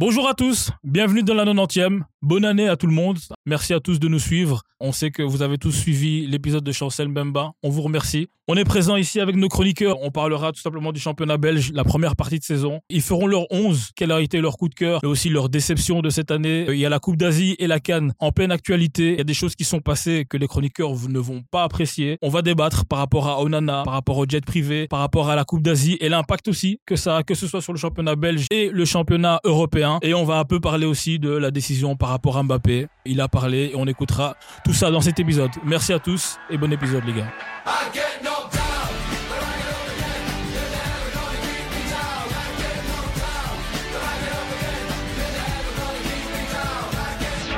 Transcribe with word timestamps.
Bonjour 0.00 0.26
à 0.26 0.32
tous, 0.32 0.70
bienvenue 0.82 1.22
dans 1.22 1.34
la 1.34 1.44
90e. 1.44 2.04
Bonne 2.22 2.46
année 2.46 2.66
à 2.66 2.76
tout 2.78 2.86
le 2.86 2.92
monde. 2.94 3.18
Merci 3.50 3.74
à 3.74 3.80
tous 3.80 3.98
de 3.98 4.06
nous 4.06 4.20
suivre. 4.20 4.62
On 4.78 4.92
sait 4.92 5.10
que 5.10 5.24
vous 5.24 5.42
avez 5.42 5.58
tous 5.58 5.72
suivi 5.72 6.24
l'épisode 6.24 6.62
de 6.62 6.70
Chancel 6.70 7.08
Mbemba. 7.08 7.50
On 7.64 7.68
vous 7.68 7.82
remercie. 7.82 8.28
On 8.52 8.54
est 8.54 8.64
présent 8.64 8.96
ici 8.96 9.20
avec 9.20 9.36
nos 9.36 9.48
chroniqueurs. 9.48 9.98
On 10.02 10.10
parlera 10.10 10.50
tout 10.50 10.60
simplement 10.60 10.90
du 10.90 10.98
championnat 10.98 11.36
belge, 11.36 11.70
la 11.72 11.84
première 11.84 12.16
partie 12.16 12.40
de 12.40 12.42
saison. 12.42 12.80
Ils 12.88 13.02
feront 13.02 13.28
leur 13.28 13.46
11, 13.50 13.90
quel 13.94 14.10
a 14.10 14.20
été 14.20 14.40
leur 14.40 14.56
coup 14.56 14.68
de 14.68 14.74
cœur, 14.74 14.98
mais 15.04 15.08
aussi 15.08 15.28
leur 15.28 15.48
déception 15.48 16.00
de 16.00 16.10
cette 16.10 16.32
année. 16.32 16.64
Il 16.68 16.78
y 16.78 16.84
a 16.84 16.88
la 16.88 16.98
Coupe 16.98 17.16
d'Asie 17.16 17.54
et 17.60 17.68
la 17.68 17.78
Cannes 17.78 18.12
en 18.18 18.32
pleine 18.32 18.50
actualité. 18.50 19.12
Il 19.12 19.18
y 19.18 19.20
a 19.20 19.24
des 19.24 19.34
choses 19.34 19.54
qui 19.54 19.62
sont 19.62 19.78
passées 19.78 20.26
que 20.28 20.36
les 20.36 20.48
chroniqueurs 20.48 20.90
ne 21.08 21.18
vont 21.20 21.42
pas 21.52 21.62
apprécier. 21.62 22.18
On 22.22 22.28
va 22.28 22.42
débattre 22.42 22.86
par 22.86 22.98
rapport 22.98 23.28
à 23.28 23.40
Onana, 23.40 23.82
par 23.84 23.94
rapport 23.94 24.18
au 24.18 24.26
jet 24.28 24.44
privé, 24.44 24.88
par 24.88 24.98
rapport 24.98 25.30
à 25.30 25.36
la 25.36 25.44
Coupe 25.44 25.62
d'Asie 25.62 25.96
et 26.00 26.08
l'impact 26.08 26.48
aussi 26.48 26.80
que 26.86 26.96
ça 26.96 27.18
a, 27.18 27.22
que 27.22 27.34
ce 27.34 27.46
soit 27.46 27.60
sur 27.60 27.72
le 27.72 27.78
championnat 27.78 28.16
belge 28.16 28.46
et 28.50 28.70
le 28.72 28.84
championnat 28.84 29.40
européen. 29.44 30.00
Et 30.02 30.12
on 30.12 30.24
va 30.24 30.38
un 30.38 30.44
peu 30.44 30.58
parler 30.58 30.86
aussi 30.86 31.20
de 31.20 31.30
la 31.30 31.52
décision 31.52 31.94
par 31.94 32.08
rapport 32.08 32.36
à 32.36 32.42
Mbappé. 32.42 32.88
Il 33.06 33.20
a 33.20 33.28
et 33.48 33.72
on 33.74 33.86
écoutera 33.86 34.36
tout 34.64 34.72
ça 34.72 34.90
dans 34.90 35.00
cet 35.00 35.18
épisode. 35.18 35.50
Merci 35.64 35.92
à 35.92 35.98
tous 35.98 36.38
et 36.50 36.58
bon 36.58 36.72
épisode 36.72 37.04
les 37.06 37.12
gars. 37.12 37.32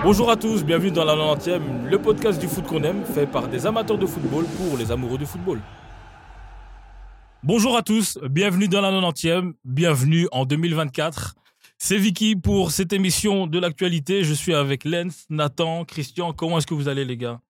Bonjour 0.05 0.30
à 0.30 0.36
tous, 0.36 0.64
bienvenue 0.64 0.91
dans 0.91 1.05
la 1.05 1.14
90e, 1.14 1.88
le 1.88 1.96
podcast 1.96 2.41
du 2.41 2.48
foot 2.48 2.66
qu'on 2.66 2.83
aime, 2.83 3.05
fait 3.05 3.24
par 3.24 3.46
des 3.46 3.66
amateurs 3.66 3.98
de 3.98 4.06
football 4.06 4.44
pour 4.56 4.77
les 4.77 4.91
amoureux 4.91 5.16
du 5.16 5.27
football. 5.27 5.60
Bonjour 7.44 7.77
à 7.77 7.83
tous, 7.83 8.19
bienvenue 8.28 8.66
dans 8.66 8.80
la 8.80 8.91
90e, 8.91 9.52
bienvenue 9.64 10.27
en 10.33 10.44
2024. 10.44 11.36
C'est 11.84 11.98
Vicky 11.98 12.36
pour 12.36 12.70
cette 12.70 12.92
émission 12.92 13.48
de 13.48 13.59
l'actualité. 13.59 14.22
Je 14.22 14.34
suis 14.34 14.54
avec 14.54 14.84
Lens, 14.84 15.24
Nathan, 15.30 15.84
Christian. 15.84 16.33
Comment 16.33 16.58
est-ce 16.58 16.66
que 16.69 16.75
vous 16.75 16.86
allez 16.86 17.05
les 17.05 17.16
gars? 17.16 17.41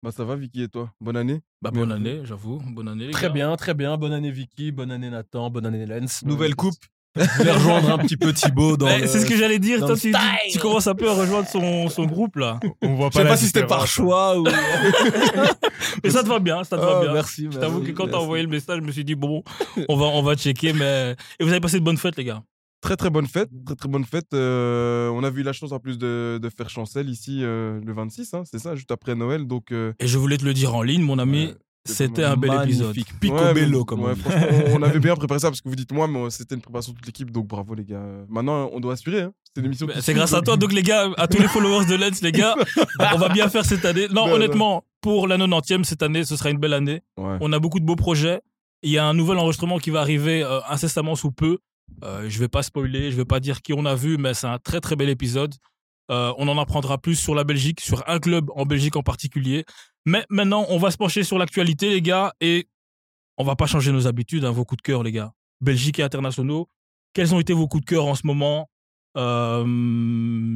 Bah 0.00 0.12
ça 0.12 0.24
va 0.24 0.36
Vicky 0.36 0.62
et 0.62 0.68
toi? 0.68 0.92
Bonne 1.00 1.16
année 1.16 1.40
Bah 1.60 1.72
bonne 1.72 1.90
année, 1.90 2.20
j'avoue. 2.22 2.62
Bonne 2.68 2.86
année 2.86 3.06
les 3.06 3.10
Très 3.10 3.26
gars. 3.26 3.32
bien, 3.32 3.56
très 3.56 3.74
bien. 3.74 3.96
Bonne 3.96 4.12
année 4.12 4.30
Vicky, 4.30 4.70
bonne 4.70 4.92
année 4.92 5.10
Nathan, 5.10 5.50
bonne 5.50 5.66
année 5.66 5.86
Lens. 5.86 6.22
Nouvelle 6.24 6.54
coupe. 6.54 6.76
Je 7.16 7.42
vais 7.42 7.50
rejoindre 7.50 7.90
un 7.90 7.98
petit 7.98 8.16
peu 8.16 8.32
Thibaut 8.32 8.76
dans 8.76 8.86
le- 8.86 9.08
C'est 9.08 9.18
ce 9.18 9.26
que 9.26 9.36
j'allais 9.36 9.58
dire, 9.58 9.80
toi 9.84 9.96
tu, 9.96 10.12
commences 10.60 10.86
un 10.86 10.94
peu 10.94 11.10
à 11.10 11.14
rejoindre 11.14 11.48
son, 11.48 11.88
son 11.88 12.06
groupe 12.06 12.36
là. 12.36 12.60
On 12.80 12.94
voit 12.94 13.10
Je 13.12 13.18
sais 13.18 13.24
pas 13.24 13.36
si 13.36 13.46
c'était 13.46 13.66
par 13.66 13.88
choix 13.88 14.38
ou. 14.38 14.44
Mais 16.04 16.10
ça 16.10 16.22
te 16.22 16.28
va 16.28 16.38
bien, 16.38 16.62
ça 16.62 16.76
te 16.76 16.82
va 16.82 16.98
Ah, 16.98 17.02
bien. 17.02 17.12
Merci. 17.12 17.48
Je 17.50 17.58
t'avoue 17.58 17.80
que 17.80 17.90
quand 17.90 18.06
t'as 18.06 18.18
envoyé 18.18 18.44
le 18.44 18.48
message, 18.48 18.78
je 18.80 18.86
me 18.86 18.92
suis 18.92 19.04
dit 19.04 19.16
bon, 19.16 19.42
on 19.88 19.96
va, 19.96 20.04
on 20.06 20.22
va 20.22 20.36
checker. 20.36 20.72
Mais... 20.74 21.16
Et 21.40 21.44
vous 21.44 21.50
avez 21.50 21.58
passé 21.60 21.80
de 21.80 21.84
bonnes 21.84 21.98
fêtes 21.98 22.16
les 22.16 22.24
gars? 22.24 22.40
Très 22.84 22.96
très 22.96 23.08
bonne 23.08 23.26
fête, 23.26 23.48
très 23.64 23.74
très 23.76 23.88
bonne 23.88 24.04
fête. 24.04 24.34
Euh, 24.34 25.08
on 25.08 25.24
a 25.24 25.30
eu 25.30 25.42
la 25.42 25.54
chance 25.54 25.72
en 25.72 25.78
plus 25.78 25.96
de, 25.96 26.38
de 26.40 26.48
faire 26.50 26.68
Chancel 26.68 27.08
ici 27.08 27.38
euh, 27.42 27.80
le 27.82 27.92
26, 27.94 28.34
hein, 28.34 28.42
c'est 28.44 28.58
ça, 28.58 28.74
juste 28.74 28.90
après 28.90 29.14
Noël. 29.14 29.46
Donc 29.46 29.72
euh, 29.72 29.94
Et 30.00 30.06
je 30.06 30.18
voulais 30.18 30.36
te 30.36 30.44
le 30.44 30.52
dire 30.52 30.74
en 30.74 30.82
ligne, 30.82 31.00
mon 31.02 31.18
ami, 31.18 31.46
Ouais, 31.46 31.54
c'était 31.86 32.24
un 32.24 32.36
bel 32.36 32.52
épisode. 32.62 32.94
Ouais, 32.94 33.02
Picobello, 33.20 33.78
mais- 33.78 33.84
comme 33.86 34.02
ouais, 34.02 34.12
on 34.74 34.80
on 34.80 34.82
avait 34.82 34.98
bien 35.08 35.16
préparé 35.16 35.40
ça 35.40 35.48
parce 35.48 35.62
que 35.62 35.68
vous 35.70 35.76
dites 35.76 35.92
moi, 35.92 36.06
mais 36.08 36.28
c'était 36.28 36.56
une 36.56 36.60
préparation 36.60 36.92
de 36.92 36.98
toute 36.98 37.06
l'équipe, 37.06 37.30
donc 37.30 37.46
bravo 37.46 37.74
les 37.74 37.86
gars. 37.86 38.02
Maintenant 38.28 38.68
on 38.70 38.80
doit 38.80 38.92
assurer. 38.92 39.22
Hein. 39.22 39.32
C'est 39.54 39.60
une 39.62 39.66
émission. 39.66 39.86
C'est 40.02 40.12
grâce 40.12 40.34
à 40.34 40.42
toi, 40.42 40.58
donc 40.58 40.74
les 40.74 40.82
gars, 40.82 41.08
à 41.16 41.26
tous 41.26 41.40
les 41.40 41.48
followers 41.48 41.86
de 41.86 41.94
Lens, 41.94 42.20
les 42.20 42.32
gars, 42.32 42.54
on 43.14 43.16
va 43.18 43.30
bien 43.30 43.48
faire 43.48 43.64
cette 43.64 43.86
année. 43.86 44.08
Non, 44.08 44.26
Non, 44.26 44.34
honnêtement, 44.34 44.84
pour 45.00 45.26
la 45.26 45.38
90e, 45.38 45.84
cette 45.84 46.02
année, 46.02 46.24
ce 46.24 46.36
sera 46.36 46.50
une 46.50 46.58
belle 46.58 46.74
année. 46.74 47.00
Ouais. 47.16 47.38
On 47.40 47.50
a 47.54 47.58
beaucoup 47.58 47.80
de 47.80 47.86
beaux 47.86 47.96
projets. 47.96 48.42
Il 48.82 48.90
y 48.90 48.98
a 48.98 49.06
un 49.06 49.14
nouvel 49.14 49.38
enregistrement 49.38 49.78
qui 49.78 49.88
va 49.88 50.00
arriver 50.02 50.42
euh, 50.42 50.60
incessamment 50.68 51.14
sous 51.14 51.30
peu. 51.30 51.56
Euh, 52.02 52.28
je 52.28 52.38
vais 52.38 52.48
pas 52.48 52.62
spoiler, 52.62 53.10
je 53.10 53.16
vais 53.16 53.24
pas 53.24 53.40
dire 53.40 53.62
qui 53.62 53.72
on 53.72 53.84
a 53.84 53.94
vu, 53.94 54.16
mais 54.18 54.34
c'est 54.34 54.46
un 54.46 54.58
très 54.58 54.80
très 54.80 54.96
bel 54.96 55.08
épisode. 55.08 55.54
Euh, 56.10 56.32
on 56.38 56.48
en 56.48 56.58
apprendra 56.58 56.98
plus 56.98 57.14
sur 57.16 57.34
la 57.34 57.44
Belgique, 57.44 57.80
sur 57.80 58.02
un 58.08 58.18
club 58.18 58.50
en 58.54 58.66
Belgique 58.66 58.96
en 58.96 59.02
particulier. 59.02 59.64
Mais 60.04 60.24
maintenant, 60.28 60.66
on 60.68 60.78
va 60.78 60.90
se 60.90 60.96
pencher 60.98 61.22
sur 61.24 61.38
l'actualité, 61.38 61.88
les 61.90 62.02
gars, 62.02 62.34
et 62.40 62.68
on 63.38 63.44
va 63.44 63.56
pas 63.56 63.66
changer 63.66 63.90
nos 63.90 64.06
habitudes, 64.06 64.44
hein, 64.44 64.50
vos 64.50 64.64
coups 64.64 64.82
de 64.82 64.82
cœur, 64.82 65.02
les 65.02 65.12
gars. 65.12 65.32
Belgique 65.60 65.98
et 65.98 66.02
internationaux. 66.02 66.68
Quels 67.14 67.34
ont 67.34 67.40
été 67.40 67.52
vos 67.54 67.68
coups 67.68 67.84
de 67.84 67.88
cœur 67.88 68.04
en 68.06 68.14
ce 68.14 68.26
moment? 68.26 68.68
Euh, 69.16 69.64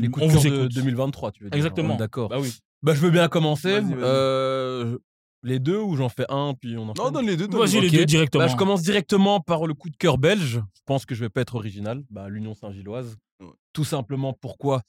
Les 0.01 0.09
coups 0.09 0.25
On 0.25 0.29
de 0.29 0.33
vous 0.33 0.43
cœur 0.43 0.51
de 0.53 0.57
écoute. 0.65 0.75
2023, 0.75 1.33
tu 1.33 1.45
veux 1.45 1.51
dire. 1.51 1.57
Exactement. 1.57 1.97
D'accord. 1.97 2.29
Bah 2.29 2.39
oui. 2.41 2.53
Bah, 2.83 2.95
je 2.95 3.01
veux 3.01 3.11
bien 3.11 3.29
commencer. 3.29 3.81
Euh, 3.83 4.99
les 5.43 5.59
deux 5.59 5.79
ou 5.79 5.97
j'en 5.97 6.09
fais 6.09 6.27
un 6.29 6.55
puis 6.55 6.77
on 6.77 6.89
en 6.89 6.95
Non, 6.97 7.11
donne 7.11 7.27
les 7.27 7.37
deux. 7.37 7.47
donne 7.49 7.61
Vas-y, 7.61 7.81
les 7.81 7.91
deux 7.91 8.05
directement. 8.05 8.45
Bah, 8.45 8.49
je 8.51 8.57
commence 8.57 8.83
directement 8.83 9.41
par 9.41 9.67
le 9.67 9.75
coup 9.75 9.89
de 9.91 9.97
cœur 9.97 10.19
belge. 10.19 10.61
Je 10.75 10.81
pense 10.85 11.07
que 11.07 11.15
je 11.15 11.21
vais 11.21 11.29
pas 11.29 11.41
être 11.43 11.55
original. 11.55 12.03
Bah, 12.11 12.29
L'Union 12.29 12.55
Saint-Gilloise. 12.55 13.17
Ouais. 13.41 13.49
Tout 13.73 13.85
simplement 13.85 14.33
pourquoi? 14.33 14.83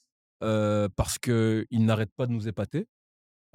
Euh, 0.43 0.87
Parce 0.95 1.17
qu'ils 1.19 1.65
n'arrêtent 1.71 2.13
pas 2.15 2.25
de 2.25 2.31
nous 2.31 2.47
épater. 2.47 2.87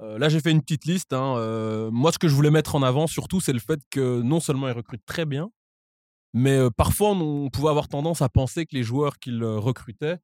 Euh, 0.01 0.17
là, 0.19 0.29
j'ai 0.29 0.39
fait 0.41 0.51
une 0.51 0.61
petite 0.61 0.85
liste. 0.85 1.13
hein. 1.13 1.35
Euh, 1.37 1.89
moi, 1.91 2.11
ce 2.11 2.19
que 2.19 2.27
je 2.27 2.35
voulais 2.35 2.51
mettre 2.51 2.75
en 2.75 2.83
avant, 2.83 3.07
surtout, 3.07 3.39
c'est 3.41 3.53
le 3.53 3.59
fait 3.59 3.79
que 3.89 4.21
non 4.21 4.39
seulement 4.39 4.67
ils 4.67 4.73
recrutent 4.73 5.05
très 5.05 5.25
bien, 5.25 5.49
mais 6.33 6.57
euh, 6.57 6.69
parfois, 6.69 7.11
on, 7.11 7.45
on 7.45 7.49
pouvait 7.49 7.69
avoir 7.69 7.87
tendance 7.87 8.21
à 8.21 8.27
penser 8.29 8.65
que 8.65 8.75
les 8.75 8.83
joueurs 8.83 9.19
qu'ils 9.19 9.43
recrutaient 9.43 10.17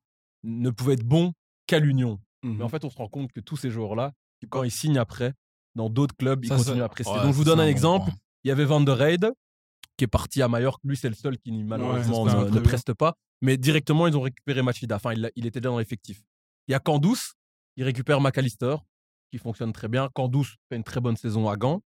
ne 0.44 0.70
pouvaient 0.72 0.96
être 0.96 1.06
bons 1.06 1.34
qu'à 1.68 1.80
l'Union. 1.80 2.20
Mais 2.44 2.64
en 2.64 2.70
fait, 2.70 2.84
on 2.86 2.90
se 2.90 2.98
rend 2.98 3.08
compte 3.08 3.32
que 3.32 3.40
tous 3.40 3.56
ces 3.56 3.70
joueurs-là, 3.70 4.14
quand 4.50 4.64
ils 4.64 4.72
signent 4.72 4.98
après, 4.98 5.34
dans 5.76 5.90
d'autres 5.90 6.16
clubs, 6.16 6.44
ils 6.44 6.50
Ça, 6.50 6.58
continuent 6.58 6.78
ça- 6.80 6.86
à 6.86 6.90
prester. 6.90 7.12
ouais, 7.14 7.20
Donc, 7.24 7.32
je 7.32 7.38
vous 7.38 7.44
donne 7.44 7.60
un 7.60 7.64
bon 7.66 7.70
exemple. 7.70 8.06
point. 8.06 8.16
Il 8.44 8.48
y 8.48 8.52
avait 8.52 8.66
Van 8.66 8.82
der 8.82 8.98
Reyde, 8.98 9.32
qui 9.98 10.04
est 10.06 10.08
parti 10.08 10.42
à 10.42 10.48
Majorque. 10.48 10.82
Lui, 10.84 10.98
c'est 10.98 11.10
le 11.10 11.16
seul 11.16 11.38
qui 11.38 11.52
malheureusement 11.64 12.26
ne, 12.26 12.60
preste 12.60 12.94
pas. 12.94 13.14
Mais 13.42 13.58
directement, 13.58 14.08
ils 14.08 14.16
ont 14.18 14.22
récupéré 14.22 14.62
Machida. 14.62 14.96
Enfin, 14.96 15.14
il, 15.14 15.32
il 15.36 15.46
était 15.46 15.60
déjà 15.60 15.70
dans 15.70 15.80
l'effectif. 15.80 16.22
Il 16.68 16.72
y 16.72 16.76
a 16.76 16.80
Candous, 16.80 17.34
il 17.78 17.84
récupère 17.84 18.20
McAllister, 18.22 18.76
qui 19.32 19.38
fonctionne 19.38 19.72
très 19.74 19.88
bien. 19.88 20.10
Candous 20.14 20.46
fait 20.70 20.76
une 20.76 20.84
très 20.84 21.00
bonne 21.02 21.16
saison 21.18 21.48
à 21.50 21.56
Gand. 21.56 21.82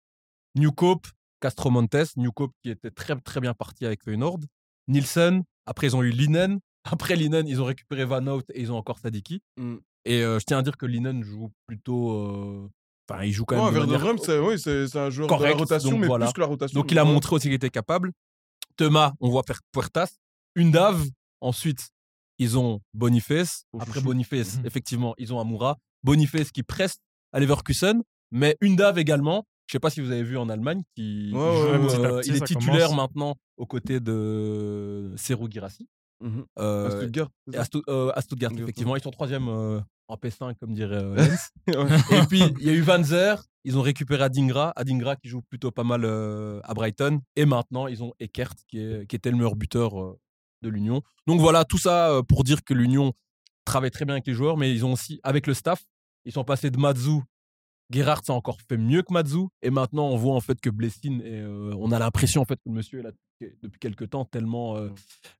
Newcope, 0.56 1.06
Castro 1.40 1.70
Montes. 1.70 2.16
Newcope 2.16 2.52
qui 2.62 2.70
était 2.70 2.90
très, 2.90 3.16
très 3.20 3.40
bien 3.40 3.54
parti 3.54 3.84
avec 3.86 4.02
Feyenoord. 4.02 4.40
Nielsen. 4.88 5.42
Après, 5.66 5.86
ils 5.88 5.96
ont 5.96 6.02
eu 6.02 6.10
Linen. 6.10 6.60
Après 6.84 7.16
Linen, 7.16 7.46
ils 7.48 7.60
ont 7.60 7.64
récupéré 7.64 8.04
Van 8.04 8.24
Hout 8.26 8.42
et 8.52 8.60
ils 8.60 8.70
ont 8.72 8.76
encore 8.76 8.98
Sadiki. 8.98 9.40
Mm. 9.58 9.76
Et 10.06 10.22
euh, 10.22 10.38
je 10.38 10.44
tiens 10.44 10.58
à 10.58 10.62
dire 10.62 10.76
que 10.76 10.86
Linen 10.86 11.22
joue 11.24 11.50
plutôt. 11.66 12.12
euh, 12.12 12.68
Enfin, 13.08 13.24
il 13.24 13.32
joue 13.32 13.44
quand 13.44 13.56
même. 13.70 13.88
Ouais, 13.88 14.16
c'est 14.22 14.38
oui, 14.38 14.58
c'est- 14.58 14.88
c'est 14.88 14.98
un 14.98 15.10
joueur 15.10 15.26
de 15.28 15.32
la 15.32 15.38
correct, 15.38 15.58
rotation, 15.58 15.90
donc 15.90 16.00
mais 16.00 16.06
voilà. 16.06 16.26
plus 16.26 16.32
que 16.32 16.40
la 16.40 16.46
rotation. 16.46 16.80
Donc 16.80 16.90
il 16.90 16.98
a 16.98 17.04
montré 17.04 17.34
aussi 17.36 17.44
qu'il 17.48 17.52
était 17.54 17.70
capable. 17.70 18.12
Thomas, 18.76 19.12
on 19.20 19.28
voit 19.30 19.42
Puertas. 19.72 20.08
Undav, 20.56 21.04
ensuite, 21.40 21.88
ils 22.38 22.56
ont 22.58 22.80
Boniface. 22.94 23.64
Après. 23.78 24.00
Boniface, 24.00 24.58
Mhm. 24.58 24.66
effectivement, 24.66 25.14
ils 25.18 25.32
ont 25.34 25.40
Amoura. 25.40 25.76
Boniface 26.02 26.50
qui 26.50 26.62
presse 26.62 26.96
à 27.32 27.40
Leverkusen, 27.40 28.02
mais 28.30 28.56
Undav 28.62 28.98
également. 28.98 29.44
Je 29.66 29.72
sais 29.72 29.80
pas 29.80 29.90
si 29.90 30.00
vous 30.00 30.10
avez 30.10 30.22
vu 30.22 30.36
en 30.36 30.48
Allemagne, 30.48 30.82
qui 30.94 31.30
Ouais, 31.34 31.40
joue, 31.40 31.86
petit 31.86 31.96
euh, 31.96 32.18
petit, 32.20 32.30
il 32.30 32.36
est 32.36 32.44
titulaire 32.46 32.88
commence. 32.88 32.96
maintenant 32.96 33.36
aux 33.56 33.66
côtés 33.66 33.98
de 34.00 35.12
Serou 35.16 35.48
Girassi. 35.50 35.88
Mhm. 36.22 36.44
Euh, 36.58 36.86
À 36.86 36.90
Stuttgart. 36.90 37.28
à, 37.54 37.64
euh, 37.90 38.12
à 38.14 38.20
Stuttgart, 38.20 38.50
Stuttgart, 38.50 38.52
effectivement. 38.62 38.96
Ils 38.96 39.02
sont 39.02 39.10
troisième 39.10 39.48
euh, 39.48 39.80
en 40.08 40.16
P5, 40.16 40.54
comme 40.58 40.74
dirait 40.74 41.02
euh, 41.02 41.14
Lens. 41.16 41.50
Et 42.12 42.26
puis, 42.28 42.42
il 42.60 42.66
y 42.66 42.70
a 42.70 42.72
eu 42.72 42.82
Van 42.82 43.02
Zer. 43.02 43.42
Ils 43.64 43.78
ont 43.78 43.82
récupéré 43.82 44.22
Adingra. 44.24 44.72
Adingra 44.76 45.16
qui 45.16 45.28
joue 45.28 45.40
plutôt 45.42 45.70
pas 45.70 45.84
mal 45.84 46.04
euh, 46.04 46.60
à 46.64 46.74
Brighton. 46.74 47.20
Et 47.36 47.46
maintenant, 47.46 47.86
ils 47.86 48.02
ont 48.02 48.12
Eckert 48.20 48.54
qui, 48.68 48.78
est- 48.80 49.06
qui 49.06 49.16
était 49.16 49.30
le 49.30 49.36
meilleur 49.36 49.56
buteur 49.56 49.98
euh, 50.00 50.18
de 50.62 50.68
l'Union. 50.68 51.02
Donc 51.26 51.40
voilà, 51.40 51.64
tout 51.64 51.78
ça 51.78 52.10
euh, 52.10 52.22
pour 52.22 52.44
dire 52.44 52.62
que 52.64 52.74
l'Union 52.74 53.12
travaille 53.64 53.90
très 53.90 54.04
bien 54.04 54.14
avec 54.14 54.26
les 54.26 54.34
joueurs, 54.34 54.58
mais 54.58 54.70
ils 54.72 54.84
ont 54.84 54.92
aussi, 54.92 55.20
avec 55.22 55.46
le 55.46 55.54
staff, 55.54 55.82
ils 56.26 56.32
sont 56.32 56.44
passés 56.44 56.70
de 56.70 56.78
Matsu. 56.78 57.20
Gerhardt 57.90 58.22
a 58.28 58.32
encore 58.32 58.58
fait 58.68 58.76
mieux 58.76 59.02
que 59.02 59.12
Matsu. 59.12 59.46
Et 59.62 59.70
maintenant, 59.70 60.08
on 60.08 60.16
voit 60.16 60.34
en 60.34 60.40
fait 60.40 60.60
que 60.60 60.68
euh, 60.70 61.74
on 61.78 61.92
a 61.92 61.98
l'impression 61.98 62.42
en 62.42 62.44
fait 62.44 62.56
que 62.56 62.68
le 62.68 62.72
monsieur 62.72 63.00
est 63.00 63.02
là 63.02 63.10
depuis- 63.40 63.78
quelques 63.78 64.10
temps, 64.10 64.24
tellement 64.24 64.76
euh, 64.76 64.88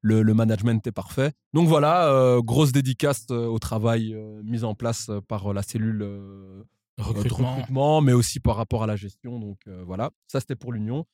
le, 0.03 0.23
le 0.23 0.35
management 0.35 0.87
est 0.87 0.93
parfait. 0.93 1.33
Donc 1.53 1.69
voilà, 1.69 2.09
euh, 2.13 2.41
grosse 2.43 2.73
dédicace 2.73 3.27
euh, 3.31 3.47
au 3.47 3.59
travail 3.59 4.15
euh, 4.15 4.41
mis 4.45 4.65
en 4.65 4.75
place 4.75 5.09
euh, 5.09 5.21
par 5.21 5.53
la 5.53 5.63
cellule 5.63 6.03
euh, 6.03 6.07
euh, 6.09 6.63
de 6.99 7.03
Recrutement. 7.03 7.55
recrutement, 7.57 8.01
mais 8.01 8.13
aussi 8.13 8.41
par 8.41 8.57
rapport 8.57 8.83
à 8.83 8.87
la 8.87 8.97
gestion. 8.97 9.39
Donc 9.39 9.59
euh, 9.69 9.83
voilà, 9.87 10.11
ça 10.27 10.41
c'était 10.41 10.57
pour 10.57 10.73
l'Union. 10.73 11.05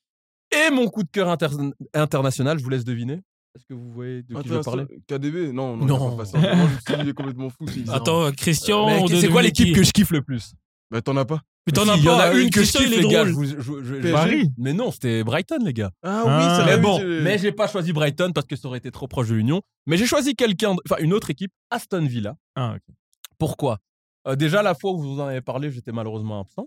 Et 0.52 0.70
mon 0.70 0.88
coup 0.88 1.02
de 1.04 1.10
cœur 1.10 1.28
inter- 1.28 1.48
international, 1.94 2.58
je 2.58 2.64
vous 2.64 2.70
laisse 2.70 2.84
deviner. 2.84 3.20
Est-ce 3.56 3.64
que 3.66 3.74
vous 3.74 3.90
voyez 3.90 4.22
de 4.22 4.34
qui 4.42 4.48
je 4.48 4.54
parler? 4.62 4.84
KDB 5.08 5.52
Non, 5.52 5.76
non, 5.76 5.86
Non. 5.86 6.16
pas. 6.16 6.24
Moi, 6.34 6.68
je 6.88 7.02
suis 7.04 7.14
complètement 7.14 7.50
fou. 7.50 7.66
c'est- 7.68 7.88
Attends, 7.90 8.30
Christian, 8.32 9.06
C'est 9.08 9.28
quoi 9.28 9.42
l'équipe 9.42 9.66
qui 9.66 9.72
que 9.72 9.82
je 9.82 9.90
kiffe 9.92 10.10
le 10.10 10.22
plus? 10.22 10.54
Bah, 10.90 11.00
t'en 11.02 11.16
as 11.16 11.24
pas? 11.24 11.40
Mais 11.66 11.72
t'en 11.72 11.84
Si, 11.84 11.90
as 11.90 11.96
Il 11.96 12.04
y 12.04 12.08
en 12.08 12.16
pas 12.16 12.24
a 12.30 12.34
une 12.34 12.50
que 12.50 12.62
je 12.64 12.72
kiffe, 12.72 12.88
les 12.90 13.06
gars. 13.08 13.26
je 13.26 13.32
vous- 13.32 13.44
je- 13.44 13.60
je- 13.60 13.82
je- 13.84 13.94
PSG. 13.96 14.12
Paris. 14.12 14.48
Mais 14.56 14.72
non, 14.72 14.90
c'était 14.90 15.22
Brighton, 15.24 15.58
les 15.62 15.72
gars. 15.74 15.90
Ah 16.02 16.24
Ah. 16.26 16.38
oui, 16.38 16.44
ça 16.56 16.64
Mais 16.64 16.70
l'a 16.72 16.76
bon, 16.78 16.98
mais 17.22 17.38
j'ai 17.38 17.52
pas 17.52 17.68
choisi 17.68 17.92
Brighton 17.92 18.32
parce 18.32 18.46
que 18.46 18.56
ça 18.56 18.66
aurait 18.68 18.78
été 18.78 18.90
trop 18.90 19.06
proche 19.08 19.28
de 19.28 19.34
l'Union. 19.34 19.60
Mais 19.86 19.96
j'ai 19.98 20.06
choisi 20.06 20.34
quelqu'un, 20.34 20.74
de- 20.74 20.80
enfin 20.90 21.00
une 21.02 21.12
autre 21.12 21.30
équipe, 21.30 21.52
Aston 21.70 22.06
Villa. 22.06 22.36
Ah, 22.56 22.74
ok. 22.76 22.94
Pourquoi? 23.38 23.78
Euh, 24.26 24.36
Déjà, 24.36 24.62
la 24.62 24.74
fois 24.74 24.92
où 24.92 24.98
vous 25.00 25.20
en 25.20 25.26
avez 25.26 25.40
parlé, 25.42 25.70
j'étais 25.70 25.92
malheureusement 25.92 26.40
absent. 26.40 26.66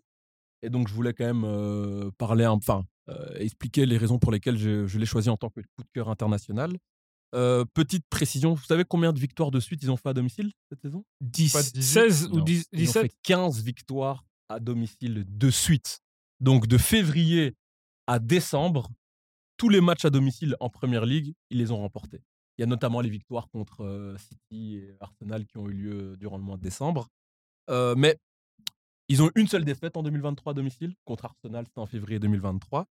Et 0.61 0.69
donc, 0.69 0.87
je 0.87 0.93
voulais 0.93 1.13
quand 1.13 1.25
même 1.25 1.43
euh, 1.43 2.09
parler, 2.17 2.45
un- 2.45 2.51
enfin, 2.51 2.83
euh, 3.09 3.35
expliquer 3.37 3.85
les 3.85 3.97
raisons 3.97 4.17
pour 4.19 4.31
lesquelles 4.31 4.57
je, 4.57 4.85
je 4.87 4.97
l'ai 4.99 5.05
choisi 5.05 5.29
en 5.29 5.37
tant 5.37 5.49
que 5.49 5.59
coup 5.59 5.83
de 5.83 5.89
cœur 5.93 6.09
international. 6.09 6.71
Euh, 7.35 7.65
petite 7.73 8.05
précision, 8.09 8.53
vous 8.53 8.63
savez 8.63 8.85
combien 8.87 9.11
de 9.11 9.19
victoires 9.19 9.49
de 9.51 9.59
suite 9.59 9.81
ils 9.83 9.89
ont 9.91 9.97
fait 9.97 10.09
à 10.09 10.13
domicile 10.13 10.51
cette 10.69 10.81
saison? 10.81 11.03
10, 11.21 11.51
Pas 11.51 11.63
18? 11.63 11.81
16 11.83 12.27
ou 12.31 12.37
Non. 12.37 12.43
10 12.43 12.65
Ils 12.71 12.77
ont 12.77 12.81
17 12.83 13.01
fait 13.03 13.11
15 13.23 13.63
victoires 13.63 14.23
à 14.49 14.59
domicile 14.59 15.25
de 15.27 15.49
suite. 15.49 16.01
Donc 16.39 16.67
de 16.67 16.77
février 16.77 17.55
à 18.07 18.19
décembre, 18.19 18.89
tous 19.57 19.69
les 19.69 19.81
matchs 19.81 20.05
à 20.05 20.09
domicile 20.09 20.55
en 20.59 20.69
Première 20.69 21.05
Ligue, 21.05 21.33
ils 21.49 21.57
les 21.57 21.71
ont 21.71 21.77
remportés. 21.77 22.21
Il 22.57 22.61
y 22.61 22.63
a 22.63 22.67
notamment 22.67 23.01
les 23.01 23.09
victoires 23.09 23.49
contre 23.49 23.83
euh, 23.83 24.17
City 24.17 24.75
et 24.75 24.95
Arsenal 24.99 25.45
qui 25.45 25.57
ont 25.57 25.67
eu 25.69 25.73
lieu 25.73 26.17
durant 26.17 26.37
le 26.37 26.43
mois 26.43 26.57
de 26.57 26.61
décembre. 26.61 27.07
Euh, 27.69 27.95
mais 27.97 28.17
ils 29.07 29.21
ont 29.21 29.31
une 29.35 29.47
seule 29.47 29.65
défaite 29.65 29.97
en 29.97 30.03
2023 30.03 30.51
à 30.51 30.53
domicile 30.53 30.93
contre 31.05 31.25
Arsenal, 31.25 31.65
c'était 31.65 31.79
en 31.79 31.85
février 31.85 32.19
2023. 32.19 32.85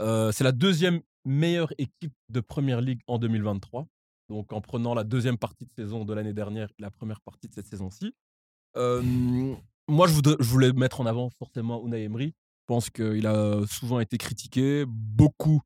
Euh, 0.00 0.32
c'est 0.32 0.44
la 0.44 0.52
deuxième 0.52 1.00
meilleure 1.24 1.72
équipe 1.78 2.14
de 2.28 2.40
Première 2.40 2.80
Ligue 2.80 3.00
en 3.06 3.18
2023. 3.18 3.86
Donc 4.28 4.52
en 4.52 4.60
prenant 4.60 4.94
la 4.94 5.04
deuxième 5.04 5.38
partie 5.38 5.66
de 5.66 5.72
saison 5.72 6.04
de 6.04 6.14
l'année 6.14 6.32
dernière 6.32 6.68
la 6.78 6.90
première 6.90 7.20
partie 7.20 7.48
de 7.48 7.54
cette 7.54 7.66
saison-ci. 7.66 8.14
Euh, 8.76 9.54
moi, 9.88 10.06
je, 10.06 10.14
voudrais- 10.14 10.36
je 10.40 10.48
voulais 10.48 10.72
mettre 10.72 11.00
en 11.00 11.06
avant 11.06 11.30
forcément 11.30 11.84
Unai 11.86 12.04
Emery. 12.04 12.28
Je 12.28 12.64
pense 12.66 12.88
qu'il 12.90 13.26
a 13.26 13.60
souvent 13.66 14.00
été 14.00 14.16
critiqué, 14.18 14.84
beaucoup 14.88 15.60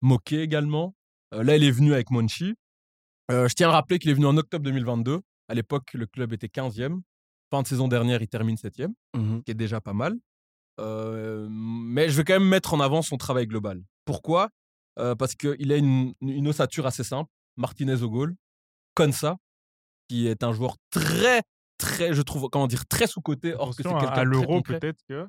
moqué 0.00 0.40
également. 0.42 0.94
Euh, 1.34 1.42
là, 1.42 1.56
il 1.56 1.64
est 1.64 1.70
venu 1.70 1.92
avec 1.92 2.10
Monchi. 2.10 2.54
Euh, 3.30 3.48
je 3.48 3.54
tiens 3.54 3.68
à 3.68 3.72
rappeler 3.72 3.98
qu'il 3.98 4.10
est 4.10 4.14
venu 4.14 4.26
en 4.26 4.36
octobre 4.36 4.64
2022. 4.64 5.20
À 5.48 5.54
l'époque, 5.54 5.92
le 5.94 6.06
club 6.06 6.32
était 6.32 6.48
15e. 6.48 7.00
Fin 7.50 7.62
de 7.62 7.66
saison 7.66 7.88
dernière, 7.88 8.22
il 8.22 8.28
termine 8.28 8.56
7e, 8.56 8.94
Mhm. 9.16 9.42
qui 9.42 9.50
est 9.50 9.54
déjà 9.54 9.80
pas 9.80 9.92
mal. 9.92 10.16
Euh, 10.80 11.46
mais 11.50 12.08
je 12.08 12.16
vais 12.16 12.24
quand 12.24 12.32
même 12.34 12.48
mettre 12.48 12.72
en 12.74 12.80
avant 12.80 13.02
son 13.02 13.16
travail 13.16 13.46
global. 13.46 13.82
Pourquoi? 14.04 14.48
Parce 14.96 15.34
qu'il 15.34 15.72
a 15.72 15.76
une, 15.76 16.12
une 16.20 16.48
ossature 16.48 16.84
assez 16.86 17.02
simple. 17.04 17.30
Martinez 17.56 18.02
au 18.02 18.10
goal. 18.10 18.34
Konsa, 18.94 19.36
qui 20.08 20.26
est 20.26 20.42
un 20.44 20.52
joueur 20.52 20.76
très, 20.90 21.42
très, 21.82 22.14
je 22.14 22.22
trouve, 22.22 22.48
comment 22.50 22.66
dire, 22.66 22.86
très 22.86 23.06
sous-côté. 23.06 23.54
Or 23.54 23.70
que 23.70 23.82
c'est 23.82 23.82
quelqu'un 23.82 24.06
à 24.06 24.24
l'euro, 24.24 24.62
peut-être 24.62 25.00
que. 25.08 25.26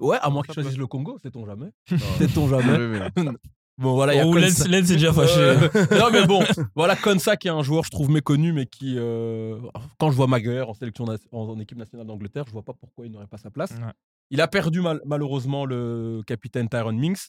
Ouais, 0.00 0.18
à 0.20 0.30
moins 0.30 0.42
Ça 0.42 0.46
qu'il 0.46 0.54
choisisse 0.54 0.74
peut- 0.74 0.80
le 0.80 0.86
Congo, 0.86 1.18
sait-on 1.22 1.44
jamais. 1.46 1.70
Sait-on 2.18 2.48
jamais. 2.48 2.72
Rêver, 2.76 2.98
là. 3.00 3.10
Bon, 3.78 3.92
voilà, 3.94 4.14
il 4.14 4.16
y 4.16 4.20
a 4.20 4.26
Oh, 4.26 4.32
Konsa. 4.32 4.46
Lens, 4.46 4.68
Lens 4.68 4.90
est 4.90 4.94
déjà 4.94 5.12
fâché. 5.12 5.38
Euh, 5.38 5.68
non, 6.00 6.08
mais 6.10 6.24
bon, 6.26 6.42
voilà, 6.74 6.96
Konsa 6.96 7.36
qui 7.36 7.48
est 7.48 7.50
un 7.50 7.62
joueur, 7.62 7.84
je 7.84 7.90
trouve, 7.90 8.08
méconnu, 8.10 8.54
mais 8.54 8.64
qui, 8.64 8.94
euh, 8.96 9.58
quand 9.98 10.10
je 10.10 10.16
vois 10.16 10.26
Maguire 10.26 10.70
en, 10.70 10.72
sélection 10.72 11.04
na- 11.04 11.18
en, 11.30 11.40
en 11.40 11.58
équipe 11.60 11.76
nationale 11.76 12.06
d'Angleterre, 12.06 12.44
je 12.46 12.52
vois 12.52 12.62
pas 12.62 12.72
pourquoi 12.72 13.04
il 13.04 13.12
n'aurait 13.12 13.26
pas 13.26 13.36
sa 13.36 13.50
place. 13.50 13.72
Ouais. 13.72 13.92
Il 14.30 14.40
a 14.40 14.48
perdu 14.48 14.80
mal- 14.80 15.02
malheureusement 15.04 15.66
le 15.66 16.22
capitaine 16.26 16.70
Tyron 16.70 16.94
Minks, 16.94 17.28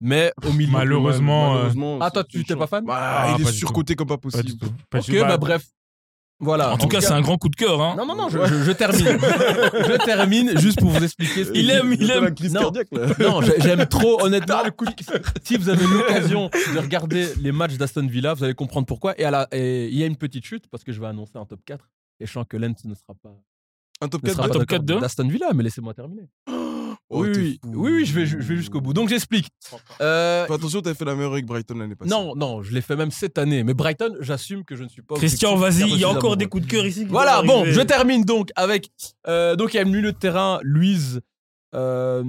mais 0.00 0.32
au 0.44 0.52
milieu. 0.52 0.72
Malheureusement, 0.72 1.50
euh, 1.50 1.54
Malheureusement, 1.54 1.98
Ah, 2.00 2.10
toi, 2.10 2.24
tu 2.24 2.44
t'es 2.44 2.56
pas 2.56 2.66
fan? 2.66 2.84
Bah, 2.84 2.96
Ah, 2.98 3.34
Il 3.38 3.44
pas 3.44 3.50
est 3.50 3.52
surcoté 3.52 3.94
comme 3.94 4.08
pas 4.08 4.18
possible. 4.18 4.58
Pas 4.90 4.98
Ok, 4.98 5.04
du 5.04 5.18
tout. 5.20 5.24
bah 5.24 5.36
bref. 5.38 5.66
Voilà. 6.38 6.72
En 6.74 6.76
tout 6.78 6.86
cas, 6.88 7.00
c'est 7.00 7.12
un 7.12 7.22
grand 7.22 7.38
coup 7.38 7.48
de 7.48 7.56
cœur. 7.56 7.80
Hein. 7.80 7.94
Non, 7.96 8.04
non, 8.04 8.14
non, 8.14 8.28
je, 8.28 8.38
je- 8.44 8.62
je 8.62 8.72
termine. 8.72 9.06
je 9.18 10.04
termine 10.04 10.58
juste 10.58 10.78
pour 10.80 10.90
vous 10.90 11.02
expliquer. 11.02 11.44
ce 11.44 11.50
Il 11.54 11.70
aime, 11.70 11.94
il 11.98 12.10
aime. 12.10 12.34
crise 12.34 12.52
Non. 12.52 12.60
cardiaque, 12.60 12.88
là. 12.92 13.06
Non, 13.18 13.40
j'ai- 13.40 13.58
j'aime 13.60 13.86
trop, 13.86 14.22
honnêtement. 14.22 14.58
si 15.42 15.56
vous 15.56 15.68
avez 15.70 15.86
l'occasion 15.86 16.50
de 16.74 16.78
regarder 16.78 17.28
les 17.40 17.52
matchs 17.52 17.76
d'Aston 17.78 18.06
Villa, 18.06 18.34
vous 18.34 18.44
allez 18.44 18.54
comprendre 18.54 18.86
pourquoi. 18.86 19.18
Et 19.18 19.24
à 19.24 19.30
la- 19.30 19.48
et 19.52 19.86
il 19.88 19.96
y 19.96 20.02
a 20.02 20.06
une 20.06 20.16
petite 20.16 20.44
chute 20.44 20.64
parce 20.70 20.84
que 20.84 20.92
je 20.92 21.00
vais 21.00 21.06
annoncer 21.06 21.36
un 21.36 21.46
top 21.46 21.60
4. 21.64 21.88
Et 22.20 22.26
je 22.26 22.32
sens 22.32 22.44
que 22.48 22.56
Lens 22.58 22.84
ne 22.84 22.94
sera 22.94 23.14
pas, 23.22 23.30
Un 24.02 24.08
top 24.08 24.22
ne 24.22 24.28
4 24.28 24.36
sera 24.36 24.46
Un 24.46 24.50
top 24.50 24.58
d'accord 24.60 24.78
4 24.78 24.84
de 24.84 25.00
d'Aston 25.00 25.28
Villa, 25.28 25.48
mais 25.54 25.62
laissez-moi 25.62 25.94
terminer. 25.94 26.28
Oh, 27.08 27.22
oui, 27.22 27.30
oui, 27.36 27.60
fou. 27.62 27.70
oui, 27.74 27.92
oui, 27.92 28.04
je 28.04 28.12
vais, 28.12 28.26
je 28.26 28.36
vais 28.38 28.56
jusqu'au 28.56 28.80
bout. 28.80 28.92
Donc 28.92 29.08
j'explique. 29.08 29.48
Euh, 30.00 30.44
Fais 30.46 30.54
attention, 30.54 30.82
fait 30.82 31.04
la 31.04 31.14
meilleure 31.14 31.32
avec 31.34 31.46
Brighton 31.46 31.76
l'année 31.78 31.94
passée. 31.94 32.10
non, 32.10 32.34
non, 32.34 32.62
je 32.62 32.72
l'ai 32.74 32.80
fait 32.80 32.96
même 32.96 33.12
cette 33.12 33.38
année. 33.38 33.62
Mais 33.62 33.74
Brighton, 33.74 34.16
j'assume 34.20 34.64
que 34.64 34.74
je 34.74 34.82
ne 34.82 34.88
suis 34.88 35.02
pas. 35.02 35.14
Christian, 35.14 35.54
vas-y, 35.56 35.88
il 35.88 35.98
y 35.98 36.04
a 36.04 36.08
encore 36.10 36.36
des 36.36 36.46
coups 36.46 36.64
de 36.66 36.70
cœur 36.70 36.84
ici. 36.84 37.04
Voilà, 37.04 37.42
bon, 37.42 37.64
je 37.64 37.80
termine 37.82 38.24
donc 38.24 38.50
avec. 38.56 38.90
euh, 39.28 39.54
donc, 39.54 39.74
il 39.74 39.76
y 39.76 39.80
a 39.80 39.84
le 39.84 39.90
milieu 39.90 40.10
de 40.12 40.18
terrain, 40.18 40.58
Louise 40.62 41.20
euh, 41.74 42.24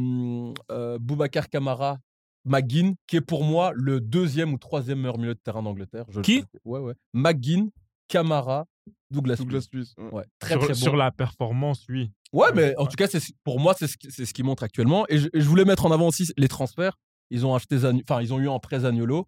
euh, 0.71 0.97
Boubacar 0.99 1.49
Camara, 1.49 1.97
McGinn, 2.45 2.95
qui 3.07 3.15
est 3.17 3.21
pour 3.21 3.43
moi 3.43 3.71
le 3.73 3.99
deuxième 3.99 4.53
ou 4.53 4.57
troisième 4.57 4.99
meilleur 4.99 5.17
milieu 5.17 5.33
de 5.33 5.39
terrain 5.39 5.63
d'Angleterre. 5.63 6.05
Je 6.09 6.17
le 6.17 6.21
Qui? 6.23 6.39
sais. 6.41 6.45
Ouais, 6.65 6.79
ouais. 6.79 6.93
McGinn, 7.13 7.69
Camara, 8.07 8.65
Douglas. 9.11 9.35
Douglas 9.37 9.67
Luiz. 9.71 9.93
Ouais. 9.97 10.09
Ouais, 10.11 10.23
très, 10.39 10.53
sur, 10.53 10.59
très 10.61 10.73
bon. 10.73 10.79
sur 10.79 10.95
la 10.95 11.11
performance, 11.11 11.85
oui. 11.89 12.11
Ouais, 12.33 12.47
mais 12.55 12.75
en 12.77 12.83
Ouais. 12.83 12.89
tout 12.89 12.95
cas, 12.95 13.07
c'est, 13.07 13.21
pour 13.43 13.59
moi, 13.59 13.73
c'est 13.77 13.87
ce, 13.87 13.95
c'est 14.09 14.25
ce 14.25 14.33
qui 14.33 14.43
montre 14.43 14.63
actuellement. 14.63 15.05
Et 15.09 15.17
je, 15.17 15.27
et 15.33 15.41
je 15.41 15.47
voulais 15.47 15.65
mettre 15.65 15.85
en 15.85 15.91
avant 15.91 16.07
aussi 16.07 16.31
les 16.37 16.47
transferts. 16.47 16.97
Ils 17.29 17.45
ont 17.45 17.55
acheté, 17.55 17.77
enfin, 17.85 18.21
ils 18.21 18.33
ont 18.33 18.39
eu 18.39 18.47
en 18.47 18.59
prêt 18.59 18.79
Zaniolo, 18.81 19.27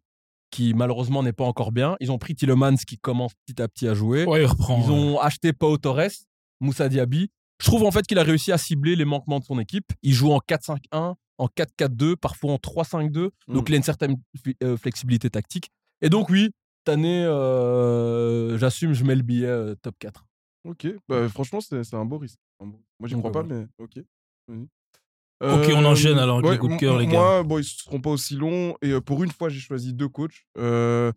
qui 0.52 0.74
malheureusement 0.74 1.22
n'est 1.24 1.34
pas 1.34 1.44
encore 1.46 1.72
bien. 1.72 1.96
Ils 2.00 2.12
ont 2.12 2.18
pris 2.18 2.36
Tillemans, 2.36 2.76
qui 2.88 2.98
commence 2.98 3.34
petit 3.46 3.62
à 3.62 3.68
petit 3.68 3.88
à 3.88 3.94
jouer. 3.94 4.26
Ouais, 4.26 4.42
il 4.44 4.46
reprend. 4.46 4.82
Ils 4.84 4.92
ont 4.92 5.20
acheté 5.20 5.54
Pau 5.54 5.78
Torres, 5.78 6.10
Moussa 6.60 6.90
Diaby. 6.90 7.30
Je 7.62 7.66
trouve 7.68 7.84
en 7.84 7.92
fait 7.92 8.06
qu'il 8.08 8.18
a 8.20 8.24
réussi 8.24 8.52
à 8.54 8.58
cibler 8.58 8.96
les 8.96 9.06
manquements 9.06 9.40
de 9.40 9.44
son 9.46 9.60
équipe. 9.60 9.92
Il 10.02 10.14
joue 10.14 10.32
en 10.32 10.40
4-5-1, 10.40 11.16
en 11.38 11.48
4-4-2, 11.48 12.16
parfois 12.16 12.54
en 12.54 12.58
3-5-2. 12.58 13.30
Donc 13.50 13.64
Mm. 13.64 13.64
il 13.68 13.74
a 13.74 13.78
une 13.78 13.84
certaine 13.84 14.16
euh, 14.64 14.78
flexibilité 14.78 15.30
tactique. 15.30 15.70
Et 16.02 16.10
donc 16.10 16.30
oui, 16.30 16.52
cette 16.90 16.98
année, 17.00 17.24
euh, 17.26 18.58
j'assume, 18.58 18.94
je 18.94 19.04
mets 19.04 19.16
le 19.16 19.22
billet 19.24 19.48
euh, 19.48 19.76
top 19.76 19.96
4. 20.00 20.26
Ok, 20.66 20.88
bah, 21.08 21.28
franchement, 21.30 21.62
c'est 21.62 21.84
c'est 21.84 21.96
un 21.96 22.06
beau 22.06 22.18
risque. 22.18 22.38
Un 22.62 22.66
beau- 22.68 22.82
Moi, 23.00 23.08
j'y 23.08 23.14
Donc, 23.16 23.22
crois 23.24 23.32
pas, 23.32 23.42
voilà. 23.44 23.62
mais 23.62 23.68
ok. 23.84 24.04
Vas-y. 24.48 24.68
Ok, 25.42 25.72
on 25.74 25.86
enchaîne 25.86 26.18
alors 26.20 26.40
avec 26.40 26.52
les 26.52 26.58
coups 26.58 26.70
de 26.70 26.74
m- 26.74 26.80
cœur, 26.80 26.98
les 27.00 27.08
gars. 27.08 27.12
Moi, 27.20 27.44
bon, 27.44 27.60
ils 27.60 27.64
seront 27.64 28.02
pas 28.02 28.10
aussi 28.10 28.36
longs. 28.36 28.76
Et 28.82 28.92
euh, 28.92 29.00
pour 29.00 29.24
une 29.24 29.32
fois, 29.32 29.48
j'ai 29.50 29.60
choisi 29.62 29.94
deux 29.94 30.10
coachs. 30.10 30.46
Euh, 30.58 31.14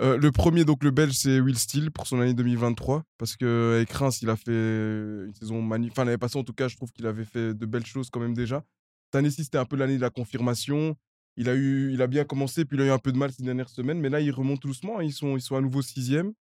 euh, 0.00 0.16
le 0.16 0.32
premier, 0.32 0.64
donc 0.64 0.82
le 0.82 0.90
Belge, 0.90 1.12
c'est 1.14 1.38
Will 1.38 1.56
Steele 1.56 1.92
pour 1.92 2.08
son 2.08 2.20
année 2.20 2.34
2023. 2.34 3.04
Parce 3.16 3.36
qu'avec 3.36 3.92
Reims, 3.92 4.22
il 4.22 4.28
a 4.30 4.34
fait 4.34 4.50
une 4.50 5.32
saison 5.38 5.62
magnifique. 5.62 5.92
Enfin, 5.92 6.04
l'année 6.04 6.18
passée, 6.18 6.36
en 6.36 6.42
tout 6.42 6.52
cas, 6.52 6.66
je 6.66 6.74
trouve 6.76 6.90
qu'il 6.90 7.06
avait 7.06 7.24
fait 7.24 7.54
de 7.54 7.64
belles 7.66 7.86
choses 7.86 8.10
quand 8.10 8.18
même 8.18 8.34
déjà. 8.34 8.64
Cette 9.06 9.14
année-ci, 9.20 9.44
c'était 9.44 9.58
un 9.58 9.64
peu 9.66 9.76
l'année 9.76 9.96
de 9.96 10.02
la 10.02 10.10
confirmation. 10.10 10.96
Il 11.36 11.48
a, 11.48 11.54
eu, 11.54 11.92
il 11.92 12.00
a 12.02 12.06
bien 12.06 12.24
commencé, 12.24 12.64
puis 12.64 12.76
il 12.76 12.82
a 12.82 12.86
eu 12.86 12.90
un 12.90 12.98
peu 12.98 13.10
de 13.12 13.18
mal 13.18 13.32
ces 13.32 13.42
dernières 13.42 13.68
semaines. 13.68 14.00
Mais 14.00 14.08
là, 14.08 14.20
il 14.20 14.30
remonte 14.30 14.62
doucement. 14.62 15.00
Ils 15.00 15.12
sont, 15.12 15.36
ils 15.36 15.40
sont 15.40 15.56
à 15.56 15.60
nouveau 15.60 15.82
sixième. 15.82 16.32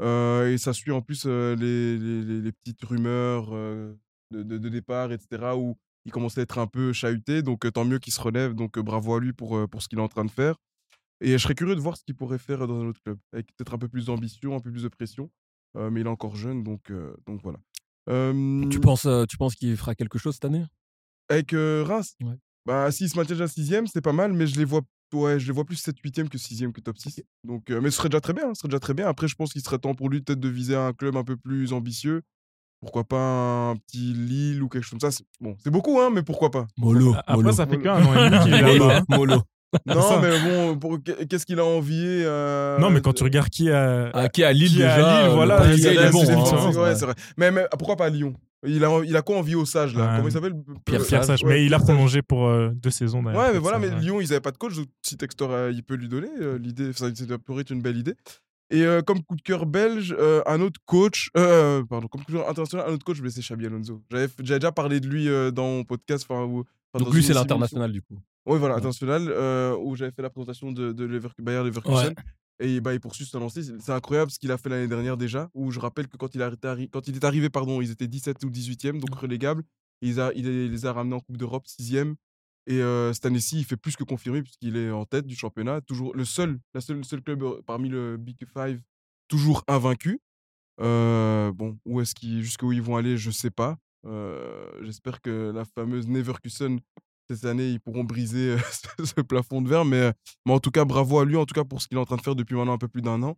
Euh, 0.00 0.52
et 0.52 0.56
ça 0.58 0.72
suit 0.72 0.92
en 0.92 1.02
plus 1.02 1.24
euh, 1.26 1.54
les, 1.56 1.98
les- 1.98 2.52
petites 2.52 2.82
rumeurs 2.84 3.48
euh, 3.52 3.92
de, 4.30 4.42
de- 4.42 4.58
de 4.58 4.68
départ, 4.68 5.12
etc., 5.12 5.54
où 5.56 5.76
il 6.06 6.12
commençait 6.12 6.40
à 6.40 6.42
être 6.44 6.58
un 6.58 6.66
peu 6.66 6.92
chahuté. 6.92 7.42
Donc, 7.42 7.70
tant 7.72 7.84
mieux 7.84 7.98
qu'il 7.98 8.12
se 8.12 8.20
relève. 8.20 8.54
Donc, 8.54 8.78
bravo 8.78 9.14
à 9.16 9.20
lui 9.20 9.32
pour, 9.32 9.68
pour 9.68 9.82
ce 9.82 9.88
qu'il 9.88 9.98
est 9.98 10.02
en 10.02 10.08
train 10.08 10.24
de 10.24 10.30
faire. 10.30 10.56
Et 11.20 11.32
je 11.32 11.38
serais 11.38 11.54
curieux 11.54 11.74
de 11.76 11.80
voir 11.80 11.98
ce 11.98 12.04
qu'il 12.04 12.14
pourrait 12.14 12.38
faire 12.38 12.66
dans 12.66 12.80
un 12.80 12.86
autre 12.86 13.00
club, 13.02 13.18
avec 13.34 13.46
peut-être 13.54 13.74
un 13.74 13.78
peu 13.78 13.88
plus 13.88 14.06
d'ambition, 14.06 14.56
un 14.56 14.60
peu 14.60 14.70
plus 14.70 14.84
de 14.84 14.88
pression. 14.88 15.30
Mais 15.74 16.00
il 16.00 16.06
est 16.06 16.10
encore 16.10 16.34
jeune, 16.34 16.64
donc, 16.64 16.90
donc 17.26 17.42
voilà. 17.42 17.58
Tu 18.70 18.80
penses, 18.80 19.06
tu 19.28 19.36
penses 19.36 19.54
qu'il 19.54 19.76
fera 19.76 19.94
quelque 19.94 20.18
chose 20.18 20.34
cette 20.34 20.46
année? 20.46 20.64
Avec 21.28 21.50
Reims? 21.52 22.16
Ouais. 22.22 22.38
Bah, 22.66 22.90
S'il 22.90 23.08
se 23.08 23.16
maintient 23.16 23.34
déjà 23.36 23.48
6 23.48 23.74
c'est 23.92 24.00
pas 24.00 24.12
mal, 24.12 24.32
mais 24.32 24.46
je 24.46 24.58
les 24.58 24.64
vois, 24.64 24.80
ouais, 25.14 25.38
je 25.40 25.46
les 25.46 25.52
vois 25.52 25.64
plus 25.64 25.76
7 25.76 25.96
8 26.02 26.28
que 26.28 26.38
6 26.38 26.64
que 26.74 26.80
top 26.80 26.98
6. 26.98 27.22
Donc, 27.44 27.70
euh, 27.70 27.80
mais 27.80 27.90
ce 27.90 27.96
serait 27.98 28.08
déjà 28.08 28.20
très 28.20 28.32
bien. 28.32 28.54
Ce 28.54 28.60
serait 28.60 28.68
déjà 28.68 28.80
très 28.80 28.94
bien. 28.94 29.08
Après, 29.08 29.28
je 29.28 29.34
pense 29.34 29.52
qu'il 29.52 29.62
serait 29.62 29.78
temps 29.78 29.94
pour 29.94 30.08
lui 30.08 30.20
peut-être 30.22 30.40
de 30.40 30.48
viser 30.48 30.76
un 30.76 30.92
club 30.92 31.16
un 31.16 31.24
peu 31.24 31.36
plus 31.36 31.72
ambitieux. 31.72 32.22
Pourquoi 32.80 33.04
pas 33.04 33.70
un 33.70 33.76
petit 33.76 34.14
Lille 34.14 34.62
ou 34.62 34.68
quelque 34.68 34.82
chose 34.84 34.98
comme 34.98 35.00
ça. 35.00 35.10
c'est- 35.10 35.24
Bon, 35.40 35.54
c'est 35.62 35.70
beaucoup, 35.70 36.00
hein, 36.00 36.08
mais 36.12 36.22
pourquoi 36.22 36.50
pas? 36.50 36.66
Mollo. 36.78 37.14
Après, 37.26 37.52
ça 37.52 37.66
fait 37.66 37.78
qu'un 37.78 38.02
an 38.04 38.14
et 38.26 38.30
demi 38.30 38.42
qu'il 38.44 38.54
est 38.54 38.62
Mollo. 38.78 38.88
là-bas. 38.88 39.04
Mollo. 39.16 39.42
Non, 39.86 40.02
ça. 40.02 40.20
mais 40.20 40.30
bon, 40.40 40.76
pour- 40.78 40.98
qu'est-ce 41.28 41.46
qu'il 41.46 41.60
a 41.60 41.64
envié 41.64 42.24
euh, 42.24 42.76
Non, 42.78 42.90
mais 42.90 43.00
quand 43.00 43.12
tu 43.12 43.22
regardes 43.22 43.50
qui 43.50 43.70
a. 43.70 44.10
Ah, 44.12 44.28
qui 44.28 44.42
est 44.42 44.44
à 44.44 44.52
Lille 44.52 44.68
Qui 44.68 44.82
est 44.82 44.84
à 44.84 44.96
déjà. 44.96 45.20
Lille, 45.22 45.30
euh, 45.30 45.34
voilà, 45.34 45.64
le 45.68 45.78
il 45.78 45.86
est 45.86 46.10
bon. 46.10 46.24
c'est 46.24 46.32
hein. 46.32 46.44
c'est 46.72 46.78
vrai, 46.78 46.96
c'est 46.96 47.04
vrai. 47.04 47.14
Mais, 47.36 47.52
mais 47.52 47.66
pourquoi 47.78 47.94
pas 47.96 48.06
à 48.06 48.10
Lyon? 48.10 48.34
Il 48.66 48.84
a, 48.84 49.00
il 49.04 49.16
a 49.16 49.22
quoi 49.22 49.36
envie 49.38 49.54
au 49.54 49.64
Sage 49.64 49.94
là? 49.94 50.04
Ouais. 50.10 50.16
Comment 50.16 50.28
il 50.28 50.32
s'appelle? 50.32 50.54
Pierre 50.84 51.00
Euh, 51.00 51.04
Pierre 51.04 51.24
Sage. 51.24 51.42
ouais, 51.44 51.48
Mais 51.50 51.64
il 51.66 51.72
a 51.74 51.78
prolongé 51.78 52.22
pour 52.22 52.46
euh, 52.46 52.70
deux 52.74 52.90
saisons 52.90 53.22
d'ailleurs. 53.22 53.40
Ouais, 53.42 53.52
mais 53.52 53.58
voilà, 53.58 53.78
mais 53.78 53.88
ouais. 53.88 54.00
Lyon, 54.00 54.20
ils 54.20 54.28
n'avaient 54.28 54.40
pas 54.40 54.50
de 54.52 54.58
coach, 54.58 54.76
donc 54.76 54.86
si 55.02 55.16
Textor, 55.16 55.50
euh, 55.52 55.70
il 55.72 55.82
peut 55.82 55.94
lui 55.94 56.08
donner 56.08 56.28
euh, 56.40 56.58
l'idée, 56.58 56.92
ça, 56.92 57.06
ça 57.14 57.38
pourrait 57.38 57.62
être 57.62 57.70
une 57.70 57.82
belle 57.82 57.96
idée. 57.96 58.14
Et 58.72 58.82
euh, 58.84 59.02
comme 59.02 59.20
coup 59.24 59.34
de 59.34 59.42
cœur 59.42 59.66
belge, 59.66 60.14
euh, 60.18 60.42
un 60.46 60.60
autre 60.60 60.78
coach, 60.86 61.30
euh, 61.36 61.82
pardon, 61.88 62.06
comme 62.06 62.22
coup 62.22 62.30
de 62.32 62.36
cœur 62.38 62.48
international, 62.48 62.86
un 62.88 62.92
autre 62.92 63.04
coach, 63.04 63.20
mais 63.20 63.30
c'est 63.30 63.40
Xabi 63.40 63.66
Alonso. 63.66 64.00
J'avais 64.12 64.28
j'avais 64.42 64.60
déjà 64.60 64.70
parlé 64.72 65.00
de 65.00 65.08
lui 65.08 65.28
euh, 65.28 65.50
dans 65.50 65.64
mon 65.66 65.84
podcast. 65.84 66.24
enfin, 66.28 66.46
Donc 66.98 67.12
lui, 67.12 67.22
c'est 67.24 67.34
l'international 67.34 67.90
du 67.90 68.00
coup. 68.02 68.18
Oui, 68.46 68.58
voilà, 68.58 68.74
Ouais. 68.76 68.78
international, 68.80 69.26
euh, 69.28 69.76
où 69.76 69.96
j'avais 69.96 70.12
fait 70.12 70.22
la 70.22 70.30
présentation 70.30 70.70
de, 70.72 70.92
de 70.92 71.04
Lever- 71.04 71.28
Bayer 71.42 71.62
Leverkusen. 71.64 72.14
Et 72.62 72.80
bah, 72.80 72.92
il 72.92 73.00
poursuit 73.00 73.24
sa 73.24 73.38
lancée. 73.38 73.62
C'est 73.80 73.92
incroyable 73.92 74.30
ce 74.30 74.38
qu'il 74.38 74.52
a 74.52 74.58
fait 74.58 74.68
l'année 74.68 74.86
dernière 74.88 75.16
déjà. 75.16 75.48
Où 75.54 75.70
je 75.70 75.80
rappelle 75.80 76.08
que 76.08 76.16
quand 76.18 76.34
il, 76.34 76.42
a 76.42 76.46
arrêté 76.46 76.68
arri- 76.68 76.90
quand 76.90 77.08
il 77.08 77.16
est 77.16 77.24
arrivé, 77.24 77.48
pardon, 77.48 77.80
ils 77.80 77.90
étaient 77.90 78.06
17 78.06 78.44
ou 78.44 78.50
18e, 78.50 79.00
donc 79.00 79.14
relégables. 79.18 79.64
Et 80.02 80.08
il, 80.10 80.20
a, 80.20 80.30
il 80.34 80.44
les- 80.46 80.86
a 80.86 80.92
ramenés 80.92 81.16
en 81.16 81.20
Coupe 81.20 81.38
d'Europe, 81.38 81.66
6e. 81.66 82.14
Et 82.66 82.80
euh, 82.82 83.12
cette 83.14 83.24
année-ci, 83.26 83.58
il 83.60 83.64
fait 83.64 83.78
plus 83.78 83.96
que 83.96 84.04
confirmer 84.04 84.42
puisqu'il 84.42 84.76
est 84.76 84.90
en 84.90 85.06
tête 85.06 85.26
du 85.26 85.34
championnat. 85.34 85.80
Toujours 85.80 86.14
le 86.14 86.24
seul, 86.26 86.58
la 86.74 86.80
seule, 86.82 86.98
le 86.98 87.02
seul 87.02 87.22
club 87.22 87.42
parmi 87.66 87.88
le 87.88 88.16
Big 88.18 88.36
Five, 88.46 88.80
toujours 89.28 89.64
invaincu. 89.66 90.20
Euh, 90.80 91.52
bon, 91.52 91.78
où 91.84 92.00
est-ce 92.00 92.14
qu'ils, 92.14 92.42
jusqu'où 92.42 92.72
ils 92.72 92.82
vont 92.82 92.96
aller, 92.96 93.16
je 93.16 93.30
sais 93.30 93.50
pas. 93.50 93.76
Euh, 94.06 94.66
J'espère 94.82 95.20
que 95.20 95.50
la 95.54 95.64
fameuse 95.64 96.06
Neverkusen 96.08 96.80
cette 97.36 97.46
année, 97.46 97.68
ils 97.70 97.80
pourront 97.80 98.04
briser 98.04 98.50
euh, 98.50 98.58
ce, 99.04 99.20
plafond 99.20 99.62
de 99.62 99.68
verre. 99.68 99.84
Mais, 99.84 99.96
euh, 100.00 100.12
mais 100.46 100.52
en 100.52 100.60
tout 100.60 100.70
cas, 100.70 100.84
bravo 100.84 101.18
à 101.18 101.24
lui, 101.24 101.36
en 101.36 101.46
tout 101.46 101.54
cas, 101.54 101.64
pour 101.64 101.80
ce 101.82 101.88
qu'il 101.88 101.96
est 101.98 102.00
en 102.00 102.04
train 102.06 102.16
de 102.16 102.22
faire 102.22 102.34
depuis 102.34 102.54
maintenant 102.56 102.72
un 102.74 102.78
peu 102.78 102.88
plus 102.88 103.02
d'un 103.02 103.22
an. 103.22 103.36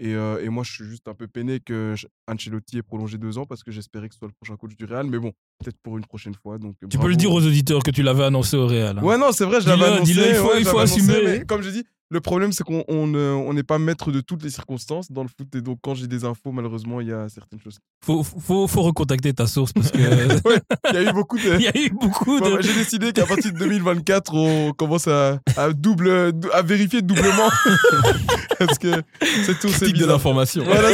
Et, 0.00 0.14
euh, 0.14 0.40
et 0.44 0.48
moi, 0.48 0.62
je 0.62 0.70
suis 0.72 0.84
juste 0.84 1.08
un 1.08 1.14
peu 1.14 1.26
peiné 1.26 1.58
que 1.58 1.94
Ancelotti 2.30 2.78
ait 2.78 2.82
prolongé 2.82 3.18
deux 3.18 3.36
ans 3.36 3.46
parce 3.46 3.64
que 3.64 3.72
j'espérais 3.72 4.08
que 4.08 4.14
ce 4.14 4.18
soit 4.20 4.28
le 4.28 4.34
prochain 4.40 4.56
coach 4.56 4.76
du 4.76 4.84
Real. 4.84 5.06
Mais 5.06 5.18
bon, 5.18 5.32
peut-être 5.58 5.76
pour 5.82 5.98
une 5.98 6.04
prochaine 6.06 6.34
fois. 6.40 6.56
Donc, 6.58 6.76
Tu 6.88 6.98
peux 6.98 7.08
le 7.08 7.16
dire 7.16 7.32
aux 7.32 7.44
auditeurs 7.44 7.82
que 7.82 7.90
tu 7.90 8.02
l'avais 8.04 8.22
annoncé 8.24 8.56
au 8.56 8.66
Real. 8.68 8.96
hein. 8.98 9.02
Ouais, 9.02 9.18
non, 9.18 9.32
c'est 9.32 9.44
vrai, 9.44 9.60
je 9.60 9.68
l'avais 9.68 9.86
annoncé. 9.86 10.12
dis-le, 10.12 10.28
il 10.28 10.34
faut- 10.36 10.48
ouais, 10.50 10.60
il 10.60 10.64
je 10.64 10.70
faut 10.70 10.78
l'avais 10.78 10.92
annoncé, 10.92 11.10
assumer. 11.12 11.38
mais 11.38 11.44
comme 11.46 11.62
je 11.62 11.70
dis, 11.70 11.84
le 12.10 12.20
problème, 12.20 12.52
c'est 12.52 12.64
qu'on 12.64 12.84
on, 12.88 13.06
ne- 13.06 13.32
on 13.32 13.52
n'est 13.52 13.62
pas 13.62 13.78
maître 13.78 14.10
de 14.10 14.20
toutes 14.20 14.42
les 14.42 14.50
circonstances 14.50 15.12
dans 15.12 15.22
le 15.22 15.28
foot. 15.28 15.54
Et 15.54 15.60
donc, 15.60 15.78
quand 15.82 15.94
j'ai 15.94 16.06
des 16.06 16.24
infos, 16.24 16.52
malheureusement, 16.52 17.00
il 17.00 17.08
y 17.08 17.12
a 17.12 17.28
certaines 17.28 17.60
choses. 17.60 17.78
Faut, 18.04 18.22
faut, 18.22 18.66
faut 18.66 18.82
recontacter 18.82 19.32
ta 19.34 19.46
source 19.46 19.72
parce 19.72 19.90
que 19.90 19.98
Ouais, 20.48 20.60
il 20.90 20.94
y 20.94 20.96
a 20.96 21.02
eu 21.10 21.12
beaucoup 21.12 21.36
de. 21.36 21.54
il 21.58 21.62
y 21.62 21.68
a 21.68 21.76
eu 21.78 21.90
beaucoup 21.90 22.40
de. 22.40 22.62
J'ai 22.62 22.74
décidé 22.74 23.12
qu'à 23.12 23.26
partir 23.26 23.52
de 23.52 23.58
2024, 23.58 24.34
on 24.34 24.72
commence 24.72 25.06
à, 25.08 25.38
à 25.56 25.72
double, 25.72 26.32
à 26.54 26.62
vérifier 26.62 27.02
doublement. 27.02 27.50
Parce 28.58 28.78
que 28.78 29.02
c'est 29.44 29.58
tout, 29.60 29.68
c'est 29.68 29.92
de 29.92 30.04
l'information. 30.04 30.64
Voilà, 30.64 30.88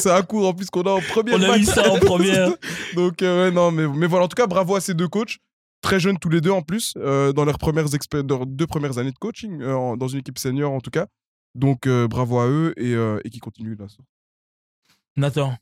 c'est 0.00 0.10
un 0.10 0.22
cours 0.22 0.48
en 0.48 0.52
plus 0.52 0.68
qu'on 0.68 0.82
a 0.82 0.90
en 0.90 1.00
première. 1.00 1.38
On 1.38 1.42
a 1.42 1.58
eu 1.58 1.64
ça 1.64 1.88
en 1.92 1.98
première. 1.98 2.50
Donc, 2.96 3.22
euh, 3.22 3.44
ouais, 3.46 3.50
non, 3.54 3.70
mais, 3.70 3.86
mais 3.86 4.06
voilà, 4.06 4.24
en 4.24 4.28
tout 4.28 4.34
cas, 4.34 4.46
bravo 4.48 4.74
à 4.74 4.80
ces 4.80 4.94
deux 4.94 5.06
coachs. 5.08 5.38
Très 5.84 6.00
jeunes 6.00 6.18
tous 6.18 6.30
les 6.30 6.40
deux 6.40 6.50
en 6.50 6.62
plus, 6.62 6.94
euh, 6.96 7.32
dans 7.34 7.44
leurs, 7.44 7.58
premières 7.58 7.84
leurs 8.28 8.46
deux 8.46 8.66
premières 8.66 8.96
années 8.96 9.12
de 9.12 9.18
coaching, 9.18 9.60
euh, 9.60 9.74
en- 9.76 9.96
dans 9.98 10.08
une 10.08 10.20
équipe 10.20 10.38
senior 10.38 10.72
en 10.72 10.80
tout 10.80 10.90
cas. 10.90 11.06
Donc, 11.54 11.86
euh, 11.86 12.08
bravo 12.08 12.38
à 12.38 12.48
eux 12.48 12.72
et, 12.78 12.94
euh, 12.94 13.20
et 13.24 13.28
qui 13.30 13.38
continuent 13.38 13.76
là. 13.78 13.86
Nathan. 15.16 15.56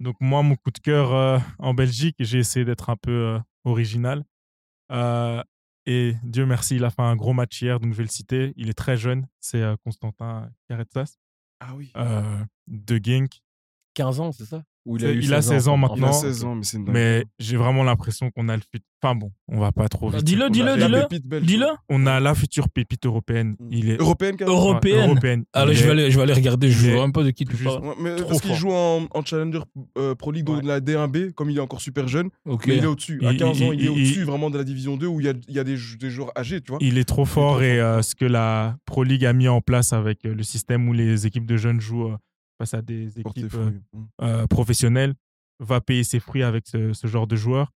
Donc 0.00 0.16
moi, 0.20 0.42
mon 0.42 0.54
coup 0.54 0.70
de 0.70 0.78
cœur 0.78 1.12
euh, 1.12 1.38
en 1.58 1.74
Belgique, 1.74 2.14
j'ai 2.20 2.38
essayé 2.38 2.64
d'être 2.64 2.88
un 2.88 2.96
peu 2.96 3.10
euh, 3.10 3.38
original. 3.64 4.24
Euh, 4.92 5.42
et 5.86 6.14
Dieu 6.22 6.46
merci, 6.46 6.76
il 6.76 6.84
a 6.84 6.90
fait 6.90 7.02
un 7.02 7.16
gros 7.16 7.32
match 7.32 7.60
hier, 7.60 7.80
donc 7.80 7.92
je 7.92 7.96
vais 7.98 8.04
le 8.04 8.08
citer. 8.10 8.52
Il 8.56 8.68
est 8.70 8.74
très 8.78 8.96
jeune, 8.96 9.26
c'est 9.40 9.60
euh, 9.60 9.74
Constantin 9.84 10.48
Caretsas 10.68 11.16
Ah 11.60 11.74
oui. 11.74 11.90
euh, 11.96 12.44
de 12.68 13.00
Genk. 13.02 13.40
15 13.94 14.20
ans, 14.20 14.30
c'est 14.30 14.44
ça? 14.44 14.62
Il 14.96 15.34
a 15.34 15.42
16 15.42 15.68
ans 15.68 15.72
Il 15.78 15.84
a 15.84 15.88
maintenant. 15.88 16.12
16 16.12 16.44
ans, 16.44 16.54
mais 16.54 16.62
c'est 16.64 16.76
une 16.78 16.84
dingue. 16.84 16.94
Mais 16.94 17.24
j'ai 17.38 17.56
vraiment 17.56 17.84
l'impression 17.84 18.30
qu'on 18.30 18.48
a 18.48 18.56
le 18.56 18.62
futur. 18.62 18.80
Enfin 19.00 19.14
bon, 19.14 19.30
on 19.46 19.60
va 19.60 19.70
pas 19.70 19.86
trop 19.88 20.10
Bah, 20.10 20.16
vite. 20.16 20.26
dis-le, 20.26 20.44
On 20.44 20.46
a- 20.46 20.50
dis-le, 20.50 20.66
La 21.30 21.40
dis-le. 21.40 21.66
On 21.88 22.04
a 22.06 22.18
la 22.18 22.34
future 22.34 22.68
pépite 22.68 23.06
européenne. 23.06 23.54
Mm. 23.60 23.68
Il 23.70 23.90
est 23.90 24.00
Européenne, 24.00 24.36
carrément. 24.36 24.56
Euro- 24.58 24.70
européenne. 24.70 25.04
européenne. 25.10 25.44
Alors, 25.52 25.72
Il 25.72 25.76
je 25.78 25.84
vais, 25.84 25.90
aller, 25.90 26.10
je 26.10 26.16
vais 26.16 26.22
aller 26.24 26.32
regarder. 26.32 26.68
Je 26.70 26.86
il 26.88 26.92
vois 26.94 27.02
même 27.02 27.12
pas 27.12 27.22
de 27.22 27.30
qui 27.30 27.44
tu 27.44 27.56
juste- 27.56 27.64
parles. 27.70 27.94
Ouais, 28.00 28.16
parce 28.26 28.40
qu'il 28.40 28.50
fort. 28.50 28.56
joue 28.58 28.72
en, 28.72 29.06
en 29.14 29.24
Challenger 29.24 29.60
euh, 29.98 30.16
Pro 30.16 30.32
League 30.32 30.48
Ouais. 30.48 30.60
de 30.62 30.66
la 30.66 30.80
D1B, 30.80 31.32
comme 31.32 31.48
il 31.50 31.56
est 31.58 31.60
encore 31.60 31.80
super 31.80 32.08
jeune. 32.08 32.30
Mais 32.44 32.56
il 32.66 32.82
est 32.82 32.86
au-dessus. 32.86 33.20
À 33.24 33.30
Il- 33.30 33.36
15 33.38 33.62
ans, 33.62 33.70
il- 33.72 33.80
il, 33.80 33.82
est 33.82 33.84
il- 33.84 33.90
au-dessus 33.90 34.24
vraiment 34.24 34.50
de 34.50 34.58
la 34.58 34.64
Division 34.64 34.96
2 34.96 35.06
où 35.06 35.20
il 35.20 35.26
y 35.26 35.28
a, 35.28 35.34
il 35.46 35.54
y 35.54 35.60
a 35.60 35.64
des, 35.64 35.76
jou- 35.76 35.96
des 35.96 36.10
joueurs 36.10 36.32
âgés, 36.36 36.60
tu 36.60 36.72
vois. 36.72 36.78
Il 36.80 36.98
est 36.98 37.04
trop 37.04 37.24
fort 37.24 37.62
et 37.62 37.78
euh, 37.80 38.02
ce 38.02 38.16
que 38.16 38.24
la 38.24 38.76
Pro 38.84 39.04
League 39.04 39.24
a 39.24 39.32
mis 39.32 39.46
en 39.46 39.60
place 39.60 39.92
avec 39.92 40.24
euh, 40.24 40.34
le 40.34 40.42
système 40.42 40.88
où 40.88 40.92
les 40.92 41.24
équipes 41.24 41.46
de 41.46 41.56
jeunes 41.56 41.80
jouent 41.80 42.10
face 42.58 42.74
à 42.74 42.82
des 42.82 43.18
équipes 43.20 43.44
euh, 43.44 43.48
fruits. 43.48 43.80
Mm. 43.92 44.04
euh, 44.22 44.46
professionnelles 44.46 45.14
va 45.60 45.80
payer 45.80 46.04
ses 46.04 46.20
fruits 46.20 46.42
avec 46.42 46.66
ce, 46.66 46.92
ce 46.92 47.06
genre 47.06 47.26
de 47.26 47.36
joueurs. 47.36 47.72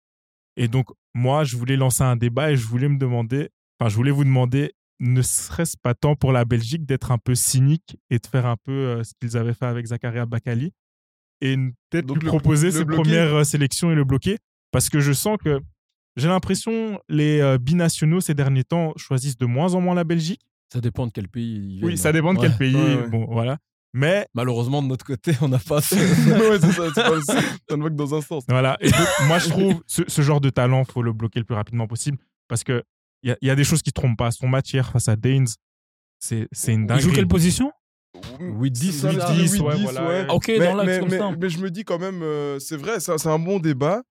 Et 0.56 0.68
donc, 0.68 0.88
moi, 1.14 1.44
je 1.44 1.56
voulais 1.56 1.76
lancer 1.76 2.02
un 2.02 2.16
débat 2.16 2.50
et 2.52 2.56
je 2.56 2.66
voulais 2.66 2.88
me 2.88 2.98
demander, 2.98 3.48
enfin, 3.78 3.88
je 3.88 3.96
voulais 3.96 4.10
vous 4.10 4.24
demander, 4.24 4.72
ne 4.98 5.22
serait-ce 5.22 5.76
pas 5.82 5.94
temps 5.94 6.14
pour 6.16 6.32
la 6.32 6.44
Belgique 6.44 6.84
d'être 6.84 7.10
un 7.10 7.18
peu 7.18 7.34
cynique 7.34 7.96
et 8.10 8.18
de 8.18 8.26
faire 8.26 8.44
un 8.46 8.56
peu 8.62 8.72
euh, 8.72 9.02
ce 9.04 9.12
qu'ils 9.18 9.36
avaient 9.38 9.54
fait 9.54 9.64
avec 9.66 9.86
Zakaria 9.86 10.26
Bakali 10.26 10.72
et 11.40 11.56
peut-être 11.88 12.14
lui 12.14 12.26
proposer 12.26 12.66
le 12.66 12.72
ses 12.72 12.84
bloquer? 12.84 13.02
premières 13.02 13.34
euh, 13.34 13.44
sélections 13.44 13.90
et 13.90 13.94
le 13.94 14.04
bloquer? 14.04 14.36
Parce 14.72 14.90
que 14.90 15.00
je 15.00 15.12
sens 15.12 15.38
que 15.42 15.60
j'ai 16.16 16.28
l'impression 16.28 17.00
les 17.08 17.40
euh, 17.40 17.56
binationaux 17.56 18.20
ces 18.20 18.34
derniers 18.34 18.64
temps 18.64 18.92
choisissent 18.96 19.38
de 19.38 19.46
moins 19.46 19.72
en 19.74 19.80
moins 19.80 19.94
la 19.94 20.04
Belgique. 20.04 20.42
Ça 20.70 20.82
dépend 20.82 21.06
de 21.06 21.12
quel 21.12 21.28
pays 21.28 21.54
ils 21.56 21.68
viennent. 21.76 21.84
Oui, 21.86 21.96
ça 21.96 22.12
dépend 22.12 22.34
de 22.34 22.38
Ouais. 22.40 22.48
quel 22.48 22.58
pays. 22.58 22.74
Ouais, 22.76 22.96
ouais. 22.96 23.08
Bon, 23.08 23.24
voilà. 23.30 23.56
Mais 23.92 24.26
Malheureusement, 24.34 24.82
de 24.82 24.86
notre 24.88 25.04
côté, 25.04 25.32
on 25.40 25.48
n'a 25.48 25.58
pas 25.58 25.80
ce... 25.80 25.94
ouais, 26.50 26.58
c'est 26.60 26.72
ça, 26.72 26.82
c'est 26.94 27.02
pas- 27.02 27.20
ça 27.68 27.76
ne 27.76 27.82
va 27.82 27.88
que 27.88 27.94
dans 27.94 28.14
un 28.14 28.20
sens. 28.20 28.44
Voilà. 28.48 28.76
Et 28.80 28.90
donc, 28.90 29.06
moi, 29.26 29.38
je 29.38 29.48
trouve 29.50 29.82
ce, 29.86 30.02
ce 30.06 30.22
genre 30.22 30.40
de 30.40 30.50
talent, 30.50 30.84
faut 30.84 31.02
le 31.02 31.12
bloquer 31.12 31.40
le 31.40 31.44
plus 31.44 31.56
rapidement 31.56 31.86
possible 31.88 32.18
parce 32.48 32.62
que 32.64 32.82
il 33.22 33.30
y, 33.30 33.32
a- 33.32 33.36
il 33.42 33.48
y 33.48 33.50
a 33.50 33.56
des 33.56 33.64
choses 33.64 33.82
qui 33.82 33.92
trompent 33.92 34.16
pas. 34.16 34.30
Son 34.30 34.46
match 34.48 34.72
hier 34.72 34.88
face 34.90 35.08
à 35.08 35.16
Danes, 35.16 35.48
c'est 36.20 36.46
c'est 36.52 36.72
une 36.72 36.82
Il 36.82 36.86
dinguerie. 36.86 37.02
joue 37.02 37.12
quelle 37.12 37.28
position? 37.28 37.72
8-10, 38.40 38.92
Ça, 38.92 39.12
ça, 39.12 39.20
ça, 39.28 39.34
8-10, 39.34 39.56
8-10, 39.56 39.60
ouais, 39.62 39.74
ouais. 39.74 39.92
voilà. 39.92 40.34
Ok, 40.34 40.46
mais, 40.48 40.58
dans 40.58 40.74
l'axe 40.76 40.98
comme 41.00 41.08
mais- 41.10 41.18
ça. 41.18 41.30
mais 41.38 41.48
je 41.48 41.58
me 41.58 41.70
dis 41.70 41.84
quand 41.84 41.98
même, 41.98 42.22
euh, 42.22 42.58
c'est 42.58 42.76
vrai, 42.76 42.98
c'est 43.00 43.26
un 43.26 43.38
bon 43.38 43.58
débat. 43.60 44.02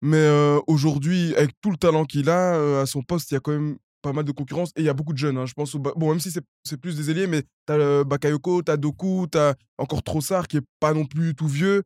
Mais 0.00 0.16
euh, 0.16 0.60
aujourd'hui, 0.68 1.34
avec 1.34 1.50
tout 1.60 1.70
le 1.72 1.76
talent 1.76 2.04
qu'il 2.04 2.30
a, 2.30 2.54
euh, 2.54 2.82
à 2.82 2.86
son 2.86 3.02
poste, 3.02 3.30
il 3.32 3.34
y 3.34 3.36
a 3.36 3.40
quand 3.40 3.50
même 3.52 3.76
pas 4.08 4.14
mal 4.14 4.24
de 4.24 4.32
concurrence. 4.32 4.70
Et 4.76 4.80
il 4.80 4.84
y 4.84 4.88
a 4.88 4.94
beaucoup 4.94 5.12
de 5.12 5.18
jeunes. 5.18 5.36
hein. 5.38 5.46
Je 5.46 5.52
pense 5.54 5.74
au 5.74 5.78
Bon, 5.78 6.08
même 6.10 6.20
si 6.20 6.30
c'est 6.30 6.42
c'est 6.64 6.76
plus 6.80 6.96
des 6.96 7.10
ailiers, 7.10 7.26
mais 7.26 7.42
t'as 7.66 7.74
euh, 7.78 8.04
Bakayoko, 8.04 8.62
t'as 8.62 8.76
Doku, 8.76 9.26
t'as 9.30 9.54
encore 9.78 10.02
Trossard 10.02 10.48
qui 10.48 10.56
est 10.58 10.66
pas 10.80 10.92
non 10.94 11.04
plus 11.04 11.34
tout 11.34 11.46
vieux. 11.48 11.82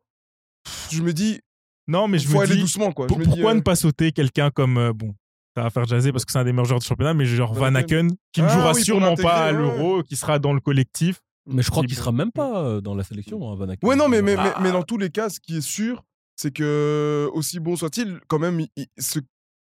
Pff, 0.64 0.88
Je 0.92 1.02
me 1.02 1.12
dis, 1.12 1.40
Non, 1.88 2.08
mais 2.08 2.18
je 2.18 2.28
faut 2.28 2.38
me 2.38 2.42
aller 2.44 2.54
dis, 2.54 2.60
doucement. 2.60 2.92
Quoi. 2.92 3.06
pour- 3.06 3.16
je 3.16 3.20
me 3.20 3.24
dis, 3.24 3.30
pourquoi 3.30 3.50
euh, 3.50 3.54
ne 3.54 3.60
pas 3.60 3.74
sauter 3.76 4.12
quelqu'un 4.12 4.50
comme 4.50 4.78
euh, 4.78 4.92
bon, 4.92 5.14
ça 5.56 5.64
va 5.64 5.70
faire 5.70 5.84
jaser 5.84 6.12
parce 6.12 6.24
que 6.24 6.32
c'est 6.32 6.38
un 6.38 6.44
des 6.44 6.52
meilleurs 6.52 6.64
joueurs 6.66 6.80
du 6.80 6.86
championnat, 6.86 7.14
mais 7.14 7.24
genre 7.26 7.52
Van 7.54 7.74
Aken. 7.74 8.10
Qui 8.32 8.40
ne 8.42 8.46
Ah 8.46 8.54
jouera 8.54 8.72
oui, 8.72 8.82
sûrement 8.84 9.16
pas 9.16 9.46
à 9.48 9.52
ouais. 9.52 9.58
l'Euro, 9.58 10.02
qui 10.02 10.16
sera 10.16 10.38
dans 10.38 10.52
le 10.52 10.60
collectif. 10.60 11.20
Mais 11.46 11.62
je 11.62 11.70
crois 11.70 11.82
Qui- 11.82 11.88
qu'il 11.88 11.96
sera 11.96 12.12
même 12.12 12.30
pas 12.30 12.62
euh, 12.62 12.80
dans 12.80 12.94
la 12.94 13.02
sélection, 13.02 13.50
hein, 13.50 13.56
Van 13.56 13.68
Aken. 13.68 13.88
Ouais, 13.88 13.96
non, 13.96 14.08
mais, 14.08 14.22
mais, 14.22 14.36
Ah, 14.38 14.54
mais, 14.58 14.64
mais 14.68 14.72
dans 14.72 14.84
tous 14.84 14.96
les 14.96 15.10
cas, 15.10 15.28
ce 15.28 15.40
qui 15.40 15.56
est 15.56 15.60
sûr, 15.60 16.04
c'est 16.36 16.52
que, 16.52 17.28
aussi 17.34 17.58
bon 17.58 17.74
soit-il, 17.76 18.20
quand 18.28 18.38
même, 18.38 18.60
il- 18.76 18.86
ce 18.98 19.18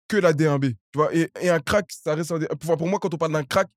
que 0.07 0.17
la 0.17 0.33
D1B. 0.33 0.71
Tu 0.71 0.77
vois, 0.97 1.13
et, 1.15 1.29
et 1.41 1.49
un 1.49 1.59
crack, 1.59 1.85
ça 1.91 2.15
reste. 2.15 2.31
un 2.31 2.39
D- 2.39 2.47
Pour, 2.59 2.77
pour 2.77 2.87
moi, 2.87 2.99
quand 2.99 3.13
on 3.13 3.17
parle 3.17 3.33
d'un 3.33 3.43
crack, 3.43 3.67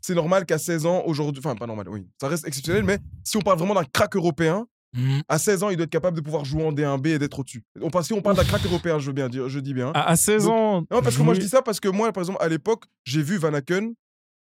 c'est 0.00 0.14
normal 0.14 0.44
qu'à 0.46 0.58
16 0.58 0.86
ans, 0.86 1.02
aujourd'hui. 1.06 1.40
Enfin, 1.44 1.56
pas 1.56 1.66
normal, 1.66 1.88
oui. 1.88 2.06
Ça 2.20 2.28
reste 2.28 2.46
exceptionnel, 2.46 2.82
mais 2.84 2.98
si 3.24 3.36
on 3.36 3.40
parle 3.40 3.58
vraiment 3.58 3.74
d'un 3.74 3.84
crack 3.84 4.14
européen, 4.16 4.66
Mhm. 4.96 5.20
à 5.28 5.38
16 5.38 5.62
ans, 5.64 5.68
il 5.68 5.76
doit 5.76 5.84
être 5.84 5.90
capable 5.90 6.16
de 6.16 6.22
pouvoir 6.22 6.46
jouer 6.46 6.64
en 6.64 6.72
D1B 6.72 7.08
et 7.08 7.18
d'être 7.18 7.38
au-dessus. 7.38 7.62
On, 7.78 8.02
si 8.02 8.14
on 8.14 8.22
parle 8.22 8.36
d'un 8.36 8.44
crack 8.44 8.64
européen, 8.64 8.98
je 8.98 9.06
veux 9.08 9.12
bien 9.12 9.28
dire, 9.28 9.46
je 9.50 9.60
dis 9.60 9.74
bien. 9.74 9.90
À, 9.94 10.08
à 10.08 10.16
16 10.16 10.44
Donc- 10.44 10.52
ans. 10.52 10.80
Non, 10.90 11.02
parce 11.02 11.14
que 11.16 11.20
moi, 11.22 11.34
je 11.34 11.40
dis 11.40 11.48
ça 11.48 11.60
parce 11.60 11.78
que 11.78 11.88
moi, 11.88 12.10
par 12.10 12.22
exemple, 12.22 12.38
à 12.42 12.48
l'époque, 12.48 12.84
j'ai 13.04 13.22
vu 13.22 13.36
Van 13.36 13.52
Aken. 13.52 13.92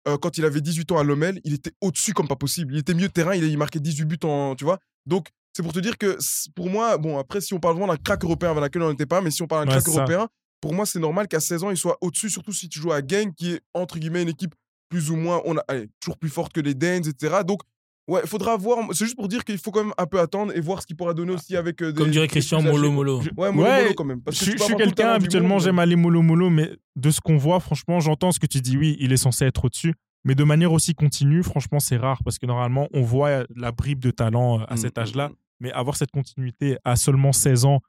euh, 0.06 0.18
quand 0.18 0.38
il 0.38 0.44
avait 0.44 0.60
18 0.60 0.92
ans 0.92 0.98
à 0.98 1.04
Lommel, 1.04 1.40
il 1.46 1.54
était 1.54 1.72
au-dessus 1.80 2.12
comme 2.14 2.28
pas 2.28 2.36
possible. 2.36 2.74
Il 2.74 2.80
était 2.80 2.94
milieu 2.94 3.08
de 3.08 3.14
terrain, 3.14 3.34
il, 3.36 3.44
il 3.46 3.58
marquait 3.58 3.80
18 3.80 4.04
buts 4.04 4.18
en. 4.24 4.54
Tu 4.56 4.66
vois? 4.66 4.78
Donc, 5.06 5.30
c'est 5.56 5.64
pour 5.64 5.72
te 5.72 5.80
dire 5.80 5.98
que 5.98 6.18
pour 6.56 6.70
moi, 6.70 6.98
bon, 6.98 7.18
après, 7.18 7.40
si 7.40 7.54
on 7.54 7.60
parle 7.62 7.76
vraiment 7.78 7.94
d'un 7.94 7.98
crack 8.04 8.22
européen, 8.26 8.52
Van 8.52 8.62
Aken 8.64 8.82
n'en 8.82 8.92
était 8.92 9.06
pas, 9.06 9.22
mais 9.22 9.32
si 9.32 9.42
on 9.44 9.48
parle 9.48 9.66
d'un 9.66 9.72
Ouais, 9.74 9.82
crack 9.82 9.96
européen, 9.96 10.28
pour 10.64 10.74
moi, 10.74 10.86
c'est 10.86 11.00
normal 11.00 11.28
qu'à 11.28 11.42
16 11.42 11.64
ans, 11.66 11.72
il 11.72 11.76
soit 11.76 11.98
au-dessus, 12.00 12.30
surtout 12.30 12.54
si 12.54 12.70
tu 12.70 12.80
joues 12.80 12.94
à 12.94 13.02
Genk, 13.06 13.36
qui 13.36 13.52
est 13.52 13.62
entre 13.74 14.00
guillemets 14.00 14.22
une 14.22 14.30
équipe 14.30 14.56
plus 14.88 15.12
ou 15.12 15.18
moins, 15.18 15.42
on 15.44 15.58
a, 15.58 15.64
allez, 15.68 15.90
toujours 16.00 16.18
plus 16.18 16.30
forte 16.30 16.54
que 16.54 16.62
les 16.62 16.74
Danes, 16.74 17.04
etc. 17.06 17.42
Donc, 17.46 17.60
ouais, 18.08 18.22
il 18.24 18.30
faudra 18.30 18.56
voir. 18.56 18.80
C'est 18.94 19.04
juste 19.04 19.18
pour 19.18 19.28
dire 19.28 19.44
qu'il 19.44 19.58
faut 19.58 19.72
quand 19.72 19.84
même 19.84 19.94
un 19.98 20.06
peu 20.06 20.22
attendre 20.22 20.56
et 20.56 20.62
voir 20.62 20.82
ce 20.82 20.88
qu'il 20.88 20.96
pourra 20.96 21.14
donner 21.14 21.34
aussi 21.34 21.58
avec 21.58 21.82
euh, 21.82 21.92
des. 21.92 21.98
Comme 22.02 22.12
dirait 22.12 22.30
Christian 22.30 22.62
quoi. 22.62 22.72
Molo. 22.72 22.88
Ouais, 22.88 22.94
mollo, 22.94 23.22
Ouais, 23.36 23.52
mollo 23.52 23.94
quand 23.94 24.06
même. 24.06 24.22
Parce 24.22 24.40
que 24.40 24.46
je, 24.46 24.58
suis 24.58 24.76
quelqu'un, 24.78 25.10
habituellement, 25.10 25.60
j'aime 25.60 25.80
aller 25.80 25.98
mollo 25.98 26.22
mollo, 26.22 26.50
mais 26.50 26.72
de 26.96 27.12
ce 27.12 27.20
qu'on 27.20 27.36
voit, 27.36 27.60
franchement, 27.60 28.00
j'entends 28.00 28.32
ce 28.32 28.40
que 28.40 28.48
tu 28.48 28.62
dis. 28.62 28.78
Oui, 28.78 28.96
il 29.02 29.12
est 29.12 29.18
censé 29.18 29.44
être 29.44 29.66
au-dessus, 29.66 29.96
mais 30.24 30.34
de 30.34 30.46
manière 30.46 30.72
aussi 30.72 30.94
continue, 30.94 31.44
franchement, 31.44 31.82
c'est 31.82 31.98
rare 31.98 32.22
parce 32.24 32.40
que 32.40 32.46
normalement, 32.46 32.88
on 32.94 33.02
voit 33.02 33.44
la 33.54 33.74
bribe 33.74 34.00
de 34.00 34.12
talent 34.12 34.62
euh, 34.62 34.64
à 34.70 34.76
Mm, 34.76 34.78
cet 34.78 34.96
mm, 34.96 35.02
âge-là, 35.02 35.28
mm. 35.28 35.34
mais 35.60 35.74
avoir 35.74 35.98
cette 35.98 36.12
continuité 36.12 36.78
à 36.86 36.96
seulement 36.96 37.34
16 37.34 37.66
ans 37.66 37.82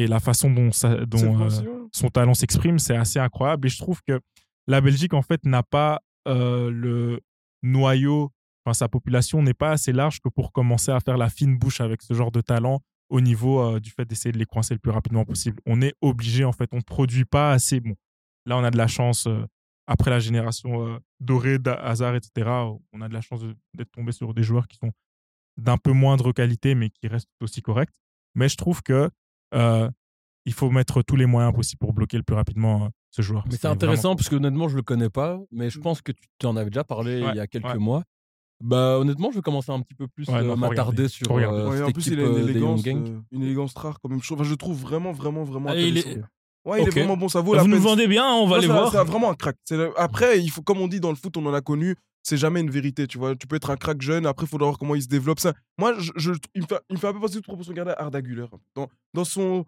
et 0.00 0.06
la 0.06 0.20
façon 0.20 0.50
dont, 0.50 0.72
ça, 0.72 0.92
euh, 0.92 1.88
son 1.92 2.08
talent 2.08 2.34
s'exprime, 2.34 2.78
c'est 2.78 2.96
assez 2.96 3.18
incroyable. 3.18 3.66
Et 3.66 3.70
je 3.70 3.78
trouve 3.78 4.00
que 4.06 4.20
la 4.66 4.80
Belgique, 4.80 5.14
en 5.14 5.22
fait, 5.22 5.44
n'a 5.44 5.62
pas 5.62 6.00
euh, 6.26 6.70
le 6.70 7.20
noyau, 7.62 8.30
enfin, 8.64 8.72
sa 8.72 8.88
population 8.88 9.42
n'est 9.42 9.54
pas 9.54 9.72
assez 9.72 9.92
large 9.92 10.20
que 10.20 10.28
pour 10.28 10.52
commencer 10.52 10.90
à 10.90 11.00
faire 11.00 11.18
la 11.18 11.28
fine 11.28 11.58
bouche 11.58 11.80
avec 11.80 12.02
ce 12.02 12.14
genre 12.14 12.32
de 12.32 12.40
talent 12.40 12.80
au 13.10 13.20
niveau 13.20 13.60
euh, 13.60 13.80
du 13.80 13.90
fait 13.90 14.04
d'essayer 14.04 14.32
de 14.32 14.38
les 14.38 14.46
coincer 14.46 14.74
le 14.74 14.80
plus 14.80 14.92
rapidement 14.92 15.24
possible. 15.24 15.60
On 15.66 15.82
est 15.82 15.94
obligé, 16.00 16.44
en 16.44 16.52
fait, 16.52 16.70
on 16.72 16.78
ne 16.78 16.82
produit 16.82 17.24
pas 17.24 17.52
assez. 17.52 17.80
Bon, 17.80 17.94
là, 18.46 18.56
on 18.56 18.64
a 18.64 18.70
de 18.70 18.78
la 18.78 18.86
chance, 18.86 19.28
après 19.86 20.10
la 20.10 20.20
génération 20.20 21.00
dorée 21.18 21.58
d'Hazard, 21.58 22.14
etc., 22.14 22.48
on 22.92 23.00
a 23.00 23.08
de 23.08 23.14
la 23.14 23.20
chance 23.20 23.42
d'être 23.74 23.90
tombé 23.90 24.12
sur 24.12 24.32
des 24.32 24.42
joueurs 24.42 24.68
qui 24.68 24.76
sont 24.76 24.92
d'un 25.56 25.76
peu 25.76 25.92
moindre 25.92 26.32
qualité, 26.32 26.74
mais 26.74 26.88
qui 26.90 27.08
restent 27.08 27.28
aussi 27.40 27.60
corrects. 27.60 27.90
Mais 28.34 28.48
je 28.48 28.56
trouve 28.56 28.82
que 28.82 29.10
euh, 29.54 29.90
il 30.46 30.52
faut 30.52 30.70
mettre 30.70 31.02
tous 31.02 31.16
les 31.16 31.26
moyens 31.26 31.54
possibles 31.54 31.78
pour 31.80 31.92
bloquer 31.92 32.16
le 32.16 32.22
plus 32.22 32.34
rapidement 32.36 32.84
euh, 32.84 32.88
ce 33.10 33.22
joueur. 33.22 33.44
Mais 33.50 33.56
c'est 33.56 33.68
intéressant 33.68 34.16
parce 34.16 34.28
que 34.28 34.36
honnêtement, 34.36 34.68
je 34.68 34.76
le 34.76 34.82
connais 34.82 35.10
pas, 35.10 35.38
mais 35.50 35.66
Mmh. 35.66 35.70
je 35.70 35.78
pense 35.80 36.02
que 36.02 36.12
tu 36.38 36.46
en 36.46 36.56
avais 36.56 36.70
déjà 36.70 36.84
parlé 36.84 37.22
Ouais, 37.22 37.30
il 37.32 37.36
y 37.36 37.40
a 37.40 37.46
quelques 37.46 37.64
ouais. 37.66 37.78
mois. 37.78 38.04
Bah 38.62 38.98
honnêtement, 38.98 39.30
je 39.30 39.36
vais 39.36 39.42
commencer 39.42 39.72
un 39.72 39.80
petit 39.80 39.94
peu 39.94 40.06
plus 40.06 40.28
Ouais, 40.28 40.34
euh, 40.36 40.42
non, 40.42 40.50
faut 40.50 40.56
m'attarder 40.56 41.08
sur 41.08 41.30
euh, 41.34 41.68
Ouais, 41.70 41.76
cette 41.78 41.88
en 41.88 41.92
plus, 41.92 42.02
équipe 42.02 42.12
il 42.12 42.20
a 42.20 42.26
une 42.26 42.34
euh, 42.36 42.42
élégance, 42.42 42.86
euh, 42.86 43.20
une 43.32 43.58
rare 43.74 43.98
quand 44.02 44.10
même. 44.10 44.18
Enfin, 44.18 44.44
je 44.44 44.54
trouve 44.54 44.78
vraiment, 44.78 45.12
vraiment, 45.12 45.44
vraiment 45.44 45.70
Allez, 45.70 45.88
il 45.88 45.96
est- 45.96 46.00
intéressant. 46.00 46.28
Ouais, 46.64 46.82
il 46.82 46.88
est 46.88 46.90
vraiment 46.90 47.16
bon. 47.16 47.28
Ça 47.28 47.40
vaut 47.40 47.54
la 47.54 47.62
Vous 47.62 47.68
nous 47.68 47.76
peine. 47.76 47.84
vendez 47.84 48.06
bien, 48.06 48.26
on 48.26 48.46
va 48.46 48.58
Non, 48.58 48.64
un- 48.64 48.66
voir. 48.66 48.92
C'est 48.92 49.04
vraiment 49.04 49.30
un 49.30 49.34
crack. 49.34 49.56
Le- 49.70 49.92
Après, 49.98 50.38
il 50.40 50.50
faut, 50.50 50.62
comme 50.62 50.78
on 50.80 50.88
dit 50.88 51.00
dans 51.00 51.10
le 51.10 51.16
foot, 51.16 51.36
on 51.36 51.46
en 51.46 51.54
a 51.54 51.60
connu. 51.60 51.96
C'est 52.22 52.36
jamais 52.36 52.60
une 52.60 52.70
vérité, 52.70 53.06
tu 53.06 53.16
vois. 53.16 53.34
Tu 53.34 53.46
peux 53.46 53.56
être 53.56 53.70
un 53.70 53.76
crack 53.76 54.02
jeune. 54.02 54.26
Après, 54.26 54.44
il 54.44 54.48
faudra 54.48 54.66
voir 54.66 54.78
comment 54.78 54.94
il 54.94 55.02
se 55.02 55.08
développe. 55.08 55.40
Ça, 55.40 55.54
moi, 55.78 55.94
je, 55.98 56.12
je- 56.16 56.32
il, 56.54 56.62
me 56.62 56.66
fait, 56.66 56.78
il 56.90 56.96
me 56.96 57.00
fait 57.00 57.06
un 57.08 57.12
peu 57.14 57.20
penser 57.20 57.40
gardée 57.72 57.92
à 57.92 58.02
Arda 58.02 58.20
Güler. 58.20 58.44
Dans, 58.74 58.88
dans 59.14 59.24
son 59.24 59.64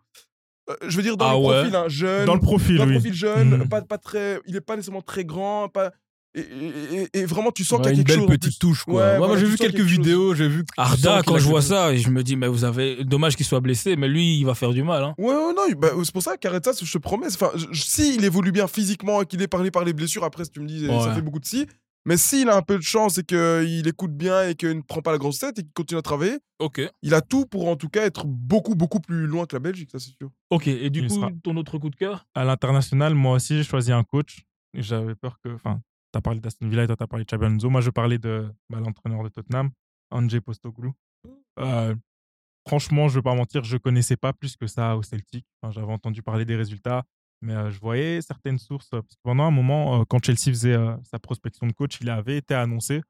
euh, 0.70 0.74
je 0.86 0.96
veux 0.96 1.02
dire 1.02 1.16
dans 1.16 1.28
Ah 1.28 1.32
le 1.32 1.38
ouais. 1.38 1.54
profil, 1.60 1.76
hein, 1.76 1.84
jeune, 1.88 2.24
Dans 2.26 2.34
le 2.34 2.40
profil, 2.40 2.76
dans 2.76 2.84
le 2.84 2.92
profil 2.92 3.14
jeune, 3.14 3.56
Mhm. 3.56 3.68
pas, 3.68 3.82
pas 3.82 3.98
très, 3.98 4.38
il 4.46 4.54
est 4.54 4.60
pas 4.60 4.76
nécessairement 4.76 5.02
très 5.02 5.24
grand, 5.24 5.68
pas, 5.68 5.90
et, 6.34 6.40
et- 6.40 7.02
et- 7.14 7.18
et 7.20 7.24
vraiment 7.26 7.50
tu 7.52 7.64
sens 7.64 7.78
Ouais, 7.80 7.84
qu'il 7.84 7.94
y 7.94 7.96
a 7.96 8.00
une 8.00 8.04
quelque 8.06 8.18
belle 8.20 8.28
chose. 8.28 8.38
petite 8.38 8.58
touche 8.60 8.84
quoi. 8.84 8.94
Ouais, 8.94 9.00
Ouais, 9.00 9.16
voilà, 9.18 9.26
moi 9.34 9.36
j'ai 9.38 9.46
vu 9.46 9.56
quelques 9.56 9.76
quelque 9.76 9.86
vidéos, 9.86 10.34
j'ai 10.34 10.48
vu. 10.48 10.64
Arda, 10.76 11.22
quand 11.26 11.34
a 11.34 11.38
je 11.38 11.44
vois 11.46 11.60
chose. 11.60 11.68
ça, 11.70 11.94
je 11.96 12.08
me 12.10 12.22
dis, 12.22 12.36
mais 12.36 12.48
vous 12.48 12.64
avez. 12.64 13.04
Dommage 13.04 13.36
qu'il 13.36 13.46
soit 13.46 13.60
blessé, 13.60 13.96
mais 13.96 14.08
lui, 14.08 14.38
il 14.38 14.44
va 14.44 14.54
faire 14.54 14.70
du 14.72 14.82
mal. 14.82 15.02
Hein. 15.04 15.14
Ouais, 15.18 15.34
ouais, 15.34 15.52
non, 15.54 15.62
bah, 15.78 15.90
c'est 16.04 16.12
pour 16.12 16.22
ça 16.22 16.36
qu'arrête 16.36 16.64
ça, 16.64 16.72
je 16.82 16.90
te 16.92 16.98
promets. 16.98 17.26
Enfin, 17.26 17.50
si 17.72 18.14
il 18.16 18.24
évolue 18.24 18.52
bien 18.52 18.66
physiquement 18.66 19.22
et 19.22 19.26
qu'il 19.26 19.42
est 19.42 19.48
parlé 19.48 19.70
par 19.70 19.84
les 19.84 19.92
blessures, 19.92 20.24
après, 20.24 20.44
si 20.44 20.50
tu 20.50 20.60
me 20.60 20.66
dis, 20.66 20.86
ça 20.86 21.14
fait 21.14 21.22
beaucoup 21.22 21.40
de 21.40 21.44
si. 21.46 21.66
Mais 22.04 22.16
s'il 22.16 22.48
a 22.48 22.56
un 22.56 22.62
peu 22.62 22.76
de 22.78 22.82
chance 22.82 23.18
et 23.18 23.22
qu'il 23.22 23.86
écoute 23.86 24.10
bien 24.16 24.48
et 24.48 24.56
qu'il 24.56 24.76
ne 24.76 24.80
prend 24.82 25.02
pas 25.02 25.12
la 25.12 25.18
grosse 25.18 25.38
tête 25.38 25.56
et 25.60 25.62
qu'il 25.62 25.72
continue 25.72 25.98
à 26.00 26.02
travailler, 26.02 26.38
Ok. 26.58 26.80
il 27.02 27.14
a 27.14 27.20
tout 27.20 27.46
pour 27.46 27.68
en 27.68 27.76
tout 27.76 27.88
cas 27.88 28.04
être 28.04 28.26
beaucoup, 28.26 28.74
beaucoup 28.74 28.98
plus 28.98 29.28
loin 29.28 29.46
que 29.46 29.54
la 29.54 29.60
Belgique, 29.60 29.90
ça 29.92 30.00
c'est 30.00 30.10
sûr. 30.20 30.28
Ok. 30.50 30.66
Et 30.66 30.90
du 30.90 31.02
Il 31.02 31.06
coup, 31.06 31.14
sera. 31.14 31.30
ton 31.44 31.56
autre 31.56 31.78
coup 31.78 31.90
de 31.90 31.94
cœur? 31.94 32.26
À 32.34 32.42
l'international, 32.44 33.14
moi 33.14 33.36
aussi, 33.36 33.56
j'ai 33.58 33.62
choisi 33.62 33.92
un 33.92 34.02
coach. 34.02 34.40
J'avais 34.74 35.14
peur 35.14 35.36
que. 35.44 35.50
Enfin, 35.54 35.80
tu 36.12 36.18
as 36.18 36.20
parlé 36.20 36.40
d'Aston 36.40 36.68
Villa 36.68 36.84
et 36.84 36.86
toi, 36.86 36.96
tu 36.96 37.02
as 37.02 37.06
parlé 37.06 37.24
de 37.24 37.28
Xabi 37.30 37.44
Alonso. 37.46 37.70
Moi, 37.70 37.80
je 37.80 37.90
parlais 37.90 38.18
de 38.18 38.52
bah, 38.70 38.80
l'entraîneur 38.80 39.22
de 39.22 39.28
Tottenham, 39.28 39.70
Ange 40.10 40.38
Postecoglou. 40.40 40.92
Euh, 41.58 41.94
franchement, 42.66 43.08
je 43.08 43.14
ne 43.14 43.18
vais 43.18 43.22
pas 43.22 43.34
mentir, 43.34 43.64
je 43.64 43.76
connaissais 43.76 44.16
pas 44.16 44.32
plus 44.32 44.56
que 44.56 44.66
ça 44.66 44.96
au 44.96 45.02
Celtic. 45.02 45.46
Enfin, 45.62 45.72
J'avais 45.72 45.92
entendu 45.92 46.22
parler 46.22 46.44
des 46.44 46.56
résultats, 46.56 47.04
mais 47.40 47.54
euh, 47.54 47.70
je 47.70 47.80
voyais 47.80 48.20
certaines 48.22 48.58
sources. 48.58 48.88
euh, 48.94 49.02
Parce 49.02 49.14
que 49.14 49.20
pendant 49.22 49.44
un 49.44 49.50
moment, 49.50 50.00
euh, 50.00 50.04
quand 50.04 50.24
Chelsea 50.24 50.46
faisait 50.52 50.76
sa 51.02 51.18
prospection 51.18 51.66
de 51.66 51.72
coach, 51.72 51.98
il 52.00 52.10
avait 52.10 52.36
été 52.38 52.54
annoncé. 52.54 53.00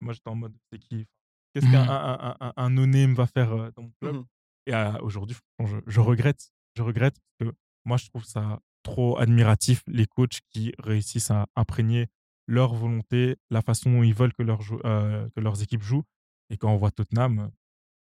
Moi, 0.00 0.12
j'étais 0.12 0.28
en 0.30 0.36
mode, 0.36 0.54
c'est 0.72 0.78
qui? 0.78 1.06
Qu'est-ce 1.54 1.66
qu'un 1.70 1.88
un, 1.88 2.18
un, 2.30 2.36
un, 2.40 2.52
un 2.56 2.70
no-name 2.70 3.14
va 3.14 3.26
faire 3.26 3.72
dans 3.72 3.82
mon 3.82 3.92
club? 4.00 4.16
Mhm. 4.16 4.24
Et 4.66 4.74
aujourd'hui, 5.00 5.36
je, 5.64 5.76
je 5.86 6.00
regrette. 6.00 6.50
Je 6.76 6.82
regrette 6.82 7.16
parce 7.38 7.50
que 7.50 7.56
moi, 7.84 7.96
je 7.96 8.06
trouve 8.06 8.24
ça 8.24 8.60
trop 8.82 9.18
admiratif, 9.18 9.82
les 9.86 10.06
coachs 10.06 10.40
qui 10.50 10.72
réussissent 10.78 11.30
à 11.30 11.46
imprégner 11.56 12.06
leur 12.48 12.74
volonté, 12.74 13.36
la 13.50 13.62
façon 13.62 13.92
dont 13.92 14.02
ils 14.02 14.14
veulent 14.14 14.32
que, 14.32 14.42
leurs 14.42 14.62
jou- 14.62 14.80
euh, 14.84 15.28
que 15.36 15.40
leurs 15.40 15.62
équipes 15.62 15.82
jouent. 15.82 16.02
Et 16.50 16.56
quand 16.56 16.72
on 16.72 16.76
voit 16.76 16.90
Tottenham, 16.90 17.50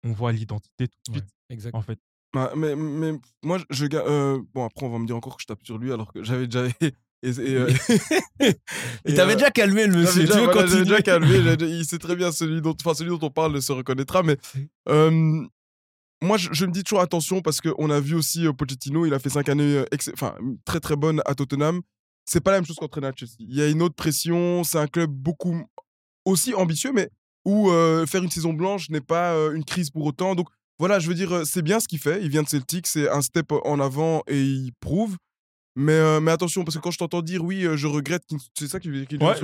on 0.04 0.14
voit 0.14 0.32
l'identité 0.32 0.88
tout 0.88 0.98
de 1.12 1.18
Ouais. 1.18 1.18
suite, 1.22 1.30
Exact. 1.50 1.76
en 1.76 1.82
fait. 1.82 2.00
Bah, 2.34 2.52
mais, 2.56 2.76
mais 2.76 3.12
moi, 3.44 3.58
je, 3.70 3.86
euh, 3.94 4.42
bon, 4.54 4.66
après, 4.66 4.86
on 4.86 4.90
va 4.90 5.00
me 5.00 5.06
dire 5.06 5.16
encore 5.18 5.36
que 5.36 5.42
je 5.42 5.48
tape 5.48 5.64
sur 5.64 5.78
lui 5.78 5.92
alors 5.92 6.12
que 6.14 6.24
j'avais 6.24 6.46
déjà. 6.48 6.66
et- 6.82 6.94
et, 7.24 7.56
euh, 7.56 7.68
Il 8.40 9.12
et, 9.12 9.14
t'avait 9.16 9.34
euh, 9.34 9.36
déjà 9.36 9.52
calmé 9.52 9.86
le 9.88 9.98
monsieur. 9.98 10.22
déjà, 10.26 10.44
voilà, 10.44 10.64
déjà 10.68 11.02
calmé, 11.02 11.28
il 11.62 11.84
sait 11.86 11.98
très 11.98 12.16
bien 12.16 12.32
celui 12.32 12.62
dont, 12.62 12.76
enfin, 12.80 12.94
celui 12.94 13.10
dont 13.10 13.20
on 13.26 13.30
parle 13.32 13.60
se 13.62 13.72
reconnaîtra, 13.74 14.22
mais 14.24 14.38
euh, 14.88 15.44
moi 16.24 16.38
je, 16.38 16.50
je 16.54 16.66
me 16.66 16.72
dis 16.72 16.84
toujours 16.84 17.02
attention 17.02 17.42
parce 17.42 17.60
qu'on 17.60 17.90
a 17.90 18.00
vu 18.00 18.14
aussi 18.16 18.46
euh, 18.46 18.54
Pochettino, 18.54 19.06
il 19.08 19.14
a 19.16 19.20
fait 19.20 19.30
cinq 19.30 19.50
années 19.50 19.78
euh, 19.80 19.86
enfin, 20.14 20.36
très 20.64 20.80
très 20.80 20.96
bonnes 20.96 21.22
à 21.26 21.34
Tottenham. 21.34 21.82
C'est 22.30 22.42
pas 22.42 22.52
la 22.52 22.58
même 22.58 22.66
chose 22.66 22.76
qu'entraîner 22.76 23.08
à 23.08 23.14
Chelsea. 23.16 23.36
Il 23.40 23.56
y 23.56 23.62
a 23.62 23.70
une 23.70 23.82
autre 23.82 23.96
pression, 23.96 24.64
c'est 24.64 24.78
un 24.80 24.88
club 24.88 25.10
beaucoup 25.10 25.64
aussi 26.26 26.54
ambitieux, 26.54 26.92
mais 26.94 27.10
où 27.46 27.70
euh, 27.72 28.06
faire 28.06 28.22
une 28.24 28.30
saison 28.30 28.54
blanche 28.54 28.90
n'est 28.90 29.02
pas 29.02 29.34
euh, 29.34 29.54
une 29.54 29.64
crise 29.64 29.90
pour 29.90 30.06
autant. 30.06 30.36
Donc 30.36 30.50
voilà, 30.80 31.00
je 31.00 31.08
veux 31.08 31.14
dire, 31.16 31.46
c'est 31.46 31.62
bien 31.62 31.80
ce 31.80 31.88
qu'il 31.88 32.00
fait. 32.00 32.22
Il 32.22 32.30
vient 32.30 32.44
de 32.44 32.50
Celtic, 32.50 32.86
c'est 32.86 33.10
un 33.10 33.22
step 33.22 33.52
en 33.64 33.80
avant 33.80 34.24
et 34.28 34.42
il 34.42 34.72
prouve. 34.80 35.16
Mais, 35.76 35.94
euh, 35.94 36.20
mais 36.20 36.32
attention, 36.32 36.64
parce 36.64 36.76
que 36.76 36.82
quand 36.82 36.92
je 36.92 36.98
t'entends 36.98 37.22
dire 37.22 37.44
oui, 37.44 37.66
je 37.76 37.88
regrette, 37.88 38.24
c'est 38.58 38.68
ça 38.68 38.80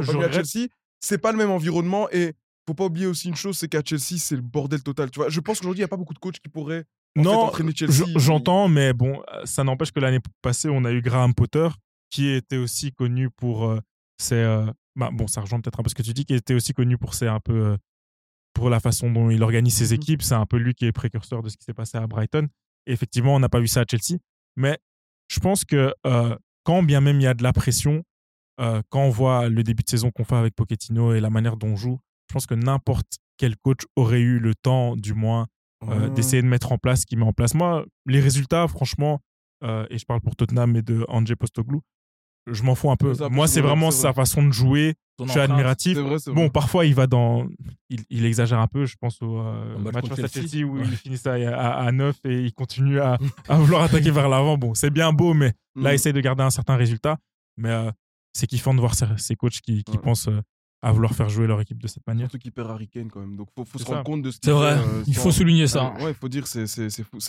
je 0.02 0.08
pas 0.08 0.12
venu 0.14 0.24
à. 0.26 0.44
Chelsea, 0.44 0.68
c'est 1.00 1.18
pas 1.20 1.32
le 1.32 1.38
même 1.38 1.52
environnement 1.52 2.10
et 2.12 2.34
faut 2.68 2.74
pas 2.74 2.86
oublier 2.86 3.06
aussi 3.08 3.28
une 3.30 3.36
chose, 3.36 3.58
c'est 3.58 3.68
qu'à 3.68 3.82
Chelsea, 3.86 4.18
c'est 4.20 4.36
le 4.36 4.42
bordel 4.42 4.82
total. 4.84 5.12
Tu 5.12 5.20
vois, 5.20 5.30
je 5.30 5.40
pense 5.40 5.60
qu'aujourd'hui, 5.60 5.80
il 5.80 5.84
n'y 5.84 5.86
a 5.86 5.90
pas 5.90 5.98
beaucoup 5.98 6.14
de 6.14 6.20
coachs 6.20 6.40
qui 6.40 6.50
pourraient 6.50 6.86
en 7.18 7.24
fait, 7.24 7.30
non, 7.30 7.40
entraîner 7.42 7.72
Chelsea. 7.76 8.06
je- 8.14 8.20
j'entends, 8.20 8.68
mais 8.68 8.94
bon, 8.94 9.22
ça 9.46 9.64
n'empêche 9.64 9.92
que 9.92 10.00
l'année 10.00 10.20
passée, 10.42 10.70
on 10.70 10.84
a 10.86 10.92
eu 10.92 11.02
Graham 11.02 11.34
Potter, 11.36 11.68
qui 12.14 12.28
était 12.30 12.58
aussi 12.58 12.92
connu 12.92 13.30
pour 13.32 13.66
euh, 13.66 13.80
ses. 14.20 14.36
euh, 14.36 14.72
bah, 14.96 15.10
bon, 15.12 15.26
ça 15.28 15.42
rejoint 15.42 15.60
peut-être 15.60 15.80
un 15.80 15.84
peu 15.84 15.90
ce 15.90 15.96
que 15.96 16.04
tu 16.04 16.14
dis, 16.14 16.26
qui 16.26 16.36
était 16.36 16.54
aussi 16.54 16.74
connu 16.74 16.98
pour 16.98 17.14
ses 17.16 17.28
un 17.28 17.40
peu. 17.40 17.54
euh, 17.72 17.78
pour 18.56 18.70
la 18.70 18.80
façon 18.80 19.10
dont 19.12 19.32
il 19.32 19.42
organise 19.42 19.74
ses 19.76 19.88
Mhm. 19.96 20.02
équipes. 20.02 20.22
C'est 20.22 20.36
un 20.36 20.46
peu 20.46 20.58
lui 20.58 20.76
qui 20.76 20.86
est 20.86 20.92
précurseur 20.92 21.42
de 21.42 21.50
ce 21.50 21.58
qui 21.58 21.64
s'est 21.66 21.74
passé 21.74 21.98
à 21.98 22.06
Brighton. 22.06 22.48
Et 22.86 22.92
effectivement, 22.94 23.34
on 23.34 23.40
n'a 23.40 23.50
pas 23.50 23.60
vu 23.60 23.68
ça 23.68 23.82
à 23.82 23.86
Chelsea. 23.90 24.20
Mais 24.56 24.78
je 25.28 25.40
pense 25.40 25.66
que 25.66 25.92
euh, 26.06 26.36
quand 26.64 26.84
bien 26.84 27.02
même 27.02 27.20
il 27.20 27.24
y 27.24 27.28
a 27.28 27.34
de 27.34 27.42
la 27.42 27.52
pression, 27.52 28.04
euh, 28.62 28.84
quand 28.90 29.02
on 29.02 29.10
voit 29.10 29.50
le 29.50 29.64
début 29.64 29.82
de 29.82 29.90
saison 29.90 30.12
qu'on 30.12 30.24
fait 30.24 30.36
avec 30.36 30.54
Pochettino 30.54 31.16
et 31.16 31.20
la 31.20 31.32
manière 31.32 31.58
dont 31.58 31.70
on 31.70 31.76
joue, 31.76 32.00
je 32.30 32.34
pense 32.36 32.46
que 32.46 32.54
n'importe 32.54 33.18
quel 33.38 33.58
coach 33.58 33.82
aurait 33.96 34.22
eu 34.22 34.38
le 34.38 34.54
temps, 34.54 34.96
du 34.96 35.14
moins, 35.16 35.48
euh, 35.90 36.10
d'essayer 36.10 36.44
de 36.44 36.48
mettre 36.48 36.72
en 36.72 36.78
place 36.78 37.02
ce 37.02 37.06
qu'il 37.08 37.18
met 37.18 37.26
en 37.26 37.34
place. 37.34 37.56
Moi, 37.56 37.84
les 38.06 38.20
résultats, 38.20 38.68
franchement, 38.68 39.20
et 39.90 39.98
je 39.98 40.06
parle 40.06 40.22
pour 40.22 40.36
Tottenham 40.36 40.76
et 40.76 40.82
de 40.84 41.06
Ange 41.08 41.34
Postecoglou, 41.36 41.82
je 42.52 42.64
m'en 42.64 42.76
fous 42.76 42.92
un 42.92 42.96
peu. 42.98 43.14
Ça, 43.14 43.30
Moi, 43.30 43.48
c'est 43.48 43.56
c'est 43.56 43.60
vrai, 43.62 43.70
vraiment 43.70 43.92
sa 43.92 44.14
façon 44.14 44.44
de 44.44 44.52
jouer. 44.52 44.96
Je 45.20 45.26
suis 45.26 45.32
empreinte. 45.40 45.52
admiratif. 45.52 45.98
Vrai, 45.98 46.18
Bon, 46.34 46.50
parfois, 46.50 46.86
il 46.86 46.96
va 46.96 47.06
dans. 47.08 47.46
Il, 47.90 48.02
il 48.10 48.26
exagère 48.26 48.60
un 48.60 48.68
peu, 48.68 48.86
je 48.86 48.96
pense 49.00 49.22
au 49.22 49.38
euh, 49.40 49.78
match 49.78 50.08
face 50.08 50.20
à 50.20 50.28
Chelsea. 50.28 50.48
Chelsea 50.50 50.66
où 50.66 50.78
Ouais. 50.80 50.84
il 50.86 50.98
finit 50.98 51.18
ça 51.18 51.34
à, 51.34 51.86
à, 51.86 51.92
9 51.92 52.16
et 52.26 52.40
il 52.42 52.54
continue 52.54 53.00
à, 53.00 53.18
à 53.48 53.58
vouloir 53.58 53.84
attaquer 53.84 54.10
vers 54.12 54.28
l'avant. 54.28 54.58
Bon, 54.58 54.74
c'est 54.74 54.90
bien 54.90 55.14
beau, 55.14 55.34
mais 55.34 55.54
là, 55.76 55.92
Mm. 55.92 55.94
essaye 55.94 56.14
de 56.14 56.20
garder 56.22 56.44
un 56.44 56.50
certain 56.50 56.76
résultat. 56.76 57.18
Mais 57.58 57.70
euh, 57.70 57.92
c'est 58.34 58.48
kiffant 58.48 58.74
de 58.74 58.80
voir 58.80 58.96
ces, 58.96 59.06
ces 59.18 59.36
coachs 59.36 59.62
qui, 59.62 59.84
qui 59.84 59.92
Ouais. 59.94 59.98
pensent 60.00 60.28
euh, 60.28 60.42
à 60.84 60.92
vouloir 60.92 61.14
faire 61.14 61.30
jouer 61.30 61.48
leur 61.48 61.60
équipe 61.62 61.82
de 61.82 61.88
cette 61.88 62.06
manière. 62.06 62.26
Surtout 62.26 62.40
qu'il 62.40 62.52
perd 62.52 62.70
Harry 62.70 62.88
Kane 62.90 63.10
quand 63.10 63.22
même. 63.22 63.36
Donc 63.38 63.48
faut, 63.56 63.64
faut 63.64 63.80
se 63.80 63.86
rendre 63.86 64.04
compte 64.04 64.22
de 64.22 64.32
ce 64.32 64.38
C'est 64.44 64.52
vrai, 64.52 64.74
euh, 64.74 65.04
il 65.08 65.16
faut 65.16 65.32
souligner 65.32 65.66
ça. 65.66 65.94
Ah, 65.98 66.04
ouais, 66.04 66.12
il 66.12 66.14
faut 66.16 66.28
dire, 66.28 66.46
c'est 66.46 66.66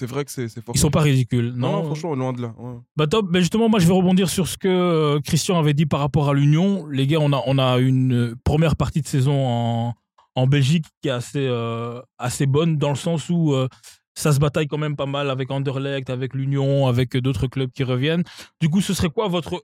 vrai 0.06 0.24
que 0.24 0.30
c'est 0.32 0.48
fort. 0.60 0.74
Ils 0.74 0.78
sont 0.80 0.90
pas 0.90 1.00
ridicules. 1.02 1.52
Non, 1.54 1.70
Non, 1.70 1.72
non, 1.78 1.84
franchement, 1.84 2.14
loin 2.16 2.32
de 2.32 2.42
là. 2.42 2.54
ouais. 2.58 2.74
Bah 2.96 3.06
top. 3.06 3.28
Mais 3.30 3.40
justement, 3.40 3.68
moi, 3.68 3.78
je 3.78 3.86
vais 3.86 3.92
rebondir 3.94 4.28
sur 4.28 4.48
ce 4.48 4.58
que 4.58 4.68
euh, 4.68 5.20
Christian 5.20 5.58
avait 5.58 5.72
dit 5.74 5.86
par 5.86 6.00
rapport 6.00 6.28
à 6.28 6.34
l'Union. 6.34 6.84
Les 6.86 7.06
gars, 7.06 7.18
on 7.20 7.32
a, 7.32 7.40
on 7.46 7.56
a 7.58 7.78
une 7.78 8.12
euh, 8.12 8.34
première 8.44 8.74
partie 8.74 9.00
de 9.02 9.06
saison 9.06 9.46
en, 9.46 9.94
en 10.34 10.46
Belgique 10.48 10.86
qui 11.00 11.08
est 11.08 11.12
assez, 11.12 11.46
euh, 11.46 12.02
assez 12.18 12.46
bonne 12.46 12.76
dans 12.76 12.90
le 12.90 12.96
sens 12.96 13.30
où 13.30 13.52
euh, 13.54 13.68
ça 14.16 14.32
se 14.32 14.40
bataille 14.40 14.66
quand 14.66 14.78
même 14.78 14.96
pas 14.96 15.06
mal 15.06 15.30
avec 15.30 15.50
Anderlecht, 15.52 16.10
avec 16.10 16.34
l'Union, 16.34 16.88
avec 16.88 17.16
d'autres 17.16 17.46
clubs 17.46 17.70
qui 17.70 17.84
reviennent. 17.84 18.24
Du 18.60 18.68
coup, 18.68 18.80
ce 18.80 18.94
serait 18.94 19.10
quoi 19.10 19.28
votre 19.28 19.62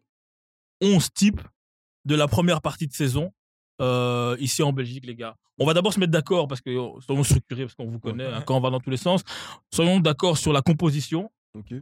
11 0.81 1.09
type 1.13 1.41
de 2.05 2.15
la 2.15 2.29
première 2.29 2.61
partie 2.63 2.87
de 2.87 2.93
saison? 2.93 3.33
Euh, 3.81 4.37
ici 4.41 4.63
en 4.63 4.73
Belgique, 4.73 5.07
les 5.07 5.15
gars 5.15 5.37
On 5.59 5.67
va 5.67 5.75
d'abord 5.75 5.93
se 5.93 6.01
mettre 6.01 6.13
d'accord 6.13 6.47
parce 6.49 6.61
que 6.61 6.71
euh, 6.71 7.01
soyons 7.01 7.25
structurés, 7.25 7.63
parce 7.65 7.75
qu'on 7.75 7.87
vous 7.87 7.99
connaît, 7.99 8.27
hein, 8.27 8.43
quand 8.47 8.57
on 8.57 8.61
va 8.61 8.71
dans 8.71 8.81
tous 8.81 8.91
les 8.91 8.97
sens. 8.97 9.23
Soyons 9.73 10.01
d'accord 10.01 10.37
sur 10.39 10.53
la 10.53 10.63
composition. 10.63 11.31
Ok. 11.55 11.75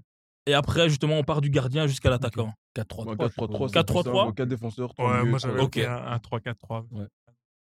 Et 0.46 0.54
après, 0.54 0.88
justement, 0.88 1.18
on 1.18 1.24
part 1.24 1.40
du 1.42 1.50
gardien 1.50 1.86
jusqu'à 1.86 2.08
l'attaquant. 2.10 2.52
4-3-3. 2.76 3.06
Ouais, 3.06 3.16
je 3.18 3.24
4-3-3. 3.26 3.30
suppose. 3.30 3.70
c'est 3.72 3.78
4-3-3. 3.80 3.84
plus 3.84 4.12
simple. 4.12 4.34
Quatre 4.34 4.48
défenseurs. 4.48 4.94
trois 4.94 5.10
Ouais, 5.22 5.24
moi, 5.28 5.38
j'avais 5.38 5.60
Ok. 5.60 5.74
fait 5.74 5.86
un, 5.86 5.96
un 6.06 6.16
3-4-3. 6.16 6.84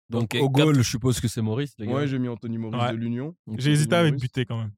Donc 0.10 0.36
Ok, 0.36 0.42
au 0.42 0.50
goal, 0.50 0.76
je 0.78 0.84
suppose 0.84 1.20
que 1.20 1.28
c'est 1.28 1.42
Maurice, 1.42 1.74
les 1.80 1.88
gars. 1.88 1.94
Ouais, 1.94 2.08
j'ai 2.08 2.18
mis 2.20 2.30
Anthony 2.30 2.58
Maurice 2.58 2.82
Ouais. 2.82 2.92
de 2.92 2.98
l'Union. 2.98 3.36
J'ai 3.58 3.72
hésité 3.72 3.96
avec 3.96 4.14
Maurice. 4.14 4.22
buter 4.22 4.46
quand 4.46 4.58
même. 4.60 4.72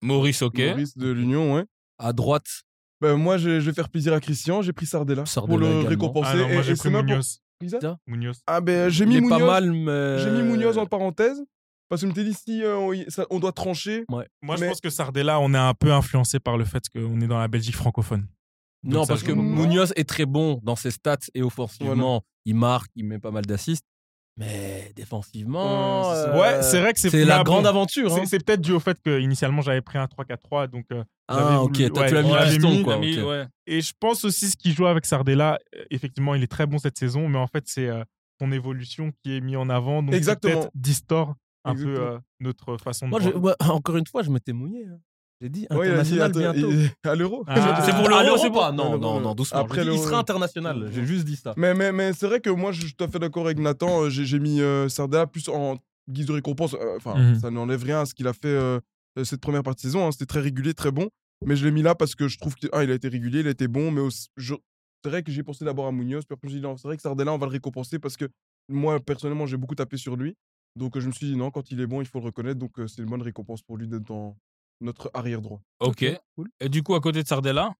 Maurice, 0.00 0.40
ok. 0.42 0.58
Maurice 0.58 0.96
de 0.96 1.10
l'Union, 1.10 1.54
ouais. 1.54 1.64
À 1.98 2.12
droite, 2.14 2.46
Ben, 3.02 3.16
moi, 3.16 3.36
je, 3.36 3.60
je 3.60 3.66
vais 3.70 3.74
faire 3.74 3.88
plaisir 3.90 4.12
à 4.14 4.20
Christian. 4.20 4.62
J'ai 4.62 4.72
pris 4.72 4.86
Sardella, 4.86 5.26
Sardella 5.26 5.48
pour 5.48 5.58
le 5.58 5.66
également. 5.72 5.88
récompenser. 5.88 6.30
Ah 6.32 6.36
non, 6.36 6.48
moi 6.48 6.60
Et- 6.60 6.62
j'ai 6.62 6.74
pris 6.76 6.88
Munoz. 6.90 7.40
Munoz. 8.06 8.40
Ah 8.46 8.60
ben, 8.60 8.88
j'ai 8.88 9.06
mis 9.06 9.20
Munoz. 9.20 9.38
pas 9.38 9.46
mal, 9.46 9.72
mais. 9.72 10.18
J'ai 10.18 10.30
mis 10.30 10.42
Munoz 10.42 10.78
en 10.78 10.86
parenthèse. 10.86 11.42
Parce 11.88 12.02
que 12.02 12.06
je 12.08 12.12
me 12.12 12.24
dit, 12.24 12.32
si 12.34 12.62
euh, 12.62 12.76
on, 12.78 12.92
y- 12.92 13.04
ça- 13.10 13.26
on 13.30 13.40
doit 13.40 13.50
trancher. 13.52 14.04
Moi, 14.08 14.24
je 14.42 14.60
Mais- 14.60 14.68
pense 14.68 14.80
que 14.80 14.90
Sardella, 14.90 15.40
on 15.40 15.52
est 15.54 15.58
un 15.58 15.74
peu 15.74 15.92
influencé 15.92 16.38
par 16.38 16.56
le 16.56 16.64
fait 16.64 16.84
qu'on 16.88 17.20
est 17.20 17.26
dans 17.26 17.38
la 17.40 17.48
Belgique 17.48 17.74
francophone. 17.74 18.28
Non, 18.84 19.00
Donc 19.00 19.08
parce 19.08 19.22
que 19.24 19.32
joue. 19.34 19.42
Munoz 19.42 19.92
est 19.96 20.08
très 20.08 20.24
bon 20.24 20.60
dans 20.62 20.76
ses 20.76 20.92
stats 20.92 21.18
et 21.34 21.42
offensivement, 21.42 22.22
il 22.46 22.54
marque, 22.54 22.90
il 22.94 23.04
met 23.06 23.18
pas 23.18 23.32
mal 23.32 23.44
d'assists. 23.44 23.84
Mais 24.36 24.92
défensivement, 24.96 26.08
Ouais, 26.08 26.14
c'est 26.14 26.22
ça. 26.22 26.28
euh, 26.34 26.40
Ouais, 26.40 26.62
c'est 26.62 26.80
vrai 26.80 26.92
que 26.94 27.00
c'est 27.00 27.24
la 27.24 27.42
grande 27.42 27.64
bon, 27.64 27.68
aventure. 27.68 28.14
hein. 28.16 28.22
C'est 28.26 28.42
peut-être 28.44 28.60
dû 28.62 28.72
au 28.72 28.80
fait 28.80 28.96
que 29.02 29.20
initialement 29.20 29.60
j'avais 29.60 29.82
pris 29.82 29.98
un 29.98 30.06
3-4-3, 30.06 30.66
donc 30.66 30.86
euh, 30.92 31.04
Ah, 31.28 31.58
voulu- 31.60 31.84
ok, 31.86 31.92
toi, 31.92 32.02
ouais, 32.02 32.08
tu 32.08 32.14
l'as 32.14 32.22
mis 32.22 32.50
piston, 32.52 32.70
mis. 32.70 32.82
quoi. 32.82 32.94
Ami, 32.94 33.18
ok. 33.20 33.28
ouais. 33.28 33.46
Et 33.66 33.80
je 33.82 33.92
pense 33.98 34.24
aussi 34.24 34.48
ce 34.50 34.56
qu'il 34.56 34.72
joue 34.72 34.86
avec 34.86 35.04
Sardella, 35.04 35.58
euh, 35.76 35.84
effectivement, 35.90 36.34
il 36.34 36.42
est 36.42 36.46
très 36.50 36.66
bon 36.66 36.78
cette 36.78 36.96
saison, 36.98 37.28
mais 37.28 37.38
en 37.38 37.46
fait, 37.46 37.64
c'est 37.66 37.88
euh, 37.88 38.02
son 38.40 38.50
évolution 38.52 39.12
qui 39.22 39.36
est 39.36 39.40
mise 39.40 39.56
en 39.56 39.68
avant. 39.68 40.02
Donc, 40.02 40.12
peut-être 40.14 40.70
distord 40.74 41.34
un 41.64 41.74
peu 41.74 41.80
Exactement. 41.82 42.06
euh, 42.14 42.18
notre 42.40 42.76
façon 42.78 43.06
de 43.06 43.10
Moi, 43.10 43.20
je- 43.20 43.28
voir. 43.30 43.40
moi, 43.42 43.56
encore 43.76 43.96
une 43.98 44.06
fois, 44.06 44.22
je 44.22 44.30
m'étais 44.30 44.52
mouillé. 44.54 44.86
hein. 44.86 44.98
J'ai 45.40 45.48
dit 45.48 45.66
Ouais, 45.70 45.88
il 45.88 45.92
a 45.94 46.02
dit, 46.02 46.20
international 46.20 46.30
attends, 46.30 46.38
bientôt. 46.68 46.70
il- 46.70 47.08
à 47.10 47.14
l'euro. 47.14 47.44
Ah. 47.46 47.82
C'est 47.84 47.92
pour 47.92 48.12
Ah, 48.12 48.22
l'euro, 48.22 48.36
c'est 48.36 48.50
pas 48.50 48.72
Non, 48.72 48.98
non, 48.98 49.20
non, 49.20 49.34
doucement. 49.34 49.60
Après 49.60 49.82
J'ai 49.84 49.90
dit, 49.90 49.96
il 49.96 50.02
sera 50.02 50.18
international. 50.18 50.90
J'ai 50.92 51.04
juste 51.06 51.24
dit 51.24 51.36
ça. 51.36 51.54
Mais, 51.56 51.72
mais, 51.74 51.92
mais 51.92 52.12
c'est 52.12 52.26
vrai 52.26 52.40
que 52.40 52.50
moi, 52.50 52.72
je 52.72 52.82
suis 52.82 52.94
tout 52.94 53.04
à 53.04 53.08
fait 53.08 53.18
d'accord 53.18 53.46
avec 53.46 53.58
Nathan. 53.58 54.02
euh, 54.02 54.10
J'ai 54.10 54.24
j'ai 54.24 54.38
mis 54.38 54.60
euh, 54.60 54.88
Sardella 54.90 55.26
plus 55.26 55.48
en 55.48 55.76
guise 56.10 56.26
de 56.26 56.32
récompense. 56.32 56.74
euh, 56.74 56.96
Enfin, 56.96 57.14
Mhm. 57.18 57.40
ça 57.40 57.50
n'enlève 57.50 57.82
rien 57.82 58.00
à 58.02 58.06
ce 58.06 58.12
qu'il 58.14 58.26
a 58.26 58.32
fait 58.34 58.48
euh, 58.48 58.80
euh, 59.18 59.24
cette 59.24 59.40
première 59.40 59.62
partie 59.62 59.86
de 59.86 59.92
saison. 59.92 60.06
hein. 60.06 60.12
C'était 60.12 60.26
très 60.26 60.40
régulier, 60.40 60.74
très 60.74 60.90
bon. 60.90 61.08
Mais 61.46 61.56
je 61.56 61.64
l'ai 61.64 61.70
mis 61.72 61.80
là 61.82 61.94
parce 61.94 62.14
que 62.14 62.28
je 62.28 62.38
trouve 62.38 62.54
qu'il 62.54 62.68
a 62.72 62.82
été 62.82 63.08
régulier, 63.08 63.40
il 63.40 63.46
a 63.46 63.50
été 63.50 63.66
bon. 63.66 63.90
Mais 63.90 64.02
c'est 64.10 65.08
vrai 65.08 65.22
que 65.22 65.32
j'ai 65.32 65.42
pensé 65.42 65.64
d'abord 65.64 65.86
à 65.86 65.92
Munoz. 65.92 66.24
Puis 66.26 66.34
après, 66.34 66.48
je 66.48 66.48
me 66.48 66.50
suis 66.50 66.60
dit, 66.60 66.66
non, 66.66 66.76
c'est 66.76 66.86
vrai 66.86 66.96
que 66.96 67.02
Sardella, 67.02 67.32
on 67.32 67.38
va 67.38 67.46
le 67.46 67.52
récompenser 67.52 67.98
parce 67.98 68.18
que 68.18 68.26
moi, 68.68 69.00
personnellement, 69.00 69.46
j'ai 69.46 69.56
beaucoup 69.56 69.74
tapé 69.74 69.96
sur 69.96 70.16
lui. 70.16 70.34
Donc, 70.76 70.96
euh, 70.96 71.00
je 71.00 71.06
me 71.06 71.12
suis 71.12 71.26
dit, 71.28 71.36
non, 71.36 71.50
quand 71.50 71.70
il 71.70 71.80
est 71.80 71.86
bon, 71.86 72.02
il 72.02 72.06
faut 72.06 72.18
le 72.20 72.26
reconnaître. 72.26 72.58
Donc, 72.58 72.78
euh, 72.78 72.86
c'est 72.86 73.00
une 73.00 73.08
bonne 73.08 73.22
récompense 73.22 73.62
pour 73.62 73.78
lui 73.78 73.88
d'être 73.88 74.04
dans 74.06 74.36
notre 74.80 75.10
arrière 75.14 75.42
droit. 75.42 75.60
Ok. 75.80 76.04
Et 76.60 76.68
du 76.68 76.82
coup, 76.82 76.94
à 76.94 77.00
côté 77.00 77.22
de 77.22 77.28
Sardella? 77.28 77.74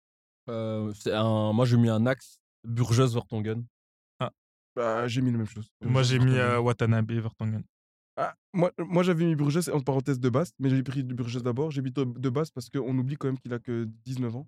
Euh, 0.48 0.92
c'est 0.94 1.12
un... 1.12 1.52
Moi, 1.52 1.64
j'ai 1.64 1.76
mis 1.76 1.88
un 1.88 2.06
axe 2.06 2.40
Burgess 2.64 3.12
Vertonghen. 3.12 3.64
Bah, 4.76 5.08
j'ai 5.08 5.20
mis 5.20 5.32
la 5.32 5.38
même 5.38 5.48
chose. 5.48 5.68
Moi, 5.82 6.02
j'ai 6.02 6.18
mis 6.18 6.36
euh, 6.36 6.60
Watanabe 6.60 7.10
Vertonghen. 7.10 7.64
Ah, 8.16 8.34
moi, 8.52 8.70
moi 8.78 9.02
j'avais 9.02 9.24
mis 9.24 9.34
Burgess 9.34 9.68
en 9.68 9.80
parenthèse 9.80 10.20
de 10.20 10.28
base, 10.28 10.52
mais 10.58 10.68
j'ai 10.70 10.82
pris 10.82 11.02
Burgess 11.02 11.42
d'abord. 11.42 11.70
J'ai 11.70 11.82
mis 11.82 11.90
de, 11.90 12.28
base 12.28 12.50
parce 12.50 12.68
qu'on 12.68 12.96
oublie 12.98 13.16
quand 13.16 13.28
même 13.28 13.38
qu'il 13.38 13.52
a 13.52 13.58
que 13.58 13.84
19 14.04 14.36
ans. 14.36 14.46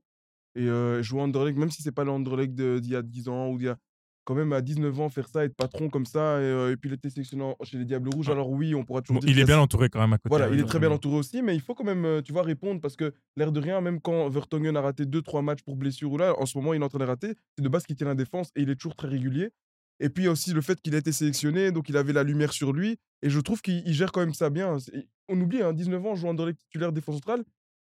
Et 0.54 0.68
euh, 0.68 1.02
jouer 1.02 1.22
Anderlecht, 1.22 1.58
même 1.58 1.70
si 1.70 1.82
c'est 1.82 1.92
pas 1.92 2.04
le 2.04 2.10
Anderlecht 2.10 2.54
de- 2.54 2.78
d'il 2.78 2.92
y 2.92 2.96
a 2.96 3.02
10 3.02 3.28
ans 3.28 3.48
ou 3.48 3.58
d'il 3.58 3.66
y 3.66 3.68
a. 3.68 3.78
Quand 4.24 4.34
même, 4.36 4.52
à 4.52 4.60
19 4.60 5.00
ans, 5.00 5.08
faire 5.08 5.26
ça, 5.28 5.44
être 5.44 5.56
patron 5.56 5.88
comme 5.88 6.06
ça, 6.06 6.38
et, 6.40 6.44
euh, 6.44 6.70
et 6.72 6.76
puis 6.76 6.88
il 6.90 6.92
était 6.92 7.10
sélectionné 7.10 7.42
en- 7.42 7.56
chez 7.64 7.76
les 7.76 7.84
Diables 7.84 8.08
Rouges, 8.14 8.28
Ah. 8.28 8.32
alors 8.32 8.50
oui, 8.50 8.72
on 8.74 8.84
pourra 8.84 9.02
toujours 9.02 9.20
Bon, 9.20 9.26
dire 9.26 9.36
il 9.36 9.40
est 9.40 9.44
bien 9.44 9.58
entouré 9.58 9.88
quand 9.88 9.98
même 10.00 10.12
à 10.12 10.18
côté. 10.18 10.28
Voilà, 10.28 10.48
il 10.54 10.60
est 10.60 10.64
très 10.64 10.78
bien 10.78 10.90
entouré 10.92 11.16
aussi, 11.16 11.42
mais 11.42 11.54
il 11.56 11.60
faut 11.60 11.74
quand 11.74 11.82
même, 11.84 12.04
euh, 12.04 12.22
tu 12.22 12.32
vois, 12.32 12.42
répondre 12.42 12.80
parce 12.80 12.94
que 12.94 13.12
l'air 13.36 13.50
de 13.50 13.58
rien, 13.60 13.80
même 13.80 14.00
quand 14.00 14.28
Vertonghen 14.28 14.76
a 14.76 14.80
raté 14.80 15.06
2-3 15.06 15.42
matchs 15.42 15.62
pour 15.64 15.74
blessure 15.76 16.12
ou 16.12 16.18
là, 16.18 16.34
en 16.38 16.46
ce 16.46 16.56
moment, 16.56 16.72
il 16.72 16.80
est 16.80 16.84
en 16.84 16.88
train 16.88 16.98
de 16.98 17.04
les 17.04 17.10
rater. 17.10 17.34
C'est 17.56 17.62
de 17.64 17.68
base 17.68 17.84
qu'il 17.84 17.96
tient 17.96 18.06
la 18.06 18.14
défense 18.14 18.50
et 18.54 18.62
il 18.62 18.70
est 18.70 18.76
toujours 18.76 18.94
très 18.94 19.08
régulier. 19.08 19.50
Et 20.00 20.08
puis 20.08 20.26
aussi 20.28 20.52
le 20.52 20.60
fait 20.60 20.80
qu'il 20.80 20.94
a 20.94 20.98
été 20.98 21.10
sélectionné, 21.12 21.70
donc 21.72 21.88
il 21.88 21.96
avait 21.96 22.12
la 22.12 22.22
lumière 22.22 22.52
sur 22.52 22.72
lui. 22.72 22.98
Et 23.22 23.30
je 23.30 23.40
trouve 23.40 23.60
qu'il 23.60 23.82
il 23.86 23.92
gère 23.94 24.10
quand 24.12 24.20
même 24.20 24.34
ça 24.34 24.50
bien. 24.50 24.76
On 25.28 25.40
oublie, 25.40 25.62
hein, 25.62 25.72
19 25.72 26.04
ans, 26.06 26.14
jouant 26.14 26.30
Anderlecht 26.30 26.58
titulaire 26.60 26.92
défense 26.92 27.16
centrale. 27.16 27.44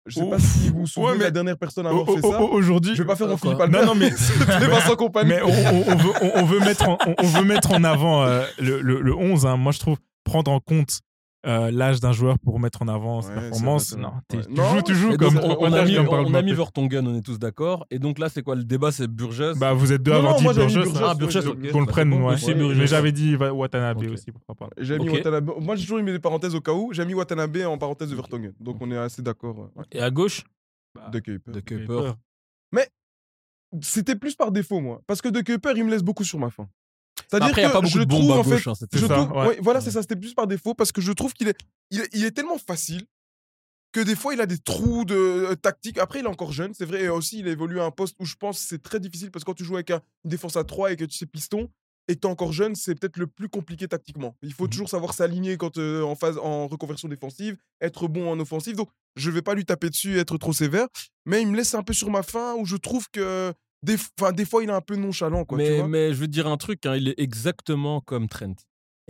Je 0.06 0.14
sais 0.18 0.28
pas 0.28 0.36
Ouf. 0.36 0.42
si 0.42 0.68
vous 0.70 0.80
vous 0.80 0.86
souvenez 0.86 1.06
Ouais, 1.06 1.12
de 1.14 1.18
mais- 1.18 1.24
la 1.26 1.30
dernière 1.30 1.56
personne 1.58 1.86
à 1.86 1.90
avoir 1.90 2.06
fait 2.06 2.20
ça. 2.20 2.40
au- 2.42 2.48
Aujourd'hui, 2.48 2.94
Je 2.96 3.02
vais 3.02 3.06
pas 3.06 3.14
faire 3.16 3.28
mon 3.28 3.36
Philippe 3.36 3.60
Albert. 3.60 3.80
Non, 3.82 3.86
non, 3.88 3.94
mais- 3.94 4.10
C'était 4.16 4.44
Vincent 4.66 4.96
Compagnie. 4.96 5.30
Mais 5.30 5.42
on, 5.42 5.46
on- 5.48 5.92
on 5.92 5.96
veut, 5.96 6.12
on, 6.36 6.44
veut 6.44 6.60
mettre 6.60 6.88
en, 6.88 6.98
on, 7.06 7.14
on 7.18 7.26
veut 7.26 7.44
mettre 7.44 7.70
en 7.72 7.84
avant 7.84 8.24
euh, 8.24 8.42
le, 8.58 8.80
le, 8.80 9.00
le 9.00 9.14
11. 9.14 9.46
hein. 9.46 9.56
Moi, 9.56 9.70
je 9.72 9.78
trouve 9.78 9.98
prendre 10.24 10.50
en 10.50 10.58
compte 10.60 11.00
euh, 11.44 11.70
l'âge 11.72 11.98
d'un 12.00 12.12
joueur 12.12 12.38
pour 12.38 12.60
mettre 12.60 12.82
en 12.82 12.88
avant 12.88 13.20
ses 13.20 13.28
Ouais, 13.30 13.34
c'est 13.34 13.40
performances. 13.50 13.96
Non, 13.96 14.08
Ouais. 14.32 14.42
tu 14.44 14.52
Non, 14.52 14.64
joues, 14.74 14.82
tu 14.82 14.94
joues 14.94 15.16
comme 15.16 15.38
on, 15.38 15.56
on 15.60 15.72
a 15.72 15.84
mis, 15.84 15.94
comme 15.96 16.08
on 16.08 16.34
a 16.34 16.42
mis. 16.42 16.52
Vertonghen, 16.52 17.06
on 17.06 17.14
est 17.16 17.22
tous 17.22 17.38
d'accord. 17.38 17.86
Et 17.90 17.98
donc 17.98 18.18
là, 18.18 18.28
c'est 18.28 18.42
quoi 18.42 18.54
Le 18.54 18.64
débat, 18.64 18.92
c'est 18.92 19.08
Burgess? 19.08 19.58
Bah, 19.58 19.72
vous 19.72 19.92
êtes 19.92 20.02
deux 20.02 20.12
non, 20.12 20.36
dit 20.36 20.44
Burgess. 20.44 20.72
Burgess, 20.74 20.96
hein. 20.96 21.00
Ah, 21.10 21.14
Burgess, 21.14 21.44
ouais, 21.46 21.50
ok. 21.50 21.58
j'ai- 21.62 21.70
Qu'on 21.70 21.80
le 21.80 21.86
Bah, 21.86 21.92
prenne, 21.92 22.10
bon, 22.10 22.26
ouais. 22.28 22.34
aussi, 22.34 22.54
Mais 22.54 22.86
j'avais 22.86 23.12
dit 23.12 23.34
Watanabe 23.36 23.98
aussi, 23.98 24.30
pourquoi 24.30 24.54
pas. 24.54 24.68
J'ai 24.78 24.98
mis. 24.98 25.08
Watanabe. 25.10 25.50
Moi, 25.60 25.74
j'ai 25.76 25.82
toujours 25.82 25.98
mis 26.02 26.12
des 26.12 26.18
parenthèses 26.20 26.54
au 26.54 26.60
cas 26.60 26.72
où. 26.72 26.92
J'ai 26.92 27.04
mis 27.04 27.14
Watanabe 27.14 27.56
en 27.66 27.76
parenthèse 27.78 28.10
de 28.10 28.14
Vertonghen. 28.14 28.52
Donc 28.60 28.76
on 28.80 28.90
est 28.90 28.96
assez 28.98 29.22
d'accord. 29.22 29.58
ouais. 29.76 29.84
Et 29.92 30.00
à 30.00 30.10
gauche? 30.10 30.44
De 31.10 31.18
Kuiper. 31.20 31.50
de 31.52 31.60
Kuiper. 31.60 31.86
Kuiper. 31.86 32.12
C'était 33.80 34.16
plus 34.16 34.34
par 34.36 34.52
défaut, 34.52 34.80
moi. 34.80 35.00
Parce 35.06 35.22
que 35.22 35.28
De 35.30 35.40
Kuiper, 35.40 35.72
il 35.76 35.84
me 35.84 35.90
laisse 35.90 36.02
beaucoup 36.02 36.24
sur 36.24 36.38
ma 36.38 36.50
faim. 36.50 36.68
C'est-à-dire 37.32 37.48
Après, 37.48 37.62
il 37.62 37.64
n'y 37.64 37.70
a 37.70 37.72
pas 37.74 37.80
beaucoup 37.80 37.98
de 37.98 38.04
bombes 38.04 38.30
à 38.30 38.34
en 38.34 38.44
fait, 38.44 38.50
gauche. 38.50 38.68
hein, 38.68 38.74
je 38.74 38.86
C'est 38.90 38.98
saison. 39.00 39.08
ça, 39.08 39.14
trouve- 39.24 39.32
ouais. 39.36 39.46
ouais, 39.48 39.58
voilà, 39.62 39.80
c'est 39.80 39.90
ça. 39.90 40.02
C'était 40.02 40.16
plus 40.16 40.34
par 40.34 40.46
défaut 40.46 40.74
parce 40.74 40.92
que 40.92 41.00
je 41.00 41.12
trouve 41.12 41.32
qu'il 41.32 41.48
est, 41.48 41.56
il 41.90 42.00
est, 42.00 42.08
il 42.12 42.24
est 42.24 42.30
tellement 42.32 42.58
facile 42.58 43.04
que 43.92 44.00
des 44.00 44.16
fois, 44.16 44.32
il 44.34 44.40
a 44.40 44.46
des 44.46 44.58
trous 44.58 45.04
de 45.04 45.14
euh, 45.14 45.54
tactique. 45.54 45.98
Après, 45.98 46.20
il 46.20 46.24
est 46.24 46.28
encore 46.28 46.52
jeune, 46.52 46.72
c'est 46.74 46.84
vrai. 46.86 47.02
Et 47.02 47.08
aussi, 47.08 47.40
il 47.40 47.48
évolue 47.48 47.80
à 47.80 47.84
un 47.84 47.90
poste 47.90 48.16
où 48.20 48.24
je 48.24 48.36
pense 48.36 48.60
que 48.60 48.66
c'est 48.68 48.82
très 48.82 49.00
difficile 49.00 49.30
parce 49.30 49.44
que 49.44 49.50
quand 49.50 49.54
tu 49.54 49.64
joues 49.64 49.74
avec 49.76 49.90
un- 49.90 50.00
une 50.24 50.30
défense 50.30 50.56
à 50.56 50.64
3 50.64 50.92
et 50.92 50.96
que 50.96 51.04
tu 51.04 51.16
sais 51.16 51.26
piston 51.26 51.68
et 52.08 52.14
que 52.14 52.20
tu 52.20 52.26
es 52.26 52.30
encore 52.30 52.52
jeune, 52.52 52.74
c'est 52.74 52.94
peut-être 52.94 53.16
le 53.18 53.26
plus 53.26 53.48
compliqué 53.48 53.86
tactiquement. 53.88 54.34
Il 54.42 54.52
faut 54.54 54.64
Mhm. 54.64 54.70
toujours 54.70 54.88
savoir 54.88 55.14
s'aligner 55.14 55.56
quand 55.56 55.76
euh, 55.78 56.02
en 56.02 56.14
phase 56.16 56.38
en 56.38 56.66
reconversion 56.68 57.08
défensive, 57.08 57.56
être 57.80 58.08
bon 58.08 58.30
en 58.30 58.40
offensive. 58.40 58.76
Donc, 58.76 58.88
je 59.16 59.30
vais 59.30 59.42
pas 59.42 59.54
lui 59.54 59.64
taper 59.64 59.88
dessus 59.90 60.16
et 60.16 60.20
être 60.20 60.36
trop 60.38 60.52
sévère, 60.54 60.88
mais 61.26 61.42
il 61.42 61.48
me 61.48 61.56
laisse 61.56 61.74
un 61.74 61.82
peu 61.82 61.92
sur 61.92 62.10
ma 62.10 62.22
faim 62.22 62.54
où 62.58 62.64
je 62.66 62.76
trouve 62.76 63.06
que 63.10 63.52
des, 63.82 63.96
des 64.34 64.44
fois, 64.44 64.62
il 64.62 64.68
est 64.68 64.72
un 64.72 64.80
peu 64.80 64.96
nonchalant. 64.96 65.44
Quoi, 65.44 65.58
tu 65.58 65.64
mais, 65.64 65.76
vois. 65.78 65.88
mais 65.88 66.08
je 66.14 66.18
veux 66.20 66.28
dire 66.28 66.46
un 66.46 66.56
truc, 66.56 66.84
hein, 66.86 66.96
il 66.96 67.08
est 67.08 67.18
exactement 67.18 68.00
comme 68.00 68.28
Trent. 68.28 68.54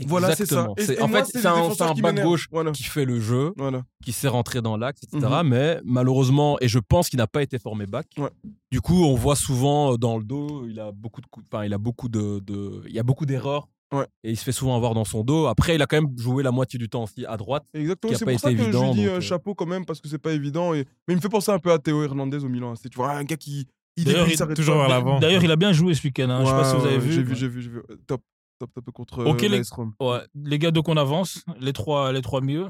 Voilà, 0.06 0.34
c'est 0.34 0.46
ça. 0.46 0.68
Et- 0.78 0.92
et 0.94 1.02
en 1.02 1.06
moi, 1.08 1.22
fait, 1.22 1.38
c'est 1.40 1.46
un, 1.46 1.52
un 1.54 1.94
m'énervent. 1.94 2.22
gauche 2.26 2.48
Voilà. 2.50 2.72
qui 2.72 2.82
fait 2.84 3.04
le 3.04 3.20
jeu, 3.20 3.52
Voilà. 3.58 3.82
qui 4.02 4.12
sait 4.12 4.26
rentrer 4.26 4.62
dans 4.62 4.76
l'axe, 4.78 5.02
etc. 5.04 5.18
Mhm. 5.42 5.48
Mais 5.48 5.80
malheureusement, 5.84 6.56
et 6.60 6.66
je 6.68 6.78
pense 6.78 7.10
qu'il 7.10 7.18
n'a 7.18 7.26
pas 7.26 7.42
été 7.42 7.58
formé 7.58 7.86
back. 7.86 8.06
Ouais. 8.18 8.30
Du 8.70 8.80
coup, 8.80 9.04
on 9.04 9.14
voit 9.14 9.36
souvent 9.36 9.92
euh, 9.92 9.96
dans 9.98 10.16
le 10.16 10.24
dos, 10.24 10.64
il 10.66 10.80
a 10.80 10.90
beaucoup 10.92 11.20
de, 11.20 11.26
coups- 11.26 11.46
enfin, 11.52 11.64
il 11.66 11.74
a 11.74 11.78
beaucoup 11.78 12.08
de, 12.08 12.40
de- 12.40 12.82
il 12.88 12.94
y 12.94 12.98
a 12.98 13.02
beaucoup 13.02 13.26
d'erreurs. 13.26 13.68
Ouais. 13.92 14.06
Et 14.24 14.30
il 14.30 14.36
se 14.38 14.42
fait 14.44 14.52
souvent 14.52 14.74
avoir 14.74 14.94
dans 14.94 15.04
son 15.04 15.22
dos. 15.22 15.46
Après, 15.46 15.74
il 15.74 15.82
a 15.82 15.86
quand 15.86 16.00
même 16.00 16.18
joué 16.18 16.42
la 16.42 16.50
moitié 16.50 16.78
du 16.78 16.88
temps 16.88 17.02
aussi 17.04 17.26
à 17.26 17.36
droite. 17.36 17.64
Exactement, 17.74 18.14
c'est 18.16 18.24
pour 18.24 18.40
ça 18.40 18.50
que 18.50 18.56
je 18.56 18.62
lui 18.62 18.70
dis 18.70 18.72
donc, 18.72 18.96
euh, 18.96 19.16
euh, 19.16 19.20
chapeau 19.20 19.54
quand 19.54 19.66
même 19.66 19.84
parce 19.84 20.00
que 20.00 20.08
c'est 20.08 20.18
pas 20.18 20.32
évident. 20.32 20.72
Et... 20.72 20.86
Mais 21.06 21.12
il 21.12 21.16
me 21.16 21.20
fait 21.20 21.28
penser 21.28 21.50
un 21.52 21.58
peu 21.58 21.70
à 21.70 21.78
Théo 21.78 22.02
Hernandez 22.02 22.42
au 22.42 22.48
Milan. 22.48 22.74
C'est 22.74 22.88
tu 22.88 22.96
vois 22.96 23.12
un 23.12 23.24
gars 23.24 23.36
qui 23.36 23.68
il 23.96 24.04
D'ailleurs, 24.04 24.28
il- 24.28 24.36
s'arrête 24.36 24.56
toujours 24.56 24.76
vers 24.76 24.88
l'avant. 24.88 25.18
D'ailleurs, 25.20 25.42
il 25.44 25.50
a 25.50 25.56
bien 25.56 25.72
joué 25.72 25.94
ce 25.94 26.02
week-end. 26.04 26.30
hein. 26.30 26.40
Je 26.42 26.46
sais 26.46 26.52
pas 26.52 26.64
si 26.70 26.76
vous 26.76 26.82
Ouais, 26.82 26.88
avez 26.88 26.96
ouais, 26.96 27.02
vu. 27.02 27.12
J'ai 27.12 27.22
vu, 27.22 27.34
j'ai 27.36 27.48
vu, 27.48 27.62
j'ai 27.62 27.70
vu. 27.70 27.78
Euh, 27.90 27.96
Top, 28.06 28.22
top, 28.58 28.70
top 28.74 28.90
contre 28.92 29.24
Ok, 29.26 29.42
euh, 29.42 29.48
les- 29.48 29.62
Rome. 29.70 29.92
Ouais, 30.00 30.20
les 30.34 30.58
gars, 30.58 30.70
donc 30.70 30.88
on 30.88 30.96
avance. 30.96 31.44
Les 31.60 31.72
trois, 31.72 32.12
les 32.12 32.22
trois 32.22 32.40
mieux. 32.40 32.68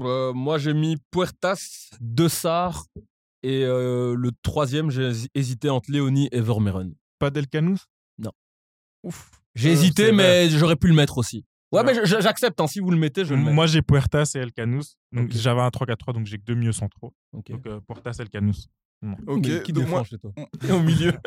Euh, 0.00 0.32
moi, 0.32 0.58
j'ai 0.58 0.74
mis 0.74 0.96
Puertas, 1.10 1.90
De 2.00 2.28
Sar. 2.28 2.84
Et 3.42 3.62
euh, 3.64 4.14
le 4.16 4.30
troisième, 4.42 4.90
j'ai 4.90 5.10
hési- 5.10 5.28
hésité 5.34 5.70
entre 5.70 5.90
Léonie 5.92 6.28
et 6.32 6.40
Vermeeren. 6.40 6.94
Pas 7.18 7.30
Delcanous 7.30 7.78
Non. 8.18 8.32
Ouf. 9.04 9.30
J'ai 9.54 9.68
Euh, 9.70 9.72
hésité, 9.72 10.12
mais 10.12 10.48
j'aurais 10.50 10.74
pu 10.76 10.88
le 10.88 10.94
mettre 10.94 11.18
aussi. 11.18 11.44
Ouais, 11.72 11.80
Ouais. 11.84 11.94
mais 11.94 12.06
j'accepte. 12.06 12.60
hein, 12.60 12.66
si 12.66 12.80
vous 12.80 12.90
le 12.90 12.96
mettez, 12.98 13.24
je 13.24 13.34
le 13.34 13.40
mets. 13.42 13.52
Moi, 13.52 13.66
j'ai 13.66 13.82
Puertas 13.82 14.32
et 14.34 14.38
Elcanous. 14.38 14.82
Donc, 15.12 15.30
j'avais 15.32 15.60
un 15.60 15.70
3-4-3, 15.70 16.12
donc 16.12 16.26
j'ai 16.26 16.38
que 16.38 16.44
deux 16.44 16.54
mieux 16.54 16.72
centraux. 16.72 17.14
Ok. 17.32 17.50
Donc, 17.52 17.66
euh, 17.66 17.80
Puertas 17.80 18.16
et 18.18 18.22
Elcanous. 19.02 19.16
Ok, 19.26 19.46
Mais 19.46 19.62
qui 19.62 19.72
donc 19.72 19.84
défend 19.84 19.96
moi, 19.96 20.04
chez 20.04 20.18
toi? 20.18 20.32
Et 20.68 20.72
au 20.72 20.80
milieu? 20.80 21.12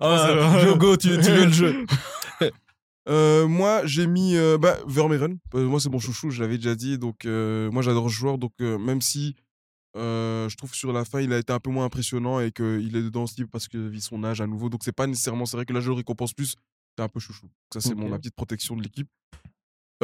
Ah, 0.00 0.58
tu, 1.00 1.08
tu 1.08 1.16
veux 1.16 1.46
le 1.46 1.52
jeu 1.52 1.84
euh, 3.08 3.48
moi 3.48 3.84
j'ai 3.84 4.06
mis 4.06 4.36
euh, 4.36 4.58
bah, 4.58 4.76
Vermeeren. 4.86 5.38
Euh, 5.54 5.66
moi 5.66 5.80
c'est 5.80 5.88
mon 5.90 5.98
chouchou, 5.98 6.30
je 6.30 6.40
l'avais 6.40 6.56
déjà 6.56 6.76
dit. 6.76 6.98
Donc 6.98 7.24
euh, 7.24 7.68
moi 7.72 7.82
j'adore 7.82 8.08
ce 8.08 8.14
joueur. 8.14 8.38
Donc 8.38 8.52
euh, 8.60 8.78
même 8.78 9.00
si 9.00 9.34
euh, 9.96 10.48
je 10.48 10.56
trouve 10.56 10.70
que 10.70 10.76
sur 10.76 10.92
la 10.92 11.04
fin 11.04 11.20
il 11.20 11.32
a 11.32 11.38
été 11.38 11.52
un 11.52 11.58
peu 11.58 11.70
moins 11.70 11.84
impressionnant 11.84 12.38
et 12.38 12.52
qu'il 12.52 12.96
est 12.96 13.02
dedans 13.02 13.24
aussi 13.24 13.44
parce 13.44 13.66
que 13.66 13.76
vit 13.76 14.00
son 14.00 14.22
âge 14.22 14.40
à 14.40 14.46
nouveau. 14.46 14.68
Donc 14.68 14.82
c'est 14.84 14.92
pas 14.92 15.08
nécessairement, 15.08 15.46
c'est 15.46 15.56
vrai 15.56 15.66
que 15.66 15.72
là 15.72 15.80
je 15.80 15.88
le 15.88 15.94
récompense 15.96 16.32
plus. 16.32 16.54
C'est 16.96 17.02
un 17.02 17.08
peu 17.08 17.18
chouchou. 17.18 17.48
Ça 17.72 17.80
c'est 17.80 17.94
mon 17.96 18.04
Ok. 18.04 18.10
ma 18.10 18.18
petite 18.18 18.36
protection 18.36 18.76
de 18.76 18.82
l'équipe. 18.82 19.08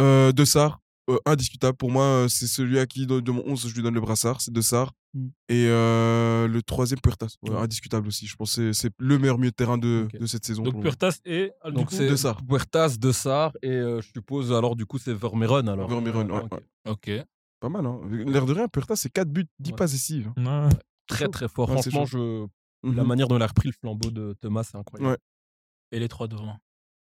Euh, 0.01 0.33
de 0.33 0.45
Sar, 0.45 0.81
euh, 1.09 1.19
indiscutable 1.27 1.77
pour 1.77 1.91
moi, 1.91 2.05
euh, 2.05 2.29
c'est 2.29 2.47
celui 2.47 2.79
à 2.79 2.87
qui 2.87 3.07
de, 3.07 3.21
de 3.21 3.31
mon 3.31 3.43
11 3.47 3.69
je 3.69 3.75
lui 3.75 3.83
donne 3.83 3.95
le 3.95 4.01
brassard, 4.01 4.41
c'est 4.41 4.53
De 4.53 4.61
Sar. 4.61 4.93
Mm. 5.15 5.27
Et 5.49 5.67
euh, 5.69 6.47
le 6.49 6.63
troisième 6.63 7.01
Puertas, 7.01 7.37
Ouais, 7.43 7.57
indiscutable 7.57 8.09
aussi. 8.09 8.27
Je 8.27 8.37
pense 8.37 8.57
que 8.57 8.73
c'est- 8.73 8.93
le 8.99 9.19
meilleur 9.19 9.39
milieu 9.39 9.51
de 9.51 9.55
terrain 9.57 9.79
de, 9.79 10.07
de 10.13 10.27
cette 10.27 10.45
saison. 10.45 10.63
Donc. 10.63 10.81
Puertas 10.81 11.19
et. 11.25 11.51
ah, 11.63 11.71
du 11.71 11.77
Donc 11.77 11.89
coup, 11.91 11.97
De 11.97 12.15
Sar. 12.17 12.45
Puertas, 12.45 12.97
De 12.99 13.11
Sar. 13.13 13.53
Et 13.63 13.71
euh, 13.71 14.01
je 14.01 14.09
suppose, 14.13 14.53
alors 14.53 14.77
du 14.77 14.85
coup, 14.87 14.99
c'est 14.99 15.15
Vermeeren. 15.15 15.69
Alors. 15.69 15.89
Vermeeren, 15.89 16.31
ouais, 16.31 16.43
Ok. 16.87 17.11
Pas 17.61 17.69
mal, 17.69 17.87
hein. 17.87 18.01
L'air 18.11 18.47
de 18.47 18.53
rien, 18.53 18.69
Puertas, 18.69 18.97
c'est 18.97 19.11
4 19.11 19.29
buts, 19.31 19.47
10 19.59 19.71
Ouais. 19.71 19.77
passes 19.77 19.93
décisives. 19.93 20.31
Ouais. 20.37 20.69
Très, 21.09 21.27
très 21.29 21.49
fort. 21.49 21.71
Franchement, 21.71 22.05
je... 22.05 22.47
la 22.85 22.91
Mhm. 23.03 23.07
manière 23.09 23.27
dont 23.29 23.37
il 23.37 23.43
a 23.43 23.47
repris 23.47 23.69
le 23.69 23.75
flambeau 23.81 24.11
de 24.11 24.37
Thomas, 24.41 24.63
c'est 24.63 24.77
incroyable. 24.77 25.13
Ouais. 25.13 25.19
Et 25.91 25.99
les 25.99 26.07
trois 26.09 26.29
devant. 26.29 26.57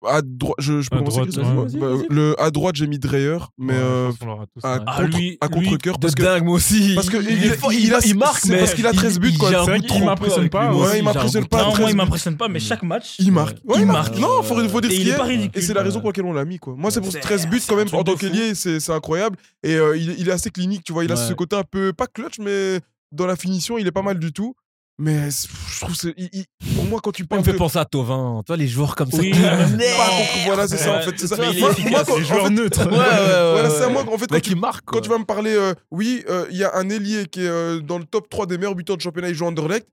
À 0.06 0.22
droite, 0.22 0.54
je, 0.60 0.80
je 0.80 0.88
peux 0.88 0.96
À 0.96 0.98
commencer, 1.00 1.16
droite, 1.16 1.28
Christophe 1.30 1.46
ouais. 1.56 1.64
Vas-y, 1.64 1.76
Bah, 1.78 1.88
vas-y. 1.88 2.06
le, 2.08 2.40
À 2.40 2.50
droite, 2.50 2.74
j'ai 2.76 2.86
mis 2.86 2.98
Dreyer, 2.98 3.36
mais 3.58 3.74
Ouais, 3.74 3.78
euh, 3.82 4.10
tous. 4.12 4.64
à, 4.64 4.76
ouais. 4.76 4.80
Ah, 4.86 4.96
contre, 5.02 5.16
lui- 5.18 5.38
à 5.42 5.46
lui, 5.48 5.54
contre-cœur. 5.66 5.96
De 5.98 6.00
Parce 6.00 6.14
que, 6.14 6.22
dingue, 6.22 6.44
moi 6.44 6.54
aussi. 6.54 6.94
parce 6.94 7.10
que 7.10 7.18
il, 7.18 7.30
il- 7.36 7.44
est 7.44 7.56
fort, 7.58 7.70
il 7.72 7.84
il, 7.84 7.94
a- 7.94 7.98
il 8.06 8.16
marque, 8.16 8.46
mais 8.46 8.58
parce 8.60 8.72
qu'il 8.74 8.86
a 8.86 8.92
13 8.94 9.18
buts, 9.20 9.28
il- 9.32 9.36
quoi. 9.38 9.50
C'est 9.50 9.56
vrai 9.56 9.80
qu'il 9.80 10.02
m'impressionne 10.04 10.48
pas, 10.48 10.72
ouais, 10.72 10.80
aussi, 10.86 10.98
il 10.98 11.04
m'impressionne 11.04 11.46
pas, 11.46 11.64
Non, 11.64 11.76
moi, 11.76 11.90
il 11.90 11.96
m'impressionne 11.96 12.36
pas, 12.38 12.48
mais 12.48 12.60
chaque 12.60 12.82
match. 12.82 13.16
il 13.18 13.30
marque. 13.30 13.58
Ouais. 13.64 13.74
Ouais, 13.74 13.80
il 13.82 13.86
marque. 13.86 14.16
Non, 14.18 14.42
faut, 14.42 14.54
faut 14.68 14.80
dire 14.80 14.90
ce 14.90 14.96
qu'il 14.96 15.08
est 15.08 15.12
est. 15.12 15.16
pas 15.16 15.24
ridicule. 15.24 15.62
Et 15.62 15.64
c'est 15.66 15.74
la 15.74 15.82
raison 15.82 15.98
Euh, 15.98 16.00
pour 16.00 16.10
laquelle 16.10 16.24
on 16.24 16.32
l'a 16.32 16.46
mis, 16.46 16.58
quoi. 16.58 16.74
Moi, 16.78 16.90
c'est 16.90 17.02
pour 17.02 17.12
c'est- 17.12 17.20
13 17.20 17.46
buts, 17.48 17.60
quand 17.68 17.76
même, 17.76 17.88
en 17.92 18.02
tant 18.02 18.14
qu'ailier, 18.14 18.54
c'est 18.54 18.80
c'est 18.80 18.92
incroyable. 18.92 19.36
Et 19.62 19.74
euh, 19.74 19.96
il, 19.98 20.14
il 20.18 20.28
est 20.28 20.32
assez 20.32 20.50
clinique, 20.50 20.82
tu 20.84 20.92
vois. 20.94 21.04
Il 21.04 21.12
a 21.12 21.16
ce 21.16 21.34
côté 21.34 21.56
un 21.56 21.62
peu, 21.62 21.92
pas 21.92 22.06
clutch, 22.06 22.38
mais 22.38 22.80
dans 23.12 23.26
la 23.26 23.36
finition, 23.36 23.76
il 23.76 23.86
est 23.86 23.90
pas 23.92 24.02
mal 24.02 24.18
du 24.18 24.32
tout. 24.32 24.54
Mais 25.02 25.30
je 25.30 25.80
trouve 25.80 25.92
que 25.94 25.98
c'est- 25.98 26.14
il- 26.18 26.28
il- 26.32 26.74
pour 26.74 26.84
moi, 26.84 27.00
quand 27.02 27.10
tu 27.10 27.22
Il 27.22 27.24
me 27.24 27.28
parles 27.28 27.42
fait 27.42 27.52
de. 27.52 27.56
penser 27.56 27.78
à 27.78 27.86
Tovin. 27.86 28.42
Toi, 28.44 28.56
les 28.58 28.68
joueurs 28.68 28.94
comme 28.94 29.10
ça. 29.10 29.16
Oui, 29.18 29.30
contre- 29.30 30.44
voilà, 30.44 30.68
c'est 30.68 30.76
ça, 30.76 30.98
en 30.98 31.00
fait. 31.00 31.18
C'est 31.18 31.26
ça. 31.26 31.36
mais 31.38 31.50
il 31.52 31.56
est 31.56 31.60
Moi- 31.60 31.70
efficace, 31.70 31.90
moi, 31.90 32.04
quand- 32.04 32.16
Les 32.18 32.24
en 32.24 32.26
joueurs 32.28 32.44
fait, 32.44 32.50
neutres. 32.50 32.80
Ouais, 32.90 32.98
ouais, 32.98 32.98
ouais. 32.98 33.52
Voilà, 33.52 33.68
ouais, 33.70 33.74
c'est 33.78 33.84
à 33.84 33.88
moi, 33.88 34.02
en 34.02 34.18
fait, 34.18 34.26
quand 34.26 34.34
Mais 34.34 34.40
tu, 34.42 34.50
qui 34.50 34.56
marque. 34.56 34.84
quand 34.84 35.00
tu 35.00 35.08
vas 35.08 35.18
me 35.18 35.24
parler, 35.24 35.54
euh, 35.54 35.72
oui, 35.90 36.22
euh, 36.28 36.46
il 36.50 36.58
y 36.58 36.64
a 36.64 36.76
un 36.76 36.88
ailier 36.90 37.24
qui 37.26 37.40
est 37.40 37.48
euh, 37.48 37.80
dans 37.80 37.98
le 37.98 38.04
top 38.04 38.28
3 38.28 38.44
des 38.46 38.58
meilleurs 38.58 38.74
buteurs 38.74 38.96
de 38.98 39.02
championnat, 39.02 39.30
il 39.30 39.34
joue 39.34 39.46
Anderlecht. 39.46 39.88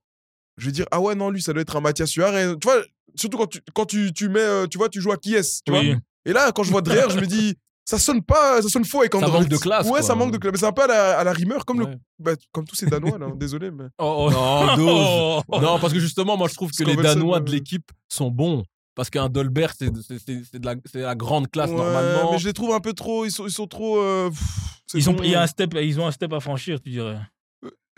Je 0.57 0.65
vais 0.65 0.71
dire, 0.73 0.85
ah 0.91 0.99
ouais, 0.99 1.15
non, 1.15 1.29
lui, 1.29 1.41
ça 1.41 1.53
doit 1.53 1.61
être 1.61 1.75
un 1.77 1.81
Mathias 1.81 2.09
Suarez. 2.09 2.53
Tu 2.59 2.67
vois, 2.67 2.81
surtout 3.15 3.37
quand 3.37 3.47
tu, 3.47 3.61
quand 3.73 3.85
tu, 3.85 4.11
tu 4.11 4.27
mets, 4.27 4.39
euh, 4.41 4.67
tu 4.67 4.77
vois, 4.77 4.89
tu 4.89 4.99
joues 4.99 5.11
à 5.13 5.17
qui 5.17 5.35
est 5.35 5.63
tu 5.63 5.71
vois? 5.71 5.79
Oui. 5.81 5.95
Et 6.25 6.33
là, 6.33 6.51
quand 6.51 6.63
je 6.63 6.71
vois 6.71 6.81
Dreher, 6.81 7.05
je 7.09 7.19
me 7.19 7.25
dis, 7.27 7.55
ça 7.89 7.97
sonne 7.97 8.21
pas, 8.21 8.61
ça 8.61 8.67
sonne 8.67 8.83
faux 8.85 8.99
avec 8.99 9.13
Ça 9.13 9.17
Anderlecht. 9.19 9.39
manque 9.43 9.49
de 9.49 9.57
classe, 9.57 9.85
Ouais, 9.85 9.91
quoi. 9.91 10.01
ça 10.01 10.13
manque 10.15 10.31
de 10.33 10.37
classe. 10.37 10.51
Mais 10.53 10.59
c'est 10.59 10.65
un 10.65 10.71
peu 10.73 10.83
à 10.83 10.87
la, 10.87 11.19
à 11.19 11.23
la 11.23 11.31
rimeur, 11.31 11.63
comme, 11.65 11.79
le, 11.79 11.85
Ouais. 11.85 11.97
bah, 12.19 12.31
comme 12.51 12.65
tous 12.65 12.75
ces 12.75 12.85
Danois, 12.85 13.17
là. 13.17 13.27
Désolé, 13.35 13.71
mais. 13.71 13.85
Oh, 13.97 14.27
oh. 14.27 14.31
Non, 14.31 14.75
dose. 14.75 15.43
Oh. 15.47 15.59
Non, 15.61 15.79
parce 15.79 15.93
que 15.93 15.99
justement, 15.99 16.35
moi, 16.37 16.47
je 16.49 16.55
trouve 16.55 16.71
que 16.71 16.83
les 16.83 16.95
Danois 16.97 17.37
ouais. 17.37 17.43
de 17.43 17.51
l'équipe 17.51 17.89
sont 18.09 18.29
bons. 18.29 18.63
Parce 18.93 19.09
qu'un 19.11 19.29
Dolberg, 19.29 19.73
c'est 19.77 19.95
c'est- 20.01 20.17
c'est- 20.19 20.41
c'est 20.51 20.59
de, 20.59 20.65
la- 20.65 20.75
la 20.95 21.15
grande 21.15 21.49
classe 21.51 21.69
Ouais, 21.69 21.75
normalement. 21.77 22.31
Mais 22.31 22.39
je 22.39 22.47
les 22.47 22.53
trouve 22.53 22.73
un 22.73 22.79
peu 22.79 22.93
trop, 22.93 23.25
ils 23.25 23.31
sont, 23.31 23.45
ils 23.45 23.51
sont 23.51 23.67
trop. 23.67 23.97
euh, 23.99 24.29
pff, 24.29 24.81
Ils 24.95 25.09
ont, 25.09 25.13
bon. 25.13 25.23
il 25.23 25.29
y 25.29 25.35
a 25.35 25.41
un 25.43 25.47
step, 25.47 25.75
ils 25.81 25.99
ont 25.99 26.07
un 26.07 26.11
step 26.11 26.33
à 26.33 26.39
franchir, 26.39 26.81
tu 26.81 26.89
dirais. 26.89 27.19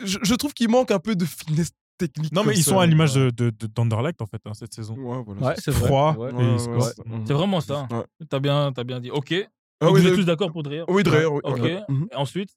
je, 0.04 0.18
je 0.22 0.34
trouve 0.34 0.52
qu'il 0.54 0.68
manque 0.68 0.90
un 0.90 0.98
peu 0.98 1.14
de 1.16 1.24
finesse 1.24 1.70
technique. 1.98 2.32
Non, 2.32 2.44
mais 2.44 2.54
ils 2.54 2.62
ça. 2.64 2.70
sont 2.72 2.78
à 2.80 2.86
l'image 2.86 3.14
de, 3.14 3.30
de, 3.30 3.50
de- 3.50 3.66
d'Anderlecht, 3.66 4.20
en 4.22 4.26
fait, 4.26 4.40
hein, 4.46 4.52
cette 4.54 4.72
saison. 4.74 4.94
Ouais, 4.96 5.22
voilà. 5.24 5.40
Ouais, 5.40 5.54
c'est 5.58 5.72
Froid. 5.72 6.12
vrai. 6.12 6.32
Ouais. 6.32 6.38
Ouais, 6.38 6.56
ouais, 6.68 6.76
ouais. 6.76 7.22
C'est 7.26 7.32
vraiment 7.32 7.60
ça. 7.60 7.88
Ouais. 7.90 8.04
T'as 8.28 8.38
bien, 8.38 8.70
t'as 8.72 8.84
bien 8.84 9.00
dit. 9.00 9.10
Ok. 9.10 9.34
Ah 9.80 9.90
oui, 9.90 10.00
vous 10.00 10.06
êtes 10.06 10.12
je- 10.14 10.18
tous 10.20 10.26
d'accord 10.26 10.52
pour 10.52 10.62
Dreher 10.62 10.84
Oui, 10.88 11.02
Dreher, 11.02 11.26
oui. 11.26 11.40
Ok. 11.44 11.58
ouais. 11.60 11.82
Et 12.12 12.16
ensuite? 12.16 12.50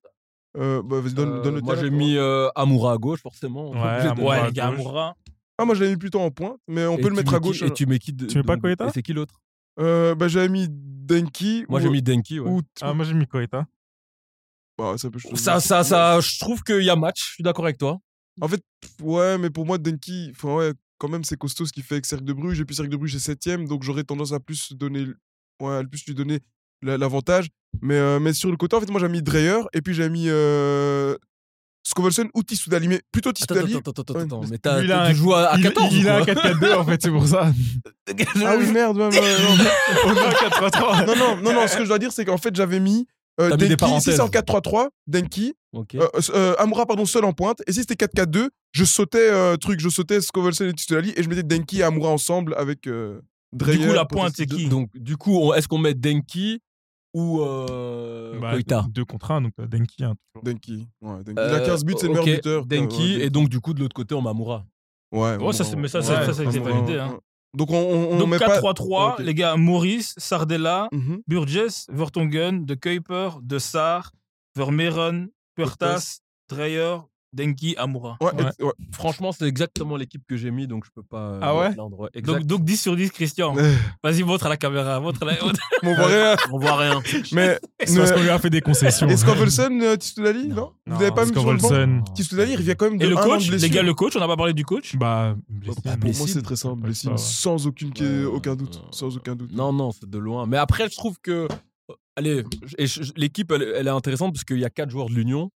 Euh, 0.58 0.82
bah, 0.84 1.00
vas-y, 1.00 1.14
donne, 1.14 1.30
Euh, 1.38 1.42
donne 1.42 1.56
le 1.56 1.62
moi, 1.62 1.76
j'ai 1.76 1.90
mis 1.90 2.16
euh, 2.18 2.50
Amoura 2.56 2.94
à 2.94 2.98
gauche, 2.98 3.22
forcément. 3.22 3.72
Ouais, 3.72 3.78
Amoura 4.18 4.48
les 4.48 4.54
gars. 4.54 4.68
Amoura. 4.68 5.16
Ah, 5.58 5.66
moi, 5.66 5.74
je 5.76 5.80
l'avais 5.82 5.94
mis 5.94 5.98
plutôt 6.00 6.20
en 6.20 6.30
pointe, 6.32 6.58
mais 6.68 6.86
on 6.86 6.98
Et 6.98 7.02
peut 7.02 7.10
le 7.10 7.16
mettre 7.16 7.34
à 7.34 7.40
qui- 7.40 7.48
gauche. 7.48 7.62
Et 7.62 7.72
tu 7.72 7.86
mets 7.86 8.00
qui 8.00 8.12
de- 8.14 8.26
Tu 8.28 8.38
mets 8.38 8.44
pas 8.44 8.58
Koita 8.58 8.88
Et 8.88 8.92
c'est 8.94 9.02
qui 9.02 9.14
l'autre? 9.14 9.42
Euh, 9.80 10.14
bah, 10.16 10.28
j'avais 10.28 10.50
mis 10.50 10.68
Denki. 10.70 11.66
Moi, 11.70 11.80
ou- 11.80 11.84
j'ai 11.84 11.90
mis 11.90 12.02
Denki. 12.02 12.40
ouais. 12.40 12.60
Ah, 12.82 12.94
moi 12.94 13.06
j'ai 13.06 13.14
mis 13.14 13.26
Koita. 13.26 13.66
Bah, 14.78 14.96
ça 14.98 15.10
peut 15.10 15.20
changer. 15.20 15.36
Ça, 15.36 15.60
ça, 15.60 15.84
ça, 15.84 16.20
je 16.20 16.40
trouve 16.40 16.64
qu'il 16.64 16.82
y 16.84 16.90
a 16.90 16.96
match. 16.96 17.22
Je 17.30 17.34
suis 17.36 17.44
d'accord 17.44 17.66
avec 17.66 17.78
toi. 17.78 18.00
En 18.42 18.48
fait, 18.48 18.64
ouais, 19.02 19.38
mais 19.38 19.50
pour 19.52 19.66
moi, 19.66 19.78
Denki, 19.78 20.30
enfin, 20.32 20.56
ouais, 20.56 20.74
quand 20.98 21.08
même, 21.08 21.24
c'est 21.24 21.38
costaud 21.38 21.66
ce 21.66 21.72
qu'il 21.74 21.84
fait 21.84 21.96
avec 21.96 22.06
Cercle 22.06 22.26
de 22.26 22.34
Bruges. 22.34 22.60
Et 22.60 22.66
puis, 22.66 22.76
Cercle 22.76 22.92
de 22.92 22.98
Bruges 22.98 23.16
est 23.16 23.20
7ème, 23.20 23.68
donc 23.68 23.84
j'aurais 23.84 24.04
tendance 24.04 24.32
à 24.34 24.40
plus, 24.40 24.74
donner, 24.74 25.06
ouais, 25.62 25.76
à 25.78 25.84
plus 25.84 26.06
lui 26.08 26.16
donner 26.16 26.40
l'avantage. 26.84 27.48
Mais, 27.82 27.96
euh, 27.96 28.19
mais 28.19 28.34
sur 28.34 28.52
le 28.52 28.58
côté, 28.58 28.76
en 28.76 28.80
fait, 28.80 28.89
moi, 28.91 29.00
j'ai 29.02 29.10
mis 29.10 29.22
Dreyer 29.22 29.62
et 29.74 29.82
puis 29.82 29.93
j'ai 29.93 30.08
mis 30.10 30.26
euh, 30.28 31.15
Scovelson 31.86 32.30
ou 32.34 32.43
Tissoudali. 32.43 32.88
Mais 32.88 33.02
plutôt 33.12 33.32
Tissoudali. 33.34 33.76
attends, 33.76 33.91
attends, 33.91 34.02
attends, 34.04 34.13
Ouais, 34.15 34.22
attends. 34.24 34.41
mais 34.41 34.48
Mais 34.52 34.58
t'as, 34.58 34.82
il 34.84 34.91
a 34.91 35.10
tu 35.10 35.15
joues 35.15 35.34
à, 35.34 35.46
à 35.48 35.58
il, 35.58 35.63
14 35.63 35.93
il 35.96 36.08
a 36.08 36.17
un 36.17 36.22
ou 36.22 36.26
quoi 36.26 36.34
4-4-2 36.36 36.76
en 36.76 36.86
fait, 36.86 37.02
c'est 37.02 37.12
pour 37.12 37.28
ça. 37.28 37.52
Ah 38.46 38.56
oui, 38.58 38.72
merde. 38.72 38.98
ouais, 38.98 39.08
ouais, 39.08 39.19
ouais, 39.19 39.36
On 40.06 40.10
a 40.15 40.28
un 40.28 40.69
4-3-3. 40.69 41.08
non, 41.08 41.15
non, 41.15 41.41
non, 41.41 41.54
non, 41.54 41.67
ce 41.67 41.76
que 41.78 41.84
je 41.84 41.89
dois 41.89 42.00
dire, 42.00 42.12
c'est 42.12 42.26
qu'en 42.26 42.38
fait, 42.38 42.56
j'avais 42.56 42.80
mis. 42.80 43.08
Euh, 43.41 43.50
des 43.58 43.69
Denki, 43.69 43.69
si 43.72 43.78
parenthèses. 43.78 44.15
c'est 44.15 44.22
en 44.22 44.28
4-3-3, 44.28 44.89
Denki, 45.08 45.56
Ok. 45.74 45.96
euh, 45.96 46.08
euh, 46.36 46.54
Amoura, 46.60 46.86
pardon, 46.86 47.04
seul 47.08 47.26
en 47.26 47.34
pointe. 47.34 47.63
Et 47.65 47.74
si 47.74 47.80
c'était 47.80 47.96
4-4-2, 48.06 48.50
je 48.74 48.84
sautais, 48.86 49.17
euh, 49.32 49.58
truc, 49.58 49.80
je 49.80 49.89
sautais 49.89 50.22
Scovelson 50.22 50.65
et 50.65 50.74
Tissoudali 50.74 51.13
et 51.17 51.24
je 51.24 51.28
mettais 51.30 51.41
Denki 51.41 51.80
et 51.80 51.84
Amoura 51.84 52.12
ensemble 52.12 52.54
avec 52.60 52.86
euh, 52.86 53.19
Dreyer. 53.52 53.80
Du 53.80 53.88
coup, 53.88 53.93
la 53.93 54.06
pointe, 54.06 54.34
c'est 54.38 54.46
qui? 54.46 54.67
Donc, 54.69 54.89
du 54.93 55.17
coup, 55.17 55.52
est-ce 55.56 55.67
qu'on 55.67 55.80
met 55.80 55.96
Denki 55.96 56.62
ou 57.13 57.41
euh, 57.41 58.39
Bah, 58.39 58.52
Koita 58.54 58.86
Deux 58.89 59.06
contre 59.06 59.32
un, 59.32 59.41
donc 59.41 59.54
euh, 59.60 59.67
Denki. 59.67 60.04
hein. 60.04 60.15
Denki. 60.43 60.88
Ouais, 61.02 61.23
Denki. 61.23 61.32
il 61.32 61.39
Euh, 61.39 61.58
a 61.58 61.60
15 61.65 61.84
buts, 61.86 61.93
c'est 61.97 62.08
le 62.08 62.13
meilleur 62.13 62.26
buteur. 62.26 62.65
Denki, 62.65 63.17
Ouais, 63.17 63.26
et 63.26 63.30
donc, 63.30 63.49
du 63.49 63.60
coup, 63.60 63.73
de 63.73 63.80
l'autre 63.80 63.93
côté, 63.95 64.15
on 64.15 64.21
met 64.21 64.30
Amoura. 64.30 64.65
Ouais, 65.12 65.36
Ouais, 65.38 65.54
ça, 65.54 65.63
c'est- 65.63 65.76
mais 65.76 65.88
ça, 65.88 66.02
ça, 66.02 66.26
ça, 66.26 66.34
ça 66.34 66.41
a 66.41 66.45
été 66.45 66.60
validé. 66.60 66.93
ouais, 66.93 66.99
hein. 66.99 67.19
Donc 67.56 67.69
on, 67.69 67.76
on, 67.78 68.13
on 68.13 68.17
Donc 68.17 68.30
met 68.30 68.39
pas. 68.39 68.47
4-3-3, 68.60 69.13
Ok. 69.13 69.19
les 69.19 69.36
gars, 69.36 69.56
Maurice, 69.58 70.15
Sardella, 70.17 70.88
Mhm. 70.91 71.21
Burgess, 71.28 71.86
Vertonghen, 71.91 72.65
De 72.65 72.73
Kuiper, 72.73 73.30
De 73.43 73.60
Sar, 73.60 74.12
Vermeeren, 74.56 75.30
Puertas, 75.56 76.19
Dreyer, 76.49 76.97
Denki, 77.34 77.76
Amoura. 77.78 78.17
Ouais, 78.22 78.28
Ouais. 78.36 78.50
et- 78.60 78.63
ouais. 78.63 78.72
Franchement, 78.91 79.32
c'est 79.32 79.46
exactement 79.48 79.96
l'équipe 79.98 80.22
que 80.28 80.38
j'ai 80.38 80.52
mis, 80.52 80.67
donc 80.67 80.86
je 80.86 80.91
peux 80.93 81.04
pas. 81.04 81.17
euh, 81.32 81.39
Ah 81.41 81.56
ouais? 81.58 81.74
Donc, 82.22 82.43
donc 82.46 82.63
10 82.63 82.78
sur 82.82 82.96
10, 82.96 83.10
Christian. 83.12 83.56
Vas-y, 84.04 84.24
montre 84.24 84.46
à 84.46 84.50
la 84.50 84.58
caméra. 84.58 85.00
Montre 85.00 85.24
à 85.24 85.26
la... 85.26 85.34
on 85.84 85.96
voit 85.96 86.06
rien. 86.08 86.36
on 86.52 86.58
voit 86.60 86.78
rien. 86.78 87.02
Mais. 87.34 87.60
C'est 87.84 87.98
parce 87.98 88.12
qu'on 88.12 88.22
lui 88.22 88.30
a 88.30 88.39
fait 88.39 88.50
des 88.50 88.62
concessions. 88.62 89.08
Et 89.10 89.17
Scovelson, 89.17 89.80
euh, 89.82 89.96
Tissoudali 89.98 90.48
Non. 90.50 90.56
Non, 90.56 90.74
Vous 90.86 90.93
n'avez 91.02 91.12
pas 91.12 91.26
mis 91.26 91.32
sur 91.32 91.52
le 91.52 91.58
banc? 91.58 92.04
Il 92.17 92.56
revient 92.58 92.76
quand 92.78 92.89
même 92.89 92.98
de 93.00 93.06
Et 93.06 93.10
le 93.10 93.15
coach, 93.15 93.50
les 93.50 93.69
gars, 93.69 93.82
le 93.84 93.93
coach, 93.93 94.15
on 94.15 94.19
n'a 94.19 94.28
pas 94.28 94.38
parlé 94.38 94.54
du 94.54 94.63
coach? 94.65 94.96
Bah, 94.96 95.36
Bah, 95.50 95.96
pour 96.00 96.15
moi, 96.15 96.28
c'est 96.28 96.41
très 96.41 96.56
simple. 96.56 96.82
Blessé, 96.82 97.10
sans 97.17 97.65
aucune, 97.67 97.91
aucun 98.32 98.56
doute. 98.56 98.76
euh, 98.84 98.88
Sans 98.91 99.15
aucun 99.17 99.36
doute. 99.36 99.52
Non, 99.54 99.74
non, 99.74 99.91
c'est 99.91 100.10
de 100.10 100.17
loin. 100.17 100.46
Mais 100.46 100.58
après, 100.58 100.89
je 100.89 100.96
trouve 100.96 101.17
que. 101.22 101.32
euh, 101.32 101.96
Allez, 102.15 102.43
l'équipe, 103.15 103.52
elle, 103.52 103.63
elle 103.76 103.88
est 103.88 103.89
intéressante 103.89 104.34
parce 104.34 104.43
qu'il 104.43 104.60
y 104.60 104.65
a 104.65 104.69
quatre 104.69 104.91
joueurs 104.91 105.10
de 105.10 105.15
l'Union. 105.15 105.50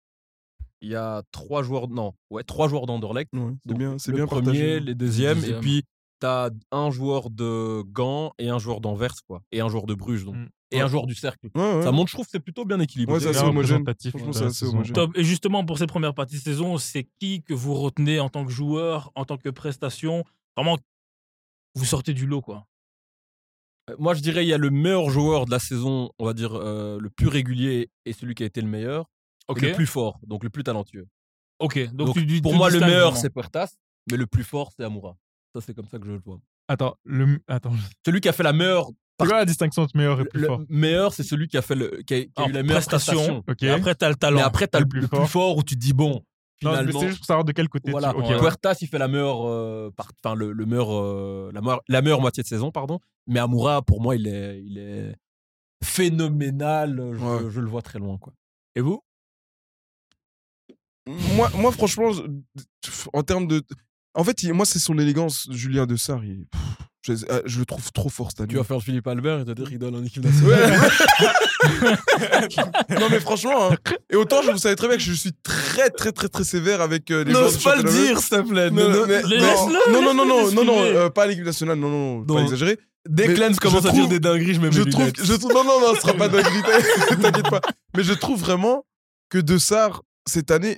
Il 0.81 0.89
y 0.89 0.95
a 0.95 1.23
trois 1.31 1.63
joueurs. 1.63 1.87
Non, 1.89 2.13
ouais, 2.29 2.43
trois 2.43 2.67
joueurs 2.67 2.85
d'Anderlecht. 2.85 3.33
Ouais, 3.33 3.53
c'est 3.65 3.77
bien, 3.77 3.97
c'est 3.97 4.11
le 4.11 4.17
bien 4.17 4.27
premier, 4.27 4.43
partagé. 4.45 4.79
les 4.79 4.95
deuxièmes, 4.95 5.39
Deuxième. 5.39 5.57
et 5.57 5.59
puis 5.61 5.83
t'as 6.19 6.49
un 6.71 6.89
joueur 6.91 7.29
de 7.29 7.83
Gand 7.83 8.33
et 8.39 8.49
un 8.49 8.59
joueur 8.59 8.79
d'Anvers, 8.81 9.13
quoi, 9.27 9.41
et 9.51 9.59
un 9.61 9.69
joueur 9.69 9.85
de 9.85 9.93
Bruges, 9.93 10.25
donc, 10.25 10.35
Mm. 10.35 10.47
et 10.71 10.79
un 10.81 10.87
joueur 10.87 11.05
du 11.05 11.13
cercle. 11.15 11.47
Ouais, 11.55 11.75
ouais. 11.75 11.81
Ça 11.83 11.91
montre, 11.91 12.09
je 12.09 12.13
trouve, 12.15 12.25
que 12.25 12.31
c'est 12.31 12.39
plutôt 12.39 12.65
bien 12.65 12.79
équilibré. 12.79 13.13
Ouais, 13.15 13.19
c'est 13.19 13.27
assez 13.29 13.39
saison. 13.39 13.49
homogène. 14.73 14.93
Top. 14.93 15.11
Et 15.15 15.23
justement, 15.23 15.63
pour 15.65 15.77
cette 15.77 15.89
première 15.89 16.13
partie 16.13 16.35
de 16.37 16.41
saison, 16.41 16.77
c'est 16.77 17.07
qui 17.19 17.43
que 17.43 17.53
vous 17.53 17.75
retenez 17.75 18.19
en 18.19 18.29
tant 18.29 18.45
que 18.45 18.51
joueur, 18.51 19.11
en 19.15 19.25
tant 19.25 19.37
que 19.37 19.49
prestation? 19.49 20.23
Vraiment, 20.55 20.77
vous 21.75 21.85
sortez 21.85 22.13
du 22.13 22.25
lot, 22.25 22.41
quoi. 22.41 22.65
Euh, 23.89 23.95
Moi, 23.99 24.13
je 24.15 24.21
dirais, 24.21 24.43
il 24.43 24.47
y 24.49 24.53
a 24.53 24.57
le 24.57 24.69
meilleur 24.71 25.09
joueur 25.09 25.45
de 25.45 25.51
la 25.51 25.59
saison, 25.59 26.09
on 26.19 26.25
va 26.25 26.33
dire, 26.33 26.53
euh, 26.55 26.99
le 26.99 27.09
plus 27.11 27.27
régulier 27.27 27.89
et 28.05 28.13
celui 28.13 28.33
qui 28.35 28.43
a 28.43 28.45
été 28.47 28.61
le 28.61 28.67
meilleur, 28.67 29.05
Le 29.55 29.73
plus 29.73 29.85
fort, 29.87 30.19
donc 30.25 30.43
le 30.43 30.49
plus 30.49 30.63
talentueux. 30.63 31.07
Ok. 31.59 31.79
Donc, 31.93 32.07
Donc, 32.07 32.15
tu, 32.17 32.27
tu- 32.27 32.41
pour 32.41 32.51
tu 32.51 32.57
moi, 32.57 32.69
le 32.69 32.79
meilleur, 32.79 33.15
c'est 33.17 33.29
Puertas, 33.29 33.75
mais 34.11 34.17
le 34.17 34.27
plus 34.27 34.43
fort, 34.43 34.71
c'est 34.75 34.83
Amoura. 34.83 35.15
Ça, 35.55 35.61
c'est 35.61 35.73
comme 35.73 35.87
ça 35.87 35.97
que 35.99 36.05
je 36.05 36.11
le 36.11 36.19
vois. 36.19 36.39
Attends, 36.67 36.95
le... 37.05 37.39
Attends. 37.47 37.71
Celui 38.05 38.19
qui 38.21 38.27
a 38.29 38.33
fait 38.33 38.43
la 38.43 38.53
meilleure. 38.53 38.87
C'est 39.19 39.25
quoi 39.25 39.37
la 39.39 39.45
distinction 39.45 39.81
entre 39.83 39.95
meilleur 39.97 40.19
et 40.21 40.25
plus 40.25 40.41
le 40.41 40.47
fort? 40.47 40.61
meilleur, 40.69 41.13
c'est 41.13 41.23
celui 41.23 41.47
qui 41.47 41.57
a, 41.57 41.61
fait 41.63 41.73
le, 41.75 42.01
qui 42.05 42.13
a, 42.13 42.21
qui 42.25 42.31
a 42.35 42.41
En 42.43 42.49
eu 42.49 42.51
la 42.51 42.61
meilleure 42.61 42.77
prestation. 42.85 43.13
prestation. 43.15 43.43
Ok. 43.47 43.63
Et 43.63 43.69
après, 43.71 43.95
t'as 43.95 44.09
le 44.09 44.15
talent. 44.15 44.35
Mais 44.37 44.43
après, 44.43 44.67
t'as 44.67 44.79
Le 44.81 44.85
plus 44.87 45.01
le 45.01 45.07
plus 45.07 45.17
fort. 45.17 45.29
fort 45.29 45.57
où 45.57 45.63
tu 45.63 45.75
te 45.75 45.79
dis, 45.79 45.93
bon, 45.93 46.09
Non, 46.11 46.21
mais 46.71 46.77
finalement. 46.77 46.99
c'est 46.99 47.07
juste 47.07 47.19
pour 47.19 47.25
savoir 47.25 47.43
de 47.45 47.51
quel 47.53 47.69
côté 47.69 47.89
Voilà, 47.89 48.11
tu... 48.13 48.19
Ok, 48.19 48.25
ouais. 48.27 48.37
Puertas, 48.37 48.77
il 48.81 48.87
fait 48.87 48.99
la 48.99 49.07
meilleure, 49.07 49.47
euh, 49.47 49.89
part- 49.95 50.11
enfin 50.23 50.35
le, 50.35 50.51
le 50.51 50.65
meilleur, 50.67 50.89
euh, 50.93 51.49
la, 51.53 51.61
meilleure, 51.61 51.81
la 51.87 52.01
meilleure 52.03 52.21
moitié 52.21 52.43
de 52.43 52.47
saison, 52.47 52.69
pardon. 52.71 52.99
Mais 53.25 53.39
Amoura, 53.39 53.81
pour 53.81 53.99
moi, 54.01 54.15
il 54.15 54.27
est, 54.27 54.61
il 54.63 54.77
est 54.77 55.15
phénoménal. 55.83 57.11
Je, 57.13 57.23
Ouais. 57.23 57.49
je 57.49 57.59
le 57.59 57.67
vois 57.67 57.81
très 57.81 57.99
loin, 57.99 58.17
quoi. 58.17 58.33
Et 58.75 58.81
vous? 58.81 59.01
Moi, 61.35 61.49
moi, 61.55 61.71
franchement, 61.71 62.11
en 63.13 63.23
termes 63.23 63.47
de. 63.47 63.61
En 64.13 64.23
fait, 64.23 64.43
moi, 64.45 64.65
c'est 64.65 64.79
son 64.79 64.97
élégance, 64.97 65.47
Julien 65.51 65.85
Dessart. 65.85 66.23
il- 66.25 66.45
Je, 67.05 67.13
euh, 67.29 67.41
je 67.45 67.59
le 67.59 67.65
trouve 67.65 67.89
trop 67.93 68.09
fort 68.09 68.31
cette 68.31 68.41
année. 68.41 68.49
Tu 68.49 68.57
vas 68.57 68.63
faire 68.65 68.81
Philippe 68.81 69.07
Albert 69.07 69.39
et 69.39 69.45
te 69.45 69.51
dire 69.51 69.69
qu'il 69.69 69.79
donne 69.79 69.95
en 69.95 70.03
équipe 70.03 70.25
Ouais. 70.25 70.29
nationale. 70.31 70.89
non, 72.99 73.07
mais 73.09 73.19
franchement, 73.19 73.71
hein, 73.71 73.75
et 74.11 74.15
autant, 74.15 74.41
je 74.41 74.51
vous 74.51 74.57
savez 74.57 74.75
très 74.75 74.87
bien 74.87 74.97
que 74.97 75.03
je 75.03 75.13
suis 75.13 75.31
très, 75.43 75.89
très, 75.89 76.11
très, 76.11 76.27
très 76.27 76.43
sévère 76.43 76.81
avec 76.81 77.09
euh, 77.11 77.23
les 77.23 77.31
joueurs 77.31 77.51
du 77.51 77.59
championnat. 77.59 77.91
s'il 77.91 78.15
te 78.29 78.41
plaît. 78.41 78.71
Non, 78.71 78.89
non, 78.89 79.05
mais- 79.07 79.21
Le- 79.21 79.39
non, 79.91 80.01
non, 80.01 80.13
non, 80.13 80.25
non, 80.25 80.51
non, 80.51 80.65
non, 80.65 80.81
euh, 80.81 81.09
pas 81.09 81.23
à 81.23 81.27
l'équipe 81.27 81.45
nationale, 81.45 81.77
non, 81.79 81.89
non, 81.89 82.15
non, 82.19 82.25
Non. 82.25 82.35
pas 82.35 82.41
exagéré. 82.41 82.77
Dès 83.07 83.27
que 83.33 83.39
Lens 83.39 83.57
commence 83.59 83.85
à 83.85 83.91
dire 83.91 84.07
des 84.09 84.19
dingueries, 84.19 84.55
je 84.55 84.59
mets 84.59 84.71
je 84.71 84.81
trouve, 84.81 85.09
je 85.23 85.33
trouve, 85.33 85.53
non, 85.53 85.63
non, 85.63 85.79
non, 85.79 85.95
ce 85.95 86.01
sera 86.01 86.13
pas 86.13 86.27
dinguerie, 86.29 86.61
t'inquiète 87.21 87.49
pas. 87.49 87.61
Mais 87.95 88.03
je 88.03 88.11
trouve 88.13 88.39
vraiment 88.39 88.85
que 89.29 89.37
De 89.37 89.57
Sar, 89.57 90.01
cette 90.27 90.51
année, 90.51 90.77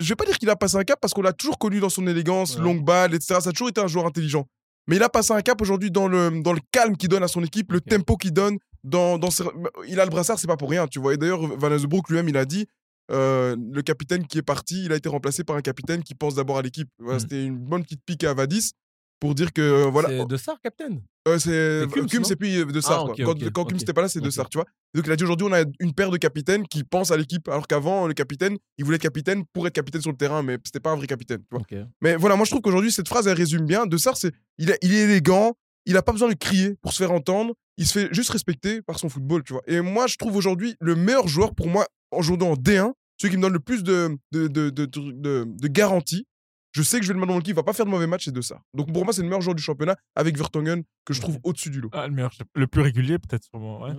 je 0.00 0.08
vais 0.08 0.16
pas 0.16 0.24
dire 0.24 0.38
qu'il 0.38 0.50
a 0.50 0.56
passé 0.56 0.76
un 0.76 0.84
cap 0.84 0.98
parce 1.00 1.12
qu'on 1.14 1.22
l'a 1.22 1.32
toujours 1.32 1.58
connu 1.58 1.80
dans 1.80 1.88
son 1.90 2.06
élégance, 2.06 2.56
Ouais. 2.56 2.62
longue 2.62 2.84
balle, 2.84 3.14
etc. 3.14 3.40
Ça 3.40 3.50
a 3.50 3.52
toujours 3.52 3.68
été 3.68 3.80
un 3.80 3.86
joueur 3.86 4.06
intelligent. 4.06 4.46
Mais 4.86 4.96
il 4.96 5.02
a 5.02 5.08
passé 5.08 5.32
un 5.32 5.40
cap 5.40 5.60
aujourd'hui 5.62 5.90
dans 5.90 6.08
le, 6.08 6.42
dans 6.42 6.52
le 6.52 6.60
calme 6.72 6.96
qu'il 6.96 7.08
donne 7.08 7.22
à 7.22 7.28
son 7.28 7.42
équipe, 7.42 7.72
le 7.72 7.80
tempo 7.80 8.16
qu'il 8.16 8.32
donne. 8.32 8.58
Dans, 8.82 9.16
dans 9.18 9.30
ses- 9.30 9.44
Il 9.88 9.98
a 9.98 10.04
le 10.04 10.10
brassard, 10.10 10.38
c'est 10.38 10.46
pas 10.46 10.58
pour 10.58 10.68
rien, 10.68 10.86
tu 10.86 10.98
vois. 10.98 11.14
Et 11.14 11.16
d'ailleurs, 11.16 11.40
Van 11.56 11.72
Azebroek 11.72 12.02
lui-même, 12.10 12.28
il 12.28 12.36
a 12.36 12.44
dit 12.44 12.66
euh, 13.10 13.56
le 13.72 13.82
capitaine 13.82 14.26
qui 14.26 14.38
est 14.38 14.42
parti, 14.42 14.84
il 14.84 14.92
a 14.92 14.96
été 14.96 15.08
remplacé 15.08 15.42
par 15.44 15.56
un 15.56 15.60
capitaine 15.62 16.02
qui 16.02 16.14
pense 16.14 16.34
d'abord 16.34 16.58
à 16.58 16.62
l'équipe. 16.62 16.88
Voilà, 16.98 17.16
Mm. 17.16 17.20
C'était 17.20 17.44
une 17.44 17.56
bonne 17.58 17.82
petite 17.82 18.00
pique 18.04 18.24
à 18.24 18.34
Vadis 18.34 18.72
pour 19.20 19.34
dire 19.34 19.52
que 19.52 19.62
euh, 19.62 19.84
voilà. 19.90 20.08
C'est 20.08 20.26
de 20.26 20.36
ça, 20.36 20.56
Captain? 20.62 20.98
Euh, 21.26 21.38
c'est 21.38 21.84
et 22.32 22.36
puis 22.36 22.58
euh, 22.58 22.64
De 22.66 22.80
Sar. 22.80 23.00
Ah, 23.00 23.04
quoi. 23.04 23.12
ok, 23.14 23.22
quand 23.24 23.30
ok, 23.30 23.50
quand 23.52 23.64
Kums 23.64 23.74
ok. 23.76 23.80
n'était 23.80 23.92
pas 23.94 24.02
là, 24.02 24.08
c'est 24.08 24.20
De. 24.20 24.28
Sar, 24.30 24.48
tu 24.50 24.58
vois. 24.58 24.66
Donc 24.94 25.06
il 25.06 25.12
a 25.12 25.16
dit 25.16 25.24
aujourd'hui, 25.24 25.46
on 25.48 25.52
a 25.52 25.64
une 25.80 25.92
paire 25.94 26.10
de 26.10 26.16
capitaines 26.18 26.66
qui 26.68 26.84
pensent 26.84 27.10
à 27.10 27.16
l'équipe, 27.16 27.48
alors 27.48 27.66
qu'avant, 27.66 28.06
le 28.06 28.14
capitaine, 28.14 28.56
il 28.78 28.84
voulait 28.84 28.96
être 28.96 29.02
capitaine 29.02 29.44
pour 29.52 29.66
être 29.66 29.72
capitaine 29.74 30.02
sur 30.02 30.10
le 30.10 30.16
terrain, 30.16 30.42
mais 30.42 30.58
c'était 30.64 30.80
pas 30.80 30.90
un 30.90 30.96
vrai 30.96 31.06
capitaine. 31.06 31.40
Tu 31.40 31.56
vois. 31.76 31.86
Mais 32.02 32.16
voilà, 32.16 32.36
moi 32.36 32.44
je 32.44 32.50
trouve 32.50 32.60
qu'aujourd'hui, 32.62 32.92
cette 32.92 33.08
phrase, 33.08 33.26
elle 33.26 33.36
résume 33.36 33.64
bien. 33.66 33.86
De 33.86 33.96
Sar, 33.96 34.16
c'est 34.16 34.32
il, 34.58 34.70
est- 34.70 34.78
il 34.82 34.92
est 34.94 35.00
élégant, 35.02 35.54
il 35.86 35.96
a 35.96 36.02
pas 36.02 36.12
besoin 36.12 36.28
de 36.28 36.34
crier 36.34 36.74
pour 36.82 36.92
se 36.92 36.98
faire 36.98 37.12
entendre, 37.12 37.54
il 37.78 37.86
se 37.86 37.98
fait 37.98 38.08
juste 38.14 38.30
respecter 38.30 38.82
par 38.82 38.98
son 38.98 39.08
football, 39.08 39.42
tu 39.44 39.52
vois. 39.54 39.62
Et 39.66 39.80
moi, 39.80 40.06
je 40.06 40.16
trouve 40.16 40.36
aujourd'hui 40.36 40.76
le 40.80 40.94
meilleur 40.94 41.26
joueur 41.26 41.54
pour 41.54 41.68
moi, 41.68 41.86
en 42.10 42.20
jouant 42.22 42.38
en 42.50 42.54
D1, 42.54 42.92
celui 43.20 43.32
qui 43.32 43.36
me 43.38 43.42
donne 43.42 43.52
le 43.54 43.60
plus 43.60 43.82
de, 43.82 44.16
de, 44.32 44.46
de, 44.48 44.70
de, 44.70 44.84
de, 44.84 45.10
de- 45.12 45.44
de 45.46 45.68
garantie. 45.68 46.26
Je 46.74 46.82
sais 46.82 46.98
que 46.98 47.04
je 47.04 47.08
vais 47.08 47.14
le 47.14 47.20
mettre 47.20 47.30
dans 47.32 47.38
l'équipe, 47.38 47.52
il 47.52 47.56
va 47.56 47.62
pas 47.62 47.72
faire 47.72 47.86
de 47.86 47.90
mauvais 47.90 48.08
match, 48.08 48.24
c'est 48.24 48.34
de 48.34 48.40
ça. 48.40 48.60
Donc 48.74 48.92
pour 48.92 49.04
moi, 49.04 49.12
c'est 49.14 49.22
le 49.22 49.28
meilleur 49.28 49.40
joueur 49.40 49.54
du 49.54 49.62
championnat 49.62 49.94
avec 50.16 50.36
Vertonghen 50.36 50.82
que 51.04 51.14
je 51.14 51.20
trouve 51.20 51.38
au-dessus 51.44 51.70
du 51.70 51.80
lot. 51.80 51.88
Ah, 51.92 52.08
le 52.08 52.12
meilleur, 52.14 52.32
le 52.54 52.66
plus 52.66 52.82
régulier 52.82 53.18
peut-être 53.18 53.44
sûrement. 53.44 53.82
Ouais. 53.82 53.92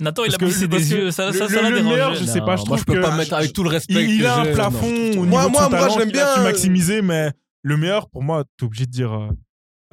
Nathan, 0.00 0.24
il 0.24 0.34
a 0.34 0.38
parce 0.38 0.58
des 0.58 0.92
yeux. 0.92 1.10
Ça, 1.12 1.26
le- 1.30 1.32
ça, 1.32 1.44
le- 1.46 1.50
ça 1.54 1.70
le 1.70 1.82
meilleur, 1.82 2.14
je 2.14 2.24
sais 2.24 2.40
pas, 2.40 2.56
je 2.56 2.62
moi, 2.62 2.76
trouve 2.76 2.78
je 2.80 2.84
peux 2.84 2.94
que- 2.94 3.00
pas 3.00 3.16
mettre 3.16 3.34
avec 3.34 3.52
tout 3.52 3.62
le 3.62 3.68
respect. 3.70 4.04
Il, 4.04 4.26
a 4.26 4.40
un 4.40 4.52
plafond 4.52 4.86
Moi- 5.24 5.48
moi, 5.48 5.68
moi, 5.68 6.00
a 6.00 6.04
bien, 6.06 6.34
su 6.34 6.40
euh, 6.40 6.42
maximiser, 6.44 7.02
mais 7.02 7.32
le 7.62 7.76
meilleur 7.76 8.08
pour 8.10 8.22
moi, 8.22 8.44
t'es 8.56 8.64
obligé 8.64 8.86
de 8.86 8.90
dire 8.90 9.12
euh, 9.12 9.28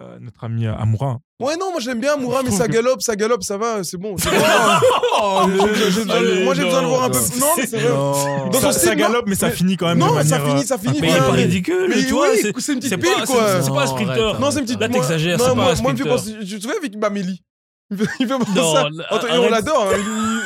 euh, 0.02 0.20
notre 0.20 0.44
ami 0.44 0.66
Amoura. 0.68 1.20
Ouais, 1.42 1.58
non, 1.58 1.72
moi 1.72 1.82
j'aime 1.82 2.00
bien 2.00 2.16
Moura, 2.16 2.40
Je 2.46 2.46
mais 2.50 2.52
ça 2.56 2.66
galope, 2.70 3.02
ça 3.02 3.16
galope, 3.18 3.44
ça 3.44 3.58
va, 3.58 3.84
c'est 3.84 3.98
bon. 3.98 4.16
c'est. 4.18 4.30
Oh, 5.22 5.42
moi 5.48 6.54
j'ai 6.56 6.64
besoin 6.64 6.82
de 6.82 6.88
voir 6.88 7.04
un 7.04 7.10
peu. 7.10 7.18
non. 7.18 7.40
Non, 7.40 7.48
mais 7.58 7.66
c'est 7.68 7.78
vrai. 7.78 8.54
Ça, 8.54 8.60
son 8.62 8.72
ça 8.72 8.80
style, 8.80 8.96
galope, 8.96 9.26
mais 9.28 9.36
ça 9.36 9.48
mais- 9.48 9.54
finit 9.54 9.76
quand 9.78 9.88
même 9.88 9.98
Non, 9.98 10.10
ça 10.10 10.38
manière. 10.38 10.46
finit, 10.48 10.66
ça 10.66 10.78
finit 10.78 11.00
Mais 11.02 11.10
il 11.10 11.16
est 11.16 11.20
pas 11.20 11.32
ridicule, 11.32 11.88
Mais 11.90 12.06
tu 12.06 12.14
vois. 12.14 12.30
oui, 12.32 12.38
c'est- 12.42 12.54
c'est 12.60 12.74
une 12.74 12.80
petite 12.80 12.92
C'est 12.92 12.98
pile, 12.98 13.12
pas, 13.20 13.26
quoi. 13.26 13.48
c'est- 13.48 13.62
c'est 13.64 13.70
pas 13.70 13.82
un 13.82 13.86
Non, 13.86 13.88
sprinter. 13.92 14.40
Non, 14.40 14.52
c'est 14.52 14.60
une 14.60 14.66
petite. 14.66 14.80
Là, 14.80 14.88
moi- 14.88 15.00
t'exagères, 15.00 15.38
non, 15.38 15.44
c'est 15.44 15.50
pas 15.50 15.56
moi, 15.56 15.64
un 15.64 15.66
moi, 15.68 15.76
il 15.76 15.82
me 15.84 15.98
fait 15.98 16.04
sprinter. 16.04 16.34
penser. 16.40 16.46
Tu 16.48 16.56
te 16.58 16.62
souviens 16.62 16.78
avec 16.80 16.96
Maméli 16.98 17.42
Il 17.92 17.98
fait 17.98 18.06
il 18.20 18.28
fait 18.28 18.34
penser 18.38 18.52
Non, 18.56 18.74
ça. 18.74 18.84
là, 18.84 19.06
Attends, 19.10 19.28
et 19.28 19.32
on 19.32 19.34
arrête. 19.42 19.52
l'adore. 19.52 19.88
hein, 19.94 19.98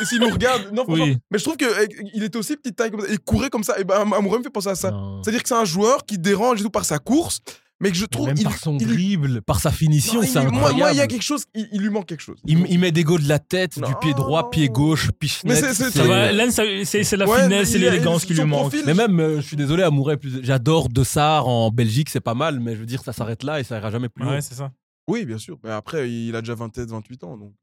il- 0.01 0.05
S'il 0.07 0.19
nous 0.21 0.29
regarde. 0.29 0.69
Non, 0.73 0.83
franchement. 0.85 1.05
Oui. 1.05 1.17
Mais 1.31 1.37
je 1.39 1.43
trouve 1.43 1.57
qu'il 1.57 2.23
était 2.23 2.37
aussi 2.37 2.55
petite 2.55 2.75
taille 2.75 2.91
comme 2.91 3.01
ça. 3.01 3.07
Il 3.09 3.19
courait 3.19 3.49
comme 3.49 3.63
ça. 3.63 3.77
Et 3.79 3.83
ben, 3.83 3.95
Amoura 4.13 4.37
me 4.39 4.43
fait 4.43 4.49
penser 4.49 4.69
à 4.69 4.75
ça. 4.75 4.91
Non. 4.91 5.21
C'est-à-dire 5.23 5.41
que 5.43 5.49
c'est 5.49 5.55
un 5.55 5.65
joueur 5.65 6.05
qui 6.05 6.17
dérange 6.17 6.59
et 6.61 6.63
tout 6.63 6.69
par 6.69 6.85
sa 6.85 6.99
course. 6.99 7.39
Mais 7.81 7.91
que 7.91 7.97
je 7.97 8.05
trouve. 8.05 8.27
Même 8.27 8.35
il- 8.37 8.43
par 8.43 8.57
son 8.57 8.77
il- 8.77 8.85
dribble, 8.87 9.41
par 9.41 9.59
sa 9.61 9.71
finition, 9.71 10.21
c'est 10.21 10.37
incroyable. 10.37 10.77
Moi, 10.79 10.91
il 10.91 10.97
y 10.97 11.01
a 11.01 11.07
quelque 11.07 11.21
chose, 11.23 11.45
il, 11.55 11.69
il 11.71 11.81
lui 11.81 11.89
manque 11.89 12.07
quelque 12.07 12.21
chose. 12.21 12.37
il, 12.45 12.65
il 12.69 12.77
met 12.79 12.91
des 12.91 13.03
go 13.05 13.17
de 13.17 13.27
la 13.29 13.39
tête, 13.39 13.75
du 13.79 13.95
pied 14.01 14.13
droit, 14.13 14.49
pied 14.49 14.67
gauche, 14.69 15.09
pichenette. 15.17 15.63
Mais 15.63 15.73
c'est- 15.73 15.73
c'est- 15.73 16.85
c'est 16.85 17.03
c'est 17.03 17.17
la 17.17 17.25
Ouais, 17.27 17.43
finesse 17.43 17.73
a- 17.73 17.77
l'élégance 17.77 18.25
qui 18.25 18.33
lui 18.33 18.43
manque. 18.43 18.69
profil- 18.71 18.83
Mais 18.85 18.93
même, 18.93 19.19
euh, 19.19 19.37
je 19.41 19.47
suis 19.47 19.55
désolé, 19.55 19.83
Amouret, 19.83 20.17
plus... 20.17 20.43
j'adore 20.43 20.89
De 20.89 21.03
Sar 21.03 21.47
en 21.47 21.71
Belgique, 21.71 22.09
c'est 22.09 22.19
pas 22.19 22.33
mal, 22.33 22.59
mais 22.59 22.75
je 22.75 22.81
veux 22.81 22.85
dire, 22.85 23.01
ça 23.03 23.13
s'arrête 23.13 23.43
là 23.43 23.59
et 23.59 23.63
ça 23.63 23.77
ira 23.77 23.91
jamais 23.91 24.09
plus 24.09 24.23
loin. 24.25 24.33
Ouais, 24.33 24.41
c'est 24.41 24.55
ça. 24.55 24.71
Oui, 25.07 25.25
bien 25.25 25.37
sûr. 25.37 25.57
Mais 25.63 25.71
après, 25.71 26.11
il 26.11 26.35
a 26.35 26.41
déjà 26.41 26.55
27, 26.55 26.89
28 26.89 27.23
ans. 27.23 27.37
Donc. 27.37 27.53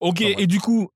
Ok, 0.00 0.20
et 0.20 0.46
du 0.46 0.60
coup, 0.60 0.88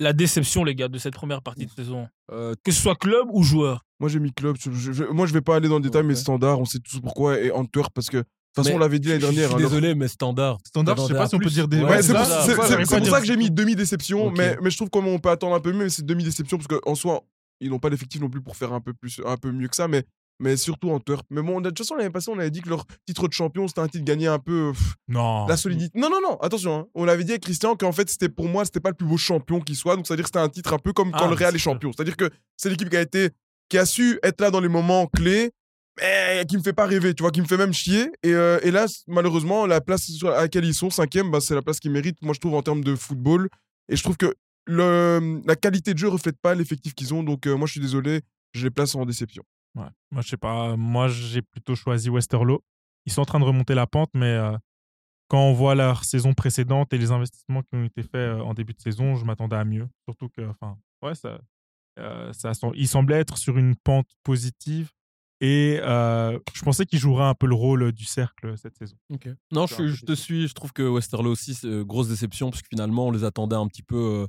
la 0.00 0.12
déception, 0.12 0.64
les 0.64 0.74
gars, 0.74 0.88
de 0.88 0.98
cette 0.98 1.14
première 1.14 1.42
partie 1.42 1.66
de 1.66 1.70
saison, 1.70 2.08
Euh, 2.32 2.54
que 2.64 2.72
ce 2.72 2.80
soit 2.80 2.96
club 2.96 3.26
ou 3.32 3.42
joueur. 3.42 3.83
Moi, 4.00 4.08
j'ai 4.08 4.18
mis 4.20 4.32
club. 4.32 4.56
Je, 4.60 4.70
je- 4.92 5.04
moi, 5.04 5.26
je 5.26 5.32
vais 5.32 5.40
pas 5.40 5.56
aller 5.56 5.68
dans 5.68 5.76
le 5.76 5.82
détail, 5.82 6.02
Ouais. 6.02 6.08
mais 6.08 6.14
standard, 6.14 6.58
on 6.60 6.64
sait 6.64 6.78
tous 6.80 7.00
pourquoi. 7.00 7.40
Et 7.40 7.50
Antwerp, 7.50 7.92
parce 7.94 8.08
que. 8.10 8.18
De 8.18 8.22
toute 8.22 8.66
façon, 8.66 8.76
Mais 8.76 8.76
on 8.76 8.86
l'avait 8.86 8.98
dit 9.00 9.08
l'année 9.08 9.20
je- 9.20 9.26
dernière. 9.26 9.48
Je 9.48 9.54
hein, 9.54 9.56
suis 9.56 9.62
leur- 9.62 9.70
désolé, 9.70 9.94
mais 9.96 10.06
standard. 10.06 10.58
Standard, 10.64 10.96
je 10.96 11.02
sais 11.06 11.14
pas 11.14 11.26
si 11.28 11.34
on 11.34 11.38
peut 11.40 11.46
dire 11.50 11.66
des. 11.66 11.78
Ouais, 11.78 11.90
Ouais, 11.90 12.02
c'est 12.02 12.12
pour, 12.14 12.24
ça, 12.24 12.42
c'est- 12.46 12.54
ça, 12.54 12.62
c'est- 12.62 12.68
j'arrive 12.70 12.86
c'est 12.86 12.90
pas 12.90 12.96
à 12.96 12.98
pour 12.98 13.04
dire 13.06 13.12
ça 13.14 13.20
que 13.20 13.26
j'ai 13.26 13.36
mis 13.36 13.50
demi-déception, 13.50 14.30
mais, 14.30 14.56
mais 14.62 14.70
je 14.70 14.76
trouve 14.76 14.90
qu'on 14.90 15.18
peut 15.18 15.30
attendre 15.30 15.56
un 15.56 15.60
peu 15.60 15.72
mieux, 15.72 15.84
mais 15.84 15.90
c'est 15.90 16.06
demi-déception, 16.06 16.58
parce 16.58 16.68
qu'en 16.68 16.94
soi, 16.94 17.22
ils 17.60 17.68
n'ont 17.70 17.80
pas 17.80 17.88
l'effectif 17.88 18.20
non 18.20 18.28
plus 18.30 18.40
pour 18.40 18.54
faire 18.56 18.72
un 18.72 18.80
peu, 18.80 18.92
plus, 18.94 19.20
un 19.26 19.36
peu 19.36 19.50
mieux 19.50 19.66
que 19.66 19.74
ça, 19.74 19.88
mais, 19.88 20.04
mais 20.38 20.56
surtout 20.56 20.90
Antwerp. 20.90 21.26
Mais 21.30 21.42
bon, 21.42 21.60
de 21.60 21.68
toute 21.70 21.78
façon, 21.78 21.96
l'année 21.96 22.10
passée, 22.10 22.30
on 22.30 22.38
avait 22.38 22.52
dit 22.52 22.60
que 22.60 22.68
leur 22.68 22.84
titre 23.06 23.26
de 23.26 23.32
champion, 23.32 23.66
c'était 23.66 23.80
un 23.80 23.88
titre 23.88 24.04
gagné 24.04 24.28
un 24.28 24.38
peu. 24.38 24.70
pff, 24.72 24.94
Non. 25.08 25.46
la 25.48 25.56
solidité. 25.56 25.98
Non, 25.98 26.08
non, 26.08 26.20
non, 26.22 26.36
attention. 26.40 26.76
hein. 26.78 26.86
On 26.94 27.04
l'avait 27.04 27.24
dit 27.24 27.32
avec 27.32 27.42
Christian 27.42 27.74
qu'en 27.74 27.90
fait, 27.92 28.08
c'était 28.08 28.28
pour 28.28 28.46
moi, 28.48 28.64
c'était 28.64 28.78
pas 28.80 28.90
le 28.90 28.94
plus 28.96 29.06
beau 29.08 29.16
champion 29.16 29.58
qui 29.60 29.74
soit. 29.74 29.96
Donc, 29.96 30.06
c'est-à-dire 30.06 30.24
que 30.24 30.28
c'était 30.28 30.38
un 30.38 30.48
titre 30.48 30.72
un 30.72 30.78
peu 30.78 30.92
comme 30.92 31.10
quand 31.10 31.24
Ah, 31.24 31.28
le 31.28 31.34
Real 31.34 31.52
est 31.56 31.58
champion. 31.58 31.90
C'est-à-dire 31.92 32.16
que 32.16 32.30
c'est 32.56 32.70
l'équipe 32.70 32.88
qui 32.88 32.96
a 32.96 33.00
été, 33.00 33.30
qui 33.68 33.78
a 33.78 33.86
su 33.86 34.18
être 34.22 34.40
là 34.40 34.50
dans 34.50 34.60
les 34.60 34.68
moments 34.68 35.06
clés, 35.06 35.50
mais 35.98 36.44
qui 36.48 36.56
me 36.56 36.62
fait 36.62 36.72
pas 36.72 36.86
rêver, 36.86 37.14
tu 37.14 37.22
vois, 37.22 37.30
qui 37.30 37.40
me 37.40 37.46
fait 37.46 37.56
même 37.56 37.72
chier. 37.72 38.10
Et, 38.22 38.32
euh, 38.32 38.58
là, 38.70 38.86
malheureusement, 39.06 39.66
la 39.66 39.80
place 39.80 40.10
à 40.24 40.42
laquelle 40.42 40.64
ils 40.64 40.74
sont, 40.74 40.90
cinquième, 40.90 41.30
bah, 41.30 41.40
c'est 41.40 41.54
la 41.54 41.62
place 41.62 41.80
qu'ils 41.80 41.90
méritent, 41.90 42.20
moi, 42.22 42.34
je 42.34 42.40
trouve, 42.40 42.54
en 42.54 42.62
termes 42.62 42.82
de 42.82 42.94
football. 42.94 43.48
Et 43.88 43.96
je 43.96 44.02
trouve 44.02 44.16
que 44.16 44.34
la 44.66 45.56
qualité 45.56 45.92
de 45.94 45.98
jeu 45.98 46.08
reflète 46.08 46.38
pas 46.40 46.54
l'effectif 46.54 46.94
qu'ils 46.94 47.14
ont. 47.14 47.22
Donc, 47.22 47.46
euh, 47.46 47.56
moi, 47.56 47.66
je 47.66 47.72
suis 47.72 47.80
désolé, 47.80 48.22
je 48.52 48.64
les 48.64 48.70
place 48.70 48.94
en 48.94 49.04
déception. 49.04 49.44
Moi, 49.74 49.90
je 50.22 50.28
sais 50.28 50.36
pas. 50.36 50.76
Moi, 50.76 51.08
j'ai 51.08 51.42
plutôt 51.42 51.74
choisi 51.74 52.08
Westerlo. 52.08 52.62
Ils 53.06 53.12
sont 53.12 53.22
en 53.22 53.26
train 53.26 53.40
de 53.40 53.44
remonter 53.44 53.74
la 53.74 53.86
pente, 53.86 54.10
mais 54.14 54.26
euh, 54.26 54.56
quand 55.28 55.40
on 55.40 55.52
voit 55.52 55.74
leur 55.74 56.04
saison 56.04 56.32
précédente 56.32 56.92
et 56.92 56.98
les 56.98 57.10
investissements 57.10 57.62
qui 57.62 57.74
ont 57.74 57.84
été 57.84 58.02
faits 58.02 58.40
en 58.40 58.54
début 58.54 58.72
de 58.72 58.80
saison, 58.80 59.16
je 59.16 59.24
m'attendais 59.24 59.56
à 59.56 59.64
mieux. 59.64 59.88
Surtout 60.08 60.28
que, 60.28 60.42
enfin, 60.48 60.78
ouais, 61.02 61.14
ça, 61.14 61.40
euh, 61.98 62.32
ça, 62.32 62.52
sem- 62.54 62.72
ils 62.74 62.88
semblaient 62.88 63.18
être 63.20 63.38
sur 63.38 63.56
une 63.58 63.76
pente 63.76 64.08
positive. 64.22 64.90
Et 65.40 65.78
euh, 65.82 66.38
je 66.54 66.62
pensais 66.62 66.86
qu'ils 66.86 66.98
joueraient 67.00 67.24
un 67.26 67.34
peu 67.34 67.46
le 67.46 67.54
rôle 67.54 67.92
du 67.92 68.04
cercle 68.04 68.56
cette 68.56 68.76
saison. 68.78 68.96
Non, 69.52 69.66
C'est 69.66 69.86
je, 69.88 70.04
te 70.04 70.12
suis. 70.14 70.48
Je 70.48 70.54
trouve 70.54 70.72
que 70.72 70.82
Westerlo 70.82 71.30
aussi, 71.32 71.58
grosse 71.84 72.08
déception, 72.08 72.50
parce 72.50 72.62
que 72.62 72.68
finalement, 72.70 73.08
on 73.08 73.10
les 73.10 73.24
attendait 73.24 73.56
un 73.56 73.66
petit 73.66 73.82
peu 73.82 73.96
euh, 73.96 74.26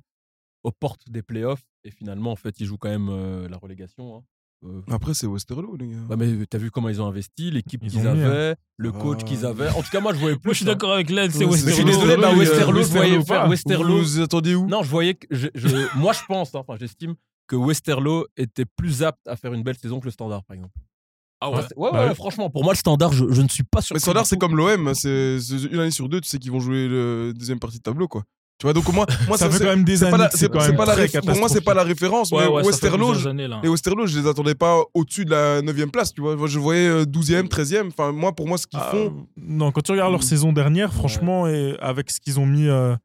aux 0.64 0.72
portes 0.72 1.10
des 1.10 1.22
playoffs. 1.22 1.64
Et 1.84 1.92
finalement, 1.92 2.32
en 2.32 2.36
fait, 2.36 2.60
ils 2.60 2.66
jouent 2.66 2.78
quand 2.80 2.90
même 2.90 3.10
euh, 3.10 3.48
la 3.48 3.58
relégation. 3.58 4.18
hein. 4.18 4.24
Euh, 4.66 4.82
Après, 4.90 5.14
c'est 5.14 5.28
Westerlo, 5.28 5.76
les 5.76 5.88
gars. 5.90 5.98
bah, 6.10 6.16
mais 6.18 6.46
t'as 6.48 6.58
vu 6.58 6.72
comment 6.72 6.90
ils 6.90 7.00
ont 7.02 7.06
investi, 7.06 7.52
l'équipe 7.52 7.82
Ils 7.84 7.92
qu'ils 7.92 8.00
mis, 8.02 8.08
hein. 8.08 8.12
avaient, 8.26 8.56
le 8.78 8.92
coach 8.92 9.20
Ah. 9.22 9.26
qu'ils 9.26 9.46
avaient. 9.46 9.70
En 9.70 9.84
tout 9.84 9.92
cas, 9.92 10.00
moi, 10.00 10.14
je 10.14 10.20
voyais 10.20 10.38
plus. 10.38 10.46
Moi, 10.48 10.54
je 10.54 10.58
suis 10.58 10.66
hein. 10.70 10.74
d'accord 10.74 10.94
avec 10.94 11.12
Len, 11.12 11.30
c'est 11.30 11.46
Mais 11.46 11.52
je 11.52 11.58
suis 11.58 11.66
Westerlo. 11.84 11.92
désolé, 11.92 12.18
bah, 12.18 12.34
Westerlo, 12.36 12.40
Westerlo, 12.40 12.80
euh, 12.80 12.84
je 12.84 12.90
voyais 12.90 13.18
Westerlo 13.18 13.26
faire 13.26 13.44
pas. 13.44 13.50
Westerlo. 13.50 13.98
Vous 14.00 14.04
vous 14.04 14.20
attendiez 14.22 14.56
où? 14.56 14.68
Non, 14.68 14.82
je 14.82 14.90
voyais 14.90 15.14
que. 15.14 15.28
je- 15.30 15.48
je- 15.54 15.98
moi, 16.00 16.14
je 16.14 16.22
pense, 16.28 16.56
hein, 16.56 16.60
enfin, 16.60 16.76
j'estime 16.80 17.16
que 17.48 17.56
Westerlo 17.56 18.26
était 18.38 18.66
plus 18.66 19.04
apte 19.04 19.28
à 19.28 19.36
faire 19.36 19.54
une 19.54 19.64
belle 19.64 19.78
saison 19.78 20.00
que 20.00 20.06
le 20.06 20.12
Standard, 20.12 20.44
par 20.44 20.56
exemple. 20.56 20.74
Ah 21.42 21.50
ouais. 21.52 21.58
Ouais, 21.58 21.64
ouais, 21.76 21.90
Bah 21.92 22.08
ouais, 22.08 22.16
franchement, 22.16 22.50
pour 22.50 22.64
moi, 22.64 22.74
le 22.74 22.78
Standard, 22.78 23.12
je, 23.12 23.26
je 23.30 23.42
ne 23.42 23.48
suis 23.50 23.64
pas 23.64 23.82
sûr. 23.82 23.94
Mais 23.94 24.00
Standard, 24.00 24.26
c'est 24.26 24.38
comme 24.38 24.56
l'OM, 24.56 24.94
c'est 24.96 25.40
c'est 25.40 25.64
une 25.66 25.80
année 25.80 25.92
sur 25.92 26.08
deux, 26.10 26.22
tu 26.22 26.30
sais 26.30 26.40
qu'ils 26.40 26.52
vont 26.52 26.60
jouer 26.62 26.88
le 26.88 27.34
deuxième 27.36 27.60
partie 27.60 27.78
de 27.78 27.84
tableau, 27.84 28.08
quoi. 28.08 28.24
Tu 28.58 28.66
vois, 28.66 28.72
donc 28.74 28.88
moi, 28.94 29.06
moi 29.28 29.38
Ça 29.38 29.50
fait 29.50 29.58
c'est- 29.58 29.64
quand 29.66 29.70
même 29.72 29.84
des 29.84 29.98
c'est 29.98 30.06
pas 30.10 30.16
années 30.16 30.24
la- 30.24 30.30
c'est 30.32 30.48
pas 30.50 30.86
la 30.86 30.96
réf- 30.96 31.26
Pour 31.26 31.38
moi, 31.38 31.50
c'est 31.50 31.60
pas 31.62 31.74
la 31.74 31.84
référence, 31.84 32.32
Ouais, 32.32 32.48
mais 32.50 32.66
Westerlo, 32.66 33.28
années, 33.28 33.50
là. 33.50 33.60
les 33.62 33.68
Westerlo, 33.68 34.08
je 34.08 34.18
les 34.18 34.28
attendais 34.28 34.56
pas 34.56 34.82
au-dessus 34.94 35.26
de 35.26 35.32
la 35.32 35.62
9 35.62 35.92
place, 35.92 36.14
tu 36.14 36.22
vois. 36.22 36.38
Je 36.48 36.58
voyais 36.58 36.88
euh, 36.88 37.06
12e, 37.06 37.50
13e. 37.50 37.90
Enfin, 37.90 38.14
moi, 38.14 38.34
pour 38.34 38.48
moi, 38.48 38.58
ce 38.58 38.66
qu'ils 38.66 38.80
Ah, 38.82 38.92
font. 38.92 39.28
Non, 39.36 39.74
quand 39.74 39.82
tu 39.82 39.92
regardes 39.92 40.12
leur 40.12 40.22
Mm. 40.22 40.24
saison 40.24 40.54
dernière, 40.54 40.94
franchement, 40.94 41.48
et 41.48 41.76
avec 41.82 42.10
ce 42.10 42.22
qu'ils 42.22 42.40
ont 42.40 42.46
mis 42.46 42.70
euh, 42.70 42.96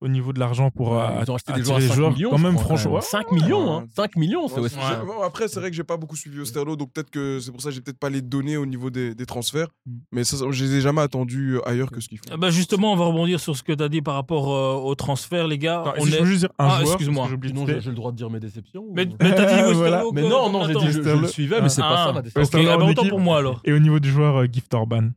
au 0.00 0.08
niveau 0.08 0.32
de 0.32 0.40
l'argent 0.40 0.70
pour 0.70 0.92
Ouais, 0.92 0.98
euh, 0.98 1.22
ils 1.24 1.30
ont 1.30 1.34
acheté 1.34 1.52
des 1.52 1.62
joueurs 1.62 1.76
à 1.76 1.80
les 1.80 1.88
5 1.88 1.94
joueurs, 1.94 2.10
millions, 2.12 2.30
quand 2.30 2.36
je 2.38 2.42
même, 2.42 2.58
franchement. 2.58 2.92
ouais. 2.94 3.00
5 3.02 3.32
millions, 3.32 3.72
hein. 3.72 3.84
5 3.94 4.16
millions, 4.16 4.48
c'est 4.48 4.60
Ouais, 4.60 4.68
je- 4.70 5.06
bon, 5.06 5.20
après, 5.22 5.48
c'est 5.48 5.60
vrai 5.60 5.70
que 5.70 5.76
j'ai 5.76 5.84
pas 5.84 5.96
beaucoup 5.96 6.16
suivi 6.16 6.38
Westerlo, 6.38 6.76
donc 6.76 6.92
peut-être 6.92 7.10
que 7.10 7.38
c'est 7.40 7.50
pour 7.52 7.60
ça 7.60 7.68
que 7.68 7.74
j'ai 7.74 7.80
peut-être 7.82 7.98
pas 7.98 8.08
les 8.10 8.22
données 8.22 8.56
au 8.56 8.64
niveau 8.66 8.88
des, 8.90 9.14
des 9.14 9.26
transferts. 9.26 9.68
Mm. 9.86 9.92
Mais 10.12 10.24
ça, 10.24 10.36
je 10.50 10.64
les 10.64 10.76
ai 10.76 10.80
jamais 10.80 11.02
attendus 11.02 11.56
euh, 11.56 11.68
ailleurs 11.68 11.90
que 11.90 12.00
ce 12.00 12.08
qu'ils 12.08 12.18
font. 12.18 12.24
Ah 12.32 12.36
bah 12.36 12.50
justement, 12.50 12.92
on 12.92 12.96
va 12.96 13.04
rebondir 13.04 13.40
sur 13.40 13.56
ce 13.56 13.62
que 13.62 13.72
tu 13.72 13.82
as 13.82 13.88
dit 13.88 14.00
par 14.02 14.14
rapport 14.14 14.52
euh, 14.52 14.74
au 14.74 14.94
transfert, 14.94 15.46
les 15.46 15.58
gars. 15.58 15.80
Attends, 15.82 15.92
on 15.98 16.04
si 16.04 16.12
je 16.12 16.18
peux 16.18 16.24
juste 16.24 16.40
dire 16.40 16.50
un 16.58 16.66
Ah, 16.66 16.70
joueur, 16.80 16.94
excuse-moi. 16.94 17.28
j'ai 17.28 17.90
le 17.90 17.94
droit 17.96 18.12
de 18.12 18.16
dire 18.16 18.30
mes 18.30 18.40
déceptions. 18.40 18.82
ou- 18.82 18.92
Mais, 18.94 19.06
mais 19.20 19.34
t'as 19.34 19.44
dit 19.68 19.72
Voilà. 19.74 20.02
Mais 20.12 20.22
non, 20.22 20.50
non, 20.50 20.64
j'ai 20.66 20.74
dit 20.74 20.86
je, 20.92 21.02
je 21.02 21.08
le 21.16 21.26
suivais, 21.28 21.60
mais 21.60 21.68
c'est 21.68 21.80
pas 21.82 21.88
Ah. 22.04 22.06
ça 22.06 22.12
ma 22.12 22.22
déception. 22.22 22.60
Ah 22.70 22.76
bah 22.78 22.84
autant 22.86 23.06
pour 23.08 23.20
moi 23.20 23.38
alors. 23.38 23.60
Et 23.64 23.72
au 23.72 23.78
niveau 23.78 24.00
du 24.00 24.10
joueur, 24.10 24.44
Gift 24.50 24.72
Orban. 24.74 25.10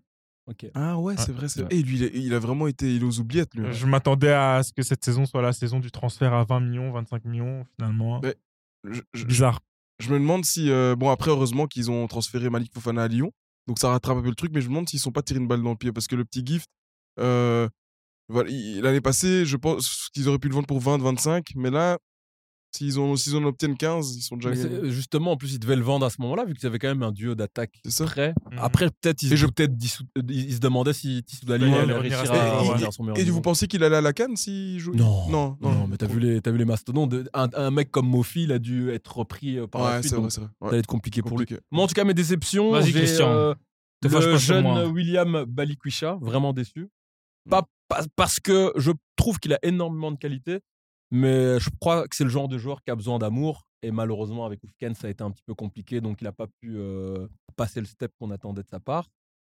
Ah 0.74 0.98
ouais, 1.00 1.16
c'est 1.18 1.32
Ouais. 1.32 1.48
vrai. 1.48 1.48
Et 1.72 1.82
lui, 1.84 2.00
il, 2.14 2.34
a 2.34 2.40
vraiment 2.40 2.68
été 2.68 2.94
il 2.96 3.02
est 3.02 3.06
aux 3.06 3.20
oubliettes, 3.20 3.54
lui. 3.56 3.74
Je 3.74 3.86
m'attendais 3.86 4.32
à 4.34 4.62
ce 4.64 4.74
que 4.74 4.84
cette 4.84 5.04
saison 5.04 5.26
soit 5.26 5.42
la 5.42 5.54
saison 5.54 5.80
du 5.80 5.92
transfert 5.92 6.34
à 6.34 6.44
20 6.44 6.60
millions, 6.60 6.92
25 6.92 7.26
millions, 7.26 7.66
finalement. 7.76 8.20
Mais- 8.22 8.36
Je, 8.86 9.00
je- 9.14 9.24
Bizarre. 9.26 9.62
je 10.00 10.10
me 10.14 10.20
demande 10.20 10.44
si. 10.44 10.70
euh, 10.70 10.96
bon, 10.98 11.10
après, 11.10 11.32
heureusement 11.32 11.68
qu'ils 11.68 11.90
ont 11.90 12.06
transféré 12.08 12.50
Malik 12.50 12.74
Fofana 12.74 13.04
à 13.04 13.08
Lyon. 13.08 13.32
Donc 13.68 13.80
ça 13.80 13.88
rattrape 13.90 14.18
un 14.18 14.22
peu 14.22 14.28
le 14.28 14.36
truc, 14.36 14.52
mais 14.54 14.60
je 14.60 14.66
me 14.68 14.72
demande 14.74 14.90
s'ils 14.90 15.00
sont 15.00 15.14
pas 15.14 15.22
tirés 15.22 15.40
une 15.40 15.48
balle 15.48 15.64
dans 15.64 15.70
le 15.72 15.78
pied. 15.78 15.94
Parce 15.94 16.08
que 16.08 16.16
le 16.18 16.26
petit 16.26 16.46
gift, 16.46 16.68
euh, 17.20 17.70
voilà, 18.28 18.50
l'année 18.82 19.00
passée, 19.00 19.46
je 19.46 19.56
pense 19.56 20.10
qu'ils 20.14 20.28
auraient 20.28 20.40
pu 20.40 20.50
le 20.50 20.54
vendre 20.56 20.68
pour 20.68 20.82
20, 20.82 20.98
25. 20.98 21.54
Mais 21.56 21.70
là, 21.70 21.98
s'ils 22.76 23.00
en, 23.00 23.16
s'ils 23.16 23.36
en 23.36 23.44
obtiennent 23.44 23.78
15, 23.78 24.16
ils 24.18 24.22
sont 24.22 24.36
déjà. 24.36 24.50
Mais 24.50 24.56
c'est- 24.56 24.90
justement, 24.90 25.32
en 25.32 25.38
plus, 25.38 25.54
ils 25.54 25.60
devaient 25.60 25.76
le 25.76 25.84
vendre 25.84 26.06
à 26.06 26.10
ce 26.10 26.22
moment-là, 26.22 26.46
vu 26.46 26.54
qu'ils 26.56 26.66
avaient 26.68 26.80
quand 26.80 26.88
même 26.88 27.04
un 27.04 27.12
duo 27.12 27.36
d'attaque 27.36 27.80
C'est 27.86 27.92
ça. 27.92 28.06
prêt. 28.06 28.34
Mhm. 28.52 28.60
Après, 28.60 28.90
peut-être, 28.90 29.22
ils, 29.24 29.34
Et 29.34 29.38
je- 29.38 29.46
se 29.48 29.64
Dissou- 29.68 30.04
euh, 30.18 30.22
ils 30.30 30.46
ils 30.50 30.54
se 30.56 30.60
demandaient 30.60 30.94
si 30.94 31.24
Tissou 31.24 31.46
Il 31.46 31.50
Dali 31.50 31.66
allait 31.74 31.94
à 31.94 32.00
réussir 32.00 32.20
à 32.32 32.60
à 32.88 32.92
son 32.92 33.04
meilleur 33.04 33.18
Et 33.18 33.24
niveau. 33.24 33.36
vous 33.36 33.42
pensez 33.42 33.68
qu'il 33.68 33.84
allait 33.84 33.96
à 33.98 34.02
la 34.02 34.14
canne 34.14 34.36
s'il 34.36 34.80
joue 34.80 34.94
Non. 34.94 35.30
non, 35.30 35.58
non. 35.62 35.72
Non, 35.72 35.88
mais 35.88 35.98
t'as 35.98 36.08
vu 36.08 36.20
les, 36.20 36.42
t'as 36.42 36.52
vu 36.52 36.58
les 36.58 36.66
mastodontes. 36.66 37.10
de- 37.12 37.30
un, 37.34 37.50
un 37.56 37.72
mec 37.72 37.92
comme 37.92 38.08
Mofi, 38.08 38.44
il 38.44 38.52
a 38.52 38.60
dû 38.60 38.90
être 38.92 39.18
repris 39.18 39.58
euh, 39.60 39.68
par 39.68 39.82
la 39.82 39.88
Ouais, 39.88 39.94
suite. 40.02 40.10
c'est 40.10 40.16
donc 40.16 40.24
vrai, 40.24 40.30
c'est 40.32 40.40
vrai. 40.42 40.50
Ouais, 40.62 40.68
Ça 40.68 40.70
allait 40.70 40.80
être 40.80 40.88
compliqué 40.88 41.22
pour 41.22 41.38
lui. 41.38 41.46
Moi, 41.72 41.84
en 41.84 41.88
tout 41.88 41.94
cas, 41.94 42.04
mes 42.04 42.14
déceptions. 42.14 42.72
Vas-y, 42.72 42.92
j'ai, 42.92 43.00
Christian. 43.00 43.30
euh, 43.30 43.54
le 44.04 44.10
pas 44.10 44.38
jeune 44.38 44.64
moi. 44.64 44.86
William 44.88 45.46
Balikwisha, 45.48 46.18
vraiment 46.22 46.52
déçu. 46.54 46.90
Pas, 47.50 47.64
pas- 47.88 48.04
parce 48.16 48.40
que 48.40 48.72
je 48.78 48.92
trouve 49.16 49.40
qu'il 49.40 49.54
a 49.54 49.60
énormément 49.64 50.12
de 50.12 50.18
qualité, 50.18 50.60
mais 51.14 51.60
je 51.60 51.70
crois 51.80 52.08
que 52.08 52.16
c'est 52.16 52.24
le 52.24 52.32
genre 52.32 52.48
de 52.48 52.58
joueur 52.58 52.82
qui 52.82 52.90
a 52.90 52.96
besoin 52.96 53.20
d'amour. 53.20 53.68
Et 53.84 53.92
malheureusement, 53.92 54.46
avec 54.46 54.64
Oufken, 54.64 54.96
ça 54.96 55.06
a 55.06 55.10
été 55.12 55.24
un 55.24 55.30
petit 55.30 55.44
peu 55.46 55.54
compliqué, 55.54 56.02
donc 56.02 56.22
il 56.22 56.24
n'a 56.24 56.32
pas 56.32 56.48
pu 56.48 56.76
euh, 56.76 57.28
passer 57.56 57.80
le 57.82 57.86
step 57.86 58.12
qu'on 58.20 58.32
attendait 58.32 58.64
de 58.64 58.68
sa 58.68 58.80
part. 58.80 59.12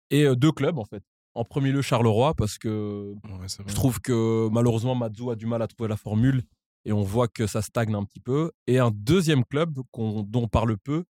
Et 0.10 0.26
euh, 0.26 0.36
deux 0.36 0.52
clubs, 0.52 0.78
en 0.78 0.84
fait. 0.84 1.02
En 1.34 1.46
premier 1.46 1.72
lieu, 1.72 1.82
Charleroi, 1.82 2.34
parce 2.34 2.58
que 2.58 3.14
Ouais, 3.24 3.48
je 3.68 3.74
trouve 3.74 4.02
que 4.02 4.50
malheureusement, 4.52 4.96
Mazou 4.96 5.32
a 5.32 5.38
du 5.38 5.46
mal 5.46 5.62
à 5.62 5.68
trouver 5.68 5.88
la 5.88 5.96
formule 5.96 6.44
et 6.84 6.92
on 6.92 7.04
voit 7.04 7.30
que 7.30 7.48
ça 7.48 7.62
stagne 7.62 7.96
un 7.96 8.04
petit 8.04 8.20
peu. 8.20 8.52
Et 8.68 8.78
un 8.80 8.92
deuxième 8.92 9.46
club 9.46 9.74
dont 9.74 10.28
on 10.34 10.48
parle 10.50 10.78
peu, 10.78 11.06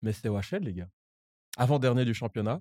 mais 0.00 0.14
c'est 0.14 0.30
OHL, 0.30 0.62
les 0.62 0.72
gars. 0.72 0.88
Avant-dernier 1.58 2.06
du 2.06 2.14
championnat. 2.14 2.60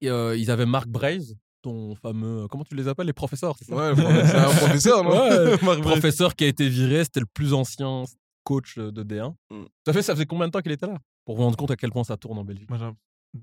Et, 0.00 0.10
euh, 0.10 0.36
ils 0.36 0.50
avaient 0.50 0.66
Marc 0.66 0.88
Braze, 0.88 1.36
ton 1.68 1.94
fameux. 1.94 2.46
Comment 2.48 2.64
tu 2.64 2.74
les 2.74 2.88
appelles 2.88 3.06
Les 3.06 3.12
professeurs, 3.12 3.56
c'est 3.58 3.66
ça 3.66 3.74
Ouais, 3.76 3.94
c'est 3.96 4.36
un 4.36 4.44
professeur, 4.56 5.04
non 5.04 5.10
Ouais, 5.10 5.50
Marc 5.62 5.62
Brest. 5.62 5.82
Professeur 5.82 6.34
qui 6.34 6.44
a 6.44 6.46
été 6.48 6.68
viré, 6.68 7.04
c'était 7.04 7.20
le 7.20 7.26
plus 7.26 7.52
ancien 7.54 8.04
coach 8.44 8.76
euh, 8.78 8.90
de 8.90 9.02
D1. 9.04 9.34
Hmm. 9.50 9.64
Ça 9.86 9.92
fait, 9.92 10.02
ça 10.02 10.14
faisait 10.14 10.26
combien 10.26 10.46
de 10.46 10.52
temps 10.52 10.60
qu'il 10.60 10.72
était 10.72 10.86
là? 10.86 10.98
Pour 11.24 11.36
vous 11.36 11.42
rendre 11.42 11.56
compte 11.56 11.70
à 11.70 11.76
quel 11.76 11.90
point 11.90 12.04
ça 12.04 12.16
tourne 12.16 12.38
en 12.38 12.44
Belgique. 12.44 12.68
Moi, 12.70 12.78
j'ai- 12.78 13.40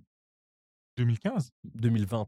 2015 0.98 1.52
2020. 1.76 2.26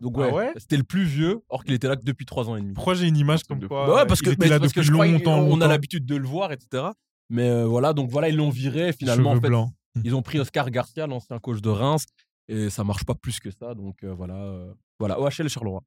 Donc 0.00 0.14
Ah 0.16 0.20
ouais, 0.20 0.32
ouais? 0.32 0.52
c'était 0.56 0.76
le 0.76 0.82
plus 0.84 1.04
vieux, 1.04 1.40
or 1.48 1.64
qu'il 1.64 1.74
était 1.74 1.88
là 1.88 1.96
que 1.96 2.02
depuis 2.04 2.24
3 2.26 2.48
ans 2.48 2.56
et 2.56 2.60
demi. 2.60 2.72
Pourquoi 2.74 2.94
j'ai 2.94 3.06
une 3.06 3.16
image 3.16 3.44
comme 3.44 3.66
quoi 3.66 3.86
Bah 3.86 3.94
ouais, 3.96 4.06
parce 4.06 4.20
il 4.20 4.24
que, 4.24 4.30
était 4.30 4.44
mais 4.44 4.48
là 4.50 4.58
parce 4.58 4.72
que 4.72 4.80
depuis 4.80 4.88
je 4.88 4.92
crois 4.92 5.06
longtemps, 5.06 5.46
qu'on 5.48 5.60
a 5.60 5.68
l'habitude 5.68 6.04
de 6.06 6.16
le 6.16 6.26
voir, 6.26 6.52
etc. 6.52 6.84
Mais 7.30 7.48
euh, 7.48 7.66
voilà, 7.66 7.92
donc 7.92 8.10
voilà, 8.10 8.28
ils 8.28 8.36
l'ont 8.36 8.50
viré. 8.50 8.92
Finalement, 8.92 9.30
en 9.30 9.32
Cheveux 9.34 9.42
fait, 9.42 9.48
blancs. 9.48 9.70
ils 10.04 10.14
ont 10.14 10.22
pris 10.22 10.38
Oscar 10.40 10.70
Garcia, 10.70 11.06
l'ancien 11.06 11.38
coach 11.38 11.60
de 11.60 11.70
Reims, 11.70 12.04
et 12.48 12.70
ça 12.70 12.84
marche 12.84 13.04
pas 13.04 13.14
plus 13.14 13.40
que 13.40 13.50
ça. 13.50 13.74
Donc 13.74 14.02
euh, 14.04 14.12
voilà, 14.14 14.34
euh, 14.36 14.72
voilà, 14.98 15.18
OHL 15.20 15.48
Charleroi. 15.48 15.82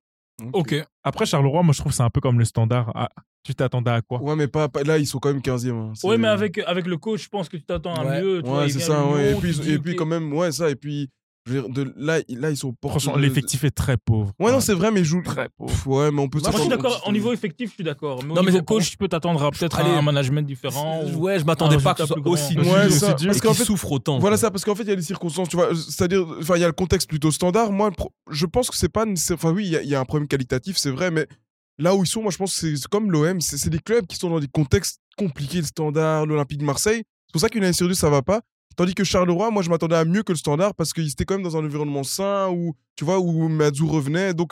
Ok. 0.51 0.75
Après, 1.03 1.25
Charleroi, 1.25 1.63
moi, 1.63 1.71
je 1.73 1.79
trouve 1.79 1.91
que 1.93 1.95
c'est 1.95 2.03
un 2.03 2.09
peu 2.09 2.19
comme 2.19 2.39
le 2.39 2.43
standard. 2.45 2.91
Ah, 2.93 3.09
tu 3.43 3.55
t'attendais 3.55 3.91
à 3.91 4.01
quoi? 4.01 4.21
Ouais, 4.21 4.35
mais 4.35 4.47
pas, 4.49 4.67
pas- 4.67 4.83
là, 4.83 4.97
ils 4.97 5.05
sont 5.07 5.17
quand 5.19 5.29
même 5.31 5.41
15e. 5.41 5.73
hein. 5.75 5.93
Oui, 6.03 6.17
mais 6.17 6.27
avec, 6.27 6.57
avec 6.57 6.87
le 6.87 6.97
coach, 6.97 7.23
je 7.23 7.29
pense 7.29 7.47
que 7.47 7.55
tu 7.55 7.63
t'attends 7.63 7.93
à 7.95 8.03
Ouais. 8.05 8.21
mieux. 8.21 8.41
tu 8.43 8.49
Ouais, 8.49 8.67
c'est 8.67 8.79
ça. 8.81 9.05
ouais. 9.07 9.31
Et 9.31 9.35
puis, 9.35 9.71
et 9.71 9.79
puis 9.79 9.95
quand 9.95 10.05
même, 10.05 10.33
ouais, 10.33 10.51
ça. 10.51 10.69
Et 10.69 10.75
puis, 10.75 11.09
dire, 11.51 11.69
de, 11.69 11.93
là, 11.97 12.19
ils- 12.27 12.39
là, 12.39 12.49
ils 12.49 12.57
sont 12.57 12.73
portés 12.73 12.99
Franchement, 12.99 13.15
de- 13.17 13.21
l'effectif 13.21 13.63
est 13.63 13.71
très 13.71 13.97
pauvre. 13.97 14.31
Ouais, 14.39 14.51
non, 14.51 14.59
c'est 14.59 14.73
vrai, 14.73 14.91
mais 14.91 15.01
ils 15.01 15.05
jouent. 15.05 15.21
Très 15.23 15.49
pauvre. 15.57 15.71
Pff, 15.71 15.85
Ouais, 15.87 16.11
mais 16.11 16.21
on 16.21 16.27
peut 16.29 16.39
Moi, 16.39 16.51
je 16.51 16.57
suis 16.59 16.69
d'accord. 16.69 17.03
Au 17.07 17.11
niveau 17.11 17.31
effectif, 17.33 17.69
je 17.69 17.75
suis 17.75 17.83
d'accord. 17.83 18.23
Mais 18.23 18.31
au 18.31 18.35
Non, 18.35 18.41
mais 18.43 18.51
niveau 18.51 18.63
coach, 18.63 18.89
tu 18.91 18.97
peux 18.97 19.07
t'attendre 19.07 19.43
à 19.43 19.51
peut-être 19.51 19.79
Allez. 19.79 19.89
un 19.91 20.01
management 20.01 20.45
différent. 20.45 21.03
ou- 21.03 21.17
Ouais, 21.25 21.39
je 21.39 21.45
m'attendais 21.45 21.77
pas 21.77 21.93
que 21.93 22.01
ce 22.01 22.07
soit 22.07 22.27
aussi 22.27 22.55
dur 22.55 22.67
Ouais, 22.67 22.89
ça, 22.89 23.13
parce 23.15 23.39
qu'en 23.41 23.53
fait- 23.53 23.63
souffre 23.63 23.91
autant. 23.91 24.19
Voilà 24.19 24.35
quoi. 24.37 24.41
ça, 24.41 24.51
parce 24.51 24.65
qu'en 24.65 24.75
fait, 24.75 24.83
il 24.83 24.89
y 24.89 24.93
a 24.93 24.95
des 24.95 25.01
circonstances, 25.01 25.49
tu 25.49 25.55
vois. 25.55 25.69
C'est-à-dire, 25.75 26.25
enfin, 26.39 26.55
il 26.55 26.61
y 26.61 26.63
a 26.63 26.67
le 26.67 26.73
contexte 26.73 27.07
plutôt 27.09 27.31
standard. 27.31 27.71
Moi, 27.71 27.91
je 28.31 28.45
pense 28.45 28.69
que 28.69 28.75
c'est 28.77 28.89
pas. 28.89 29.05
nécessaire- 29.05 29.35
Enfin, 29.35 29.51
oui, 29.51 29.65
il 29.65 29.71
y 29.71 29.77
a- 29.77 29.81
il 29.83 29.89
y, 29.89 29.95
a 29.95 29.99
un 29.99 30.05
problème 30.05 30.27
qualitatif, 30.27 30.77
c'est 30.77 30.89
vrai, 30.91 31.11
mais 31.11 31.27
là 31.77 31.95
où 31.95 32.03
ils 32.03 32.07
sont, 32.07 32.21
moi, 32.21 32.31
je 32.31 32.37
pense 32.37 32.59
que 32.59 32.75
c'est- 32.77 32.87
comme 32.87 33.11
l'OM, 33.11 33.39
c'est 33.41 33.57
c'est 33.57 33.69
des 33.69 33.79
clubs 33.79 34.07
qui 34.07 34.15
sont 34.17 34.29
dans 34.29 34.39
des 34.39 34.47
contextes 34.47 34.99
compliqués, 35.17 35.59
le 35.59 35.65
standard, 35.65 36.25
l'Olympique 36.25 36.57
de 36.59 36.65
Marseille. 36.65 37.03
C'est 37.27 37.31
pour 37.33 37.41
ça 37.41 37.49
qu'une 37.49 37.63
année 37.63 37.73
sur 37.73 37.87
deux, 37.87 37.93
ça 37.93 38.09
va 38.09 38.21
pas. 38.21 38.41
Tandis 38.75 38.93
que 38.95 39.03
Charleroi, 39.03 39.51
moi, 39.51 39.61
je 39.63 39.69
m'attendais 39.69 39.95
à 39.95 40.05
mieux 40.05 40.23
que 40.23 40.31
le 40.31 40.37
standard 40.37 40.73
parce 40.75 40.93
qu'ils 40.93 41.09
étaient 41.09 41.25
quand 41.25 41.35
même 41.35 41.43
dans 41.43 41.55
un 41.57 41.65
environnement 41.65 42.03
sain 42.03 42.49
où, 42.49 42.75
tu 42.95 43.05
vois, 43.05 43.19
où 43.19 43.47
Mazou 43.47 43.87
revenait. 43.87 44.33
Donc, 44.33 44.51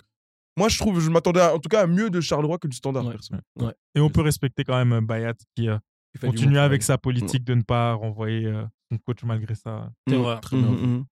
moi, 0.57 0.69
je 0.69 0.77
trouve, 0.77 0.99
je 0.99 1.09
m'attendais 1.09 1.41
en 1.41 1.59
tout 1.59 1.69
cas 1.69 1.81
à 1.81 1.87
mieux 1.87 2.09
de 2.09 2.21
Charleroi 2.21 2.57
que 2.59 2.67
du 2.67 2.77
standard. 2.77 3.05
Ouais. 3.59 3.73
Et 3.95 3.99
on 3.99 4.09
peut 4.09 4.21
respecter 4.21 4.63
quand 4.63 4.75
même 4.77 4.93
euh, 4.93 5.01
Bayat 5.01 5.33
qui 5.55 5.67
euh, 5.67 5.77
continue 6.21 6.59
avec 6.59 6.83
sa 6.83 6.97
politique 6.97 7.43
de 7.43 7.55
ne 7.55 7.63
pas 7.63 7.93
renvoyer 7.93 8.45
euh, 8.45 8.63
son 8.91 8.97
coach 8.99 9.23
malgré 9.23 9.55
ça. 9.55 9.89
C'est 10.07 10.15
Mm. 10.15 10.21
vrai. 10.21 10.39
Très 10.41 10.57
bien. 10.57 10.67
Mhm, 10.67 10.81
mhm. 10.97 11.05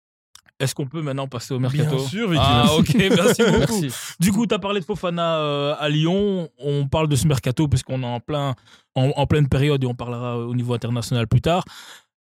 Est-ce 0.60 0.74
qu'on 0.74 0.86
peut 0.88 1.02
maintenant 1.02 1.28
passer 1.28 1.54
au 1.54 1.60
mercato 1.60 1.94
Bien 1.96 2.04
sûr, 2.04 2.28
Vicky, 2.28 2.42
Ah, 2.44 2.66
ok, 2.76 2.92
merci 2.96 3.42
beaucoup. 3.44 3.80
Merci. 3.80 4.14
Du 4.18 4.32
coup, 4.32 4.44
tu 4.44 4.52
as 4.52 4.58
parlé 4.58 4.80
de 4.80 4.84
Fofana 4.84 5.38
euh, 5.38 5.76
à 5.78 5.88
Lyon. 5.88 6.48
On 6.58 6.88
parle 6.88 7.06
de 7.06 7.14
ce 7.14 7.28
mercato 7.28 7.68
parce 7.68 7.84
qu'on 7.84 8.02
est 8.02 8.06
en, 8.06 8.18
plein, 8.18 8.56
en, 8.96 9.10
en 9.14 9.26
pleine 9.28 9.48
période 9.48 9.84
et 9.84 9.86
on 9.86 9.94
parlera 9.94 10.36
au 10.36 10.56
niveau 10.56 10.74
international 10.74 11.28
plus 11.28 11.40
tard. 11.40 11.62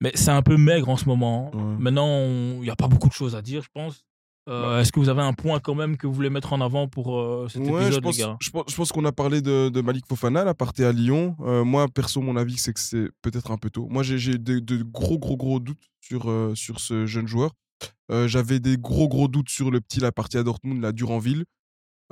Mais 0.03 0.13
c'est 0.15 0.31
un 0.31 0.43
peu 0.43 0.57
maigre 0.57 0.89
en 0.89 0.97
ce 0.97 1.07
moment. 1.07 1.51
Ouais. 1.55 1.77
Maintenant, 1.79 2.19
il 2.27 2.61
n'y 2.63 2.71
a 2.71 2.77
pas 2.77 2.89
beaucoup 2.89 3.09
de 3.09 3.13
choses 3.15 3.37
à 3.37 3.41
dire, 3.43 3.63
je 3.63 3.69
pense. 3.73 4.05
Euh, 4.49 4.81
Est-ce 4.81 4.91
que 4.91 4.99
vous 4.99 5.09
avez 5.09 5.23
un 5.23 5.35
point 5.35 5.61
quand 5.61 5.77
même 5.77 5.97
que 5.97 6.09
vous 6.09 6.13
voulez 6.13 6.29
mettre 6.29 6.53
en 6.53 6.61
avant 6.61 6.89
pour 6.89 7.17
euh, 7.17 7.47
cet 7.49 7.63
Ouais, 7.63 7.85
épisode, 7.85 7.93
je 7.93 7.99
pense, 8.01 8.17
les 8.19 8.25
gars? 8.25 8.37
je 8.41 8.75
pense, 8.75 8.91
qu'on 8.91 9.05
a 9.05 9.13
parlé 9.13 9.41
de, 9.41 9.69
de 9.69 9.81
Malik 9.81 10.05
Fofana, 10.09 10.43
là, 10.43 10.53
partait 10.53 10.85
à 10.85 10.91
Lyon. 10.91 11.37
Euh, 11.43 11.63
moi, 11.63 11.87
perso, 11.87 12.21
mon 12.21 12.37
avis, 12.37 12.59
c'est 12.59 12.73
que 12.73 12.81
c'est 12.81 13.09
peut-être 13.23 13.53
un 13.53 13.57
peu 13.57 13.71
tôt. 13.71 13.87
Moi, 13.89 14.03
j'ai 14.03 14.39
de, 14.39 14.59
de 14.59 14.83
gros, 14.83 15.17
gros, 15.19 15.37
gros 15.37 15.61
doutes 15.61 15.89
sur, 16.01 16.29
euh, 16.29 16.57
sur 16.57 16.81
ce 16.81 17.07
jeune 17.07 17.29
joueur. 17.29 17.53
J'avais 18.27 18.61
des 18.61 18.77
gros, 18.77 19.09
gros 19.09 19.27
doutes 19.29 19.49
sur 19.49 19.71
le 19.71 19.81
petit, 19.81 19.99
la 20.01 20.13
partie 20.13 20.37
à 20.37 20.43
Dortmund, 20.43 20.83
la 20.83 20.93
Duranville. 20.93 21.45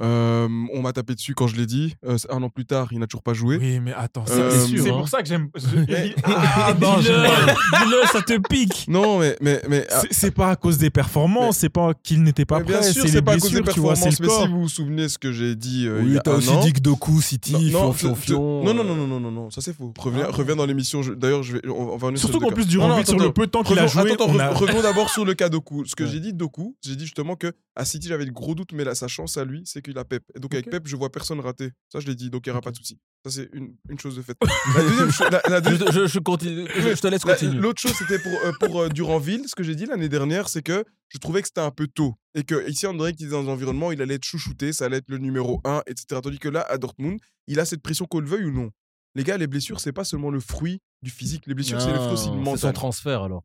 Euh, 0.01 0.49
on 0.72 0.80
m'a 0.80 0.93
tapé 0.95 1.14
dessus 1.14 1.34
quand 1.34 1.47
je 1.47 1.57
l'ai 1.57 1.66
dit. 1.66 1.95
Euh, 2.07 2.16
un 2.30 2.43
an 2.43 2.49
plus 2.49 2.64
tard, 2.64 2.88
il 2.93 2.99
n'a 3.01 3.07
toujours 3.07 3.22
pas 3.22 3.34
joué. 3.34 3.59
Oui, 3.59 3.80
mais 3.80 3.93
attends, 3.93 4.24
c'est 4.26 4.32
Euh, 4.32 4.51
c'est 4.51 4.76
sûr, 4.78 4.95
hein. 4.95 4.99
pour 4.99 5.09
ça 5.09 5.22
que 5.22 5.28
j'aime. 5.28 5.51
Ah, 6.24 6.74
non, 6.80 6.99
Dis-le, 6.99 8.07
ça 8.12 8.22
te 8.22 8.38
pique. 8.49 8.86
Non, 8.88 9.18
mais. 9.18 9.36
mais, 9.41 9.61
mais 9.68 9.86
ah, 9.91 10.03
C'est- 10.11 10.30
pas 10.30 10.51
à 10.51 10.57
cause 10.57 10.78
des 10.78 10.91
performances, 10.91 11.59
c'est 11.59 11.68
pas 11.68 11.93
qu'il 12.03 12.22
n'était 12.22 12.45
pas 12.45 12.61
prêt, 12.61 12.82
sûr, 12.82 13.05
c'est 13.09 13.20
pas 13.20 13.32
à 13.32 13.38
cause 13.38 13.51
des 13.53 13.61
blessures, 13.62 13.74
tu 13.74 13.80
vois, 13.80 13.95
c'est 13.97 14.05
performances. 14.16 14.20
le 14.20 14.26
Mais 14.26 14.28
corps. 14.28 14.43
si 14.43 14.49
vous 14.53 14.61
vous 14.62 14.68
souvenez 14.68 15.09
ce 15.09 15.18
que 15.18 15.32
j'ai 15.32 15.55
dit 15.57 15.86
euh, 15.86 16.01
Oui, 16.03 16.16
a 16.16 16.20
t'as 16.20 16.34
aussi 16.34 16.49
an, 16.51 16.61
dit 16.61 16.72
que 16.72 16.80
Doku, 16.80 17.20
City, 17.20 17.53
Non, 17.53 17.59
fion, 17.59 17.82
non, 17.82 17.93
fion, 17.93 18.14
fion. 18.14 18.64
non, 18.64 18.72
non, 18.74 18.84
non, 18.84 18.95
non, 18.95 19.07
non, 19.07 19.20
non, 19.20 19.30
non, 19.30 19.51
ça 19.51 19.61
c'est 19.61 19.74
faux. 19.76 19.93
Reviens, 19.99 20.26
Ah. 20.28 20.32
reviens 20.32 20.57
dans 20.57 20.66
l'émission. 20.66 21.01
D'ailleurs, 21.16 21.43
je 21.43 21.55
vais, 21.55 21.68
on, 21.68 21.97
va 21.97 22.14
Surtout 22.16 22.38
qu'en 22.41 22.51
plus, 22.51 22.66
durant 22.66 22.88
Non, 22.88 22.95
non, 22.95 22.99
vite, 23.01 23.09
sur 23.09 23.18
le 23.18 23.32
peu 23.32 23.47
de 23.47 23.51
temps 23.51 23.62
qu'il 23.62 23.78
a 23.78 23.86
joué, 23.86 24.12
revenons 24.14 24.82
d'abord 24.82 25.11
sur 25.11 25.24
le 25.24 25.34
cas 25.34 25.49
Doku. 25.49 25.84
Ce 25.84 25.95
que 25.95 26.07
j'ai 26.07 26.20
dit 26.20 26.32
Doku, 26.32 26.76
j'ai 26.84 26.97
dit 26.97 27.05
justement 27.05 27.36
que 27.36 27.53
à 27.81 27.85
City 27.85 28.09
j'avais 28.09 28.24
de 28.26 28.31
gros 28.31 28.55
doutes, 28.55 28.72
mais 28.72 28.85
là 28.85 28.95
sa 28.95 29.09
chance 29.09 29.37
à 29.37 29.45
lui, 29.45 29.62
c'est 29.64 29.81
qu'il 29.83 29.97
a 29.99 30.05
Pep. 30.05 30.22
Et 30.35 30.41
donc 30.41 30.53
avec. 30.55 30.68
Pep, 30.70 30.87
je 30.87 30.97
vois 30.97 31.11
personne 31.11 31.41
rater. 31.41 31.70
Ça 31.93 31.99
je 32.01 32.07
l'ai 32.07 32.14
dit, 32.14 32.31
donc 32.31 32.47
il 32.47 32.51
n'y 32.51 32.53
aura 32.53 32.61
pas 32.61 32.70
de 32.70 32.76
souci. 32.76 32.99
Ça 33.24 33.31
c'est 33.31 33.49
une, 33.53 33.74
une 33.89 33.99
chose 33.99 34.16
de 34.16 34.22
fait. 34.22 34.37
La 34.76 34.83
deuxième 34.83 35.11
chose, 35.11 35.28
la- 35.31 35.43
la 35.49 35.61
deuxième- 35.61 35.93
Je, 35.93 36.01
je- 36.03 36.07
je 36.07 36.18
continue, 36.18 36.66
je, 36.76 36.95
je 36.95 37.01
te 37.01 37.07
laisse 37.09 37.24
la- 37.24 37.35
continuer. 37.35 37.61
L'autre 37.61 37.81
chose, 37.81 37.93
c'était 37.95 38.18
pour, 38.18 38.33
euh, 38.33 38.53
pour 38.61 38.81
euh, 38.83 38.89
Duranville. 38.89 39.45
Ce 39.49 39.55
que 39.55 39.62
j'ai 39.62 39.74
dit 39.74 39.87
l'année 39.87 40.09
dernière, 40.09 40.49
c'est 40.49 40.62
que 40.62 40.85
je 41.09 41.18
trouvais 41.18 41.43
que 41.43 41.49
c'était 41.49 41.61
un 41.61 41.70
peu 41.70 41.87
tôt. 41.89 42.14
Et 42.35 42.45
que 42.45 42.68
ici, 42.68 42.87
on 42.87 42.95
dirait 42.95 43.12
qu'il 43.14 43.26
est 43.26 43.31
dans 43.31 43.43
un 43.49 43.53
environnement, 43.53 43.91
il 43.93 44.01
allait 44.03 44.14
être 44.14 44.24
chouchouté, 44.24 44.72
ça 44.72 44.85
allait 44.85 44.99
être 44.99 45.09
le 45.09 45.18
numéro 45.18 45.61
1, 45.64 45.83
etc. 45.87 46.20
Tandis 46.22 46.39
que 46.39 46.49
là, 46.49 46.61
à 46.68 46.78
Dortmund, 46.78 47.18
il 47.49 47.59
a 47.61 47.64
cette 47.64 47.83
pression 47.83 48.05
qu'on 48.07 48.20
le 48.20 48.28
veuille 48.28 48.45
ou 48.45 48.53
non. 48.53 48.70
Les 49.16 49.24
gars, 49.24 49.37
les 49.37 49.47
blessures, 49.49 49.81
c'est 49.81 49.93
pas 49.93 50.05
seulement 50.05 50.31
le 50.31 50.39
fruit 50.39 50.81
du 51.03 51.11
physique. 51.11 51.45
Les 51.47 51.55
blessures, 51.55 51.81
c'est 51.81 51.91
le 51.93 51.99
fruit 51.99 52.12
aussi 52.12 52.31
du 52.31 52.37
Non, 52.37 52.53
C'est 52.55 52.61
son 52.61 52.66
mental. 52.68 52.72
transfert 52.74 53.22
alors. 53.24 53.43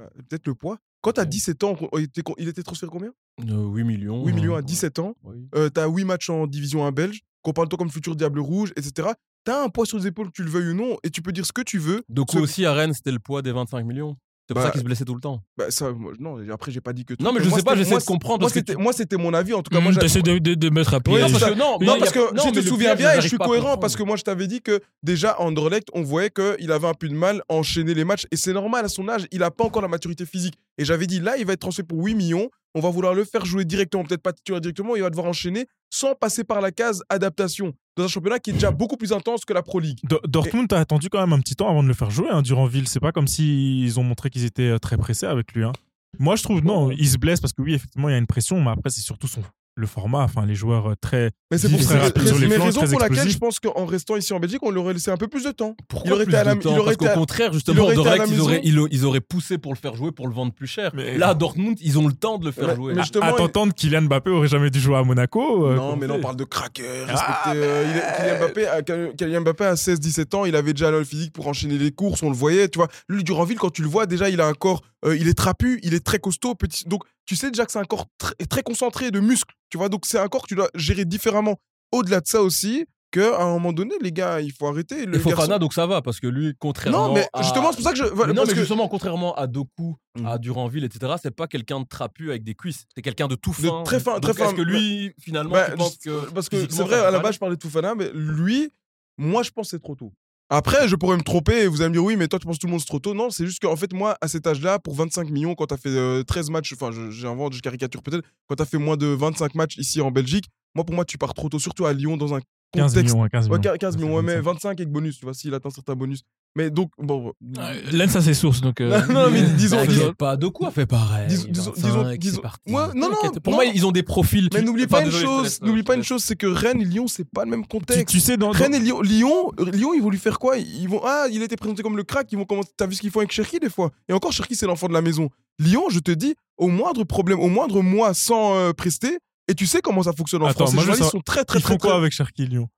Euh, 0.00 0.06
Peut-être 0.28 0.46
le 0.46 0.54
poids. 0.54 0.78
Quand 1.02 1.12
t'as 1.12 1.22
Ouais. 1.22 1.28
17 1.28 1.64
ans, 1.64 1.76
il 1.98 2.04
était, 2.04 2.22
il 2.38 2.48
était 2.48 2.62
transféré 2.62 2.90
combien? 2.90 3.10
Euh, 3.48 3.66
8 3.68 3.84
millions. 3.84 4.24
8 4.24 4.32
millions 4.32 4.54
à 4.54 4.58
euh, 4.60 4.62
17 4.62 4.98
ans. 5.00 5.14
oui. 5.24 5.46
Euh, 5.54 5.68
t'as 5.68 5.86
8 5.88 6.04
matchs 6.04 6.30
en 6.30 6.46
division 6.46 6.86
1 6.86 6.92
belge. 6.92 7.20
Qu'on 7.42 7.52
parle 7.52 7.68
toi 7.68 7.76
comme 7.76 7.90
futur 7.90 8.14
Diable 8.14 8.38
Rouge, 8.38 8.72
etc. 8.76 9.08
T'as 9.44 9.64
un 9.64 9.68
poids 9.68 9.84
sur 9.84 9.98
les 9.98 10.06
épaules, 10.06 10.28
que 10.28 10.32
tu 10.32 10.44
le 10.44 10.50
veuilles 10.50 10.68
ou 10.70 10.74
non, 10.74 10.96
et 11.02 11.10
tu 11.10 11.20
peux 11.22 11.32
dire 11.32 11.44
ce 11.44 11.52
que 11.52 11.62
tu 11.62 11.78
veux. 11.78 12.02
Doku 12.08 12.36
Ce- 12.36 12.38
aussi 12.42 12.64
à 12.64 12.72
Rennes, 12.72 12.94
c'était 12.94 13.10
le 13.10 13.18
poids 13.18 13.42
des 13.42 13.50
25 13.50 13.84
millions. 13.84 14.16
C'est 14.52 14.54
pour 14.54 14.62
Bah, 14.62 14.66
ça 14.68 14.72
qu'il 14.72 14.80
se 14.80 14.84
blessait 14.84 15.04
tout 15.04 15.14
le 15.14 15.20
temps. 15.20 15.40
Bah, 15.56 15.64
ça, 15.70 15.90
moi, 15.92 16.12
non, 16.18 16.38
après, 16.52 16.70
j'ai 16.70 16.80
pas 16.80 16.92
dit 16.92 17.04
que. 17.04 17.14
Non, 17.20 17.32
mais 17.32 17.42
je 17.42 17.48
moi, 17.48 17.58
sais 17.58 17.64
pas, 17.64 17.74
j'essaie 17.76 17.98
de 17.98 18.02
comprendre. 18.04 18.40
Moi, 18.40 18.92
c'était 18.92 19.16
tu- 19.16 19.22
mon 19.22 19.32
avis. 19.34 19.54
En 19.54 19.62
tout 19.62 19.70
cas, 19.70 19.80
Mmh, 19.80 19.82
moi, 19.84 19.92
T'essaies 19.94 20.22
de, 20.22 20.38
de, 20.38 20.54
de 20.54 20.70
mettre 20.70 20.94
à 20.94 21.00
pied. 21.00 21.14
Oui, 21.14 21.20
Non, 21.20 21.30
parce 21.30 21.44
que 21.44 21.54
non, 21.58 21.98
parce 21.98 22.12
que 22.12 22.34
non, 22.34 22.42
je 22.54 22.60
te 22.60 22.66
souviens 22.66 22.94
bien 22.94 23.12
et 23.14 23.20
je 23.20 23.28
suis 23.28 23.38
cohérent 23.38 23.76
parce 23.78 23.96
que 23.96 24.02
moi 24.02 24.16
je 24.16 24.22
t'avais 24.22 24.46
dit 24.46 24.60
que 24.62 24.80
déjà 25.02 25.40
Anderlecht 25.40 25.88
on 25.94 26.02
voyait 26.02 26.30
qu'il 26.30 26.70
avait 26.72 26.86
un 26.88 26.94
peu 26.94 27.08
de 27.08 27.14
mal 27.14 27.42
à 27.48 27.54
enchaîner 27.54 27.94
les 27.94 28.04
matchs 28.04 28.26
et 28.30 28.36
c'est 28.36 28.52
normal 28.52 28.84
à 28.84 28.88
son 28.88 29.08
âge 29.08 29.26
il 29.32 29.42
a 29.42 29.50
pas 29.50 29.64
encore 29.64 29.82
la 29.82 29.88
maturité 29.88 30.26
physique 30.26 30.54
et 30.78 30.84
j'avais 30.84 31.06
dit 31.06 31.20
là 31.20 31.36
il 31.38 31.46
va 31.46 31.52
être 31.54 31.60
transféré 31.60 31.86
pour 31.86 31.98
8 32.04 32.14
millions 32.14 32.50
on 32.74 32.80
va 32.80 32.90
vouloir 32.90 33.14
le 33.14 33.24
faire 33.24 33.44
jouer 33.44 33.64
directement 33.64 34.04
peut-être 34.04 34.22
pas 34.22 34.32
titulaire 34.32 34.60
directement 34.60 34.96
il 34.96 35.02
va 35.02 35.10
devoir 35.10 35.26
enchaîner 35.26 35.66
sans 35.90 36.14
passer 36.14 36.42
par 36.44 36.60
la 36.60 36.70
case 36.72 37.02
adaptation 37.08 37.72
dans 37.96 38.04
un 38.04 38.08
championnat 38.08 38.38
qui 38.38 38.50
est 38.50 38.54
déjà 38.54 38.70
beaucoup 38.70 38.96
plus 38.96 39.12
intense 39.12 39.44
que 39.44 39.52
la 39.52 39.62
Pro 39.62 39.78
League 39.80 39.98
Do- 40.04 40.20
Dortmund 40.26 40.72
a 40.72 40.80
attendu 40.80 41.08
quand 41.10 41.20
même 41.20 41.32
un 41.34 41.40
petit 41.40 41.54
temps 41.54 41.68
avant 41.68 41.82
de 41.82 41.88
le 41.88 41.94
faire 41.94 42.10
jouer 42.10 42.28
hein. 42.30 42.42
C'est 42.86 43.00
pas 43.00 43.12
comme 43.12 43.28
s'ils 43.28 43.98
ont 44.00 44.02
montré 44.04 44.30
qu'ils 44.30 44.44
étaient 44.44 44.62
euh, 44.70 44.78
très 44.78 44.96
pressés 44.96 45.26
avec 45.26 45.52
lui. 45.52 45.64
hein. 45.64 45.72
Moi, 46.18 46.36
je 46.36 46.42
trouve, 46.42 46.62
non, 46.62 46.90
il 46.90 47.08
se 47.08 47.16
blesse 47.16 47.40
parce 47.40 47.52
que 47.54 47.62
oui, 47.62 47.72
effectivement, 47.74 48.08
il 48.08 48.12
y 48.12 48.14
a 48.14 48.18
une 48.18 48.26
pression, 48.26 48.60
mais 48.60 48.70
après, 48.70 48.90
c'est 48.90 49.00
surtout 49.00 49.28
son, 49.28 49.40
le 49.74 49.86
format, 49.86 50.22
enfin, 50.24 50.44
les 50.44 50.54
joueurs 50.54 50.90
euh, 50.90 50.94
très. 51.00 51.30
mais 51.50 51.56
c'est 51.56 51.70
pour 51.70 51.80
ça 51.80 51.94
très 51.94 51.98
rapide 52.00 52.26
sur 52.26 52.38
les 52.38 52.46
mais 52.46 52.56
raison 52.58 52.82
pour 52.86 53.00
laquelle 53.00 53.28
je 53.30 53.38
pense 53.38 53.58
qu'en 53.58 53.86
restant 53.86 54.16
ici 54.16 54.32
en 54.34 54.38
Belgique 54.38 54.58
on 54.62 54.70
lui 54.70 54.78
aurait 54.78 54.92
laissé 54.92 55.10
un 55.10 55.16
peu 55.16 55.28
plus 55.28 55.44
de 55.44 55.50
temps 55.50 55.74
Pourquoi 55.88 56.10
il 56.10 56.12
aurait 56.14 56.24
plus 56.24 56.32
été 56.32 56.40
à 56.40 56.44
la- 56.44 56.54
de 56.56 56.60
temps 56.60 56.72
il 56.74 56.78
aurait 56.78 56.84
Parce 56.84 56.96
qu'au 56.98 57.04
été 57.06 57.12
à- 57.12 57.16
contraire, 57.16 57.52
justement, 57.54 57.82
aurait 57.84 57.94
été 57.94 58.02
à 58.06 58.16
la 58.16 58.22
Anderlecht, 58.24 58.34
ils 58.36 58.40
auraient, 58.42 58.60
ils, 58.64 58.86
ils 58.90 59.04
auraient 59.06 59.20
poussé 59.20 59.56
pour 59.56 59.72
le 59.72 59.78
faire 59.78 59.94
jouer, 59.94 60.12
pour 60.12 60.28
le 60.28 60.34
vendre 60.34 60.52
plus 60.52 60.66
cher. 60.66 60.90
Mais- 60.94 61.16
Là, 61.16 61.28
à 61.28 61.34
Dortmund, 61.34 61.78
ils 61.80 61.98
ont 61.98 62.06
le 62.06 62.12
temps 62.12 62.36
de 62.38 62.44
le 62.44 62.52
faire 62.52 62.68
Mais- 62.68 62.74
jouer. 62.76 62.94
mais 62.94 63.00
justement, 63.02 63.24
à 63.24 63.30
il- 63.30 63.36
t'entendre, 63.36 63.72
Kylian 63.72 64.02
Mbappé 64.02 64.30
aurait 64.30 64.48
jamais 64.48 64.68
dû 64.70 64.78
jouer 64.78 64.96
à 64.96 65.02
Monaco. 65.04 65.66
euh, 65.66 65.74
Non, 65.76 65.96
mais 65.96 66.06
là, 66.06 66.14
on 66.14 66.20
parle 66.20 66.36
de 66.36 66.44
craqueur. 66.44 67.06
Ah, 67.08 67.52
euh, 67.54 67.84
il 67.86 68.22
Kylian 68.22 68.38
Mbappé, 68.40 68.66
à- 68.66 68.82
Kylian 69.16 69.40
Mbappé, 69.40 69.64
à 69.64 69.76
16-17 69.76 70.34
ans, 70.34 70.44
il 70.44 70.54
avait 70.54 70.74
déjà 70.74 70.90
le 70.90 71.02
physique 71.04 71.32
pour 71.32 71.46
enchaîner 71.48 71.78
les 71.78 71.92
courses, 71.92 72.22
on 72.22 72.28
le 72.28 72.36
voyait, 72.36 72.68
tu 72.68 72.78
vois. 72.78 72.88
Lui, 73.08 73.24
Duranville, 73.24 73.58
quand 73.58 73.70
tu 73.70 73.80
le 73.82 73.88
vois, 73.88 74.04
déjà, 74.06 74.28
il 74.28 74.40
a 74.42 74.46
un 74.46 74.52
corps, 74.54 74.82
euh, 75.06 75.16
il 75.16 75.28
est 75.28 75.34
trapu, 75.34 75.80
il 75.82 75.94
est 75.94 76.04
très 76.04 76.18
costaud, 76.18 76.54
petit. 76.54 76.84
Donc, 76.86 77.02
tu 77.26 77.36
sais 77.36 77.50
déjà 77.50 77.64
que 77.66 77.72
c'est 77.72 77.78
un 77.78 77.84
corps 77.84 78.06
très, 78.18 78.34
très 78.48 78.62
concentré 78.62 79.10
de 79.10 79.20
muscles, 79.20 79.54
tu 79.70 79.78
vois. 79.78 79.88
Donc, 79.88 80.06
c'est 80.06 80.18
un 80.18 80.28
corps 80.28 80.42
que 80.42 80.48
tu 80.48 80.54
dois 80.54 80.68
gérer 80.74 81.04
différemment. 81.04 81.56
Au-delà 81.92 82.20
de 82.20 82.26
ça 82.26 82.42
aussi, 82.42 82.86
qu'à 83.10 83.38
un 83.42 83.50
moment 83.50 83.72
donné, 83.74 83.94
les 84.00 84.10
gars, 84.12 84.40
il 84.40 84.50
faut 84.52 84.66
arrêter. 84.66 85.04
Le 85.04 85.16
Et 85.16 85.18
Fofana, 85.18 85.46
garçon- 85.46 85.58
donc 85.58 85.74
ça 85.74 85.86
va, 85.86 86.00
parce 86.00 86.18
que 86.18 86.26
lui, 86.26 86.54
contrairement. 86.58 87.08
Non, 87.08 87.14
mais 87.14 87.26
à- 87.34 87.42
justement, 87.42 87.70
c'est 87.70 87.76
pour 87.76 87.84
ça 87.84 87.92
que 87.92 87.98
je. 87.98 88.04
non, 88.04 88.16
parce 88.16 88.48
mais 88.48 88.54
que- 88.54 88.60
justement, 88.60 88.88
contrairement 88.88 89.34
à 89.34 89.46
Doku, 89.46 89.96
Mhm. 90.18 90.26
à 90.26 90.38
Duranville, 90.38 90.84
etc., 90.84 91.12
c'est 91.22 91.30
pas 91.30 91.46
quelqu'un 91.46 91.80
de 91.80 91.86
trapu 91.86 92.30
avec 92.30 92.42
des 92.44 92.54
cuisses. 92.54 92.86
C'est 92.94 93.02
quelqu'un 93.02 93.28
de 93.28 93.34
tout 93.34 93.50
De 93.50 93.56
fin. 93.68 93.82
très 93.82 94.00
fin, 94.00 94.14
Donc, 94.14 94.22
très 94.22 94.32
fin. 94.34 94.46
Est-ce 94.46 94.54
que 94.54 94.62
lui, 94.62 95.12
finalement, 95.20 95.50
Bah, 95.52 95.70
tu 95.70 95.76
penses 95.76 95.98
que. 95.98 96.30
Parce 96.30 96.48
que 96.48 96.66
c'est 96.70 96.82
vrai, 96.82 96.98
à 97.00 97.10
la 97.10 97.18
base, 97.18 97.34
je 97.34 97.38
parlais 97.38 97.56
de 97.56 97.62
Fofana, 97.62 97.94
mais 97.94 98.10
lui, 98.14 98.72
moi, 99.18 99.42
je 99.42 99.50
pense 99.50 99.66
que 99.66 99.76
c'est 99.76 99.82
trop 99.82 99.94
tôt. 99.94 100.12
Après, 100.54 100.86
je 100.86 100.96
pourrais 100.96 101.16
me 101.16 101.22
tromper 101.22 101.62
et 101.62 101.66
vous 101.66 101.80
allez 101.80 101.88
me 101.88 101.94
dire, 101.94 102.04
oui, 102.04 102.14
mais 102.14 102.28
toi, 102.28 102.38
tu 102.38 102.44
penses 102.46 102.56
que 102.56 102.60
tout 102.60 102.66
le 102.66 102.72
monde 102.72 102.80
c'est 102.80 102.86
trop 102.86 102.98
tôt. 102.98 103.14
Non, 103.14 103.30
c'est 103.30 103.46
juste 103.46 103.62
qu'en 103.62 103.74
fait, 103.74 103.90
moi, 103.94 104.18
à 104.20 104.28
cet 104.28 104.46
âge-là, 104.46 104.78
pour 104.78 104.94
25 104.94 105.30
millions, 105.30 105.54
quand 105.54 105.66
tu 105.66 105.76
fait 105.78 105.88
euh, 105.88 106.24
13 106.24 106.50
matchs, 106.50 106.74
enfin, 106.74 106.92
je- 106.92 107.10
j'invente, 107.10 107.54
je 107.54 107.60
caricature 107.62 108.02
peut-être, 108.02 108.22
quand 108.48 108.56
tu 108.56 108.64
fait 108.66 108.76
moins 108.76 108.98
de 108.98 109.06
25 109.06 109.54
matchs 109.54 109.78
ici 109.78 110.02
en 110.02 110.10
Belgique, 110.10 110.44
moi, 110.74 110.84
pour 110.84 110.94
moi, 110.94 111.06
tu 111.06 111.16
pars 111.16 111.32
trop 111.32 111.48
tôt, 111.48 111.58
surtout 111.58 111.86
à 111.86 111.94
Lyon, 111.94 112.18
dans 112.18 112.34
un 112.34 112.40
15 112.72 112.92
contexte. 112.94 113.12
millions, 113.14 113.22
ouais, 113.24 113.28
15 113.30 113.48
Ouais, 113.48 113.58
millions. 113.58 113.72
15 113.78 113.96
millions, 113.96 114.16
ouais, 114.16 114.22
mais 114.22 114.34
25. 114.36 114.44
25 114.52 114.68
avec 114.80 114.88
bonus, 114.90 115.18
tu 115.18 115.24
vois, 115.24 115.34
s'il 115.34 115.52
atteint 115.54 115.70
certains 115.70 115.94
bonus. 115.94 116.22
Mais 116.54 116.70
donc, 116.70 116.90
bon. 116.98 117.32
Euh, 117.58 117.80
Lens 117.92 118.14
a 118.16 118.20
ses 118.20 118.34
sources, 118.34 118.60
donc. 118.60 118.80
euh, 118.80 119.00
Non, 119.08 119.14
non, 119.24 119.30
mais 119.30 119.42
disons- 119.42 119.76
T'inquiète 119.78 120.12
pas, 120.16 120.36
Doku 120.36 120.66
a 120.66 120.70
fait 120.70 120.84
pareil. 120.86 121.28
Dis- 121.28 121.46
disons- 121.48 121.72
25, 121.72 121.82
disons- 121.86 122.04
c'est 122.10 122.18
disons- 122.18 122.40
parti. 122.42 122.72
Ouais, 122.72 122.86
non, 122.94 123.08
non. 123.10 123.30
Pour 123.42 123.52
non. 123.52 123.56
moi, 123.58 123.64
ils 123.64 123.86
ont 123.86 123.92
des 123.92 124.02
profils. 124.02 124.48
Mais 124.52 124.60
n'oublie 124.62 124.86
pas 124.86 125.02
une 125.04 125.10
chose, 125.10 125.58
euh, 125.62 125.66
n'oublie 125.66 125.82
pas 125.82 125.94
une 125.96 126.02
chose, 126.04 126.22
c'est 126.22 126.36
que 126.36 126.46
Rennes 126.46 126.80
et 126.82 126.84
Lyon, 126.84 127.06
c'est 127.08 127.24
pas 127.28 127.44
le 127.44 127.50
même 127.50 127.66
contexte. 127.66 128.08
tu 128.08 128.20
sais, 128.20 128.36
dans, 128.36 128.46
dans- 128.48 128.52
Rennes 128.52 128.74
et 128.74 128.80
Lyon, 128.80 129.00
Lyon, 129.00 129.50
Lyon, 129.72 129.94
ils 129.94 130.02
vont 130.02 130.10
lui 130.10 130.18
faire 130.18 130.38
quoi? 130.38 130.58
Ils 130.58 130.88
vont 130.88 131.00
ah, 131.04 131.26
il 131.30 131.40
a 131.40 131.44
été 131.46 131.56
présenté 131.56 131.82
comme 131.82 131.96
le 131.96 132.04
crack. 132.04 132.30
Ils 132.32 132.38
vont 132.38 132.44
commencer. 132.44 132.70
T'as 132.76 132.86
vu 132.86 132.94
ce 132.94 133.00
qu'ils 133.00 133.10
font 133.10 133.20
avec 133.20 133.32
Cherki 133.32 133.58
des 133.58 133.70
fois? 133.70 133.90
Et 134.08 134.12
encore, 134.12 134.32
Cherki 134.32 134.54
c'est 134.54 134.66
l'enfant 134.66 134.88
de 134.88 134.92
la 134.94 135.00
maison. 135.02 135.30
Lyon, 135.58 135.84
je 135.90 136.00
te 136.00 136.10
dis, 136.10 136.34
au 136.58 136.68
moindre 136.68 137.04
problème, 137.04 137.40
au 137.40 137.48
moindre 137.48 137.80
mois 137.82 138.12
sans 138.14 138.56
euh, 138.56 138.72
prester, 138.72 139.18
et 139.52 139.54
tu 139.54 139.66
sais 139.66 139.80
comment 139.80 140.02
ça 140.02 140.12
fonctionne 140.12 140.42
en 140.42 140.46
Attends, 140.46 140.66
France. 140.66 140.72
Les 140.74 140.80
journalistes 140.80 141.10
sont 141.10 141.20
très 141.20 141.44
très 141.44 141.58
ils 141.58 141.62
très. 141.62 141.74
font 141.74 141.78
quoi 141.78 141.94
avec 141.96 142.12
Cherki 142.12 142.46
Lyon? 142.46 142.68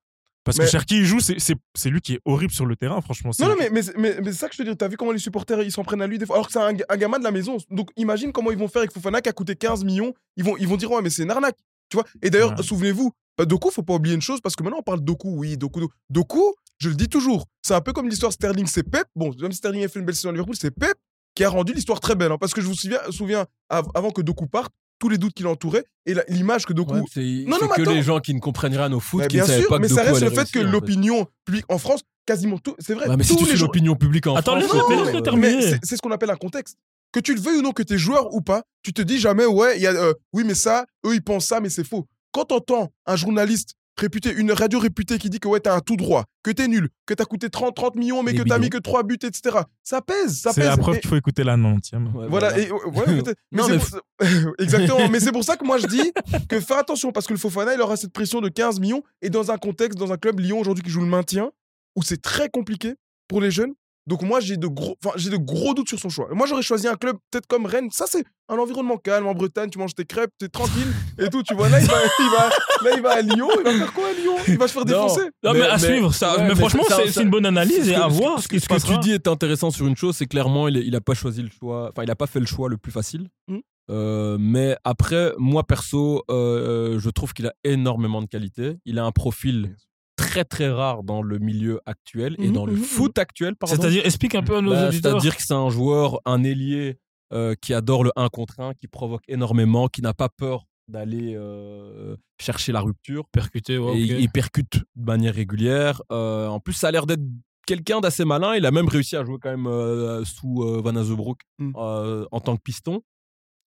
Parce 0.44 0.58
Mais- 0.58 0.66
que 0.66 0.70
Cherki, 0.70 0.98
il 0.98 1.04
joue, 1.06 1.20
c'est- 1.20 1.88
lui 1.88 2.00
qui 2.02 2.14
est 2.14 2.20
horrible 2.26 2.52
sur 2.52 2.66
le 2.66 2.76
terrain, 2.76 3.00
franchement. 3.00 3.30
Non, 3.38 3.48
non, 3.48 3.54
mais, 3.58 3.70
mais, 3.70 3.80
mais, 3.96 4.16
mais 4.22 4.32
c'est 4.32 4.38
ça 4.40 4.48
que 4.50 4.54
je 4.54 4.62
te 4.62 4.68
dis. 4.68 4.76
T'as 4.76 4.88
vu 4.88 4.96
comment 4.98 5.12
les 5.12 5.18
supporters 5.18 5.62
ils 5.62 5.72
s'en 5.72 5.84
prennent 5.84 6.02
à 6.02 6.06
lui 6.06 6.18
des 6.18 6.26
fois? 6.26 6.36
Alors 6.36 6.46
que 6.48 6.52
c'est 6.52 6.58
un, 6.58 6.74
un 6.88 6.96
gamin 6.98 7.18
de 7.18 7.24
la 7.24 7.30
maison. 7.30 7.56
Donc 7.70 7.88
imagine 7.96 8.30
comment 8.30 8.50
ils 8.50 8.58
vont 8.58 8.68
faire 8.68 8.80
avec 8.80 8.92
Fofana 8.92 9.22
qui 9.22 9.28
a 9.30 9.32
coûté 9.32 9.56
15 9.56 9.84
millions. 9.84 10.12
Ils 10.36 10.44
vont, 10.44 10.56
ils 10.58 10.68
vont 10.68 10.76
dire 10.76 10.90
ouais, 10.90 11.00
mais 11.00 11.08
c'est 11.10 11.22
une 11.22 11.30
arnaque. 11.30 11.56
Tu 11.88 11.96
vois? 11.96 12.04
Et 12.22 12.28
d'ailleurs, 12.28 12.54
Ouais. 12.56 12.62
souvenez-vous, 12.62 13.12
bah, 13.38 13.46
Doku, 13.46 13.70
faut 13.70 13.82
pas 13.82 13.94
oublier 13.94 14.14
une 14.14 14.20
chose 14.22 14.40
parce 14.42 14.54
que 14.56 14.62
maintenant 14.62 14.78
on 14.80 14.82
parle 14.82 15.00
de 15.00 15.04
Doku, 15.06 15.30
oui, 15.30 15.56
Doku, 15.56 15.80
Doku. 15.80 15.94
Doku, 16.10 16.54
je 16.78 16.88
le 16.90 16.94
dis 16.94 17.08
toujours, 17.08 17.46
c'est 17.62 17.74
un 17.74 17.80
peu 17.80 17.92
comme 17.94 18.08
l'histoire 18.10 18.32
Sterling, 18.32 18.66
c'est 18.66 18.82
Pep. 18.82 19.06
Bon, 19.16 19.32
même 19.40 19.52
si 19.52 19.58
Sterling 19.58 19.84
a 19.84 19.88
fait 19.88 19.98
une 20.00 20.04
belle 20.04 20.14
saison 20.14 20.28
à 20.28 20.32
Liverpool, 20.32 20.56
c'est 20.56 20.70
Pep. 20.70 20.94
qui 21.34 21.42
a 21.42 21.48
rendu 21.48 21.72
l'histoire 21.72 22.00
très 22.00 22.14
belle. 22.14 22.30
hein, 22.32 22.38
parce 22.38 22.52
que 22.54 22.60
je 22.60 22.66
vous 22.66 22.74
souviens, 22.74 23.00
souviens 23.10 23.46
av- 23.70 23.88
avant 23.94 24.10
que 24.10 24.20
Doku 24.22 24.46
parte, 24.46 24.72
tous 24.98 25.08
les 25.08 25.18
doutes 25.18 25.34
qui 25.34 25.42
l'entouraient 25.42 25.84
et 26.06 26.14
l'image 26.28 26.66
que 26.66 26.72
Doku. 26.72 26.94
Ouais, 26.94 27.00
c'est 27.12 27.20
Non, 27.20 27.56
c'est 27.58 27.64
non, 27.64 27.68
mais 27.70 27.76
que 27.76 27.82
attends. 27.82 27.90
les 27.92 28.02
gens 28.02 28.20
qui 28.20 28.34
ne 28.34 28.40
comprennent 28.40 28.76
rien 28.76 28.92
au 28.92 29.00
foot, 29.00 29.20
Mais 29.20 29.28
qui 29.28 29.36
ne 29.36 29.40
bien 29.42 29.46
savaient 29.46 29.60
sûr, 29.60 29.68
pas 29.68 29.76
que 29.76 29.82
mais 29.82 29.88
ça 29.88 30.02
reste 30.02 30.20
le 30.20 30.30
fait 30.30 30.34
que 30.34 30.38
réussir, 30.58 30.60
en 30.60 30.64
fait. 30.64 30.70
l'opinion 30.72 31.26
publique 31.44 31.64
en 31.68 31.78
France, 31.78 32.00
quasiment 32.26 32.58
tout, 32.58 32.74
c'est 32.78 32.94
vrai. 32.94 33.08
Ouais, 33.08 33.16
mais 33.16 33.24
si 33.24 33.36
tous 33.36 33.44
tu 33.44 33.50
les 33.50 33.56
jou- 33.56 33.66
l'opinion 33.66 33.96
publique 33.96 34.26
en 34.26 34.34
Attends, 34.36 34.58
France, 34.60 34.74
euh, 34.90 34.96
laisse-le 34.96 35.12
mais 35.14 35.22
terminer. 35.22 35.60
c'est- 35.82 35.96
ce 35.96 36.00
qu'on 36.00 36.10
appelle 36.12 36.30
un 36.30 36.36
contexte. 36.36 36.76
Que 37.12 37.20
tu 37.20 37.34
le 37.34 37.40
veuilles 37.40 37.58
ou 37.58 37.62
non, 37.62 37.72
que 37.72 37.82
tu 37.82 37.94
es 37.94 37.98
joueur 37.98 38.32
ou 38.34 38.40
pas, 38.40 38.62
tu 38.82 38.92
te 38.92 39.00
dis 39.02 39.18
jamais, 39.18 39.46
ouais, 39.46 39.76
il 39.76 39.82
y 39.82 39.86
a, 39.86 39.92
euh, 39.92 40.14
oui, 40.32 40.42
mais 40.44 40.54
ça, 40.54 40.84
eux, 41.06 41.14
ils 41.14 41.22
pensent 41.22 41.46
ça, 41.46 41.60
mais 41.60 41.70
c'est 41.70 41.84
faux. 41.86 42.06
Quand 42.32 42.44
t'entends 42.46 42.92
un 43.06 43.16
journaliste 43.16 43.74
réputé, 43.96 44.32
une 44.32 44.52
radio 44.52 44.78
réputée 44.78 45.18
qui 45.18 45.30
dit 45.30 45.38
que 45.40 45.48
ouais, 45.48 45.60
t'as 45.60 45.74
un 45.76 45.80
tout 45.80 45.96
droit, 45.96 46.24
que 46.42 46.50
t'es 46.50 46.66
nul, 46.68 46.88
que 47.06 47.14
t'as 47.14 47.24
coûté 47.24 47.48
30, 47.50 47.74
30 47.74 47.96
millions, 47.96 48.22
mais 48.22 48.32
Des 48.32 48.38
que 48.38 48.42
t'as 48.48 48.58
mis 48.58 48.70
que 48.70 48.78
3 48.78 49.02
buts, 49.04 49.18
etc. 49.22 49.58
Ça 49.82 50.00
pèse, 50.02 50.38
ça 50.40 50.52
C'est 50.52 50.62
pèse. 50.62 50.70
la 50.70 50.76
preuve 50.76 50.96
Et- 50.96 51.00
qu'il 51.00 51.08
faut 51.10 51.16
écouter 51.16 51.44
la 51.44 51.56
90e. 51.56 52.12
Ouais, 52.14 52.26
voilà, 52.28 52.58
et, 52.58 52.70
ouais, 52.70 52.80
ouais, 52.86 53.04
peut-être. 53.22 53.38
mais 53.52 53.58
Non, 53.62 53.66
c'est 53.68 53.72
mais 53.72 53.78
pour- 53.78 54.54
Exactement, 54.58 55.08
mais 55.08 55.20
c'est 55.20 55.32
pour 55.32 55.44
ça 55.44 55.56
que 55.56 55.64
moi 55.64 55.78
je 55.78 55.86
dis 55.86 56.12
que 56.48 56.60
fais 56.60 56.74
attention 56.74 57.12
parce 57.12 57.26
que 57.26 57.32
le 57.32 57.38
Fofana 57.38 57.74
il 57.74 57.80
aura 57.80 57.96
cette 57.96 58.12
pression 58.12 58.40
de 58.40 58.48
15 58.48 58.80
millions 58.80 59.02
et 59.22 59.30
dans 59.30 59.50
un 59.50 59.58
contexte, 59.58 59.98
dans 59.98 60.12
un 60.12 60.16
club 60.16 60.40
Lyon 60.40 60.58
aujourd'hui 60.58 60.82
qui 60.84 60.90
joue 60.90 61.00
le 61.00 61.06
maintien 61.06 61.50
où 61.96 62.02
c'est 62.02 62.20
très 62.20 62.48
compliqué 62.48 62.94
pour 63.28 63.40
les 63.40 63.50
jeunes. 63.50 63.74
Donc 64.06 64.22
moi 64.22 64.40
j'ai 64.40 64.56
de 64.58 64.66
gros, 64.66 64.96
enfin 65.02 65.14
j'ai 65.16 65.30
de 65.30 65.36
gros 65.38 65.72
doutes 65.74 65.88
sur 65.88 65.98
son 65.98 66.08
choix. 66.10 66.28
Moi 66.32 66.46
j'aurais 66.46 66.62
choisi 66.62 66.86
un 66.88 66.94
club 66.96 67.16
peut-être 67.30 67.46
comme 67.46 67.64
Rennes. 67.64 67.88
Ça 67.90 68.04
c'est 68.08 68.24
un 68.50 68.56
environnement 68.56 68.98
calme 68.98 69.26
en 69.26 69.32
Bretagne. 69.34 69.70
Tu 69.70 69.78
manges 69.78 69.94
tes 69.94 70.04
crêpes, 70.04 70.30
t'es 70.38 70.48
tranquille 70.48 70.92
et 71.18 71.28
tout. 71.30 71.42
Tu 71.42 71.54
vois 71.54 71.68
là 71.70 71.80
il 71.80 71.86
va, 71.86 71.94
il 72.18 72.30
va, 72.30 72.48
là 72.90 72.96
il 72.96 73.02
va 73.02 73.10
à 73.12 73.20
Lyon. 73.22 73.48
Il 73.58 73.64
va 73.64 73.72
faire 73.72 73.92
quoi 73.94 74.08
à 74.08 74.12
Lyon? 74.12 74.34
Il 74.48 74.58
va 74.58 74.68
se 74.68 74.72
faire 74.74 74.84
défoncer. 74.84 75.22
Non, 75.42 75.52
mais, 75.54 75.60
Mais- 75.60 75.66
à 75.66 75.72
mais- 75.76 75.78
suivre. 75.78 76.12
Ça, 76.14 76.32
ouais, 76.36 76.42
mais, 76.42 76.48
mais 76.50 76.54
franchement, 76.54 76.82
c'est 76.88 77.22
une 77.22 77.30
bonne 77.30 77.46
analyse 77.46 77.88
et 77.88 77.94
à 77.94 78.02
ce 78.02 78.06
que- 78.08 78.12
voir 78.12 78.42
ce 78.42 78.48
que, 78.48 78.56
qui 78.56 78.60
ce 78.60 78.78
se 78.78 78.86
que 78.86 78.92
tu 78.92 78.98
dis 78.98 79.12
est 79.12 79.26
intéressant 79.26 79.70
sur 79.70 79.86
une 79.86 79.96
chose, 79.96 80.16
c'est 80.16 80.26
clairement 80.26 80.68
il, 80.68 80.76
il 80.76 80.94
a 80.94 81.00
pas 81.00 81.14
choisi 81.14 81.40
le 81.42 81.48
choix, 81.50 81.90
enfin 81.90 82.02
il 82.02 82.10
a 82.10 82.16
pas 82.16 82.26
fait 82.26 82.40
le 82.40 82.46
choix 82.46 82.68
le 82.68 82.76
plus 82.76 82.92
facile. 82.92 83.28
Mm. 83.48 83.58
Euh, 83.90 84.36
mais 84.40 84.76
après, 84.84 85.32
moi 85.38 85.62
perso, 85.62 86.24
euh, 86.30 86.98
je 86.98 87.10
trouve 87.10 87.32
qu'il 87.34 87.46
a 87.46 87.52
énormément 87.64 88.20
de 88.22 88.26
qualité. 88.26 88.76
Il 88.86 88.98
a 88.98 89.04
un 89.04 89.12
profil 89.12 89.76
très 90.16 90.44
très 90.44 90.68
rare 90.70 91.02
dans 91.02 91.22
le 91.22 91.38
milieu 91.38 91.80
actuel 91.86 92.36
et 92.38 92.48
Mhm, 92.48 92.52
dans 92.52 92.66
le 92.66 92.72
mhm, 92.72 92.78
foot 92.78 93.18
actuel. 93.18 93.56
pardon. 93.56 93.74
C'est-à-dire, 93.76 94.04
explique 94.06 94.34
un 94.34 94.42
peu 94.42 94.56
à 94.56 94.60
nos 94.60 94.70
Bah, 94.70 94.88
auditeurs. 94.88 95.12
C'est-à-dire 95.12 95.36
que 95.36 95.42
c'est 95.42 95.54
un 95.54 95.70
joueur, 95.70 96.20
un 96.24 96.42
ailier 96.44 96.98
euh, 97.32 97.54
qui 97.60 97.74
adore 97.74 98.04
le 98.04 98.12
1 98.16 98.28
contre 98.28 98.60
1, 98.60 98.74
qui 98.74 98.86
provoque 98.86 99.22
énormément, 99.28 99.88
qui 99.88 100.02
n'a 100.02 100.14
pas 100.14 100.28
peur 100.28 100.66
d'aller 100.86 101.34
euh, 101.34 102.16
chercher 102.40 102.70
la 102.72 102.80
rupture. 102.80 103.24
Percuté, 103.32 103.78
ouais, 103.78 103.98
et 103.98 104.02
il- 104.20 104.30
percute 104.30 104.76
de 104.94 105.04
manière 105.04 105.34
régulière. 105.34 106.02
Euh, 106.12 106.46
en 106.46 106.60
plus, 106.60 106.74
ça 106.74 106.88
a 106.88 106.90
l'air 106.92 107.06
d'être 107.06 107.22
quelqu'un 107.66 108.00
d'assez 108.00 108.24
malin. 108.26 108.54
Il 108.54 108.66
a 108.66 108.70
même 108.70 108.86
réussi 108.88 109.16
à 109.16 109.24
jouer 109.24 109.38
quand 109.42 109.50
même 109.50 109.66
euh, 109.66 110.24
sous 110.24 110.62
euh, 110.62 110.80
Van 110.82 110.94
Azebroek 110.94 111.38
Mm. 111.58 111.72
euh, 111.76 112.26
en 112.30 112.40
tant 112.40 112.56
que 112.56 112.62
piston. 112.62 113.02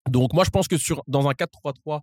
Donc 0.09 0.33
moi, 0.33 0.43
je 0.45 0.49
pense 0.51 0.67
que 0.67 0.77
sur, 0.77 1.01
dans 1.07 1.27
un 1.27 1.33
4-3-3, 1.33 2.01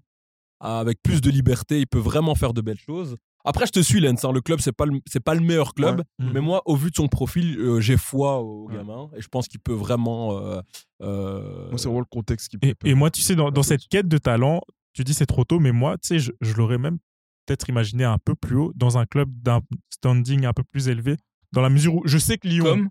avec 0.60 0.98
plus 1.02 1.20
de 1.20 1.30
liberté, 1.30 1.78
il 1.80 1.86
peut 1.86 1.98
vraiment 1.98 2.34
faire 2.34 2.52
de 2.52 2.60
belles 2.60 2.78
choses. 2.78 3.16
Après, 3.44 3.66
je 3.66 3.72
te 3.72 3.80
suis, 3.80 4.00
Lens. 4.00 4.24
hein, 4.24 4.32
le 4.32 4.40
club, 4.40 4.60
c'est 4.60 4.72
pas 4.72 4.86
le, 4.86 5.00
c'est 5.06 5.20
pas 5.22 5.34
le 5.34 5.40
meilleur 5.40 5.74
club. 5.74 5.98
Ouais. 6.18 6.26
Mais 6.32 6.40
moi, 6.40 6.62
au 6.64 6.76
vu 6.76 6.90
de 6.90 6.96
son 6.96 7.08
profil, 7.08 7.58
euh, 7.58 7.80
j'ai 7.80 7.96
foi 7.98 8.40
au 8.40 8.68
Ouais. 8.68 8.76
gamin. 8.76 9.10
Et 9.16 9.20
je 9.20 9.28
pense 9.28 9.48
qu'il 9.48 9.60
peut 9.60 9.74
vraiment... 9.74 10.38
euh, 10.38 10.60
euh, 11.02 11.68
Moi 11.68 11.78
c'est 11.78 11.84
vraiment 11.88 12.00
le 12.00 12.06
contexte 12.06 12.48
qui 12.48 12.56
me 12.56 12.72
Et, 12.84 12.94
moi, 12.94 13.10
tu 13.10 13.20
sais, 13.20 13.34
dans, 13.36 13.62
cette 13.62 13.86
quête 13.88 14.08
de 14.08 14.16
talent, 14.18 14.62
tu 14.94 15.04
dis 15.04 15.12
c'est 15.12 15.26
trop 15.26 15.44
tôt, 15.44 15.58
mais 15.60 15.72
moi, 15.72 15.98
tu 15.98 16.08
sais, 16.08 16.18
je, 16.18 16.32
je 16.40 16.54
l'aurais 16.54 16.78
même 16.78 16.98
peut-être 17.46 17.68
imaginé 17.68 18.04
un 18.04 18.16
peu 18.18 18.34
plus 18.34 18.56
haut, 18.56 18.72
dans 18.74 18.96
un 18.96 19.04
club 19.04 19.28
d'un 19.42 19.60
standing 19.92 20.46
un 20.46 20.54
peu 20.54 20.62
plus 20.64 20.88
élevé, 20.88 21.16
dans 21.52 21.60
la 21.60 21.68
mesure 21.68 21.96
où 21.96 22.02
je 22.06 22.16
sais 22.16 22.38
que 22.38 22.48
Lyon. 22.48 22.64
Comme? 22.64 22.88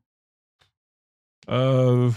Euh, 1.50 2.12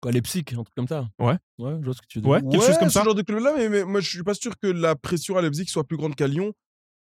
quoi, 0.00 0.10
Leipzig, 0.12 0.44
un 0.52 0.62
truc 0.64 0.74
comme 0.74 0.88
ça? 0.88 1.08
Ouais. 1.18 1.36
Ouais, 1.58 1.76
je 1.80 1.84
vois 1.84 1.94
ce 1.94 2.02
que 2.02 2.06
tu 2.08 2.20
dis. 2.20 2.26
Ouais. 2.26 2.42
quelque 2.42 2.64
chose 2.64 2.78
comme 2.78 2.88
ce 2.88 2.98
ça. 2.98 3.04
genre 3.04 3.14
de 3.14 3.22
club-là, 3.22 3.54
mais, 3.56 3.68
mais 3.68 3.84
moi 3.84 4.00
je 4.00 4.08
suis 4.10 4.22
pas 4.22 4.34
sûr 4.34 4.58
que 4.58 4.66
la 4.66 4.94
pression 4.96 5.36
à 5.36 5.42
Leipzig 5.42 5.66
soit 5.68 5.84
plus 5.84 5.96
grande 5.96 6.14
qu'à 6.16 6.26
Lyon. 6.26 6.52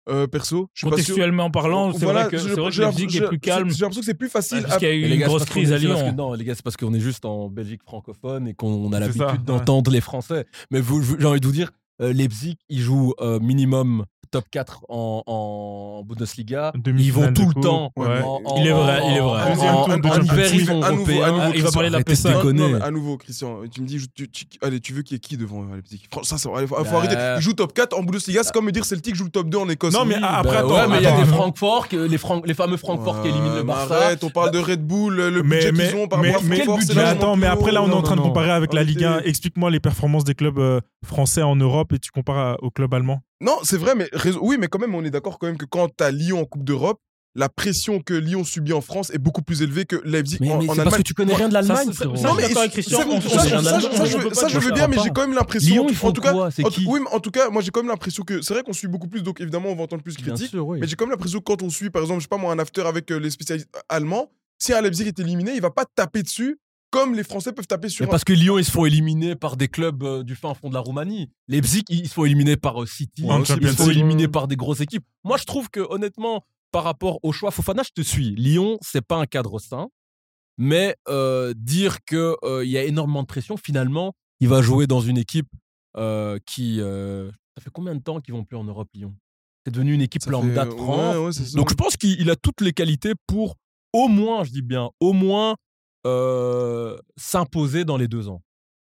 Euh, 0.09 0.27
perso, 0.27 0.69
je 0.75 0.81
suis 0.81 0.91
pas 0.91 0.97
sûr. 0.97 1.05
Contextuellement 1.07 1.51
parlant, 1.51 1.93
c'est 1.93 2.05
Voilà, 2.05 2.23
vrai 2.23 2.31
que, 2.33 2.39
c'est 2.39 2.49
vrai 2.51 2.71
que 2.71 2.81
l'impression- 2.81 3.25
est 3.25 3.29
plus 3.29 3.41
calme. 3.41 3.71
J'ai 3.71 3.81
l'impression 3.81 4.01
que 4.01 4.07
c'est 4.07 4.15
plus 4.15 4.29
facile. 4.29 4.63
Parce 4.63 4.79
qu'il 4.79 4.89
y 4.89 4.91
a 4.91 4.95
eu 4.95 5.03
une 5.11 5.17
gars, 5.19 5.27
grosse 5.27 5.45
crise 5.45 5.73
à 5.73 5.77
que- 5.77 5.83
Lyon. 5.83 6.13
non, 6.17 6.35
les 6.35 6.45
gars, 6.45 6.55
c'est 6.55 6.63
parce 6.63 6.77
qu'on 6.77 6.93
est 6.95 7.01
juste 7.01 7.25
en 7.25 7.49
Belgique 7.49 7.83
francophone 7.85 8.49
et 8.49 8.55
qu'on 8.55 8.93
a 8.93 9.01
l'habitude 9.01 9.23
ouais. 9.23 9.39
d'entendre 9.45 9.91
les 9.91 10.01
Français. 10.01 10.45
Mais 10.71 10.81
j'ai 11.19 11.27
envie 11.27 11.41
de 11.41 11.47
vous 11.47 11.53
dire, 11.53 11.71
euh, 12.03 12.13
Leipzig, 12.13 12.57
ils 12.69 12.81
jouent 12.81 13.15
euh, 13.21 13.39
minimum 13.41 14.05
top 14.35 14.45
4 14.51 14.85
en, 14.89 15.23
en 15.27 16.03
Bundesliga. 16.05 16.73
Ils 16.99 17.13
vont 17.13 17.33
tout 17.33 17.47
le 17.55 17.61
temps. 17.63 17.93
ouais. 17.97 18.07
en- 18.23 18.41
en- 18.45 18.57
Il 18.61 18.67
est 18.67 18.73
vrai, 18.73 19.01
il 19.09 19.17
est 19.17 19.21
vrai. 19.21 19.43
en- 19.43 20.21
hiver, 20.21 20.55
ils 20.55 20.67
sont 20.67 20.83
À 20.83 20.91
nouveau, 20.91 21.13
européens. 21.13 21.53
il 21.55 21.63
va 21.63 21.71
parler 21.71 21.89
de 21.89 21.95
la 21.95 22.03
PSA. 22.03 22.31
à 22.83 22.91
nouveau, 22.91 23.17
Christian, 23.17 23.59
tu 23.73 23.81
me 23.81 23.87
dis, 23.87 24.05
tu, 24.13 24.29
tu- 24.29 24.47
allez, 24.61 24.81
tu 24.81 24.93
veux 24.93 25.03
qu'il 25.03 25.15
y 25.15 25.17
ait 25.17 25.21
qui 25.21 25.37
devant 25.37 25.63
euh, 25.63 25.77
Leipzig 25.77 26.03
ça, 26.25 26.37
ça, 26.39 26.51
il 26.61 26.67
faut, 26.67 26.75
faut 26.77 26.83
Bah. 26.83 26.91
arrêter. 26.99 27.17
Il 27.37 27.43
joue 27.43 27.53
top 27.53 27.73
4 27.73 27.97
en 27.97 28.03
Bundesliga, 28.03 28.43
c'est 28.43 28.53
comme 28.53 28.65
me 28.65 28.73
dire 28.73 28.85
Celtic 28.85 29.15
joue 29.15 29.25
le 29.25 29.31
top 29.31 29.49
2 29.49 29.59
en 29.59 29.69
Écosse. 29.69 29.95
Non, 29.95 30.05
mais 30.05 30.17
après, 30.17 30.53
Bah 30.53 30.59
attends, 30.59 30.69
ouais, 30.75 30.89
mais 30.89 30.97
il 30.99 31.03
y 31.05 31.07
a 31.07 31.17
des 31.17 31.25
Francfort, 31.27 31.87
les, 31.93 32.19
Fran- 32.19 32.43
les 32.45 32.55
fameux 32.55 32.77
Francfort 32.77 33.23
qui 33.23 33.29
éliminent 33.29 33.55
le 33.55 33.63
Barça. 33.63 33.95
Arrête, 33.95 34.25
on 34.25 34.31
parle 34.31 34.51
de 34.51 34.59
Red 34.59 34.85
Bull, 34.85 35.15
le 35.15 35.43
mais, 35.45 35.57
budget 35.57 35.73
mais, 35.73 35.89
qu'ils 35.91 35.97
ont 35.99 36.09
par 36.09 36.21
mais, 36.21 36.33
rapport 36.33 36.43
à 36.99 37.09
attends, 37.09 37.37
mais 37.37 37.47
après 37.47 37.71
là 37.73 37.83
on 37.83 37.89
est 37.89 37.95
en 37.95 38.03
train 38.03 38.17
de 38.17 38.21
comparer 38.21 38.51
avec 38.51 38.73
la 38.73 38.83
Ligue 38.83 39.05
1. 39.05 39.13
Arrêtez. 39.13 39.29
Explique-moi 39.29 39.71
les 39.71 39.81
performances 39.81 40.25
des 40.25 40.35
clubs 40.35 40.59
euh, 40.59 40.81
français 41.05 41.43
en 41.43 41.55
Europe 41.57 41.93
et 41.93 41.99
tu 41.99 42.11
compares 42.11 42.39
à- 42.39 42.57
au 42.63 42.71
club 42.71 42.93
allemand. 42.95 43.21
Non, 43.41 43.59
c'est 43.63 43.77
vrai, 43.79 43.95
mais 43.95 44.09
oui, 44.41 44.57
mais 44.59 44.69
quand 44.69 44.79
même, 44.79 44.95
on 44.95 45.05
est 45.05 45.11
d'accord 45.11 45.39
quand 45.39 45.47
même 45.47 45.59
que 45.59 45.65
quand 45.67 45.89
t'as 45.95 46.11
Lyon 46.11 46.41
en 46.41 46.45
Coupe 46.45 46.65
d'Europe, 46.65 47.01
la 47.37 47.49
pression 47.49 48.01
que 48.01 48.15
Lyon 48.15 48.45
subit 48.45 48.73
en 48.73 48.81
France 48.81 49.11
est 49.11 49.19
beaucoup 49.19 49.43
plus 49.43 49.61
élevée 49.61 49.87
que 49.87 49.97
Leipzig 50.05 50.39
Mais, 50.41 50.53
en, 50.53 50.59
mais 50.63 50.69
en 50.71 50.75
c'est 50.75 50.77
parce 50.77 50.79
Allemagne. 50.79 50.99
que 51.03 51.03
tu 51.09 51.15
connais 51.15 51.35
rien 51.35 51.49
de 51.49 51.55
l'Allemagne, 51.55 51.89
Non, 52.23 52.35
mais 52.37 52.45
avec 52.45 52.57
c'est- 52.57 52.69
Christian, 52.69 52.99
ça, 53.21 53.61
ça, 54.35 54.49
je 54.49 54.59
veux- 54.61 54.71
bien, 54.73 54.87
mais 54.87 54.97
j'ai 55.03 55.11
quand 55.11 55.23
même 55.23 55.35
l'impression. 55.35 55.85
En 56.03 56.13
tout 56.13 56.21
cas, 56.21 56.31
quoi? 56.33 56.51
C'est 56.53 56.65
en, 56.65 56.69
qui? 56.69 56.85
oui, 56.87 57.01
mais 57.03 57.09
en 57.11 57.19
tout 57.19 57.33
cas, 57.33 57.51
moi 57.51 57.61
j'ai 57.61 57.71
quand 57.73 57.81
même 57.81 57.91
l'impression 57.91 58.23
que 58.23 58.41
c'est 58.41 58.55
vrai 58.55 58.63
qu'on 58.63 58.73
suit 58.73 58.87
beaucoup 58.87 59.09
plus, 59.09 59.23
donc 59.23 59.41
évidemment 59.41 59.71
on 59.71 59.75
va 59.75 59.83
entendre 59.83 60.03
plus 60.05 60.17
de 60.17 60.23
Bien 60.23 60.35
critiques. 60.35 60.51
sûr, 60.51 60.65
oui. 60.67 60.79
Mais 60.81 60.87
j'ai 60.87 60.95
quand 60.95 61.07
même 61.07 61.11
l'impression 61.13 61.41
que 61.41 61.45
quand 61.45 61.61
on 61.63 61.71
suit, 61.71 61.91
par 61.91 62.03
exemple, 62.03 62.21
je 62.21 62.25
sais 62.25 62.29
pas 62.29 62.37
moi, 62.37 62.53
un 62.53 62.59
after 62.61 62.83
avec 62.83 63.11
euh, 63.11 63.19
les 63.19 63.31
spécialistes 63.31 63.69
allemands, 63.89 64.31
si 64.59 64.73
un 64.73 64.81
Leipzig 64.81 65.09
est 65.09 65.19
éliminé, 65.19 65.53
il 65.57 65.61
va 65.61 65.71
pas 65.71 65.85
taper 65.97 66.23
dessus 66.23 66.59
comme 66.95 67.15
les 67.15 67.25
Français 67.25 67.53
peuvent 67.53 67.67
taper 67.67 67.89
sur 67.89 68.05
Mais 68.05 68.09
un- 68.09 68.11
parce 68.11 68.23
que 68.25 68.33
Lyon, 68.33 68.57
ils 68.59 68.65
se 68.65 68.71
font 68.71 68.85
éliminer 68.87 69.35
par 69.35 69.57
des 69.57 69.69
clubs 69.69 70.03
euh, 70.05 70.23
du 70.23 70.35
fin 70.37 70.55
fond 70.55 70.69
de 70.69 70.75
la 70.75 70.81
Roumanie. 70.81 71.31
Leipzig, 71.49 71.83
ils 71.89 72.09
se 72.09 72.15
font 72.15 72.25
éliminer 72.25 72.57
par 72.57 72.83
euh, 72.83 72.87
City. 72.87 73.25
Ils 73.27 73.47
se 73.47 73.73
font 73.75 73.91
éliminer 73.91 74.29
par 74.29 74.47
des 74.49 74.57
grosses 74.57 74.81
équipes. 74.81 75.05
Moi, 75.25 75.37
je 75.37 75.45
trouve 75.45 75.69
que, 75.71 75.81
honnêtement, 75.81 76.45
par 76.71 76.85
rapport 76.85 77.19
au 77.25 77.33
choix, 77.33 77.51
Fofana, 77.51 77.83
je 77.83 77.91
te 77.95 78.01
suis. 78.07 78.31
Lyon, 78.37 78.79
c'est 78.81 79.05
pas 79.05 79.17
un 79.17 79.27
cadre 79.27 79.59
sain. 79.59 79.89
Mais 80.57 80.95
euh, 81.09 81.53
dire 81.57 81.99
qu'il 82.05 82.33
y 82.65 82.79
a 82.79 82.85
énormément 82.85 83.23
de 83.23 83.27
pression, 83.27 83.57
finalement, 83.57 84.13
il 84.41 84.49
va 84.49 84.63
jouer 84.63 84.87
dans 84.87 85.01
une 85.01 85.19
équipe 85.19 85.49
euh, 85.97 86.39
qui. 86.47 86.81
euh, 86.81 87.31
ça 87.57 87.63
fait 87.63 87.71
combien 87.73 87.95
de 87.95 88.01
temps 88.03 88.21
qu'ils 88.21 88.35
vont 88.35 88.45
plus 88.45 88.57
en 88.57 88.65
Europe, 88.65 88.89
Lyon? 88.95 89.15
C'est 89.67 89.73
devenu 89.73 89.95
une 89.95 90.01
équipe 90.03 90.23
Ça 90.23 90.31
lambda 90.31 90.65
fait- 90.65 90.71
de 90.71 90.75
France. 90.77 91.17
ouais, 91.17 91.25
ouais. 91.45 91.51
Donc 91.55 91.71
je 91.71 91.75
pense 91.75 91.97
qu'il 91.97 92.21
il 92.21 92.31
a 92.31 92.37
toutes 92.37 92.61
les 92.61 92.73
qualités 92.73 93.13
pour 93.27 93.57
au 93.93 94.09
moins, 94.09 94.45
je 94.45 94.51
dis 94.51 94.63
bien, 94.63 94.91
au 95.01 95.13
moins 95.13 95.57
euh, 96.07 96.97
s'imposer 97.17 97.85
dans 97.85 97.97
les 97.97 98.09
deux 98.09 98.29
ans. 98.29 98.43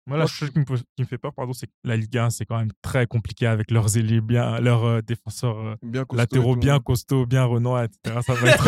Moi, 0.06 0.18
la 0.18 0.28
chose 0.28 0.50
qui 0.50 0.60
me, 0.60 0.66
pose- 0.66 0.84
qui 0.98 1.04
me 1.04 1.08
fait 1.08 1.18
peur, 1.18 1.32
pardon, 1.34 1.54
c'est 1.54 1.68
que 1.68 1.72
la 1.86 1.96
Ligue 1.96 2.18
1, 2.18 2.30
c'est 2.30 2.44
quand 2.46 2.58
même 2.58 2.72
très 2.82 3.08
compliqué 3.08 3.48
avec 3.48 3.72
leurs 3.72 3.98
ailiers 3.98 4.20
bien, 4.20 4.60
leurs 4.60 4.84
euh, 4.84 5.02
défenseurs 5.02 5.58
euh, 5.58 5.76
bien 5.82 6.04
costaud 6.04 6.18
latéraux 6.18 6.56
bien 6.58 6.80
costauds, 6.82 7.26
bien 7.26 7.46
renois, 7.46 7.86
etc. 7.86 8.20
Ça 8.26 8.34
va 8.34 8.50
être. 8.52 8.68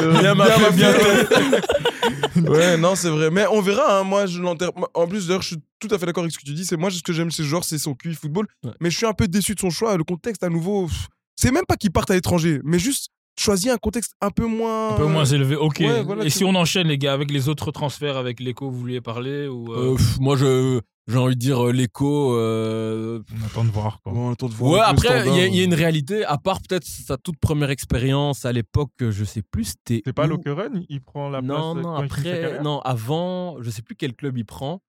Euh, 0.00 0.20
Bien 0.20 0.34
marqué, 0.36 0.70
bien 0.76 0.92
ouais, 2.50 2.76
non, 2.76 2.94
c'est 2.94 3.10
vrai. 3.10 3.30
Mais 3.30 3.46
on 3.48 3.60
verra. 3.60 3.98
hein. 3.98 4.04
Moi, 4.04 4.26
je 4.26 4.40
l'enterre. 4.40 4.70
En 4.94 5.08
plus, 5.08 5.26
d'ailleurs, 5.26 5.42
je 5.42 5.48
suis 5.48 5.62
tout 5.80 5.88
à 5.90 5.98
fait 5.98 6.06
d'accord 6.06 6.22
avec 6.22 6.32
ce 6.32 6.38
que 6.38 6.44
tu 6.44 6.54
dis. 6.54 6.64
C'est 6.64 6.76
moi, 6.76 6.90
ce 6.90 7.02
que 7.02 7.12
j'aime 7.12 7.30
chez 7.30 7.42
ce 7.42 7.48
joueur, 7.48 7.64
c'est 7.64 7.78
son 7.78 7.94
QI 7.94 8.14
football. 8.14 8.46
Ouais. 8.64 8.70
Mais 8.80 8.90
je 8.90 8.96
suis 8.96 9.06
un 9.06 9.12
peu 9.12 9.26
déçu 9.28 9.54
de 9.54 9.60
son 9.60 9.70
choix. 9.70 9.96
Le 9.96 10.04
contexte, 10.04 10.44
à 10.44 10.48
nouveau, 10.48 10.88
c'est 11.34 11.50
même 11.50 11.66
pas 11.66 11.76
qu'il 11.76 11.90
parte 11.90 12.10
à 12.10 12.14
l'étranger, 12.14 12.60
mais 12.64 12.78
juste 12.78 13.08
choisir 13.38 13.72
un 13.74 13.76
contexte 13.78 14.12
un 14.20 14.30
peu 14.30 14.46
moins. 14.46 14.94
Un 14.94 14.96
peu 14.96 15.06
moins 15.06 15.24
élevé. 15.24 15.56
Ok. 15.56 15.76
ouais, 15.80 16.02
voilà, 16.02 16.24
Et 16.24 16.30
si 16.30 16.42
vois. 16.44 16.52
on 16.52 16.54
enchaîne, 16.56 16.88
les 16.88 16.98
gars, 16.98 17.12
avec 17.12 17.30
les 17.30 17.48
autres 17.48 17.70
transferts, 17.70 18.16
avec 18.16 18.40
l'écho, 18.40 18.70
vous 18.70 18.78
vouliez 18.78 19.00
parler 19.00 19.46
ou 19.48 19.72
euh, 19.72 19.92
Euh, 19.92 19.96
pff, 19.96 20.18
moi, 20.20 20.36
je, 20.36 20.80
j'ai 21.06 21.18
envie 21.18 21.34
de 21.34 21.40
dire 21.40 21.66
euh, 21.66 21.72
l'écho. 21.72 22.34
euh, 22.34 23.20
On 23.42 23.46
attend 23.46 23.64
de 23.64 23.70
voir. 23.70 24.00
Quoi. 24.02 24.12
Bon, 24.12 24.28
on 24.28 24.32
attend 24.32 24.48
de 24.48 24.54
voir 24.54 24.72
Ouais, 24.72 24.80
après, 24.82 25.26
il 25.28 25.34
y, 25.36 25.40
a- 25.40 25.46
y 25.48 25.62
une 25.64 25.74
réalité, 25.74 26.24
à 26.24 26.38
part 26.38 26.60
peut-être 26.60 26.84
sa 26.84 27.16
toute 27.18 27.38
première 27.38 27.70
expérience 27.70 28.44
à 28.44 28.52
l'époque, 28.52 28.90
je 29.00 29.24
sais 29.24 29.42
plus, 29.42 29.64
c'était. 29.64 30.02
C'est 30.04 30.12
pas 30.12 30.26
Lokeren 30.26 30.84
Il 30.88 31.00
prend 31.02 31.28
la 31.28 31.42
place 31.42 31.48
Non, 31.58 31.76
euh, 31.76 31.80
non, 31.82 31.96
sa 31.98 32.04
après, 32.04 32.62
non, 32.62 32.80
avant, 32.80 33.56
je 33.62 33.70
sais 33.70 33.82
plus 33.82 33.96
quel 33.96 34.14
club 34.14 34.38
il 34.38 34.44
prend, 34.46 34.80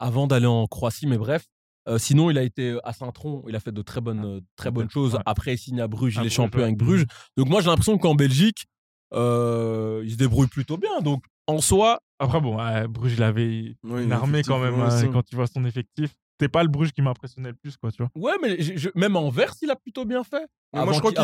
avant 0.00 0.26
d'aller 0.26 0.46
en 0.46 0.66
Croatie, 0.66 1.06
mais 1.06 1.18
bref. 1.18 1.44
Euh, 1.88 1.98
sinon, 1.98 2.30
il 2.30 2.38
a 2.38 2.42
été 2.42 2.78
à 2.84 2.92
Saint-Tron, 2.92 3.44
il 3.48 3.56
a 3.56 3.60
fait 3.60 3.72
de 3.72 3.82
très 3.82 4.00
bonnes, 4.00 4.24
euh, 4.24 4.40
très 4.56 4.70
bonnes 4.70 4.90
choses. 4.90 5.14
Ouais. 5.14 5.20
Après, 5.24 5.54
il 5.54 5.58
signe 5.58 5.80
à 5.80 5.88
Bruges, 5.88 6.18
il 6.20 6.26
est 6.26 6.30
champion 6.30 6.62
avec 6.62 6.76
Bruges. 6.76 7.06
Donc, 7.36 7.48
moi, 7.48 7.60
j'ai 7.60 7.68
l'impression 7.68 7.96
qu'en 7.96 8.14
Belgique, 8.14 8.66
euh, 9.14 10.02
il 10.04 10.12
se 10.12 10.16
débrouille 10.16 10.48
plutôt 10.48 10.76
bien. 10.76 11.00
Donc, 11.00 11.24
en 11.46 11.60
soi, 11.60 12.00
Après, 12.18 12.40
bon, 12.40 12.58
Bruges, 12.88 13.14
il 13.14 13.22
avait 13.22 13.76
une 13.84 14.12
armée 14.12 14.42
quand 14.42 14.58
même 14.58 14.78
hein, 14.80 15.06
quand 15.12 15.22
tu 15.22 15.36
vois 15.36 15.46
son 15.46 15.64
effectif. 15.64 16.14
C'était 16.38 16.48
pas 16.48 16.62
le 16.62 16.68
Bruges 16.68 16.92
qui 16.92 17.02
m'impressionnait 17.02 17.48
le 17.50 17.54
plus, 17.56 17.76
quoi, 17.76 17.90
tu 17.90 18.02
vois. 18.02 18.10
Ouais, 18.14 18.36
mais 18.40 18.60
je- 18.62 18.76
je- 18.76 18.88
même 18.94 19.16
en 19.16 19.28
verse, 19.30 19.58
il 19.62 19.70
a 19.70 19.76
plutôt 19.76 20.04
bien 20.04 20.22
fait. 20.22 20.46
Mais 20.72 20.78
Avant 20.80 20.84
moi, 20.86 20.92
je 20.94 20.98
crois 21.00 21.12
qu'il- 21.12 21.20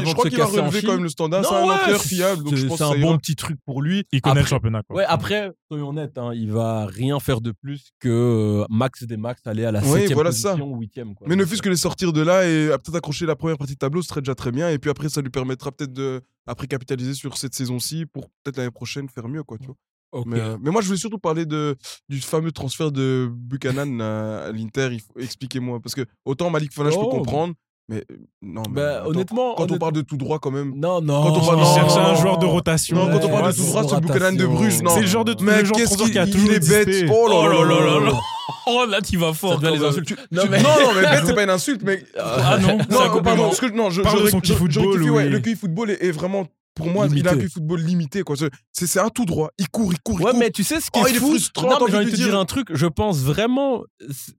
relever 0.63 0.81
Chine. 0.81 0.89
quand 0.89 0.95
même 0.95 1.03
le 1.05 1.09
standard. 1.09 1.43
Non, 1.43 1.49
C'est 1.49 1.55
un 1.55 1.67
ouais, 1.67 1.75
entraîneur 1.75 2.01
c'est- 2.01 2.09
fiable, 2.17 2.43
donc 2.45 2.55
je 2.55 2.67
c'est- 2.69 2.83
un 2.83 2.99
bon 3.01 3.19
petit 3.19 3.37
truc 3.37 3.59
pour 3.65 3.83
lui. 3.83 4.05
Il 4.11 4.21
connaît 4.21 4.33
Après- 4.33 4.43
le 4.43 4.47
championnat, 4.49 4.83
quoi. 4.83 4.97
Ouais, 4.97 5.05
après, 5.07 5.53
soyons 5.69 5.91
honnêtes, 5.91 6.19
hein, 6.19 6.33
il 6.35 6.51
va 6.51 6.87
rien 6.87 7.21
faire 7.21 7.41
de 7.41 7.53
plus 7.53 7.91
que 8.01 8.09
euh, 8.09 8.65
max 8.71 9.05
des 9.05 9.17
max 9.17 9.47
aller 9.47 9.65
à 9.65 9.73
la 9.73 9.81
Oui, 9.83 10.01
7 10.07 10.13
voilà 10.15 10.33
ça. 10.33 10.51
position 10.53 10.73
ou 10.73 10.81
8 10.81 10.93
quoi. 11.15 11.27
Mais 11.29 11.37
ne 11.37 11.45
fût-ce 11.45 11.63
que 11.63 11.69
les 11.69 11.77
sortir 11.77 12.13
de 12.13 12.21
là 12.23 12.49
et 12.49 12.73
à 12.73 12.79
peut-être 12.79 12.97
accrocher 12.97 13.27
la 13.27 13.37
première 13.37 13.59
partie 13.59 13.75
de 13.75 13.79
tableau, 13.79 14.03
ce 14.03 14.09
serait 14.09 14.23
déjà 14.23 14.35
très 14.35 14.51
bien. 14.51 14.71
Et 14.71 14.79
puis 14.79 14.91
après, 14.91 15.09
ça 15.09 15.21
lui 15.21 15.31
permettra 15.31 15.71
peut-être 15.73 15.93
de, 15.93 16.23
après, 16.47 16.67
capitaliser 16.67 17.15
sur 17.15 17.37
cette 17.37 17.55
saison-ci 17.55 18.07
pour 18.07 18.29
peut-être 18.43 18.57
l'année 18.57 18.71
prochaine 18.71 19.09
faire 19.09 19.29
mieux, 19.29 19.43
quoi, 19.43 19.59
tu 19.59 19.67
vois. 19.67 19.77
Ok. 20.15 20.27
Mais, 20.27 20.41
euh, 20.41 20.57
mais 20.61 20.71
moi, 20.71 20.81
je 20.83 20.87
voulais 20.87 20.99
surtout 20.99 21.19
parler 21.19 21.45
de, 21.47 21.77
du 22.09 22.21
fameux 22.21 22.53
transfert 22.53 22.91
de 22.93 23.29
Buchanan 23.33 24.01
à, 24.01 24.45
à 24.47 24.53
l'Inter. 24.53 24.89
Expliquez-moi. 25.19 25.81
Parce 25.83 25.95
que 25.95 26.03
autant 26.25 26.51
Malik 26.51 26.73
Fana, 26.73 26.91
je 26.91 26.97
peux 26.97 27.03
Oh. 27.05 27.09
comprendre. 27.11 27.55
Mais 27.91 27.99
euh, 28.11 28.17
non, 28.41 28.63
mais 28.71 28.77
Bah, 28.81 28.97
attends, 29.01 29.09
honnêtement, 29.11 29.55
quand 29.57 29.65
on 29.65 29.67
honnête- 29.67 29.79
parle 29.81 29.93
de 29.93 30.01
tout 30.01 30.17
droit, 30.17 30.39
quand 30.39 30.51
même. 30.51 30.73
Non, 30.75 31.03
non. 31.03 31.23
Quand 31.23 31.37
on 31.37 31.45
parle- 31.45 31.59
Non. 31.59 31.75
cherchait 31.75 31.99
un 31.99 32.15
joueur 32.15 32.39
de 32.39 32.47
rotation. 32.47 32.97
Non, 32.97 33.09
quand 33.13 33.19
on 33.19 33.27
Ouais, 33.27 33.31
parle 33.31 33.45
ouais, 33.47 33.53
de 33.53 33.57
tout 33.59 33.65
droit, 33.65 33.83
c'est 33.87 34.01
Buchanan 34.01 34.37
de. 34.37 34.47
Bruges. 34.47 34.81
Non, 34.81 34.91
C'est 34.95 35.03
le 35.03 35.07
genre 35.07 35.25
de, 35.27 35.33
genre 35.33 35.47
de 35.47 35.71
qu'est-ce 35.73 36.19
a 36.19 36.25
qu'il 36.25 36.33
toujours 36.33 36.49
il 36.51 36.55
est 36.55 36.67
bête. 36.67 36.89
existé. 36.89 37.11
Oh 37.15 37.29
là 37.29 37.35
Oh 37.37 37.49
là 37.49 37.65
là 37.65 37.81
là 38.01 38.01
là. 38.11 38.13
Oh 38.67 38.87
là, 38.89 39.03
tu 39.03 39.19
vas 39.19 39.35
fort. 39.35 39.61
Ça 39.61 39.71
les 39.71 39.85
insultes. 39.85 40.15
Non, 40.33 40.45
mais- 40.51 40.63
non, 40.63 40.69
non, 40.81 40.95
mais 40.95 41.03
bête, 41.03 41.25
c'est 41.27 41.35
pas 41.35 41.43
une 41.45 41.51
insulte, 41.51 41.83
mais. 41.85 42.03
Ah 42.19 42.57
non, 42.59 42.79
Non, 42.91 43.23
pardon, 43.23 43.53
ce 43.53 43.61
que, 43.61 43.67
non, 43.71 43.91
je, 43.91 44.01
Parle 44.01 44.21
je, 44.21 44.25
de 44.25 44.29
son 44.31 44.41
je 44.43 44.55
football, 44.55 45.11
ouais, 45.11 45.29
le 45.29 45.41
QI 45.41 45.55
football 45.55 45.91
est, 45.91 46.03
est 46.03 46.11
vraiment, 46.11 46.47
pour 46.75 46.89
moi, 46.89 47.07
il 47.11 47.27
a 47.27 47.31
un 47.31 47.35
Limité. 47.35 47.49
Football 47.51 47.81
limité. 47.83 48.23
quoi. 48.23 48.37
C'est- 48.73 48.99
un 48.99 49.09
tout 49.11 49.25
droit. 49.25 49.51
Il 49.59 49.69
court, 49.69 49.93
il 49.93 50.01
court, 50.01 50.19
il 50.21 50.25
Ouais, 50.25 50.31
court. 50.33 50.41
mais 50.41 50.51
tu 50.51 50.65
sais 50.65 50.81
ce 50.81 50.91
qui 50.91 51.01
Oh, 51.03 51.07
est 51.07 51.11
il 51.11 51.17
est 51.17 51.19
fou 51.21 51.31
frustrant, 51.31 51.71
Non, 51.71 51.85
mais 51.87 51.91
j'ai 51.93 51.97
envie 51.99 52.07
de 52.07 52.11
te 52.11 52.17
dire 52.17 52.27
dire. 52.29 52.39
un 52.39 52.45
truc. 52.45 52.69
Je 52.75 52.87
pense 52.87 53.19
vraiment. 53.21 53.83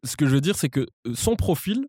Ce 0.04 0.16
que 0.18 0.26
je 0.28 0.32
veux 0.36 0.42
dire, 0.42 0.56
c'est 0.58 0.70
que 0.70 0.82
euh, 1.08 1.14
son 1.16 1.36
profil 1.36 1.86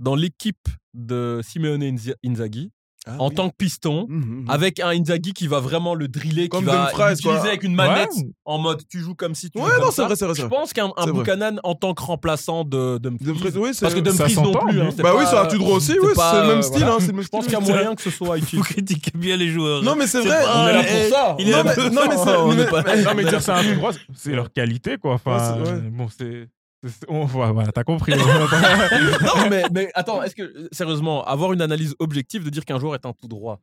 dans 0.00 0.14
l'équipe 0.16 0.66
de 0.94 1.40
Simeone 1.44 1.82
Inza- 1.82 2.14
Inzaghi, 2.24 2.70
Ah, 3.06 3.16
en 3.18 3.28
oui. 3.28 3.34
tant 3.34 3.50
que 3.50 3.54
piston, 3.56 4.06
Mhm, 4.08 4.18
mhm. 4.18 4.44
avec 4.50 4.80
un 4.80 4.88
Inzaghi 4.88 5.34
qui 5.34 5.46
va 5.46 5.60
vraiment 5.60 5.94
le 5.94 6.08
driller, 6.08 6.48
Comme 6.48 6.60
qui 6.60 6.70
va 6.70 6.90
l'utiliser 7.10 7.48
avec 7.48 7.62
une 7.62 7.74
manette 7.74 8.08
Ouais. 8.16 8.30
en 8.46 8.56
mode 8.58 8.80
tu 8.88 9.00
joues 9.00 9.14
comme 9.14 9.34
si 9.34 9.50
tu 9.50 9.58
Ouais, 9.58 9.64
joues 9.74 9.80
non, 9.80 9.86
c'est 9.90 9.96
ça. 9.96 10.06
vrai, 10.06 10.16
c'est 10.16 10.24
vrai, 10.24 10.34
Je 10.34 10.46
pense 10.46 10.72
qu'un. 10.72 10.90
Buchanan 11.12 11.60
en 11.64 11.74
tant 11.74 11.92
que 11.92 12.02
remplaçant 12.02 12.64
de 12.64 12.96
Dumfries. 12.98 13.52
Oui, 13.56 13.70
parce 13.78 13.92
que 13.92 14.02
ça 14.10 14.24
Dumfries 14.24 14.34
non 14.36 14.52
plus. 14.54 14.80
hein, 14.80 14.88
Bah 14.98 15.12
oui, 15.16 15.24
pas- 15.24 15.30
c'est 15.30 15.36
un 15.36 15.46
tout 15.46 15.58
droit 15.58 15.76
aussi, 15.76 15.88
c'est 15.88 15.96
le 15.96 16.46
même 16.48 16.62
style. 16.62 16.78
voilà. 16.78 16.94
hein, 16.94 16.96
c'est 17.00 17.06
le 17.08 17.12
même 17.12 17.22
Je 17.24 17.28
pense 17.28 17.44
qu'il 17.44 17.52
y 17.52 17.56
a 17.56 17.60
moyen 17.60 17.94
que 17.94 18.00
ce 18.02 18.10
soit 18.10 18.38
utile. 18.38 18.58
Vous 18.60 18.64
critiquez 18.64 19.10
bien 19.14 19.36
les 19.36 19.48
joueurs. 19.48 19.82
Non, 19.82 19.96
mais 19.96 20.06
c'est 20.06 20.20
vrai. 20.22 20.42
On 20.46 20.66
est 20.68 20.72
là 20.72 20.82
pour 20.82 21.10
ça. 21.10 21.36
Non, 21.90 22.02
mais- 22.08 22.16
ça. 22.16 22.24
c'est- 22.24 23.02
Non, 23.04 23.14
mais 23.14 23.24
dire 23.28 23.42
c'est 23.42 23.52
un 23.52 23.62
c'est 24.14 24.32
leur 24.32 24.50
qualité, 24.52 24.96
quoi. 24.96 25.14
Enfin, 25.14 25.58
bon, 25.92 26.08
c'est. 26.08 26.48
On- 27.08 27.24
voilà, 27.24 27.52
voilà, 27.52 27.72
t'as 27.72 27.84
compris. 27.84 28.12
non, 28.16 29.48
mais, 29.50 29.62
mais 29.72 29.90
attends, 29.94 30.22
est-ce 30.22 30.34
que, 30.34 30.68
sérieusement, 30.72 31.24
avoir 31.24 31.52
une 31.52 31.62
analyse 31.62 31.94
objective 31.98 32.44
de 32.44 32.50
dire 32.50 32.64
qu'un 32.64 32.78
joueur 32.78 32.94
est 32.94 33.06
un 33.06 33.12
tout 33.12 33.28
droit, 33.28 33.60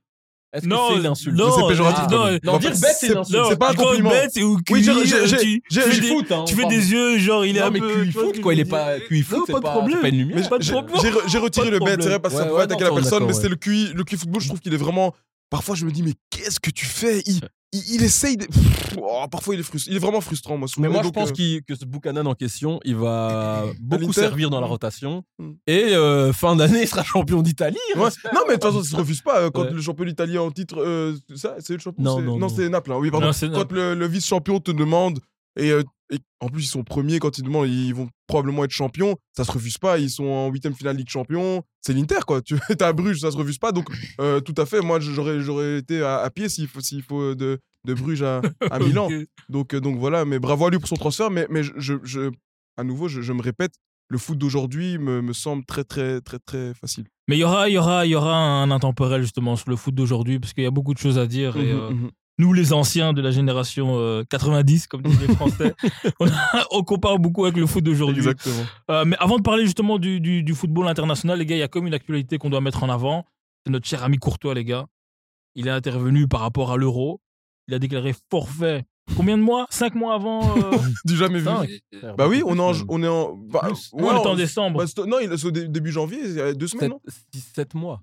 est-ce 0.54 0.64
que 0.66 0.70
Non, 0.70 0.90
c'est 0.90 0.98
une 1.00 1.06
insulte? 1.06 1.38
non, 1.38 1.50
C'est 1.50 1.68
péjoratif, 1.70 2.04
ah, 2.08 2.12
non. 2.12 2.40
Non, 2.44 2.58
dire 2.58 2.72
bête, 2.72 2.96
c'est 3.00 3.08
une 3.08 3.18
insulte. 3.20 3.40
Non, 3.40 3.46
C'est 3.50 3.58
pas 3.58 3.72
un 3.72 3.74
compliment. 3.74 4.10
bête, 4.10 4.32
c'est 4.34 4.44
ou 4.44 4.58
Oui, 4.70 4.84
j'ai- 4.84 4.92
QI, 4.92 5.06
j'ai- 5.08 5.28
j'ai- 5.28 5.38
tu- 5.38 5.64
j'ai- 5.70 5.82
tu 5.82 5.88
fais 5.88 5.92
j'ai 5.94 6.02
des- 6.02 6.08
foot, 6.08 6.32
hein, 6.32 6.44
Tu 6.46 6.56
fais 6.56 6.66
des 6.66 6.92
yeux, 6.92 7.18
genre 7.20 7.46
il 7.46 7.56
est 7.56 7.62
Non, 7.62 7.68
un 7.68 7.70
mais 7.72 7.80
peu. 7.80 8.06
Ce 8.06 8.12
foot, 8.12 8.42
quoi, 8.42 8.54
il 8.54 8.60
est 8.60 8.66
pas. 8.66 9.00
QI 9.00 9.22
foot, 9.24 9.50
pas 9.50 9.60
de 9.60 9.64
problème. 9.64 9.92
c'est 9.96 10.02
pas 10.02 10.08
une 10.10 10.16
Mais 10.18 10.24
lumière. 10.34 10.50
Pas 10.50 10.58
de 10.58 10.64
j'ai- 10.64 10.74
problème. 10.74 10.98
j'ai 11.02 11.10
re- 11.10 11.24
j'ai 11.30 11.38
retiré 11.38 11.68
Pas 11.68 11.72
le 11.72 11.80
bête, 11.80 12.02
c'est 12.04 12.10
vrai, 12.10 12.20
parce 12.20 12.34
que 12.36 12.42
ça 12.42 12.54
ouais, 12.54 12.62
attaquer 12.64 12.84
non, 12.84 12.90
la 12.96 13.02
personne, 13.02 13.26
mais 13.26 13.34
c'était 13.34 13.48
le 13.50 13.56
QI, 13.56 13.94
le 13.96 14.04
QI 14.04 14.18
football, 14.18 14.42
je 14.42 14.48
trouve 14.50 14.60
qu'il 14.60 14.74
est 14.74 14.78
vraiment. 14.78 15.14
Parfois, 15.52 15.76
je 15.76 15.86
me 15.86 15.92
dis, 15.92 16.02
mais 16.02 16.14
qu'est-ce 16.32 16.60
que 16.60 16.72
tu 16.72 16.86
fais? 16.86 17.22
Il, 17.28 17.42
il, 17.74 17.84
il 17.96 18.04
essaye 18.04 18.38
de. 18.38 18.46
Pff, 18.46 18.98
oh, 19.02 19.26
parfois, 19.30 19.54
il 19.54 19.60
est, 19.60 19.86
il 19.88 19.96
est 19.96 20.00
vraiment 20.00 20.22
frustrant, 20.22 20.58
moi. 20.58 20.68
souvent. 20.68 20.88
Mais 20.88 20.92
moi, 20.94 21.04
je 21.04 21.10
pense 21.10 21.30
euh, 21.38 21.60
que 21.68 21.76
ce 21.76 21.86
Buchanan 21.86 22.26
en 22.26 22.34
question, 22.36 22.80
il 22.86 22.96
va 22.96 23.66
beaucoup 23.82 24.14
servir 24.14 24.50
dans 24.50 24.60
la 24.62 24.68
rotation. 24.68 25.24
Mm. 25.40 25.52
Et 25.68 25.84
euh, 25.94 26.32
fin 26.34 26.56
d'année, 26.56 26.84
il 26.84 26.88
sera 26.88 27.04
champion 27.04 27.42
d'Italie. 27.42 27.78
Ouais. 27.98 28.06
j'espère. 28.06 28.34
Non, 28.34 28.42
mais 28.48 28.56
de 28.56 28.60
toute 28.62 28.72
façon, 28.72 28.82
ça 28.84 28.90
se 28.92 28.96
refuse 28.96 29.22
pas. 29.22 29.42
euh, 29.42 29.50
Quand 29.52 29.64
Ouais. 29.66 29.72
le 29.72 29.82
champion 29.82 30.06
d'Italie 30.06 30.38
en 30.38 30.50
titre, 30.52 30.80
euh, 30.82 31.16
ça, 31.36 31.56
c'est 31.60 31.74
le 31.74 31.80
champion. 31.80 32.02
Non, 32.04 32.18
c'est- 32.18 32.24
non, 32.24 32.38
non. 32.40 32.50
c'est 32.50 32.70
Naples. 32.70 32.94
hein. 32.94 32.98
Oui, 33.00 33.12
pardon. 33.12 33.28
Non, 33.28 33.54
quand 33.54 33.72
le, 33.74 33.94
le 33.94 34.08
vice-champion 34.08 34.60
te 34.62 34.72
demande, 34.72 35.20
et, 35.60 35.72
et 36.12 36.20
en 36.42 36.50
plus, 36.50 36.64
ils 36.64 36.68
sont 36.68 36.84
premiers, 36.84 37.20
quand 37.20 37.38
ils 37.38 37.44
demandent, 37.44 37.70
ils 37.70 37.94
vont 37.94 38.10
probablement 38.28 38.64
être 38.66 38.72
champions. 38.72 39.16
Ça 39.36 39.44
se 39.46 39.52
refuse 39.52 39.78
pas. 39.78 39.98
Ils 39.98 40.10
sont 40.10 40.26
en 40.26 40.50
huitième 40.50 40.74
finale 40.76 40.98
Ligue 40.98 41.10
Champion. 41.10 41.64
C'est 41.82 41.94
l'Inter, 41.94 42.20
quoi. 42.28 42.42
Tu 42.42 42.56
es 42.70 42.84
à 42.84 42.92
Bruges, 42.94 43.20
ça 43.22 43.32
se 43.32 43.38
refuse 43.38 43.58
pas. 43.58 43.72
Donc, 43.72 43.88
euh, 44.20 44.40
tout 44.42 44.54
à 44.58 44.66
fait. 44.66 44.82
Moi, 44.82 45.00
j'aurais, 45.00 45.40
j'aurais 45.40 45.78
été 45.78 46.02
à, 46.04 46.18
à 46.20 46.30
pied 46.30 46.50
s'il 46.50 46.68
faut, 46.68 46.82
s'il 46.82 47.02
faut 47.02 47.34
de, 47.36 47.60
de 47.88 47.94
Bruges 47.94 48.24
à, 48.24 48.42
à 48.70 48.80
Milan. 49.08 49.08
Donc, 49.50 49.74
euh, 49.74 49.80
donc 49.82 49.98
voilà, 49.98 50.26
mais 50.26 50.38
bravo 50.40 50.66
à 50.66 50.70
lui 50.70 50.80
pour 50.80 50.90
son 50.90 50.96
transfert. 50.98 51.32
Mais, 51.32 51.48
mais 51.50 51.64
je, 51.64 51.72
je, 51.78 51.94
je- 52.04 52.32
à 52.78 52.84
nouveau, 52.84 53.08
je, 53.08 53.22
je 53.22 53.32
me 53.34 53.42
répète, 53.42 53.74
le 54.10 54.18
foot 54.18 54.38
d'aujourd'hui 54.38 54.98
me, 54.98 55.22
me 55.22 55.32
semble 55.34 55.64
très, 55.66 55.84
très, 55.86 56.20
très, 56.20 56.40
très 56.40 56.74
facile. 56.74 57.06
Mais 57.30 57.38
il 57.38 57.40
y 57.40 57.44
aura, 57.46 57.70
y 57.70 57.78
aura, 57.78 58.06
y 58.06 58.16
aura 58.16 58.36
un 58.36 58.70
intemporel 58.72 59.22
justement 59.22 59.56
sur 59.56 59.70
le 59.70 59.78
foot 59.78 59.96
d'aujourd'hui 59.96 60.40
parce 60.40 60.52
qu'il 60.54 60.64
y 60.64 60.68
a 60.68 60.72
beaucoup 60.72 60.94
de 60.94 61.00
choses 61.00 61.18
à 61.18 61.28
dire. 61.28 61.56
Et, 61.56 61.72
Mhm, 61.74 61.80
euh, 61.80 61.90
mhm. 61.92 62.12
Nous, 62.40 62.54
les 62.54 62.74
anciens 62.74 63.14
de 63.14 63.22
la 63.22 63.30
génération 63.32 63.98
euh, 64.00 64.24
90, 64.30 64.88
comme 64.88 65.02
disent 65.04 65.20
les 65.28 65.36
Français, 65.36 65.74
on, 66.20 66.28
a- 66.28 66.66
on 66.72 66.84
compare 66.84 67.20
beaucoup 67.20 67.46
avec 67.46 67.58
le 67.58 67.66
foot 67.68 67.84
d'aujourd'hui. 67.84 68.18
Exactement. 68.18 68.66
Euh, 68.90 69.06
mais 69.06 69.16
avant 69.20 69.38
de 69.38 69.44
parler 69.44 69.64
justement 69.66 70.00
du, 70.00 70.20
du- 70.20 70.42
du 70.44 70.54
football 70.56 70.88
international, 70.88 71.38
les 71.40 71.46
gars, 71.46 71.56
il 71.56 71.60
y 71.60 71.64
a 71.64 71.68
comme 71.68 71.88
une 71.88 71.94
actualité 71.94 72.38
qu'on 72.38 72.50
doit 72.50 72.62
mettre 72.62 72.84
en 72.84 72.90
avant. 72.90 73.26
C'est 73.66 73.72
notre 73.72 73.88
cher 73.88 74.04
ami 74.04 74.18
Courtois, 74.18 74.54
les 74.56 74.66
gars. 74.66 74.86
Il 75.56 75.68
est 75.68 75.72
intervenu 75.72 76.28
par 76.28 76.40
rapport 76.40 76.72
à 76.72 76.78
l'euro. 76.78 77.22
Il 77.68 77.74
a 77.76 77.80
déclaré 77.80 78.16
forfait. 78.32 78.86
Combien 79.18 79.38
de 79.38 79.44
mois? 79.44 79.68
Cinq 79.70 79.94
mois 79.96 80.14
avant 80.16 80.58
euh, 80.58 80.78
Du 81.06 81.16
jamais 81.18 81.40
vu. 81.40 81.46
Cinq. 81.46 81.70
Bah 82.18 82.28
oui, 82.28 82.42
on 82.46 82.56
est 82.56 82.60
en. 82.60 82.72
On 82.88 83.04
est 83.04 83.08
en 83.08 83.34
bah, 83.36 83.68
ouais, 83.68 83.74
on 83.94 84.16
est 84.24 84.28
en 84.28 84.36
décembre. 84.36 84.84
bah, 84.84 85.04
non, 85.06 85.18
il 85.20 85.38
c'est 85.38 85.46
au 85.48 85.52
dé- 85.52 85.68
début 85.68 85.92
janvier, 85.92 86.20
il 86.24 86.34
y 86.34 86.40
a 86.42 86.54
deux 86.54 86.68
semaines, 86.68 86.92
non? 86.92 87.02
7 87.56 87.74
mois. 87.76 88.02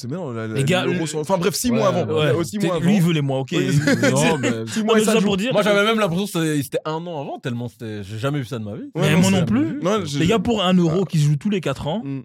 C'est 0.00 0.08
bien, 0.08 0.32
la- 0.32 0.46
la- 0.48 0.54
Les 0.54 0.64
gars, 0.64 0.84
l'Euro 0.86 1.00
le- 1.00 1.06
sur- 1.06 1.18
Enfin 1.18 1.36
bref, 1.36 1.54
six 1.54 1.70
Ouais, 1.70 1.76
mois 1.78 1.88
avant. 1.88 2.00
Ouais. 2.06 2.32
Mois 2.32 2.74
avant. 2.76 2.80
Lui, 2.86 2.96
il 2.96 3.02
veut 3.02 3.12
les 3.12 3.20
mois, 3.20 3.40
ok. 3.40 3.48
Oui, 3.52 3.66
Non, 4.10 4.38
mais- 4.38 4.66
Six 4.66 4.82
mois 4.82 4.94
mais 4.96 5.04
ça 5.04 5.20
pour 5.20 5.36
dire. 5.36 5.52
Moi, 5.52 5.62
j'avais 5.62 5.84
même 5.84 5.98
l'impression 5.98 6.24
que 6.24 6.30
c'était- 6.32 6.62
c'était 6.62 6.78
un 6.86 7.06
an 7.06 7.20
avant, 7.20 7.38
tellement 7.38 7.68
c'était- 7.68 8.02
j'ai 8.02 8.18
jamais 8.18 8.38
vu 8.38 8.46
ça 8.46 8.58
de 8.58 8.64
ma 8.64 8.74
vie. 8.76 8.90
Ouais, 8.94 9.02
Mais 9.02 9.12
non, 9.12 9.20
moi 9.20 9.30
c'est 9.30 9.40
non 9.40 9.44
plus. 9.46 9.78
Non, 9.82 10.04
j'ai- 10.04 10.18
Les 10.20 10.26
gars, 10.26 10.38
pour 10.38 10.62
un 10.62 10.72
euro 10.74 11.04
qui 11.04 11.18
se 11.18 11.24
joue 11.26 11.36
tous 11.36 11.50
les 11.50 11.60
4 11.60 11.86
ans, 11.86 12.02
Mm. 12.04 12.22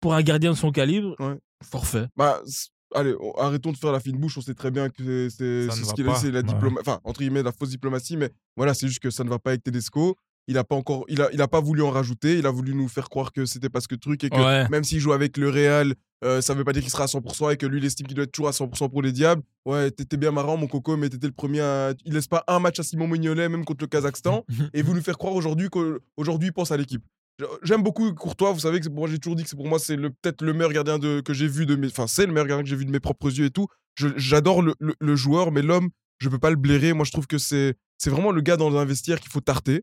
pour 0.00 0.14
un 0.14 0.22
gardien 0.22 0.52
de 0.52 0.56
son 0.56 0.70
calibre, 0.72 1.14
Ouais. 1.20 1.36
forfait. 1.62 2.06
Bah, 2.16 2.40
c- 2.46 2.68
allez, 2.94 3.14
on- 3.20 3.32
arrêtons 3.38 3.72
de 3.72 3.76
faire 3.76 3.92
la 3.92 4.00
fine 4.00 4.16
bouche. 4.16 4.38
On 4.38 4.40
sait 4.40 4.54
très 4.54 4.70
bien 4.70 4.88
que 4.88 5.28
c'est- 5.28 5.30
c'est 5.36 5.66
Ça 5.66 5.72
c'est 5.74 5.80
ne 5.80 5.84
ce 5.84 5.88
va 5.90 5.94
qu'il 5.94 6.08
a, 6.08 6.12
pas. 6.12 6.18
c'est 6.18 6.30
la 6.30 6.38
Ouais. 6.38 6.42
diploma- 6.44 6.80
enfin 6.80 7.00
entre 7.04 7.20
guillemets 7.20 7.42
la 7.42 7.52
fausse 7.52 7.68
diplomatie, 7.70 8.16
mais 8.16 8.30
voilà, 8.56 8.72
c'est 8.72 8.86
juste 8.88 9.00
que 9.00 9.10
ça 9.10 9.24
ne 9.24 9.28
va 9.28 9.38
pas 9.38 9.50
avec 9.50 9.62
Tedesco. 9.62 10.16
Il 10.50 10.56
a 10.56 10.64
pas 10.64 10.76
encore, 10.76 11.04
il 11.08 11.20
a, 11.20 11.28
il 11.34 11.42
a 11.42 11.48
pas 11.48 11.60
voulu 11.60 11.82
en 11.82 11.90
rajouter. 11.90 12.38
Il 12.38 12.46
a 12.46 12.50
voulu 12.50 12.74
nous 12.74 12.88
faire 12.88 13.10
croire 13.10 13.32
que 13.32 13.44
c'était 13.44 13.68
parce 13.68 13.86
que 13.86 13.94
truc 13.94 14.24
et 14.24 14.30
que 14.30 14.36
Ouais. 14.36 14.66
même 14.70 14.82
s'il 14.82 14.98
joue 14.98 15.12
avec 15.12 15.36
le 15.36 15.50
Real, 15.50 15.94
euh, 16.24 16.40
ça 16.40 16.54
veut 16.54 16.64
pas 16.64 16.72
dire 16.72 16.82
qu'il 16.82 16.90
sera 16.90 17.04
à 17.04 17.06
100% 17.06 17.52
et 17.52 17.56
que 17.56 17.66
lui 17.66 17.78
il 17.78 17.84
estime 17.84 18.06
qu'il 18.06 18.14
doit 18.16 18.24
être 18.24 18.32
toujours 18.32 18.48
à 18.48 18.52
100% 18.52 18.90
pour 18.90 19.02
les 19.02 19.12
diables. 19.12 19.42
Ouais, 19.66 19.90
t'étais 19.90 20.16
bien 20.16 20.32
marrant 20.32 20.56
mon 20.56 20.66
coco, 20.66 20.96
mais 20.96 21.08
t'étais 21.08 21.26
le 21.28 21.32
premier. 21.32 21.60
À... 21.60 21.92
Il 22.04 22.14
laisse 22.14 22.26
pas 22.26 22.42
un 22.48 22.58
match 22.58 22.80
à 22.80 22.82
Simon 22.82 23.06
Mignolet 23.06 23.48
même 23.48 23.64
contre 23.64 23.84
le 23.84 23.88
Kazakhstan 23.88 24.44
et 24.74 24.82
vous 24.82 24.94
nous 24.94 25.02
faire 25.02 25.16
croire 25.18 25.34
aujourd'hui 25.34 25.68
qu'aujourd'hui 25.70 26.48
il 26.48 26.52
pense 26.52 26.72
à 26.72 26.76
l'équipe. 26.76 27.02
J'aime 27.62 27.84
beaucoup 27.84 28.12
Courtois, 28.14 28.50
vous 28.52 28.58
savez 28.58 28.80
que 28.80 28.88
moi 28.88 29.06
j'ai 29.08 29.18
toujours 29.20 29.36
dit 29.36 29.44
que 29.44 29.48
c'est 29.48 29.54
pour 29.56 29.68
moi 29.68 29.78
c'est 29.78 29.96
peut-être 29.96 30.42
le 30.42 30.52
meilleur 30.52 30.72
gardien 30.72 30.98
de, 30.98 31.20
que 31.20 31.32
j'ai 31.32 31.46
vu 31.46 31.66
de 31.66 31.76
mes 31.76 31.86
enfin 31.86 32.08
c'est 32.08 32.26
le 32.26 32.32
meilleur 32.32 32.48
gardien 32.48 32.64
que 32.64 32.68
j'ai 32.68 32.74
vu 32.74 32.84
de 32.84 32.90
mes 32.90 32.98
propres 32.98 33.30
yeux 33.30 33.44
et 33.44 33.50
tout. 33.50 33.68
J'adore 34.16 34.60
le, 34.62 34.74
le- 34.80 34.96
le 35.00 35.14
joueur 35.16 35.52
mais 35.52 35.62
l'homme, 35.62 35.90
je 36.18 36.28
peux 36.28 36.40
pas 36.40 36.50
le 36.50 36.56
blairer. 36.56 36.94
Moi 36.94 37.04
je 37.04 37.12
trouve 37.12 37.28
que 37.28 37.38
c'est 37.38 37.74
c'est 37.96 38.10
vraiment 38.10 38.32
le 38.32 38.40
gars 38.40 38.56
dans 38.56 38.76
un 38.76 38.84
vestiaire 38.84 39.20
qu'il 39.20 39.30
faut 39.30 39.40
tarter. 39.40 39.82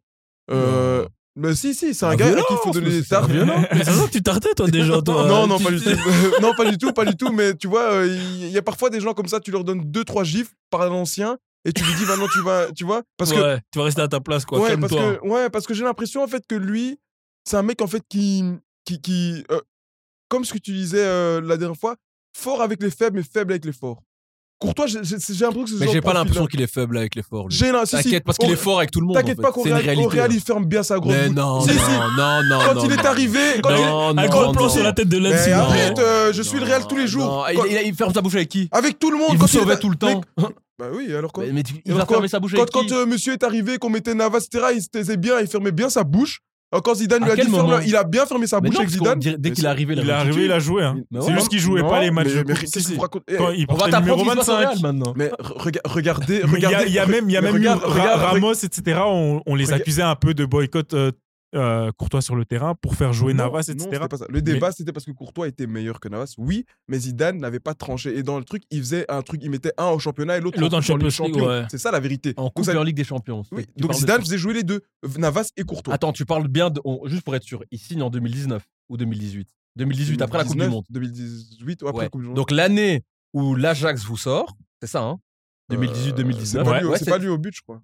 Euh, 0.51 1.07
mais 1.36 1.53
si 1.55 1.73
si, 1.73 1.93
c'est 1.93 2.05
un 2.05 2.09
Ah, 2.09 2.15
gars 2.15 2.27
à 2.27 2.41
qui 2.41 2.53
il 2.53 2.57
faut 2.63 2.71
donner 2.71 2.86
mais 2.88 2.91
des 2.93 3.01
c'est 3.01 3.07
ça, 3.09 3.19
tartes. 3.19 3.31
violence. 3.31 3.65
Mais 3.73 3.83
ça 3.83 3.91
sent 3.93 4.05
que 4.07 4.11
tu 4.11 4.23
tartais, 4.23 4.53
toi, 4.55 4.67
déjà, 4.69 5.01
toi. 5.01 5.27
non, 5.27 5.47
non, 5.47 5.59
pas 5.59 5.71
du 5.71 5.81
tout. 5.81 5.89
non, 6.41 6.53
pas 6.55 6.69
du 6.71 6.77
tout, 6.77 6.93
pas 6.93 7.05
du 7.05 7.15
tout. 7.15 7.31
Mais 7.31 7.53
tu 7.55 7.67
vois, 7.67 7.91
euh, 7.91 8.07
il 8.07 8.49
y, 8.49 8.57
a 8.57 8.61
parfois 8.61 8.89
des 8.89 8.99
gens 9.01 9.13
comme 9.13 9.27
ça, 9.27 9.39
tu 9.39 9.51
leur 9.51 9.63
donnes 9.63 9.81
deux, 9.91 10.03
trois 10.05 10.23
gifles 10.23 10.53
par 10.69 10.81
un 10.83 10.91
ancien 10.91 11.38
et 11.65 11.73
tu 11.73 11.83
lui 11.83 11.93
dis 11.95 12.05
maintenant 12.05 12.27
tu 12.31 12.41
vas, 12.41 12.71
tu 12.71 12.83
vois, 12.86 13.01
parce 13.17 13.31
que 13.33 13.39
Ouais, 13.39 13.59
tu 13.71 13.79
vas 13.79 13.86
rester 13.86 14.01
à 14.01 14.07
ta 14.07 14.19
place, 14.19 14.45
quoi. 14.45 14.59
ouais, 14.59 14.77
parce 14.77 14.93
Calme-toi. 14.93 15.17
que 15.17 15.27
ouais, 15.27 15.49
parce 15.49 15.65
que 15.67 15.73
j'ai 15.73 15.83
l'impression 15.83 16.23
en 16.23 16.27
fait 16.27 16.43
que 16.47 16.55
lui, 16.55 16.99
c'est 17.43 17.57
un 17.57 17.63
mec 17.63 17.81
en 17.81 17.88
fait 17.88 18.03
qui, 18.07 18.43
qui, 18.86 19.01
qui 19.01 19.43
euh, 19.51 19.59
comme 20.29 20.45
ce 20.45 20.53
que 20.53 20.59
tu 20.59 20.71
disais 20.73 21.03
euh, 21.03 21.41
la 21.41 21.57
dernière 21.57 21.77
fois, 21.77 21.95
fort 22.38 22.61
avec 22.61 22.81
les 22.83 22.91
faibles 22.91 23.17
mais 23.17 23.23
faible 23.23 23.51
avec 23.53 23.65
les 23.65 23.73
forts. 23.73 24.01
Courtois, 24.58 24.88
j'ai 24.88 24.95
l'impression 24.99 25.18
que 25.18 25.70
c'est 25.70 25.76
ce 25.76 25.80
Mais 25.84 25.91
j'ai 25.91 25.99
pas 26.01 26.14
l'impression 26.14 26.45
qu'il 26.45 26.62
est 26.62 26.72
faible 26.74 26.97
avec 26.97 27.14
l'effort. 27.16 27.49
lui. 27.49 27.56
J'ai 27.56 27.72
l'im- 27.74 27.86
si, 27.86 27.97
si. 27.97 28.03
T'inquiète, 28.03 28.24
parce 28.24 28.38
qu'il 28.38 28.49
est 28.49 28.56
fort 28.56 28.78
avec 28.78 28.89
tout 28.89 29.01
le 29.01 29.06
monde. 29.08 29.16
T'inquiète 29.18 29.38
en 29.39 29.41
pas 29.41 29.47
fait. 29.49 29.53
qu'au 29.53 29.64
C'est 29.64 29.70
une 29.70 29.76
Real, 29.76 29.97
au. 29.99 30.08
Real, 30.08 30.34
il 30.34 30.39
ferme 30.39 30.66
bien 30.66 30.82
sa 30.82 30.97
grosse 30.97 31.14
Mais 31.14 31.28
bouche. 31.28 31.36
non, 31.36 31.62
Si, 31.62 31.70
si. 31.72 31.76
non, 31.76 32.12
non, 32.18 32.43
non. 32.49 32.60
Quand 32.66 32.74
non, 32.76 32.86
il 32.86 32.91
est 32.93 32.95
non. 32.95 33.03
arrivé, 33.06 33.39
quand 33.62 33.70
il- 33.76 33.86
Non, 33.86 34.10
Un 34.10 34.14
non, 34.14 34.28
gros 34.30 34.51
plan 34.53 34.64
non. 34.64 34.70
sur 34.70 34.84
la 34.84 34.93
tête 34.93 35.10
de 35.10 35.18
vous 35.18 35.24
plaît. 35.24 35.51
arrête, 35.51 35.99
euh, 35.99 36.32
je 36.34 36.41
suis 36.41 36.58
le 36.58 36.66
Real 36.66 36.88
tous 36.88 36.95
les 36.95 37.08
jours. 37.08 37.26
Non, 37.26 37.43
il, 37.51 37.56
Quand- 37.58 37.66
il- 37.66 37.88
il 37.88 37.93
ferme 37.95 38.14
sa 38.14 38.22
bouche 38.22 38.36
avec 38.36 38.47
qui? 38.49 38.70
Avec 38.72 38.97
tout 38.97 39.12
le 39.12 39.18
monde. 39.18 39.28
Il 39.34 39.38
quand 39.39 39.45
vous 39.45 39.47
sauvait 39.60 39.78
tout 39.78 39.89
le 39.89 39.97
temps. 39.97 40.22
Bah 40.78 40.88
oui, 40.93 41.14
alors 41.14 41.32
quoi? 41.32 41.43
Mais, 41.51 41.64
il 41.86 41.93
va 41.93 42.06
fermer 42.06 42.28
sa 42.28 42.39
bouche 42.39 42.51
Quand, 42.53 42.60
avec 42.62 42.72
qui? 42.72 42.88
quand 42.88 42.95
euh, 42.95 43.06
monsieur 43.06 43.34
est 43.34 43.43
arrivé, 43.43 43.78
qu'on 43.78 43.89
mettait 43.89 44.14
Navas, 44.14 44.39
etc., 44.39 44.66
il 44.76 44.82
se 44.82 44.88
taisait 44.89 45.16
bien, 45.18 45.39
il 45.39 45.47
fermait 45.47 45.72
bien 45.72 45.89
sa 45.89 46.03
bouche. 46.03 46.39
Alors, 46.76 46.84
quand 46.84 46.95
Zidane 46.95 47.23
À 47.23 47.26
lui 47.26 47.32
a 47.32 47.36
dit 47.36 47.41
quel 47.43 47.51
ferme, 47.51 47.65
moment 47.67 47.80
il 47.86 47.95
a 47.95 48.03
bien 48.03 48.26
fermé 48.26 48.47
sa 48.47 48.59
Mais 48.59 48.67
bouche 48.69 48.76
non, 48.76 48.82
avec 48.82 48.91
Zidane. 48.91 49.19
dirait- 49.19 49.38
dès 49.39 49.49
Mais 49.49 49.55
qu'il 49.55 49.63
est 49.65 49.67
arrivé, 49.69 49.95
Il 49.97 50.09
est 50.09 50.11
arrivé, 50.11 50.45
il 50.45 50.51
a 50.51 50.59
joué. 50.59 50.84
Hein. 50.84 50.97
Mais 51.09 51.21
C'est 51.21 51.34
juste 51.34 51.47
qu'il 51.47 51.59
jouait 51.59 51.82
Non, 51.82 51.89
pas 51.89 52.01
les 52.01 52.11
matchs 52.11 52.28
mais- 52.28 52.34
de 52.43 52.47
mais 52.49 52.53
coupe. 52.53 52.69
qu'est-ce 52.71 52.91
Eh, 52.91 53.36
il 53.57 53.65
On 53.69 53.76
va 53.76 53.89
t'apprendre 53.89 54.01
numéro 54.01 54.19
ce 54.19 54.23
qui 54.23 54.30
se 54.32 54.36
passe 54.36 54.49
au 54.49 54.51
25. 54.51 54.67
Real 54.67 54.78
maintenant. 54.82 55.13
Mais 55.15 55.32
rega- 55.39 55.82
regardez, 55.86 56.41
Mais 56.51 56.57
il 56.57 56.61
y 56.61 56.65
a- 56.65 56.67
regardez. 56.67 56.88
il 56.89 56.93
y 56.93 56.99
a 56.99 57.05
même, 57.05 57.30
il 57.30 57.34
y 57.34 57.38
a 57.38 57.41
mais 57.41 57.47
même 57.51 57.55
regarde, 57.61 57.82
regarde, 57.84 58.21
Ramos, 58.21 58.53
etc. 58.53 58.99
On, 59.05 59.41
on 59.45 59.55
les 59.55 59.71
accusait 59.71 60.01
un 60.01 60.15
peu 60.15 60.34
de 60.34 60.43
boycott 60.45 60.93
euh, 60.93 61.11
euh, 61.56 61.91
Courtois 61.93 62.22
sur 62.22 62.36
le 62.36 62.43
terrain 62.45 62.76
pour 62.76 62.95
faire 62.95 63.14
jouer 63.14 63.34
Navas, 63.34 63.70
etc. 63.70 64.06
Le 64.30 64.41
débat, 64.41 64.72
c'était 64.72 64.91
parce 64.91 65.06
que 65.06 65.12
Courtois 65.12 65.47
était 65.47 65.68
meilleur 65.68 65.99
que 65.99 66.10
Navas, 66.10 66.36
oui, 66.38 66.66
mais 66.88 66.99
Zidane 66.99 67.38
n'avait 67.38 67.60
pas 67.60 67.74
tranché. 67.74 68.18
Et 68.18 68.24
dans 68.24 68.38
le 68.38 68.43
truc, 68.43 68.64
il 68.72 68.80
faisait 68.80 69.10
un 69.10 69.22
truc, 69.22 69.41
il 69.43 69.49
mettait 69.49 69.72
un 69.78 69.88
au 69.88 69.99
championnat 69.99 70.38
et 70.38 70.41
l'autre 70.41 70.62
en, 70.62 70.78
en 70.78 70.82
Champions 70.82 71.26
League. 71.26 71.36
Ouais. 71.36 71.66
C'est 71.70 71.78
ça 71.78 71.91
la 71.91 71.99
vérité. 71.99 72.34
En 72.38 72.49
Coupe 72.49 72.66
ça... 72.66 72.84
Ligue 72.84 72.97
des 72.97 73.03
Champions. 73.03 73.43
Oui, 73.51 73.66
donc 73.78 73.93
Zidane 73.93 74.22
faisait 74.22 74.38
jouer 74.38 74.53
les 74.53 74.64
deux, 74.64 74.82
Navas 75.18 75.49
et 75.58 75.64
Courtois. 75.64 75.93
Attends, 75.93 76.12
tu 76.12 76.26
parles 76.26 76.47
bien, 76.47 76.70
de... 76.70 76.82
Juste 77.06 77.24
pour 77.24 77.36
être 77.36 77.43
sûr, 77.43 77.64
il 77.72 77.80
signe 77.80 78.01
en 78.01 78.10
2019 78.10 78.64
ou 78.89 78.97
2018 78.97 79.47
2018, 79.78 80.22
après 80.22 80.38
la 80.39 80.43
Coupe 80.45 80.58
du 80.58 80.68
Monde. 80.68 80.86
2018 80.89 81.84
ou 81.84 81.88
après 81.88 82.03
la 82.03 82.10
Coupe 82.10 82.22
du 82.22 82.28
Monde. 82.28 82.36
Donc 82.36 82.51
l'année 82.51 83.03
où 83.34 83.56
l'Ajax 83.56 84.03
vous 84.06 84.18
sort, 84.18 84.56
c'est 84.82 84.88
ça, 84.88 85.01
hein? 85.01 85.20
Euh, 85.72 85.76
2018-2019. 85.76 86.45
C'est 86.45 86.64
pas, 86.64 86.84
ouais, 86.84 86.99
pas, 86.99 87.18
lui 87.18 87.28
au 87.28 87.38
but, 87.38 87.53
je 87.56 87.62
crois. 87.62 87.82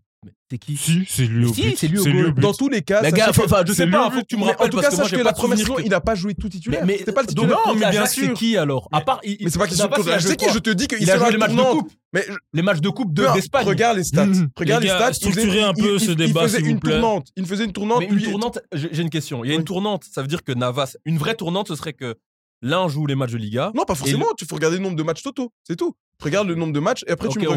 C'est 0.51 0.59
qui 0.59 0.78
Si, 0.78 1.03
c'est 1.09 1.26
lui. 1.26 1.51
Si, 1.51 1.88
lui. 1.88 2.34
Dans 2.34 2.53
tous 2.53 2.69
les 2.69 2.84
cas, 2.84 3.01
enfin, 3.30 3.63
je 3.65 3.72
sais 3.72 3.78
c'est 3.78 3.86
lui 3.86 3.91
pas, 3.93 4.11
hein. 4.13 4.22
tu 4.28 4.38
me 4.38 4.43
rappelles. 4.43 4.67
en 4.67 4.69
tout 4.69 4.78
cas, 4.80 4.91
sache 4.91 5.11
que 5.11 5.15
la 5.15 5.34
première 5.34 5.57
il 5.84 5.89
n'a 5.89 6.01
pas 6.01 6.13
joué 6.13 6.36
tout 6.36 6.47
titulaire. 6.47 6.86
Mais, 6.86 6.97
pas 6.99 7.22
le 7.22 7.28
titulaire. 7.28 7.57
non, 7.65 7.74
mais 7.74 7.89
bien 7.89 8.05
sûr. 8.05 8.26
C'est 8.28 8.34
qui 8.34 8.55
alors? 8.57 8.88
À 8.91 9.01
part, 9.01 9.19
Mais 9.24 9.38
c'est 9.49 9.57
pas 9.57 9.65
je 9.65 9.74
sais 9.74 9.88
question 9.89 10.03
de 10.03 10.19
C'est 10.19 10.36
qui? 10.36 10.49
Je 10.53 10.59
te 10.59 10.69
dis 10.69 10.88
qu'il 10.88 11.09
a 11.09 11.17
joué 11.17 11.32
les 11.32 11.38
matchs 11.38 11.55
de 11.55 11.61
coupe. 11.72 11.91
Mais 12.13 12.26
Les 12.53 12.61
matchs 12.61 12.82
de 12.82 12.89
coupe 12.89 13.13
de- 13.13 13.34
d'Espagne. 13.34 13.65
regarde 13.65 13.97
les 13.97 14.03
stats. 14.03 14.26
Mhm. 14.26 14.49
Regarde 14.55 14.84
les 14.84 14.89
stats. 14.89 15.11
il 15.24 15.34
faisait- 15.34 15.61
un 15.61 15.74
peu 15.74 15.97
faisait 15.97 16.59
une 16.59 16.80
tournante. 16.80 17.28
Il 17.36 17.45
faisait 17.45 17.65
une 17.65 17.74
tournante. 17.74 18.03
Une 18.03 18.22
tournante, 18.22 18.59
j'ai 18.74 19.01
une 19.01 19.09
question. 19.09 19.43
Il 19.43 19.49
y 19.49 19.53
a 19.53 19.55
une 19.55 19.63
tournante, 19.63 20.03
ça 20.11 20.22
veut 20.22 20.28
dire 20.28 20.43
que 20.43 20.51
Navas, 20.51 20.97
une 21.05 21.17
vraie 21.17 21.36
tournante, 21.36 21.69
ce 21.69 21.76
serait 21.76 21.93
que 21.93 22.15
l'un 22.61 22.88
joue 22.88 23.07
les 23.07 23.15
matchs 23.15 23.32
de 23.32 23.38
Liga. 23.38 23.72
Non, 23.74 23.86
pas 23.86 23.95
forcément. 23.95 24.28
Tu 24.38 24.45
faut 24.45 24.55
regarder 24.55 24.78
le 24.78 24.84
nombre 24.84 24.97
de 24.97 25.03
matchs 25.03 25.24
totaux. 25.24 25.51
C'est 25.63 25.76
tout. 25.76 25.95
Regarde 26.22 26.47
le 26.47 26.53
nombre 26.55 26.74
de 26.74 26.80
matchs 26.80 27.03
et 27.07 27.11
après 27.11 27.28
tu 27.30 27.39
Ok, 27.39 27.43
me 27.43 27.49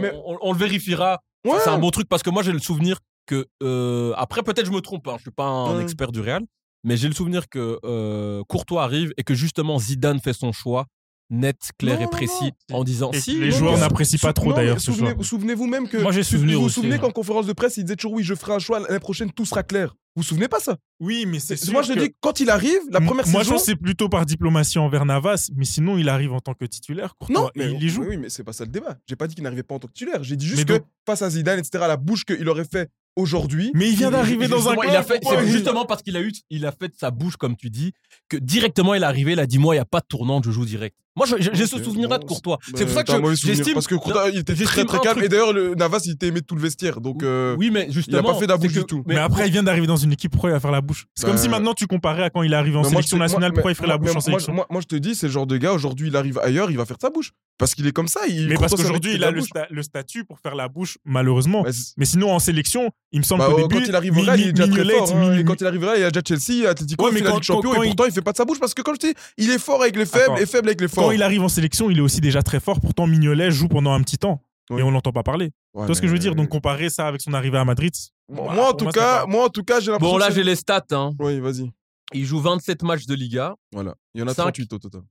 mais, 0.00 0.12
on 0.40 0.52
le 0.52 0.58
vérifiera 0.58 1.20
c'est 1.62 1.70
un 1.70 1.78
bon 1.78 1.90
truc 1.90 2.08
parce 2.08 2.22
que 2.22 2.30
moi, 2.30 2.42
j'ai 2.42 2.52
le 2.52 2.58
souvenir 2.58 2.98
que. 3.26 3.46
Euh, 3.62 4.12
après, 4.16 4.42
peut-être 4.42 4.66
je 4.66 4.72
me 4.72 4.80
trompe, 4.80 5.06
hein, 5.08 5.12
je 5.12 5.16
ne 5.16 5.20
suis 5.22 5.30
pas 5.30 5.46
un 5.46 5.80
expert 5.80 6.12
du 6.12 6.20
Real, 6.20 6.42
mais 6.84 6.96
j'ai 6.96 7.08
le 7.08 7.14
souvenir 7.14 7.48
que 7.48 7.78
euh, 7.84 8.42
Courtois 8.48 8.82
arrive 8.84 9.12
et 9.16 9.24
que 9.24 9.34
justement 9.34 9.78
Zidane 9.78 10.20
fait 10.20 10.32
son 10.32 10.52
choix 10.52 10.86
net, 11.30 11.56
clair 11.78 12.00
et 12.00 12.06
précis 12.06 12.52
en 12.72 12.84
disant 12.84 13.10
si 13.12 13.38
les 13.38 13.50
joueurs 13.50 13.78
n'apprécient 13.78 14.18
pas 14.20 14.32
trop 14.32 14.52
d'ailleurs 14.52 14.80
ce 14.80 14.92
souvenez, 14.92 15.14
choix. 15.14 15.24
Souvenez-vous 15.24 15.66
même 15.66 15.88
que 15.88 15.98
Moi, 15.98 16.12
j'ai 16.12 16.22
souvenir 16.22 16.58
vous 16.58 16.64
vous 16.64 16.68
souvenez 16.68 16.94
hein. 16.94 16.98
qu'en 16.98 17.10
conférence 17.10 17.46
de 17.46 17.52
presse, 17.52 17.76
il 17.76 17.84
disait 17.84 17.96
toujours 17.96 18.12
oui, 18.12 18.22
je 18.22 18.34
ferai 18.34 18.52
un 18.52 18.58
choix 18.58 18.80
l'année 18.80 19.00
prochaine, 19.00 19.30
tout 19.32 19.44
sera 19.44 19.62
clair. 19.62 19.94
Vous 20.14 20.22
vous 20.22 20.28
souvenez 20.28 20.48
pas 20.48 20.60
ça? 20.60 20.78
Oui, 20.98 21.26
mais 21.26 21.40
c'est 21.40 21.62
Moi, 21.70 21.82
je 21.82 21.92
que... 21.92 21.98
dis 21.98 22.14
quand 22.20 22.40
il 22.40 22.48
arrive, 22.48 22.80
la 22.90 23.02
première 23.02 23.26
saison 23.26 23.38
Moi, 23.38 23.58
je 23.58 23.62
c'est 23.62 23.76
plutôt 23.76 24.08
par 24.08 24.24
diplomatie 24.24 24.78
envers 24.78 25.04
Navas, 25.04 25.50
mais 25.54 25.66
sinon 25.66 25.98
il 25.98 26.08
arrive 26.08 26.32
en 26.32 26.40
tant 26.40 26.54
que 26.54 26.64
titulaire. 26.64 27.14
Non, 27.28 27.50
mais, 27.54 27.72
il 27.72 27.82
y 27.82 27.88
joue. 27.88 28.04
Oui, 28.04 28.16
mais 28.16 28.30
c'est 28.30 28.44
pas 28.44 28.54
ça 28.54 28.64
le 28.64 28.70
débat. 28.70 28.96
J'ai 29.06 29.16
pas 29.16 29.26
dit 29.26 29.34
qu'il 29.34 29.44
n'arrivait 29.44 29.62
pas 29.62 29.74
en 29.74 29.78
tant 29.78 29.88
que 29.88 29.92
titulaire. 29.92 30.22
J'ai 30.24 30.36
dit 30.36 30.46
juste 30.46 30.68
mais 30.68 30.78
que 30.78 30.84
face 31.04 31.20
à 31.20 31.28
Zidane, 31.28 31.58
etc., 31.58 31.84
la 31.86 31.98
bouche 31.98 32.24
qu'il 32.24 32.48
aurait 32.48 32.64
fait 32.64 32.88
aujourd'hui. 33.16 33.70
Mais 33.74 33.90
il 33.90 33.96
vient 33.96 34.10
d'arriver 34.10 34.48
dans 34.48 34.68
un 34.68 34.76
club. 34.76 34.90
Il 34.90 34.96
a 34.96 35.02
fait, 35.02 35.20
c'est 35.22 35.46
justement 35.46 35.84
parce 35.84 36.02
qu'il 36.02 36.16
a 36.16 36.22
eu, 36.22 36.32
il 36.48 36.64
a 36.64 36.72
fait 36.72 36.94
sa 36.96 37.10
bouche, 37.10 37.36
comme 37.36 37.56
tu 37.56 37.68
dis, 37.68 37.92
que 38.28 38.36
directement 38.36 38.94
il 38.94 39.02
est 39.02 39.06
arrivé, 39.06 39.32
il 39.32 39.40
a 39.40 39.46
dit 39.46 39.58
moi, 39.58 39.74
il 39.74 39.78
n'y 39.78 39.82
a 39.82 39.86
pas 39.86 40.00
de 40.00 40.06
tournant, 40.06 40.40
je 40.42 40.50
joue 40.50 40.64
direct. 40.64 40.96
Moi, 41.16 41.26
j'ai 41.38 41.66
ce 41.66 41.82
souvenir-là 41.82 42.18
de 42.18 42.24
Courtois. 42.24 42.58
C'est 42.74 42.84
pour 42.84 42.94
ça 42.94 43.04
que 43.04 43.34
j'estime. 43.34 43.74
Parce 43.74 43.86
que 43.86 43.94
Courtois, 43.94 44.30
il 44.32 44.40
était 44.40 44.54
très 44.54 44.84
très 44.84 44.98
calme. 45.00 45.22
Et 45.22 45.28
d'ailleurs, 45.28 45.54
Navas, 45.76 46.02
il 46.04 46.12
était 46.12 46.28
aimé 46.28 46.40
de 46.40 46.46
tout 46.46 46.54
le 46.54 46.60
vestiaire. 46.60 47.00
Donc, 47.00 47.22
euh, 47.22 47.56
oui, 47.58 47.70
mais 47.70 47.86
justement, 47.90 48.18
il 48.18 48.22
n'a 48.24 48.32
pas 48.32 48.38
fait 48.38 48.46
de 48.46 48.52
la 48.52 48.56
bouche 48.58 48.72
du 48.72 48.84
tout. 48.84 49.02
Mais, 49.06 49.16
après, 49.16 49.48
il 49.48 49.52
vient 49.52 49.62
d'arriver 49.62 49.86
dans 49.86 49.96
une 49.96 50.12
équipe, 50.12 50.32
pourquoi 50.32 50.50
il 50.50 50.52
va 50.52 50.60
faire 50.60 50.70
la 50.70 50.80
bouche 50.80 51.06
C'est 51.14 51.26
comme 51.26 51.36
si 51.38 51.46
euh, 51.46 51.50
maintenant 51.50 51.74
tu 51.74 51.86
comparais 51.86 52.24
à 52.24 52.30
quand 52.30 52.42
il 52.42 52.52
est 52.52 52.56
arrivé 52.56 52.76
en 52.76 52.84
sélection 52.84 53.16
nationale, 53.16 53.52
pourquoi 53.52 53.70
il 53.70 53.74
ferait 53.74 53.88
la 53.88 53.98
bouche 53.98 54.10
moi, 54.10 54.18
en 54.18 54.20
sélection 54.20 54.52
moi, 54.52 54.80
je 54.80 54.86
te 54.86 54.96
dis, 54.96 55.14
c'est 55.14 55.26
le 55.26 55.32
genre 55.32 55.46
de 55.46 55.56
gars, 55.56 55.72
aujourd'hui, 55.72 56.08
il 56.08 56.16
arrive 56.16 56.38
ailleurs, 56.38 56.70
il 56.70 56.76
va 56.76 56.84
faire 56.84 56.96
de 56.96 57.02
sa 57.02 57.10
bouche. 57.10 57.32
Parce 57.58 57.74
qu'il 57.74 57.86
est 57.86 57.92
comme 57.92 58.08
ça. 58.08 58.20
Mais 58.28 58.54
parce 58.56 58.74
qu'aujourd'hui, 58.74 59.14
il 59.14 59.24
a 59.24 59.30
le, 59.30 59.82
statut 59.82 60.24
pour 60.24 60.38
faire 60.40 60.54
la 60.54 60.68
bouche, 60.68 60.98
malheureusement. 61.04 61.62
Bah, 61.62 61.70
mais 61.96 62.04
sinon, 62.04 62.32
en 62.32 62.38
sélection, 62.38 62.90
il 63.12 63.20
me 63.20 63.24
semble. 63.24 63.40
Bah, 63.40 63.48
oh, 63.50 63.68
quand 63.68 63.80
il 63.80 63.94
arrivera, 63.94 64.36
il 64.36 64.48
est 64.48 64.52
déjà 64.52 64.68
très 64.68 65.14
hein. 65.14 65.38
et 65.38 65.44
quand 65.44 65.60
il 65.60 65.66
arrivera, 65.66 65.96
il 65.96 66.00
y 66.00 66.04
a 66.04 66.10
déjà 66.10 66.22
Chelsea, 66.26 66.68
Atletico, 66.68 67.08
il 67.08 67.18
fait 67.18 67.24
la 67.24 67.30
Ligue 67.30 67.42
Champion. 67.42 67.82
Et 67.82 67.86
pourtant, 67.86 68.04
il... 68.04 68.12
fait 68.12 68.20
pas 68.20 68.32
de 68.32 68.36
sa 68.36 68.44
bouche 68.44 68.60
parce 68.60 68.74
que, 68.74 68.82
comme 68.82 68.94
je 68.94 69.00
te 69.00 69.06
dis, 69.06 69.14
il 69.38 69.50
est 69.50 69.58
fort 69.58 69.82
avec 69.82 69.96
les 69.96 70.06
faibles 70.06 70.38
et 70.38 70.46
faible 70.46 70.68
avec 70.68 70.80
les 70.80 70.88
forts 70.88 71.05
quand 71.06 71.12
il 71.12 71.22
arrive 71.22 71.42
en 71.42 71.48
sélection, 71.48 71.90
il 71.90 71.98
est 71.98 72.02
aussi 72.02 72.20
déjà 72.20 72.42
très 72.42 72.60
fort. 72.60 72.80
Pourtant, 72.80 73.06
Mignolet 73.06 73.50
joue 73.50 73.68
pendant 73.68 73.92
un 73.92 74.02
petit 74.02 74.18
temps. 74.18 74.42
Et 74.70 74.82
on 74.82 74.90
l'entend 74.90 75.12
pas 75.12 75.22
parler. 75.22 75.52
Ouais, 75.74 75.82
tu 75.82 75.86
vois 75.86 75.94
ce 75.94 76.00
que 76.00 76.08
je 76.08 76.12
veux 76.12 76.18
dire? 76.18 76.34
Donc 76.34 76.48
comparer 76.48 76.90
ça 76.90 77.06
avec 77.06 77.20
son 77.20 77.32
arrivée 77.34 77.58
à 77.58 77.64
Madrid. 77.64 77.92
Moi, 78.28 78.52
bah, 78.54 78.70
en 78.70 78.72
tout 78.72 78.86
cas, 78.86 79.24
moi 79.26 79.44
en 79.44 79.48
tout 79.48 79.62
cas, 79.62 79.78
j'ai 79.78 79.92
l'impression. 79.92 80.14
Bon 80.14 80.18
là, 80.18 80.30
j'ai 80.30 80.42
les 80.42 80.56
stats. 80.56 80.82
Hein. 80.90 81.12
Oui, 81.20 81.38
vas-y. 81.38 81.70
Il 82.12 82.24
joue 82.24 82.40
27 82.40 82.82
matchs 82.82 83.06
de 83.06 83.14
Liga. 83.14 83.54
Voilà. 83.72 83.94
Il 84.14 84.20
y 84.20 84.24
en 84.24 84.26
a 84.26 84.34
5... 84.34 84.42
38 84.42 84.72
au 84.72 84.78
total. 84.78 85.02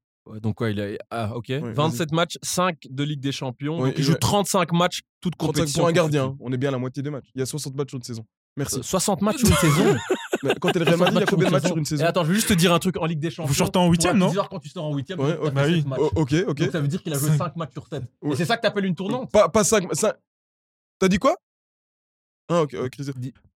Donc 0.41 0.59
ouais, 0.59 0.71
il 0.71 0.81
a 0.81 0.87
ah, 1.11 1.35
ok. 1.35 1.51
27 1.51 2.11
matchs, 2.11 2.37
5 2.41 2.77
de 2.89 3.03
Ligue 3.03 3.19
des 3.19 3.31
Champions. 3.31 3.85
Il 3.95 4.03
joue 4.03 4.15
35 4.15 4.73
matchs 4.73 5.01
toutes 5.21 5.35
compétitions. 5.35 5.81
pour 5.81 5.87
un 5.87 5.93
gardien. 5.93 6.25
Hein. 6.25 6.37
On 6.39 6.51
est 6.51 6.57
bien 6.57 6.69
à 6.69 6.71
la 6.73 6.77
moitié 6.77 7.03
des 7.03 7.11
matchs. 7.11 7.27
Il 7.35 7.39
y 7.39 7.41
a 7.41 7.45
60 7.45 7.75
matchs 7.75 7.93
une 7.93 8.03
saison. 8.03 8.25
Merci. 8.57 8.79
Euh, 8.79 8.83
60 8.83 9.21
matchs 9.21 9.41
une 9.41 9.53
saison? 9.53 9.95
Quand 10.59 10.75
elle 10.75 10.83
Real 10.83 10.97
Madrid, 10.97 11.17
il 11.17 11.19
y 11.19 11.23
a 11.23 11.25
combien 11.25 11.47
de 11.47 11.51
matchs 11.51 11.65
sur 11.65 11.77
une 11.77 11.85
saison 11.85 12.05
Attends, 12.05 12.23
je 12.23 12.29
veux 12.29 12.35
juste 12.35 12.49
te 12.49 12.53
dire 12.53 12.73
un 12.73 12.79
truc 12.79 12.97
en 12.97 13.05
Ligue 13.05 13.19
des 13.19 13.29
Champions. 13.29 13.47
Vous 13.47 13.53
sortez 13.53 13.79
en 13.79 13.89
8 13.89 14.13
non 14.13 14.31
quand 14.49 14.59
tu 14.59 14.69
sors 14.69 14.85
en 14.85 14.95
8 14.95 15.13
bah 15.15 15.97
Ok, 16.15 16.33
ok. 16.47 16.57
Donc 16.57 16.71
ça 16.71 16.79
veut 16.79 16.87
dire 16.87 17.01
qu'il 17.01 17.13
a 17.13 17.17
joué 17.17 17.35
5 17.37 17.55
matchs 17.55 17.73
sur 17.73 17.87
7. 17.87 18.03
Et 18.23 18.35
c'est 18.35 18.45
ça 18.45 18.57
que 18.57 18.61
t'appelles 18.61 18.85
une 18.85 18.95
tournante 18.95 19.31
Pas 19.31 19.63
5. 19.63 19.93
5... 19.93 20.13
T'as 20.99 21.07
dit 21.07 21.17
quoi? 21.17 21.35
Ah, 22.47 22.61
ok, 22.61 22.75
ok. 22.75 22.91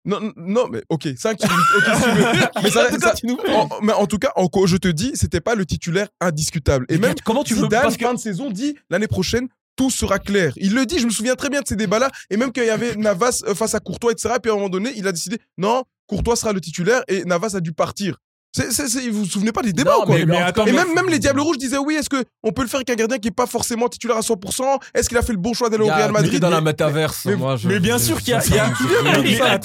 Non, 0.06 0.20
non, 0.36 0.68
mais 0.70 0.82
ok, 0.90 1.10
5 1.16 1.38
tu, 1.38 1.46
okay, 1.46 1.96
si 1.96 2.64
mais 2.64 2.72
ça, 2.72 2.90
ça, 3.00 3.14
en, 3.54 3.82
mais 3.82 3.94
en 3.94 4.08
tout 4.08 4.18
cas, 4.18 4.32
en, 4.36 4.50
je 4.66 4.78
te 4.78 4.88
dis, 4.88 5.12
c'était 5.14 5.42
pas 5.42 5.54
le 5.54 5.66
titulaire 5.66 6.08
indiscutable. 6.20 6.86
Et 6.90 6.98
mais 6.98 7.10
même, 7.10 7.16
comment 7.24 7.44
tu 7.44 7.54
Zidane, 7.54 7.70
veux, 7.70 7.82
parce 7.82 7.98
que... 7.98 8.06
fin 8.06 8.14
de 8.14 8.20
saison, 8.20 8.50
dit 8.50 8.76
l'année 8.90 9.08
prochaine, 9.08 9.48
tout 9.76 9.92
sera 9.92 10.18
clair. 10.18 10.54
Il 10.58 10.74
le 10.74 10.86
dit, 10.86 11.00
je 11.00 11.06
me 11.06 11.12
souviens 11.12 11.36
très 11.36 11.50
bien 11.50 11.62
de 11.62 11.68
ces 11.68 11.76
débats-là. 11.76 12.10
Et 12.30 12.38
même 12.38 12.52
quand 12.52 12.62
il 12.62 12.68
y 12.68 12.72
avait 12.72 12.96
Navas 12.96 13.44
euh, 13.48 13.54
face 13.54 13.76
à 13.76 13.80
Courtois, 13.80 14.12
etc., 14.12 14.36
et 14.38 14.40
puis 14.40 14.50
à 14.50 14.54
un 14.54 14.58
moment 14.58 14.70
donné, 14.70 14.92
il 14.96 15.08
a 15.08 15.12
décidé, 15.12 15.38
non, 15.58 15.84
Courtois 16.10 16.36
sera 16.36 16.54
le 16.54 16.60
titulaire 16.60 17.04
et 17.08 17.24
Navas 17.24 17.56
a 17.56 17.60
dû 17.60 17.72
partir. 17.72 18.18
Vous 18.58 19.20
vous 19.20 19.26
souvenez 19.26 19.52
pas 19.52 19.62
des 19.62 19.74
débats 19.74 19.94
quoi 20.06 20.18
Et 20.18 20.26
même, 20.26 20.94
même 20.96 21.08
les 21.08 21.20
Diables 21.20 21.40
Rouges 21.40 21.58
disaient 21.58 21.78
oui, 21.78 21.96
est-ce 21.96 22.10
qu'on 22.10 22.52
peut 22.52 22.64
le 22.64 22.68
faire 22.68 22.80
avec 22.80 22.90
un 22.90 22.96
gardien 22.96 23.18
qui 23.20 23.28
n'est 23.28 23.34
pas 23.34 23.46
forcément 23.46 23.88
titulaire 23.88 24.18
à 24.18 24.22
100% 24.22 24.64
Est-ce 24.96 25.08
qu'il 25.08 25.18
a 25.18 25.22
fait 25.22 25.34
le 25.34 25.38
bon 25.38 25.54
choix 25.54 25.70
d'aller 25.70 25.84
au 25.84 25.88
Real 25.88 26.12
Madrid? 26.12 26.40
Dans 26.40 26.50
la 26.50 26.62
métaverse. 26.62 27.26
Mais, 27.26 27.36
moi, 27.36 27.58
je, 27.58 27.68
mais 27.68 27.80
bien 27.80 28.00
sûr 28.00 28.18
qu'il 28.20 28.30
y 28.30 28.34
a. 28.34 28.40
A... 28.40 28.42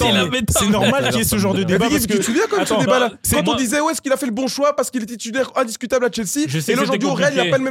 C'est 0.49 0.69
normal 0.69 1.09
qu'il 1.09 1.17
y 1.17 1.21
ait 1.21 1.23
ce 1.23 1.37
genre 1.37 1.53
de 1.53 1.63
débat. 1.63 1.89
Parce. 1.89 2.05
Tu 2.05 2.17
te 2.19 2.21
souviens 2.21 2.43
quand 2.49 2.65
ce 2.65 2.79
débat-là? 2.79 3.09
Bah, 3.09 3.17
quand 3.31 3.47
on 3.49 3.55
disait 3.55 3.79
ouais, 3.79 3.91
est-ce 3.91 4.01
qu'il 4.01 4.11
a 4.11 4.17
fait 4.17 4.27
le 4.27 4.31
bon 4.31 4.47
choix 4.47 4.75
parce 4.75 4.91
qu'il 4.91 5.01
est 5.01 5.07
titulaire 5.07 5.51
indiscutable 5.55 6.05
à 6.05 6.09
Chelsea? 6.11 6.47
Et 6.67 6.75
aujourd'hui 6.75 7.07
au 7.07 7.13
Real, 7.13 7.33
il 7.33 7.43
n'a 7.43 7.49
pas 7.49 7.57
le 7.57 7.63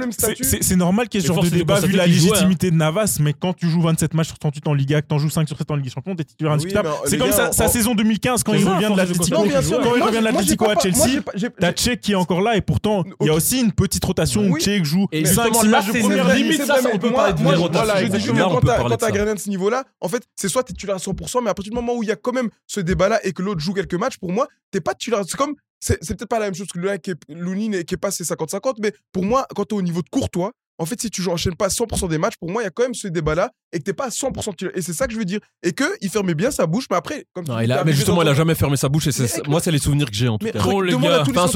même 0.00 0.12
statut. 0.12 0.44
C'est 0.44 0.76
normal 0.76 1.08
qu'il 1.08 1.20
y 1.20 1.24
ait 1.24 1.26
ce 1.26 1.32
genre 1.32 1.42
de 1.42 1.48
débat 1.48 1.80
vu 1.80 1.92
la 1.92 2.06
légitimité 2.06 2.68
hein. 2.68 2.70
de 2.70 2.76
Navas, 2.76 3.18
mais 3.20 3.32
quand 3.32 3.52
tu 3.54 3.68
joues 3.68 3.82
27 3.82 4.14
matchs 4.14 4.28
sur 4.28 4.38
38 4.38 4.68
en 4.68 4.74
Liga, 4.74 5.00
que 5.00 5.06
tu 5.08 5.14
en 5.14 5.18
joues 5.18 5.30
5 5.30 5.48
sur 5.48 5.56
7 5.56 5.70
en 5.70 5.76
Ligue 5.76 5.84
des 5.84 5.90
Champions, 5.90 6.14
t'es 6.14 6.24
titulaire 6.24 6.52
indiscutable. 6.52 6.88
Euh, 6.88 7.06
c'est 7.06 7.18
comme 7.18 7.32
sa 7.32 7.68
saison 7.68 7.94
2015 7.94 8.42
quand 8.42 8.52
il 8.52 8.66
revient 8.66 8.90
de 8.92 8.96
la 8.96 10.34
à 10.52 10.80
Chelsea, 10.80 11.22
t'as 11.58 11.72
Tchèque 11.72 12.00
qui 12.00 12.12
est 12.12 12.16
encore 12.16 12.40
là 12.40 12.56
et 12.56 12.60
pourtant 12.60 13.04
il 13.20 13.26
y 13.26 13.30
a 13.30 13.34
aussi 13.34 13.60
une 13.60 13.72
petite 13.72 14.04
rotation 14.04 14.42
où 14.42 14.54
oui. 14.54 14.60
Tchèque 14.60 14.84
joue 14.84 15.06
et 15.12 15.24
5 15.24 15.54
6 15.54 15.68
matchs 15.68 15.92
de 15.92 16.00
première 16.00 16.34
limite 16.34 16.64
ça, 16.64 16.76
on 16.92 16.98
peut 16.98 17.12
parler 17.12 17.32
de 17.32 17.56
rotation. 17.56 17.94
Je 18.12 18.32
dis 18.32 18.38
quand 18.38 18.96
t'as 18.96 19.10
Grenade 19.10 19.38
ce 19.38 19.48
niveau-là, 19.48 19.84
en 20.00 20.08
fait, 20.08 20.22
c'est 20.36 20.48
soit 20.48 20.62
t'es 20.62 20.72
titulaire 20.72 20.96
à 20.96 20.98
100% 20.98 21.42
mais 21.42 21.50
à 21.50 21.54
partir 21.54 21.70
du 21.72 21.76
moment 21.76 21.94
où 21.94 22.02
il 22.02 22.08
y 22.08 22.12
a 22.12 22.16
quand 22.16 22.32
même 22.32 22.48
ce 22.66 22.80
débat-là 22.80 23.24
et 23.24 23.32
que 23.32 23.42
l'autre 23.42 23.60
joue 23.60 23.72
quelques 23.72 23.94
matchs 23.94 24.18
pour 24.18 24.32
moi, 24.32 24.48
t'es 24.70 24.80
pas 24.80 24.94
titulaire, 24.94 25.22
c'est 25.26 25.36
comme 25.36 25.54
c'est 25.80 25.98
peut-être 25.98 26.26
pas 26.26 26.38
la 26.38 26.46
même 26.46 26.54
chose 26.54 26.68
que 26.68 26.78
le 26.78 26.96
qui 26.96 27.10
est, 27.10 27.16
Lounine 27.28 27.84
qui 27.84 27.96
passé 27.96 28.24
50-50 28.24 28.76
mais 28.80 28.92
pour 29.12 29.24
moi 29.24 29.46
quand 29.54 29.66
t'es 29.66 29.74
au 29.74 29.82
niveau 29.82 30.00
de 30.00 30.08
Courtois 30.08 30.52
en 30.78 30.86
fait, 30.86 31.00
si 31.00 31.10
tu 31.10 31.26
enchaînes 31.28 31.54
pas 31.54 31.68
100% 31.68 32.08
des 32.08 32.18
matchs, 32.18 32.34
pour 32.38 32.50
moi, 32.50 32.62
il 32.62 32.64
y 32.64 32.68
a 32.68 32.70
quand 32.70 32.82
même 32.82 32.94
ce 32.94 33.06
débat-là 33.06 33.50
et 33.72 33.78
que 33.78 33.84
t'es 33.84 33.92
pas 33.92 34.06
à 34.06 34.08
100% 34.08 34.70
Et 34.74 34.82
c'est 34.82 34.92
ça 34.92 35.06
que 35.06 35.12
je 35.12 35.18
veux 35.18 35.24
dire. 35.24 35.40
Et 35.62 35.72
que 35.72 35.84
il 36.00 36.08
fermait 36.08 36.34
bien 36.34 36.50
sa 36.50 36.66
bouche, 36.66 36.86
mais 36.90 36.96
après, 36.96 37.26
comme 37.32 37.46
non, 37.46 37.60
il 37.60 37.70
a, 37.70 37.84
mais 37.84 37.92
justement, 37.92 38.22
il 38.22 38.28
a 38.28 38.34
jamais 38.34 38.54
fermé 38.54 38.76
sa 38.76 38.88
bouche. 38.88 39.06
Et 39.06 39.48
moi, 39.48 39.60
c'est 39.60 39.70
les 39.70 39.78
souvenirs 39.78 40.10
que 40.10 40.16
j'ai 40.16 40.28
en 40.28 40.38
tout 40.38 40.46
mais 40.46 40.52
cas. 40.52 40.58
Les 40.58 40.96
gars, 40.96 41.20
en 41.20 41.24
il 41.24 41.32
parlait, 41.32 41.52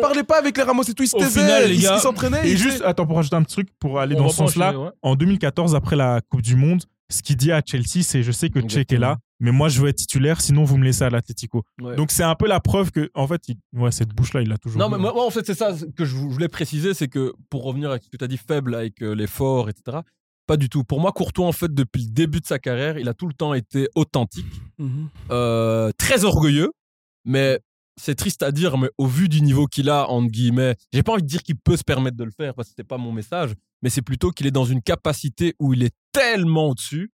parlait 0.00 0.24
pas 0.24 0.38
avec 0.38 0.56
les 0.56 0.62
Ramos 0.62 0.82
et 0.82 0.94
tout. 0.94 1.02
Il 1.02 1.08
se 1.08 1.16
taisait, 1.16 1.74
il, 1.74 1.82
s'entraînait. 1.82 2.48
Et 2.48 2.56
juste, 2.56 2.82
attends, 2.84 3.06
pour 3.06 3.16
rajouter 3.16 3.36
un 3.36 3.42
petit 3.42 3.54
truc, 3.54 3.68
pour 3.78 4.00
aller 4.00 4.14
dans 4.14 4.28
ce 4.28 4.36
sens-là, 4.36 4.74
en 5.02 5.14
2014, 5.14 5.74
après 5.74 5.96
la 5.96 6.20
Coupe 6.30 6.42
du 6.42 6.56
Monde, 6.56 6.82
ce 7.10 7.22
qu'il 7.22 7.36
dit 7.36 7.52
à 7.52 7.62
Chelsea, 7.64 8.02
c'est 8.02 8.22
je 8.22 8.32
sais 8.32 8.50
que 8.50 8.60
Check 8.60 8.92
est 8.92 8.98
là, 8.98 9.18
mais 9.40 9.52
moi 9.52 9.68
je 9.68 9.80
veux 9.80 9.88
être 9.88 9.96
titulaire, 9.96 10.40
sinon 10.40 10.64
vous 10.64 10.78
me 10.78 10.84
laissez 10.84 11.04
à 11.04 11.10
l'Atlético. 11.10 11.64
Donc 11.96 12.10
c'est 12.10 12.22
un 12.22 12.34
peu 12.34 12.46
la 12.46 12.60
preuve 12.60 12.90
que, 12.90 13.10
en 13.14 13.26
fait, 13.26 13.42
ouais, 13.74 13.92
cette 13.92 14.10
bouche-là, 14.10 14.42
il 14.42 14.48
l'a 14.48 14.58
toujours. 14.58 14.78
Non, 14.80 14.88
mais 14.88 14.96
hein. 14.96 15.12
moi, 15.12 15.26
en 15.26 15.30
fait, 15.30 15.46
c'est 15.46 15.54
ça 15.54 15.74
que 15.96 16.04
je 16.04 16.14
voulais 16.14 16.48
préciser, 16.48 16.94
c'est 16.94 17.08
que 17.08 17.34
pour 17.50 17.64
revenir 17.64 17.90
à 17.90 17.98
ce 17.98 18.08
que 18.08 18.16
tu 18.16 18.24
as 18.24 18.28
dit, 18.28 18.38
faible 18.38 18.74
avec 18.74 19.02
euh, 19.02 19.14
les 19.14 19.24
etc. 19.24 19.98
Pas 20.46 20.56
du 20.56 20.68
tout. 20.68 20.84
Pour 20.84 21.00
moi, 21.00 21.12
Courtois, 21.12 21.46
en 21.46 21.52
fait, 21.52 21.74
depuis 21.74 22.04
le 22.04 22.10
début 22.10 22.40
de 22.40 22.46
sa 22.46 22.58
carrière, 22.58 22.98
il 22.98 23.08
a 23.08 23.14
tout 23.14 23.26
le 23.26 23.34
temps 23.34 23.52
été 23.52 23.88
authentique, 23.94 24.46
mhm. 24.78 25.08
euh, 25.30 25.90
très 25.98 26.24
orgueilleux, 26.24 26.70
mais 27.24 27.60
c'est 28.00 28.14
triste 28.14 28.42
à 28.42 28.52
dire, 28.52 28.78
mais 28.78 28.90
au 28.98 29.06
vu 29.06 29.28
du 29.28 29.42
niveau 29.42 29.66
qu'il 29.66 29.90
a, 29.90 30.08
entre 30.08 30.30
guillemets, 30.30 30.76
j'ai 30.92 31.02
pas 31.02 31.12
envie 31.12 31.22
de 31.22 31.26
dire 31.26 31.42
qu'il 31.42 31.56
peut 31.56 31.76
se 31.76 31.82
permettre 31.82 32.16
de 32.16 32.24
le 32.24 32.30
faire, 32.30 32.54
parce 32.54 32.68
que 32.68 32.70
c'était 32.76 32.86
pas 32.86 32.98
mon 32.98 33.10
message, 33.10 33.54
mais 33.82 33.90
c'est 33.90 34.02
plutôt 34.02 34.30
qu'il 34.30 34.46
est 34.46 34.52
dans 34.52 34.64
une 34.64 34.82
capacité 34.82 35.54
où 35.58 35.72
il 35.72 35.82
est 35.82 35.94
tellement 36.12 36.68
au-dessus 36.68 37.10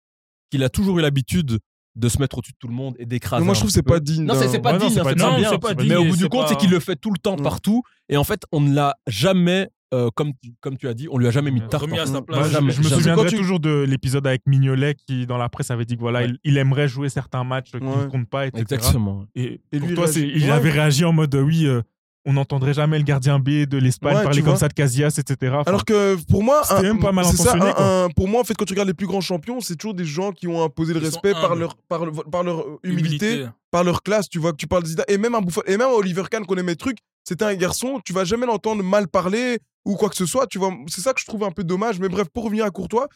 qu'il 0.49 0.63
a 0.63 0.69
toujours 0.69 0.97
eu 0.99 1.01
l'habitude 1.01 1.59
de 1.99 2.09
se 2.09 2.19
mettre 2.19 2.37
au-dessus 2.37 2.53
de 2.53 2.57
tout 2.57 2.67
le 2.67 2.73
monde 2.73 2.95
et 2.97 3.05
d'écraser. 3.05 3.43
Moi, 3.43 3.53
je 3.53 3.59
trouve 3.59 3.69
que 3.69 3.73
c'est 3.73 3.83
pas 3.83 3.99
digne. 3.99 4.25
Non, 4.25 4.33
c'est 4.35 4.61
pas, 4.61 4.77
digne, 4.77 5.87
Mais 5.87 5.95
au 5.95 6.05
bout 6.05 6.17
du 6.17 6.29
compte, 6.29 6.47
c'est 6.47 6.57
qu'il 6.57 6.71
le 6.71 6.79
fait 6.79 6.95
tout 6.95 7.11
le 7.11 7.17
temps, 7.17 7.35
mm. 7.37 7.43
partout. 7.43 7.83
Et 8.07 8.17
en 8.17 8.23
fait, 8.23 8.43
on 8.51 8.61
ne 8.61 8.73
l'a 8.73 8.95
jamais 9.07 9.69
euh, 9.91 10.09
comme, 10.13 10.33
tu, 10.41 10.53
comme 10.61 10.77
tu 10.77 10.87
as 10.87 10.93
dit, 10.93 11.07
on 11.09 11.17
lui 11.17 11.27
a 11.27 11.31
jamais 11.31 11.49
mis 11.49 11.61
de 11.61 11.65
tarte. 11.65 11.83
Remis 11.83 11.97
hein. 11.97 12.03
à 12.03 12.05
sa 12.05 12.21
place. 12.21 12.51
Je, 12.51 12.59
me 12.59 12.71
souviendrai 12.83 13.27
tu... 13.29 13.37
toujours 13.37 13.59
de 13.59 13.85
l'épisode 13.87 14.25
avec 14.27 14.43
Mignolet 14.45 14.95
qui, 14.95 15.25
dans 15.25 15.37
la 15.37 15.49
presse, 15.49 15.71
avait 15.71 15.85
dit 15.85 15.95
que 15.95 16.01
voilà, 16.01 16.27
il, 16.43 16.57
aimerait 16.57 16.87
jouer 16.87 17.09
certains 17.09 17.43
matchs 17.43 17.71
qui 17.71 17.83
ne 17.83 18.05
comptent 18.05 18.29
pas, 18.29 18.45
etc. 18.45 18.61
Exactement. 18.61 19.25
Et, 19.35 19.61
lui, 19.73 19.95
il, 20.35 20.51
avait 20.51 20.69
réagi 20.69 21.05
en 21.05 21.13
mode 21.13 21.33
euh, 21.33 21.41
oui, 21.41 21.65
euh, 21.65 21.81
on 22.29 22.33
n'entendrait 22.33 22.73
jamais 22.75 22.97
le 22.99 23.03
gardien 23.03 23.39
B 23.39 23.65
de 23.65 23.77
l'Espagne 23.77 24.17
Ouais, 24.17 24.23
parler 24.23 24.41
comme 24.43 24.55
ça 24.55 24.67
de 24.67 24.73
Casillas, 24.73 25.15
etc. 25.17 25.51
Enfin, 25.55 25.63
Alors 25.65 25.83
que 25.83 26.15
pour 26.29 26.43
moi, 26.43 26.61
C'était 26.63 26.75
un- 26.79 26.81
même 26.83 26.99
pas 26.99 27.11
mal 27.11 27.25
ça, 27.25 27.53
un- 27.55 28.05
un- 28.05 28.09
pour 28.11 28.27
moi, 28.27 28.41
en 28.41 28.43
fait, 28.43 28.53
quand 28.53 28.65
tu 28.65 28.73
regardes 28.73 28.87
les 28.87 28.93
plus 28.93 29.07
grands 29.07 29.19
champions, 29.21 29.59
c'est 29.61 29.75
toujours 29.75 29.95
des 29.95 30.05
gens 30.05 30.31
qui 30.31 30.47
ont 30.47 30.63
imposé 30.63 30.93
le 30.93 30.99
Ils 30.99 31.05
respect 31.05 31.33
par 31.33 31.55
leur, 31.55 31.75
par, 31.87 32.05
le- 32.05 32.11
par 32.11 32.43
leur 32.43 32.63
humilité, 32.83 33.45
par 33.71 33.83
leur 33.83 34.03
classe. 34.03 34.29
Tu 34.29 34.37
vois 34.39 34.51
que 34.51 34.57
tu 34.57 34.67
parles 34.67 34.83
de 34.83 34.87
Zidane 34.89 35.05
et 35.07 35.17
même 35.17 35.33
un 35.35 35.41
Buffon 35.41 35.61
et 35.65 35.75
même 35.77 35.89
Oliver 35.89 36.23
Kahn 36.29 36.45
qu'on 36.45 36.55
aimait 36.57 36.75
truc, 36.75 36.97
c'était 37.23 37.45
un 37.45 37.55
garçon. 37.55 37.99
Tu 38.05 38.13
vas 38.13 38.23
jamais 38.25 38.45
l'entendre 38.45 38.83
mal 38.83 39.07
parler 39.07 39.57
ou 39.85 39.95
quoi 39.95 40.09
que 40.09 40.15
ce 40.15 40.25
soit. 40.27 40.45
Tu 40.47 40.59
vois, 40.59 40.71
c'est 40.87 41.01
ça 41.01 41.13
que 41.13 41.19
je 41.21 41.25
trouve 41.25 41.43
un 41.43 41.51
peu 41.51 41.63
dommage. 41.63 41.99
Mais 41.99 42.09
bref, 42.09 42.27
pour 42.31 42.43
revenir 42.43 42.65
à 42.65 42.69
Courtois, 42.69 43.07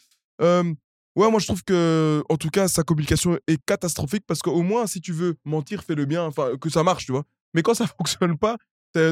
euh, 0.42 0.64
ouais, 1.16 1.30
moi 1.30 1.38
je 1.38 1.46
trouve 1.46 1.62
que 1.62 2.22
en 2.28 2.36
tout 2.36 2.50
cas 2.50 2.66
sa 2.68 2.82
communication 2.82 3.38
est 3.46 3.58
catastrophique 3.64 4.24
parce 4.26 4.40
qu'au 4.40 4.62
moins 4.62 4.86
si 4.88 5.00
tu 5.00 5.12
veux 5.12 5.34
mentir, 5.44 5.84
fais-le 5.84 6.04
bien, 6.04 6.24
enfin 6.24 6.48
que 6.60 6.68
ça 6.68 6.82
marche, 6.82 7.06
tu 7.06 7.12
vois. 7.12 7.22
Mais 7.54 7.62
quand 7.62 7.74
ça 7.74 7.86
fonctionne 7.98 8.36
pas, 8.36 8.56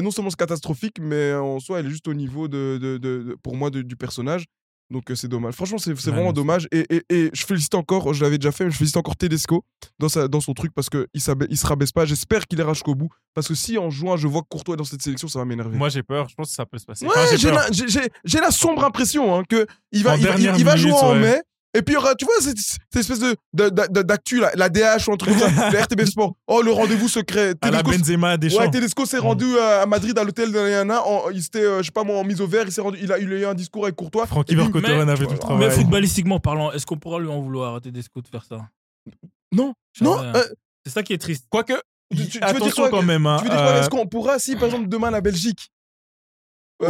non 0.01 0.11
seulement 0.11 0.29
catastrophique, 0.31 0.97
mais 1.01 1.33
en 1.33 1.59
soi 1.59 1.79
elle 1.79 1.87
est 1.87 1.89
juste 1.89 2.07
au 2.07 2.13
niveau 2.13 2.47
de, 2.47 2.79
de- 2.81 2.97
de- 2.97 3.23
de- 3.23 3.37
pour 3.41 3.55
moi 3.55 3.69
du 3.69 3.95
personnage. 3.95 4.45
Donc 4.91 5.09
euh, 5.09 5.15
c'est 5.15 5.29
dommage. 5.29 5.55
Franchement, 5.55 5.77
c'est 5.79 5.91
Ouais, 5.91 6.11
vraiment 6.11 6.33
dommage. 6.33 6.67
Et, 6.71 6.85
et- 6.93 7.03
et 7.09 7.29
je 7.33 7.45
félicite 7.45 7.73
encore, 7.73 8.13
je 8.13 8.21
l'avais 8.23 8.37
déjà 8.37 8.51
fait, 8.51 8.65
mais 8.65 8.69
je 8.71 8.77
félicite 8.77 8.97
encore 8.97 9.15
Tedesco 9.15 9.63
dans, 9.97 10.09
sa, 10.09 10.27
dans 10.27 10.41
son 10.41 10.53
truc 10.53 10.71
parce 10.75 10.89
qu'il 10.89 11.07
il 11.13 11.21
se 11.21 11.65
rabaisse 11.65 11.91
pas. 11.91 12.05
J'espère 12.05 12.45
qu'il 12.45 12.59
ira 12.59 12.73
jusqu'au 12.73 12.93
bout. 12.93 13.09
Parce 13.33 13.47
que 13.47 13.55
si 13.55 13.77
en 13.77 13.89
juin, 13.89 14.17
je 14.17 14.27
vois 14.27 14.41
que 14.41 14.47
Courtois 14.49 14.75
est 14.75 14.77
dans 14.77 14.83
cette 14.83 15.01
sélection, 15.01 15.27
ça 15.27 15.39
va 15.39 15.45
m'énerver. 15.45 15.77
moi, 15.77 15.89
j'ai 15.89 16.03
peur. 16.03 16.27
Je 16.29 16.35
pense 16.35 16.49
que 16.49 16.55
ça 16.55 16.65
peut 16.65 16.77
se 16.77 16.85
passer. 16.85 17.05
Ouais, 17.05 17.11
Enfin, 17.15 17.35
j'ai 17.37 18.39
la, 18.39 18.51
sombre 18.51 18.83
impression 18.83 19.35
hein, 19.35 19.43
que 19.47 19.65
il 19.91 20.03
va, 20.03 20.15
il, 20.17 20.23
va- 20.25 20.35
il- 20.35 20.41
dernière 20.43 20.57
il 20.59 20.65
va 20.65 20.75
minute, 20.75 20.89
jouer 20.89 20.99
en 21.01 21.15
mai. 21.15 21.41
Et 21.75 21.81
puis 21.81 21.93
il 21.93 21.95
y 21.95 21.97
aura, 21.97 22.13
tu 22.15 22.25
vois, 22.25 22.35
cette, 22.39 22.57
cette 22.59 22.95
espèce 22.95 23.19
de, 23.19 23.35
de- 23.53 23.69
de- 23.69 24.01
d'actu, 24.03 24.39
la 24.55 24.69
DH 24.69 25.07
ou 25.07 25.13
un 25.13 25.17
truc 25.17 25.37
comme 25.37 25.49
ça, 25.49 25.69
le 25.71 25.79
RTB 25.79 26.05
Sport. 26.05 26.33
Oh, 26.47 26.61
le 26.61 26.71
rendez-vous 26.71 27.07
secret. 27.09 27.55
À 27.61 27.71
la 27.71 27.81
Benzema 27.81 28.37
des 28.37 28.55
Ouais. 28.55 28.69
Tedesco 28.69 29.05
s'est 29.05 29.17
rendu 29.17 29.57
à 29.57 29.81
à 29.81 29.85
Madrid 29.87 30.17
à 30.19 30.23
l'hôtel 30.23 30.51
de 30.51 30.91
en- 30.91 31.29
Il 31.31 31.41
s'était, 31.41 31.63
euh, 31.65 31.79
je 31.79 31.85
sais 31.85 31.91
pas 31.91 32.03
moi, 32.03 32.17
en 32.19 32.23
mise 32.23 32.41
au 32.41 32.47
vert. 32.47 32.63
Il, 32.67 32.71
s'est 32.71 32.81
rendu, 32.81 32.99
il, 33.01 33.11
a, 33.11 33.17
il 33.17 33.31
a 33.33 33.35
eu 33.37 33.45
un 33.45 33.55
discours 33.55 33.85
avec 33.85 33.95
Courtois. 33.95 34.27
Francky 34.27 34.55
mais- 34.55 34.61
avait 34.61 34.71
tout 34.71 35.21
le 35.23 35.29
Mais 35.33 35.37
travail. 35.39 35.67
Mais 35.67 35.73
footballistiquement 35.73 36.39
parlant, 36.39 36.71
est-ce 36.71 36.85
qu'on 36.85 36.97
pourra 36.97 37.19
lui 37.19 37.27
en 37.29 37.41
vouloir 37.41 37.75
à 37.75 37.81
Tedesco 37.81 38.21
de 38.21 38.27
faire 38.27 38.45
ça? 38.45 38.57
Non, 39.51 39.73
non. 40.01 40.21
euh, 40.21 40.43
C'est 40.85 40.91
ça 40.93 41.03
qui 41.03 41.13
est 41.13 41.17
triste. 41.17 41.45
Quoique, 41.49 41.73
tu- 42.11 42.17
tu- 42.17 42.27
tu 42.27 42.33
veux 42.33 42.39
dire 42.39 42.47
attention 42.49 42.83
quoi, 42.83 42.89
quand 42.89 43.01
même. 43.03 43.25
hein, 43.25 43.37
tu 43.39 43.45
veux 43.45 43.49
dire 43.49 43.57
quoi 43.59 43.67
euh, 43.71 43.79
Est-ce 43.81 43.89
qu'on 43.89 44.05
pourra, 44.07 44.37
si 44.39 44.55
par 44.55 44.65
exemple 44.65 44.87
demain 44.89 45.09
la 45.11 45.21
Belgique 45.21 45.71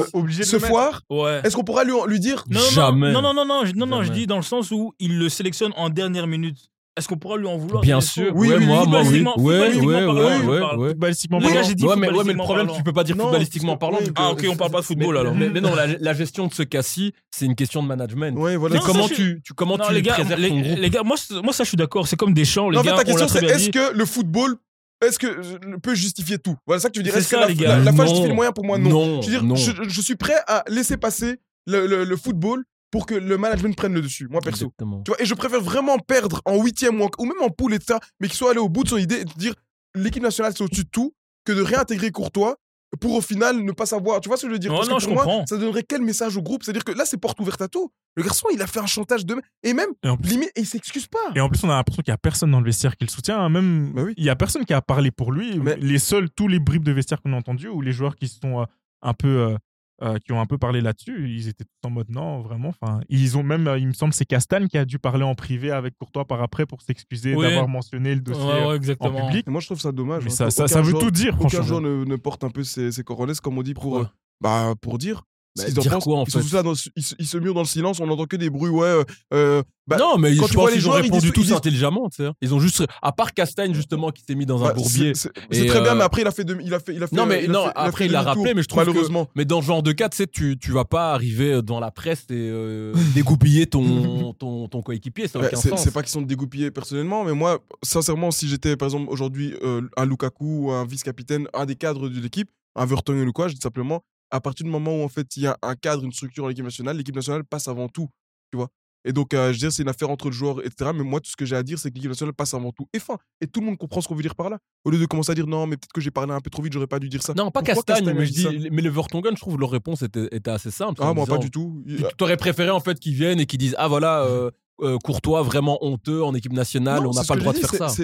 euh, 0.02 0.04
obligé 0.14 0.40
de 0.42 0.46
se 0.46 0.56
le 0.56 0.62
mettre. 0.62 0.72
foire, 0.74 1.02
Ouais. 1.10 1.42
est-ce 1.44 1.56
qu'on 1.56 1.64
pourra 1.64 1.84
lui, 1.84 1.94
lui 2.08 2.20
dire 2.20 2.44
Non, 2.50 2.60
non, 2.60 2.66
Jamais. 2.72 3.12
Non, 3.12 3.22
non, 3.22 3.34
non, 3.34 3.46
non, 3.46 3.66
je- 3.66 3.74
non, 3.76 3.86
non, 3.86 4.02
je 4.02 4.08
Jamais. 4.08 4.20
dis 4.20 4.28
dans 4.28 4.38
le 4.38 4.44
sens 4.44 4.72
où 4.72 4.94
il 5.00 5.18
le 5.18 5.30
sélectionne 5.30 5.72
en 5.76 5.90
dernière 5.90 6.28
minute. 6.28 6.58
Est-ce 6.96 7.08
qu'on 7.08 7.18
pourra 7.18 7.38
lui 7.38 7.48
en 7.48 7.58
vouloir? 7.58 7.82
Bien 7.82 8.02
sûr. 8.02 8.32
Oui, 8.36 8.50
ouais, 8.50 8.58
oui, 8.60 8.66
moi, 8.68 8.86
moi, 8.86 9.00
oui. 9.02 9.24
footballistiquement- 9.24 9.34
Ouais, 9.40 9.44
ouais, 9.60 9.72
footballistiquement 9.72 9.88
ouais, 9.98 10.06
parlant, 10.06 10.44
je 10.44 10.46
ouais, 10.48 10.60
parle. 10.60 10.78
ouais. 10.80 10.88
Footballistiquement 10.90 11.38
Les 11.40 11.44
gars, 11.46 11.50
parlant. 11.54 11.68
j'ai 11.68 11.74
dit 11.74 11.84
Ouais, 11.86 11.90
mais, 11.90 11.96
ouais, 11.96 12.02
mais 12.02 12.06
le 12.06 12.14
footballistiquement 12.14 12.44
problème, 12.44 12.66
parlant. 12.68 12.78
tu 12.78 12.84
peux 12.84 12.94
pas 12.94 13.04
dire 13.04 13.16
Non, 13.16 13.24
footballistiquement 13.24 13.78
parce 13.78 13.92
que- 13.92 13.96
parlant. 13.98 14.08
oui, 14.08 14.14
Ah, 14.16 14.32
ok, 14.32 14.46
on 14.52 14.56
parle 14.56 14.72
pas 14.72 14.80
de 14.82 14.86
football 14.86 15.14
mais, 15.16 15.20
alors. 15.22 15.34
Mais, 15.34 15.50
mais 15.50 15.62
non, 15.62 15.74
la, 15.76 15.88
la 15.88 16.14
gestion 16.14 16.46
de 16.46 16.54
ce 16.54 16.62
cas-ci, 16.62 17.14
c'est 17.32 17.46
une 17.48 17.56
question 17.56 17.82
de 17.82 17.88
management. 17.88 18.38
Ouais, 18.38 18.56
voilà. 18.58 18.76
Et 18.76 18.78
Non, 18.78 18.84
comment 18.86 19.08
ça, 19.08 19.10
je- 19.10 19.14
tu, 19.16 19.42
tu, 19.44 19.54
comment 19.56 19.76
Non, 19.78 19.86
tu 19.88 19.94
les 19.96 20.04
gars, 20.04 20.14
préserves 20.14 20.40
les, 20.40 20.50
ton 20.50 20.60
groupe 20.62 20.78
les 20.78 20.90
gars, 20.92 21.02
moi, 21.04 21.18
c'est- 21.18 21.42
moi 21.42 21.52
ça 21.52 21.64
je 21.64 21.70
suis 21.70 21.78
d'accord. 21.78 22.08
C'est 22.08 22.16
comme 22.16 22.36
des 22.36 22.46
champs, 22.46 22.70
les 22.70 22.78
en 22.78 22.84
fait, 22.84 22.90
gars. 22.90 22.96
ta 22.98 23.02
on 23.02 23.06
question 23.06 23.26
très 23.26 23.40
c'est 23.40 23.46
bien 23.48 23.56
est-ce 23.56 23.66
dit. 23.66 23.72
que 23.72 23.92
le 23.98 24.06
football 24.06 24.58
est-ce 25.06 25.20
que 25.20 25.42
je- 25.42 25.76
peut 25.78 25.96
justifier 25.96 26.38
tout? 26.38 26.56
Voilà 26.66 26.80
ça 26.82 26.90
que 26.90 26.94
tu 26.94 27.00
veux 27.00 27.04
dire. 27.04 27.16
Est-ce 27.16 27.30
que 27.30 27.36
la, 27.36 27.48
les 27.48 27.56
gars. 27.56 27.78
la, 27.78 27.84
la 27.86 27.94
fin 27.94 28.06
justifie 28.06 28.28
le 28.28 28.34
moyen 28.34 28.52
pour 28.52 28.66
moi 28.66 28.78
non. 28.78 28.90
Non, 28.90 29.22
Je 29.22 29.28
veux 29.28 29.32
dire, 29.34 29.44
non. 29.44 29.56
je, 29.56 29.72
je 29.88 30.02
suis 30.02 30.16
prêt 30.16 30.38
à 30.48 30.64
laisser 30.68 30.98
passer 30.98 31.40
le, 31.68 31.88
le- 31.88 32.04
le 32.04 32.18
football 32.18 32.64
pour 32.92 33.06
que 33.06 33.16
le 33.16 33.38
management 33.38 33.76
prenne 33.76 33.94
le 33.94 34.02
dessus. 34.02 34.28
Moi 34.30 34.40
perso. 34.42 34.66
Exactement. 34.66 35.02
Tu 35.04 35.10
vois, 35.12 35.22
et 35.22 35.26
je 35.26 35.34
préfère 35.34 35.62
vraiment 35.62 35.98
perdre 35.98 36.42
en 36.46 36.62
huitième 36.62 37.02
ou 37.02 37.26
même 37.26 37.42
en 37.42 37.50
poule 37.50 37.74
et 37.74 37.80
tout 37.80 37.86
ça, 37.88 38.00
mais 38.20 38.28
qu'il 38.28 38.38
soit 38.38 38.52
allé 38.52 38.60
au 38.60 38.70
bout 38.70 38.84
de 38.84 38.90
son 38.90 38.98
idée 38.98 39.22
et 39.22 39.26
de 39.26 39.34
dire 39.38 39.54
l'équipe 39.96 40.22
nationale 40.24 40.54
c'est 40.56 40.64
au-dessus 40.64 40.84
de 40.84 40.90
tout, 40.90 41.14
que 41.46 41.52
de 41.54 41.62
réintégrer 41.62 42.12
Courtois 42.12 42.58
pour 43.00 43.14
au 43.16 43.22
final 43.22 43.64
ne 43.64 43.72
pas 43.72 43.86
savoir. 43.86 44.22
Tu 44.22 44.30
vois 44.30 44.38
ce 44.38 44.44
que 44.44 44.48
je 44.50 44.54
veux 44.54 44.60
dire? 44.60 44.72
Parce 44.72 44.88
non, 44.90 44.98
que 44.98 45.04
je 45.04 45.10
moi, 45.10 45.24
comprends. 45.24 45.46
ça 45.48 45.58
donnerait 45.58 45.84
quel 45.84 46.02
message 46.02 46.38
au 46.38 46.42
groupe? 46.42 46.64
C'est-à-dire 46.64 46.84
que 46.84 46.92
là, 46.92 47.06
c'est 47.06 47.18
porte 47.18 47.40
ouverte 47.40 47.62
à 47.62 47.68
tout. 47.68 47.92
Le 48.16 48.24
garçon, 48.24 48.48
il 48.54 48.62
a 48.62 48.68
fait 48.68 48.80
un 48.80 48.86
chantage 48.86 49.26
de. 49.26 49.36
Et 49.64 49.74
même, 49.74 49.90
Et 50.04 50.10
en 50.10 50.18
plus- 50.18 50.30
limite, 50.32 50.52
et 50.56 50.62
il 50.62 50.66
s'excuse 50.68 51.08
pas. 51.08 51.18
Et 51.36 51.42
en 51.42 51.50
plus, 51.50 51.64
on 51.64 51.70
a 51.70 51.76
l'impression 51.76 52.04
qu'il 52.04 52.12
n'y 52.12 52.16
a 52.16 52.18
personne 52.20 52.52
dans 52.52 52.60
le 52.60 52.66
vestiaire 52.66 52.96
qui 52.96 53.06
le 53.06 53.10
soutient. 53.10 53.40
hein. 53.40 53.50
Même, 53.50 53.94
Bah 53.94 54.04
oui. 54.04 54.14
il 54.18 54.24
n'y 54.24 54.30
a 54.30 54.36
personne 54.36 54.66
qui 54.66 54.74
a 54.74 54.82
parlé 54.82 55.12
pour 55.12 55.32
lui. 55.32 55.60
Mais- 55.60 55.76
Les 55.78 56.00
seuls, 56.00 56.30
tous 56.30 56.48
les 56.48 56.60
bribes 56.60 56.84
de 56.84 56.92
vestiaire 56.92 57.22
qu'on 57.22 57.34
a 57.34 57.38
entendus, 57.38 57.68
ou 57.70 57.82
les 57.82 57.92
joueurs 57.92 58.16
qui 58.16 58.28
se 58.28 58.40
sont 58.40 58.62
euh, 58.62 58.66
un 59.02 59.14
peu, 59.14 59.28
euh, 59.28 59.58
euh, 60.04 60.18
qui 60.24 60.32
ont 60.34 60.42
un 60.42 60.46
peu 60.46 60.58
parlé 60.58 60.82
là-dessus, 60.82 61.30
ils 61.30 61.48
étaient 61.48 61.64
tous 61.64 61.88
en 61.88 61.92
mode 61.92 62.10
non, 62.10 62.42
vraiment. 62.42 62.70
Enfin, 62.82 63.00
ils 63.10 63.38
ont 63.38 63.44
même, 63.44 63.68
euh, 63.68 63.78
il 63.78 63.88
me 63.88 63.94
semble, 63.94 64.14
c'est 64.14 64.26
Castagne 64.26 64.68
qui 64.68 64.78
a 64.78 64.86
dû 64.86 65.00
parler 65.00 65.24
en 65.24 65.34
privé 65.36 65.72
avec 65.72 65.96
Courtois 65.98 66.26
par 66.26 66.42
après 66.42 66.66
pour 66.66 66.82
s'excuser 66.82 67.36
Oui. 67.36 67.46
d'avoir 67.46 67.68
mentionné 67.68 68.14
le 68.14 68.22
dossier 68.22 68.44
Ouais, 68.44 68.52
ouais, 68.54 68.66
en 68.66 68.74
exactement. 68.74 69.26
public. 69.28 69.46
Et 69.48 69.52
moi, 69.52 69.62
je 69.62 69.68
trouve 69.68 69.80
ça 69.80 69.92
dommage. 69.92 70.24
Mais 70.26 70.42
hein, 70.42 70.50
ça, 70.50 70.82
veut 70.82 70.90
joueur- 70.92 71.02
tout 71.04 71.12
dire, 71.12 71.36
Aucun 71.40 71.50
franchement. 71.50 71.64
joueur 71.64 71.82
ne, 71.82 72.04
ne 72.06 72.16
porte 72.18 72.44
un 72.44 72.50
peu 72.50 72.64
ses, 72.64 72.92
ses 72.92 73.04
coronets, 73.04 73.34
comme 73.42 73.58
on 73.58 73.64
dit, 73.64 73.74
pour. 73.74 74.00
Euh, 74.00 74.08
bah, 74.42 74.74
pour 74.82 74.98
dire. 74.98 75.24
Bah, 75.56 75.64
Ce 75.64 75.70
qu'ils 75.70 75.80
en 75.80 75.82
dire 75.84 75.92
pensent. 75.92 76.04
quoi, 76.06 76.18
en 76.18 76.24
ils 76.26 76.32
sont 76.32 76.40
fait? 76.40 76.46
tous 76.46 76.54
là, 76.56 76.64
dans, 76.64 76.74
ils, 76.96 77.04
se- 77.04 77.14
ils 77.20 77.28
se 77.28 77.38
murent 77.38 77.54
dans 77.54 77.62
le 77.62 77.68
silence, 77.68 78.00
on 78.00 78.08
n'entend 78.08 78.26
que 78.26 78.38
des 78.38 78.50
bruits, 78.50 78.72
ouais. 78.72 78.88
euh, 78.88 79.04
euh, 79.36 79.64
bah, 79.86 79.98
non, 79.98 80.18
mais 80.18 80.36
quand 80.36 80.48
je 80.48 80.52
tu 80.52 80.56
vois 80.56 80.64
pense 80.64 80.72
les 80.74 80.78
qu'ils 80.80 80.88
ont 80.88 80.92
joueurs, 80.94 81.00
ils 81.06 81.12
répondu 81.12 81.32
tous 81.32 81.52
intelligemment. 81.54 82.10
tu 82.10 82.24
sais. 82.24 82.30
Ils 82.42 82.56
ont 82.56 82.60
juste, 82.60 82.84
à 83.04 83.12
part 83.12 83.34
Castagne 83.34 83.74
justement 83.76 84.10
qui 84.10 84.24
s'est 84.28 84.34
mis 84.34 84.48
dans 84.48 84.64
un 84.64 84.70
bah, 84.70 84.74
bourbier. 84.74 85.14
c'est- 85.14 85.30
très 85.52 85.66
bien, 85.82 85.92
euh, 85.92 85.96
mais 85.96 86.02
après, 86.04 86.22
il 86.22 86.28
a 86.28 86.32
fait. 86.32 86.44
demi- 86.44 86.64
il 86.66 86.74
a 86.74 86.80
fait, 86.80 86.96
il 86.96 87.04
a 87.04 87.08
fait 87.08 87.16
Non, 87.16 87.28
mais 87.28 87.44
il 87.44 87.52
non, 87.52 87.66
fait- 87.66 87.72
après, 87.76 88.06
il 88.08 88.12
l'a 88.14 88.22
rappelé, 88.24 88.54
mais 88.56 88.64
je 88.64 88.68
trouve 88.68 88.84
que- 88.84 88.88
Malheureusement. 88.90 89.28
Mais 89.36 89.46
dans 89.46 89.62
ce 89.62 89.68
genre 89.68 89.84
de 89.84 89.92
cas, 89.92 90.10
tu 90.10 90.18
sais, 90.18 90.26
tu, 90.28 90.58
tu 90.58 90.72
vas 90.72 90.86
pas 90.86 91.14
arriver 91.14 91.62
dans 91.62 91.80
la 91.80 91.92
presse 91.92 92.22
et 92.30 92.34
euh, 92.34 92.94
dégoupiller 93.14 93.68
ton, 93.68 94.34
ton, 94.40 94.68
ton 94.68 94.82
coéquipier, 94.82 95.28
ça 95.28 95.38
aucun 95.38 95.50
c'est 95.56 95.70
sens. 95.70 95.84
c'est 95.84 95.92
pas 95.94 96.02
qu'ils 96.02 96.12
sont 96.12 96.22
dégoupillés 96.24 96.72
personnellement, 96.72 97.24
mais 97.26 97.34
moi, 97.34 97.60
sincèrement, 97.84 98.32
si 98.32 98.48
j'étais 98.48 98.76
par 98.76 98.88
exemple 98.88 99.06
aujourd'hui 99.12 99.54
euh, 99.62 99.82
un 99.98 100.06
Lukaku 100.06 100.66
ou 100.68 100.72
un 100.72 100.86
vice-capitaine, 100.86 101.48
un 101.54 101.66
des 101.68 101.76
cadres 101.76 102.10
de 102.10 102.20
l'équipe, 102.20 102.50
un 102.76 102.86
Vertonghen 102.88 103.28
ou 103.28 103.34
quoi, 103.34 103.50
je 103.50 103.54
dis 103.54 103.62
simplement, 103.62 104.04
à 104.34 104.42
partir 104.42 104.66
du 104.66 104.72
moment 104.72 105.00
où 105.00 105.04
en 105.04 105.10
fait 105.10 105.38
il 105.38 105.44
y 105.44 105.48
a 105.48 105.58
un 105.62 105.76
cadre, 105.76 106.04
une 106.04 106.12
structure 106.12 106.44
dans 106.44 106.50
l'équipe 106.50 106.66
nationale, 106.66 106.98
l'équipe 106.98 107.16
nationale 107.16 107.44
passe 107.44 107.68
avant 107.68 107.88
tout, 107.88 108.10
tu 108.52 108.58
vois? 108.58 108.70
Et 109.06 109.12
donc, 109.12 109.34
euh, 109.34 109.48
je 109.48 109.54
veux 109.54 109.58
dire, 109.58 109.72
c'est 109.72 109.84
une 109.84 109.90
affaire 109.90 110.10
entre 110.10 110.28
le 110.28 110.32
joueur, 110.32 110.66
etc. 110.66 110.92
Mais 110.96 111.04
moi, 111.04 111.20
tout 111.20 111.30
ce 111.30 111.36
que 111.36 111.46
j'ai 111.46 111.56
à 111.56 111.64
dire, 111.64 111.78
c'est 111.78 111.90
que 111.90 111.96
l'équipe 111.96 112.10
nationale 112.10 112.34
passe 112.34 112.54
avant 112.54 112.72
tout. 112.72 112.88
Et 112.94 113.00
fin. 113.00 113.18
Et 113.42 113.48
tout 113.48 113.60
le 113.60 113.66
monde 113.66 113.78
comprend 113.78 114.00
ce 114.00 114.08
qu'on 114.08 114.16
veut 114.16 114.22
dire 114.22 114.36
par 114.36 114.50
là. 114.50 114.60
Au 114.86 114.92
lieu 114.92 114.98
de 114.98 115.06
commencer 115.06 115.32
à 115.32 115.36
dire 115.36 115.46
non, 115.46 115.68
mais 115.68 115.76
peut-être 115.76 115.92
que 115.92 116.00
j'ai 116.00 116.12
parlé 116.12 116.32
un 116.32 116.40
peu 116.40 116.50
trop 116.50 116.62
vite, 116.64 116.72
j'aurais 116.72 116.88
pas 116.88 117.00
dû 117.00 117.10
dire 117.10 117.22
ça. 117.22 117.34
Non, 117.34 117.52
pas 117.52 117.62
Pourquoi 117.62 117.84
Castagne, 117.84 118.16
mais 118.16 118.26
je 118.26 118.32
dis, 118.32 118.70
mais 118.72 118.82
le 118.82 118.90
Vertonghen, 118.90 119.36
je 119.36 119.42
trouve 119.42 119.60
leur 119.60 119.72
réponse 119.72 120.04
était, 120.04 120.30
était 120.32 120.52
assez 120.52 120.72
simple. 120.72 121.02
Ah, 121.04 121.12
en 121.12 121.16
moi, 121.16 121.26
pas 121.26 121.38
du 121.38 121.52
tout. 121.52 121.84
Tu 121.86 122.02
t'aurais 122.18 122.38
préféré 122.38 122.70
en 122.70 122.80
fait 122.80 122.98
qu'ils 123.00 123.16
viennent 123.16 123.42
et 123.42 123.46
qu'ils 123.46 123.60
disent 123.60 123.76
ah 123.78 123.90
voilà 123.90 124.24
euh, 124.28 124.52
euh, 124.82 124.98
Courtois 125.04 125.42
vraiment 125.44 125.78
honteux 125.86 126.24
en 126.24 126.34
équipe 126.34 126.54
nationale, 126.54 127.02
Non, 127.04 127.10
on 127.12 127.14
n'a 127.14 127.24
pas 127.24 127.36
le 127.36 127.42
droit 127.42 127.54
de 127.54 127.60
faire 127.60 127.90
ça. 127.90 128.04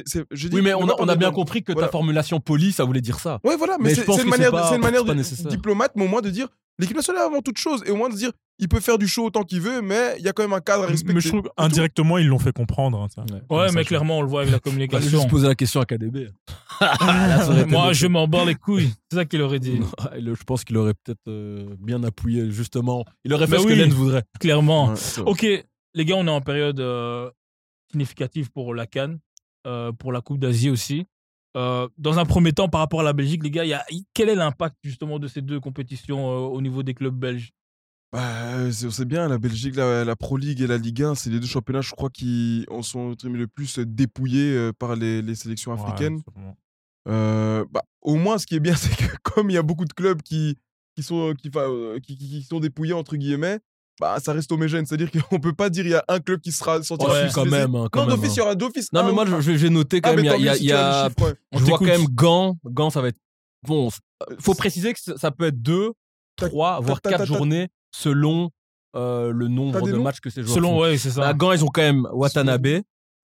Oui, 0.51 0.61
mais 0.61 0.73
on 0.73 0.83
a, 0.83 0.95
pas 0.95 0.95
on 0.99 1.07
a 1.07 1.15
bien 1.15 1.31
compris 1.31 1.63
que 1.63 1.71
Voilà. 1.73 1.87
ta 1.87 1.91
formulation 1.91 2.39
polie, 2.39 2.71
ça 2.71 2.83
voulait 2.83 3.01
dire 3.01 3.19
ça. 3.19 3.39
Ouais, 3.43 3.55
voilà, 3.57 3.77
mais, 3.79 3.85
Mais 3.89 3.95
c'est 3.95 4.05
je 4.05 4.11
une 4.11 4.17
que 4.17 4.29
manière, 4.29 4.51
c'est 4.51 4.51
pas- 4.51 4.75
une 4.75 4.81
manière 4.81 5.03
diplomate, 5.49 5.91
mais 5.95 6.05
au 6.05 6.07
moins 6.07 6.21
de 6.21 6.29
dire 6.29 6.47
l'équipe 6.77 6.95
nationale 6.95 7.23
avant 7.23 7.41
toute 7.41 7.57
chose, 7.57 7.81
et 7.85 7.91
au 7.91 7.95
moins 7.97 8.09
de 8.09 8.15
dire 8.15 8.31
il 8.61 8.67
peut 8.67 8.81
faire 8.81 8.97
du 8.97 9.07
show 9.07 9.25
autant 9.25 9.43
qu'il 9.43 9.61
veut, 9.61 9.81
mais 9.81 10.15
il 10.19 10.25
y 10.25 10.27
a 10.27 10.33
quand 10.33 10.43
même 10.43 10.51
un 10.53 10.59
cadre 10.59 10.83
à 10.83 10.87
respecter. 10.87 11.13
Mais 11.13 11.21
je 11.21 11.29
trouve 11.29 11.49
indirectement, 11.57 12.17
ils 12.17 12.27
l'ont 12.27 12.39
fait 12.39 12.51
comprendre. 12.51 12.99
hein, 13.01 13.07
ça. 13.13 13.21
Ouais. 13.21 13.41
Comme 13.49 13.57
Ouais, 13.57 13.67
ça, 13.69 13.73
mais 13.73 13.83
je- 13.83 13.87
clairement, 13.87 14.19
on 14.19 14.21
le 14.21 14.27
voit 14.27 14.41
avec 14.41 14.51
la 14.51 14.59
communication. 14.59 15.09
juste 15.19 15.29
poser 15.29 15.47
la 15.47 15.55
question 15.55 15.79
à 15.79 15.85
KDB. 15.85 16.27
Moi, 17.67 17.93
je 17.93 18.07
m'en 18.07 18.27
bats 18.27 18.45
les 18.45 18.55
couilles. 18.55 18.91
C'est 19.11 19.17
ça 19.17 19.25
qu'il 19.25 19.41
aurait 19.41 19.59
dit. 19.59 19.79
Je 20.15 20.43
pense 20.45 20.63
qu'il 20.63 20.77
aurait 20.77 20.93
peut-être 20.93 21.19
euh, 21.27 21.65
bien 21.79 22.03
appuyé, 22.03 22.51
justement. 22.51 23.05
Il 23.23 23.33
aurait 23.33 23.47
fait 23.47 23.53
Mais 23.57 23.63
ce 23.63 23.67
oui. 23.67 23.77
que 23.77 23.81
Lens 23.83 23.93
voudrait. 23.93 24.23
Clairement. 24.39 24.89
Ouais. 24.89 25.23
Ok, 25.25 25.45
les 25.93 26.05
gars, 26.05 26.15
on 26.15 26.27
est 26.27 26.31
en 26.31 26.41
période 26.41 26.79
euh, 26.79 27.29
significative 27.91 28.51
pour 28.51 28.73
la 28.73 28.85
Cannes, 28.87 29.19
euh, 29.67 29.91
pour 29.91 30.11
la 30.11 30.21
Coupe 30.21 30.39
d'Asie 30.39 30.69
aussi. 30.69 31.05
Euh, 31.57 31.87
dans 31.97 32.19
un 32.19 32.25
premier 32.25 32.53
temps, 32.53 32.69
par 32.69 32.81
rapport 32.81 32.99
à 33.01 33.03
la 33.03 33.13
Belgique, 33.13 33.43
les 33.43 33.51
gars, 33.51 33.65
y 33.65 33.73
a, 33.73 33.83
quel 34.13 34.29
est 34.29 34.35
l'impact 34.35 34.75
justement 34.83 35.17
de 35.19 35.27
ces 35.27 35.41
deux 35.41 35.59
compétitions 35.59 36.27
au 36.47 36.61
niveau 36.61 36.83
des 36.83 36.93
clubs 36.93 37.15
belges? 37.15 37.51
Bah, 38.11 38.71
c'est- 38.71 38.85
on 38.87 38.91
sait 38.91 39.05
bien, 39.05 39.27
la 39.27 39.37
Belgique, 39.37 39.75
la, 39.75 40.03
la 40.05 40.15
Pro 40.15 40.37
League 40.37 40.61
et 40.61 40.67
la 40.67 40.77
Ligue 40.77 41.03
1, 41.03 41.15
c'est 41.15 41.29
les 41.29 41.39
deux 41.39 41.47
championnats, 41.47 41.81
je 41.81 41.91
crois, 41.91 42.09
qui 42.09 42.65
en 42.69 42.81
sont 42.83 43.15
le 43.23 43.47
plus 43.47 43.79
dépouillés 43.79 44.71
par 44.79 44.95
les, 44.95 45.21
les 45.21 45.35
sélections 45.35 45.71
africaines. 45.73 46.21
bah, 47.05 47.81
au 48.01 48.15
moins, 48.15 48.37
ce 48.37 48.45
qui 48.45 48.55
est 48.55 48.59
bien, 48.59 48.75
c'est 48.75 48.95
que 48.95 49.15
comme 49.23 49.49
il 49.49 49.53
y 49.53 49.57
a 49.57 49.63
beaucoup 49.63 49.85
de 49.85 49.93
clubs 49.93 50.21
qui, 50.21 50.55
qui, 50.95 51.03
sont, 51.03 51.33
qui- 51.35 51.49
qui 52.17 52.43
sont 52.43 52.59
dépouillés, 52.59 52.93
entre 52.93 53.15
guillemets, 53.15 53.59
bah, 53.99 54.17
ça 54.19 54.33
reste 54.33 54.51
homogène. 54.51 54.85
C'est-à-dire 54.85 55.09
qu'on 55.29 55.39
peut 55.39 55.53
pas 55.53 55.69
dire 55.69 55.85
il 55.85 55.91
y 55.91 55.95
a 55.95 56.03
un 56.07 56.19
club 56.19 56.39
qui 56.41 56.51
sera 56.51 56.81
sorti 56.83 57.05
Ouais, 57.05 57.27
quand 57.33 57.45
même, 57.45 57.75
hein, 57.75 57.87
quand 57.91 58.01
non, 58.01 58.07
même, 58.07 58.15
d'office, 58.17 58.31
hein. 58.31 58.33
il 58.35 58.39
y 58.39 58.41
aura 58.41 58.55
d'office. 58.55 58.93
Non, 58.93 59.03
mais 59.05 59.11
moi, 59.11 59.25
je- 59.25 59.41
je- 59.41 59.55
j'ai 59.57 59.69
noté 59.69 60.01
quand 60.01 60.11
Ah, 60.11 60.15
même. 60.15 60.25
mais 60.25 60.37
Il 60.39 60.43
y 60.45 60.49
a, 60.49 60.55
y 60.55 60.57
a- 60.57 60.63
y 60.63 60.71
a- 60.71 61.09
chiffres, 61.09 61.27
ouais. 61.29 61.35
Je 61.59 61.63
vois 61.65 61.77
quand 61.77 61.85
même 61.85 62.05
Gand. 62.07 62.57
Gand, 62.65 62.89
ça 62.89 63.01
va 63.01 63.09
être. 63.09 63.19
Bon, 63.67 63.89
faut 64.39 64.53
préciser 64.55 64.93
que 64.93 64.99
ça 65.17 65.31
peut 65.31 65.45
être 65.47 65.61
deux, 65.61 65.91
trois, 66.37 66.79
voire 66.79 67.01
quatre 67.01 67.25
journées 67.25 67.67
selon 67.91 68.49
euh, 68.95 69.31
le 69.31 69.47
nombre 69.47 69.81
de 69.87 69.93
matchs 69.97 70.19
que 70.19 70.29
ces 70.31 70.41
joueurs 70.41 70.55
Selon, 70.55 70.69
font. 70.71 70.81
ouais, 70.81 70.97
c'est 70.97 71.11
ça. 71.11 71.27
À 71.27 71.33
Gand, 71.33 71.51
ils 71.51 71.63
ont 71.63 71.67
quand 71.67 71.81
même 71.81 72.07
Watanabe, 72.11 72.81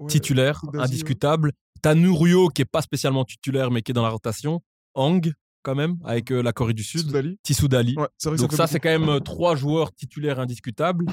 titulaire, 0.08 0.62
indiscutable. 0.78 1.52
T'as 1.82 1.96
Nurio, 1.96 2.50
qui 2.50 2.62
est 2.64 2.66
pas 2.66 2.82
spécialement 2.82 3.24
titulaire, 3.26 3.72
mais 3.72 3.82
qui 3.82 3.92
est 3.92 3.94
dans 3.94 4.04
la 4.04 4.10
rotation. 4.10 4.62
Hang, 4.96 5.32
quand 5.66 5.76
même, 5.76 5.98
avec 6.06 6.32
euh, 6.32 6.42
la 6.44 6.54
Corée 6.54 6.74
du 6.76 6.84
Sud. 6.84 7.02
Soudali. 7.08 7.38
Tissou 7.44 7.68
Dali. 7.68 7.96
Ouais, 7.98 8.08
c'est 8.18 8.30
vrai 8.30 8.38
que 8.38 8.42
Donc 8.44 8.54
ça, 8.54 8.68
c'est 8.68 8.80
quand 8.80 8.90
même 8.90 9.10
euh, 9.10 9.20
trois 9.20 9.56
joueurs 9.56 9.92
titulaires 9.94 10.40
indiscutables. 10.40 11.06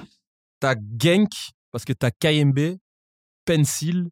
T'as 0.60 0.74
Genk, 1.00 1.30
parce 1.72 1.84
que 1.86 1.92
t'as 1.94 2.10
KMB, 2.10 2.76
Pencil, 3.46 4.08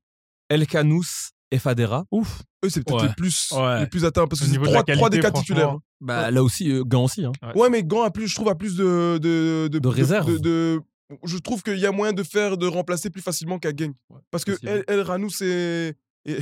Elkanous 0.48 1.30
et 1.50 1.58
Fadera. 1.58 2.04
Ouf. 2.10 2.42
Eux, 2.64 2.68
c'est 2.70 2.82
peut-être 2.84 3.02
Ouais. 3.02 3.08
les 3.08 3.14
plus, 3.14 3.52
Ouais. 3.52 3.80
les 3.80 3.86
plus 3.86 4.04
atteints 4.04 4.26
parce 4.26 4.40
que 4.40 4.46
c'est 4.46 4.52
niveau 4.52 4.66
de 4.66 4.70
trois, 4.70 4.82
trois 4.84 5.10
des 5.10 5.20
quatre 5.20 5.38
titulaires. 5.40 5.62
franchement, 5.68 5.82
Bah, 6.00 6.30
là 6.30 6.42
aussi, 6.42 6.70
euh, 6.70 6.82
Gant 6.84 7.04
aussi. 7.04 7.24
Hein. 7.24 7.32
Ouais, 7.54 7.68
mais 7.70 7.82
Gant 7.82 8.02
a 8.02 8.10
plus, 8.10 8.26
je 8.28 8.34
trouve, 8.34 8.48
a 8.48 8.54
plus 8.54 8.76
de. 8.76 9.18
De, 9.18 9.68
De 9.68 9.88
réserve. 9.88 10.30
de- 10.32 10.38
de- 10.38 10.80
je 11.24 11.38
trouve 11.38 11.62
qu'il 11.62 11.78
y 11.78 11.86
a 11.86 11.92
moyen 11.92 12.12
de 12.12 12.22
faire, 12.22 12.56
de 12.56 12.66
remplacer 12.66 13.10
plus 13.10 13.22
facilement 13.22 13.58
qu'à 13.58 13.70
Genk. 13.76 13.94
Parce 14.30 14.44
que. 14.44 14.52
El, 14.66 14.84
El 14.88 15.00
Ranou, 15.00 15.28
c'est. 15.30 15.96
Et- 16.26 16.36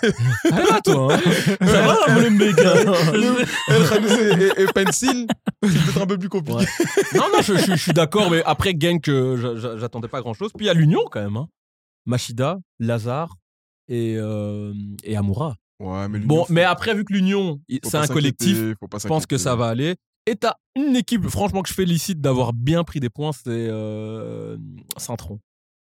T'es 0.00 0.50
là, 0.50 0.80
toi. 0.82 1.14
hein 1.14 1.20
Ça 1.60 1.86
va, 1.86 2.30
mec 2.30 2.58
et, 3.68 4.60
et, 4.60 4.62
et 4.62 4.66
Pencil, 4.66 5.26
c'est 5.62 5.68
peut-être 5.68 6.02
un 6.02 6.06
peu 6.06 6.18
plus 6.18 6.28
compliqué. 6.28 6.60
Ouais. 6.60 6.66
non, 7.14 7.24
non, 7.32 7.40
je, 7.42 7.54
je- 7.56 7.72
je 7.72 7.76
suis 7.76 7.92
d'accord, 7.92 8.30
mais 8.30 8.42
après 8.44 8.74
Genk, 8.78 9.08
euh, 9.08 9.36
j'a- 9.36 9.56
j'a- 9.56 9.76
j'attendais 9.78 10.08
pas 10.08 10.20
grand-chose. 10.20 10.50
Puis 10.56 10.66
il 10.66 10.68
y 10.68 10.70
a 10.70 10.74
l'Union 10.74 11.00
quand 11.10 11.22
même. 11.22 11.36
Hein. 11.36 11.48
Machida, 12.06 12.58
Lazare 12.78 13.36
et, 13.88 14.16
euh, 14.18 14.72
et 15.04 15.16
Amoura. 15.16 15.56
Ouais, 15.80 16.08
mais 16.08 16.18
Bon, 16.20 16.44
mais 16.48 16.64
après, 16.64 16.94
vu 16.94 17.04
que 17.04 17.12
l'Union, 17.12 17.60
c'est 17.84 17.96
un 17.96 18.06
collectif, 18.06 18.56
je 18.58 19.06
pense 19.08 19.26
que 19.26 19.38
ça 19.38 19.56
va 19.56 19.68
aller. 19.68 19.96
Et 20.26 20.36
t'as 20.36 20.54
une 20.76 20.94
équipe, 20.96 21.26
franchement, 21.28 21.62
que 21.62 21.68
je 21.70 21.74
félicite 21.74 22.20
d'avoir 22.20 22.52
bien 22.52 22.84
pris 22.84 23.00
des 23.00 23.08
points, 23.08 23.32
c'est 23.32 23.48
euh, 23.48 24.58
Saint-Tron. 24.98 25.40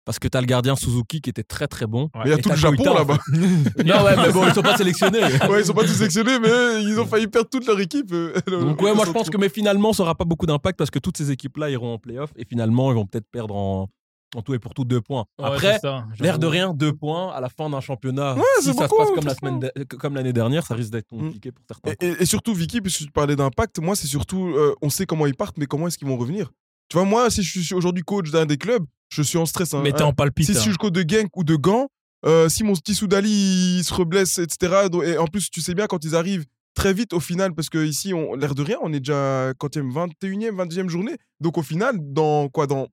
Parce 0.07 0.19
que 0.19 0.29
t'as 0.29 0.41
le 0.41 0.47
gardien 0.47 0.77
Suzuki 0.77 1.21
qui 1.21 1.31
était 1.31 1.43
très 1.43 1.69
très 1.69 1.87
bon. 1.87 2.09
Mais 2.17 2.23
il 2.27 2.31
y 2.31 2.33
a 2.33 2.39
Et 2.39 2.41
tout 2.41 2.49
le 2.49 2.57
Japon 2.57 2.95
là-bas. 2.95 3.19
Non, 3.85 4.03
ouais, 4.05 4.17
mais 4.17 4.33
bon, 4.33 4.47
ils 4.49 4.55
sont 4.55 4.63
pas 4.63 4.77
sélectionnés. 4.77 5.21
ouais, 5.49 5.61
ils 5.61 5.65
sont 5.67 5.75
pas 5.75 5.83
tous 5.83 5.89
sélectionnés, 5.95 6.39
mais 6.41 6.83
ils 6.83 6.99
ont 6.99 7.07
failli 7.07 7.27
perdre 7.27 7.49
toute 7.51 7.67
leur 7.67 7.79
équipe. 7.81 8.11
euh, 8.13 8.33
Donc, 8.47 8.81
ouais, 8.83 8.95
moi 8.95 9.05
je 9.07 9.11
pense 9.13 9.29
que, 9.31 9.37
mais 9.37 9.49
finalement, 9.51 9.93
ça 9.93 10.03
aura 10.03 10.15
pas 10.15 10.25
beaucoup 10.25 10.47
d'impact 10.47 10.79
parce 10.79 10.91
que 10.91 10.99
toutes 10.99 11.17
ces 11.19 11.31
équipes-là 11.31 11.71
iront 11.71 11.95
en 11.95 11.99
playoff 11.99 12.31
et 12.37 12.45
finalement, 12.45 12.91
ils 12.91 12.95
vont 12.95 13.07
peut-être 13.07 13.27
perdre 13.31 13.55
en, 13.55 13.89
en 14.35 14.43
tout 14.43 14.55
et 14.55 14.59
pour 14.59 14.73
tout 14.75 14.85
deux 14.85 15.01
points. 15.03 15.27
Après, 15.41 15.79
L'air 16.19 16.39
de 16.39 16.47
rien, 16.47 16.73
deux 16.73 16.93
points 16.95 17.31
à 17.33 17.41
la 17.41 17.51
fin 17.51 17.69
d'un 17.69 17.81
championnat. 17.81 18.37
c'est 18.61 18.71
si 18.73 18.77
ça 18.77 18.89
se 18.89 18.95
passe 18.97 19.09
comme 19.15 19.25
la 19.27 19.35
franchement. 19.35 19.61
semaine 19.61 19.71
de- 19.77 19.85
comme 19.97 20.15
l'année 20.15 20.33
dernière, 20.33 20.65
ça 20.67 20.75
risque 20.75 20.91
d'être 20.93 21.13
Mm. 21.13 21.19
compliqué 21.19 21.53
pour 21.53 21.65
certains. 21.69 21.93
Et, 22.01 22.09
et- 22.13 22.23
et 22.23 22.27
surtout, 22.27 22.55
Vicky, 22.55 22.81
puisque 22.81 23.01
tu 23.05 23.11
parlais 23.11 23.37
d'impact, 23.37 23.79
moi, 23.81 23.95
c'est 23.97 24.07
surtout, 24.09 24.47
euh, 24.57 24.75
on 24.83 24.89
sait 24.89 25.05
comment 25.05 25.27
ils 25.27 25.35
partent, 25.37 25.59
mais 25.59 25.67
comment 25.67 25.87
est-ce 25.89 25.99
qu'ils 25.99 26.09
vont 26.09 26.17
revenir? 26.17 26.51
Tu 26.91 26.97
vois, 26.99 27.05
moi, 27.07 27.30
si 27.30 27.43
je 27.43 27.61
suis 27.61 27.74
aujourd'hui 27.74 28.03
coach 28.03 28.30
d'un 28.30 28.45
des 28.47 28.59
clubs, 28.59 28.84
je 29.11 29.22
suis 29.22 29.38
en 29.38 29.47
stress. 29.47 29.72
hein. 29.74 29.80
Mais 29.82 29.93
t'es 29.93 30.03
Hein, 30.03 30.07
en 30.07 30.12
palpite. 30.12 30.45
si 30.47 30.53
je 30.53 30.59
hein. 30.59 30.62
suis 30.62 30.74
coach 30.76 30.93
de 30.93 31.05
Genk 31.09 31.34
ou 31.36 31.45
de 31.45 31.57
Gand, 31.57 31.88
euh, 32.26 32.49
si 32.51 32.64
mon 32.64 32.74
petit 32.74 32.95
Soudali 32.95 33.78
il 33.78 33.84
se 33.84 33.95
reblesse, 33.95 34.38
etc. 34.38 34.88
Et 35.05 35.16
en 35.16 35.26
plus, 35.26 35.51
tu 35.51 35.61
sais 35.62 35.74
bien, 35.74 35.86
quand 35.86 36.05
ils 36.05 36.14
arrivent 36.14 36.45
très 36.74 36.93
vite 36.93 37.12
au 37.14 37.20
final, 37.20 37.55
parce 37.55 37.68
que 37.70 37.78
ici, 37.84 38.12
on, 38.12 38.34
l'air 38.34 38.55
de 38.55 38.62
rien, 38.62 38.76
on 38.82 38.93
est 38.93 39.01
déjà 39.01 39.53
quantième, 39.59 39.91
21e, 39.91 40.51
22e 40.57 40.88
journée. 40.88 41.16
Donc 41.41 41.57
au 41.59 41.62
final, 41.62 41.95
dans 42.01 42.49
quoi 42.49 42.66
Dans 42.66 42.88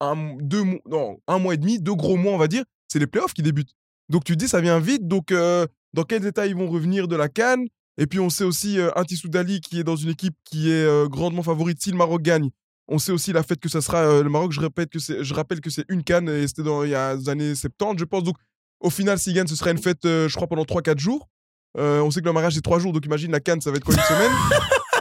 un, 0.00 0.36
deux, 0.40 0.62
mois- 0.62 0.80
non, 0.88 1.18
un 1.28 1.38
mois 1.38 1.54
et 1.54 1.56
demi, 1.58 1.78
deux 1.80 1.94
gros 1.94 2.16
mois, 2.16 2.32
on 2.32 2.38
va 2.38 2.48
dire, 2.48 2.64
c'est 2.88 2.98
les 2.98 3.06
playoffs 3.06 3.34
qui 3.34 3.42
débutent. 3.42 3.72
Donc 4.08 4.24
tu 4.24 4.32
te 4.34 4.38
dis, 4.38 4.48
ça 4.48 4.60
vient 4.60 4.78
vite. 4.80 5.06
Donc 5.06 5.32
euh, 5.32 5.66
dans 5.92 6.04
quels 6.04 6.24
états 6.26 6.46
ils 6.46 6.54
vont 6.56 6.68
revenir 6.68 7.08
de 7.08 7.16
la 7.16 7.28
Cannes 7.28 7.66
Et 7.98 8.06
puis 8.06 8.20
on 8.20 8.30
sait 8.30 8.44
aussi 8.44 8.78
euh, 8.78 8.90
un 8.96 9.04
Tissou 9.04 9.28
Dali 9.28 9.60
qui 9.60 9.78
est 9.80 9.84
dans 9.84 9.96
une 9.96 10.10
équipe 10.10 10.34
qui 10.44 10.70
est 10.70 10.84
euh, 10.84 11.08
grandement 11.08 11.42
favorite 11.42 11.82
si 11.82 11.90
le 11.90 11.96
Maroc 11.96 12.22
gagne. 12.22 12.48
On 12.88 12.98
sait 12.98 13.12
aussi 13.12 13.32
la 13.32 13.42
fête 13.42 13.60
que 13.60 13.68
ça 13.68 13.80
sera 13.80 13.98
euh, 13.98 14.22
le 14.22 14.30
Maroc. 14.30 14.52
Je 14.52 14.60
répète 14.60 14.90
que 14.90 14.98
je 14.98 15.34
rappelle 15.34 15.60
que 15.60 15.70
c'est 15.70 15.84
une 15.88 16.02
canne 16.02 16.28
et 16.28 16.48
c'était 16.48 16.62
dans 16.62 16.84
il 16.84 16.90
y 16.90 16.94
a 16.94 17.16
des 17.16 17.28
années 17.28 17.54
70, 17.54 18.00
je 18.00 18.04
pense. 18.04 18.24
Donc 18.24 18.36
au 18.80 18.90
final, 18.90 19.18
s'il 19.18 19.34
gagne, 19.34 19.46
ce 19.46 19.56
sera 19.56 19.70
une 19.70 19.78
fête, 19.78 20.04
euh, 20.04 20.28
je 20.28 20.34
crois, 20.34 20.46
pendant 20.46 20.64
3-4 20.64 20.98
jours. 20.98 21.28
Euh, 21.76 22.00
on 22.00 22.10
sait 22.10 22.20
que 22.20 22.26
le 22.26 22.32
mariage 22.32 22.54
c'est 22.54 22.62
3 22.62 22.78
jours, 22.78 22.92
donc 22.92 23.04
imagine 23.04 23.30
la 23.30 23.40
canne, 23.40 23.60
ça 23.60 23.70
va 23.70 23.76
être 23.76 23.84
quoi 23.84 23.94
une 23.94 24.00
semaine? 24.00 24.32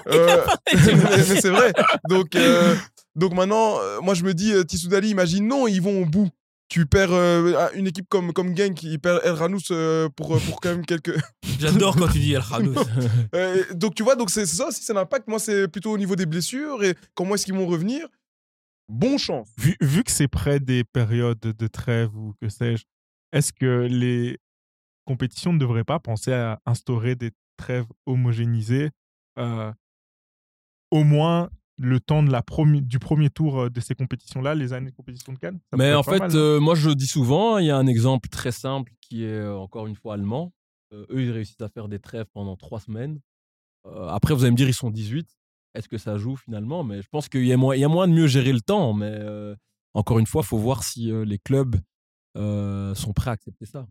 Mais, 0.74 1.18
mais 1.18 1.42
c'est 1.42 1.50
vrai. 1.50 1.74
Donc, 2.08 2.30
donc 3.18 3.34
maintenant, 3.34 3.80
moi 4.02 4.14
je 4.14 4.24
me 4.24 4.34
dis, 4.34 4.54
euh, 4.54 4.64
Tissou 4.64 4.88
Dali, 4.88 5.10
imagine, 5.10 5.48
non, 5.48 5.68
ils 5.68 5.82
vont 5.82 6.04
au 6.04 6.06
bout. 6.06 6.30
Tu 6.70 6.86
perds 6.86 7.14
euh, 7.14 7.70
une 7.76 7.88
équipe 7.88 8.08
comme, 8.10 8.34
comme 8.34 8.56
Genk, 8.56 8.84
il 8.84 9.00
perd 9.00 9.22
El 9.24 9.32
Ranous 9.32 9.72
euh, 9.72 10.10
pour, 10.10 10.36
euh, 10.36 10.40
pour 10.40 10.60
quand 10.60 10.70
même 10.70 10.86
quelques. 10.86 11.18
J'adore 11.60 11.96
quand 11.96 12.10
tu 12.10 12.20
dis 12.20 12.34
El 12.34 12.44
Khanous. 12.44 12.76
Euh, 13.36 13.64
donc 13.74 13.96
tu 13.96 14.04
vois, 14.04 14.16
donc 14.16 14.30
c'est 14.30 14.46
ça 14.46 14.68
aussi, 14.68 14.84
c'est 14.84 14.94
l'impact. 14.94 15.28
Moi, 15.28 15.40
c'est 15.40 15.68
plutôt 15.68 15.92
au 15.92 15.98
niveau 15.98 16.16
des 16.16 16.26
blessures 16.26 16.84
et 16.84 16.96
comment 17.14 17.36
est-ce 17.36 17.46
qu'ils 17.46 17.56
vont 17.56 17.68
revenir. 17.68 18.08
Bon 18.90 19.18
chance. 19.18 19.50
vu, 19.58 19.76
vu 19.82 20.04
que 20.04 20.12
c'est 20.12 20.30
près 20.30 20.60
des 20.60 20.84
périodes 20.84 21.40
de 21.40 21.68
trêve 21.68 22.16
ou 22.16 22.34
que 22.42 22.48
sais-je, 22.48 22.86
est-ce 23.34 23.52
que 23.52 23.88
les 23.90 24.38
compétitions 25.06 25.54
ne 25.54 25.60
devraient 25.60 25.84
pas 25.84 26.00
penser 26.00 26.34
à 26.34 26.60
instaurer 26.66 27.16
des 27.16 27.32
trêves 27.58 27.88
homogénéisées 28.06 28.92
euh, 29.38 29.72
au 30.92 31.04
moins 31.04 31.50
le 31.80 32.00
temps 32.00 32.24
de 32.24 32.32
la 32.32 32.42
promi- 32.42 32.82
du 32.82 33.00
premier 33.00 33.30
tour 33.30 33.60
euh, 33.62 33.70
de 33.70 33.80
ces 33.80 33.94
compétitions-là, 33.96 34.56
les 34.56 34.74
années 34.74 34.90
de 34.92 34.96
compétition 34.96 35.34
de 35.34 35.38
Cannes 35.40 35.60
Mais 35.78 35.94
en 35.94 36.04
fait, 36.04 36.20
euh, 36.36 36.60
moi 36.60 36.76
je 36.76 36.90
dis 36.90 37.08
souvent, 37.08 37.58
il 37.60 37.66
y 37.68 37.72
a 37.72 37.78
un 37.78 37.88
exemple 37.88 38.30
très 38.30 38.52
simple 38.52 38.92
qui 39.02 39.24
est 39.24 39.28
euh, 39.40 39.56
encore 39.58 39.88
une 39.88 39.96
fois 39.96 40.16
allemand. 40.16 40.54
Euh, 40.94 41.06
eux, 41.12 41.22
ils 41.22 41.32
réussissent 41.32 41.62
à 41.62 41.70
faire 41.70 41.88
des 41.88 42.00
trêves 42.00 42.26
pendant 42.34 42.56
trois 42.56 42.80
semaines. 42.80 43.20
Euh, 43.86 44.08
après, 44.08 44.34
vous 44.34 44.44
allez 44.44 44.52
me 44.52 44.58
dire, 44.58 44.68
ils 44.68 44.74
sont 44.74 44.90
18. 44.90 45.28
Est-ce 45.76 45.88
que 45.88 45.98
ça 45.98 46.18
joue 46.18 46.36
finalement? 46.36 46.84
Mais 46.84 47.02
je 47.02 47.08
pense 47.10 47.30
qu'il 47.30 47.46
y, 47.46 47.54
a 47.54 47.58
moyen- 47.58 47.78
il 47.78 47.82
y 47.82 47.86
a 47.86 47.90
moyen 47.90 48.12
de 48.12 48.18
mieux 48.20 48.28
gérer 48.28 48.54
le 48.54 48.62
temps. 48.62 48.94
Mais 48.94 49.20
encore 49.94 50.18
une 50.20 50.26
fois, 50.26 50.42
il 50.44 50.48
faut 50.48 50.58
voir 50.58 50.84
si 50.84 51.12
les 51.26 51.38
clubs 51.40 51.76
sont 52.36 53.14
prêts 53.16 53.30
à 53.30 53.34
accepter 53.34 53.66
ça. 53.66 53.86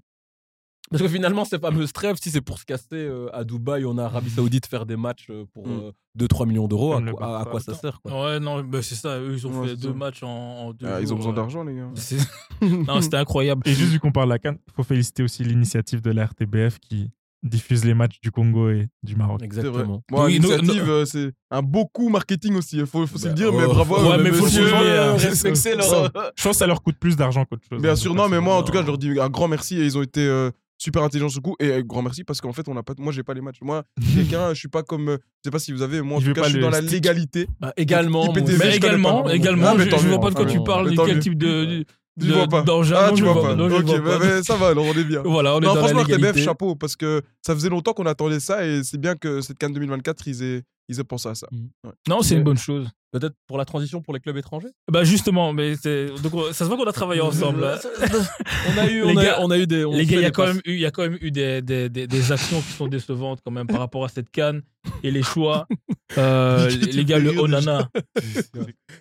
Parce 0.90 1.02
que 1.02 1.08
finalement, 1.08 1.44
ces 1.44 1.58
fameuses 1.58 1.92
trêves, 1.92 2.16
si 2.20 2.30
c'est 2.30 2.40
pour 2.40 2.58
se 2.58 2.64
casser 2.64 2.86
euh, 2.94 3.28
à 3.34 3.44
Dubaï 3.44 3.84
ou 3.84 3.90
en 3.90 3.98
Arabie 3.98 4.30
Saoudite, 4.30 4.66
faire 4.66 4.86
des 4.86 4.96
matchs 4.96 5.26
euh, 5.30 5.44
pour 5.52 5.66
Mm. 5.66 5.92
2-3 6.18 6.46
millions 6.46 6.68
d'euros, 6.68 6.92
à, 6.94 7.02
quoi- 7.02 7.38
à- 7.38 7.40
à 7.40 7.44
quoi 7.44 7.60
ça 7.60 7.74
sert 7.74 8.00
quoi? 8.00 8.24
Ouais, 8.24 8.40
non, 8.40 8.62
bah, 8.62 8.80
c'est 8.82 8.94
ça. 8.94 9.18
Eux, 9.18 9.32
ils 9.34 9.46
ont 9.46 9.60
Ouais, 9.60 9.68
fait 9.68 9.76
deux 9.76 9.88
ça. 9.88 9.94
matchs 9.94 10.22
en, 10.22 10.28
en 10.28 10.72
deux 10.72 10.86
Ah, 10.86 11.00
ils 11.00 11.04
ont 11.04 11.08
jours, 11.08 11.16
besoin 11.18 11.32
euh. 11.32 11.36
d'argent, 11.36 11.64
les 11.64 11.74
gars. 11.74 11.90
C'est- 11.94 12.16
non, 12.62 13.00
c'était 13.00 13.16
incroyable. 13.16 13.62
Et 13.66 13.72
juste 13.74 13.90
vu 13.92 13.98
qu'on 14.00 14.12
parle 14.12 14.28
de 14.28 14.34
la 14.34 14.38
Cannes, 14.38 14.58
il 14.66 14.72
faut 14.72 14.82
féliciter 14.84 15.22
aussi 15.22 15.42
l'initiative 15.44 16.00
de 16.00 16.10
la 16.12 16.24
RTBF 16.26 16.78
qui 16.78 17.10
diffuse 17.42 17.84
les 17.84 17.94
matchs 17.94 18.18
du 18.20 18.30
Congo 18.32 18.70
et 18.70 18.88
du 19.04 19.14
Maroc. 19.14 19.40
Exactement. 19.42 20.02
Moi, 20.10 20.24
Oui, 20.24 20.40
nous- 20.40 20.50
l'initiative, 20.50 20.88
euh, 20.90 21.04
c'est 21.04 21.32
un 21.50 21.62
beau 21.62 21.84
coup 21.86 22.08
marketing 22.08 22.54
aussi. 22.56 22.78
Il 22.78 22.86
faut, 22.86 23.06
faut 23.06 23.18
se 23.18 23.24
Bah, 23.24 23.28
le 23.30 23.34
dire, 23.34 23.52
mais 23.52 23.64
oh, 23.66 23.72
bravo. 23.72 23.94
à 23.96 24.16
ouais, 24.16 24.22
mais 24.22 24.32
faut 24.32 24.46
hein. 24.46 25.16
respecter 25.16 25.76
leur- 25.76 26.10
Je 26.36 26.42
pense 26.42 26.52
que 26.52 26.58
ça 26.58 26.66
leur 26.66 26.82
coûte 26.82 26.96
plus 26.98 27.14
d'argent 27.16 27.44
qu'autre 27.44 27.62
chose. 27.68 27.80
Bien 27.82 27.92
hein, 27.92 27.96
sûr, 27.96 28.14
non, 28.14 28.28
mais 28.28 28.40
moi, 28.40 28.56
en 28.56 28.62
tout 28.62 28.72
cas, 28.72 28.80
je 28.82 28.86
leur 28.86 28.98
dis 28.98 29.20
un 29.20 29.28
grand 29.28 29.48
merci 29.48 29.76
et 29.78 29.84
ils 29.84 29.96
ont 29.98 30.02
été 30.02 30.20
euh, 30.26 30.50
super 30.78 31.02
intelligents 31.02 31.28
sur 31.28 31.40
le 31.40 31.42
coup. 31.42 31.56
Et 31.60 31.68
euh, 31.70 31.82
grand 31.82 32.02
merci 32.02 32.24
parce 32.24 32.40
qu'en 32.40 32.52
fait, 32.52 32.68
on 32.68 32.74
n'a 32.74 32.82
pas, 32.82 32.94
moi, 32.98 33.12
j'ai 33.12 33.22
pas 33.22 33.34
les 33.34 33.40
matchs. 33.40 33.58
Moi, 33.62 33.84
quelqu'un, 34.14 34.50
je 34.54 34.58
suis 34.58 34.68
pas 34.68 34.82
comme, 34.82 35.08
euh, 35.10 35.18
je 35.44 35.48
sais 35.48 35.50
pas 35.50 35.58
si 35.58 35.72
vous 35.72 35.82
avez, 35.82 36.02
moi, 36.02 36.18
en 36.18 36.20
tout 36.20 36.32
cas, 36.32 36.42
pas 36.42 36.48
je 36.48 36.52
suis 36.54 36.60
dans 36.60 36.70
la 36.70 36.78
stick. 36.78 36.92
légalité. 36.92 37.48
Bah, 37.60 37.72
également, 37.76 38.32
Mais 38.32 38.40
également, 38.76 39.28
également, 39.28 39.78
je, 39.78 40.08
vois 40.08 40.20
pas 40.20 40.30
de 40.30 40.34
quoi 40.34 40.46
tu 40.46 40.62
parles, 40.62 40.94
quel 41.06 41.18
type 41.18 41.36
de, 41.36 41.84
Tu 42.20 42.28
vois 42.28 42.46
pas. 42.48 42.64
Ah, 42.66 43.10
tu 43.14 43.22
vois 43.22 43.32
vois 43.34 43.42
pas. 43.42 43.54
non, 43.54 43.66
Ok, 43.66 43.82
vois 43.84 43.98
bah, 44.00 44.18
pas. 44.18 44.18
bah, 44.18 44.42
ça 44.42 44.56
va, 44.56 44.68
alors 44.68 44.86
on 44.86 44.94
est 44.98 45.04
bien. 45.04 45.22
Voilà, 45.22 45.54
on 45.54 45.60
est 45.60 45.66
Non, 45.66 45.74
dans 45.74 45.80
franchement, 45.80 45.98
la 45.98 46.04
RTBF, 46.04 46.16
légalité. 46.18 46.42
chapeau, 46.44 46.74
parce 46.74 46.96
que 46.96 47.20
ça 47.44 47.54
faisait 47.54 47.68
longtemps 47.68 47.92
qu'on 47.92 48.06
attendait 48.06 48.40
ça 48.40 48.66
et 48.66 48.82
c'est 48.84 48.98
bien 48.98 49.16
que 49.16 49.40
cette 49.42 49.58
Cannes 49.58 49.74
2024, 49.74 50.26
ils 50.28 50.42
aient, 50.42 50.62
ils 50.88 50.98
aient 50.98 51.04
pensé 51.04 51.28
à 51.28 51.34
ça. 51.34 51.46
Non, 52.08 52.22
c'est 52.22 52.34
une 52.36 52.42
bonne 52.44 52.56
chose. 52.56 52.88
Peut-être 53.12 53.34
pour 53.46 53.56
la 53.56 53.64
transition 53.64 54.02
pour 54.02 54.12
les 54.12 54.20
clubs 54.20 54.36
étrangers? 54.36 54.68
Bah 54.92 55.02
justement, 55.04 55.52
mais 55.54 55.74
c'est 55.76 56.06
donc 56.22 56.34
on- 56.34 56.52
ça 56.52 56.64
se 56.64 56.64
voit 56.64 56.76
qu'on 56.76 56.84
a 56.84 56.92
travaillé 56.92 57.20
ensemble. 57.22 57.64
hein. 57.64 57.78
On 58.74 58.78
a 58.78 58.90
eu, 58.90 59.02
on 59.04 59.16
a, 59.16 59.24
gars- 59.24 59.36
on 59.40 59.50
a 59.50 59.58
eu 59.58 59.66
des. 59.66 59.84
on 59.84 59.92
Les 59.92 60.04
gars, 60.04 60.16
il 60.16 60.22
y 60.22 60.26
a 60.26 60.30
quand 60.30 60.46
même 60.46 60.60
eu, 60.66 60.72
il 60.74 60.80
y 60.80 60.86
a 60.86 60.90
quand 60.90 61.02
même 61.02 61.16
eu 61.20 61.30
des, 61.30 61.62
des, 61.62 61.88
des, 61.88 62.06
des 62.06 62.32
actions 62.32 62.60
qui 62.60 62.72
sont 62.72 62.88
décevantes 62.88 63.38
quand 63.44 63.52
même 63.52 63.66
par 63.68 63.78
rapport 63.78 64.04
à 64.04 64.08
cette 64.08 64.28
canne 64.30 64.62
et 65.02 65.10
les 65.10 65.22
choix. 65.22 65.66
Euh, 66.18 66.68
les 66.70 67.04
gars, 67.04 67.18
le. 67.18 67.36
Onana. 67.36 67.90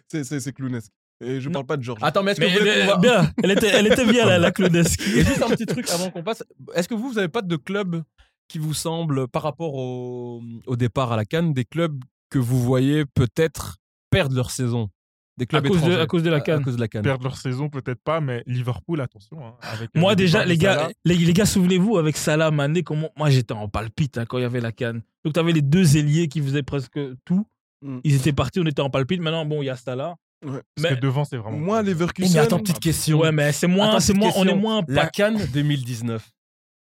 C'est, 0.09 0.23
c'est, 0.23 0.39
c'est 0.39 0.53
clownesque. 0.53 0.91
Et 1.21 1.39
je 1.39 1.47
Non. 1.47 1.53
parle 1.53 1.65
pas 1.65 1.77
de 1.77 1.83
Georges. 1.83 1.99
Attends, 2.03 2.23
mais 2.23 2.31
est-ce 2.31 2.41
que 2.41 2.45
Mais 2.45 2.51
vous 2.53 2.59
voulez 2.59 2.71
elle, 2.71 2.87
va- 2.87 2.97
bien, 2.97 3.31
elle 3.41 3.51
était, 3.51 3.67
elle 3.67 3.87
était 3.87 4.05
bien 4.05 4.25
la, 4.25 4.37
la. 4.37 4.49
Et 4.49 5.23
juste 5.23 5.41
un 5.41 5.49
petit 5.49 5.65
truc 5.65 5.89
avant 5.89 6.09
qu'on 6.11 6.23
passe. 6.23 6.43
Est-ce 6.73 6.87
que 6.89 6.93
vous, 6.93 7.09
vous 7.09 7.13
n'avez 7.15 7.29
pas 7.29 7.41
de 7.41 7.55
club 7.55 8.03
qui 8.49 8.59
vous 8.59 8.73
semble, 8.73 9.27
par 9.27 9.43
rapport 9.43 9.73
au, 9.75 10.43
au 10.67 10.75
départ 10.75 11.11
à 11.13 11.15
la 11.15 11.25
Cannes, 11.25 11.53
des 11.53 11.63
clubs 11.65 11.97
que 12.29 12.37
vous 12.39 12.61
voyez 12.61 13.05
peut-être 13.05 13.77
perdre 14.09 14.35
leur 14.35 14.51
saison? 14.51 14.89
Des 15.37 15.43
À 15.43 15.47
clubs 15.47 15.67
cause, 15.67 15.71
de, 15.73 15.77
étrangers 15.79 15.99
à 16.01 16.05
cause 16.05 16.23
de 16.23 16.29
la 16.29 16.37
À 16.37 16.41
canne. 16.41 16.63
cause 16.63 16.75
de 16.75 16.79
la 16.81 16.87
Cannes. 16.87 17.03
Perdre 17.03 17.23
leur 17.25 17.35
saison, 17.37 17.69
peut-être 17.69 18.01
pas, 18.01 18.21
mais 18.21 18.41
Liverpool, 18.45 19.01
attention. 19.01 19.45
hein, 19.45 19.53
avec, 19.61 19.89
euh, 19.95 19.99
Moi 19.99 20.15
déjà, 20.15 20.45
les 20.45 20.57
gars, 20.57 20.75
Salah. 20.75 20.89
les, 21.03 21.15
les 21.15 21.33
gars, 21.33 21.45
souvenez-vous 21.45 21.97
avec 21.97 22.15
Salah, 22.15 22.51
Mané, 22.51 22.83
comment 22.83 23.09
moi 23.17 23.29
j'étais 23.29 23.53
en 23.53 23.67
palpite 23.67 24.17
hein, 24.17 24.25
quand 24.25 24.37
il 24.37 24.41
y 24.43 24.45
avait 24.45 24.61
la 24.61 24.71
canne. 24.71 25.01
Donc 25.25 25.33
tu 25.33 25.39
avais 25.41 25.51
les 25.51 25.61
deux 25.61 25.97
ailiers 25.97 26.27
qui 26.29 26.41
faisaient 26.41 26.63
presque 26.63 26.99
tout. 27.25 27.45
Mm. 27.81 27.99
Ils 28.05 28.15
étaient 28.15 28.31
partis, 28.31 28.61
on 28.61 28.65
était 28.65 28.81
en 28.81 28.89
palpite. 28.89 29.19
Maintenant, 29.21 29.45
bon, 29.45 29.61
il 29.61 29.65
y 29.65 29.69
a 29.69 29.75
Salah. 29.75 30.15
Ouais. 30.43 30.61
Parce 30.75 30.89
Mais, 30.91 30.95
que 30.95 31.01
devant, 31.01 31.23
c'est 31.25 31.37
vraiment. 31.37 31.57
Moi, 31.57 31.81
Leverkusen. 31.81 32.33
mais 32.33 32.39
attends, 32.39 32.59
petite 32.59 32.79
question. 32.79 33.19
ouais, 33.19 33.31
mais 33.31 33.51
c'est 33.51 33.67
moins, 33.67 33.89
Attends, 33.89 33.99
c'est 33.99 34.13
petite 34.13 34.23
moins, 34.23 34.33
on 34.35 34.45
est 34.47 34.55
moins. 34.55 34.83
La 34.87 35.07
Cannes 35.07 35.39
2019. 35.53 36.29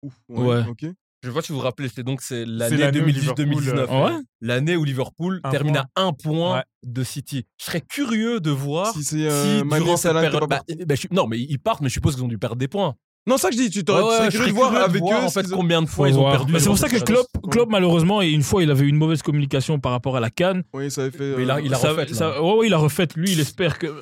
Ouf, 0.02 0.14
Ouais. 0.28 0.62
Ok. 0.68 0.84
Je 1.24 1.30
vois 1.30 1.42
si 1.42 1.50
vous 1.50 1.58
vous 1.58 1.64
rappelez, 1.64 1.88
c'est 1.92 2.04
donc 2.04 2.20
c'est 2.20 2.44
C'est 2.44 2.46
l'année 2.46 2.76
l'année 2.76 3.00
où 3.00 3.06
2018-2019. 3.06 3.60
Liverpool, 3.60 3.96
Ouais. 4.12 4.20
L'année 4.40 4.76
où 4.76 4.84
Liverpool 4.84 5.40
Un 5.42 5.50
termine 5.50 5.72
point. 5.74 5.84
à 5.96 6.02
un 6.02 6.12
point 6.12 6.56
Ouais. 6.58 6.62
de 6.84 7.02
City. 7.02 7.44
Je 7.58 7.64
serais 7.64 7.80
curieux 7.80 8.38
de 8.38 8.50
voir 8.52 8.92
Si 8.92 9.00
si, 9.02 9.04
c'est 9.22 9.28
euh, 9.28 9.64
Mané 9.64 9.82
durant 9.84 9.96
cette 9.96 10.12
période. 10.12 10.46
bah, 10.48 10.60
bah, 10.86 10.94
je- 10.94 11.08
non, 11.10 11.26
mais 11.26 11.40
ils 11.40 11.58
partent, 11.58 11.80
mais 11.80 11.88
je 11.88 11.94
suppose 11.94 12.14
qu'ils 12.14 12.22
ont 12.22 12.28
dû 12.28 12.38
perdre 12.38 12.54
des 12.56 12.68
points. 12.68 12.94
Non, 13.26 13.36
ça 13.36 13.48
que 13.50 13.56
je 13.56 13.60
dis, 13.60 13.70
tu 13.70 13.84
t'aurais- 13.84 14.02
tu 14.16 14.22
ouais, 14.24 14.28
curieux 14.30 14.46
de 14.48 14.52
voir 14.52 14.70
curieux 14.70 14.84
de 14.86 14.90
avec 14.90 15.02
voir, 15.02 15.20
eux. 15.22 15.24
en 15.26 15.28
fait 15.30 15.50
combien 15.50 15.82
de 15.82 15.86
fois 15.88 16.08
ils 16.08 16.14
ont 16.16 16.20
voir. 16.22 16.32
perdu. 16.32 16.52
Mais 16.54 16.60
c'est 16.60 16.66
pour 16.68 16.78
ça 16.78 16.88
que. 16.88 16.96
Klopp, 16.98 17.26
Klopp, 17.50 17.68
malheureusement, 17.70 18.22
et 18.22 18.28
une 18.30 18.42
fois, 18.42 18.62
il 18.62 18.70
avait 18.70 18.84
eu 18.84 18.88
une 18.88 18.96
mauvaise 18.96 19.20
communication 19.22 19.78
par 19.78 19.92
rapport 19.92 20.16
à 20.16 20.20
la 20.20 20.30
Cannes. 20.30 20.62
Oui, 20.72 20.90
ça 20.90 21.02
avait 21.02 21.10
fait. 21.10 21.34
Mais 21.36 21.42
il 21.42 21.50
a- 21.50 21.56
euh, 21.56 21.60
il 21.62 21.74
a 21.74 21.76
Ça- 21.76 21.90
refait, 21.92 22.14
ça- 22.14 22.42
ouais, 22.42 22.52
ouais, 22.58 22.66
il 22.68 22.74
a 22.74 22.78
refait. 22.78 23.06
Lui, 23.16 23.32
il 23.32 23.40
espère 23.40 23.78
que. 23.78 24.00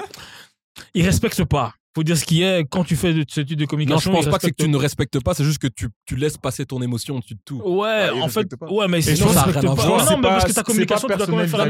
Il 0.95 1.05
respecte 1.05 1.43
pas. 1.45 1.73
Faut 1.95 2.03
dire 2.03 2.17
ce 2.19 2.25
qui 2.27 2.43
est. 2.43 2.65
Quand 2.69 2.85
tu 2.85 2.95
fais 2.95 3.15
de, 3.15 3.25
ce 3.27 3.41
type 3.41 3.57
de 3.57 3.63
Non, 3.63 3.65
je 3.65 3.71
communication. 3.71 4.13
pense 4.13 4.27
il 4.27 4.31
pas 4.31 4.37
que 4.39 4.45
c'est 4.45 4.51
que 4.53 4.63
tu 4.63 4.69
ne 4.69 4.77
respectes 4.77 5.19
pas, 5.25 5.33
c'est 5.35 5.45
juste 5.45 5.59
que 5.59 5.67
tu, 5.67 5.89
tu 6.05 6.15
laisses 6.15 6.37
passer 6.37 6.67
ton 6.67 6.81
émotion 6.83 7.17
au-dessus 7.17 7.35
de 7.35 7.41
tout. 7.45 7.61
Ouais, 7.65 7.89
Ah, 7.89 8.11
il 8.15 8.23
en 8.23 8.29
fait, 8.29 8.55
pas. 8.55 8.67
ouais, 8.71 8.87
mais 8.87 9.01
sinon 9.01 9.33
ça 9.33 9.43
rien 9.45 9.57
à 9.57 9.63
pas. 9.63 9.73
voir. 9.75 9.89
Non, 9.89 9.99
C'est 10.07 10.17
mais 10.17 10.23
pas- 10.23 10.29
parce 10.29 10.45
que 10.45 10.53
ta 10.53 10.63
communication, 10.63 11.09
tu 11.09 11.17
dois 11.17 11.27
quand 11.27 11.37
même 11.37 11.49
faire 11.49 11.59
la 11.59 11.65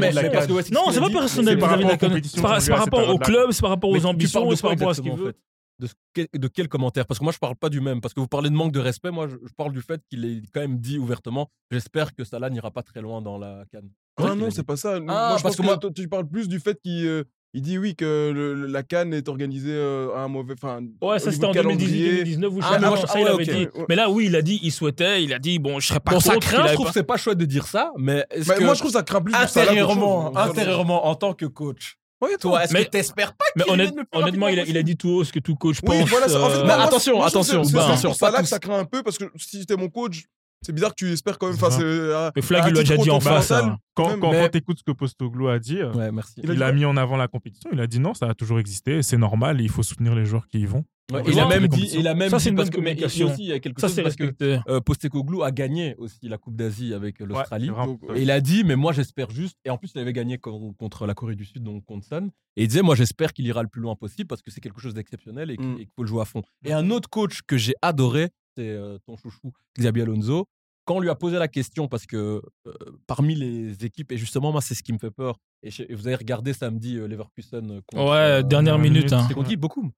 Non, 0.71 0.91
c'est 0.91 0.99
pas 0.99 1.09
personnel 1.09 1.57
par 1.57 1.69
vis-à-vis 1.77 1.85
de 1.85 2.41
la 2.41 2.75
rapport 2.75 2.99
C'est 2.99 3.05
par- 3.05 3.09
au 3.15 3.17
club, 3.17 3.51
c'est 3.51 3.61
par 3.61 3.69
rapport 3.71 3.89
aux 3.89 3.97
tu 3.97 4.05
ambitions, 4.05 4.49
c'est 4.53 4.61
par 4.61 4.71
rapport 4.71 4.89
à 4.89 4.93
ce 4.93 5.01
qu'il 5.01 5.13
veut. 5.13 5.33
De, 5.79 5.87
ce 5.87 5.93
que- 6.13 6.37
de 6.37 6.47
quel 6.47 6.67
commentaire? 6.67 7.05
Parce 7.05 7.19
que 7.19 7.23
moi, 7.23 7.33
je 7.33 7.39
parle 7.39 7.55
pas 7.55 7.69
du 7.69 7.81
même. 7.81 8.01
Parce 8.01 8.13
que 8.13 8.19
vous 8.19 8.27
parlez 8.27 8.49
de 8.49 8.55
manque 8.55 8.71
de 8.71 8.79
respect. 8.79 9.11
Moi, 9.11 9.27
je, 9.27 9.35
je 9.45 9.53
parle 9.53 9.71
du 9.71 9.81
fait 9.81 10.01
qu'il 10.09 10.25
ait 10.25 10.41
quand 10.53 10.61
même 10.61 10.77
dit 10.79 10.97
ouvertement 10.97 11.49
J'espère 11.71 12.13
que 12.15 12.23
Salah 12.23 12.49
n'ira 12.49 12.71
pas 12.71 12.83
très 12.83 13.01
loin 13.01 13.21
dans 13.21 13.37
la 13.37 13.63
canne. 13.71 13.89
Ah 14.17 14.33
non, 14.35 14.49
c'est 14.49 14.63
pas 14.63 14.77
ça. 14.77 14.99
moi, 14.99 15.35
je 15.37 15.43
parce 15.43 15.43
pense 15.43 15.55
que 15.55 15.61
que 15.61 15.65
moi- 15.67 15.77
toi, 15.77 15.91
tu 15.93 16.07
parles 16.07 16.27
plus 16.27 16.47
du 16.47 16.59
fait 16.59 16.79
qu'il 16.81 17.05
euh, 17.05 17.23
il 17.53 17.61
dit 17.61 17.77
oui 17.77 17.95
que 17.95 18.31
le- 18.33 18.65
la 18.65 18.81
canne 18.83 19.13
est 19.13 19.29
organisée 19.29 19.71
euh, 19.73 20.13
à 20.15 20.21
un 20.21 20.27
mauvais. 20.27 20.55
Enfin, 20.59 20.81
Ouais, 21.01 21.19
ça 21.19 21.31
c'était 21.31 21.45
en 21.45 21.49
de 21.49 21.55
calendrier. 21.55 22.23
2018-2019 22.23 22.47
où 22.47 22.59
Ah, 22.63 22.69
ah, 22.73 22.79
mais 22.79 22.87
moi, 22.87 22.97
ça, 22.97 23.19
il 23.19 23.27
ah, 23.27 23.33
avait 23.33 23.37
ouais, 23.51 23.65
dit. 23.65 23.67
Mais 23.89 23.95
là, 23.95 24.09
oui, 24.09 24.25
il 24.25 24.35
a 24.35 24.41
dit, 24.41 24.59
il 24.63 24.71
souhaitait, 24.71 25.23
il 25.23 25.33
a 25.33 25.39
dit, 25.39 25.59
bon, 25.59 25.79
je 25.79 25.87
serais 25.87 25.99
pas 25.99 26.11
Bon, 26.13 26.19
ça 26.19 26.33
contre. 26.33 26.47
craint, 26.47 26.63
il 26.65 26.69
je 26.69 26.73
trouve 26.73 26.87
pas- 26.87 26.91
c'est 26.93 27.03
pas 27.03 27.17
chouette 27.17 27.37
de 27.37 27.45
dire 27.45 27.67
ça, 27.67 27.91
mais 27.97 28.25
que 28.31 28.63
moi, 28.63 28.73
je 28.73 28.79
trouve 28.79 28.91
que 28.91 28.97
ça 28.97 29.03
craint 29.03 29.21
plus 29.21 29.33
intérieurement, 29.35 30.35
intérieurement, 30.35 31.07
en 31.07 31.15
tant 31.15 31.33
que 31.33 31.45
coach, 31.45 31.97
Ouais, 32.21 32.35
toi, 32.39 32.63
est-ce 32.63 32.73
Mais- 32.73 32.85
que 32.85 32.89
t'espères 32.89 33.33
pas 33.35 33.45
Mais 33.55 33.63
qu'il 33.63 33.73
honnête- 33.73 33.93
le 33.95 34.03
plus 34.03 34.19
honnêtement, 34.19 34.47
il 34.47 34.57
a, 34.59 34.61
rapidement 34.63 34.71
il 34.73 34.77
a 34.77 34.83
dit 34.83 34.97
tout 34.97 35.09
haut 35.09 35.23
ce 35.23 35.31
que 35.31 35.39
tout 35.39 35.55
coach 35.55 35.77
Oui, 35.83 35.99
pense. 35.99 36.09
voilà. 36.09 36.27
ça- 36.27 36.41
en 36.41 36.49
fait, 36.49 36.55
euh, 36.55 36.65
moi, 36.65 36.77
Mais 36.77 36.83
attention, 36.83 37.17
moi, 37.17 37.27
attention, 37.27 37.63
c'est- 37.63 37.73
bah, 37.73 38.31
pas 38.31 38.41
que 38.41 38.47
ça 38.47 38.57
craint 38.59 38.79
un 38.79 38.85
peu 38.85 39.03
parce 39.03 39.17
que 39.19 39.25
si 39.35 39.65
t'es 39.65 39.75
mon 39.75 39.89
coach, 39.89 40.23
c'est 40.67 40.73
bizarre 40.73 40.91
que 40.91 40.95
tu 41.05 41.11
espères 41.11 41.39
quand 41.39 41.47
même. 41.47 41.55
C'est, 41.57 41.81
euh, 41.81 42.29
Mais 42.35 42.41
Flag, 42.41 42.63
à 42.63 42.67
il 42.67 42.71
lui 42.73 42.79
a 42.79 42.83
titre 42.83 42.93
déjà 42.97 43.03
dit 43.03 43.09
en 43.09 43.19
face. 43.19 43.51
hein. 43.51 43.77
Quand, 43.95 44.19
quand, 44.19 44.31
mais- 44.31 44.41
quand 44.43 44.49
t'écoutes 44.49 44.77
ce 44.79 44.83
que 44.83 44.91
Postoglou 44.91 45.47
a 45.47 45.57
dit, 45.57 45.77
euh, 45.79 45.91
Ouais, 45.93 46.11
merci. 46.11 46.41
Il 46.43 46.61
a 46.61 46.69
il 46.69 46.75
mis 46.75 46.85
en 46.85 46.95
avant 46.97 47.17
la 47.17 47.27
compétition. 47.27 47.69
Il 47.73 47.79
a 47.79 47.87
dit 47.87 47.99
non, 47.99 48.13
ça 48.13 48.29
a 48.29 48.33
toujours 48.35 48.59
existé, 48.59 49.01
c'est 49.01 49.17
normal, 49.17 49.59
il 49.61 49.69
faut 49.69 49.81
soutenir 49.81 50.13
les 50.13 50.25
joueurs 50.25 50.47
qui 50.47 50.59
y 50.59 50.65
vont. 50.65 50.83
Ouais, 51.11 51.23
il 51.25 51.39
a 51.39 51.47
même 51.47 51.67
dit, 51.69 51.89
il 51.97 52.05
a 52.05 52.13
même 52.13 52.29
Ça, 52.29 52.35
dit 52.37 52.43
c'est 52.43 52.49
une 52.49 52.57
parce 52.57 52.69
bonne 52.69 52.81
que 52.81 52.83
mais 52.83 53.01
aussi 53.05 53.23
il 53.39 53.45
y 53.47 53.53
a 53.53 53.59
quelque 53.59 53.79
Ça, 53.79 53.87
chose 53.87 53.95
c'est 53.95 54.03
parce 54.03 54.17
que 54.17 54.23
respecté. 54.25 54.59
euh, 54.67 54.81
Postecoglou 54.81 55.41
a 55.41 55.51
gagné 55.51 55.95
aussi 55.99 56.27
la 56.27 56.37
Coupe 56.37 56.57
d'Asie 56.57 56.93
avec 56.93 57.21
euh, 57.21 57.25
l'Australie. 57.25 57.69
Ouais, 57.69 58.19
Et 58.19 58.23
il 58.23 58.29
a 58.29 58.41
dit, 58.41 58.65
mais 58.65 58.75
moi 58.75 58.91
j'espère 58.91 59.29
juste, 59.31 59.55
et 59.63 59.69
en 59.69 59.77
plus 59.77 59.93
il 59.95 60.01
avait 60.01 60.11
gagné 60.11 60.37
con- 60.37 60.73
contre 60.77 61.07
la 61.07 61.13
Corée 61.13 61.35
du 61.37 61.45
Sud, 61.45 61.63
donc 61.63 61.85
contre 61.85 62.05
Sun, 62.05 62.29
et 62.57 62.63
il 62.63 62.67
disait, 62.67 62.81
moi 62.81 62.93
j'espère 62.95 63.31
qu'il 63.31 63.47
ira 63.47 63.63
le 63.63 63.69
plus 63.69 63.79
loin 63.81 63.95
possible 63.95 64.27
parce 64.27 64.41
que 64.41 64.51
c'est 64.51 64.59
quelque 64.59 64.81
chose 64.81 64.93
d'exceptionnel 64.93 65.49
et 65.49 65.55
qu'il 65.55 65.65
Mm. 65.65 65.85
faut 65.95 66.03
le 66.03 66.07
jouer 66.09 66.21
à 66.21 66.25
fond. 66.25 66.43
Et 66.65 66.73
un 66.73 66.89
autre 66.89 67.09
coach 67.09 67.39
que 67.47 67.55
j'ai 67.57 67.75
adoré, 67.81 68.27
c'est 68.57 68.67
euh, 68.67 68.97
ton 69.05 69.15
chouchou, 69.15 69.53
Xabi 69.79 70.01
Alonso, 70.01 70.45
quand 70.87 70.95
on 70.95 70.99
lui 71.01 71.09
a 71.09 71.15
posé 71.15 71.37
la 71.37 71.47
question, 71.49 71.87
parce 71.87 72.05
que 72.05 72.41
euh, 72.65 72.71
parmi 73.07 73.35
les 73.35 73.83
équipes, 73.85 74.11
et 74.13 74.17
justement 74.17 74.51
moi 74.53 74.61
c'est 74.61 74.73
ce 74.73 74.81
qui 74.83 74.93
me 74.93 74.97
fait 74.97 75.11
peur, 75.11 75.37
et, 75.61 75.69
je- 75.69 75.83
et 75.83 75.93
vous 75.93 76.07
avez 76.07 76.15
regardé 76.15 76.53
samedi 76.53 76.97
euh, 76.97 77.07
Leverkusen 77.07 77.81
contre... 77.85 78.03
Ouais, 78.05 78.39
euh, 78.39 78.41
dernière 78.41 78.79
minute. 78.79 79.11
hein. 79.13 79.21
C'était 79.23 79.33
contre 79.33 79.49
qui? 79.49 79.57
Beaucoup. 79.57 79.91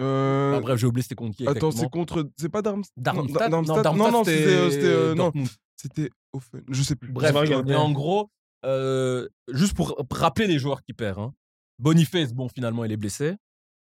euh, 0.00 0.60
bref, 0.60 0.78
j'ai 0.78 0.86
oublié 0.86 1.02
c'était 1.02 1.14
contre 1.14 1.36
qui 1.36 1.46
Attends, 1.48 1.70
c'est 1.70 1.88
contre. 1.90 2.30
C'est 2.36 2.48
pas 2.48 2.62
Darmstadt 2.62 2.92
Darmstadt? 3.02 3.50
Non, 3.50 3.62
Non, 3.62 3.74
Darmstadt. 3.74 3.82
Darmstadt, 3.84 4.12
Non, 4.12 4.18
non, 4.18 4.24
c'était. 4.24 4.46
euh, 4.46 4.70
c'était, 4.70 4.86
euh, 4.86 5.14
non, 5.14 5.32
c'était. 5.76 6.10
Je 6.70 6.82
sais 6.82 6.96
plus. 6.96 7.10
Bref, 7.12 7.34
et 7.68 7.74
en 7.76 7.92
gros, 7.92 8.28
euh, 8.66 9.28
juste 9.52 9.74
pour 9.74 9.96
rappeler 10.10 10.46
les 10.46 10.58
joueurs 10.58 10.82
qui 10.82 10.92
perdent, 10.92 11.18
hein. 11.20 11.34
Boniface, 11.78 12.32
bon, 12.32 12.48
finalement, 12.48 12.84
il 12.84 12.92
est 12.92 12.96
blessé. 12.96 13.34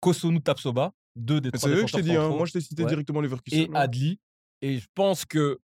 Kosunu 0.01 0.41
Tapsoba, 0.41 0.91
deux 1.15 1.41
des 1.41 1.49
Mais 1.53 1.57
trois 1.57 1.69
C'est 1.69 1.75
eux 1.75 1.81
que 1.83 1.87
je 1.89 1.93
t'ai 1.95 2.01
dit. 2.01 2.15
hein. 2.15 2.29
Moi, 2.29 2.45
je 2.45 2.53
t'ai 2.53 2.61
cité 2.61 2.83
Ouais. 2.83 2.89
directement 2.89 3.19
les 3.21 3.27
Leverkusen. 3.27 3.59
et 3.61 3.69
Adli. 3.75 4.19
Et 4.61 4.79
je 4.79 4.87
pense 4.95 5.25
que 5.25 5.59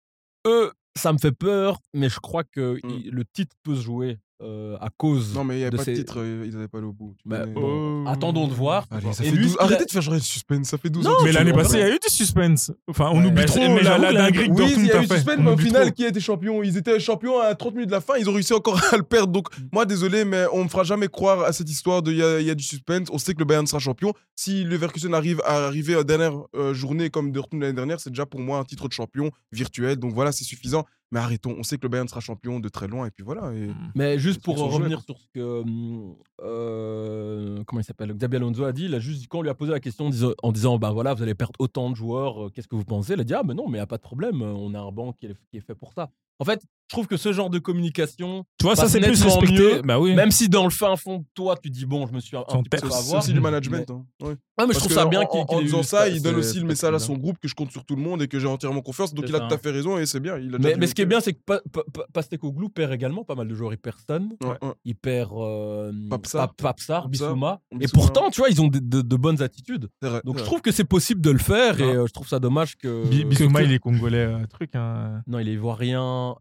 eux, 0.47 0.72
ça 0.97 1.12
me 1.12 1.18
fait 1.18 1.32
peur, 1.32 1.78
mais 1.95 2.09
je 2.09 2.18
crois 2.20 2.45
que 2.45 2.76
Mm. 2.84 2.91
il- 2.91 3.11
le 3.11 3.24
titre 3.24 3.55
peut 3.62 3.74
se 3.76 3.82
jouer 3.82 4.18
euh, 4.43 4.76
à 4.80 4.88
cause. 4.91 5.34
Non, 5.34 5.45
mais 5.45 5.55
il 5.55 5.59
n'y 5.59 5.62
avait 5.64 5.70
de 5.72 5.76
pas 5.76 5.84
de 5.84 5.95
titre. 5.95 6.14
euh, 6.18 6.45
Ils 6.47 6.53
n'avaient 6.55 6.68
pas 6.68 6.78
allé 6.78 6.86
au 6.86 6.93
bout. 6.93 7.14
Bah, 7.24 7.47
bon, 7.47 8.05
Oh. 8.05 8.09
attendons 8.09 8.49
de 8.49 8.55
voir. 8.55 8.86
Allez, 8.91 9.12
ça 9.12 9.22
Et 9.24 9.26
fait 9.30 9.36
lui, 9.36 9.43
12 9.45 9.53
ce 9.53 9.57
qu'il 9.57 9.61
a- 9.61 9.64
Arrêtez 9.64 9.84
de 9.84 9.91
faire 9.91 10.03
genre 10.03 10.14
du 10.14 10.20
suspense. 10.20 10.68
Ça 10.68 10.78
fait 10.78 10.91
12 10.91 11.05
Non, 11.05 11.11
ans. 11.11 11.14
Mais 11.24 11.32
l'année 11.32 11.53
passée, 11.53 11.74
il 11.76 11.80
y 11.80 11.82
a 11.82 11.88
eu 11.95 11.99
du 11.99 12.09
suspense. 12.09 12.72
Enfin, 12.88 13.11
on 13.12 13.20
Ouais. 13.20 13.26
oublie 13.26 13.32
Mais 13.41 13.45
trop 13.45 13.59
mais 13.61 13.82
la, 13.82 13.99
la 13.99 14.12
la- 14.12 14.22
dinguerie 14.22 14.49
que 14.49 14.53
Oui, 14.53 14.57
il 14.62 14.66
Dortmund 14.68 14.86
y 14.86 14.91
a 14.93 14.99
a 14.99 15.03
eu 15.03 15.07
fait. 15.07 15.14
suspense, 15.16 15.36
mais 15.41 15.51
au 15.51 15.57
final, 15.57 15.82
trop. 15.86 15.93
qui 15.93 16.05
était 16.05 16.20
champion 16.20 16.62
Ils 16.62 16.76
étaient 16.76 16.99
champions 17.01 17.38
à 17.41 17.55
30 17.55 17.74
minutes 17.74 17.88
de 17.91 17.95
la 17.95 18.01
fin. 18.01 18.14
Ils 18.18 18.28
ont 18.28 18.32
réussi 18.32 18.53
encore 18.55 18.80
à 18.93 18.97
le 18.97 19.03
perdre. 19.03 19.32
Donc, 19.32 19.49
moi, 19.72 19.84
désolé, 19.86 20.24
mais 20.24 20.45
on 20.53 20.64
me 20.64 20.68
fera 20.68 20.84
jamais 20.84 21.09
croire 21.09 21.43
à 21.43 21.53
cette 21.53 21.70
histoire 21.70 22.03
de 22.03 22.11
il 22.12 22.18
y, 22.18 22.22
a- 22.22 22.41
il 22.41 22.47
y 22.47 22.51
a 22.51 22.55
du 22.55 22.64
suspense. 22.64 23.09
On 23.12 23.18
sait 23.18 23.34
que 23.34 23.38
le 23.41 23.45
Bayern 23.45 23.66
sera 23.66 23.78
champion. 23.78 24.12
Si 24.36 24.64
le 24.64 24.70
Leverkusen 24.70 25.12
arrive 25.14 25.41
à 25.45 25.66
arriver 25.66 25.95
à 25.95 25.99
la 25.99 26.05
dernière 26.05 26.32
euh, 26.57 26.72
journée 26.72 27.11
comme 27.11 27.30
Dortmund 27.32 27.62
l'année 27.62 27.74
dernière, 27.76 28.01
c'est 28.01 28.11
déjà 28.11 28.24
pour 28.26 28.41
moi 28.41 28.59
un 28.59 28.64
titre 28.64 28.88
de 28.88 28.93
champion 28.93 29.30
virtuel. 29.53 29.97
Donc 29.97 30.14
voilà, 30.14 30.32
c'est 30.32 30.45
suffisant. 30.45 30.84
Mais 31.12 31.20
arrêtons. 31.20 31.54
On 31.58 31.62
sait 31.62 31.76
que 31.76 31.82
le 31.82 31.88
Bayern 31.88 32.08
sera 32.08 32.20
champion 32.20 32.61
de 32.61 32.68
très 32.68 32.86
loin. 32.86 33.06
Et 33.06 33.11
puis 33.11 33.24
voilà. 33.24 33.52
Et... 33.52 33.70
Mais 33.94 34.18
juste 34.18 34.42
pour 34.42 34.58
revenir 34.58 35.02
sur 35.02 35.18
ce 35.18 35.26
que. 35.34 35.61
hum, 35.62 36.16
euh, 36.42 37.62
comment 37.64 37.80
il 37.80 37.84
s'appelle 37.84 38.12
Xabi 38.14 38.36
Alonso 38.36 38.64
a 38.64 38.72
dit, 38.72 38.84
il 38.84 38.94
a 38.94 38.98
juste, 38.98 39.26
quand 39.28 39.38
on 39.38 39.42
lui 39.42 39.50
a 39.50 39.54
posé 39.54 39.72
la 39.72 39.80
question 39.80 40.06
en 40.06 40.11
disant, 40.11 40.32
en 40.42 40.52
disant 40.52 40.78
bah 40.78 40.90
voilà, 40.90 41.14
vous 41.14 41.22
allez 41.22 41.34
perdre 41.34 41.54
autant 41.58 41.90
de 41.90 41.96
joueurs, 41.96 42.46
euh, 42.46 42.50
qu'est-ce 42.50 42.68
que 42.68 42.76
vous 42.76 42.84
pensez 42.84 43.14
Il 43.14 43.20
a 43.20 43.24
dit 43.24 43.34
ah, 43.34 43.42
mais 43.44 43.54
non, 43.54 43.64
mais 43.66 43.78
il 43.78 43.80
n'y 43.80 43.84
a 43.84 43.86
pas 43.86 43.98
de 43.98 44.02
problème, 44.02 44.42
euh, 44.42 44.52
on 44.52 44.74
a 44.74 44.80
un 44.80 44.92
banc 44.92 45.12
qui 45.12 45.26
est, 45.26 45.36
qui 45.50 45.58
est 45.58 45.61
fait 45.61 45.74
pour 45.74 45.92
ça. 45.92 46.11
En 46.38 46.44
fait, 46.44 46.62
je 46.91 46.95
trouve 46.97 47.07
que 47.07 47.16
ce 47.16 47.32
genre 47.32 47.51
de 47.51 47.61
communication, 47.61 48.45
Tu 48.59 48.66
vois, 48.66 48.74
ça, 48.74 48.82
passe 48.82 48.93
c'est 48.93 48.99
plus 49.01 49.11
nettement 49.11 49.36
respecté. 49.38 49.62
mieux, 49.76 49.82
Bah 49.82 50.01
oui. 50.01 50.12
même 50.16 50.32
si 50.32 50.49
dans 50.49 50.64
le 50.64 50.70
fin 50.70 50.97
fond 50.97 51.18
de 51.18 51.24
toi, 51.34 51.55
tu 51.62 51.70
dis 51.70 51.86
bon, 51.86 52.05
je 52.09 52.12
me 52.12 52.18
suis 52.18 52.36
un, 52.36 52.43
petit 52.43 52.68
peu 52.68 52.78
C'est 52.78 52.84
avoir. 52.86 53.22
aussi 53.22 53.32
du 53.32 53.41
management. 53.41 53.88
hein. 53.91 54.05
Ouais. 54.20 54.30
Ouais, 54.59 54.66
mais 54.66 54.74
je 54.74 54.78
trouve 54.80 54.93
ça 54.93 55.07
en- 55.07 55.09
bien 55.09 55.20
en, 55.20 55.26
qu'il 55.26 55.41
en 55.41 55.45
qu'il 55.47 55.59
ait 55.59 55.61
eu 55.61 55.64
disant 55.66 55.82
ça, 55.84 56.09
il 56.09 56.20
donne 56.20 56.34
aussi 56.34 56.59
le 56.59 56.66
message 56.66 56.93
à 56.93 56.99
son 56.99 57.14
groupe 57.14 57.38
que 57.38 57.47
je 57.49 57.55
compte 57.55 57.70
sur 57.70 57.84
tout 57.84 57.95
le 57.95 58.03
monde 58.03 58.20
et 58.22 58.28
que 58.28 58.38
j'ai 58.41 58.49
entièrement 58.49 58.80
confiance. 58.82 59.14
Donc 59.14 59.24
il 59.28 59.34
a 59.36 59.41
tout 59.41 59.55
à 59.55 59.59
fait 59.59 59.70
raison 59.70 59.99
et 59.99 60.05
c'est 60.05 60.18
bien. 60.20 60.36
Il 60.36 60.53
a 60.55 60.59
déjà 60.59 60.68
Mais, 60.70 60.76
mais 60.76 60.86
ce 60.88 60.95
qui 60.97 61.03
est 61.03 61.07
bien, 61.07 61.20
c'est 61.20 61.32
que 61.32 61.38
Pa- 61.47 61.61
Pa- 61.72 61.84
Pa- 61.95 62.07
Pastecoglou 62.12 62.68
perd 62.70 62.93
également 62.93 63.22
pas 63.24 63.36
mal 63.36 63.47
de 63.47 63.55
joueurs. 63.55 63.72
Il 63.72 63.78
perd 63.78 63.99
Stan, 64.01 64.20
Ouais, 64.43 64.49
ouais. 64.61 64.72
il 64.84 64.97
perd 64.97 65.30
euh, 65.32 65.93
Papsar. 66.11 66.49
Pap- 66.49 66.57
Papsar, 66.57 67.03
Papsar, 67.05 67.09
Bissouma. 67.09 67.61
Et 67.80 67.86
pourtant, 67.88 68.30
tu 68.30 68.41
vois, 68.41 68.51
ils 68.51 68.61
ont 68.61 68.68
de, 68.68 69.16
bonnes 69.16 69.41
attitudes. 69.43 69.88
Donc 70.24 70.38
je 70.38 70.45
trouve 70.45 70.61
que 70.61 70.72
c'est 70.72 70.84
possible 70.84 71.20
de 71.20 71.30
le 71.30 71.38
faire 71.38 71.80
et 71.80 71.84
Ouais. 71.84 71.97
euh, 71.97 72.07
je 72.09 72.12
trouve 72.12 72.26
ça 72.28 72.41
dommage 72.41 72.76
que. 72.76 73.07
Bi- 73.07 73.24
Bissouma, 73.24 73.62
il 73.62 73.72
est 73.72 73.78
congolais, 73.78 74.26
euh, 74.26 74.47
truc. 74.49 74.74
hein. 74.74 75.22
Non, 75.28 75.38
il 75.38 75.49
est 75.49 75.53
ivoirien, 75.55 76.34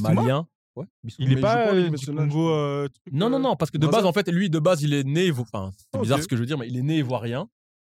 malien. 0.00 0.46
Ouais. 0.76 0.86
Il 1.20 1.30
est 1.32 1.34
Mais 1.36 1.40
pas 1.40 1.68
euh, 1.72 1.88
du 1.88 2.06
Congo. 2.06 2.50
euh, 2.50 2.88
truc, 2.88 3.12
Non, 3.14 3.30
non, 3.30 3.36
euh, 3.36 3.40
non, 3.40 3.56
parce 3.56 3.70
que 3.70 3.78
de 3.78 3.86
base, 3.86 4.04
en 4.04 4.12
fait, 4.12 4.28
lui, 4.28 4.50
de 4.50 4.58
base, 4.58 4.82
il 4.82 4.92
est 4.92 5.04
né. 5.04 5.30
Enfin, 5.30 5.70
c'est 5.92 6.00
bizarre 6.00 6.20
ce 6.22 6.26
que 6.28 6.34
je 6.36 6.40
veux 6.40 6.46
dire, 6.46 6.58
mais 6.58 6.66
il 6.68 6.76
est 6.76 6.82
né 6.82 6.98
ivoirien. 6.98 7.48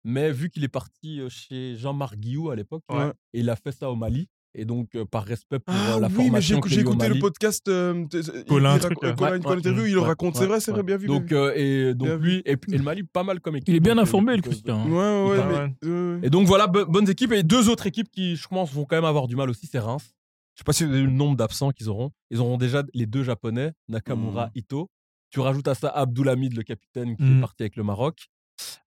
Mais 0.04 0.30
vu 0.30 0.50
qu'il 0.50 0.62
est 0.62 0.68
parti 0.68 1.20
chez 1.28 1.74
Jean-Marc 1.76 2.16
Guillou 2.16 2.50
à 2.50 2.54
l'époque, 2.56 2.82
Ouais. 2.92 3.10
et 3.32 3.40
il 3.40 3.50
a 3.50 3.56
fait 3.56 3.72
ça 3.72 3.90
au 3.90 3.96
Mali. 3.96 4.28
Et 4.58 4.64
donc, 4.64 4.94
euh, 4.94 5.04
par 5.04 5.24
respect 5.24 5.58
pour 5.58 5.74
Ah 5.74 5.98
la 6.00 6.06
oui, 6.06 6.14
mais 6.30 6.40
j'ai 6.40 6.54
formation 6.54 6.56
écou- 6.58 6.62
qu'il 6.68 6.72
j'ai 6.76 6.80
écouté 6.80 7.08
le 7.08 7.18
podcast. 7.18 7.68
euh, 7.68 8.06
Colin, 8.48 8.78
il. 8.78 9.14
Colin, 9.14 9.34
interview, 9.34 9.94
le 9.94 10.00
raconte. 10.00 10.36
C'est 10.36 10.46
vrai, 10.46 10.60
c'est 10.60 10.70
vrai, 10.72 10.82
bien 10.82 10.96
vu. 10.96 11.08
Donc, 11.08 11.30
euh, 11.32 11.52
et 11.56 11.92
donc 11.94 12.20
lui, 12.22 12.40
et, 12.46 12.56
puis- 12.56 12.72
et 12.74 12.78
le 12.78 12.82
Mali, 12.84 13.02
pas 13.02 13.22
mal 13.22 13.40
comme 13.40 13.56
équipe. 13.56 13.68
Il 13.68 13.74
est 13.74 13.80
bien 13.80 13.98
informé, 13.98 14.34
le 14.36 14.40
Christian. 14.42 14.86
Ouais, 14.88 15.28
ouais, 15.30 15.74
mais-. 15.82 16.26
Et 16.26 16.30
donc 16.30 16.46
voilà, 16.46 16.68
bo- 16.68 16.86
bonnes 16.86 17.08
équipes. 17.10 17.32
Et 17.32 17.42
deux 17.42 17.68
autres 17.68 17.86
équipes 17.86 18.10
qui, 18.10 18.36
je 18.36 18.48
pense, 18.48 18.72
vont 18.72 18.84
quand 18.86 18.96
même 18.96 19.04
avoir 19.04 19.26
du 19.26 19.36
mal 19.36 19.50
aussi, 19.50 19.66
c'est 19.66 19.78
Reims. 19.78 20.14
Je 20.56 20.60
sais 20.60 20.64
pas 20.64 20.72
si 20.72 20.84
vous 20.84 20.90
avez 20.90 21.00
vu 21.02 21.06
le 21.06 21.12
nombre 21.12 21.36
d'absents 21.36 21.70
qu'ils 21.70 21.88
auront. 21.90 22.10
Ils 22.30 22.40
auront 22.40 22.56
déjà 22.56 22.82
les 22.94 23.04
deux 23.06 23.22
japonais, 23.22 23.72
Nakamura, 23.88 24.46
Mm. 24.46 24.50
Ito. 24.58 24.90
Tu 25.30 25.40
rajoutes 25.40 25.68
à 25.68 25.74
ça 25.74 25.88
Abdoulhamid, 25.90 26.56
le 26.56 26.62
capitaine, 26.62 27.14
qui 27.16 27.22
est 27.24 27.40
parti 27.40 27.62
avec 27.62 27.76
le 27.76 27.82
Maroc. 27.82 28.26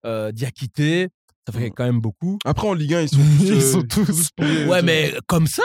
Euh, 0.04 0.32
Diakité, 0.32 1.08
ça 1.46 1.52
fait 1.52 1.68
Mm. 1.68 1.72
quand 1.76 1.84
même 1.84 2.00
beaucoup. 2.00 2.38
Après, 2.44 2.66
en 2.66 2.74
Ligue 2.74 2.94
1, 2.94 3.02
ils 3.02 3.08
sont 3.08 3.16
tous. 3.18 3.44
Ils 3.54 3.62
sont 3.62 3.82
tous- 3.82 4.30
pourris, 4.36 4.64
Ouais, 4.66 4.82
mais 4.82 5.14
comme 5.28 5.46
ça 5.46 5.62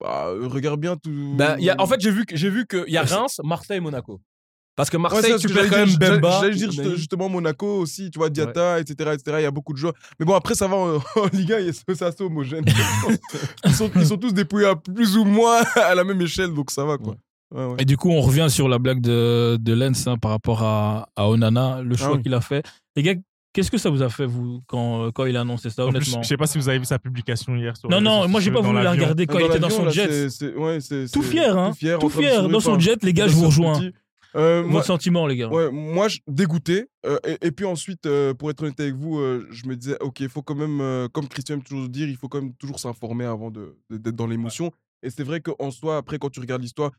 bah, 0.00 0.26
euh, 0.28 0.46
regarde 0.48 0.80
bien 0.80 0.96
tout. 0.96 1.34
bah, 1.36 1.58
y 1.58 1.68
a, 1.70 1.76
En 1.78 1.86
fait, 1.86 2.00
j'ai 2.00 2.10
vu 2.10 2.24
que- 2.26 2.36
j'ai 2.36 2.48
vu 2.50 2.66
qu'il 2.66 2.84
y 2.88 2.96
a 2.96 3.06
c'est- 3.06 3.14
Reims, 3.14 3.40
Marseille, 3.44 3.80
Monaco. 3.80 4.20
Parce 4.76 4.90
que 4.90 4.96
Ouais, 4.98 5.02
Marseille, 5.04 5.32
c'est 5.32 5.38
ce 5.38 5.48
tu 5.48 5.54
perds 5.54 5.70
quand 5.70 5.76
même 5.86 5.96
Bemba. 5.96 6.38
J'allais 6.42 6.54
dire 6.54 6.96
justement 6.96 7.28
Monaco 7.30 7.78
aussi, 7.78 8.10
tu 8.10 8.18
vois, 8.18 8.28
Diata, 8.30 8.78
etc., 8.78 9.10
etc. 9.14 9.36
Il 9.40 9.42
y 9.42 9.46
a 9.46 9.50
beaucoup 9.50 9.72
de 9.72 9.78
joueurs. 9.78 9.94
Mais 10.20 10.26
bon, 10.26 10.34
après, 10.34 10.54
ça 10.54 10.68
va 10.68 10.76
en, 10.76 10.96
en 11.16 11.26
Ligue 11.32 11.52
1, 11.54 11.58
il 11.60 11.66
y 11.66 11.68
a- 11.70 11.72
c'est 11.72 12.02
assez 12.02 12.22
homogène. 12.22 12.64
ils, 13.64 13.72
sont, 13.72 13.90
ils 13.96 14.06
sont 14.06 14.16
tous 14.18 14.32
dépouillés 14.34 14.66
à 14.66 14.76
plus 14.76 15.16
ou 15.16 15.24
moins 15.24 15.62
à 15.76 15.94
la 15.94 16.04
même 16.04 16.20
échelle, 16.20 16.52
donc 16.52 16.70
ça 16.70 16.84
va, 16.84 16.98
quoi. 16.98 17.16
Ouais, 17.54 17.64
ouais. 17.64 17.74
Et 17.78 17.84
du 17.84 17.96
coup, 17.96 18.10
on 18.10 18.20
revient 18.20 18.48
sur 18.50 18.68
la 18.68 18.78
blague 18.78 19.00
de, 19.00 19.56
de 19.60 19.72
Lens 19.72 20.06
hein, 20.08 20.18
par 20.18 20.32
rapport 20.32 20.62
à, 20.62 21.08
à 21.16 21.28
Onana, 21.28 21.80
le 21.82 21.96
choix 21.96 22.08
Ah 22.10 22.16
oui. 22.16 22.22
qu'il 22.22 22.34
a 22.34 22.40
fait. 22.40 22.66
Les 22.96 23.02
gars, 23.02 23.14
qu'est-ce 23.54 23.70
que 23.70 23.78
ça 23.78 23.88
vous 23.88 24.02
a 24.02 24.08
fait, 24.08 24.26
vous, 24.26 24.60
quand, 24.66 25.10
quand 25.12 25.24
il 25.26 25.36
a 25.36 25.42
annoncé 25.42 25.70
ça, 25.70 25.86
En 25.86 25.90
plus, 25.90 25.96
honnêtement 25.98 26.22
je 26.22 26.28
sais 26.28 26.36
pas 26.36 26.46
si 26.48 26.58
vous 26.58 26.68
avez 26.68 26.80
vu 26.80 26.84
sa 26.84 26.98
publication 26.98 27.54
hier. 27.56 27.76
Sur 27.76 27.88
Non, 27.88 28.00
non, 28.00 28.28
moi, 28.28 28.40
j'ai 28.40 28.50
pas 28.50 28.60
dans 28.60 28.64
voulu 28.72 28.82
la 28.82 28.90
regarder 28.90 29.26
quand 29.26 29.38
il 29.38 29.46
était 29.46 29.58
dans 29.60 29.70
son 29.70 29.84
là, 29.84 29.90
jet. 29.90 30.08
ouais, 30.56 30.80
c'est- 30.80 31.10
Tout 31.10 31.22
fier, 31.22 31.56
hein. 31.56 31.70
Tout 31.70 32.08
fier, 32.10 32.42
Tout 32.42 32.48
Dans 32.48 32.60
son 32.60 32.78
jet, 32.78 33.02
les 33.04 33.12
gars, 33.14 33.28
je 33.28 33.32
vous 33.34 33.46
rejoins. 33.46 33.78
petit. 33.78 33.92
Euh, 34.36 34.62
moi, 34.62 34.72
Votre 34.74 34.86
sentiment, 34.86 35.26
les 35.26 35.36
gars 35.36 35.48
Ouais, 35.48 35.70
moi, 35.70 36.08
je, 36.08 36.18
dégoûté. 36.28 36.86
euh, 37.06 37.18
et, 37.26 37.46
et 37.46 37.50
puis 37.52 37.64
ensuite, 37.64 38.04
euh, 38.06 38.34
pour 38.34 38.50
être 38.50 38.62
honnête 38.62 38.78
avec 38.80 38.94
vous, 38.94 39.18
euh, 39.18 39.46
je 39.50 39.66
me 39.66 39.76
disais, 39.76 39.96
ok, 40.00 40.20
il 40.20 40.28
faut 40.28 40.42
quand 40.42 40.54
même, 40.54 40.80
euh, 40.80 41.08
comme 41.08 41.26
Christian 41.28 41.54
aime 41.56 41.62
toujours 41.62 41.88
dire, 41.88 42.08
il 42.08 42.16
faut 42.16 42.28
quand 42.28 42.42
même 42.42 42.54
toujours 42.54 42.78
s'informer 42.78 43.24
avant 43.24 43.50
de- 43.50 43.76
de- 43.90 43.96
d'être 43.96 44.16
dans 44.16 44.26
l'émotion. 44.26 44.70
Et 45.02 45.10
c'est 45.10 45.24
vrai 45.24 45.40
qu'en 45.40 45.70
soi, 45.70 45.96
après, 45.96 46.18
quand 46.18 46.30
tu 46.30 46.40
regardes 46.40 46.62
l'histoire, 46.62 46.90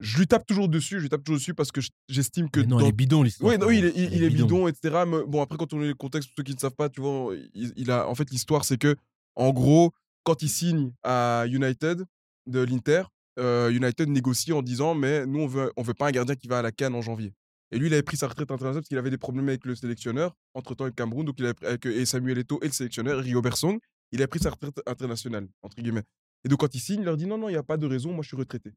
je 0.00 0.16
lui 0.18 0.26
tape 0.26 0.46
toujours 0.46 0.68
dessus, 0.68 0.96
je 0.96 1.02
lui 1.02 1.08
tape 1.08 1.24
toujours 1.24 1.38
dessus 1.38 1.54
parce 1.54 1.72
que 1.72 1.80
je- 1.80 1.90
j'estime 2.08 2.48
que. 2.48 2.60
Mais 2.60 2.66
non, 2.66 2.76
dans- 2.78 2.84
il 2.84 2.88
est 2.88 2.92
bidon, 2.92 3.22
l'histoire. 3.22 3.50
Oui, 3.52 3.58
non, 3.58 3.68
il 3.70 3.84
est, 3.84 3.92
il- 3.96 4.14
il 4.14 4.22
est 4.22 4.30
bidon, 4.30 4.68
etc. 4.68 5.02
Mais 5.06 5.18
bon, 5.26 5.42
après, 5.42 5.56
quand 5.58 5.72
on 5.74 5.82
est 5.82 5.88
le 5.88 5.94
contexte, 5.94 6.28
pour 6.30 6.34
ceux 6.38 6.44
qui 6.44 6.54
ne 6.54 6.58
savent 6.60 6.76
pas, 6.76 6.88
tu 6.88 7.00
vois, 7.00 7.34
il, 7.54 7.72
il 7.76 7.90
a, 7.90 8.08
en 8.08 8.14
fait, 8.14 8.30
l'histoire, 8.30 8.64
c'est 8.64 8.78
que 8.78 8.94
En 9.40 9.52
gros, 9.52 9.92
quand 10.24 10.42
il 10.42 10.48
signe 10.48 10.90
à 11.04 11.44
United 11.48 12.04
de 12.46 12.60
l'Inter, 12.60 13.02
euh, 13.38 13.70
United 13.70 14.08
négocie 14.08 14.52
en 14.52 14.62
disant 14.62 14.94
mais 14.94 15.26
nous 15.26 15.40
on 15.40 15.46
veut 15.46 15.72
on 15.76 15.82
veut 15.82 15.94
pas 15.94 16.08
un 16.08 16.10
gardien 16.10 16.34
qui 16.34 16.48
va 16.48 16.58
à 16.58 16.62
la 16.62 16.72
Cannes 16.72 16.94
en 16.94 17.02
janvier. 17.02 17.32
Et 17.70 17.78
lui 17.78 17.88
il 17.88 17.92
avait 17.92 18.02
pris 18.02 18.16
sa 18.16 18.28
retraite 18.28 18.50
internationale 18.50 18.80
parce 18.80 18.88
qu'il 18.88 18.98
avait 18.98 19.10
des 19.10 19.18
problèmes 19.18 19.48
avec 19.48 19.64
le 19.64 19.74
sélectionneur 19.74 20.34
entre 20.54 20.74
temps 20.74 20.84
avec 20.84 20.96
Cameroun 20.96 21.24
donc 21.24 21.36
il 21.38 21.46
avait, 21.46 21.66
avec, 21.66 21.86
et 21.86 22.06
Samuel 22.06 22.38
Eto'o 22.38 22.58
et 22.62 22.66
le 22.66 22.72
sélectionneur 22.72 23.18
Rio 23.20 23.42
Bersong, 23.42 23.78
il 24.12 24.22
a 24.22 24.28
pris 24.28 24.40
sa 24.40 24.50
retraite 24.50 24.80
internationale 24.86 25.48
entre 25.62 25.76
guillemets. 25.76 26.04
Et 26.44 26.48
donc 26.48 26.60
quand 26.60 26.74
il 26.74 26.80
signe 26.80 27.00
il 27.00 27.04
leur 27.04 27.16
dit 27.16 27.26
non 27.26 27.38
non 27.38 27.48
il 27.48 27.52
n'y 27.52 27.58
a 27.58 27.62
pas 27.62 27.76
de 27.76 27.86
raison 27.86 28.12
moi 28.12 28.22
je 28.22 28.28
suis 28.28 28.36
retraité. 28.36 28.72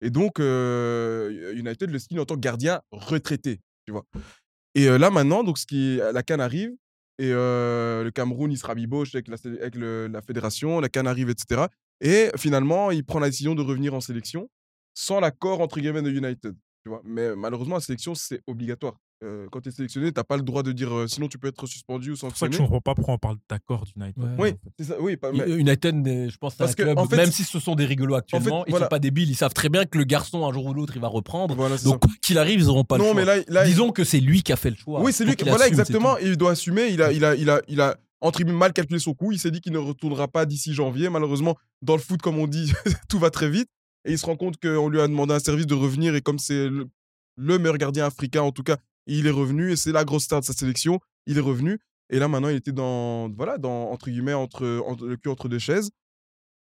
Et 0.00 0.10
donc 0.10 0.40
euh, 0.40 1.54
United 1.54 1.90
le 1.90 1.98
signe 1.98 2.18
en 2.18 2.24
tant 2.24 2.34
que 2.34 2.40
gardien 2.40 2.80
retraité 2.90 3.60
tu 3.86 3.92
vois. 3.92 4.04
Et 4.74 4.88
euh, 4.88 4.98
là 4.98 5.10
maintenant 5.10 5.44
donc 5.44 5.58
ce 5.58 5.66
qui 5.66 5.96
la 5.96 6.22
Cannes 6.22 6.40
arrive 6.40 6.72
et 7.18 7.30
euh, 7.30 8.02
le 8.02 8.10
Cameroun 8.10 8.50
il 8.50 8.58
se 8.58 8.66
rabiboche 8.66 9.14
avec 9.14 9.28
la, 9.28 9.36
avec 9.60 9.74
la 9.76 10.22
fédération 10.22 10.80
la 10.80 10.88
Cannes 10.88 11.06
arrive 11.06 11.30
etc. 11.30 11.66
Et 12.04 12.30
finalement, 12.36 12.90
il 12.90 13.04
prend 13.04 13.18
la 13.20 13.30
décision 13.30 13.54
de 13.54 13.62
revenir 13.62 13.94
en 13.94 14.00
sélection 14.00 14.48
sans 14.94 15.20
l'accord 15.20 15.60
entre 15.60 15.80
guillemets 15.80 16.02
de 16.02 16.10
United. 16.10 16.54
Tu 16.84 16.88
vois? 16.88 17.00
Mais 17.04 17.34
malheureusement, 17.36 17.76
la 17.76 17.80
sélection, 17.80 18.14
c'est 18.14 18.40
obligatoire. 18.46 18.94
Euh, 19.24 19.46
quand 19.52 19.60
tu 19.60 19.68
es 19.68 19.72
sélectionné, 19.72 20.10
tu 20.12 20.18
n'as 20.18 20.24
pas 20.24 20.36
le 20.36 20.42
droit 20.42 20.64
de 20.64 20.72
dire 20.72 20.92
euh, 20.92 21.06
sinon 21.06 21.28
tu 21.28 21.38
peux 21.38 21.46
être 21.46 21.64
suspendu 21.66 22.10
ou 22.10 22.16
C'est 22.16 22.26
pour 22.26 22.30
ça 22.30 22.48
que 22.48 22.54
sanctionné. 22.54 22.56
je 22.56 22.62
comprends 22.62 22.80
pas 22.80 22.94
pourquoi 22.96 23.14
on 23.14 23.18
parle 23.18 23.36
d'accord 23.48 23.84
d'United. 23.84 24.20
Ouais. 24.20 24.30
Oui, 24.36 24.48
en 24.48 24.52
fait. 24.52 24.58
c'est 24.80 24.84
ça. 24.86 24.96
Oui, 25.00 25.16
pas- 25.16 25.30
mais- 25.30 25.48
United, 25.48 25.94
n'est- 25.94 26.28
je 26.28 26.36
pense, 26.38 26.56
c'est 26.58 26.66
que, 26.74 26.82
club, 26.82 26.98
en 26.98 27.06
fait, 27.06 27.16
même 27.18 27.30
si 27.30 27.44
ce 27.44 27.60
sont 27.60 27.76
des 27.76 27.84
rigolos 27.84 28.16
actuellement, 28.16 28.66
ils 28.66 28.70
voilà. 28.70 28.86
sont 28.86 28.90
pas 28.90 28.98
débiles, 28.98 29.30
ils 29.30 29.36
savent 29.36 29.54
très 29.54 29.68
bien 29.68 29.84
que 29.84 29.96
le 29.96 30.02
garçon, 30.02 30.44
un 30.44 30.52
jour 30.52 30.66
ou 30.66 30.74
l'autre, 30.74 30.94
il 30.96 31.00
va 31.00 31.06
reprendre. 31.06 31.54
voilà, 31.54 31.78
c'est 31.78 31.84
Donc, 31.84 32.00
quoi 32.00 32.10
qu'il 32.20 32.36
arrive, 32.36 32.58
ils 32.58 32.66
n'auront 32.66 32.82
pas 32.82 32.96
le 32.98 33.04
non, 33.04 33.12
choix. 33.12 33.20
mais 33.20 33.24
là, 33.24 33.36
là 33.46 33.64
il- 33.64 33.68
Disons 33.70 33.92
que 33.92 34.02
c'est 34.02 34.18
lui 34.18 34.42
qui 34.42 34.52
a 34.52 34.56
fait 34.56 34.70
le 34.70 34.76
choix. 34.76 35.00
Oui, 35.02 35.12
c'est 35.12 35.24
lui 35.24 35.36
qui. 35.36 35.44
Voilà, 35.44 35.66
assume, 35.66 35.76
c'est 35.76 35.82
exactement. 35.82 36.18
Il 36.18 36.36
doit 36.36 36.50
assumer. 36.50 36.88
Il 36.88 37.00
a, 37.00 37.12
il 37.12 37.24
a, 37.24 37.36
il 37.36 37.48
a, 37.48 37.62
il 37.68 37.80
a 37.80 37.96
entre 38.22 38.38
guillemets 38.38 38.56
mal 38.58 38.72
calculé 38.72 38.98
son 38.98 39.12
coup. 39.14 39.32
Il 39.32 39.38
s'est 39.38 39.50
dit 39.50 39.60
qu'il 39.60 39.72
ne 39.72 39.78
retournera 39.78 40.28
pas 40.28 40.46
d'ici 40.46 40.72
janvier. 40.72 41.10
Malheureusement, 41.10 41.56
dans 41.82 41.96
le 41.96 42.00
foot, 42.02 42.22
comme 42.22 42.38
on 42.38 42.46
dit, 42.46 42.72
tout 43.10 43.18
va 43.18 43.30
très 43.30 43.50
vite. 43.50 43.68
Et 44.04 44.12
il 44.12 44.18
se 44.18 44.24
rend 44.26 44.36
compte 44.36 44.56
qu'on 44.60 44.88
lui 44.88 45.00
a 45.00 45.06
demandé 45.08 45.34
un 45.34 45.38
service 45.40 45.66
de 45.66 45.74
revenir. 45.74 46.14
Et 46.14 46.22
comme 46.22 46.38
c'est 46.38 46.68
le, 46.68 46.88
le 47.36 47.58
meilleur 47.58 47.76
gardien 47.78 48.06
africain, 48.06 48.42
en 48.42 48.52
tout 48.52 48.62
cas, 48.62 48.78
il 49.06 49.26
est 49.26 49.30
revenu. 49.30 49.72
Et 49.72 49.76
c'est 49.76 49.92
la 49.92 50.04
grosse 50.04 50.24
star 50.24 50.40
de 50.40 50.44
sa 50.46 50.52
sélection. 50.54 50.98
Il 51.26 51.36
est 51.36 51.42
revenu. 51.42 51.78
Et 52.10 52.18
là, 52.18 52.28
maintenant, 52.28 52.48
il 52.48 52.56
était 52.56 52.72
dans, 52.72 53.28
voilà, 53.30 53.58
dans, 53.58 53.90
entre 53.90 54.10
guillemets, 54.10 54.34
entre, 54.34 54.64
le 54.64 55.16
cul 55.16 55.28
entre 55.28 55.48
deux 55.48 55.58
chaises. 55.58 55.90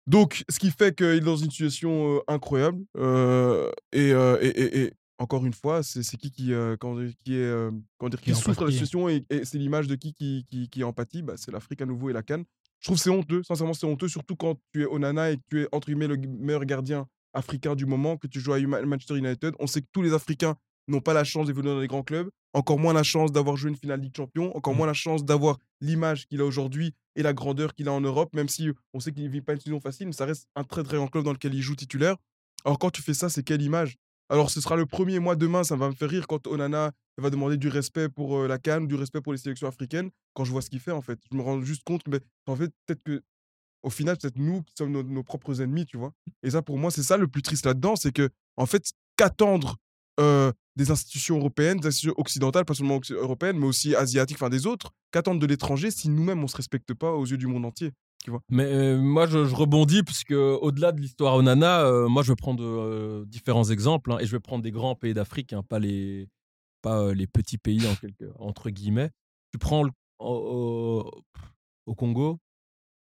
Donc, 0.07 0.45
ce 0.49 0.59
qui 0.59 0.71
fait 0.71 0.95
qu'il 0.97 1.07
est 1.07 1.21
dans 1.21 1.37
une 1.37 1.51
situation 1.51 2.17
euh, 2.17 2.21
incroyable. 2.29 2.83
Euh, 2.97 3.71
euh, 3.95 4.39
et- 4.43 4.83
et 4.83 4.93
encore 5.23 5.47
une 5.47 5.53
fois, 5.53 5.83
c'est 5.83 6.03
qui 6.17 6.31
qui, 6.31 6.53
euh, 6.53 6.77
comment 6.79 6.97
dire, 7.01 7.13
qui 7.25 7.35
est, 7.35 7.39
euh, 7.39 7.71
dire, 8.09 8.21
qui 8.21 8.33
Qui 8.33 8.35
souffre 8.35 8.61
de 8.61 8.67
la 8.67 8.73
situation 8.73 9.09
et, 9.09 9.25
et 9.31 9.45
c'est 9.45 9.59
l'image 9.59 9.87
de 9.87 9.95
qui 9.95 10.13
qui, 10.15 10.45
qui, 10.51 10.69
qui 10.69 10.85
empathie 10.85 11.23
bah, 11.23 11.35
C'est 11.37 11.53
l'Afrique 11.53 11.81
à 11.81 11.87
nouveau 11.87 12.11
et 12.11 12.13
la 12.13 12.23
Cannes. 12.23 12.45
Je 12.81 12.89
trouve 12.89 12.97
que 12.97 13.03
c'est 13.05 13.11
honteux, 13.11 13.43
sincèrement, 13.45 13.75
c'est 13.75 13.87
honteux, 13.87 14.09
surtout 14.09 14.35
quand 14.35 14.59
tu 14.73 14.83
es 14.83 14.87
Onana 14.87 15.31
et 15.31 15.37
que 15.37 15.43
tu 15.49 15.63
es, 15.63 15.69
entre 15.71 15.87
guillemets, 15.87 16.09
le 16.09 16.17
meilleur 16.17 16.65
gardien 16.65 17.07
africain 17.33 17.77
du 17.77 17.87
moment, 17.87 18.17
que 18.17 18.27
tu 18.27 18.41
joues 18.41 18.53
à 18.55 18.61
Manchester 18.61 19.17
United. 19.17 19.55
On 19.61 19.69
sait 19.69 19.81
que 19.83 19.87
tous 19.93 20.03
les 20.03 20.13
Africains 20.13 20.57
n'ont 20.89 21.01
pas 21.01 21.15
la 21.15 21.23
chance 21.23 21.47
d'évoluer 21.47 21.71
dans 21.71 21.81
les 21.81 21.87
grands 21.87 22.03
clubs, 22.03 22.29
encore 22.53 22.79
moins 22.79 22.93
la 22.93 23.05
chance 23.05 23.31
d'avoir 23.31 23.57
joué 23.57 23.71
une 23.71 23.77
finale 23.77 24.01
Ligue 24.01 24.17
Champion, 24.17 24.55
encore 24.57 24.75
Mm. 24.75 24.77
moins 24.79 24.87
la 24.89 24.95
chance 24.95 25.25
d'avoir 25.25 25.59
l'image 25.81 26.27
qu'il 26.27 26.41
a 26.41 26.45
aujourd'hui 26.45 26.93
et 27.15 27.23
la 27.23 27.33
grandeur 27.33 27.73
qu'il 27.75 27.89
a 27.89 27.93
en 27.93 28.01
Europe, 28.01 28.35
même 28.35 28.49
si 28.49 28.69
on 28.93 29.01
sait 29.01 29.13
qu'il 29.13 29.23
ne 29.23 29.29
vit 29.29 29.43
pas 29.43 29.53
une 29.53 29.61
saison 29.61 29.81
facile, 29.81 30.07
mais 30.09 30.13
ça 30.13 30.25
reste 30.25 30.49
un 30.57 30.65
très 30.65 30.83
très 30.83 30.97
grand 30.97 31.07
club 31.07 31.25
dans 31.25 31.33
lequel 31.33 31.55
il 31.55 31.63
joue 31.63 31.77
titulaire. 31.77 32.17
Alors 32.65 32.79
quand 32.79 32.91
tu 32.91 33.01
fais 33.03 33.15
ça, 33.15 33.29
c'est 33.29 33.45
quelle 33.45 33.63
image? 33.63 33.97
Alors 34.33 34.49
ce 34.49 34.63
sera 34.63 34.77
le 34.77 34.87
premier 34.87 35.19
mois 35.19 35.37
demain, 35.37 35.63
ça 35.63 35.77
va 35.77 35.91
me 35.91 35.95
faire 35.95 36.09
rire 36.09 36.27
quand 36.27 36.47
Onana 36.47 36.93
va 37.19 37.29
demander 37.29 37.59
du 37.59 37.69
respect 37.69 38.09
pour 38.09 38.39
euh, 38.39 38.49
la 38.49 38.57
Cannes, 38.57 38.89
du 38.89 38.95
respect 38.95 39.21
pour 39.21 39.35
les 39.35 39.39
sélections 39.39 39.69
africaines, 39.69 40.09
quand 40.33 40.45
je 40.45 40.51
vois 40.51 40.63
ce 40.63 40.71
qu'il 40.71 40.81
fait 40.81 40.91
en 40.91 41.03
fait. 41.03 41.19
Je 41.31 41.37
me 41.37 41.43
rends 41.43 41.61
juste 41.61 41.85
compte 41.85 42.01
mais, 42.09 42.19
en 42.47 42.57
fait, 42.57 42.73
peut-être 42.87 43.03
que 43.03 43.23
au 43.83 43.91
final, 43.91 44.17
peut-être 44.17 44.39
nous 44.39 44.63
sommes 44.79 44.93
nos, 44.93 45.23
propres 45.23 45.61
ennemis, 45.61 45.85
tu 45.85 45.99
vois. 45.99 46.15
Et 46.43 46.51
ça, 46.53 46.63
pour 46.63 46.79
moi, 46.79 46.91
c'est 46.91 47.03
ça 47.03 47.19
le 47.19 47.29
plus 47.29 47.43
triste 47.43 47.67
là-dedans, 47.67 47.95
c'est 47.95 48.13
que, 48.13 48.31
en 48.57 48.65
fait, 48.65 48.93
qu'attendre 49.17 49.77
euh, 50.19 50.51
des 50.77 50.91
institutions 50.91 51.37
européennes, 51.37 51.81
des 51.81 51.89
institutions 51.89 52.15
occidentales, 52.17 52.65
pas 52.65 52.75
seulement 52.75 53.01
européennes, 53.11 53.59
mais 53.59 53.67
aussi 53.67 53.95
asiatiques, 53.95 54.39
enfin 54.39 54.49
des 54.49 54.67
autres, 54.67 54.93
qu'attendre 55.11 55.41
de 55.41 55.47
l'étranger 55.47 55.91
si 55.91 56.09
nous-mêmes 56.09 56.43
on 56.43 56.49
se 56.49 56.57
respecte 56.57 56.95
pas 56.95 57.13
aux 57.13 57.27
yeux 57.27 57.37
du 57.37 57.49
monde 57.49 57.67
entier? 57.67 57.93
Mais 58.51 58.65
euh, 58.65 58.99
moi, 59.01 59.27
je, 59.27 59.45
je 59.45 59.55
rebondis, 59.55 60.03
puisque 60.03 60.33
au-delà 60.33 60.93
de 60.93 61.01
l'histoire 61.01 61.35
Onana, 61.37 61.81
euh, 61.83 62.09
moi, 62.09 62.23
je 62.23 62.33
vais 62.33 62.37
prendre 62.37 62.63
euh, 62.65 63.25
différents 63.27 63.65
exemples, 63.71 64.13
hein, 64.13 64.19
et 64.21 64.27
je 64.27 64.33
vais 64.33 64.41
prendre 64.41 64.63
des 64.63 64.71
grands 64.71 64.95
pays 64.95 65.15
d'Afrique, 65.15 65.53
hein, 65.53 65.63
pas, 65.69 65.79
les, 65.79 66.29
pas 66.83 67.01
euh, 67.01 67.15
les 67.15 67.27
petits 67.27 67.59
pays, 67.59 67.87
en 67.87 67.95
quelque, 67.95 68.25
entre 68.39 68.71
guillemets. 68.71 69.11
Tu 69.53 69.59
prends 69.59 69.83
le- 69.83 69.91
au, 70.21 71.11
au- 71.87 71.95
Congo, 71.95 72.39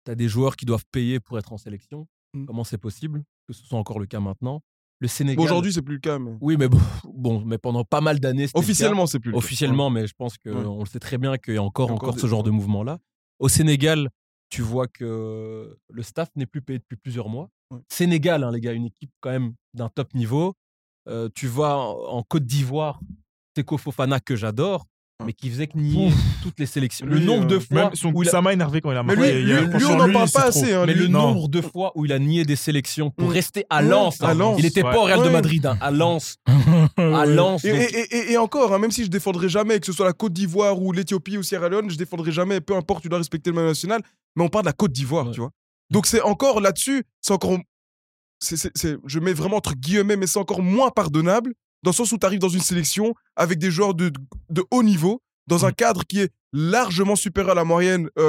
tu 0.04 0.10
as 0.12 0.14
des 0.14 0.28
joueurs 0.28 0.56
qui 0.56 0.64
doivent 0.66 0.84
payer 0.92 1.20
pour 1.20 1.38
être 1.38 1.52
en 1.52 1.58
sélection. 1.58 2.06
Mm. 2.34 2.44
Comment 2.46 2.64
c'est 2.64 2.78
possible 2.78 3.24
que 3.46 3.52
ce 3.54 3.64
soit 3.66 3.78
encore 3.78 3.98
le 3.98 4.06
cas 4.06 4.20
maintenant? 4.20 4.60
Le 5.00 5.08
Sénégal. 5.08 5.36
Bon, 5.36 5.44
Aujourd'hui, 5.44 5.72
c'est 5.72 5.82
plus 5.82 5.94
le 5.94 6.00
cas, 6.00 6.18
mais 6.18 6.32
Oui, 6.40 6.56
mais 6.58 6.68
bon, 6.68 6.80
bon, 7.04 7.42
mais 7.44 7.56
pendant 7.58 7.84
pas 7.84 8.00
mal 8.00 8.18
d'années, 8.18 8.46
officiellement, 8.54 9.06
c'est 9.06 9.20
plus 9.20 9.30
le 9.30 9.34
cas. 9.34 9.38
Officiellement, 9.38 9.90
mais 9.90 10.06
je 10.06 10.14
pense 10.16 10.36
qu'on 10.38 10.50
Ouais. 10.74 10.78
le 10.80 10.86
sait 10.86 10.98
très 10.98 11.18
bien 11.18 11.36
qu'il 11.38 11.54
y 11.54 11.56
a 11.56 11.62
encore, 11.62 11.86
Il 11.88 11.90
y 11.90 11.92
a 11.92 11.94
encore 11.96 12.18
ce 12.18 12.26
genre 12.26 12.42
de 12.42 12.50
ouais. 12.50 12.56
mouvement-là. 12.56 12.98
Au 13.38 13.48
Sénégal, 13.48 14.10
tu 14.50 14.62
vois 14.62 14.86
que 14.88 15.76
le 15.92 16.02
staff 16.02 16.28
n'est 16.36 16.46
plus 16.46 16.62
payé 16.62 16.78
depuis 16.78 16.96
plusieurs 16.96 17.28
mois. 17.28 17.48
Ouais. 17.70 17.80
Sénégal, 17.90 18.44
hein, 18.44 18.50
les 18.50 18.60
gars, 18.60 18.72
une 18.72 18.86
équipe 18.86 19.10
quand 19.20 19.30
même 19.30 19.52
d'un 19.74 19.88
top 19.88 20.14
niveau. 20.14 20.54
Euh, 21.08 21.28
tu 21.34 21.46
vois 21.46 21.76
en, 21.76 22.16
en 22.18 22.22
Côte 22.22 22.44
d'Ivoire, 22.44 23.00
Seko 23.56 23.78
Fofana, 23.78 24.20
que 24.20 24.36
j'adore, 24.36 24.86
mais 25.24 25.32
qui 25.32 25.50
faisait 25.50 25.66
que 25.66 25.76
nier 25.76 26.10
toutes 26.42 26.58
les 26.60 26.66
sélections. 26.66 27.04
le 27.06 27.18
nombre 27.18 27.46
de 27.46 27.56
euh, 27.56 27.60
fois 27.60 27.84
Même 27.84 27.94
son, 27.94 28.12
où 28.12 28.22
il 28.22 28.28
a- 28.28 28.30
ça 28.32 28.40
m'a 28.40 28.52
énervé 28.52 28.80
quand 28.80 28.90
il 28.92 28.96
a 28.96 29.02
Mais 29.02 29.16
marqué. 29.16 29.42
lui, 29.42 29.84
on 29.86 29.96
n'en 29.96 30.12
parle 30.12 30.30
pas 30.30 30.44
assez. 30.46 30.72
hein, 30.72 30.84
mais 30.86 30.94
le 30.94 31.08
non. 31.08 31.34
nombre 31.34 31.48
de 31.48 31.60
fois 31.60 31.92
où 31.94 32.04
il 32.04 32.12
a 32.12 32.18
nié 32.18 32.44
des 32.44 32.56
sélections 32.56 33.10
pour 33.10 33.30
rester 33.32 33.64
à 33.68 33.82
Lens. 33.82 34.22
hein. 34.22 34.32
Lens, 34.34 34.56
Il 34.58 34.64
n'était 34.64 34.82
ouais. 34.84 34.90
pas 34.92 34.98
au 34.98 35.04
Real 35.04 35.22
de. 35.24 35.28
Madrid, 35.30 35.66
hein, 35.66 35.76
à 35.80 35.90
Lens. 35.90 36.36
à. 36.96 37.26
Lens. 37.26 37.64
Et, 37.64 37.68
et- 37.70 38.16
et- 38.16 38.32
et 38.32 38.38
encore, 38.38 38.78
même 38.78 38.90
si 38.92 39.04
je 39.04 39.10
défendrai 39.10 39.48
jamais, 39.48 39.80
que 39.80 39.86
ce 39.86 39.92
soit 39.92 40.06
la 40.06 40.12
Côte 40.12 40.32
d'Ivoire 40.32 40.80
ou 40.80 40.92
l'Éthiopie 40.92 41.36
ou 41.38 41.42
Sierra 41.42 41.68
Leone, 41.68 41.90
je 41.90 41.96
défendrai 41.96 42.32
jamais, 42.32 42.60
peu 42.60 42.76
importe, 42.76 43.02
tu 43.02 43.08
dois 43.08 43.18
respecter 43.18 43.50
le 43.50 43.56
maillot 43.56 43.68
national, 43.68 44.02
mais 44.38 44.44
on 44.44 44.48
parle 44.48 44.64
de 44.64 44.68
la 44.68 44.72
Côte 44.72 44.92
d'Ivoire, 44.92 45.26
Ouais. 45.26 45.32
tu 45.32 45.40
vois. 45.40 45.50
Donc 45.90 46.06
c'est 46.06 46.22
encore 46.22 46.60
là-dessus, 46.60 47.04
c'est 47.20 47.32
encore. 47.34 47.58
c'est- 48.40 48.70
c'est- 48.76 48.96
je 49.04 49.18
mets 49.18 49.32
vraiment 49.32 49.56
entre 49.56 49.74
guillemets, 49.74 50.16
mais 50.16 50.26
c'est 50.28 50.38
encore 50.38 50.62
moins 50.62 50.90
pardonnable, 50.90 51.54
dans 51.82 51.90
le 51.90 51.94
sens 51.94 52.12
où 52.12 52.18
tu 52.18 52.24
arrives 52.26 52.38
dans 52.38 52.48
une 52.48 52.60
sélection 52.60 53.12
avec 53.34 53.58
des 53.58 53.70
joueurs 53.70 53.94
de, 53.94 54.12
de 54.50 54.64
haut 54.70 54.82
niveau, 54.84 55.20
dans 55.48 55.66
un 55.66 55.72
cadre 55.72 56.04
qui 56.04 56.20
est 56.20 56.30
largement 56.52 57.16
supérieur 57.16 57.50
à 57.52 57.54
la 57.54 57.64
moyenne 57.64 58.08
euh, 58.18 58.22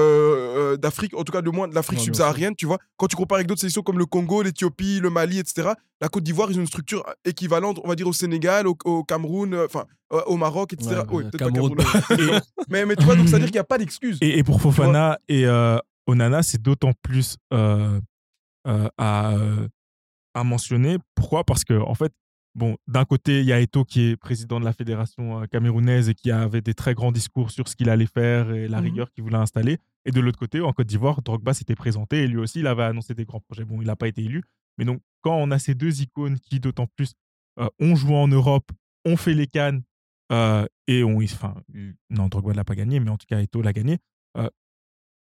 euh, 0.73 0.77
d'Afrique, 0.77 1.13
en 1.15 1.23
tout 1.23 1.31
cas 1.31 1.41
de 1.41 1.49
moins 1.51 1.67
de 1.67 1.75
l'Afrique 1.75 1.99
subsaharienne, 1.99 2.55
tu 2.55 2.65
vois. 2.65 2.77
Quand 2.97 3.07
tu 3.07 3.15
compares 3.15 3.35
avec 3.37 3.47
d'autres 3.47 3.61
sélections 3.61 3.81
comme 3.83 3.99
le 3.99 4.05
Congo, 4.05 4.41
l'Éthiopie, 4.41 4.99
le 4.99 5.09
Mali, 5.09 5.37
etc., 5.39 5.69
la 6.01 6.07
Côte 6.09 6.23
d'Ivoire, 6.23 6.49
ils 6.51 6.57
ont 6.57 6.61
une 6.61 6.67
structure 6.67 7.05
équivalente, 7.23 7.79
on 7.83 7.87
va 7.87 7.95
dire, 7.95 8.07
au 8.07 8.13
Sénégal, 8.13 8.67
au, 8.67 8.75
au 8.85 9.03
Cameroun, 9.03 9.53
euh, 9.53 9.65
enfin, 9.65 9.85
euh, 10.13 10.21
au 10.25 10.37
Maroc, 10.37 10.73
etc. 10.73 11.01
Ouais, 11.09 11.17
Ouais, 11.17 11.23
euh, 11.25 11.37
Cameroun. 11.37 11.75
Cameroun, 11.75 12.41
mais, 12.69 12.85
mais 12.85 12.95
tu 12.95 13.03
vois, 13.03 13.15
donc 13.15 13.27
ça 13.27 13.33
veut 13.33 13.39
dire 13.39 13.47
qu'il 13.47 13.53
n'y 13.55 13.59
a 13.59 13.63
pas 13.63 13.77
d'excuse. 13.77 14.17
Et, 14.21 14.39
et 14.39 14.43
pour 14.43 14.59
Fofana 14.61 15.19
et 15.29 15.45
euh, 15.45 15.77
Onana, 16.09 16.43
c'est 16.43 16.61
d'autant 16.61 16.93
plus 17.01 17.37
euh, 17.53 17.99
euh, 18.67 18.87
à, 18.97 19.33
euh, 19.35 19.67
à 20.33 20.43
mentionner. 20.43 20.97
Pourquoi? 21.15 21.43
Parce 21.43 21.63
que, 21.63 21.73
en 21.79 21.95
fait, 21.95 22.11
bon, 22.55 22.77
d'un 22.87 23.05
côté, 23.05 23.39
il 23.41 23.45
y 23.45 23.53
a 23.53 23.59
Eto 23.59 23.85
qui 23.85 24.01
est 24.09 24.17
président 24.17 24.59
de 24.59 24.65
la 24.65 24.73
fédération 24.73 25.45
camerounaise 25.47 26.09
et 26.09 26.13
qui 26.15 26.31
avait 26.31 26.61
des 26.61 26.73
très 26.73 26.93
grands 26.93 27.11
discours 27.11 27.51
sur 27.51 27.67
ce 27.67 27.75
qu'il 27.75 27.89
allait 27.89 28.05
faire 28.07 28.51
et 28.51 28.67
la 28.67 28.77
Mhm. 28.79 28.83
rigueur 28.85 29.11
qu'il 29.11 29.23
voulait 29.23 29.37
installer. 29.37 29.77
Et 30.05 30.11
de 30.11 30.19
l'autre 30.19 30.39
côté, 30.39 30.59
en 30.61 30.73
Côte 30.73 30.87
d'Ivoire, 30.87 31.21
Drogba 31.21 31.53
s'était 31.53 31.75
présenté 31.75 32.23
et 32.23 32.27
lui 32.27 32.37
aussi, 32.37 32.59
il 32.59 32.67
avait 32.67 32.83
annoncé 32.83 33.13
des 33.13 33.25
grands 33.25 33.41
projets. 33.41 33.65
Bon, 33.65 33.81
il 33.81 33.87
n'a 33.87 33.95
pas 33.95 34.07
été 34.07 34.23
élu. 34.23 34.43
Mais 34.77 34.85
donc, 34.85 35.01
quand 35.21 35.35
on 35.35 35.51
a 35.51 35.59
ces 35.59 35.75
deux 35.75 36.01
icônes 36.01 36.39
qui, 36.39 36.59
d'autant 36.59 36.87
plus, 36.95 37.13
euh, 37.59 37.67
ont 37.79 37.95
joué 37.95 38.15
en 38.15 38.27
Europe, 38.27 38.71
ont 39.05 39.17
fait 39.17 39.33
les 39.33 39.47
cannes 39.47 39.83
euh, 40.31 40.65
et 40.87 41.03
ont. 41.03 41.21
Enfin, 41.23 41.55
non, 42.09 42.27
Drogba 42.29 42.51
ne 42.51 42.55
l'a 42.57 42.63
pas 42.63 42.75
gagné, 42.75 42.99
mais 42.99 43.09
en 43.09 43.17
tout 43.17 43.25
cas, 43.27 43.39
Eto 43.41 43.61
l'a 43.61 43.73
gagné. 43.73 43.97
euh, 44.37 44.47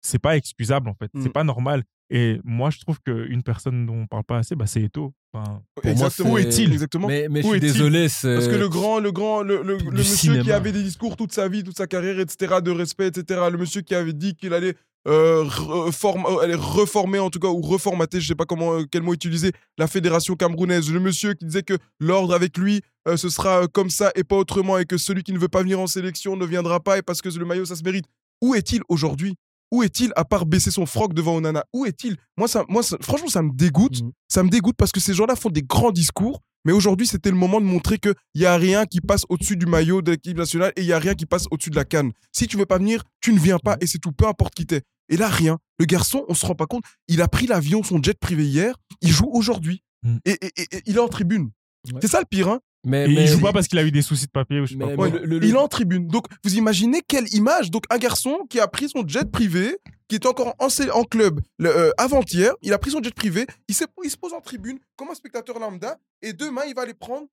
c'est 0.03 0.19
pas 0.19 0.37
excusable 0.37 0.89
en 0.89 0.95
fait, 0.95 1.11
c'est 1.15 1.29
Mm. 1.29 1.33
pas 1.33 1.45
normal. 1.45 1.83
Et 2.13 2.41
moi, 2.43 2.71
je 2.71 2.81
trouve 2.81 2.99
qu'une 3.07 3.43
personne 3.45 3.87
dont 3.87 3.95
on 4.03 4.07
parle 4.09 4.25
pas 4.25 4.39
assez, 4.39 4.57
bah, 4.57 4.67
c'est 4.67 4.83
Eto. 4.83 5.13
Enfin, 5.33 5.63
Pour 5.77 5.97
moi, 5.97 6.09
Où 6.25 6.39
est-il? 6.39 6.73
Exactement. 6.73 7.07
Mais, 7.07 7.29
mais 7.31 7.41
je 7.43 7.47
Où 7.47 7.51
suis 7.51 7.59
est-il? 7.59 7.73
désolé. 7.73 8.09
Parce 8.09 8.49
que 8.49 8.57
le 8.57 8.69
grand, 8.69 8.99
le 8.99 9.13
grand, 9.13 9.43
le, 9.43 9.63
le- 9.63 9.79
monsieur 9.93 10.43
qui 10.43 10.51
avait 10.51 10.73
des 10.73 10.83
discours 10.83 11.17
toute 11.17 11.33
sa 11.33 11.47
vie, 11.49 11.63
toute 11.63 11.77
sa 11.77 11.87
carrière, 11.87 12.19
etc., 12.19 12.57
de 12.65 12.73
respect, 12.73 13.07
etc., 13.07 13.43
le 13.53 13.59
monsieur 13.59 13.83
qui 13.83 13.95
avait 13.95 14.13
dit 14.13 14.35
qu'il 14.35 14.53
allait, 14.55 14.75
euh, 15.07 15.45
reform- 15.45 16.27
euh, 16.27 16.39
allait 16.43 16.57
reformer, 16.57 17.21
en 17.21 17.31
tout 17.31 17.39
cas, 17.39 17.47
ou 17.49 17.61
reformater, 17.61 18.21
je 18.21 18.27
sais 18.27 18.35
pas 18.35 18.45
comment, 18.45 18.75
euh, 18.81 18.85
quel 18.91 19.03
mot 19.03 19.15
utiliser, 19.15 19.53
la 19.79 19.87
fédération 19.87 20.35
camerounaise, 20.35 20.91
le 20.93 20.99
monsieur 20.99 21.35
qui 21.35 21.45
disait 21.45 21.63
que 21.63 21.79
l'ordre 22.01 22.35
avec 22.35 22.59
lui, 22.59 22.81
euh, 23.07 23.17
ce 23.17 23.29
sera 23.29 23.69
comme 23.69 23.89
ça 23.89 24.11
et 24.17 24.25
pas 24.25 24.37
autrement, 24.37 24.79
et 24.79 24.85
que 24.85 24.99
celui 24.99 25.23
qui 25.23 25.33
ne 25.33 25.39
veut 25.39 25.49
pas 25.49 25.63
venir 25.63 25.79
en 25.79 25.87
sélection 25.87 26.37
ne 26.37 26.45
viendra 26.45 26.81
pas, 26.81 26.99
et 26.99 27.03
parce 27.03 27.23
que 27.23 27.29
le 27.29 27.45
maillot, 27.45 27.67
ça 27.67 27.77
se 27.77 27.85
mérite. 27.85 28.07
Où 28.43 28.57
est-il 28.57 28.81
aujourd'hui? 28.89 29.37
Où 29.71 29.83
est-il 29.83 30.13
à 30.17 30.25
part 30.25 30.47
baisser 30.47 30.71
son 30.71 30.87
froc 30.87 31.15
devant 31.15 31.37
Onana? 31.37 31.65
Où 31.73 31.87
est-il? 31.87 32.17
Moi, 32.37 32.49
ça, 32.49 32.65
moi 32.69 32.83
ça- 32.83 32.97
franchement, 33.01 33.29
ça 33.29 33.43
me 33.43 33.51
dégoûte. 33.53 34.03
Mhm. 34.03 34.13
Ça 34.29 34.43
me 34.43 34.49
dégoûte 34.49 34.77
parce 34.77 34.93
que 34.93 35.01
ces 35.01 35.15
gens-là 35.15 35.37
font 35.37 35.49
des 35.51 35.63
grands 35.63 35.93
discours, 35.93 36.41
mais 36.65 36.73
aujourd'hui, 36.73 37.07
c'était 37.07 37.31
le 37.31 37.37
moment 37.37 37.61
de 37.61 37.67
montrer 37.67 37.99
qu'il 37.99 38.15
n'y 38.35 38.45
a 38.47 38.57
rien 38.57 38.85
qui 38.87 39.01
passe 39.01 39.23
au-dessus 39.29 39.57
du 39.57 39.67
maillot 39.67 40.03
de 40.03 40.11
l'équipe 40.13 40.37
nationale 40.37 40.73
et 40.77 40.81
il 40.83 40.87
n'y 40.87 40.93
a 40.93 40.99
rien 40.99 41.15
qui 41.15 41.25
passe 41.27 41.47
au-dessus 41.51 41.71
de 41.71 41.77
la 41.77 41.85
canne. 41.85 42.13
Si 42.33 42.47
tu 42.49 42.57
veux 42.57 42.67
pas 42.67 42.79
venir, 42.79 43.05
tu 43.21 43.33
ne 43.33 43.39
viens 43.39 43.59
pas 43.59 43.77
et 43.81 43.87
c'est 43.87 43.99
tout, 43.99 44.13
peu 44.13 44.27
importe 44.27 44.55
qui 44.55 44.67
t'es. 44.67 44.83
Et 45.09 45.17
là, 45.17 45.29
rien. 45.29 45.59
Le 45.79 45.87
garçon, 45.87 46.25
on 46.29 46.35
se 46.35 46.45
rend 46.47 46.55
pas 46.55 46.67
compte, 46.67 46.85
il 47.09 47.23
a 47.23 47.29
pris 47.29 47.47
l'avion, 47.47 47.83
son 47.83 48.03
jet 48.03 48.19
privé 48.19 48.45
hier, 48.47 48.75
il 49.01 49.11
joue 49.11 49.29
aujourd'hui. 49.33 49.83
Mm. 50.03 50.17
Et, 50.25 50.31
et- 50.33 50.53
et- 50.57 50.77
et 50.77 50.83
il 50.87 50.97
est 50.97 51.01
en 51.01 51.09
tribune. 51.09 51.51
Ouais. 51.93 51.99
C'est 52.03 52.09
ça 52.09 52.21
le 52.21 52.27
pire, 52.27 52.49
hein? 52.49 52.61
Mais, 52.85 53.05
Et 53.05 53.15
mais- 53.15 53.25
il 53.25 53.29
joue 53.29 53.41
pas 53.41 53.53
parce 53.53 53.69
qu'il 53.69 53.79
a 53.79 53.85
eu 53.85 53.91
des 53.91 54.01
soucis 54.03 54.27
de 54.27 54.31
papier 54.31 54.61
ou 54.61 54.67
je 54.67 54.73
sais 54.73 54.77
mais- 54.77 54.85
pas 54.85 54.91
mais 54.91 54.97
quoi. 54.97 55.09
Ouais, 55.09 55.19
le- 55.27 55.39
le- 55.39 55.47
Il 55.47 55.55
est 55.55 55.59
en 55.59 55.69
tribune. 55.69 56.07
Donc, 56.09 56.27
vous 56.45 56.55
imaginez 56.57 57.03
quelle 57.07 57.33
image 57.35 57.71
Donc, 57.71 57.85
un 57.91 57.99
garçon 57.99 58.47
qui 58.49 58.59
a 58.59 58.67
pris 58.69 58.89
son 58.89 59.07
jet 59.07 59.31
privé, 59.31 59.77
qui 60.09 60.17
était 60.17 60.27
encore 60.27 60.55
en, 60.59 60.69
en 60.93 61.05
club 61.05 61.41
le, 61.59 61.69
euh, 61.69 61.91
avant-hier, 61.99 62.55
il 62.63 62.73
a 62.73 62.79
pris 62.79 62.91
son 62.93 63.03
jet 63.03 63.15
privé, 63.15 63.47
il, 63.69 63.75
s'est- 63.75 63.87
il 64.03 64.11
se 64.11 64.17
pose 64.17 64.33
en 64.33 64.41
tribune 64.41 64.79
comme 64.97 65.11
un 65.11 65.15
spectateur 65.15 65.59
lambda, 65.59 65.99
et 66.23 66.33
demain, 66.33 66.63
il 66.69 66.75
va 66.75 66.83
aller 66.83 66.95
prendre 66.95 67.27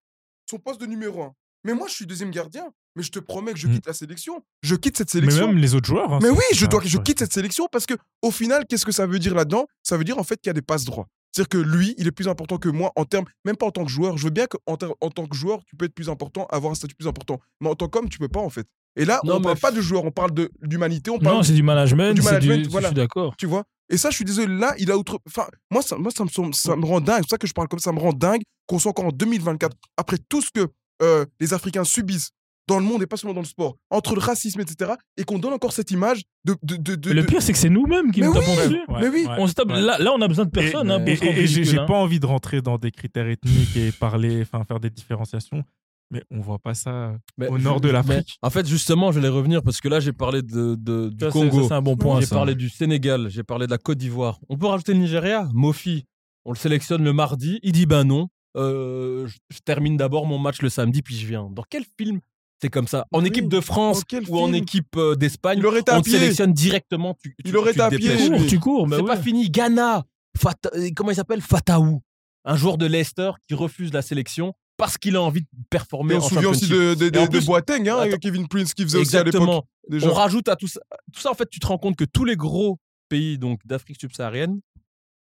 son 0.49 0.57
poste 0.59 0.81
de 0.81 0.85
numéro 0.85 1.21
un. 1.23 1.33
Mais 1.63 1.73
moi, 1.73 1.87
je 1.87 1.93
suis 1.93 2.05
deuxième 2.05 2.31
gardien, 2.31 2.65
mais 2.95 3.03
je 3.03 3.11
te 3.11 3.19
promets 3.19 3.51
que 3.53 3.59
je 3.59 3.67
Mm. 3.67 3.73
quitte 3.75 3.87
la 3.87 3.93
sélection. 3.93 4.43
Je 4.63 4.75
quitte 4.75 4.97
cette 4.97 5.13
Mais 5.15 5.21
sélection. 5.21 5.47
même 5.47 5.57
les 5.57 5.75
autres 5.75 5.87
joueurs. 5.87 6.13
hein, 6.13 6.19
Mais 6.21 6.29
oui, 6.29 6.43
je, 6.53 6.65
dois, 6.65 6.81
je 6.85 6.97
quitte 6.97 7.19
cette 7.19 7.33
sélection 7.33 7.67
parce 7.71 7.85
que 7.85 7.95
au 8.21 8.31
final, 8.31 8.65
qu'est-ce 8.67 8.85
que 8.85 8.91
ça 8.91 9.05
veut 9.05 9.19
dire 9.19 9.33
là-dedans? 9.33 9.65
Ça 9.83 9.97
veut 9.97 10.03
dire 10.03 10.17
en 10.17 10.23
fait 10.23 10.37
qu'il 10.37 10.47
y 10.47 10.51
a 10.51 10.53
des 10.53 10.61
passes 10.61 10.85
droits. 10.85 11.07
C'est-à-dire 11.31 11.49
que 11.49 11.57
lui, 11.57 11.93
il 11.97 12.07
est 12.07 12.11
plus 12.11 12.27
important 12.27 12.57
que 12.57 12.69
moi 12.69 12.91
en 12.95 13.05
termes, 13.05 13.25
même 13.45 13.55
pas 13.57 13.65
en 13.67 13.71
tant 13.71 13.85
que 13.85 13.91
joueur. 13.91 14.17
Je 14.17 14.23
veux 14.23 14.29
bien 14.31 14.47
qu'en 14.47 14.59
en 15.01 15.09
tant 15.09 15.27
que 15.27 15.35
joueur, 15.35 15.59
tu 15.65 15.75
peux 15.75 15.85
être 15.85 15.93
plus 15.93 16.09
important, 16.09 16.45
avoir 16.49 16.71
un 16.71 16.75
statut 16.75 16.95
plus 16.95 17.07
important. 17.07 17.39
Mais 17.61 17.69
en 17.69 17.75
tant 17.75 17.87
qu'homme, 17.87 18.09
tu 18.09 18.17
peux 18.17 18.27
pas 18.27 18.39
en 18.39 18.49
fait. 18.49 18.65
Et 18.95 19.05
là, 19.05 19.19
Non, 19.23 19.35
on 19.35 19.41
parle 19.41 19.55
mais- 19.55 19.59
pas 19.61 19.71
de 19.71 19.81
joueur, 19.81 20.05
on 20.05 20.11
parle 20.11 20.31
de- 20.31 20.49
d'humanité, 20.63 21.11
on 21.11 21.19
parle 21.19 21.35
Non, 21.37 21.43
c'est 21.43 21.53
du 21.53 21.61
management. 21.63 22.13
du 22.15 22.21
management, 22.23 22.63
du- 22.63 22.69
voilà. 22.69 22.87
Je 22.87 22.93
suis 22.93 22.95
d'accord. 22.95 23.35
tu 23.37 23.45
vois? 23.45 23.63
Et 23.89 23.97
ça, 23.97 24.09
je 24.09 24.15
suis 24.15 24.25
désolé, 24.25 24.47
là, 24.57 24.73
il 24.79 24.89
a 24.91 24.97
outre. 24.97 25.19
Enfin, 25.27 25.45
moi, 25.71 25.81
ça, 25.83 25.97
moi 25.97 26.11
ça, 26.11 26.23
me, 26.23 26.51
ça 26.53 26.75
me 26.75 26.85
rend 26.85 26.99
dingue. 26.99 27.17
C'est 27.17 27.21
pour 27.21 27.29
ça 27.29 27.37
que 27.37 27.47
je 27.47 27.53
parle 27.53 27.67
comme 27.67 27.79
ça, 27.79 27.91
ça 27.91 27.93
me 27.93 27.99
rend 27.99 28.11
dingue 28.13 28.41
qu'on 28.65 28.79
soit 28.79 28.89
encore 28.91 29.05
en 29.05 29.11
2024, 29.11 29.75
après 29.97 30.17
tout 30.29 30.41
ce 30.41 30.49
que 30.51 30.67
euh, 31.03 31.25
les 31.39 31.53
Africains 31.53 31.83
subissent 31.83 32.31
dans 32.67 32.79
le 32.79 32.85
monde 32.85 33.01
et 33.01 33.07
pas 33.07 33.15
seulement 33.17 33.33
dans 33.33 33.41
le 33.41 33.47
sport, 33.47 33.77
entre 33.89 34.13
le 34.15 34.19
racisme, 34.21 34.59
etc., 34.61 34.91
et 35.17 35.23
qu'on 35.23 35.39
donne 35.39 35.53
encore 35.53 35.71
cette 35.73 35.91
image 35.91 36.23
de. 36.45 36.55
de, 36.63 36.75
de, 36.75 36.95
de- 36.95 37.11
Le 37.13 37.21
de- 37.21 37.25
pire, 37.27 37.41
c'est 37.41 37.53
que 37.53 37.57
c'est 37.59 37.69
nous-mêmes 37.69 38.11
qui 38.11 38.19
Mais 38.21 38.27
nous 38.27 38.33
oui. 38.33 38.39
tapons 38.39 38.55
dessus. 38.55 38.81
Ouais, 38.89 38.99
Mais 39.01 39.07
oui. 39.09 39.25
ouais, 39.27 39.35
On 39.39 39.47
se 39.47 39.53
tape, 39.53 39.69
ouais. 39.69 39.81
là, 39.81 39.97
là, 39.99 40.11
on 40.13 40.21
a 40.21 40.27
besoin 40.27 40.45
de 40.45 40.49
Et- 40.49 40.61
personne 40.63 40.91
hein, 40.91 41.03
Et, 41.05 41.47
j'ai 41.47 41.63
j'ai 41.63 41.79
hein. 41.79 41.85
pas 41.85 41.93
envie 41.95 42.19
de 42.19 42.25
rentrer 42.25 42.61
dans 42.61 42.77
des 42.77 42.91
critères 42.91 43.27
ethniques 43.27 43.75
et 43.77 43.91
parler, 43.91 44.41
enfin 44.41 44.63
faire 44.65 44.79
des 44.79 44.89
différenciations, 44.89 45.63
mais 46.11 46.23
on 46.29 46.39
voit 46.41 46.59
pas 46.59 46.73
ça. 46.73 47.15
mais- 47.37 47.47
au 47.47 47.57
nord 47.57 47.79
de 47.81 47.89
l'Afrique. 47.89 48.37
En 48.41 48.49
fait, 48.49 48.67
justement, 48.67 49.11
je 49.11 49.19
vais 49.19 49.29
revenir 49.29 49.63
parce 49.63 49.79
que 49.79 49.87
là, 49.87 49.99
j'ai 49.99 50.13
parlé 50.13 50.41
de, 50.41 50.75
de- 50.75 51.09
du 51.09 51.23
Ça, 51.25 51.31
Congo. 51.31 51.61
ça, 51.63 51.67
C'est 51.69 51.73
un 51.75 51.81
bon 51.81 51.95
point. 51.95 52.19
J'ai 52.21 52.27
parlé 52.27 52.53
du 52.55 52.69
Sénégal, 52.69 53.29
j'ai 53.29 53.43
parlé 53.43 53.65
de 53.65 53.71
la 53.71 53.77
Côte 53.77 53.97
d'Ivoire. 53.97 54.39
On 54.49 54.57
peut 54.57 54.67
rajouter 54.67 54.93
le 54.93 54.99
Nigeria? 54.99 55.47
Mofi, 55.53 56.03
on 56.43 56.51
le 56.51 56.57
sélectionne 56.57 57.03
le 57.03 57.13
mardi, 57.13 57.59
il 57.63 57.71
dit 57.71 57.85
ben 57.85 58.03
non, 58.03 58.27
euh, 58.57 59.27
je, 59.27 59.37
je 59.51 59.59
termine 59.59 59.97
d'abord 59.97 60.25
mon 60.25 60.37
match 60.39 60.61
le 60.61 60.69
samedi, 60.69 61.01
puis 61.01 61.15
je 61.15 61.27
viens. 61.27 61.49
Dans 61.51 61.63
quel 61.69 61.83
film 61.99 62.19
c'est 62.61 62.69
comme 62.69 62.87
ça 62.87 63.05
En 63.11 63.21
Oui, 63.21 63.27
équipe 63.27 63.47
de 63.49 63.59
France 63.61 64.01
ou 64.29 64.39
en 64.39 64.51
équipe 64.53 64.95
euh, 64.97 65.15
d'Espagne, 65.15 65.61
on 65.65 66.01
te 66.01 66.09
sélectionne 66.09 66.53
directement. 66.53 67.15
Tu, 67.21 67.35
tu- 67.43 67.49
Il 67.49 67.57
aurait 67.57 67.73
tu 67.73 67.79
dépêches. 67.89 68.23
Tu 68.25 68.29
cours, 68.31 68.47
tu 68.47 68.59
cours. 68.59 68.87
C'est 68.89 68.97
bah 69.01 69.03
pas 69.07 69.15
ouais. 69.17 69.21
fini. 69.23 69.49
Ghana, 69.49 70.03
Fata- 70.37 70.69
euh, 70.75 70.89
comment 70.95 71.11
il 71.11 71.15
s'appelle? 71.15 71.41
Fataou, 71.41 72.01
un 72.45 72.55
joueur 72.55 72.77
de 72.77 72.85
Leicester 72.85 73.31
qui 73.47 73.53
refuse 73.55 73.91
la 73.93 74.01
sélection 74.01 74.53
parce 74.77 74.97
qu'il 74.97 75.15
a 75.15 75.21
envie 75.21 75.41
de 75.41 75.47
performer 75.69 76.15
Mais 76.15 76.19
on 76.19 76.27
se 76.27 76.35
souvient 76.35 76.49
aussi 76.49 76.67
de, 76.67 76.93
de, 76.93 77.05
Et 77.07 77.27
de, 77.27 77.39
Boateng, 77.45 77.87
hein, 77.89 77.97
Attends. 77.99 78.17
Kevin 78.17 78.47
Prince 78.47 78.73
qui 78.75 78.83
faisait 78.83 78.99
aussi 78.99 79.17
à 79.17 79.23
l'époque. 79.23 79.41
Exactement. 79.41 79.65
Déjà. 79.89 80.07
On 80.09 80.13
rajoute 80.13 80.47
à 80.49 80.55
tout 80.55 80.67
ça, 80.67 80.79
tout 81.13 81.19
ça, 81.19 81.31
en 81.31 81.33
fait, 81.33 81.49
tu 81.49 81.59
te 81.59 81.65
rends 81.65 81.77
compte 81.79 81.95
que 81.95 82.05
tous 82.05 82.25
les 82.25 82.35
gros 82.35 82.77
pays 83.09 83.37
donc 83.39 83.59
d'Afrique 83.65 83.97
subsaharienne 83.99 84.59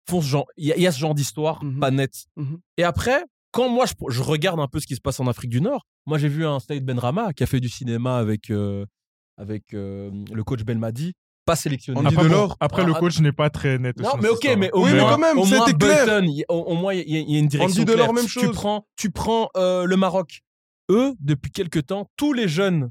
font 0.09 0.21
ce 0.23 0.27
genre. 0.29 0.47
Il 0.57 0.67
y, 0.67 0.73
a- 0.73 0.77
il 0.77 0.83
y 0.83 0.87
a 0.87 0.93
ce 0.93 0.99
genre 0.99 1.15
d'histoire 1.15 1.63
Mhm. 1.63 1.81
pas 1.81 1.91
nette. 1.91 2.25
Mhm. 2.37 2.59
Et 2.79 2.85
après, 2.85 3.25
quand 3.53 3.69
moi 3.69 3.87
je, 3.87 3.93
je 4.09 4.23
regarde 4.23 4.59
un 4.61 4.67
peu 4.67 4.81
ce 4.81 4.87
qui 4.87 4.97
se 4.97 5.01
passe 5.01 5.21
en 5.21 5.27
Afrique 5.29 5.51
du 5.51 5.61
Nord, 5.61 5.87
moi 6.07 6.19
j'ai 6.19 6.29
vu 6.29 6.45
un 6.47 6.59
Saïd 6.59 6.85
Benrama 6.85 7.33
qui 7.33 7.43
a 7.43 7.47
fait 7.47 7.61
du 7.61 7.69
cinéma 7.69 8.17
avec 8.19 8.51
euh, 8.51 8.85
avec 9.39 9.73
euh, 9.75 10.11
le 10.33 10.43
coach 10.45 10.63
Belmadi, 10.65 11.13
pas 11.45 11.57
sélectionné. 11.57 11.99
On 12.01 12.05
Après, 12.07 12.25
de 12.25 12.29
bon, 12.29 12.35
l'or. 12.35 12.57
après 12.61 12.83
Ah, 12.83 12.87
le 12.87 12.93
ah, 12.97 12.99
coach 13.01 13.19
n'est 13.21 13.33
pas 13.33 13.51
très 13.51 13.79
net. 13.79 13.97
Non, 13.99 14.11
mais 14.21 14.29
ok, 14.29 14.47
mais 14.59 14.71
au 14.73 14.85
Oui, 14.85 14.91
mais 14.93 15.01
moins, 15.01 15.11
quand 15.13 15.19
même, 15.19 15.39
au 15.39 15.45
moins 15.45 15.65
clair. 15.73 16.07
Bolton, 16.07 16.25
il 16.29 16.39
y 16.39 16.43
a- 16.43 16.53
au, 16.53 16.59
au 16.61 16.75
moins 16.75 16.95
il 16.95 17.09
y, 17.09 17.17
a- 17.17 17.21
il 17.21 17.31
y 17.31 17.37
a 17.37 17.39
une 17.39 17.47
direction 17.49 17.81
dit 17.83 17.85
Delors, 17.85 18.07
claire. 18.09 18.13
même 18.15 18.25
Tu 18.25 18.31
chose. 18.41 18.53
prends, 18.55 18.87
tu 18.97 19.11
prends 19.11 19.49
euh, 19.57 19.85
le 19.85 19.97
Maroc. 19.97 20.41
Eux, 20.91 21.15
depuis 21.21 21.51
quelques 21.51 21.87
temps, 21.87 22.11
tous 22.17 22.33
les 22.33 22.49
jeunes 22.49 22.91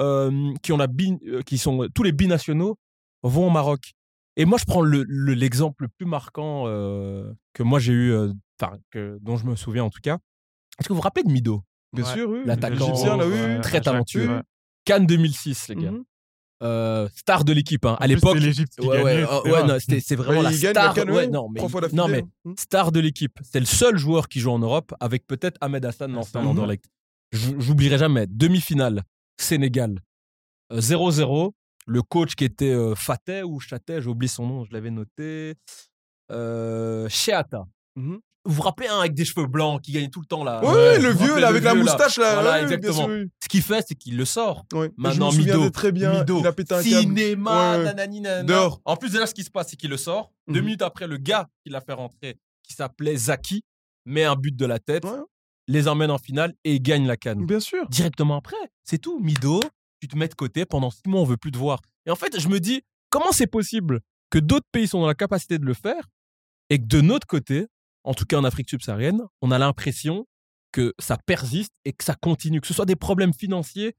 euh, 0.00 0.52
qui 0.62 0.72
ont 0.72 0.76
la 0.76 0.86
bi- 0.86 1.18
euh, 1.26 1.42
qui 1.42 1.58
sont 1.58 1.86
tous 1.94 2.02
les 2.02 2.12
binationaux 2.12 2.76
vont 3.22 3.46
au 3.46 3.50
Maroc. 3.50 3.92
Et 4.36 4.44
moi, 4.44 4.58
je 4.58 4.64
prends 4.64 4.80
le- 4.82 5.04
le- 5.06 5.34
l'exemple 5.34 5.84
le, 5.84 5.88
plus 5.88 6.06
marquant 6.06 6.64
euh, 6.66 7.32
que 7.52 7.62
moi 7.62 7.78
j'ai 7.78 7.92
eu, 7.92 8.12
euh, 8.12 8.32
enfin 8.60 8.76
dont 9.20 9.36
je 9.36 9.46
me 9.46 9.54
souviens 9.56 9.84
en 9.84 9.90
tout 9.90 10.00
cas. 10.02 10.18
Est-ce 10.78 10.88
que 10.88 10.92
vous 10.92 10.96
vous 10.96 11.02
rappelez 11.02 11.22
de 11.24 11.30
Mido, 11.30 11.62
Bien 11.92 12.04
Ouais. 12.04 12.12
sûr, 12.12 12.28
oui. 12.30 12.40
L'attaquant, 12.44 13.16
là, 13.16 13.26
oui. 13.26 13.60
Très 13.62 13.80
talentueux. 13.80 14.28
ouais. 14.28 14.40
Cannes 14.84 15.06
2006, 15.06 15.68
les 15.68 15.76
gars, 15.76 15.90
Mhm. 15.92 16.04
Euh, 16.62 17.08
star 17.14 17.44
de 17.44 17.52
l'équipe 17.52 17.84
hein. 17.84 17.96
à 18.00 18.06
l'époque. 18.06 18.34
c'était 18.34 18.46
l'Égypte 18.46 18.72
qui 18.80 18.86
Ouais, 18.86 19.02
ouais, 19.02 19.24
euh, 19.24 19.78
c'était- 19.80 20.00
c'est 20.00 20.14
vraiment 20.16 20.38
Ouais, 20.38 20.44
la 20.44 20.50
la 20.50 20.56
star. 20.56 20.96
Ouais, 20.96 21.26
non, 21.26 21.48
mais, 21.50 21.60
non, 21.92 22.08
mais. 22.08 22.22
Mhm. 22.44 22.54
star 22.56 22.90
de 22.90 23.00
l'équipe. 23.00 23.38
C'est 23.42 23.60
le 23.60 23.66
seul 23.66 23.98
joueur 23.98 24.28
qui 24.28 24.40
joue 24.40 24.50
en 24.50 24.58
Europe 24.60 24.94
avec 25.00 25.26
peut-être 25.26 25.58
Ahmed 25.60 25.84
Hassan, 25.84 26.12
l'ancien 26.12 26.40
Mhm. 26.42 26.48
Anderlecht. 26.48 26.84
J'oublierai 27.32 27.98
jamais. 27.98 28.26
Demi-finale, 28.28 29.02
Sénégal. 29.36 30.00
Euh, 30.72 30.80
0-0. 30.80 31.54
Le 31.86 32.02
coach 32.02 32.34
qui 32.34 32.44
était 32.44 32.72
euh, 32.72 32.94
Fateh 32.94 33.42
ou 33.42 33.60
Chatet, 33.60 34.00
j'ai 34.02 34.08
oublié 34.08 34.28
son 34.28 34.46
nom, 34.46 34.64
je 34.64 34.72
l'avais 34.72 34.90
noté. 34.90 35.54
Euh, 36.32 37.08
Sheata. 37.08 37.64
Mhm. 37.96 38.18
Vous 38.46 38.52
vous 38.56 38.62
rappelez 38.62 38.88
un 38.88 38.98
avec 39.00 39.14
des 39.14 39.24
cheveux 39.24 39.46
blancs 39.46 39.80
qui 39.80 39.92
gagnait 39.92 40.08
tout 40.10 40.20
le 40.20 40.26
temps 40.26 40.44
là? 40.44 40.62
Ouais, 40.62 40.98
vous 40.98 41.02
le 41.04 41.10
vieux, 41.12 41.38
là, 41.40 41.48
avec 41.48 41.64
la 41.64 41.74
moustache, 41.74 42.18
là. 42.18 42.34
Voilà, 42.34 42.52
ouais, 42.52 42.62
exactement. 42.64 42.92
sûr, 42.92 43.06
oui. 43.08 43.30
Ce 43.42 43.48
qu'il 43.48 43.62
fait, 43.62 43.82
c'est 43.88 43.94
qu'il 43.94 44.18
le 44.18 44.24
sort. 44.26 44.66
Ouais. 44.74 44.90
Maintenant, 44.98 45.30
je 45.30 45.38
me 45.38 45.42
souviens 45.42 45.56
Mido. 45.56 45.70
très 45.70 45.92
bien. 45.92 46.12
Mido. 46.20 46.40
Il 46.40 46.46
a 46.46 46.52
pété 46.52 46.74
un. 46.74 46.82
Cinéma, 46.82 47.78
nanani, 47.78 48.20
nanana. 48.20 48.42
Dehors. 48.44 48.80
En 48.84 48.96
plus, 48.96 49.10
déjà, 49.12 49.26
ce 49.26 49.32
qui 49.32 49.44
se 49.44 49.50
passe, 49.50 49.68
c'est 49.70 49.76
qu'il 49.76 49.88
le 49.88 49.96
sort. 49.96 50.30
Deux 50.46 50.60
Mhm. 50.60 50.66
minutes 50.66 50.82
après, 50.82 51.06
le 51.06 51.16
gars 51.16 51.48
qui 51.64 51.70
l'a 51.72 51.80
fait 51.80 51.94
rentrer, 51.94 52.36
qui 52.62 52.74
s'appelait 52.74 53.16
Zaki, 53.16 53.62
met 54.04 54.24
un 54.24 54.36
but 54.36 54.54
de 54.54 54.66
la 54.66 54.78
tête, 54.78 55.04
les 55.66 55.88
emmène 55.88 56.10
en 56.10 56.18
finale 56.18 56.52
et 56.64 56.80
gagne 56.80 57.06
la 57.06 57.16
canne. 57.16 57.46
Bien 57.46 57.60
sûr. 57.60 57.88
Directement 57.88 58.36
après, 58.36 58.56
c'est 58.82 58.98
tout. 58.98 59.20
Mido, 59.20 59.60
tu 60.04 60.08
te 60.08 60.18
mets 60.18 60.28
de 60.28 60.34
côté 60.34 60.66
pendant 60.66 60.90
six 60.90 61.08
mois, 61.08 61.22
on 61.22 61.24
veut 61.24 61.38
plus 61.38 61.50
te 61.50 61.56
voir. 61.56 61.80
Et 62.04 62.10
en 62.10 62.14
fait, 62.14 62.38
je 62.38 62.48
me 62.48 62.60
dis, 62.60 62.82
comment 63.08 63.32
c'est 63.32 63.46
possible 63.46 64.00
que 64.28 64.38
d'autres 64.38 64.66
pays 64.70 64.86
sont 64.86 65.00
dans 65.00 65.06
la 65.06 65.14
capacité 65.14 65.58
de 65.58 65.64
le 65.64 65.72
faire 65.72 66.10
et 66.68 66.78
que 66.78 66.84
de 66.84 67.00
notre 67.00 67.26
côté, 67.26 67.68
en 68.04 68.12
tout 68.12 68.26
cas 68.26 68.36
en 68.36 68.44
Afrique 68.44 68.68
subsaharienne, 68.68 69.22
on 69.40 69.50
a 69.50 69.58
l'impression 69.58 70.26
que 70.72 70.92
ça 70.98 71.16
persiste 71.16 71.72
et 71.86 71.94
que 71.94 72.04
ça 72.04 72.14
continue, 72.16 72.60
que 72.60 72.66
ce 72.66 72.74
soit 72.74 72.84
des 72.84 72.96
problèmes 72.96 73.32
financiers 73.32 73.94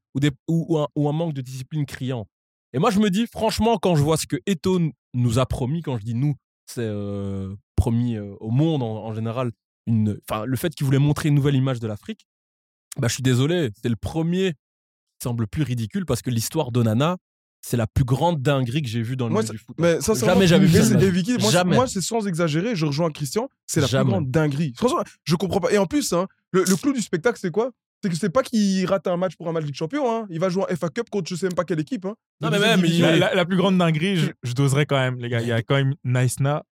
ou, 0.47 0.77
un, 0.77 1.11
manque 1.11 1.33
de 1.33 1.41
discipline 1.41 1.87
criant. 1.87 2.27
Et 2.73 2.79
moi, 2.79 2.91
je 2.91 2.99
me 2.99 3.09
dis, 3.09 3.25
franchement, 3.25 3.79
quand 3.79 3.95
je 3.95 4.03
vois 4.03 4.17
ce 4.17 4.27
que 4.27 4.35
Eto 4.45 4.79
nous 5.13 5.39
a 5.39 5.45
promis, 5.47 5.81
quand 5.81 5.97
je 5.97 6.03
dis 6.03 6.13
nous, 6.13 6.35
c'est 6.67 6.81
euh, 6.81 7.55
promis 7.75 8.15
euh, 8.15 8.35
au 8.41 8.51
monde 8.51 8.83
en, 8.83 9.13
général, 9.13 9.51
une, 9.87 10.19
le 10.45 10.57
fait 10.57 10.75
qu'il 10.75 10.85
voulait 10.85 10.99
montrer 10.99 11.29
une 11.29 11.35
nouvelle 11.35 11.55
image 11.55 11.79
de 11.79 11.87
l'Afrique, 11.87 12.27
bah, 12.97 13.07
je 13.07 13.13
suis 13.13 13.23
désolé, 13.23 13.71
c'est 13.81 13.89
le 13.89 13.95
premier 13.95 14.53
semble 15.25 15.47
plus 15.47 15.63
ridicule 15.63 16.05
parce 16.05 16.21
que 16.21 16.29
l'histoire 16.29 16.71
d'Onana, 16.71 17.17
c'est 17.61 17.77
la 17.77 17.87
plus 17.87 18.03
grande 18.05 18.41
dinguerie 18.41 18.81
que 18.83 18.87
j'ai 18.87 19.01
vue 19.01 19.15
dans 19.15 19.25
le 19.27 19.33
Moi, 19.33 19.41
milieu 19.41 19.53
du 19.53 19.57
foot. 19.57 19.75
Mais 19.79 19.99
ça, 19.99 20.13
c'est 20.15 20.25
Jamais 20.25 20.45
j'avais 20.47 20.67
vu 20.67 20.73
ça. 20.81 20.93
moi, 20.97 21.39
c'est- 21.39 21.51
Jamais. 21.51 21.75
moi, 21.75 21.87
c'est 21.87 22.01
sans 22.01 22.27
exagérer, 22.27 22.75
je 22.75 22.85
rejoins 22.85 23.09
Christian, 23.11 23.49
c'est 23.65 23.81
la 23.81 23.87
Jamais. 23.87 24.03
plus 24.05 24.11
grande 24.11 24.29
dinguerie. 24.31 24.73
Franchement, 24.77 25.03
je 25.23 25.35
comprends 25.35 25.59
pas. 25.59 25.71
Et 25.71 25.77
en 25.79 25.87
plus, 25.87 26.13
hein, 26.13 26.27
le, 26.51 26.63
le 26.63 26.75
clou 26.75 26.93
du 26.93 27.01
spectacle, 27.01 27.39
c'est 27.41 27.51
quoi? 27.51 27.71
C'est 28.03 28.09
que 28.11 28.15
c'est 28.17 28.29
pas 28.29 28.43
qu'il 28.43 28.85
rate 28.85 29.07
un 29.07 29.17
match 29.17 29.35
pour 29.35 29.47
un 29.47 29.51
match 29.51 29.63
Ligue 29.65 29.73
Champion. 29.73 30.03
Hein. 30.13 30.27
Il 30.29 30.39
va 30.39 30.49
jouer 30.49 30.63
en 30.69 30.75
FA 30.75 30.89
Cup 30.89 31.09
contre 31.09 31.27
je 31.27 31.35
sais 31.35 31.47
même 31.47 31.55
pas 31.55 31.63
quelle 31.63 31.79
équipe. 31.79 32.05
Hein. 32.05 32.13
Non, 32.39 32.49
De 32.51 32.57
mais 32.57 32.77
même. 32.77 33.19
La, 33.19 33.45
plus 33.45 33.57
grande 33.57 33.79
dinguerie, 33.79 34.17
je, 34.17 34.27
je 34.43 34.53
doserais 34.53 34.85
quand 34.85 34.97
même, 34.99 35.17
les 35.17 35.29
gars. 35.29 35.41
Il 35.41 35.47
y 35.47 35.51
a 35.51 35.63
quand 35.63 35.75
même 35.75 35.95
Naïsna. 36.03 36.63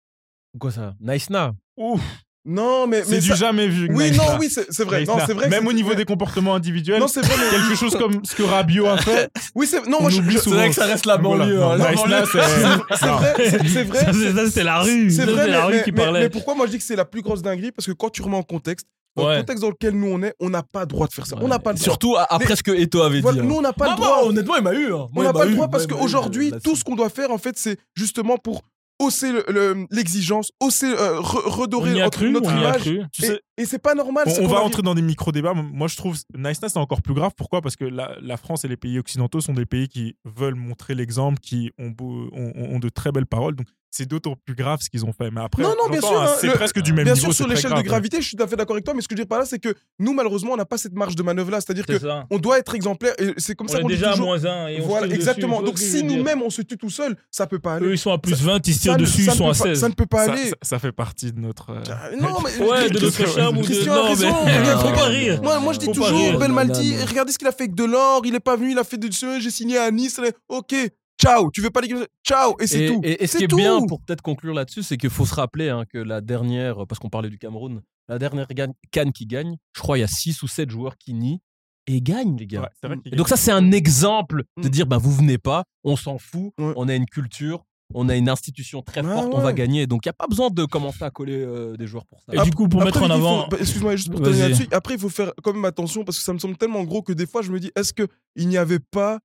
Quoi 0.58 0.72
ça? 0.72 0.94
Nice 1.00 1.30
Na. 1.30 1.54
Ouf, 1.78 2.02
Non, 2.44 2.88
mais. 2.88 3.04
c'est 3.04 3.10
mais 3.12 3.18
du 3.20 3.28
ça- 3.28 3.34
jamais 3.36 3.68
vu. 3.68 3.88
Oui, 3.92 4.10
non, 4.12 4.24
oui, 4.40 4.48
c'est 4.50 4.66
c'est 4.70 4.84
vrai. 4.84 5.04
Non, 5.04 5.16
c'est 5.24 5.32
Même 5.34 5.50
c'est- 5.50 5.66
au 5.68 5.72
niveau 5.72 5.94
des 5.94 6.04
comportements 6.04 6.54
individuels, 6.56 6.98
Non, 7.00 7.06
c'est 7.06 7.20
vrai. 7.24 7.34
mais- 7.38 7.56
quelque 7.58 7.76
chose 7.78 7.94
comme 7.96 8.24
ce 8.24 8.34
que 8.34 8.42
Rabiot 8.42 8.86
a 8.86 8.96
fait. 8.98 9.30
Oui, 9.54 9.66
c'est. 9.68 9.86
Non, 9.86 9.98
on 10.00 10.02
moi, 10.02 10.10
je. 10.10 10.38
souvent. 10.38 10.56
vrai 10.56 10.68
que 10.70 10.74
ça 10.74 10.86
reste 10.86 11.06
la 11.06 11.18
Voilà. 11.18 11.44
banlieue, 11.44 11.58
Non, 11.60 11.70
hein, 11.70 11.76
la 11.76 11.84
Naïsna, 11.84 12.20
banlieue. 12.22 12.26
c'est- 12.32 12.96
C'est 12.96 13.06
vrai, 13.06 13.34
c'est- 13.36 13.68
c'est 13.68 13.84
vrai. 13.84 13.98
Ça, 14.34 14.50
c'est- 14.50 14.64
la 14.64 14.80
rue. 14.80 15.10
C'est 15.10 15.24
vrai, 15.26 15.46
la 15.48 15.68
mais, 15.68 15.78
rue 15.78 15.82
qui 15.84 15.92
mais- 15.92 16.02
parlait. 16.02 16.20
mais 16.20 16.30
pourquoi 16.30 16.54
moi 16.56 16.66
je 16.66 16.72
dis 16.72 16.78
que 16.78 16.84
c'est 16.84 16.96
la 16.96 17.04
plus 17.04 17.22
grosse 17.22 17.42
dinguerie? 17.42 17.70
Parce 17.70 17.86
que 17.86 17.92
quand 17.92 18.10
tu 18.10 18.22
remets 18.22 18.36
en 18.36 18.42
contexte, 18.42 18.86
dans 19.14 19.26
Ouais. 19.26 19.34
le 19.34 19.40
contexte 19.42 19.62
dans 19.62 19.68
lequel 19.70 19.94
nous 19.94 20.08
on 20.08 20.22
est, 20.22 20.34
on 20.40 20.48
n'a 20.50 20.62
pas 20.62 20.80
le 20.80 20.86
droit 20.86 21.06
de 21.06 21.12
faire 21.12 21.26
ça. 21.26 21.36
On 21.40 21.46
n'a 21.46 21.58
pas 21.58 21.70
le 21.72 21.76
droit. 21.76 21.84
Surtout 21.84 22.16
après 22.28 22.56
ce 22.56 22.62
que 22.62 22.72
Eto 22.72 23.02
avait 23.02 23.20
Voilà, 23.20 23.40
dit. 23.42 23.46
nous 23.46 23.54
hein. 23.54 23.58
on 23.58 23.62
n'a 23.62 23.72
pas 23.74 23.90
le 23.90 23.96
droit. 23.96 24.08
moi, 24.08 24.26
honnêtement, 24.26 24.56
il 24.56 24.62
m'a 24.62 24.72
eu. 24.72 24.92
hein. 24.92 25.06
On 25.14 25.22
n'a 25.22 25.32
pas 25.32 25.44
le 25.44 25.50
eu. 25.52 25.54
droit 25.54 25.68
parce 25.68 25.86
qu'aujourd'hui, 25.86 26.50
là-dessus. 26.50 26.62
tout 26.68 26.74
ce 26.76 26.82
qu'on 26.82 26.96
doit 26.96 27.10
faire, 27.10 27.30
en 27.30 27.38
fait, 27.38 27.54
c'est 27.58 27.76
justement 27.94 28.36
pour 28.38 28.62
hausser 29.02 29.32
le- 29.32 29.44
le- 29.48 29.86
l'exigence, 29.90 30.52
hausser, 30.60 30.86
euh, 30.86 31.20
re- 31.20 31.48
redorer 31.48 32.08
cru, 32.10 32.30
notre 32.32 32.50
a 32.50 32.58
image. 32.58 32.80
cru. 32.82 33.00
Tu 33.12 33.24
Et, 33.24 33.26
sais, 33.26 33.40
et 33.58 33.64
c'est 33.66 33.78
pas 33.78 33.94
normal. 33.94 34.24
on, 34.40 34.46
va 34.46 34.62
entrer 34.62 34.82
dans 34.82 34.94
des 34.94 35.02
micro-débats. 35.02 35.54
Moi, 35.54 35.88
je 35.88 35.96
trouve 35.96 36.16
Naïsna, 36.36 36.68
c'est 36.68 36.78
encore 36.78 37.02
plus 37.02 37.14
grave. 37.14 37.32
Pourquoi? 37.36 37.60
Parce 37.60 37.76
que 37.76 37.84
la, 37.84 38.16
la 38.20 38.36
France 38.36 38.64
et 38.64 38.68
les 38.68 38.76
pays 38.76 38.98
occidentaux 38.98 39.40
sont 39.40 39.54
des 39.54 39.66
pays 39.66 39.88
qui 39.88 40.16
veulent 40.24 40.54
montrer 40.54 40.94
l'exemple, 40.94 41.38
qui 41.40 41.70
ont, 41.78 41.90
beau- 41.90 42.28
ont, 42.32 42.52
ont 42.54 42.78
de 42.78 42.88
très 42.88 43.12
belles 43.12 43.26
paroles. 43.26 43.56
Donc, 43.56 43.66
c'est 43.92 44.06
d'autant 44.06 44.34
plus 44.44 44.54
grave 44.56 44.80
ce 44.82 44.90
qu'ils 44.90 45.04
ont 45.04 45.12
fait. 45.12 45.30
Mais 45.30 45.40
après, 45.42 45.62
Non, 45.62 45.74
non, 45.80 45.88
bien 45.88 46.00
sûr, 46.00 46.20
hein, 46.20 46.26
hein, 46.30 46.34
c'est 46.40 46.48
le- 46.48 46.54
presque 46.54 46.80
du 46.80 46.92
même 46.92 47.04
Bien 47.04 47.12
niveau. 47.14 47.26
sûr, 47.26 47.34
sur 47.34 47.46
l'échelle 47.46 47.70
de 47.70 47.76
ouais. 47.76 47.82
gravité, 47.84 48.20
je 48.20 48.26
suis 48.26 48.36
tout 48.36 48.42
à 48.42 48.46
fait 48.48 48.56
d'accord 48.56 48.74
avec 48.74 48.84
toi, 48.84 48.94
mais 48.94 49.02
ce 49.02 49.06
que 49.06 49.14
je 49.14 49.18
veux 49.20 49.24
dire 49.24 49.28
par 49.28 49.38
là, 49.38 49.44
c'est 49.44 49.58
que 49.60 49.74
nous, 50.00 50.14
malheureusement, 50.14 50.52
on 50.52 50.56
n'a 50.56 50.64
pas 50.64 50.78
cette 50.78 50.94
marge 50.94 51.14
de 51.14 51.22
manœuvre 51.22 51.50
là. 51.52 51.60
C'est-à-dire 51.60 51.84
C'est 51.86 51.94
que 51.94 52.00
ça. 52.00 52.24
on 52.30 52.38
doit 52.38 52.58
être 52.58 52.74
exemplaire. 52.74 53.12
Et 53.18 53.34
c'est 53.36 53.54
comme 53.54 53.66
On 53.68 53.72
ça 53.72 53.78
est 53.78 53.82
qu'on 53.82 53.88
dit 53.88 53.94
déjà 53.94 54.08
à 54.08 54.12
toujours. 54.12 54.26
moins 54.26 54.44
1 54.44 54.66
et 54.68 54.78
on 54.78 54.82
se 54.82 54.86
Voilà, 54.88 55.14
exactement. 55.14 55.62
Donc 55.62 55.78
si 55.78 56.02
nous-mêmes 56.02 56.42
on 56.42 56.50
se 56.50 56.62
tue 56.62 56.76
tout 56.78 56.90
seul, 56.90 57.14
ça 57.30 57.46
peut 57.46 57.58
pas 57.58 57.74
aller. 57.74 57.86
Eux, 57.86 57.92
ils 57.92 57.98
sont 57.98 58.10
à 58.12 58.18
plus 58.18 58.42
20, 58.42 58.66
ils 58.66 58.74
se 58.74 58.80
tirent 58.80 58.96
dessus, 58.96 59.22
ils 59.24 59.30
sont 59.30 59.48
à 59.48 59.52
peut 59.52 59.58
pas- 59.58 59.64
16. 59.66 59.80
Ça 59.80 59.88
ne 59.88 59.94
peut 59.94 60.06
pas 60.06 60.22
aller. 60.22 60.52
ça- 60.62 60.78
fait 60.78 60.90
partie 60.92 61.32
de 61.32 61.38
notre. 61.38 61.70
euh, 61.70 62.16
Non, 62.20 62.38
mais 62.42 62.64
Ouais, 62.66 62.88
de 62.88 62.94
notre 62.98 63.10
Christian- 63.14 63.26
charme 63.42 63.58
ou 63.58 63.60
de. 63.60 63.66
Christian 63.66 63.92
a 63.92 63.96
Non, 63.96 64.08
raison. 64.08 64.34
mais. 64.46 64.58
Regarde, 64.58 64.80
Faut 64.80 64.86
regarde. 64.88 65.00
pas 65.00 65.06
rire. 65.06 65.42
Moi, 65.42 65.60
moi, 65.60 65.72
je 65.74 65.78
dis 65.78 65.86
toujours, 65.86 66.10
non. 66.10 66.38
regardez 66.38 67.32
ce 67.32 67.38
qu'il 67.38 67.46
a 67.46 67.52
fait 67.52 67.64
avec 67.64 67.74
Delors, 67.74 68.22
il 68.24 68.34
est 68.34 68.40
pas 68.40 68.56
venu, 68.56 68.72
il 68.72 68.78
a 68.78 68.84
fait 68.84 68.96
des 68.96 69.10
j'ai 69.12 69.50
signé 69.50 69.76
à 69.78 69.90
Nice, 69.90 70.18
allez, 70.18 70.32
ok, 70.48 70.74
ciao, 71.20 71.50
tu 71.50 71.60
veux 71.60 71.70
pas 71.70 71.80
les 71.80 71.88
ciao, 72.26 72.54
et 72.60 72.66
c'est 72.66 72.84
Et, 72.84 72.88
tout. 72.88 73.00
et- 73.04 73.22
et 73.22 73.26
ce 73.26 73.32
C'est 73.32 73.38
qui 73.38 73.44
est 73.44 73.48
tout. 73.48 73.56
bien, 73.56 73.80
pour 73.86 74.00
peut-être 74.00 74.22
conclure 74.22 74.54
là-dessus, 74.54 74.82
c'est 74.82 74.96
qu'il 74.96 75.10
faut 75.10 75.26
se 75.26 75.34
rappeler 75.34 75.68
hein, 75.68 75.84
que 75.88 75.98
la 75.98 76.20
dernière, 76.20 76.86
parce 76.86 76.98
qu'on 76.98 77.10
parlait 77.10 77.30
du 77.30 77.38
Cameroun, 77.38 77.82
la 78.08 78.18
dernière 78.18 78.46
gagne- 78.48 78.74
Cannes 78.90 79.12
qui 79.12 79.26
gagne, 79.26 79.56
je 79.74 79.80
crois 79.80 79.98
il 79.98 80.02
y 80.02 80.04
a 80.04 80.08
6 80.08 80.42
ou 80.42 80.48
7 80.48 80.70
joueurs 80.70 80.96
qui 80.98 81.14
nient 81.14 81.40
et 81.86 82.00
gagnent, 82.00 82.36
les 82.36 82.46
gars. 82.46 82.70
ouais, 82.84 82.96
Et 83.06 83.16
donc 83.16 83.28
ça, 83.28 83.36
c'est 83.36 83.52
un 83.52 83.72
exemple 83.72 84.44
de 84.60 84.66
Mm. 84.68 84.70
dire, 84.70 84.86
bah, 84.86 84.98
vous 84.98 85.12
venez 85.12 85.38
pas, 85.38 85.64
on 85.84 85.96
s'en 85.96 86.18
fout, 86.18 86.52
Ouais. 86.58 86.72
on 86.76 86.88
a 86.88 86.94
une 86.94 87.06
culture, 87.06 87.64
on 87.94 88.08
a 88.08 88.16
une 88.16 88.28
institution 88.28 88.80
très 88.82 89.02
forte, 89.02 89.28
on 89.32 89.36
ouais. 89.38 89.42
va 89.42 89.52
gagner. 89.52 89.86
Donc 89.86 90.04
il 90.04 90.08
n'y 90.08 90.10
a 90.10 90.14
pas 90.14 90.26
besoin 90.26 90.48
de 90.50 90.64
commencer 90.64 91.02
à 91.04 91.10
coller 91.10 91.42
euh, 91.44 91.76
des 91.76 91.86
joueurs 91.86 92.06
pour 92.06 92.20
ça. 92.22 92.32
Et 92.34 92.42
du 92.44 92.50
coup, 92.52 92.66
pour 92.68 92.80
Après, 92.82 92.86
mettre 93.00 93.02
en 93.02 93.06
il 93.14 93.20
faut- 93.20 93.26
avant. 93.26 93.48
bah, 93.48 93.56
Excuse-moi, 93.60 93.96
juste 93.96 94.10
pour 94.10 94.20
terminer 94.22 94.48
là-dessus. 94.48 94.68
Après, 94.72 94.94
il 94.94 95.00
faut 95.00 95.08
faire 95.10 95.32
quand 95.42 95.52
même 95.52 95.64
attention 95.66 96.02
parce 96.04 96.16
que 96.18 96.24
ça 96.24 96.32
me 96.32 96.38
semble 96.38 96.56
tellement 96.56 96.82
gros 96.84 97.02
que 97.02 97.12
des 97.12 97.26
fois, 97.26 97.42
je 97.42 97.50
me 97.52 97.60
dis, 97.60 97.70
est-ce 97.76 97.92
qu'il 97.92 98.48
n'y 98.48 98.56
avait 98.56 98.78
pas 98.80 99.18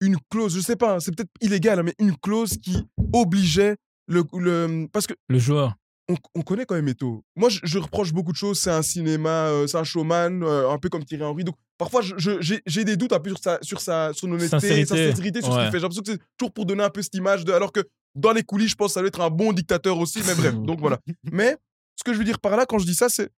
une 0.00 0.16
clause, 0.30 0.54
je 0.54 0.60
sais 0.60 0.76
pas, 0.76 0.94
hein, 0.96 1.00
c'est 1.00 1.14
peut-être 1.14 1.30
illégal, 1.40 1.78
hein, 1.78 1.82
mais 1.84 1.94
une 1.98 2.16
clause 2.16 2.56
qui 2.62 2.76
obligeait 3.12 3.76
le. 4.06 4.24
le 4.34 4.86
parce 4.92 5.06
que 5.06 5.14
Le 5.28 5.38
joueur. 5.38 5.74
on, 6.08 6.16
on 6.34 6.42
connaît 6.42 6.66
quand 6.66 6.74
même 6.74 6.88
Eto. 6.88 7.24
Moi, 7.36 7.48
je, 7.48 7.60
je 7.62 7.78
reproche 7.78 8.12
beaucoup 8.12 8.32
de 8.32 8.36
choses. 8.36 8.58
C'est 8.58 8.70
un 8.70 8.82
cinéma, 8.82 9.46
euh, 9.48 9.66
c'est 9.66 9.78
un 9.78 9.84
showman, 9.84 10.42
euh, 10.42 10.70
un 10.70 10.78
peu 10.78 10.88
comme 10.90 11.04
Thierry 11.04 11.24
Henry. 11.24 11.44
Donc, 11.44 11.56
parfois, 11.78 12.02
j'ai 12.18 12.84
des 12.84 12.96
doutes 12.96 13.12
un 13.12 13.20
peu 13.20 13.30
sur 13.30 13.38
sa, 13.38 13.58
sur 13.62 13.80
sa 13.80 14.12
son 14.12 14.30
honnêteté, 14.32 14.48
Sincérité. 14.50 14.86
sa 14.86 14.96
sincérité 15.10 15.40
sur 15.42 15.52
ce 15.54 15.58
qu'il 15.58 15.66
fait. 15.70 15.78
J'ai 15.78 15.82
l'impression 15.82 16.02
que 16.02 16.12
c'est 16.12 16.20
toujours 16.36 16.52
pour 16.52 16.66
donner 16.66 16.82
un 16.84 16.90
peu 16.90 17.00
cette 17.02 17.14
image 17.14 17.44
de. 17.44 17.52
Alors 17.52 17.72
que 17.72 17.80
dans 18.14 18.32
les 18.32 18.42
coulisses, 18.42 18.70
je 18.70 18.76
pense 18.76 18.88
que 18.88 18.94
ça 18.94 19.00
doit 19.00 19.08
être 19.08 19.20
un 19.22 19.30
bon 19.30 19.52
dictateur 19.52 19.98
aussi. 19.98 20.20
Mais 20.26 20.34
bref, 20.34 20.54
donc 20.54 20.80
voilà. 20.80 20.98
Mais 21.32 21.56
ce 21.96 22.04
que 22.04 22.12
je 22.12 22.18
veux 22.18 22.24
dire 22.24 22.38
par 22.40 22.56
là, 22.56 22.66
quand 22.66 22.78
je 22.78 22.86
dis 22.86 22.94
ça, 22.94 23.08
c'est. 23.08 23.30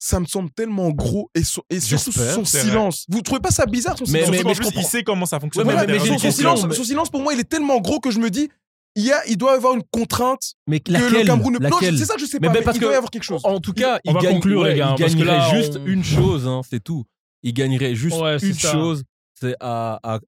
Ça 0.00 0.20
me 0.20 0.26
semble 0.26 0.50
tellement 0.50 0.90
gros 0.90 1.28
et, 1.34 1.42
surtout 1.42 2.12
son 2.12 2.44
c'est 2.44 2.58
vrai. 2.60 2.68
silence. 2.70 3.04
Vous 3.08 3.20
trouvez 3.20 3.40
pas 3.40 3.50
ça 3.50 3.66
bizarre 3.66 3.98
son 3.98 4.04
Mais- 4.04 4.20
silence? 4.20 4.24
Surtout 4.26 4.36
mais 4.36 4.42
qu'en 4.54 4.62
je 4.62 4.68
plus, 4.70 4.80
il 4.80 4.84
sait 4.84 5.02
comment 5.02 5.26
ça 5.26 5.40
fonctionne. 5.40 5.66
Ouais, 5.66 5.74
mais- 5.74 5.86
mais 5.86 5.98
son- 5.98 6.30
silence, 6.30 6.64
mais- 6.66 6.74
son 6.74 6.84
silence, 6.84 7.10
pour 7.10 7.20
moi, 7.20 7.34
il 7.34 7.40
est 7.40 7.48
tellement 7.48 7.80
gros 7.80 7.98
que 7.98 8.10
je 8.12 8.20
me 8.20 8.30
dis, 8.30 8.48
il, 8.94 9.04
y 9.04 9.10
a, 9.12 9.26
il 9.26 9.36
doit 9.36 9.52
y 9.52 9.56
avoir 9.56 9.74
une 9.74 9.82
contrainte 9.90 10.54
Mais 10.68 10.78
que 10.80 10.92
laquelle, 10.92 11.12
le 11.12 11.24
Cameroun 11.24 11.52
ne. 11.54 11.58
Non, 11.58 11.68
laquelle? 11.70 11.98
c'est 11.98 12.04
ça 12.04 12.14
que 12.14 12.20
je 12.20 12.26
sais 12.26 12.38
Mais 12.40 12.46
pas. 12.46 12.54
mais 12.54 12.62
parce 12.62 12.76
il 12.76 12.80
doit 12.80 12.92
y 12.92 12.94
avoir 12.94 13.10
quelque 13.10 13.24
chose. 13.24 13.40
En 13.44 13.58
tout 13.60 13.72
cas, 13.72 13.98
On 14.06 14.10
il 14.10 14.14
va 14.14 14.20
gagne, 14.20 14.34
conclure, 14.34 14.62
les 14.64 14.70
ouais, 14.70 14.78
gars, 14.78 14.94
il 14.96 15.00
parce 15.02 15.14
que 15.14 15.18
gagnerait 15.18 15.38
là, 15.38 15.60
juste 15.60 15.78
on- 15.80 15.86
une 15.86 16.04
chose, 16.04 16.46
hein, 16.46 16.60
c'est 16.68 16.82
tout. 16.82 17.04
Il 17.42 17.52
gagnerait 17.52 17.94
juste 17.96 18.16
une 18.42 18.54
ça. 18.54 18.72
chose, 18.72 19.02
c'est 19.34 19.54
à, 19.60 19.98
à- 20.02 20.20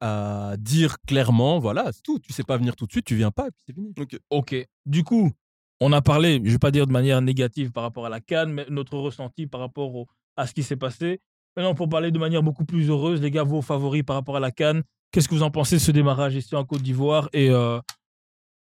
à 0.53 0.57
dire 0.57 0.97
clairement, 1.07 1.59
voilà, 1.61 1.91
c'est 1.93 2.03
tout. 2.03 2.19
Tu 2.19 2.33
sais 2.33 2.43
pas 2.45 2.57
venir 2.57 2.75
tout 2.77 2.87
de 2.87 2.93
suite, 2.93 3.05
tu 3.05 3.15
viens 3.17 3.31
pas, 3.31 3.47
et 3.47 3.51
puis 3.51 3.63
c'est 3.67 3.73
fini. 3.73 3.93
Ok. 4.31 4.57
Du 4.87 5.03
coup, 5.05 5.31
on 5.81 5.93
a 5.93 6.03
parlé, 6.03 6.41
je 6.45 6.51
vais 6.51 6.59
pas 6.59 6.71
dire 6.71 6.87
de 6.87 6.93
manière 6.93 7.21
négative 7.23 7.71
par 7.73 7.83
rapport 7.83 8.07
à 8.07 8.09
la 8.09 8.21
Cannes, 8.21 8.53
mais 8.53 8.67
notre 8.71 8.97
ressenti 8.99 9.47
par 9.47 9.61
rapport 9.61 9.95
au- 9.95 10.07
à 10.37 10.47
ce 10.47 10.53
qui 10.55 10.63
s'est 10.63 10.77
passé. 10.77 11.21
Maintenant, 11.57 11.75
pour 11.75 11.89
parler 11.89 12.11
de 12.11 12.19
manière 12.19 12.43
beaucoup 12.43 12.65
plus 12.65 12.89
heureuse, 12.91 13.21
les 13.21 13.31
gars, 13.31 13.43
vos 13.43 13.63
favoris 13.63 14.03
par 14.05 14.17
rapport 14.17 14.37
à 14.37 14.41
la 14.41 14.51
Cannes, 14.51 14.83
qu'est-ce 15.13 15.29
que 15.29 15.35
vous 15.35 15.43
en 15.43 15.51
pensez 15.51 15.77
de 15.77 15.81
ce 15.81 15.91
démarrage 15.91 16.35
ici 16.37 16.55
en 16.55 16.65
Côte 16.65 16.83
d'Ivoire 16.83 17.29
et, 17.33 17.51
euh, 17.51 17.81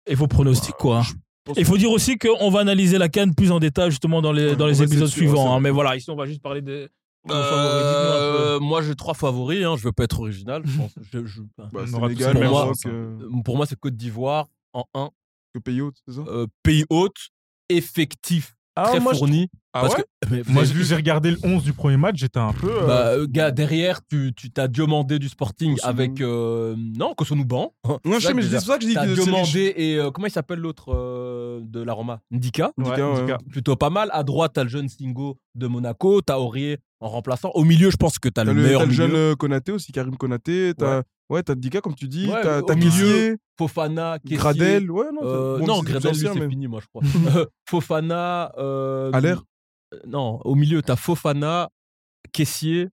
et 0.07 0.15
vos 0.15 0.27
pronostics, 0.27 0.75
quoi 0.75 1.03
pense 1.45 1.57
Il 1.57 1.65
faut 1.65 1.77
dire 1.77 1.91
aussi 1.91 2.17
qu'on 2.17 2.49
va 2.49 2.59
analyser 2.61 2.97
la 2.97 3.09
Cannes 3.09 3.33
plus 3.35 3.51
en 3.51 3.59
détail 3.59 3.91
justement 3.91 4.21
dans 4.21 4.31
les, 4.31 4.49
Ouais, 4.49 4.55
dans 4.55 4.67
les 4.67 4.81
épisodes 4.83 5.07
suivants. 5.07 5.55
hein. 5.55 5.59
mais 5.59 5.69
voilà, 5.69 5.95
ici, 5.95 6.09
on 6.09 6.15
va 6.15 6.25
juste 6.25 6.41
parler 6.41 6.61
de, 6.61 6.89
de 7.27 7.33
vos 7.33 7.33
favoris. 7.33 7.83
Dites-nous 7.85 8.11
un 8.11 8.37
peu. 8.37 8.43
Euh, 8.55 8.59
moi, 8.59 8.81
j'ai 8.81 8.95
trois 8.95 9.13
favoris. 9.13 9.63
Hein, 9.65 9.75
je 9.77 9.83
veux 9.83 9.91
pas 9.91 10.03
être 10.05 10.19
original. 10.19 10.61
Je 10.65 10.77
pense, 10.77 10.91
je- 11.13 11.25
je- 11.25 11.41
enfin, 11.57 11.69
Bah, 11.71 11.81
hein. 11.85 12.89
euh, 12.89 13.17
pour 13.45 13.55
moi, 13.57 13.65
c'est 13.65 13.79
Côte 13.79 13.95
d'Ivoire 13.95 14.47
en 14.73 14.85
1. 14.93 15.09
Que 15.53 15.59
pays 15.59 15.81
hôte, 15.81 15.95
c'est 16.07 16.13
ça? 16.15 16.21
Euh, 16.27 16.47
pays 16.63 16.85
hôte, 16.89 17.17
effectif, 17.69 18.55
Ah, 18.75 18.83
très 18.85 18.99
moi, 18.99 19.13
je- 19.13 19.17
fourni. 19.19 19.47
Ah 19.73 19.81
parce 19.81 19.95
ouais? 19.95 20.03
que, 20.03 20.35
mais 20.35 20.41
Moi, 20.47 20.63
j'ai 20.63 20.95
regardé 20.95 21.29
le 21.31 21.37
11 21.43 21.63
du 21.63 21.73
premier 21.73 21.97
match, 21.97 22.15
j'étais 22.17 22.39
un 22.39 22.53
peu. 22.53 22.71
euh, 22.83 22.87
Bah, 22.87 23.07
euh, 23.09 23.27
gars, 23.29 23.51
derrière, 23.51 23.99
tu 24.07 24.31
tu 24.35 24.49
t'as 24.51 24.67
Diomandé 24.67 25.19
du 25.19 25.29
Sporting 25.29 25.77
avec. 25.83 26.21
euh, 26.21 26.75
non, 26.97 27.13
Kosonouban. 27.13 27.73
Non, 27.85 27.99
je 28.19 28.25
sais, 28.27 28.33
mais 28.33 28.41
c'est 28.41 28.55
pour 28.55 28.61
ça 28.65 28.77
que 28.77 28.83
je 28.83 28.87
dis 28.87 28.93
T'as 28.95 29.05
que 29.05 29.13
c'est 29.15 29.21
riche. 29.21 29.25
Diomandé 29.51 29.73
et. 29.77 29.97
euh, 29.97 30.09
comment 30.11 30.25
il 30.27 30.31
s'appelle 30.31 30.59
l'autre 30.59 30.91
euh, 30.93 31.59
de 31.63 31.81
la 31.83 31.93
Roma? 31.93 32.19
Ndika. 32.31 32.71
ouais, 32.77 32.83
Ndika, 32.83 33.11
ouais. 33.13 33.37
Plutôt 33.51 33.75
pas 33.75 33.89
mal. 33.91 34.09
À 34.11 34.23
droite, 34.23 34.53
t'as 34.55 34.63
le 34.63 34.69
jeune 34.69 34.89
Singo 34.89 35.37
de 35.55 35.67
Monaco. 35.67 36.21
T'as 36.21 36.37
Aurier 36.39 36.77
en 36.99 37.09
remplaçant. 37.09 37.51
Au 37.53 37.63
milieu, 37.63 37.91
je 37.91 37.97
pense 37.97 38.17
que 38.17 38.29
t'as 38.29 38.43
le 38.43 38.53
le, 38.53 38.63
meilleur 38.63 38.79
t'as 38.81 38.85
le 38.87 38.91
milieu. 38.91 39.07
jeune 39.27 39.35
Konaté 39.35 39.71
aussi, 39.71 39.91
Karim 39.91 40.15
Konaté. 40.17 40.73
T'as 40.77 41.03
ouais. 41.29 41.43
t'as 41.43 41.55
Dika, 41.55 41.81
comme 41.81 41.95
tu 41.95 42.07
dis. 42.07 42.27
Ouais, 42.27 42.41
t'as 42.41 42.75
Kissier, 42.75 43.35
Fofana, 43.57 44.19
Kessier. 44.19 44.37
Gradel. 44.37 44.91
Ouais, 44.91 45.05
non. 45.13 45.21
Euh, 45.23 45.57
bon, 45.59 45.67
non, 45.67 45.81
Gradel, 45.81 46.11
lui, 46.11 46.19
c'est 46.19 46.33
mais- 46.35 46.49
fini, 46.49 46.67
moi, 46.67 46.81
je 46.81 46.87
crois. 46.87 47.01
Euh, 47.41 47.45
Fofana. 47.69 48.51
Euh, 48.57 49.11
À 49.13 49.19
l'air 49.21 49.43
euh, 49.93 49.99
Non, 50.07 50.39
au 50.45 50.55
milieu, 50.55 50.81
t'as 50.81 50.95
Fofana, 50.95 51.69
Kessier 52.33 52.89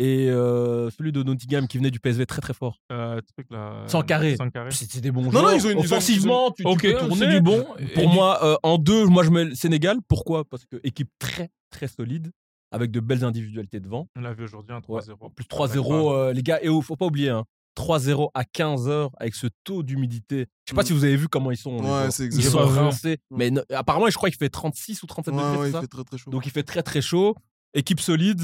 et 0.00 0.30
euh, 0.30 0.90
celui 0.90 1.10
de 1.10 1.22
Nottingham 1.24 1.66
qui 1.66 1.76
venait 1.78 1.90
du 1.90 1.98
PSV 1.98 2.24
très 2.26 2.40
très 2.40 2.54
fort. 2.54 2.78
euh, 2.92 3.20
truc 3.34 3.48
là. 3.50 3.82
Sans 3.88 4.02
carré. 4.02 4.36
Sans 4.36 4.48
carré. 4.48 4.70
C'était 4.70 5.00
des 5.00 5.10
bons 5.10 5.22
Non, 5.22 5.30
joueurs. 5.32 5.42
non, 5.44 5.50
ils 5.56 5.66
ont 5.66 5.70
une- 5.70 5.78
ils 5.78 5.80
ont- 5.80 5.84
Offensivement, 5.96 6.50
tu, 6.52 6.62
tu 6.62 6.68
Ok, 6.68 6.82
peux 6.82 6.92
tourner. 6.94 7.16
c'est 7.16 7.28
du 7.28 7.40
bon. 7.40 7.64
Pour 7.94 8.02
Et 8.04 8.06
moi, 8.06 8.38
euh, 8.44 8.56
en 8.62 8.78
deux, 8.78 9.06
moi 9.06 9.24
je 9.24 9.30
mets 9.30 9.44
le 9.46 9.54
Sénégal. 9.56 9.96
Pourquoi? 10.06 10.44
Parce 10.44 10.64
que 10.66 10.76
équipe 10.84 11.10
très 11.18 11.50
très 11.70 11.88
solide 11.88 12.30
avec 12.70 12.92
de 12.92 13.00
belles 13.00 13.24
individualités 13.24 13.80
devant. 13.80 14.06
On 14.16 14.20
l'a 14.20 14.34
vu 14.34 14.44
aujourd'hui, 14.44 14.72
un 14.72 14.80
3-0. 14.80 15.30
Plus 15.34 15.46
3-0, 15.46 16.12
euh, 16.12 16.32
les 16.32 16.42
gars. 16.44 16.60
Et 16.62 16.68
oh, 16.68 16.80
faut 16.80 16.94
pas 16.96 17.06
oublier, 17.06 17.30
hein, 17.30 17.44
3-0 17.78 18.30
à 18.34 18.42
15h 18.44 19.10
avec 19.18 19.34
ce 19.34 19.46
taux 19.64 19.82
d'humidité. 19.82 20.46
Je 20.66 20.70
sais 20.72 20.74
pas 20.74 20.82
Mm. 20.82 20.86
si 20.86 20.92
vous 20.92 21.04
avez 21.04 21.16
vu 21.16 21.28
comment 21.28 21.50
ils 21.52 21.56
sont. 21.56 21.78
Ouais, 21.78 22.10
c'est 22.10 22.26
Ils 22.26 22.42
sont 22.44 22.58
rincés. 22.66 23.18
Mais 23.30 23.50
no- 23.50 23.62
apparemment, 23.70 24.08
je 24.10 24.16
crois 24.16 24.28
qu'il 24.30 24.38
fait 24.38 24.48
36 24.50 25.02
ou 25.02 25.06
37 25.06 25.34
Ouais, 25.34 25.40
degrés. 25.40 25.56
ouais, 25.58 25.62
c'est 25.64 25.68
il 25.70 25.72
ça 25.72 25.80
fait 25.82 25.86
très 25.86 26.04
très 26.04 26.18
chaud. 26.18 26.30
Donc 26.30 26.46
il 26.46 26.50
fait 26.52 26.62
très 26.64 26.82
très 26.82 27.00
chaud. 27.02 27.34
Équipe 27.74 28.00
solide. 28.00 28.42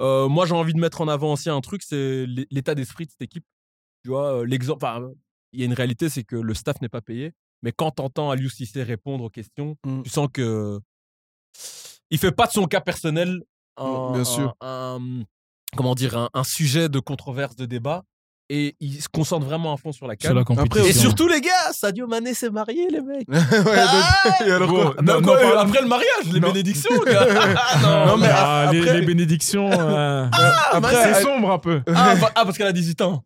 Euh, 0.00 0.28
moi 0.28 0.46
j'ai 0.46 0.54
envie 0.54 0.74
de 0.74 0.78
mettre 0.78 1.00
en 1.00 1.08
avant 1.08 1.32
aussi 1.32 1.50
un 1.50 1.60
truc, 1.60 1.82
c'est 1.82 2.24
l'é- 2.26 2.46
l'état 2.52 2.74
d'esprit 2.76 3.06
de 3.06 3.10
cette 3.10 3.22
équipe. 3.22 3.44
Tu 4.04 4.10
vois, 4.10 4.40
euh, 4.40 4.44
l'exemple. 4.46 4.86
Il 5.52 5.60
y 5.60 5.62
a 5.62 5.66
une 5.66 5.72
réalité, 5.74 6.08
c'est 6.08 6.22
que 6.24 6.36
le 6.36 6.54
staff 6.54 6.80
n'est 6.80 6.88
pas 6.88 7.00
payé. 7.00 7.32
Mais 7.62 7.72
quand 7.72 7.90
t'entends 7.90 8.30
Aliou 8.30 8.48
Cissé 8.48 8.82
répondre 8.84 9.24
aux 9.24 9.30
questions, 9.30 9.76
Mm. 9.84 10.02
tu 10.02 10.10
sens 10.10 10.28
que 10.32 10.78
il 12.10 12.18
fait 12.18 12.32
pas 12.32 12.46
de 12.46 12.52
son 12.52 12.66
cas 12.66 12.80
personnel 12.80 13.42
un, 13.76 14.12
Bien 14.12 14.24
sûr. 14.24 14.54
un- 14.60 14.98
un- 15.00 15.24
comment 15.76 15.94
dire 15.94 16.16
un, 16.16 16.28
un 16.34 16.44
sujet 16.44 16.88
de 16.88 17.00
controverse, 17.00 17.56
de 17.56 17.66
débat, 17.66 18.04
et 18.50 18.74
il 18.80 19.02
se 19.02 19.08
concentre 19.08 19.44
vraiment 19.46 19.72
à 19.74 19.76
fond 19.76 19.92
sur 19.92 20.06
la 20.06 20.14
sur 20.18 20.30
CAN. 20.30 20.34
la 20.34 20.44
compétition. 20.44 20.84
Et 20.84 20.92
surtout 20.92 21.28
les 21.28 21.40
gars, 21.40 21.72
Sadio 21.72 22.06
Mané 22.06 22.32
s'est 22.34 22.50
marié 22.50 22.88
les 22.90 23.00
mecs. 23.02 23.28
ouais, 23.28 23.36
donc- 23.36 24.46
et 24.46 24.50
alors 24.50 24.68
quoi 24.70 24.84
Bon, 24.96 25.02
Non, 25.02 25.14
non, 25.14 25.22
quoi, 25.22 25.42
non, 25.42 25.48
euh, 25.48 25.52
pas- 25.54 25.60
après 25.62 25.82
le 25.82 25.88
mariage, 25.88 26.24
les 26.32 26.40
Non. 26.40 26.48
bénédictions, 26.48 26.98
gars. 27.06 27.26
non, 27.82 28.06
Non, 28.06 28.16
mais 28.16 28.28
Ah, 28.30 28.68
les, 28.72 28.80
après- 28.80 29.00
les 29.00 29.06
bénédictions. 29.06 29.70
euh, 29.70 30.26
Après, 30.72 31.14
c'est 31.14 31.22
sombre 31.22 31.50
un 31.50 31.58
peu. 31.58 31.82
Ah, 31.94 32.14
bah- 32.20 32.32
ah, 32.34 32.44
parce 32.44 32.56
qu'elle 32.56 32.66
a 32.68 32.72
18 32.72 33.00
ans. 33.02 33.22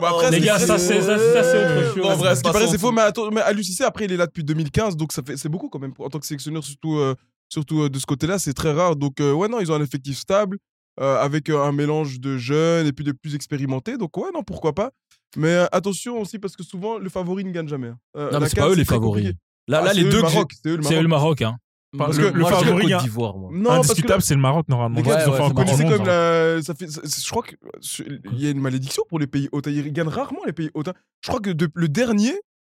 Bon, 0.00 0.06
après, 0.06 0.30
Les 0.30 0.40
gars, 0.40 0.58
ça, 0.58 0.78
c'est- 0.78 0.98
autre 1.00 1.94
chose. 1.94 2.02
Bon, 2.02 2.16
bref, 2.16 2.38
ce 2.38 2.42
qui 2.42 2.50
paraît, 2.50 2.66
c'est 2.66 2.78
faux, 2.78 2.92
mais, 2.92 3.02
attends, 3.02 3.30
mais 3.30 3.42
Aliou 3.42 3.62
Cissé, 3.62 3.84
après, 3.84 4.06
il 4.06 4.12
est 4.12 4.16
là 4.16 4.26
depuis 4.26 4.42
2015, 4.42 4.96
donc 4.96 5.12
ça 5.12 5.22
fait, 5.24 5.36
c'est 5.36 5.50
beaucoup 5.50 5.68
quand 5.68 5.78
même. 5.78 5.92
En 5.98 6.08
tant 6.08 6.18
que 6.18 6.26
sélectionneur, 6.26 6.64
surtout, 6.64 6.96
euh, 6.96 7.14
surtout 7.50 7.82
euh, 7.82 7.88
de 7.90 7.98
ce 7.98 8.06
côté-là, 8.06 8.38
c'est 8.38 8.54
très 8.54 8.72
rare. 8.72 8.96
Donc, 8.96 9.20
euh, 9.20 9.32
ouais, 9.32 9.48
non, 9.48 9.60
ils 9.60 9.70
ont 9.70 9.74
un 9.74 9.82
effectif 9.82 10.16
stable, 10.18 10.56
euh, 11.00 11.16
avec 11.20 11.48
un 11.50 11.72
mélange 11.72 12.20
de 12.20 12.36
jeunes 12.38 12.86
et 12.86 12.92
puis 12.92 13.04
de 13.04 13.12
plus 13.12 13.34
expérimentés. 13.34 13.96
Donc, 13.98 14.16
ouais, 14.16 14.30
non, 14.34 14.42
pourquoi 14.42 14.74
pas. 14.74 14.90
Mais 15.36 15.48
euh, 15.48 15.66
attention 15.72 16.20
aussi, 16.20 16.38
parce 16.38 16.56
que 16.56 16.62
souvent, 16.62 16.98
le 16.98 17.08
favori 17.08 17.44
ne 17.44 17.50
gagne 17.50 17.68
jamais. 17.68 17.88
hein. 17.88 17.98
Euh, 18.16 18.30
Non, 18.30 18.40
mais 18.40 18.48
c'est 18.48 18.56
pas 18.60 18.68
eux 18.68 18.74
les 18.74 18.84
favoris. 18.84 19.22
compliqué. 19.24 19.38
Là, 19.68 19.78
Ah, 19.80 19.84
là 19.86 19.94
c'est 19.94 20.00
les 20.00 20.06
eux 20.06 20.10
deux 20.10 20.16
le 20.18 20.22
que 20.22 20.28
j'ai- 20.28 20.34
Maroc, 20.34 20.52
c'est 20.62 20.68
eux 20.70 20.76
le 20.76 20.82
C'est 20.82 20.96
eux 20.96 21.02
le 21.02 21.08
Maroc. 21.08 21.42
Hein. 21.42 21.56
Parce 21.96 22.16
le- 22.16 22.30
que 22.30 22.36
le 22.38 22.44
favori, 22.46 22.90
Côte 22.90 23.02
d'Ivoire, 23.02 23.36
moi. 23.36 23.50
Non, 23.52 23.70
Indiscutable, 23.72 24.22
c'est 24.22 24.34
le 24.34 24.40
Maroc 24.40 24.66
normalement. 24.68 24.96
Les 24.96 25.02
gars, 25.02 25.16
Ouais, 25.16 25.22
Ils 25.24 25.28
ont 25.28 25.32
ouais, 25.32 25.36
fait 25.36 25.42
c'est 25.42 25.44
un 25.44 25.48
Vous 25.48 25.54
coup 25.54 25.60
de 25.60 25.70
connaissez 25.86 26.00
hein. 26.00 26.56
la. 26.56 26.62
Ça 26.62 26.74
fait, 26.74 26.86
je 26.88 27.30
crois 27.30 27.42
qu'il 27.42 28.40
y 28.42 28.46
a 28.46 28.50
une 28.50 28.60
malédiction 28.60 29.02
pour 29.08 29.18
les 29.18 29.26
pays 29.26 29.48
hôtes. 29.52 29.66
Ils 29.66 29.92
gagnent 29.92 30.08
rarement 30.08 30.40
les 30.46 30.52
pays 30.54 30.70
hein. 30.74 30.92
Je 31.22 31.28
crois 31.28 31.40
que 31.40 31.50
de- 31.50 31.68
le 31.74 31.88
dernier, 31.88 32.32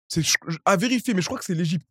c'est 0.10 0.22
à 0.66 0.76
vérifier, 0.78 1.14
mais 1.14 1.22
je 1.22 1.28
crois 1.28 1.40
que 1.40 1.46
c'est 1.46 1.56
l'Égypte 1.56 1.86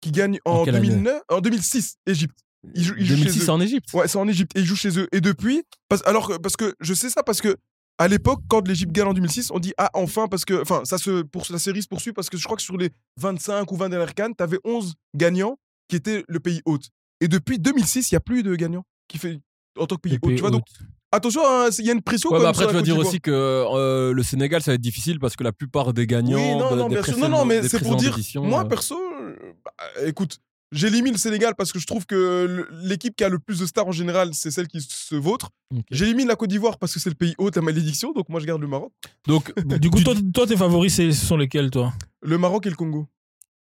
qui 0.00 0.12
gagne 0.12 0.38
En 0.44 0.52
en, 0.60 0.64
quelle 0.64 0.76
année? 0.76 0.88
2009, 0.88 1.22
en 1.28 1.40
2006, 1.40 1.96
Égypte. 2.06 2.38
Ils 2.74 2.82
jouent, 2.84 2.94
ils 2.98 3.06
jouent 3.06 3.14
2006 3.16 3.38
chez 3.40 3.44
eux. 3.46 3.50
en 3.50 3.60
Égypte. 3.60 3.92
Ouais, 3.92 4.08
c'est 4.08 4.18
en 4.18 4.28
Égypte. 4.28 4.52
Et 4.56 4.60
ils 4.60 4.66
jouent 4.66 4.76
chez 4.76 4.98
eux. 4.98 5.08
Et 5.12 5.20
depuis, 5.20 5.62
parce, 5.88 6.02
alors, 6.06 6.28
que- 6.28 6.36
parce 6.38 6.56
que 6.56 6.74
je 6.80 6.94
sais 6.94 7.10
ça 7.10 7.22
parce 7.22 7.40
que 7.40 7.56
à 7.98 8.08
l'époque, 8.08 8.40
quand 8.48 8.66
l'Égypte 8.66 8.90
gagne 8.92 9.06
en 9.08 9.12
2006, 9.14 9.50
on 9.52 9.58
dit 9.60 9.72
ah 9.78 9.90
enfin 9.94 10.26
parce 10.28 10.44
que 10.44 10.60
enfin 10.60 10.82
ça 10.84 10.98
se 10.98 11.22
pour 11.22 11.44
la 11.50 11.58
série 11.58 11.80
se 11.82 11.86
poursuit 11.88 12.12
parce 12.12 12.28
que 12.28 12.36
je 12.36 12.44
crois 12.44 12.56
que 12.56 12.62
sur 12.62 12.76
les 12.76 12.90
25 13.20 13.70
ou 13.70 13.76
20 13.76 13.88
dernières 13.90 14.14
cannes, 14.14 14.34
t'avais 14.34 14.58
11 14.64 14.94
gagnants 15.16 15.56
qui 15.88 15.96
étaient 15.96 16.24
le 16.28 16.40
pays 16.40 16.60
hôte. 16.64 16.88
Et 17.20 17.28
depuis 17.28 17.58
2006, 17.58 18.10
il 18.10 18.14
y 18.14 18.16
a 18.16 18.20
plus 18.20 18.42
de 18.42 18.54
gagnants 18.56 18.84
qui 19.08 19.18
fait 19.18 19.38
en 19.78 19.86
tant 19.86 19.94
que 19.96 20.00
pays 20.00 20.18
hôte. 20.20 20.34
Tu 20.34 20.40
vois 20.40 20.50
donc 20.50 20.64
attention, 21.12 21.42
hein, 21.46 21.68
c'est- 21.70 21.82
il 21.82 21.86
y 21.86 21.90
a 21.90 21.92
une 21.92 22.02
pression. 22.02 22.30
Ouais, 22.30 22.38
quand 22.38 22.38
mais 22.40 22.44
même 22.46 22.50
après, 22.50 22.66
tu 22.66 22.72
vas 22.72 22.82
dire 22.82 22.98
aussi 22.98 23.20
que 23.20 23.30
euh, 23.30 24.12
le 24.12 24.22
Sénégal, 24.24 24.60
ça 24.62 24.72
va 24.72 24.74
être 24.74 24.80
difficile 24.80 25.20
parce 25.20 25.36
que 25.36 25.44
la 25.44 25.52
plupart 25.52 25.92
des 25.92 26.08
gagnants. 26.08 26.36
Oui, 26.36 26.56
non, 26.58 26.70
de- 26.72 26.76
non, 26.76 26.88
des 26.88 26.94
bien 26.96 27.04
sûr. 27.04 27.18
Non, 27.18 27.28
non, 27.28 27.44
mais 27.44 27.62
c'est 27.68 27.78
pour 27.78 27.94
dire. 27.94 28.18
Moi, 28.42 28.62
euh, 28.62 28.64
perso, 28.64 28.98
euh, 29.00 29.36
bah, 29.64 29.72
écoute, 30.04 30.38
j'élimine 30.72 31.12
le 31.12 31.18
Sénégal 31.18 31.54
parce 31.56 31.72
que 31.72 31.78
je 31.78 31.86
trouve 31.86 32.06
que 32.06 32.66
l'équipe 32.82 33.14
qui 33.16 33.24
a 33.24 33.28
le 33.28 33.38
plus 33.38 33.60
de 33.60 33.66
stars 33.66 33.86
en 33.86 33.92
général, 33.92 34.30
c'est 34.34 34.50
celle 34.50 34.68
qui 34.68 34.80
se 34.80 35.14
vautre. 35.14 35.50
J'élimine 35.90 36.28
la 36.28 36.36
Côte 36.36 36.50
d'Ivoire 36.50 36.78
parce 36.78 36.92
que 36.94 37.00
c'est 37.00 37.10
le 37.10 37.14
pays 37.16 37.34
hôte, 37.38 37.56
la 37.56 37.62
malédiction, 37.62 38.12
donc 38.12 38.28
moi 38.28 38.40
je 38.40 38.46
garde 38.46 38.60
le 38.60 38.68
Maroc. 38.68 38.92
Donc, 39.26 39.52
Du 39.80 39.90
coup, 39.90 40.00
toi, 40.04 40.14
toi, 40.32 40.46
tes 40.46 40.56
favoris, 40.56 40.94
c'est- 40.94 41.12
ce 41.12 41.26
sont 41.26 41.36
lesquels, 41.36 41.70
toi? 41.70 41.92
Le 42.22 42.38
Maroc 42.38 42.66
et 42.66 42.70
le 42.70 42.76
Congo. 42.76 43.06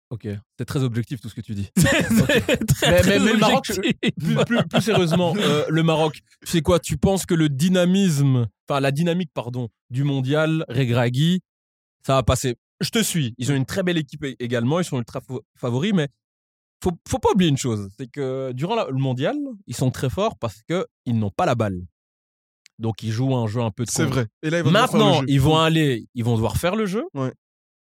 Ok, 0.10 0.28
c'est 0.60 0.66
très 0.66 0.84
objectif 0.84 1.20
tout 1.22 1.28
ce 1.30 1.34
que 1.34 1.42
tu 1.42 1.56
dis. 1.56 1.70
Très, 1.76 2.08
Mais- 2.12 2.58
très 2.58 2.92
mais- 2.92 3.20
mais 3.20 3.34
le 3.34 3.38
Maroc, 3.40 3.66
objectif. 3.68 4.12
plus, 4.20 4.36
plus- 4.46 4.64
plus 4.70 4.82
sérieusement, 4.82 5.34
euh, 5.38 5.66
le 5.70 5.82
Maroc, 5.82 6.20
c'est 6.44 6.62
quoi? 6.62 6.80
Tu 6.80 6.98
penses 6.98 7.26
que 7.26 7.34
le 7.34 7.50
dynamisme, 7.50 8.46
enfin 8.70 8.80
la 8.80 8.92
dynamique, 8.92 9.32
pardon, 9.34 9.70
du 9.90 10.04
mondial, 10.04 10.66
Regragui, 10.70 11.42
ça 12.06 12.14
va 12.16 12.24
passer 12.24 12.58
Je 12.82 12.90
te 12.90 13.02
suis. 13.02 13.34
Ils 13.40 13.52
ont 13.52 13.56
une 13.56 13.66
très 13.66 13.82
belle 13.82 13.98
équipe 13.98 14.24
également, 14.40 14.80
ils 14.80 14.86
sont 14.86 15.00
ultra 15.00 15.20
fa- 15.22 15.40
favoris, 15.56 15.94
mais 15.96 16.10
faut, 16.84 16.92
faut 17.08 17.20
pas 17.20 17.30
oublier 17.34 17.50
une 17.50 17.58
chose, 17.58 17.90
c'est 17.98 18.08
que 18.08 18.52
durant 18.54 18.76
la- 18.76 18.88
le 18.90 18.98
mondial, 18.98 19.36
ils 19.68 19.76
sont 19.76 19.90
très 19.92 20.10
forts 20.10 20.38
parce 20.38 20.62
que 20.68 20.86
ils 21.06 21.18
n'ont 21.18 21.30
pas 21.32 21.46
la 21.46 21.56
balle. 21.56 21.82
Donc 22.80 23.04
ils 23.04 23.12
jouent 23.12 23.36
un 23.36 23.48
jeu 23.48 23.62
un 23.62 23.72
peu 23.72 23.86
de 23.86 23.90
C'est 23.92 24.06
vrai. 24.06 24.28
Et 24.42 24.50
là, 24.50 24.60
ils 24.60 24.64
vont 24.64 24.70
devoir 24.72 24.90
faire 24.90 24.98
le 25.00 25.06
Maintenant, 25.06 25.24
ils 25.28 25.42
vont 25.42 25.58
aller, 25.58 26.08
ils 26.16 26.24
vont 26.24 26.36
devoir 26.36 26.58
faire 26.58 26.76
le 26.76 26.86
jeu. 26.86 27.06
Ouais. 27.14 27.32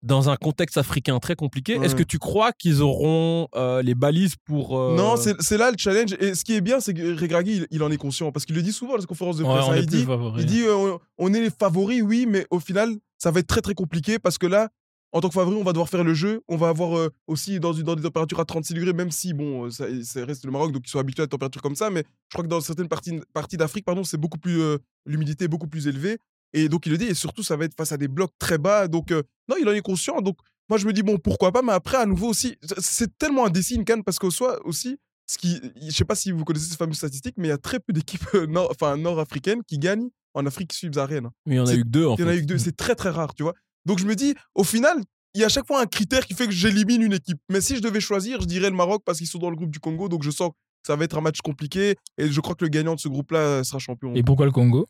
Dans 0.03 0.29
un 0.31 0.37
contexte 0.37 0.79
africain 0.79 1.19
très 1.21 1.37
compliqué, 1.37 1.79
Ouais. 1.79 1.87
est-ce 1.87 1.95
que 1.95 2.03
tu 2.03 2.19
crois 2.19 2.53
qu'ils 2.53 2.83
auront 2.83 3.47
euh, 3.55 3.83
les 3.83 3.95
balises 3.95 4.35
pour 4.45 4.77
euh, 4.79 4.97
Non, 4.97 5.15
c'est 5.17 5.57
là 5.57 5.71
le 5.71 5.77
challenge. 5.79 6.15
Et 6.19 6.35
ce 6.35 6.45
qui 6.45 6.55
est 6.55 6.61
bien, 6.61 6.81
c'est 6.81 6.93
que 6.93 7.19
Regragui, 7.21 7.59
il, 7.59 7.67
il 7.71 7.83
en 7.85 7.91
est 7.91 7.97
conscient. 7.97 8.33
Parce 8.33 8.45
qu'il 8.45 8.57
le 8.57 8.63
dit 8.63 8.73
souvent 8.73 8.93
dans 8.95 8.99
les 8.99 9.07
conférences 9.07 9.37
de 9.37 9.45
presse. 9.45 9.65
on 9.67 9.73
hein, 9.73 9.77
il 9.79 9.87
dit, 9.87 10.05
il 10.39 10.47
dit 10.47 10.63
euh, 10.63 10.75
on- 10.77 11.01
on 11.27 11.35
est 11.35 11.41
les 11.41 11.51
favoris, 11.51 12.03
oui, 12.03 12.27
mais 12.29 12.47
au 12.51 12.59
final, 12.59 12.91
ça 13.19 13.31
va 13.31 13.39
être 13.41 13.47
très 13.47 13.61
très 13.61 13.75
compliqué 13.75 14.19
parce 14.19 14.39
que 14.39 14.47
là, 14.47 14.69
en 15.13 15.21
tant 15.21 15.29
que 15.29 15.35
favori, 15.35 15.57
on 15.57 15.63
va 15.63 15.73
devoir 15.73 15.89
faire 15.89 16.05
le 16.05 16.15
jeu. 16.15 16.43
On 16.49 16.57
va 16.57 16.69
avoir 16.69 16.97
euh, 16.99 17.11
aussi 17.27 17.61
dans, 17.61 17.73
des 17.73 17.83
températures 17.85 18.41
à 18.41 18.45
36 18.45 18.75
degrés, 18.75 18.93
même 18.93 19.11
si, 19.11 19.35
bon, 19.35 19.67
euh, 19.67 19.71
ça, 19.71 19.85
ça 20.05 20.25
reste 20.25 20.45
le 20.45 20.51
Maroc, 20.51 20.73
donc 20.73 20.83
ils 20.87 20.91
sont 20.91 20.99
habitués 20.99 21.23
à 21.23 21.27
des 21.27 21.31
températures 21.31 21.63
comme 21.63 21.77
ça. 21.77 21.91
Mais 21.91 22.01
je 22.29 22.35
crois 22.35 22.45
que 22.45 22.49
dans 22.49 22.61
certaines 22.61 22.89
parties, 22.89 23.21
parties 23.33 23.57
d'Afrique, 23.57 23.85
pardon, 23.85 24.05
c'est 24.05 24.17
beaucoup 24.17 24.39
plus. 24.39 24.61
euh, 24.61 24.79
L'humidité 25.07 25.45
est 25.45 25.49
beaucoup 25.49 25.67
plus 25.69 25.87
élevée. 25.87 26.19
Et 26.55 26.69
donc, 26.69 26.87
il 26.87 26.93
le 26.93 26.99
dit, 26.99 27.07
et 27.07 27.15
surtout, 27.15 27.43
ça 27.43 27.57
va 27.57 27.65
être 27.65 27.75
face 27.77 27.93
à 27.93 27.97
des 27.97 28.09
blocs 28.09 28.33
très 28.39 28.59
bas. 28.59 28.89
Donc, 28.89 29.11
euh, 29.11 29.23
non, 29.49 29.57
il 29.61 29.69
en 29.69 29.73
est 29.73 29.81
conscient. 29.83 30.21
Donc, 30.21 30.37
moi, 30.69 30.79
je 30.79 30.87
me 30.87 30.93
dis, 30.93 31.03
bon, 31.03 31.19
pourquoi 31.19 31.51
pas, 31.53 31.61
mais 31.63 31.73
après, 31.73 31.97
à 31.99 32.07
nouveau 32.07 32.29
aussi, 32.29 32.57
c'est- 32.79 33.19
tellement 33.19 33.45
indécis 33.47 33.75
une 33.75 33.85
canne 33.85 34.03
parce 34.05 34.19
qu'au 34.19 34.31
soit 34.31 34.65
aussi, 34.67 34.99
ce 35.27 35.39
qui, 35.39 35.61
je 35.81 35.91
sais 35.91 36.05
pas 36.05 36.15
si 36.15 36.31
vous 36.31 36.45
connaissez 36.45 36.71
ces 36.71 36.77
fameuses 36.77 36.97
statistiques, 36.99 37.35
mais 37.39 37.49
il 37.49 37.51
y 37.51 37.55
a 37.55 37.59
très 37.59 37.81
peu 37.81 37.93
d'équipes 37.93 38.25
nord, 38.49 38.69
enfin, 38.71 38.97
nord-africaines 38.97 39.63
qui 39.67 39.79
gagnent 39.79 40.09
en 40.35 40.47
Afrique 40.47 40.73
subsaharienne. 40.73 41.29
Mais 41.47 41.55
il 41.55 41.59
y 41.59 41.61
en 41.61 41.67
a 41.67 41.75
eu 41.75 41.83
que 41.85 41.89
deux 41.89 42.07
en 42.07 42.17
Il 42.17 42.21
y 42.21 42.25
en 42.25 42.29
a 42.29 42.35
eu 42.37 42.41
que 42.41 42.47
deux, 42.47 42.59
c'est 42.59 42.77
très 42.77 42.95
très 42.95 43.11
rare, 43.11 43.35
tu 43.35 43.43
vois. 43.43 43.55
Donc 43.87 43.99
je 43.99 44.07
me 44.07 44.15
dis, 44.15 44.35
au 44.55 44.65
final, 44.65 45.03
il 45.35 45.41
y 45.41 45.45
a 45.45 45.47
à 45.47 45.51
chaque 45.51 45.67
fois 45.67 45.81
un 45.81 45.87
critère 45.87 46.27
qui 46.27 46.35
fait 46.35 46.47
que 46.47 46.53
j'élimine 46.53 47.03
une 47.03 47.15
équipe. 47.15 47.39
Mais 47.51 47.61
si 47.61 47.77
je 47.77 47.81
devais 47.81 48.01
choisir, 48.01 48.41
je 48.41 48.47
dirais 48.47 48.71
le 48.71 48.77
Maroc 48.77 49.03
parce 49.05 49.19
qu'ils 49.19 49.27
sont 49.27 49.39
dans 49.39 49.51
le 49.51 49.57
groupe 49.57 49.71
du 49.71 49.81
Congo, 49.81 50.09
donc 50.09 50.23
je 50.23 50.31
sens 50.31 50.51
que 50.51 50.55
ça 50.87 50.97
va 50.97 51.05
être 51.05 51.17
un 51.17 51.21
match 51.21 51.41
compliqué 51.41 51.97
et 52.19 52.31
je 52.31 52.41
crois 52.41 52.55
que 52.55 52.65
le 52.65 52.69
gagnant 52.69 52.95
de 52.95 53.01
ce 53.01 53.09
groupe-là 53.09 53.65
sera 53.65 53.79
champion. 53.79 54.15
Et 54.15 54.23
pourquoi 54.23 54.47
le 54.47 54.53
Congo? 54.53 54.87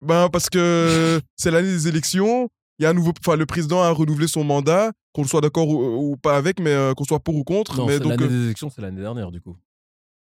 Ben 0.00 0.28
parce 0.30 0.48
que 0.48 1.20
c'est 1.36 1.50
l'année 1.50 1.70
des 1.70 1.88
élections. 1.88 2.48
Il 2.78 2.84
y 2.84 2.86
a 2.86 2.90
un 2.90 2.94
nouveau, 2.94 3.12
enfin 3.20 3.36
le 3.36 3.46
président 3.46 3.82
a 3.82 3.90
renouvelé 3.90 4.28
son 4.28 4.44
mandat, 4.44 4.92
qu'on 5.12 5.24
soit 5.24 5.40
d'accord 5.40 5.68
ou, 5.68 6.12
ou 6.12 6.16
pas 6.16 6.36
avec, 6.36 6.60
mais 6.60 6.70
euh, 6.70 6.94
qu'on 6.94 7.04
soit 7.04 7.18
pour 7.18 7.34
ou 7.34 7.42
contre. 7.42 7.76
Non, 7.76 7.86
mais 7.86 7.98
donc 7.98 8.12
l'année 8.12 8.24
euh, 8.24 8.28
des 8.28 8.44
élections, 8.44 8.70
c'est 8.70 8.80
l'année 8.82 9.00
dernière 9.00 9.32
du 9.32 9.40
coup. 9.40 9.56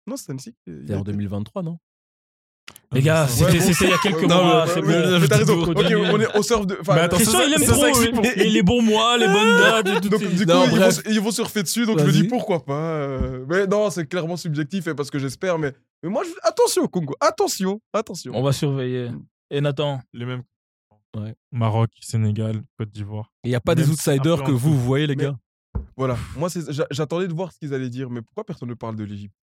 non, 0.08 0.18
c'est 0.18 0.32
Annecy. 0.32 0.56
C'est 0.66 0.96
en 0.96 1.02
2023, 1.02 1.62
non? 1.62 1.78
Les 2.92 3.02
gars, 3.04 3.26
Ouais, 3.26 3.60
c'était 3.60 3.86
il 3.86 3.90
y 3.92 3.94
a 3.94 3.98
quelques 4.00 4.24
Non, 4.24 4.44
mois. 4.44 4.66
c'est 4.68 4.82
bon. 4.82 4.88
mais 4.88 5.28
t'as 5.28 5.38
raison. 5.38 5.64
Faut 5.64 5.72
Ok, 5.72 5.76
continuer. 5.76 6.10
on 6.12 6.20
est 6.20 6.38
au 6.38 6.42
surf 6.42 6.66
de. 6.66 6.76
enfin, 6.82 6.96
Mais 6.96 7.02
attends, 7.02 7.18
Christian, 7.18 7.38
ça, 7.40 7.46
il 7.46 7.54
aime 7.54 7.60
ça 7.64 7.74
trop 7.76 8.22
les, 8.36 8.50
les 8.50 8.64
bons 8.64 8.82
mois, 8.82 9.16
les 9.18 9.28
bonnes 9.28 9.58
dates. 9.60 9.88
et 9.98 10.02
tout. 10.02 10.10
Donc, 10.10 10.22
du 10.22 10.46
coup, 10.46 10.52
Non, 10.52 10.64
ils, 10.66 10.72
vont, 10.72 10.78
bref. 10.78 11.02
ils 11.08 11.22
vont 11.22 11.30
surfer 11.32 11.62
dessus, 11.62 11.86
donc 11.86 12.00
je 12.00 12.06
me 12.06 12.12
dis 12.12 12.24
pourquoi 12.24 12.66
pas. 12.66 12.74
euh, 12.74 13.46
Mais 13.48 13.68
non, 13.68 13.92
c'est 13.92 14.08
clairement 14.08 14.38
subjectif 14.38 14.88
et 14.88 14.96
parce 14.96 15.12
que 15.12 15.20
j'espère. 15.20 15.60
Mais, 15.60 15.72
mais 16.02 16.10
moi, 16.10 16.24
je... 16.24 16.32
attention, 16.48 16.88
Congo, 16.88 17.14
attention, 17.22 17.80
attention. 17.94 18.32
On 18.34 18.42
va 18.42 18.54
surveiller. 18.54 19.12
Et 19.52 19.62
Nathan? 19.62 20.02
Les 20.14 20.26
mêmes. 20.26 20.42
Ouais. 21.16 21.36
Maroc, 21.52 21.92
Sénégal, 22.02 22.62
Côte 22.78 22.90
d'Ivoire. 22.92 23.32
Il 23.44 23.50
n'y 23.50 23.56
a 23.56 23.60
pas 23.62 23.76
des 23.76 23.84
Même 23.84 23.92
outsiders 23.92 24.44
que 24.44 24.52
vous, 24.52 24.76
voyez, 24.80 25.06
les 25.06 25.16
Mais- 25.16 25.24
gars? 25.26 25.36
Voilà, 25.96 26.18
moi, 26.36 26.50
j'attendais 26.92 27.28
de 27.28 27.34
voir 27.34 27.52
ce 27.52 27.60
qu'ils 27.60 27.74
allaient 27.74 27.90
dire, 27.90 28.10
mais 28.10 28.22
pourquoi 28.24 28.44
personne 28.44 28.70
ne 28.70 28.74
parle 28.74 28.96
de 28.96 29.04
l'Égypte? 29.04 29.34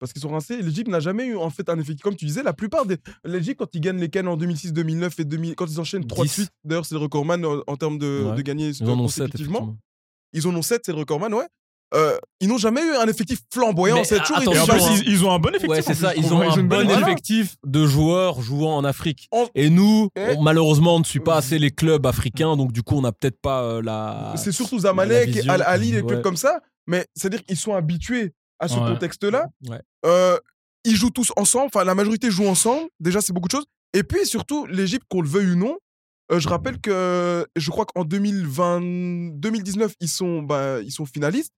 Parce 0.00 0.12
qu'ils 0.12 0.22
sont 0.22 0.28
rincés. 0.30 0.62
L'Égypte 0.62 0.88
n'a 0.88 1.00
jamais 1.00 1.26
eu 1.26 1.36
en 1.36 1.50
fait 1.50 1.68
un 1.68 1.78
effectif. 1.78 2.02
Comme 2.02 2.14
tu 2.16 2.24
disais, 2.24 2.42
la 2.42 2.52
plupart 2.52 2.86
des. 2.86 2.96
L'Égypte, 3.24 3.58
quand 3.58 3.74
ils 3.74 3.80
gagnent 3.80 3.98
les 3.98 4.08
Cannes 4.08 4.28
en 4.28 4.36
2006, 4.36 4.72
2009 4.72 5.18
et 5.20 5.24
2000, 5.24 5.54
quand 5.56 5.66
ils 5.66 5.80
enchaînent 5.80 6.06
3 6.06 6.24
de 6.24 6.28
10. 6.28 6.34
suite, 6.34 6.50
d'ailleurs, 6.64 6.86
c'est 6.86 6.94
le 6.94 7.00
recordman 7.00 7.44
en, 7.44 7.60
en 7.66 7.76
termes 7.76 7.98
de, 7.98 8.24
Ouais. 8.30 8.36
de 8.36 8.42
gagner 8.42 8.68
Ils 8.70 8.84
en 8.88 8.98
ont 9.00 9.08
sept, 9.08 9.24
consécutivement. 9.24 9.58
effectivement. 9.58 9.76
Ils 10.34 10.46
en 10.46 10.54
ont 10.54 10.62
7, 10.62 10.82
c'est 10.86 10.92
le 10.92 10.98
recordman, 10.98 11.34
ouais. 11.34 11.46
Euh, 11.94 12.18
ils 12.42 12.48
n'ont 12.48 12.58
jamais 12.58 12.82
eu 12.82 12.90
un 12.96 13.06
effectif 13.08 13.38
flamboyant. 13.50 13.96
Mais, 13.96 14.04
C'est 14.04 14.18
toujours 14.20 14.36
attention, 14.36 14.52
Et 14.52 14.58
en 14.60 14.64
été 14.64 14.72
plus, 14.72 14.82
hein. 14.82 15.02
ils, 15.06 15.10
ils 15.10 15.24
ont 15.24 15.32
un 15.32 15.38
bon 15.38 15.48
effectif. 15.48 15.70
Ouais, 15.70 15.80
c'est 15.80 15.94
ça. 15.94 16.14
Ils 16.14 16.32
ont 16.34 16.42
un 16.42 16.62
bon 16.62 16.86
effectif 16.90 17.56
de 17.66 17.86
joueurs 17.86 18.42
jouant 18.42 18.76
en 18.76 18.84
Afrique. 18.84 19.26
En- 19.32 19.46
Et 19.54 19.70
nous, 19.70 20.10
Eh. 20.14 20.34
on- 20.36 20.42
malheureusement, 20.42 20.96
on 20.96 20.98
ne 20.98 21.04
suit 21.04 21.20
pas 21.20 21.36
assez 21.36 21.58
les 21.58 21.70
clubs 21.70 22.04
africains, 22.06 22.56
donc 22.58 22.72
du 22.72 22.82
coup, 22.82 22.94
on 22.96 23.00
n'a 23.00 23.12
peut-être 23.12 23.40
pas 23.40 23.62
euh, 23.62 23.80
la. 23.82 24.34
C'est 24.36 24.52
surtout 24.52 24.80
Zamalek. 24.80 25.48
Al 25.48 25.62
Ali, 25.62 25.92
les 25.92 26.02
Ouais. 26.02 26.06
clubs 26.06 26.22
comme 26.22 26.36
ça. 26.36 26.60
Mais 26.86 27.06
c'est-à-dire 27.14 27.42
qu'ils 27.44 27.56
sont 27.56 27.74
habitués 27.74 28.32
à 28.58 28.68
ce 28.68 28.74
Ouais. 28.78 28.92
contexte-là. 28.92 29.46
Ouais. 29.68 29.80
Euh, 30.06 30.38
ils 30.84 30.94
jouent 30.96 31.10
tous 31.10 31.32
ensemble. 31.36 31.66
Enfin, 31.74 31.84
la 31.84 31.94
majorité 31.94 32.30
joue 32.30 32.46
ensemble. 32.46 32.88
Déjà, 33.00 33.20
c'est 33.20 33.32
beaucoup 33.32 33.48
de 33.48 33.52
choses. 33.52 33.66
Et 33.94 34.02
puis, 34.02 34.24
surtout, 34.26 34.66
l'Égypte, 34.66 35.04
qu'on 35.08 35.20
le 35.22 35.28
veuille 35.28 35.52
ou 35.52 35.56
non, 35.56 35.76
euh, 36.30 36.38
je 36.40 36.48
rappelle 36.48 36.80
que 36.80 37.46
je 37.56 37.70
crois 37.70 37.86
qu'en 37.86 38.04
2020, 38.04 38.80
2019, 39.38 39.94
ils 40.00 40.08
sont, 40.08 40.42
bah, 40.42 40.80
ils 40.82 40.92
sont 40.92 41.06
finalistes. 41.06 41.52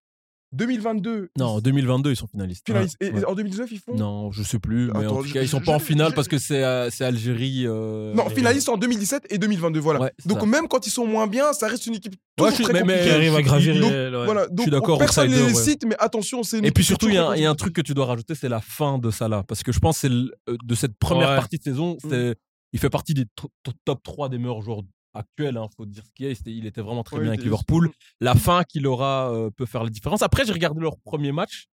2022, 0.52 1.30
Non, 1.38 1.46
en 1.46 1.58
ils- 1.58 1.62
2022, 1.62 2.10
ils 2.10 2.16
sont 2.16 2.26
finalistes. 2.26 2.66
finalistes. 2.66 2.96
Et, 3.00 3.10
Ouais. 3.10 3.20
et 3.20 3.24
en 3.24 3.34
2019, 3.34 3.70
ils 3.72 3.78
font. 3.78 3.94
Non, 3.94 4.32
je 4.32 4.42
sais 4.42 4.58
plus, 4.58 4.90
mais 4.92 5.04
Attends, 5.04 5.18
en 5.18 5.20
tout 5.22 5.28
je- 5.28 5.34
cas, 5.34 5.42
ils 5.42 5.48
sont 5.48 5.60
je- 5.60 5.64
pas 5.64 5.72
en 5.76 5.78
je- 5.78 5.84
finale 5.84 6.10
je- 6.10 6.14
parce 6.16 6.28
que 6.28 6.38
c'est 6.38 6.62
euh, 6.64 6.90
c'est 6.90 7.04
Algérie. 7.04 7.64
euh, 7.66 8.12
Non, 8.14 8.28
finalistes 8.30 8.68
en 8.68 8.76
2017 8.76 9.26
et 9.30 9.38
2022, 9.38 9.78
voilà. 9.80 10.00
Ouais, 10.00 10.12
Donc 10.26 10.40
ça. 10.40 10.46
même 10.46 10.66
quand 10.68 10.86
ils 10.86 10.90
sont 10.90 11.06
moins 11.06 11.26
bien, 11.26 11.52
ça 11.52 11.68
reste 11.68 11.86
une 11.86 11.94
équipe 11.94 12.14
Ouais, 12.14 12.18
toujours 12.36 12.50
je 12.50 12.54
suis- 12.56 12.64
très 12.64 12.72
mais- 12.72 12.80
mais- 12.80 12.86
compliquée. 12.94 13.08
qui 13.10 13.14
arrive 13.14 13.34
à 13.36 13.42
gravir 13.42 13.74
Donc. 13.80 14.24
Voilà, 14.24 14.46
donc 14.48 14.68
d'accord, 14.70 14.98
personne 14.98 15.30
ne 15.30 15.36
les 15.36 15.42
ouais. 15.44 15.54
cite, 15.54 15.84
mais 15.86 15.96
attention, 15.98 16.42
c'est 16.42 16.58
Et 16.64 16.70
puis 16.72 16.84
surtout, 16.84 17.08
il 17.08 17.14
y, 17.14 17.18
a 17.18 17.28
un- 17.28 17.36
il 17.36 17.42
y 17.42 17.46
a 17.46 17.50
un 17.50 17.54
très 17.54 17.64
truc 17.66 17.74
que 17.76 17.80
tu 17.82 17.94
dois 17.94 18.06
rajouter, 18.06 18.34
c'est 18.34 18.48
la 18.48 18.60
fin 18.60 18.98
de 18.98 19.10
Salah. 19.10 19.44
Parce 19.46 19.62
que 19.62 19.72
je 19.72 19.78
pense 19.78 20.00
que 20.00 20.08
c'est 20.08 20.56
de 20.64 20.74
cette 20.74 20.96
première 20.98 21.36
partie 21.36 21.58
de 21.58 21.62
saison, 21.62 21.96
Mm. 22.04 22.32
il 22.72 22.78
fait 22.78 22.90
partie 22.90 23.14
des 23.14 23.24
to- 23.36 23.48
to- 23.62 23.72
top 23.84 24.02
3 24.02 24.28
des 24.28 24.38
meilleurs 24.38 24.62
joueurs 24.62 24.82
actuels. 25.14 25.58
Il 25.62 25.68
faut 25.76 25.86
dire 25.86 26.04
ce 26.04 26.10
qu'il 26.14 26.26
y 26.26 26.30
a. 26.30 26.34
C'était- 26.34 26.52
Il 26.52 26.66
était 26.66 26.80
vraiment 26.82 27.02
très 27.02 27.16
Ouais, 27.16 27.22
bien 27.22 27.32
avec 27.32 27.42
Liverpool. 27.42 27.90
La 28.20 28.34
fin 28.34 28.62
qu'il 28.64 28.86
aura 28.86 29.30
euh, 29.32 29.50
peut 29.50 29.66
faire 29.66 29.84
la 29.84 29.90
différence. 29.90 30.22
Après, 30.22 30.44
j'ai 30.44 30.52
regardé 30.52 30.80
leur 30.80 30.96
premier 30.98 31.32
match, 31.32 31.66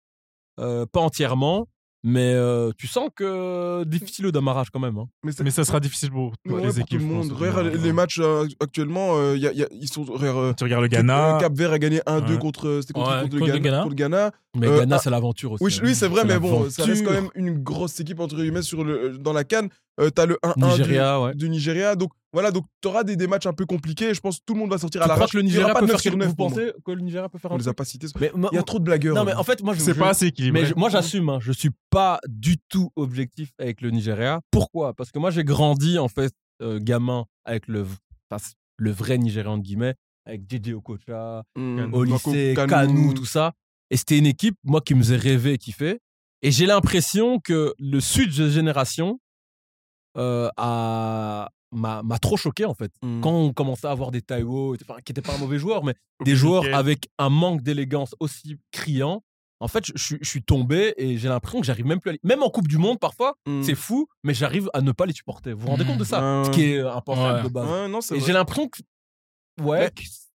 euh, 0.61 0.87
pas 0.87 1.01
entièrement, 1.01 1.67
mais 2.07 2.35
euh, 2.35 2.71
tu 2.77 2.87
sens 2.87 3.09
que 3.17 3.83
difficile 3.85 4.27
au 4.27 4.31
démarrage 4.31 4.69
quand 4.71 4.79
même. 4.79 4.99
hein. 4.99 5.09
Mais, 5.25 5.51
ça 5.51 5.65
sera 5.65 5.81
difficile 5.81 6.11
pour 6.11 6.33
toutes 6.45 6.53
Ouais, 6.55 6.61
les 6.61 6.69
pour 6.69 6.79
équipes. 6.81 7.01
tout 7.01 7.07
le 7.09 7.13
monde. 7.15 7.83
les 7.83 7.93
matchs 7.93 8.19
euh, 8.21 8.47
actuellement, 8.61 9.17
euh, 9.17 9.37
y 9.39 9.47
a- 9.47 9.53
y 9.53 9.63
a- 9.63 9.69
ils 9.73 9.89
sont. 9.89 10.05
euh, 10.23 10.53
Tu 10.53 10.65
regardes 10.65 10.83
le 10.83 10.89
Ghana. 10.89 11.39
Cap 11.41 11.55
Vert 11.55 11.73
a 11.73 11.79
gagné 11.79 12.03
1-2 12.07 12.35
Ouais. 12.35 12.39
contre, 12.39 12.81
c'était 12.83 12.93
contre, 12.93 13.09
Ouais, 13.11 13.23
contre, 13.23 13.39
contre 13.39 13.53
le 13.53 13.59
Ghana, 13.59 13.77
contre 13.79 13.89
le 13.89 13.95
Ghana. 13.95 14.31
Mais 14.57 14.67
Euh, 14.69 14.79
Ghana, 14.81 14.97
ah, 14.97 14.99
c'est 15.03 15.11
l'aventure 15.11 15.53
aussi. 15.53 15.65
Oui, 15.65 15.75
hein. 15.77 15.81
oui 15.83 15.95
c'est 15.95 16.09
vrai, 16.09 16.25
mais 16.27 16.39
bon, 16.39 16.69
ça 16.71 16.85
reste 16.85 17.05
quand 17.05 17.11
même 17.13 17.31
une 17.35 17.55
grosse 17.63 17.99
équipe 17.99 18.21
entre 18.21 18.37
guillemets 18.37 18.63
sur 18.63 18.85
le, 18.85 19.17
dans 19.19 19.33
la 19.33 19.45
canne. 19.45 19.69
Euh, 20.01 20.11
T'as 20.11 20.27
le 20.27 20.37
1-1 20.43 20.55
Nigeria, 20.71 21.21
ouais. 21.21 21.35
du, 21.35 21.49
Nigeria. 21.49 21.95
Donc 21.95 22.11
voilà, 22.33 22.51
donc 22.51 22.65
tu 22.83 22.89
auras 22.89 23.05
des, 23.05 23.15
des 23.15 23.29
matchs 23.29 23.47
un 23.47 23.53
peu 23.53 23.65
compliqués. 23.65 24.13
Je 24.13 24.21
pense 24.21 24.39
que 24.39 24.43
tout 24.45 24.55
le 24.55 24.61
monde 24.61 24.71
va 24.71 24.79
sortir 24.79 25.01
Tu 25.01 25.05
à 25.05 25.09
la 25.09 25.15
crois 25.15 25.29
que 25.29 25.37
le 25.37 25.45
Nigeria 25.45 25.73
peut 25.75 25.87
faire 25.87 26.01
quelque 26.03 26.25
Vous 26.25 26.35
pensez 26.35 26.73
que 26.85 26.91
le 26.91 27.01
Nigeria 27.01 27.29
peut 27.29 27.39
faire 27.39 27.53
On 27.53 27.55
un 27.55 27.59
les 27.59 27.69
a 27.69 27.75
pas 27.75 27.85
cités. 27.85 28.09
Mais 28.21 28.33
Il 28.53 28.57
y 28.57 28.59
a 28.59 28.63
trop 28.65 28.81
de 28.81 28.85
blagueurs. 28.85 29.15
Non, 29.15 29.25
mais 29.25 29.35
en 29.35 29.45
fait, 29.45 29.63
moi, 29.63 29.73
je 29.75 29.81
C'est 29.81 29.95
je- 29.95 29.99
pas 30.01 30.09
assez 30.09 30.27
équilibré. 30.27 30.63
Mais 30.63 30.67
je- 30.69 30.75
moi, 30.75 30.89
j'assume, 30.89 31.29
hein, 31.29 31.39
je 31.41 31.53
suis 31.53 31.71
pas 31.91 32.19
du 32.29 32.57
tout 32.69 32.91
objectif 32.97 33.51
avec 33.59 33.81
le 33.83 33.91
Nigeria. 33.91 34.41
Pourquoi? 34.51 34.95
Parce 34.95 35.13
que 35.13 35.19
moi, 35.21 35.31
j'ai 35.31 35.45
grandi, 35.45 35.97
en 35.99 36.09
fait, 36.09 36.33
euh, 36.61 36.81
gamin, 36.83 37.27
avec 37.45 37.69
le, 37.69 37.87
enfin, 38.31 38.43
le 38.79 38.91
vrai 38.91 39.17
Nigérian, 39.19 39.53
entre 39.53 39.63
guillemets, 39.63 39.95
avec 40.27 40.43
JJ 40.51 40.73
Okocha, 40.75 41.45
Mmh. 41.57 41.95
au 41.95 42.03
lycée, 42.03 42.55
Kanu, 42.57 43.15
tout 43.15 43.27
ça. 43.27 43.53
Et 43.91 43.97
c'était 43.97 44.19
une 44.19 44.27
équipe, 44.27 44.57
moi, 44.65 44.81
qui 44.81 44.95
me 44.97 45.03
faisait 45.03 45.17
rêver 45.17 45.53
et 45.53 45.59
kiffer. 45.59 46.01
Et 46.43 46.51
j'ai 46.51 46.67
l'impression 46.67 47.39
que 47.39 47.75
le 47.79 48.01
switch 48.01 48.37
de 48.37 48.49
génération 48.49 49.21
euh, 50.17 50.49
m'a 51.73 52.19
trop 52.21 52.37
choqué, 52.37 52.65
en 52.65 52.75
fait. 52.75 52.93
Mmh. 53.03 53.21
Quand 53.21 53.33
on 53.33 53.53
commençait 53.53 53.87
à 53.87 53.91
avoir 53.91 54.11
des 54.11 54.23
Taiwo, 54.23 54.77
enfin, 54.89 55.01
qui 55.05 55.13
n'étaient 55.13 55.23
pas 55.23 55.35
un 55.35 55.39
mauvais 55.39 55.59
joueur, 55.59 55.85
mais 55.85 55.95
des 56.25 56.37
joueurs 56.37 56.65
avec 56.73 57.09
un 57.19 57.29
manque 57.31 57.63
d'élégance 57.63 58.15
aussi 58.21 58.59
criant. 58.73 59.23
En 59.61 59.69
fait, 59.69 59.85
je, 59.87 60.17
je 60.21 60.29
suis- 60.29 60.43
tombé 60.43 60.93
et 60.99 61.17
j'ai 61.17 61.29
l'impression 61.29 61.61
que 61.61 61.67
j'arrive 61.67 61.87
même 61.87 61.99
plus 62.01 62.11
à 62.11 62.13
les... 62.13 62.21
Même 62.23 62.43
en 62.43 62.51
Coupe 62.51 62.69
du 62.69 62.77
Monde, 62.77 62.99
parfois, 62.99 63.35
Mmh. 63.47 63.63
c'est 63.63 63.75
fou, 63.75 64.07
mais 64.23 64.35
j'arrive 64.35 64.69
à 64.75 64.83
ne 64.83 64.93
pas 64.93 65.07
les 65.07 65.15
supporter. 65.15 65.53
Vous 65.55 65.61
vous 65.61 65.69
rendez 65.69 65.85
compte 65.85 65.97
de 65.99 66.05
ça? 66.05 66.21
Ouais, 66.41 66.45
Ce 66.45 66.51
qui 66.51 66.65
est 66.65 66.81
impensable 66.81 67.39
Ouais. 67.39 67.43
de 67.45 67.49
base. 67.49 67.69
Ouais, 67.71 67.89
non, 67.89 68.01
Et 68.15 68.21
j'ai 68.21 68.33
l'impression 68.33 68.69
que. 68.69 68.83
Ouais. 69.63 69.91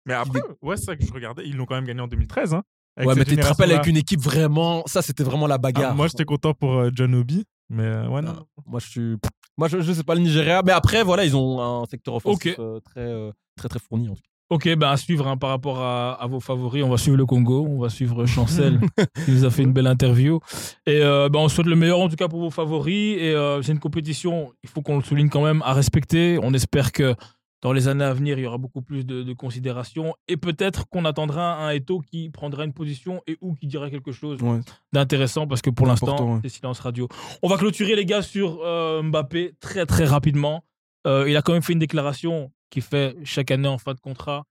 Mais 0.06 0.14
après, 0.14 0.40
ouais, 0.62 0.78
c'est 0.78 0.86
ça 0.86 0.96
que 0.96 1.04
je 1.06 1.12
regardais. 1.12 1.46
Ils 1.46 1.58
l'ont 1.58 1.66
quand 1.66 1.76
même 1.76 1.84
gagné 1.86 2.00
en 2.00 2.08
2013. 2.08 2.54
Hein, 2.54 2.64
Ouais, 2.98 3.14
mais 3.16 3.26
tu 3.26 3.36
te 3.36 3.46
rappelles 3.46 3.72
avec 3.74 3.86
une 3.88 3.98
équipe 3.98 4.22
vraiment. 4.22 4.84
Ça, 4.88 5.02
c'était 5.02 5.24
vraiment 5.24 5.46
la 5.48 5.56
Ah, 5.56 5.60
bagarre. 5.60 5.96
moi, 5.96 6.08
j'étais 6.08 6.26
content 6.26 6.54
pour 6.54 6.74
euh, 6.76 6.90
John 6.94 7.14
Obi. 7.14 7.44
Mais 7.70 7.84
euh, 7.84 8.08
ouais, 8.08 8.22
non. 8.22 8.34
Ah, 8.58 8.62
Moi, 8.66 8.80
je 8.80 8.88
suis. 8.88 9.16
Moi, 9.58 9.68
je, 9.68 9.82
je 9.82 9.92
sais 9.92 10.04
pas 10.04 10.16
le 10.16 10.22
Nigeria. 10.22 10.62
Mais 10.66 10.72
après, 10.72 11.04
voilà, 11.04 11.26
ils 11.26 11.36
ont 11.36 11.62
un 11.62 11.86
secteur 11.86 12.16
offensif 12.16 12.56
euh, 12.60 12.80
très, 12.80 13.02
euh, 13.02 13.32
très, 13.56 13.70
très 13.70 13.80
fourni. 13.80 14.10
En 14.10 14.16
tout 14.16 14.22
cas. 14.22 14.28
Ok, 14.50 14.74
ben 14.76 14.90
à 14.90 14.96
suivre 14.96 15.28
hein, 15.28 15.36
par 15.36 15.50
rapport 15.50 15.80
à, 15.82 16.14
à 16.14 16.26
vos 16.28 16.40
favoris. 16.40 16.82
On 16.82 16.90
va 16.90 16.98
suivre 16.98 17.18
le 17.18 17.26
Congo, 17.26 17.68
on 17.70 17.80
va 17.80 17.90
suivre 17.90 18.26
Chancel, 18.26 18.80
qui 19.26 19.32
nous 19.32 19.44
a 19.44 19.50
fait 19.50 19.64
une 19.64 19.74
belle 19.74 19.88
interview. 19.88 20.40
Et 20.86 21.02
euh, 21.02 21.28
ben, 21.28 21.40
on 21.40 21.50
souhaite 21.50 21.68
le 21.68 21.76
meilleur 21.76 22.00
en 22.00 22.08
tout 22.08 22.16
cas 22.16 22.30
pour 22.30 22.40
vos 22.40 22.50
favoris. 22.50 23.18
Et 23.20 23.34
euh, 23.34 23.62
c'est 23.62 23.74
une 23.74 23.80
compétition, 23.80 24.54
il 24.64 24.70
faut 24.70 24.82
qu'on 24.82 24.96
le 24.96 25.04
souligne 25.04 25.28
quand 25.28 25.44
même, 25.44 25.62
à 25.66 25.74
respecter. 25.74 26.40
On 26.42 26.54
espère 26.54 26.94
que 26.94 27.14
dans 27.62 27.74
les 27.74 27.88
années 27.88 28.04
à 28.06 28.14
venir, 28.14 28.38
il 28.38 28.44
y 28.44 28.46
aura 28.48 28.58
beaucoup 28.60 28.82
plus 28.84 29.04
de, 29.06 29.24
de 29.24 29.34
considération. 29.34 30.14
Et 30.28 30.38
peut-être 30.38 30.88
qu'on 30.90 31.06
attendra 31.06 31.56
un 31.66 31.72
Eto 31.72 32.00
qui 32.02 32.30
prendra 32.30 32.64
une 32.66 32.74
position 32.74 33.22
et 33.26 33.38
ou 33.42 33.56
qui 33.56 33.66
dira 33.68 33.90
quelque 33.90 34.12
chose 34.12 34.42
Ouais. 34.42 34.60
d'intéressant 34.94 35.48
parce 35.48 35.62
que 35.64 35.70
pour 35.72 35.88
l'instant, 35.88 36.36
ouais. 36.36 36.40
c'est 36.44 36.50
silence 36.50 36.80
radio. 36.80 37.08
On 37.42 37.48
va 37.48 37.58
clôturer 37.58 37.96
les 37.96 38.06
gars 38.06 38.22
sur 38.22 38.60
euh, 38.64 39.02
Mbappé 39.02 39.56
très 39.60 39.86
très 39.88 40.06
rapidement. 40.06 40.64
Euh, 41.08 41.28
il 41.30 41.36
a 41.36 41.42
quand 41.42 41.54
même 41.54 41.64
fait 41.64 41.74
une 41.74 41.80
déclaration 41.80 42.52
qu'il 42.70 42.84
fait 42.84 43.16
chaque 43.24 43.50
année 43.50 43.68
en 43.68 43.78
fin 43.80 43.94
de 43.94 44.00
contrat. 44.00 44.44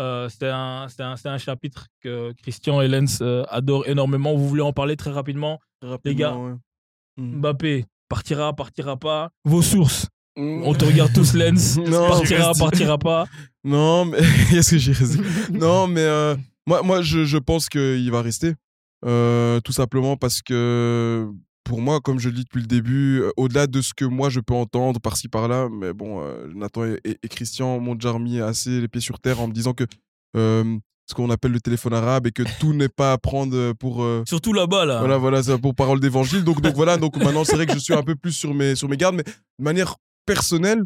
Euh, 0.00 0.28
c'est 0.28 0.48
un, 0.48 0.86
un, 0.98 1.14
un 1.24 1.38
chapitre 1.38 1.88
que 2.00 2.32
Christian 2.42 2.80
et 2.80 2.88
Lens 2.88 3.18
euh, 3.22 3.44
adorent 3.48 3.86
énormément. 3.88 4.34
Vous 4.36 4.48
voulez 4.48 4.62
en 4.62 4.72
parler 4.72 4.96
très 4.96 5.10
rapidement 5.10 5.58
Les 6.04 6.14
gars? 6.14 6.30
Rapidement, 6.30 6.46
ouais. 6.46 6.54
Mm. 7.18 7.36
Mbappé 7.40 7.86
partira, 8.08 8.52
partira 8.54 8.96
pas. 8.96 9.30
Vos 9.44 9.62
sources? 9.62 10.06
On 10.36 10.72
te 10.74 10.84
regarde 10.84 11.12
tous, 11.12 11.34
Lens. 11.34 11.76
Non, 11.86 12.08
partira, 12.08 12.48
reste- 12.48 12.60
partira 12.60 12.98
pas. 12.98 13.26
Non, 13.64 14.06
mais 14.06 14.18
est-ce 14.56 14.72
que 14.72 14.78
j'ai 14.78 14.92
raison? 14.92 15.20
Non, 15.52 15.86
mais 15.86 16.00
euh, 16.00 16.34
moi, 16.66 16.82
moi 16.82 17.00
je, 17.02 17.24
je 17.24 17.38
pense 17.38 17.68
qu'il 17.68 18.10
va 18.10 18.20
rester. 18.22 18.54
Euh, 19.04 19.60
tout 19.60 19.72
simplement 19.72 20.16
parce 20.16 20.42
que, 20.42 21.28
pour 21.64 21.80
moi, 21.80 22.00
comme 22.00 22.18
je 22.18 22.28
le 22.28 22.34
dis 22.34 22.42
depuis 22.44 22.60
le 22.60 22.66
début, 22.66 23.20
euh, 23.20 23.30
au-delà 23.36 23.66
de 23.68 23.80
ce 23.80 23.92
que 23.94 24.04
moi 24.04 24.30
je 24.30 24.40
peux 24.40 24.54
entendre 24.54 24.98
par-ci 25.00 25.28
par-là, 25.28 25.68
mais 25.72 25.92
bon, 25.92 26.20
euh, 26.22 26.48
Nathan 26.54 26.84
et, 26.86 27.00
et- 27.04 27.18
et 27.22 27.28
Christian 27.28 27.78
m'ont 27.78 27.94
déjà 27.94 28.10
remis 28.12 28.40
assez 28.40 28.80
les 28.80 28.88
pieds 28.88 29.00
sur 29.00 29.18
terre 29.20 29.40
en 29.40 29.46
me 29.48 29.52
disant 29.52 29.72
que 29.74 29.84
ce 30.34 31.14
qu'on 31.14 31.30
appelle 31.30 31.52
le 31.52 31.60
téléphone 31.60 31.92
arabe 31.94 32.26
et 32.26 32.30
que 32.32 32.42
tout 32.58 32.72
n'est 32.72 32.88
pas 32.88 33.12
à 33.12 33.18
prendre 33.18 33.72
pour. 33.74 34.02
euh, 34.02 34.22
Surtout 34.26 34.52
là-bas, 34.52 34.84
là. 34.86 34.98
voilà, 35.00 35.18
voilà, 35.18 35.42
c'est 35.42 35.58
pour 35.58 35.74
parole 35.74 36.00
d'évangile. 36.00 36.42
Donc, 36.44 36.60
donc 36.60 36.74
voilà, 36.74 36.96
donc 36.96 37.16
maintenant 37.16 37.44
c'est 37.44 37.56
vrai 37.56 37.66
que 37.66 37.74
je 37.74 37.78
suis 37.80 37.94
un 37.94 38.02
peu 38.02 38.14
plus 38.14 38.32
sur 38.32 38.54
mes, 38.54 38.74
sur 38.74 38.88
mes 38.88 38.96
gardes, 38.96 39.16
mais 39.16 39.24
de 39.24 39.64
manière 39.64 39.96
personnelle, 40.26 40.82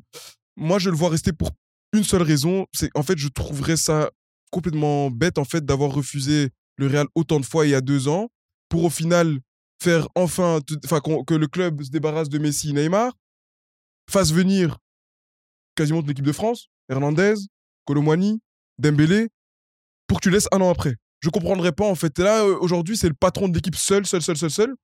moi 0.57 0.79
je 0.79 0.91
le 0.91 0.97
vois 0.97 1.11
rester 1.11 1.33
pour 1.33 1.51
une 1.93 2.05
seule 2.05 2.23
raison, 2.23 2.67
c'est 2.73 2.91
en 2.95 3.03
fait 3.03 3.19
je 3.19 3.29
trouverais 3.29 3.77
ça 3.77 4.11
complètement 4.51 5.11
bête 5.11 5.39
en 5.39 5.45
fait 5.45 5.65
d'avoir 5.65 5.93
refusé 5.93 6.51
le 6.77 6.87
Real 6.87 7.07
autant 7.15 7.41
de 7.41 7.47
fois 7.47 7.67
il 7.67 7.71
y 7.71 7.75
a 7.75 7.81
deux 7.81 8.09
ans 8.09 8.29
pour 8.69 8.85
au 8.85 8.91
final 8.91 9.39
faire 9.83 10.09
enfin, 10.15 10.61
enfin 10.85 11.01
que 11.27 11.35
le 11.35 11.47
club 11.47 11.83
se 11.83 11.91
débarrasse 11.91 12.29
de 12.29 12.39
Messi, 12.39 12.73
Neymar, 12.73 13.13
fasse 14.11 14.33
venir 14.33 14.79
quasiment 15.75 16.01
toute 16.01 16.09
l'équipe 16.09 16.25
de 16.25 16.33
France, 16.33 16.69
Hernandez, 16.89 17.35
Colomwani, 17.85 18.41
Dembélé, 18.79 19.29
pour 20.07 20.21
que 20.21 20.29
tu 20.29 20.31
laisses 20.31 20.49
un 20.53 20.61
an 20.61 20.71
après. 20.71 20.97
Je 21.21 21.29
comprendrais 21.29 21.73
pas 21.73 21.87
en 21.87 21.95
fait. 21.95 22.19
Et 22.19 22.23
là 22.23 22.45
euh, 22.45 22.59
aujourd'hui 22.61 22.97
c'est 22.97 23.09
le 23.09 23.15
patron 23.15 23.49
de 23.49 23.55
l'équipe 23.55 23.77
seul, 23.77 24.07
seul, 24.07 24.23
seul, 24.23 24.37
seul, 24.37 24.51
seul. 24.51 24.75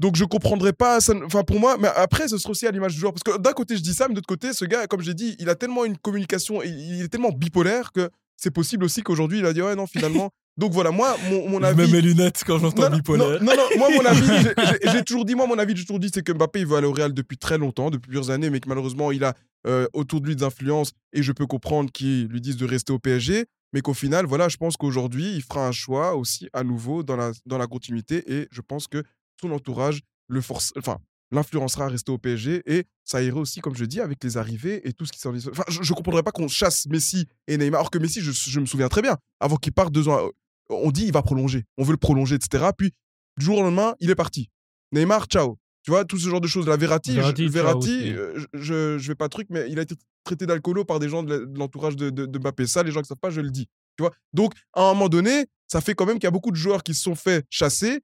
Donc 0.00 0.16
je 0.16 0.24
comprendrais 0.24 0.72
pas. 0.72 1.00
ça 1.00 1.12
Enfin 1.24 1.44
pour 1.44 1.60
moi, 1.60 1.76
mais 1.78 1.88
après 1.94 2.26
ce 2.26 2.38
serait 2.38 2.50
aussi 2.50 2.66
à 2.66 2.70
l'image 2.72 2.94
du 2.94 3.00
joueur 3.00 3.12
parce 3.12 3.22
que 3.22 3.40
d'un 3.40 3.52
côté 3.52 3.76
je 3.76 3.82
dis 3.82 3.94
ça, 3.94 4.08
mais 4.08 4.14
de 4.14 4.18
l'autre 4.18 4.26
côté 4.26 4.52
ce 4.52 4.64
gars, 4.64 4.86
comme 4.88 5.02
j'ai 5.02 5.14
dit, 5.14 5.36
il 5.38 5.48
a 5.48 5.54
tellement 5.54 5.84
une 5.84 5.96
communication, 5.98 6.62
et 6.62 6.68
il 6.68 7.02
est 7.02 7.08
tellement 7.08 7.30
bipolaire 7.30 7.92
que 7.92 8.10
c'est 8.36 8.50
possible 8.50 8.84
aussi 8.84 9.02
qu'aujourd'hui 9.02 9.38
il 9.40 9.46
a 9.46 9.52
dit 9.52 9.62
ouais 9.62 9.76
non 9.76 9.86
finalement. 9.86 10.30
Donc 10.56 10.72
voilà 10.72 10.90
moi 10.90 11.16
mon, 11.30 11.48
mon 11.48 11.60
Je 11.60 11.64
avis. 11.66 11.82
mets 11.82 11.86
mes 11.86 12.00
lunettes 12.00 12.42
quand 12.46 12.58
j'entends 12.58 12.90
bipolaire. 12.90 13.42
Non, 13.42 13.52
non, 13.54 13.56
non, 13.56 13.78
moi, 13.78 13.88
mon 13.94 14.04
avis, 14.04 14.48
j'ai- 14.92 15.04
toujours 15.04 15.24
dit, 15.24 15.34
moi, 15.34 15.46
mon 15.46 15.58
avis, 15.58 15.74
j'ai 15.76 15.84
toujours 15.84 16.00
dit, 16.00 16.10
c'est 16.12 16.22
que 16.22 16.32
Mbappé, 16.32 16.60
il 16.60 16.66
veut 16.66 16.76
aller 16.76 16.86
au 16.86 16.92
Real 16.92 17.14
depuis 17.14 17.38
très 17.38 17.56
longtemps, 17.56 17.88
depuis 17.90 18.08
plusieurs 18.08 18.30
années, 18.30 18.50
mais 18.50 18.60
que 18.60 18.68
malheureusement, 18.68 19.10
il 19.12 19.24
a 19.24 19.34
euh, 19.66 19.86
autour 19.94 20.20
de 20.20 20.26
lui 20.26 20.36
des 20.36 20.42
influences, 20.44 20.92
et 21.14 21.22
je 21.22 21.32
peux 21.32 21.46
comprendre 21.46 21.90
qu'ils 21.92 22.26
lui 22.26 22.40
disent 22.42 22.56
de 22.58 22.66
rester 22.66 22.92
au 22.92 22.98
PSG, 22.98 23.46
mais 23.72 23.80
qu'au 23.80 23.94
final, 23.94 24.26
voilà, 24.26 24.48
je 24.48 24.56
pense 24.56 24.76
qu'aujourd'hui, 24.76 25.32
il 25.34 25.42
fera 25.42 25.66
un 25.66 25.72
choix 25.72 26.14
aussi 26.16 26.48
à 26.52 26.62
nouveau 26.64 27.02
dans 27.04 27.16
la, 27.16 27.30
dans 27.46 27.56
la 27.58 27.66
continuité, 27.68 28.24
et 28.30 28.48
je 28.50 28.60
pense 28.60 28.86
que 28.86 29.02
son 29.40 29.50
entourage 29.52 30.00
le 30.28 30.40
force, 30.40 30.72
enfin, 30.76 30.98
l'influencera 31.32 31.86
à 31.86 31.88
rester 31.88 32.12
au 32.12 32.18
PSG, 32.18 32.62
et 32.66 32.84
ça 33.04 33.22
irait 33.22 33.38
aussi, 33.38 33.60
comme 33.60 33.74
je 33.74 33.84
dis, 33.84 34.00
avec 34.00 34.22
les 34.22 34.36
arrivées 34.36 34.86
et 34.88 34.92
tout 34.92 35.06
ce 35.06 35.12
qui 35.12 35.18
s'en 35.18 35.34
est. 35.34 35.48
Enfin, 35.48 35.64
je, 35.68 35.82
je 35.82 35.92
comprendrais 35.92 36.22
pas 36.22 36.32
qu'on 36.32 36.48
chasse 36.48 36.86
Messi 36.86 37.26
et 37.46 37.56
Neymar, 37.56 37.80
alors 37.80 37.90
que 37.90 37.98
Messi, 37.98 38.20
je, 38.20 38.32
je 38.32 38.60
me 38.60 38.66
souviens 38.66 38.88
très 38.88 39.02
bien, 39.02 39.16
avant 39.40 39.56
qu'il 39.56 39.72
parte 39.72 39.92
deux 39.92 40.08
ans, 40.08 40.30
on 40.68 40.90
dit 40.90 41.04
il 41.04 41.12
va 41.12 41.22
prolonger, 41.22 41.64
on 41.78 41.84
veut 41.84 41.92
le 41.92 41.98
prolonger, 41.98 42.36
etc. 42.36 42.70
Puis 42.76 42.92
du 43.36 43.44
jour 43.46 43.58
au 43.58 43.62
lendemain, 43.62 43.94
il 44.00 44.10
est 44.10 44.14
parti. 44.14 44.50
Neymar, 44.92 45.26
ciao. 45.26 45.58
Tu 45.82 45.90
vois, 45.90 46.04
tout 46.04 46.18
ce 46.18 46.28
genre 46.28 46.40
de 46.40 46.46
choses. 46.46 46.68
La 46.68 46.76
Verratti, 46.76 47.14
Verratti, 47.14 47.46
je, 47.46 47.48
Verratti, 47.48 48.12
euh, 48.12 48.44
je, 48.52 49.08
vais 49.08 49.14
pas 49.14 49.28
truc, 49.28 49.46
mais 49.50 49.70
il 49.70 49.78
a 49.78 49.82
été 49.82 49.94
traité 50.24 50.44
d'alcoolo 50.44 50.84
par 50.84 50.98
des 50.98 51.08
gens 51.08 51.22
de 51.22 51.48
l'entourage 51.56 51.96
de, 51.96 52.10
de, 52.10 52.26
de 52.26 52.38
Mbappé. 52.38 52.66
Ça, 52.66 52.82
les 52.82 52.90
gens 52.90 53.00
qui 53.00 53.08
savent 53.08 53.16
pas, 53.16 53.30
je 53.30 53.40
le 53.40 53.50
dis. 53.50 53.66
Tu 53.96 54.02
vois 54.02 54.12
Donc, 54.34 54.52
à 54.74 54.82
un 54.82 54.94
moment 54.94 55.08
donné, 55.08 55.46
ça 55.68 55.80
fait 55.80 55.94
quand 55.94 56.04
même 56.04 56.16
qu'il 56.16 56.24
y 56.24 56.28
a 56.28 56.32
beaucoup 56.32 56.50
de 56.50 56.56
joueurs 56.56 56.82
qui 56.82 56.94
se 56.94 57.02
sont 57.02 57.14
fait 57.14 57.46
chasser 57.48 58.00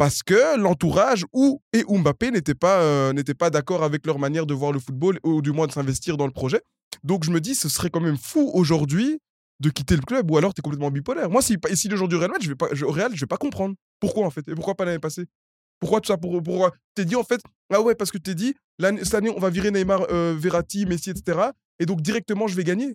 parce 0.00 0.22
que 0.22 0.56
l'entourage 0.58 1.26
ou 1.34 1.60
et 1.74 1.84
Mbappé 1.86 2.30
n'étaient 2.30 2.54
pas, 2.54 2.80
euh, 2.80 3.12
pas 3.38 3.50
d'accord 3.50 3.84
avec 3.84 4.06
leur 4.06 4.18
manière 4.18 4.46
de 4.46 4.54
voir 4.54 4.72
le 4.72 4.80
football 4.80 5.20
ou 5.24 5.42
du 5.42 5.52
moins 5.52 5.66
de 5.66 5.72
s'investir 5.72 6.16
dans 6.16 6.24
le 6.24 6.32
projet. 6.32 6.62
Donc, 7.04 7.22
je 7.22 7.30
me 7.30 7.38
dis, 7.38 7.54
ce 7.54 7.68
serait 7.68 7.90
quand 7.90 8.00
même 8.00 8.16
fou 8.16 8.50
aujourd'hui 8.54 9.18
de 9.60 9.68
quitter 9.68 9.96
le 9.96 10.00
club 10.00 10.30
ou 10.30 10.38
alors 10.38 10.54
tu 10.54 10.60
es 10.60 10.62
complètement 10.62 10.90
bipolaire. 10.90 11.28
Moi, 11.28 11.42
si, 11.42 11.58
si 11.74 11.88
le 11.88 11.96
jour 11.96 12.08
du 12.08 12.16
Real 12.16 12.30
Madrid, 12.30 12.44
je 12.44 12.48
vais 12.48 12.56
pas, 12.56 12.68
je- 12.72 12.86
Real, 12.86 13.14
je 13.14 13.20
vais 13.20 13.26
pas 13.26 13.36
comprendre. 13.36 13.74
Pourquoi 14.00 14.24
en 14.26 14.30
fait 14.30 14.48
Et 14.48 14.54
pourquoi 14.54 14.74
pas 14.74 14.86
l'année 14.86 14.98
passée 14.98 15.26
Pourquoi 15.80 16.00
tout 16.00 16.06
ça 16.06 16.16
pour, 16.16 16.40
T'es 16.94 17.04
dit 17.04 17.14
en 17.14 17.22
fait, 17.22 17.42
ah 17.70 17.82
ouais, 17.82 17.94
parce 17.94 18.10
que 18.10 18.16
t'es 18.16 18.34
dit, 18.34 18.54
cette 18.80 19.14
année, 19.14 19.28
on 19.28 19.38
va 19.38 19.50
virer 19.50 19.70
Neymar, 19.70 20.06
euh, 20.10 20.34
Verratti, 20.34 20.86
Messi, 20.86 21.10
etc. 21.10 21.40
Et 21.78 21.84
donc 21.84 22.00
directement, 22.00 22.46
je 22.46 22.56
vais 22.56 22.64
gagner. 22.64 22.94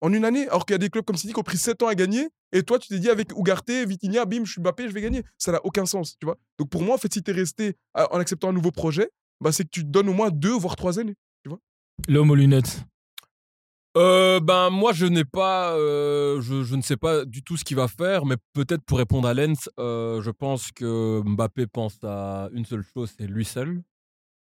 En 0.00 0.12
une 0.12 0.24
année, 0.24 0.46
alors 0.48 0.66
qu'il 0.66 0.74
y 0.74 0.76
a 0.76 0.78
des 0.78 0.90
clubs 0.90 1.04
comme 1.04 1.16
City 1.16 1.32
qui 1.32 1.38
ont 1.38 1.42
pris 1.44 1.56
7 1.56 1.82
ans 1.82 1.86
à 1.88 1.94
gagner, 1.94 2.28
et 2.52 2.62
toi, 2.62 2.78
tu 2.78 2.88
t'es 2.88 2.98
dit 2.98 3.08
avec 3.08 3.32
Ugarte, 3.36 3.70
Vitinha, 3.70 4.24
bim, 4.26 4.44
je 4.44 4.52
suis 4.52 4.60
Mbappé, 4.60 4.88
je 4.88 4.92
vais 4.92 5.00
gagner. 5.00 5.22
Ça 5.38 5.50
n'a 5.52 5.60
aucun 5.64 5.86
sens, 5.86 6.16
tu 6.18 6.26
vois. 6.26 6.36
Donc 6.58 6.68
pour 6.68 6.82
moi, 6.82 6.94
en 6.94 6.98
fait, 6.98 7.12
si 7.12 7.22
t'es 7.22 7.32
resté 7.32 7.76
à- 7.94 8.12
en 8.14 8.18
acceptant 8.18 8.50
un 8.50 8.52
nouveau 8.52 8.70
projet, 8.70 9.10
bah, 9.40 9.50
c'est 9.52 9.64
que 9.64 9.70
tu 9.70 9.80
te 9.82 9.88
donnes 9.88 10.08
au 10.08 10.12
moins 10.14 10.30
deux, 10.30 10.52
voire 10.52 10.76
trois 10.76 10.98
années. 10.98 11.16
L'homme 12.08 12.30
aux 12.30 12.34
lunettes. 12.34 12.84
Euh, 13.96 14.40
ben 14.40 14.70
moi 14.70 14.92
je 14.92 15.06
n'ai 15.06 15.24
pas, 15.24 15.76
euh, 15.76 16.40
je, 16.40 16.64
je 16.64 16.74
ne 16.74 16.82
sais 16.82 16.96
pas 16.96 17.24
du 17.24 17.44
tout 17.44 17.56
ce 17.56 17.62
qu'il 17.62 17.76
va 17.76 17.86
faire, 17.86 18.26
mais 18.26 18.34
peut-être 18.52 18.82
pour 18.82 18.98
répondre 18.98 19.28
à 19.28 19.34
Lens, 19.34 19.70
euh, 19.78 20.20
je 20.20 20.32
pense 20.32 20.72
que 20.72 21.22
Mbappé 21.24 21.68
pense 21.68 21.98
à 22.02 22.48
une 22.52 22.64
seule 22.64 22.82
chose, 22.82 23.14
c'est 23.16 23.28
lui 23.28 23.44
seul. 23.44 23.82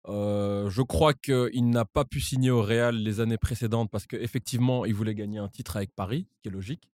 Euh, 0.08 0.70
je 0.70 0.80
crois 0.82 1.12
qu'il 1.12 1.68
n'a 1.70 1.84
pas 1.84 2.04
pu 2.04 2.20
signer 2.20 2.50
au 2.50 2.62
Real 2.62 2.96
les 2.96 3.20
années 3.20 3.36
précédentes 3.36 3.90
parce 3.90 4.06
qu'effectivement 4.06 4.86
il 4.86 4.94
voulait 4.94 5.14
gagner 5.14 5.38
un 5.38 5.48
titre 5.48 5.76
avec 5.76 5.94
Paris, 5.94 6.26
ce 6.36 6.40
qui 6.42 6.48
est 6.48 6.52
logique. 6.52 6.90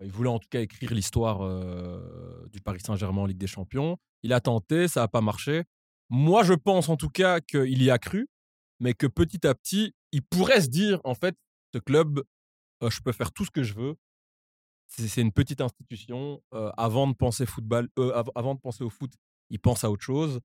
Euh, 0.00 0.06
Il 0.06 0.10
voulait 0.12 0.30
en 0.30 0.38
tout 0.38 0.48
cas 0.48 0.60
écrire 0.62 0.92
l'histoire 0.94 1.42
euh, 1.42 2.46
du 2.52 2.60
Paris 2.60 2.80
Saint-Germain 2.80 3.22
en 3.22 3.26
Ligue 3.26 3.38
des 3.38 3.46
Champions. 3.46 3.98
Il 4.22 4.32
a 4.32 4.40
tenté, 4.40 4.88
ça 4.88 5.00
n'a 5.00 5.08
pas 5.08 5.20
marché. 5.20 5.64
Moi 6.08 6.42
je 6.42 6.54
pense 6.54 6.88
en 6.88 6.96
tout 6.96 7.10
cas 7.10 7.40
qu'il 7.40 7.82
y 7.82 7.90
a 7.90 7.98
cru, 7.98 8.28
mais 8.80 8.94
que 8.94 9.06
petit 9.06 9.46
à 9.46 9.54
petit 9.54 9.92
il 10.12 10.22
pourrait 10.22 10.62
se 10.62 10.68
dire 10.68 11.00
en 11.04 11.14
fait 11.14 11.36
ce 11.74 11.78
club, 11.78 12.22
je 12.80 13.00
peux 13.00 13.12
faire 13.12 13.30
tout 13.32 13.44
ce 13.44 13.50
que 13.50 13.62
je 13.62 13.74
veux. 13.74 13.96
C'est 14.86 15.20
une 15.20 15.32
petite 15.32 15.60
institution. 15.60 16.42
avant 16.78 17.06
de 17.08 17.12
penser 17.12 17.44
football, 17.44 17.90
av- 17.98 18.30
avant 18.34 18.54
de 18.54 18.60
penser 18.60 18.84
au 18.84 18.88
foot, 18.88 19.12
il 19.50 19.58
pense 19.60 19.84
à 19.84 19.90
autre 19.90 20.02
chose. 20.02 20.40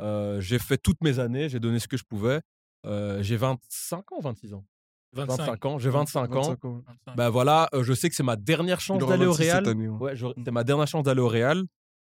Euh, 0.00 0.40
j'ai 0.40 0.58
fait 0.58 0.78
toutes 0.78 1.02
mes 1.02 1.18
années, 1.18 1.48
j'ai 1.48 1.60
donné 1.60 1.78
ce 1.78 1.88
que 1.88 1.96
je 1.96 2.04
pouvais. 2.04 2.40
Euh, 2.86 3.22
j'ai 3.22 3.36
25 3.36 4.12
ans, 4.12 4.20
26 4.20 4.54
ans. 4.54 4.64
25 5.12 5.64
ans, 5.64 5.78
j'ai 5.78 5.90
25 5.90 6.34
ans. 6.36 6.42
25 6.42 6.64
ans. 6.64 6.82
Ben 7.16 7.30
voilà, 7.30 7.68
euh, 7.74 7.82
je 7.82 7.92
sais 7.94 8.08
que 8.08 8.14
c'est 8.14 8.22
ma 8.22 8.36
dernière 8.36 8.80
chance 8.80 9.04
d'aller 9.04 9.26
au 9.26 9.32
26 9.32 9.44
cette 9.44 9.52
Real. 9.54 9.68
année, 9.68 9.88
ouais. 9.88 9.98
Ouais, 9.98 10.16
j'aurais- 10.16 10.34
c'est 10.44 10.50
ma 10.50 10.64
dernière 10.64 10.86
chance 10.86 11.02
d'aller 11.02 11.20
au 11.20 11.28
Real. 11.28 11.64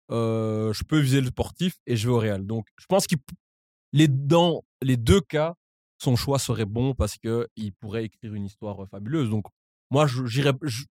Je 0.09 0.83
peux 0.83 0.99
viser 0.99 1.21
le 1.21 1.27
sportif 1.27 1.75
et 1.87 1.95
je 1.95 2.07
vais 2.07 2.13
au 2.13 2.19
Real. 2.19 2.45
Donc, 2.45 2.67
je 2.79 2.85
pense 2.85 3.07
qu'il 3.07 3.17
les 3.93 4.07
dans 4.07 4.63
les 4.81 4.97
deux 4.97 5.21
cas, 5.21 5.55
son 5.99 6.15
choix 6.15 6.39
serait 6.39 6.65
bon 6.65 6.93
parce 6.93 7.17
que 7.17 7.47
il 7.55 7.73
pourrait 7.73 8.05
écrire 8.05 8.33
une 8.33 8.45
histoire 8.45 8.87
fabuleuse. 8.89 9.29
Donc, 9.29 9.45
moi, 9.91 10.07
je 10.07 10.25
j'irais, 10.25 10.53
je, 10.63 10.83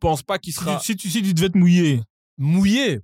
pense 0.00 0.22
pas 0.22 0.38
qu'il 0.38 0.52
sera 0.52 0.80
si, 0.80 0.96
tu, 0.96 1.08
si 1.08 1.22
tu 1.22 1.32
devais 1.32 1.48
te 1.48 1.56
mouiller, 1.56 2.02
mouillé. 2.38 3.00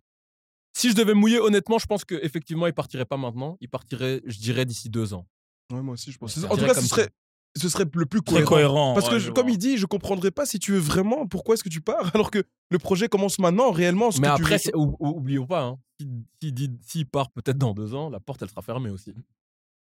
Si 0.79 0.91
je 0.91 0.95
devais 0.95 1.15
mouiller, 1.15 1.41
honnêtement, 1.41 1.79
je 1.79 1.87
pense 1.87 2.05
qu'effectivement, 2.05 2.67
il 2.69 2.73
partirait 2.73 3.05
pas 3.05 3.17
maintenant. 3.17 3.57
Il 3.61 3.69
partirait, 3.69 4.23
je 4.25 4.39
dirais, 4.39 4.65
d'ici 4.65 4.89
deux 4.89 5.13
ans. 5.13 5.27
Ouais, 5.73 5.83
moi 5.83 5.95
aussi, 5.95 6.13
je 6.13 6.19
pense. 6.19 6.39
En 6.45 6.57
tout 6.57 6.65
cas, 6.65 6.75
ce 6.75 6.87
serait, 6.87 7.09
ce 7.57 7.69
serait 7.69 7.85
le 7.93 8.07
plus 8.07 8.23
cohérent. 8.23 8.47
cohérent. 8.49 8.95
Parce 8.95 9.09
que, 9.09 9.15
ouais, 9.15 9.21
je- 9.21 9.27
je 9.27 9.31
comme 9.33 9.49
il 9.49 9.59
dit, 9.59 9.77
je 9.77 9.87
comprendrais 9.87 10.31
pas 10.31 10.47
si 10.47 10.59
tu 10.61 10.71
veux 10.73 10.79
vraiment 10.79 11.27
pourquoi 11.27 11.55
est-ce 11.55 11.65
que 11.65 11.69
tu 11.69 11.81
pars 11.81 11.99
alors 12.15 12.31
que 12.31 12.45
le 12.71 12.79
projet 12.79 13.09
commence 13.09 13.39
maintenant 13.41 13.73
réellement. 13.73 14.11
Ce 14.13 14.21
Mais 14.21 14.29
que 14.29 14.37
tu 14.37 14.43
après, 14.43 14.55
veux- 14.55 14.59
c'est- 14.59 14.77
ou- 14.77 14.97
ou- 15.01 15.09
oublions 15.17 15.47
pas, 15.47 15.63
hein, 15.65 15.79
s'il 16.01 16.23
s'il 16.41 16.55
dit- 16.55 16.79
s'il 16.87 17.07
part 17.07 17.31
peut-être 17.33 17.59
dans 17.59 17.75
deux 17.75 17.95
ans, 17.95 18.09
la 18.09 18.21
porte, 18.21 18.41
elle 18.43 18.49
sera 18.49 18.63
fermée 18.63 18.91
aussi. 18.91 19.13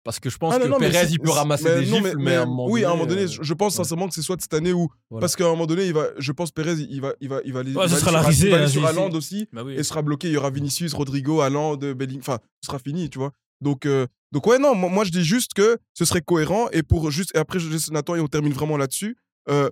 Parce 0.09 0.21
que 0.21 0.31
je 0.31 0.39
pense 0.39 0.55
Ah, 0.55 0.59
non, 0.59 0.65
que 0.65 0.71
non, 0.71 0.79
Perez, 0.79 1.09
il 1.11 1.21
peut 1.21 1.29
ramasser 1.29 1.65
mais 1.65 1.81
des 1.81 1.85
gifles, 1.85 2.17
mais, 2.17 2.35
à 2.37 2.43
un 2.45 2.47
moment 2.47 2.67
oui, 2.71 2.83
à 2.83 2.89
un 2.89 2.93
moment 2.93 3.05
donné, 3.05 3.25
euh, 3.25 3.27
je 3.29 3.53
pense 3.53 3.75
ouais. 3.75 3.85
sincèrement 3.85 4.09
que 4.09 4.15
c'est 4.15 4.23
soit 4.23 4.41
cette 4.41 4.55
année 4.55 4.73
ou 4.73 4.89
Voilà. 5.11 5.21
parce 5.21 5.37
qu'à 5.37 5.45
un 5.45 5.51
moment 5.51 5.67
donné, 5.67 5.85
il 5.85 5.93
va, 5.93 6.07
je 6.17 6.33
pense 6.33 6.51
Perez, 6.51 6.77
il 6.79 7.03
va, 7.03 7.13
il 7.21 7.29
va, 7.29 7.41
il 7.45 7.53
va 7.53 7.61
aller, 7.61 7.75
Ouais, 7.75 7.85
il 7.85 7.91
va 7.91 7.97
sera 7.99 8.09
aller 8.13 8.23
la 8.23 8.27
risée, 8.27 8.47
il 8.47 8.51
va 8.53 8.57
aller 8.57 8.69
sur 8.69 8.87
Haaland 8.87 9.11
aussi 9.11 9.49
Bah 9.53 9.63
oui. 9.67 9.75
et 9.75 9.83
sera 9.83 10.01
bloqué. 10.01 10.29
Il 10.29 10.33
y 10.33 10.37
aura 10.39 10.49
Vinicius, 10.49 10.95
Rodrigo, 10.95 11.43
Haaland, 11.43 11.77
Belling, 11.77 12.21
enfin, 12.21 12.39
ce 12.63 12.69
sera 12.69 12.79
fini, 12.79 13.11
tu 13.11 13.19
vois. 13.19 13.33
Donc, 13.61 13.85
euh, 13.85 14.07
donc 14.33 14.47
ouais, 14.47 14.59
non, 14.59 14.75
moi, 14.75 15.05
je 15.05 15.11
dis 15.11 15.25
juste 15.25 15.53
que 15.53 15.77
ce 15.93 16.07
serait 16.07 16.23
cohérent 16.23 16.69
et 16.73 16.83
pour 16.83 17.11
juste 17.11 17.35
et 17.35 17.39
après 17.39 17.59
je 17.59 17.69
Nathan 17.93 18.15
et 18.15 18.21
on 18.21 18.29
termine 18.29 18.55
vraiment 18.55 18.79
là-dessus. 18.79 19.15
Euh, 19.51 19.69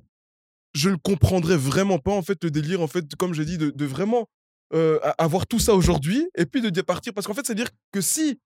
je 0.75 0.91
ne 0.91 0.97
comprendrais 0.97 1.57
vraiment 1.57 1.99
pas 1.99 2.13
en 2.13 2.21
fait 2.21 2.45
le 2.45 2.51
délire 2.51 2.83
en 2.83 2.89
fait 2.89 3.05
comme 3.17 3.33
j'ai 3.33 3.47
dit 3.47 3.57
de, 3.57 3.71
de 3.71 3.85
vraiment 3.87 4.29
euh, 4.75 4.99
avoir 5.17 5.47
tout 5.47 5.59
ça 5.61 5.75
aujourd'hui 5.75 6.29
et 6.37 6.45
puis 6.45 6.61
de 6.61 6.81
partir 6.83 7.15
parce 7.15 7.27
qu'en 7.27 7.33
fait 7.33 7.47
c'est 7.47 7.53
à 7.53 7.55
dire 7.55 7.71
que 7.93 8.03
si 8.03 8.39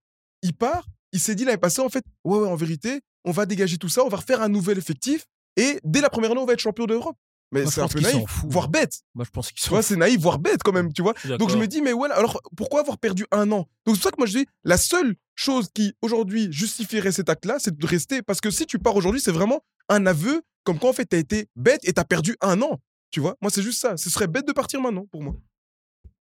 il 0.42 0.52
part 0.52 0.86
il 1.12 1.20
s'est 1.20 1.34
dit 1.34 1.44
l'année 1.44 1.58
passée 1.58 1.80
en 1.80 1.88
fait 1.88 2.04
ouais 2.24 2.38
ouais 2.38 2.48
en 2.48 2.56
vérité 2.56 3.00
on 3.24 3.32
va 3.32 3.46
dégager 3.46 3.78
tout 3.78 3.88
ça 3.88 4.04
on 4.04 4.08
va 4.08 4.18
refaire 4.18 4.42
un 4.42 4.48
nouvel 4.48 4.78
effectif 4.78 5.26
et 5.56 5.80
dès 5.84 6.00
la 6.00 6.10
première 6.10 6.30
année 6.30 6.40
on 6.40 6.46
va 6.46 6.52
être 6.54 6.60
champion 6.60 6.86
d'Europe. 6.86 7.16
Mais 7.52 7.66
c'est 7.66 7.80
un 7.80 7.88
peu 7.88 7.98
naïf 7.98 8.28
fout. 8.28 8.48
voire 8.48 8.68
bête. 8.68 9.00
Moi, 9.16 9.24
je 9.24 9.30
pense 9.30 9.48
qu'ils 9.48 9.56
tu 9.56 9.64
sont. 9.64 9.70
vois 9.70 9.82
c'est 9.82 9.96
naïf 9.96 10.20
voire 10.20 10.38
bête 10.38 10.62
quand 10.62 10.72
même 10.72 10.92
tu 10.92 11.02
vois. 11.02 11.14
Donc 11.38 11.50
je 11.50 11.56
me 11.56 11.66
dis 11.66 11.82
mais 11.82 11.92
ouais 11.92 12.08
alors 12.10 12.40
pourquoi 12.56 12.80
avoir 12.80 12.98
perdu 12.98 13.26
un 13.32 13.50
an? 13.50 13.66
Donc 13.86 13.96
c'est 13.96 14.02
pour 14.02 14.02
ça 14.02 14.10
que 14.12 14.18
moi 14.18 14.26
je 14.26 14.38
dis 14.38 14.46
la 14.64 14.76
seule 14.76 15.16
chose 15.34 15.68
qui 15.74 15.94
aujourd'hui 16.00 16.48
justifierait 16.52 17.12
cet 17.12 17.28
acte 17.28 17.46
là 17.46 17.56
c'est 17.58 17.76
de 17.76 17.86
rester. 17.86 18.22
Parce 18.22 18.40
que 18.40 18.50
si 18.50 18.66
tu 18.66 18.78
pars 18.78 18.94
aujourd'hui 18.94 19.20
c'est 19.20 19.32
vraiment 19.32 19.60
un 19.88 20.06
aveu 20.06 20.42
comme 20.62 20.78
quoi 20.78 20.90
en 20.90 20.92
fait 20.92 21.06
t'as 21.06 21.18
été 21.18 21.48
bête 21.56 21.80
et 21.84 21.92
t'as 21.92 22.04
perdu 22.04 22.36
un 22.40 22.62
an. 22.62 22.80
Tu 23.10 23.18
vois? 23.18 23.36
Moi 23.40 23.50
c'est 23.50 23.62
juste 23.62 23.80
ça. 23.80 23.96
Ce 23.96 24.10
serait 24.10 24.28
bête 24.28 24.46
de 24.46 24.52
partir 24.52 24.80
maintenant 24.80 25.06
pour 25.10 25.22
moi. 25.22 25.34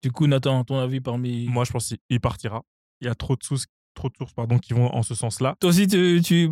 Du 0.02 0.10
coup, 0.12 0.26
Nathan, 0.26 0.64
ton 0.64 0.78
avis 0.78 1.00
parmi. 1.00 1.46
Moi, 1.48 1.64
je 1.64 1.72
pense 1.72 1.92
qu'il 2.08 2.20
partira. 2.20 2.62
Il 3.00 3.06
y 3.06 3.10
a 3.10 3.14
trop 3.14 3.36
de 3.36 3.42
sources, 3.42 3.66
trop 4.00 4.08
de 4.08 4.16
sources 4.16 4.32
pardon, 4.32 4.58
qui 4.58 4.72
vont 4.72 4.86
en 4.94 5.02
ce 5.02 5.14
sens-là. 5.14 5.56
Toi 5.60 5.70
aussi, 5.70 5.86
tu, 5.86 6.20
tu 6.24 6.50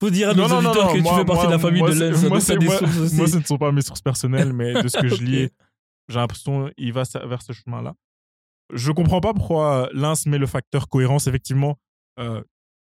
faut 0.00 0.10
dire 0.10 0.30
à 0.30 0.34
nos 0.34 0.44
auditeurs 0.58 0.92
que 0.92 0.98
tu 0.98 1.02
fais 1.16 1.24
partie 1.24 1.46
de 1.46 1.52
la 1.52 1.58
famille 1.58 1.80
moi, 1.80 1.90
de 1.90 1.94
Lens. 2.10 2.22
Moi, 2.28 2.40
moi- 3.16 3.28
ce 3.28 3.36
ne 3.38 3.42
sont 3.44 3.58
pas 3.58 3.72
mes 3.72 3.82
sources 3.82 4.02
personnelles, 4.02 4.52
mais 4.52 4.82
de 4.82 4.88
ce 4.88 4.98
que 4.98 5.08
je 5.08 5.22
lis, 5.22 5.48
j'ai 6.08 6.18
l'impression 6.18 6.70
qu'il 6.76 6.92
va 6.92 7.02
vers 7.26 7.42
ce 7.42 7.52
chemin-là. 7.52 7.94
Je 8.74 8.92
comprends 8.92 9.20
pas 9.20 9.32
pourquoi 9.32 9.88
Lens 9.92 10.26
met 10.26 10.38
le 10.38 10.46
facteur 10.46 10.88
cohérence. 10.88 11.26
Effectivement, 11.26 11.78
euh, 12.20 12.42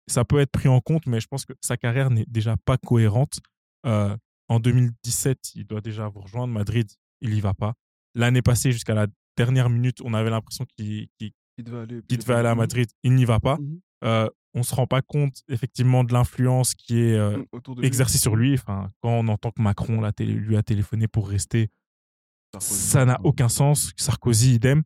ça 0.07 0.25
peut 0.25 0.39
être 0.39 0.51
pris 0.51 0.69
en 0.69 0.79
compte, 0.81 1.07
mais 1.07 1.19
je 1.19 1.27
pense 1.27 1.45
que 1.45 1.53
sa 1.61 1.77
carrière 1.77 2.09
n'est 2.11 2.25
déjà 2.27 2.55
pas 2.65 2.77
cohérente. 2.77 3.39
Euh, 3.85 4.15
en 4.49 4.59
2017, 4.59 5.55
il 5.55 5.65
doit 5.65 5.81
déjà 5.81 6.07
vous 6.09 6.19
rejoindre. 6.21 6.53
Madrid, 6.53 6.87
il 7.21 7.33
y 7.33 7.41
va 7.41 7.53
pas. 7.53 7.73
L'année 8.13 8.41
passée, 8.41 8.71
jusqu'à 8.71 8.93
la 8.93 9.07
dernière 9.37 9.69
minute, 9.69 9.99
on 10.03 10.13
avait 10.13 10.29
l'impression 10.29 10.65
qu'il 10.77 11.07
qu'il- 11.17 11.31
il 11.57 11.63
devait 11.63 11.79
aller, 11.79 12.01
qu'il 12.07 12.17
devait 12.17 12.33
aller 12.33 12.49
à 12.49 12.55
Madrid. 12.55 12.89
Il 13.03 13.13
n'y 13.15 13.25
va 13.25 13.39
pas. 13.39 13.57
Mhm. 13.57 13.79
Euh, 14.03 14.29
on 14.53 14.63
se 14.63 14.75
rend 14.75 14.85
pas 14.87 15.01
compte 15.01 15.41
effectivement 15.47 16.03
de 16.03 16.11
l'influence 16.13 16.73
qui 16.75 16.99
est 16.99 17.13
euh, 17.15 17.37
lui. 17.77 17.85
exercée 17.85 18.17
sur 18.17 18.35
lui. 18.35 18.53
Enfin, 18.55 18.89
quand 19.01 19.11
on 19.11 19.27
entend 19.29 19.51
que 19.51 19.61
Macron 19.61 20.01
lui 20.19 20.57
a 20.57 20.63
téléphoné 20.63 21.07
pour 21.07 21.29
rester, 21.29 21.69
ça 22.59 23.05
n'a 23.05 23.19
aucun 23.23 23.49
sens. 23.49 23.93
Sarkozy, 23.97 24.55
idem. 24.55 24.83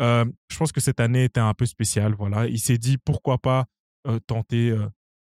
Euh, 0.00 0.24
je 0.50 0.56
pense 0.56 0.72
que 0.72 0.80
cette 0.80 1.00
année 1.00 1.24
était 1.24 1.40
un 1.40 1.54
peu 1.54 1.66
spéciale. 1.66 2.14
Voilà, 2.14 2.46
il 2.46 2.58
s'est 2.60 2.78
dit 2.78 2.98
pourquoi 2.98 3.38
pas 3.38 3.66
euh, 4.06 4.18
tenter. 4.26 4.74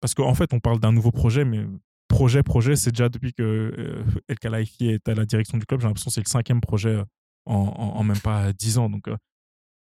parce 0.01 0.13
qu'en 0.13 0.33
fait, 0.35 0.53
on 0.53 0.59
parle 0.59 0.79
d'un 0.79 0.91
nouveau 0.91 1.11
projet, 1.11 1.45
mais 1.45 1.65
projet, 2.09 2.43
projet, 2.43 2.75
c'est 2.75 2.91
déjà 2.91 3.07
depuis 3.07 3.33
que 3.33 4.03
El 4.27 4.37
Khelaifi 4.37 4.89
est 4.89 5.07
à 5.07 5.15
la 5.15 5.25
direction 5.25 5.57
du 5.57 5.65
club. 5.65 5.79
J'ai 5.79 5.87
l'impression 5.87 6.09
que 6.09 6.13
c'est 6.15 6.23
le 6.25 6.29
cinquième 6.29 6.59
projet 6.61 7.01
en, 7.45 7.55
en- 7.55 7.95
en 7.99 8.03
même 8.03 8.19
pas 8.19 8.51
dix 8.51 8.77
ans. 8.77 8.89
Donc, 8.89 9.05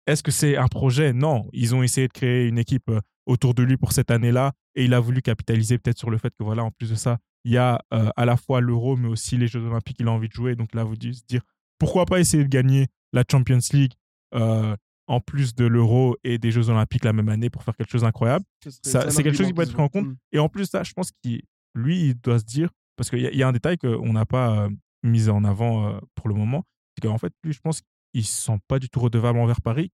est-ce 0.06 0.22
que 0.22 0.30
c'est 0.30 0.56
un 0.56 0.68
projet? 0.68 1.12
Non. 1.14 1.48
Ils 1.52 1.74
ont 1.74 1.82
essayé 1.82 2.08
de 2.08 2.12
créer 2.12 2.46
une 2.46 2.58
équipe 2.58 2.90
autour 3.30 3.54
de 3.54 3.62
lui 3.62 3.76
pour 3.76 3.92
cette 3.92 4.10
année-là, 4.10 4.52
et 4.74 4.84
il 4.84 4.94
a 4.94 5.00
voulu 5.00 5.22
capitaliser 5.22 5.78
peut-être 5.78 5.98
sur 5.98 6.10
le 6.10 6.18
fait 6.18 6.30
que 6.36 6.42
voilà, 6.44 6.64
en 6.64 6.70
plus 6.70 6.90
de 6.90 6.94
ça, 6.96 7.18
il 7.44 7.52
y 7.52 7.56
a 7.58 7.80
euh, 7.94 8.08
à 8.16 8.24
la 8.24 8.36
fois 8.36 8.60
l'Euro, 8.60 8.96
mais 8.96 9.08
aussi 9.08 9.36
les 9.38 9.46
Jeux 9.46 9.64
Olympiques. 9.64 9.96
Il 10.00 10.08
a 10.08 10.10
envie 10.12 10.28
de 10.28 10.32
jouer, 10.32 10.56
donc 10.56 10.70
il 10.74 10.78
a 10.78 10.84
voulu 10.84 11.14
se 11.14 11.22
dire 11.26 11.42
pourquoi 11.78 12.04
pas 12.06 12.20
essayer 12.20 12.42
de 12.44 12.48
gagner 12.48 12.88
la 13.12 13.24
Champions 13.30 13.58
League 13.72 13.92
euh, 14.34 14.76
en 15.06 15.20
plus 15.20 15.54
de 15.54 15.64
l'Euro 15.64 16.16
et 16.24 16.38
des 16.38 16.50
Jeux 16.50 16.68
Olympiques 16.70 17.04
la 17.04 17.12
même 17.12 17.28
année 17.28 17.50
pour 17.50 17.62
faire 17.64 17.74
quelque 17.76 17.90
chose 17.90 18.02
d'incroyable. 18.02 18.44
Ça, 18.82 19.10
c'est 19.10 19.22
quelque 19.22 19.36
chose 19.38 19.46
qui 19.46 19.52
peut 19.54 19.62
être 19.62 19.72
pris 19.74 19.82
en 19.82 19.88
compte. 19.88 20.06
Et 20.32 20.38
en 20.38 20.48
plus, 20.48 20.66
ça, 20.66 20.82
je 20.82 20.92
pense 20.92 21.10
qu'il, 21.22 21.42
lui, 21.74 22.08
il 22.08 22.14
doit 22.20 22.38
se 22.38 22.44
dire, 22.44 22.68
parce 22.96 23.08
qu'il 23.10 23.20
y, 23.20 23.26
a- 23.26 23.30
il 23.30 23.38
y 23.38 23.42
a 23.42 23.48
un 23.48 23.52
détail 23.52 23.78
qu'on 23.78 24.12
n'a 24.12 24.26
pas 24.26 24.64
euh, 24.64 24.68
mis 25.02 25.28
en 25.28 25.42
avant 25.44 25.86
euh, 25.88 25.98
pour 26.14 26.28
le 26.28 26.34
moment, 26.34 26.64
c'est 26.94 27.08
qu'en 27.08 27.18
fait, 27.18 27.32
lui, 27.44 27.52
je 27.52 27.60
pense 27.60 27.80
qu'il 27.80 28.20
ne 28.22 28.26
se 28.26 28.42
sent 28.42 28.58
pas 28.68 28.78
du 28.78 28.88
tout 28.90 29.00
redevable 29.00 29.38
envers 29.38 29.60
Paris. 29.62 29.90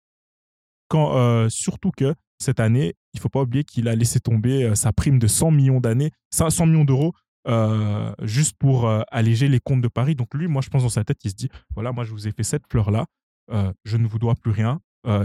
Quand, 0.89 1.49
surtout 1.49 1.91
que 1.97 2.15
cette 2.39 2.61
année, 2.61 2.95
il 3.15 3.21
faut 3.21 3.29
pas 3.29 3.43
oublier 3.43 3.65
qu'il 3.65 3.89
a 3.89 3.95
laissé 3.95 4.21
tomber 4.21 4.65
euh, 4.65 4.75
sa 4.75 4.93
prime 4.93 5.19
de 5.19 5.27
100 5.27 5.51
millions 5.51 5.81
d'années, 5.81 6.11
100 6.31 6.67
millions 6.67 6.85
d'euros, 6.85 7.13
euh, 7.49 8.13
juste 8.23 8.57
pour 8.59 8.87
euh, 8.87 9.03
alléger 9.11 9.49
les 9.49 9.61
comptes 9.61 9.83
de 9.83 9.89
Paris. 9.89 10.15
Donc 10.15 10.35
lui, 10.35 10.49
moi, 10.49 10.63
je 10.63 10.69
pense 10.69 10.83
dans 10.83 10.89
sa 10.89 11.05
tête, 11.05 11.19
il 11.25 11.31
se 11.31 11.37
dit, 11.37 11.49
voilà, 11.75 11.93
moi, 11.93 12.05
je 12.05 12.11
vous 12.11 12.27
ai 12.27 12.33
fait 12.33 12.43
cette 12.43 12.67
fleur-là, 12.71 13.07
je 13.85 13.97
ne 13.99 14.07
vous 14.07 14.19
dois 14.19 14.35
plus 14.35 14.51
rien. 14.51 14.81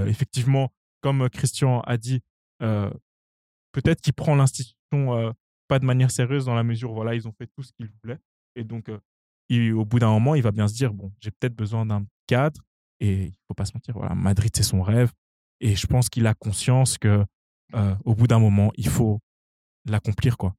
Effectivement, 0.06 0.70
comme 1.02 1.30
Christian 1.30 1.80
a 1.82 1.96
dit, 1.96 2.20
peut-être 2.60 4.02
qu'il 4.02 4.14
prend 4.14 4.36
l'institution 4.36 5.34
pas 5.70 5.80
de 5.80 5.86
manière 5.86 6.12
sérieuse 6.12 6.46
dans 6.46 6.56
la 6.56 6.64
mesure 6.64 6.92
où 6.92 6.96
voilà, 6.96 7.16
ils 7.16 7.26
ont 7.26 7.32
fait 7.32 7.48
tout 7.56 7.64
ce 7.64 7.72
qu'ils 7.72 7.90
voulaient. 8.04 8.20
Et 8.58 8.66
donc, 8.66 8.90
au 8.90 9.86
bout 9.86 10.00
d'un 10.00 10.10
moment, 10.10 10.36
il 10.36 10.42
va 10.42 10.52
bien 10.52 10.68
se 10.68 10.74
dire 10.74 10.94
bon, 10.94 11.14
j'ai 11.22 11.32
peut-être 11.32 11.56
besoin 11.56 11.86
d'un 11.86 12.06
cadre. 12.26 12.60
Et 13.00 13.28
il 13.28 13.38
faut 13.48 13.54
pas 13.54 13.64
se 13.64 13.74
mentir, 13.74 13.94
voilà, 13.94 14.14
Madrid, 14.14 14.52
c'est 14.54 14.64
son 14.64 14.82
rêve. 14.82 15.12
Et 15.62 15.76
je 15.76 15.88
pense 15.88 16.10
qu'il 16.10 16.28
a 16.28 16.34
conscience 16.34 16.98
que 16.98 17.24
euh, 17.76 17.96
au 18.06 18.16
bout 18.16 18.28
d'un 18.28 18.40
moment, 18.40 18.72
il 18.76 18.88
faut 18.88 19.20
l'accomplir. 19.86 20.38
quoi. 20.38 20.56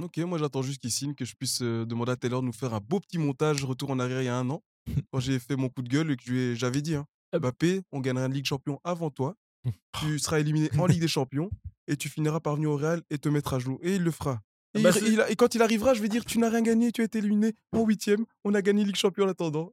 Ok, 0.00 0.18
moi 0.18 0.38
j'attends 0.38 0.62
juste 0.62 0.80
qu'il 0.80 0.90
signe, 0.92 1.14
que 1.14 1.24
je 1.24 1.34
puisse 1.34 1.60
euh, 1.62 1.84
demander 1.84 2.12
à 2.12 2.16
Taylor 2.16 2.40
de 2.40 2.46
nous 2.46 2.52
faire 2.52 2.72
un 2.74 2.80
beau 2.80 3.00
petit 3.00 3.18
montage 3.18 3.64
retour 3.64 3.90
en 3.90 3.98
arrière 3.98 4.22
il 4.22 4.26
y 4.26 4.28
a 4.28 4.36
un 4.36 4.48
an, 4.50 4.62
quand 5.12 5.20
j'ai 5.20 5.38
fait 5.38 5.56
mon 5.56 5.68
coup 5.68 5.82
de 5.82 5.88
gueule 5.88 6.10
et 6.12 6.16
que 6.16 6.54
j'avais 6.54 6.82
dit, 6.82 6.94
hein, 6.94 7.04
Ah. 7.32 7.38
Mbappé, 7.38 7.82
on 7.92 8.00
gagnera 8.00 8.26
une 8.26 8.32
Ligue 8.34 8.46
Champion 8.46 8.80
avant 8.84 9.10
toi, 9.10 9.34
tu 10.00 10.18
seras 10.18 10.38
éliminé 10.40 10.70
en 10.78 10.86
Ligue 10.86 11.00
des 11.00 11.08
Champions 11.08 11.50
et 11.88 11.96
tu 11.96 12.08
finiras 12.08 12.40
par 12.40 12.54
venir 12.56 12.70
au 12.70 12.76
Real 12.76 13.02
et 13.10 13.18
te 13.18 13.28
mettre 13.28 13.54
à 13.54 13.58
genoux. 13.58 13.78
Et 13.82 13.96
il 13.96 14.02
le 14.02 14.10
fera. 14.10 14.40
Et, 14.74 14.82
Bah, 14.82 14.90
il- 14.90 15.00
c'est- 15.00 15.12
il 15.12 15.20
a- 15.20 15.30
et 15.30 15.36
quand 15.36 15.54
il 15.54 15.62
arrivera, 15.62 15.94
je 15.94 16.02
vais 16.02 16.08
dire, 16.08 16.24
tu 16.24 16.38
n'as 16.38 16.50
rien 16.50 16.62
gagné, 16.62 16.92
tu 16.92 17.00
as 17.00 17.04
été 17.04 17.18
éliminé 17.18 17.54
en 17.72 17.84
huitième, 17.84 18.24
on 18.44 18.54
a 18.54 18.62
gagné 18.62 18.84
Ligue 18.84 18.96
Champion 18.96 19.24
en 19.24 19.28
attendant. 19.28 19.72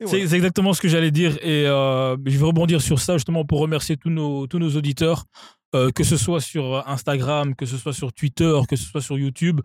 C'est 0.00 0.06
voilà. 0.06 0.28
c'est 0.28 0.36
exactement 0.36 0.72
ce 0.72 0.80
que 0.80 0.88
j'allais 0.88 1.10
dire 1.10 1.36
et 1.44 1.66
euh, 1.66 2.16
je 2.24 2.38
vais 2.38 2.44
rebondir 2.46 2.80
sur 2.80 3.00
ça 3.00 3.14
justement 3.18 3.44
pour 3.44 3.60
remercier 3.60 3.96
tous 3.98 4.08
nos, 4.10 4.46
tous 4.46 4.58
nos 4.58 4.74
auditeurs, 4.74 5.26
euh, 5.74 5.90
que 5.90 6.04
ce 6.04 6.16
soit 6.16 6.40
sur 6.40 6.88
Instagram, 6.88 7.54
que 7.54 7.66
ce 7.66 7.76
soit 7.76 7.92
sur 7.92 8.12
Twitter, 8.12 8.60
que 8.68 8.76
ce 8.76 8.84
soit 8.84 9.00
sur 9.00 9.18
YouTube. 9.18 9.60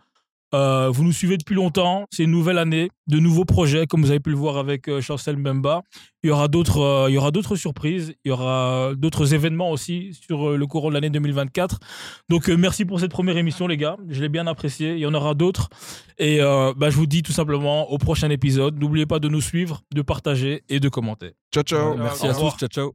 Euh, 0.53 0.89
vous 0.89 1.03
nous 1.03 1.11
suivez 1.11 1.37
depuis 1.37 1.55
longtemps, 1.55 2.05
c'est 2.11 2.23
une 2.23 2.31
nouvelle 2.31 2.57
année, 2.57 2.89
de 3.07 3.19
nouveaux 3.19 3.45
projets, 3.45 3.87
comme 3.87 4.01
vous 4.01 4.11
avez 4.11 4.19
pu 4.19 4.29
le 4.29 4.37
voir 4.37 4.57
avec 4.57 4.87
euh, 4.87 5.01
Chancel 5.01 5.37
Mbemba. 5.37 5.81
Il 6.23 6.27
y 6.27 6.31
aura 6.31 6.47
d'autres, 6.47 6.79
euh, 6.79 7.09
il 7.09 7.13
y 7.13 7.17
aura 7.17 7.31
d'autres 7.31 7.55
surprises, 7.55 8.13
il 8.23 8.29
y 8.29 8.31
aura 8.31 8.93
d'autres 8.95 9.33
événements 9.33 9.71
aussi 9.71 10.13
sur 10.13 10.51
euh, 10.51 10.57
le 10.57 10.67
courant 10.67 10.89
de 10.89 10.93
l'année 10.93 11.09
2024. 11.09 11.79
Donc 12.29 12.49
euh, 12.49 12.55
merci 12.55 12.85
pour 12.85 12.99
cette 12.99 13.11
première 13.11 13.37
émission 13.37 13.67
les 13.67 13.75
gars, 13.75 13.97
je 14.07 14.21
l'ai 14.21 14.29
bien 14.29 14.47
apprécié. 14.47 14.93
Il 14.93 14.99
y 14.99 15.05
en 15.05 15.13
aura 15.13 15.33
d'autres 15.33 15.67
et 16.19 16.41
euh, 16.41 16.73
bah, 16.77 16.89
je 16.89 16.95
vous 16.95 17.07
dis 17.07 17.23
tout 17.23 17.33
simplement 17.33 17.91
au 17.91 17.97
prochain 17.97 18.29
épisode. 18.29 18.79
N'oubliez 18.79 19.05
pas 19.07 19.19
de 19.19 19.27
nous 19.27 19.41
suivre, 19.41 19.81
de 19.93 20.01
partager 20.03 20.63
et 20.69 20.79
de 20.79 20.89
commenter. 20.89 21.33
Ciao, 21.53 21.63
ciao. 21.63 21.97
Merci 21.97 22.27
à 22.27 22.33
tous. 22.33 22.55
Ciao, 22.57 22.69
ciao. 22.69 22.93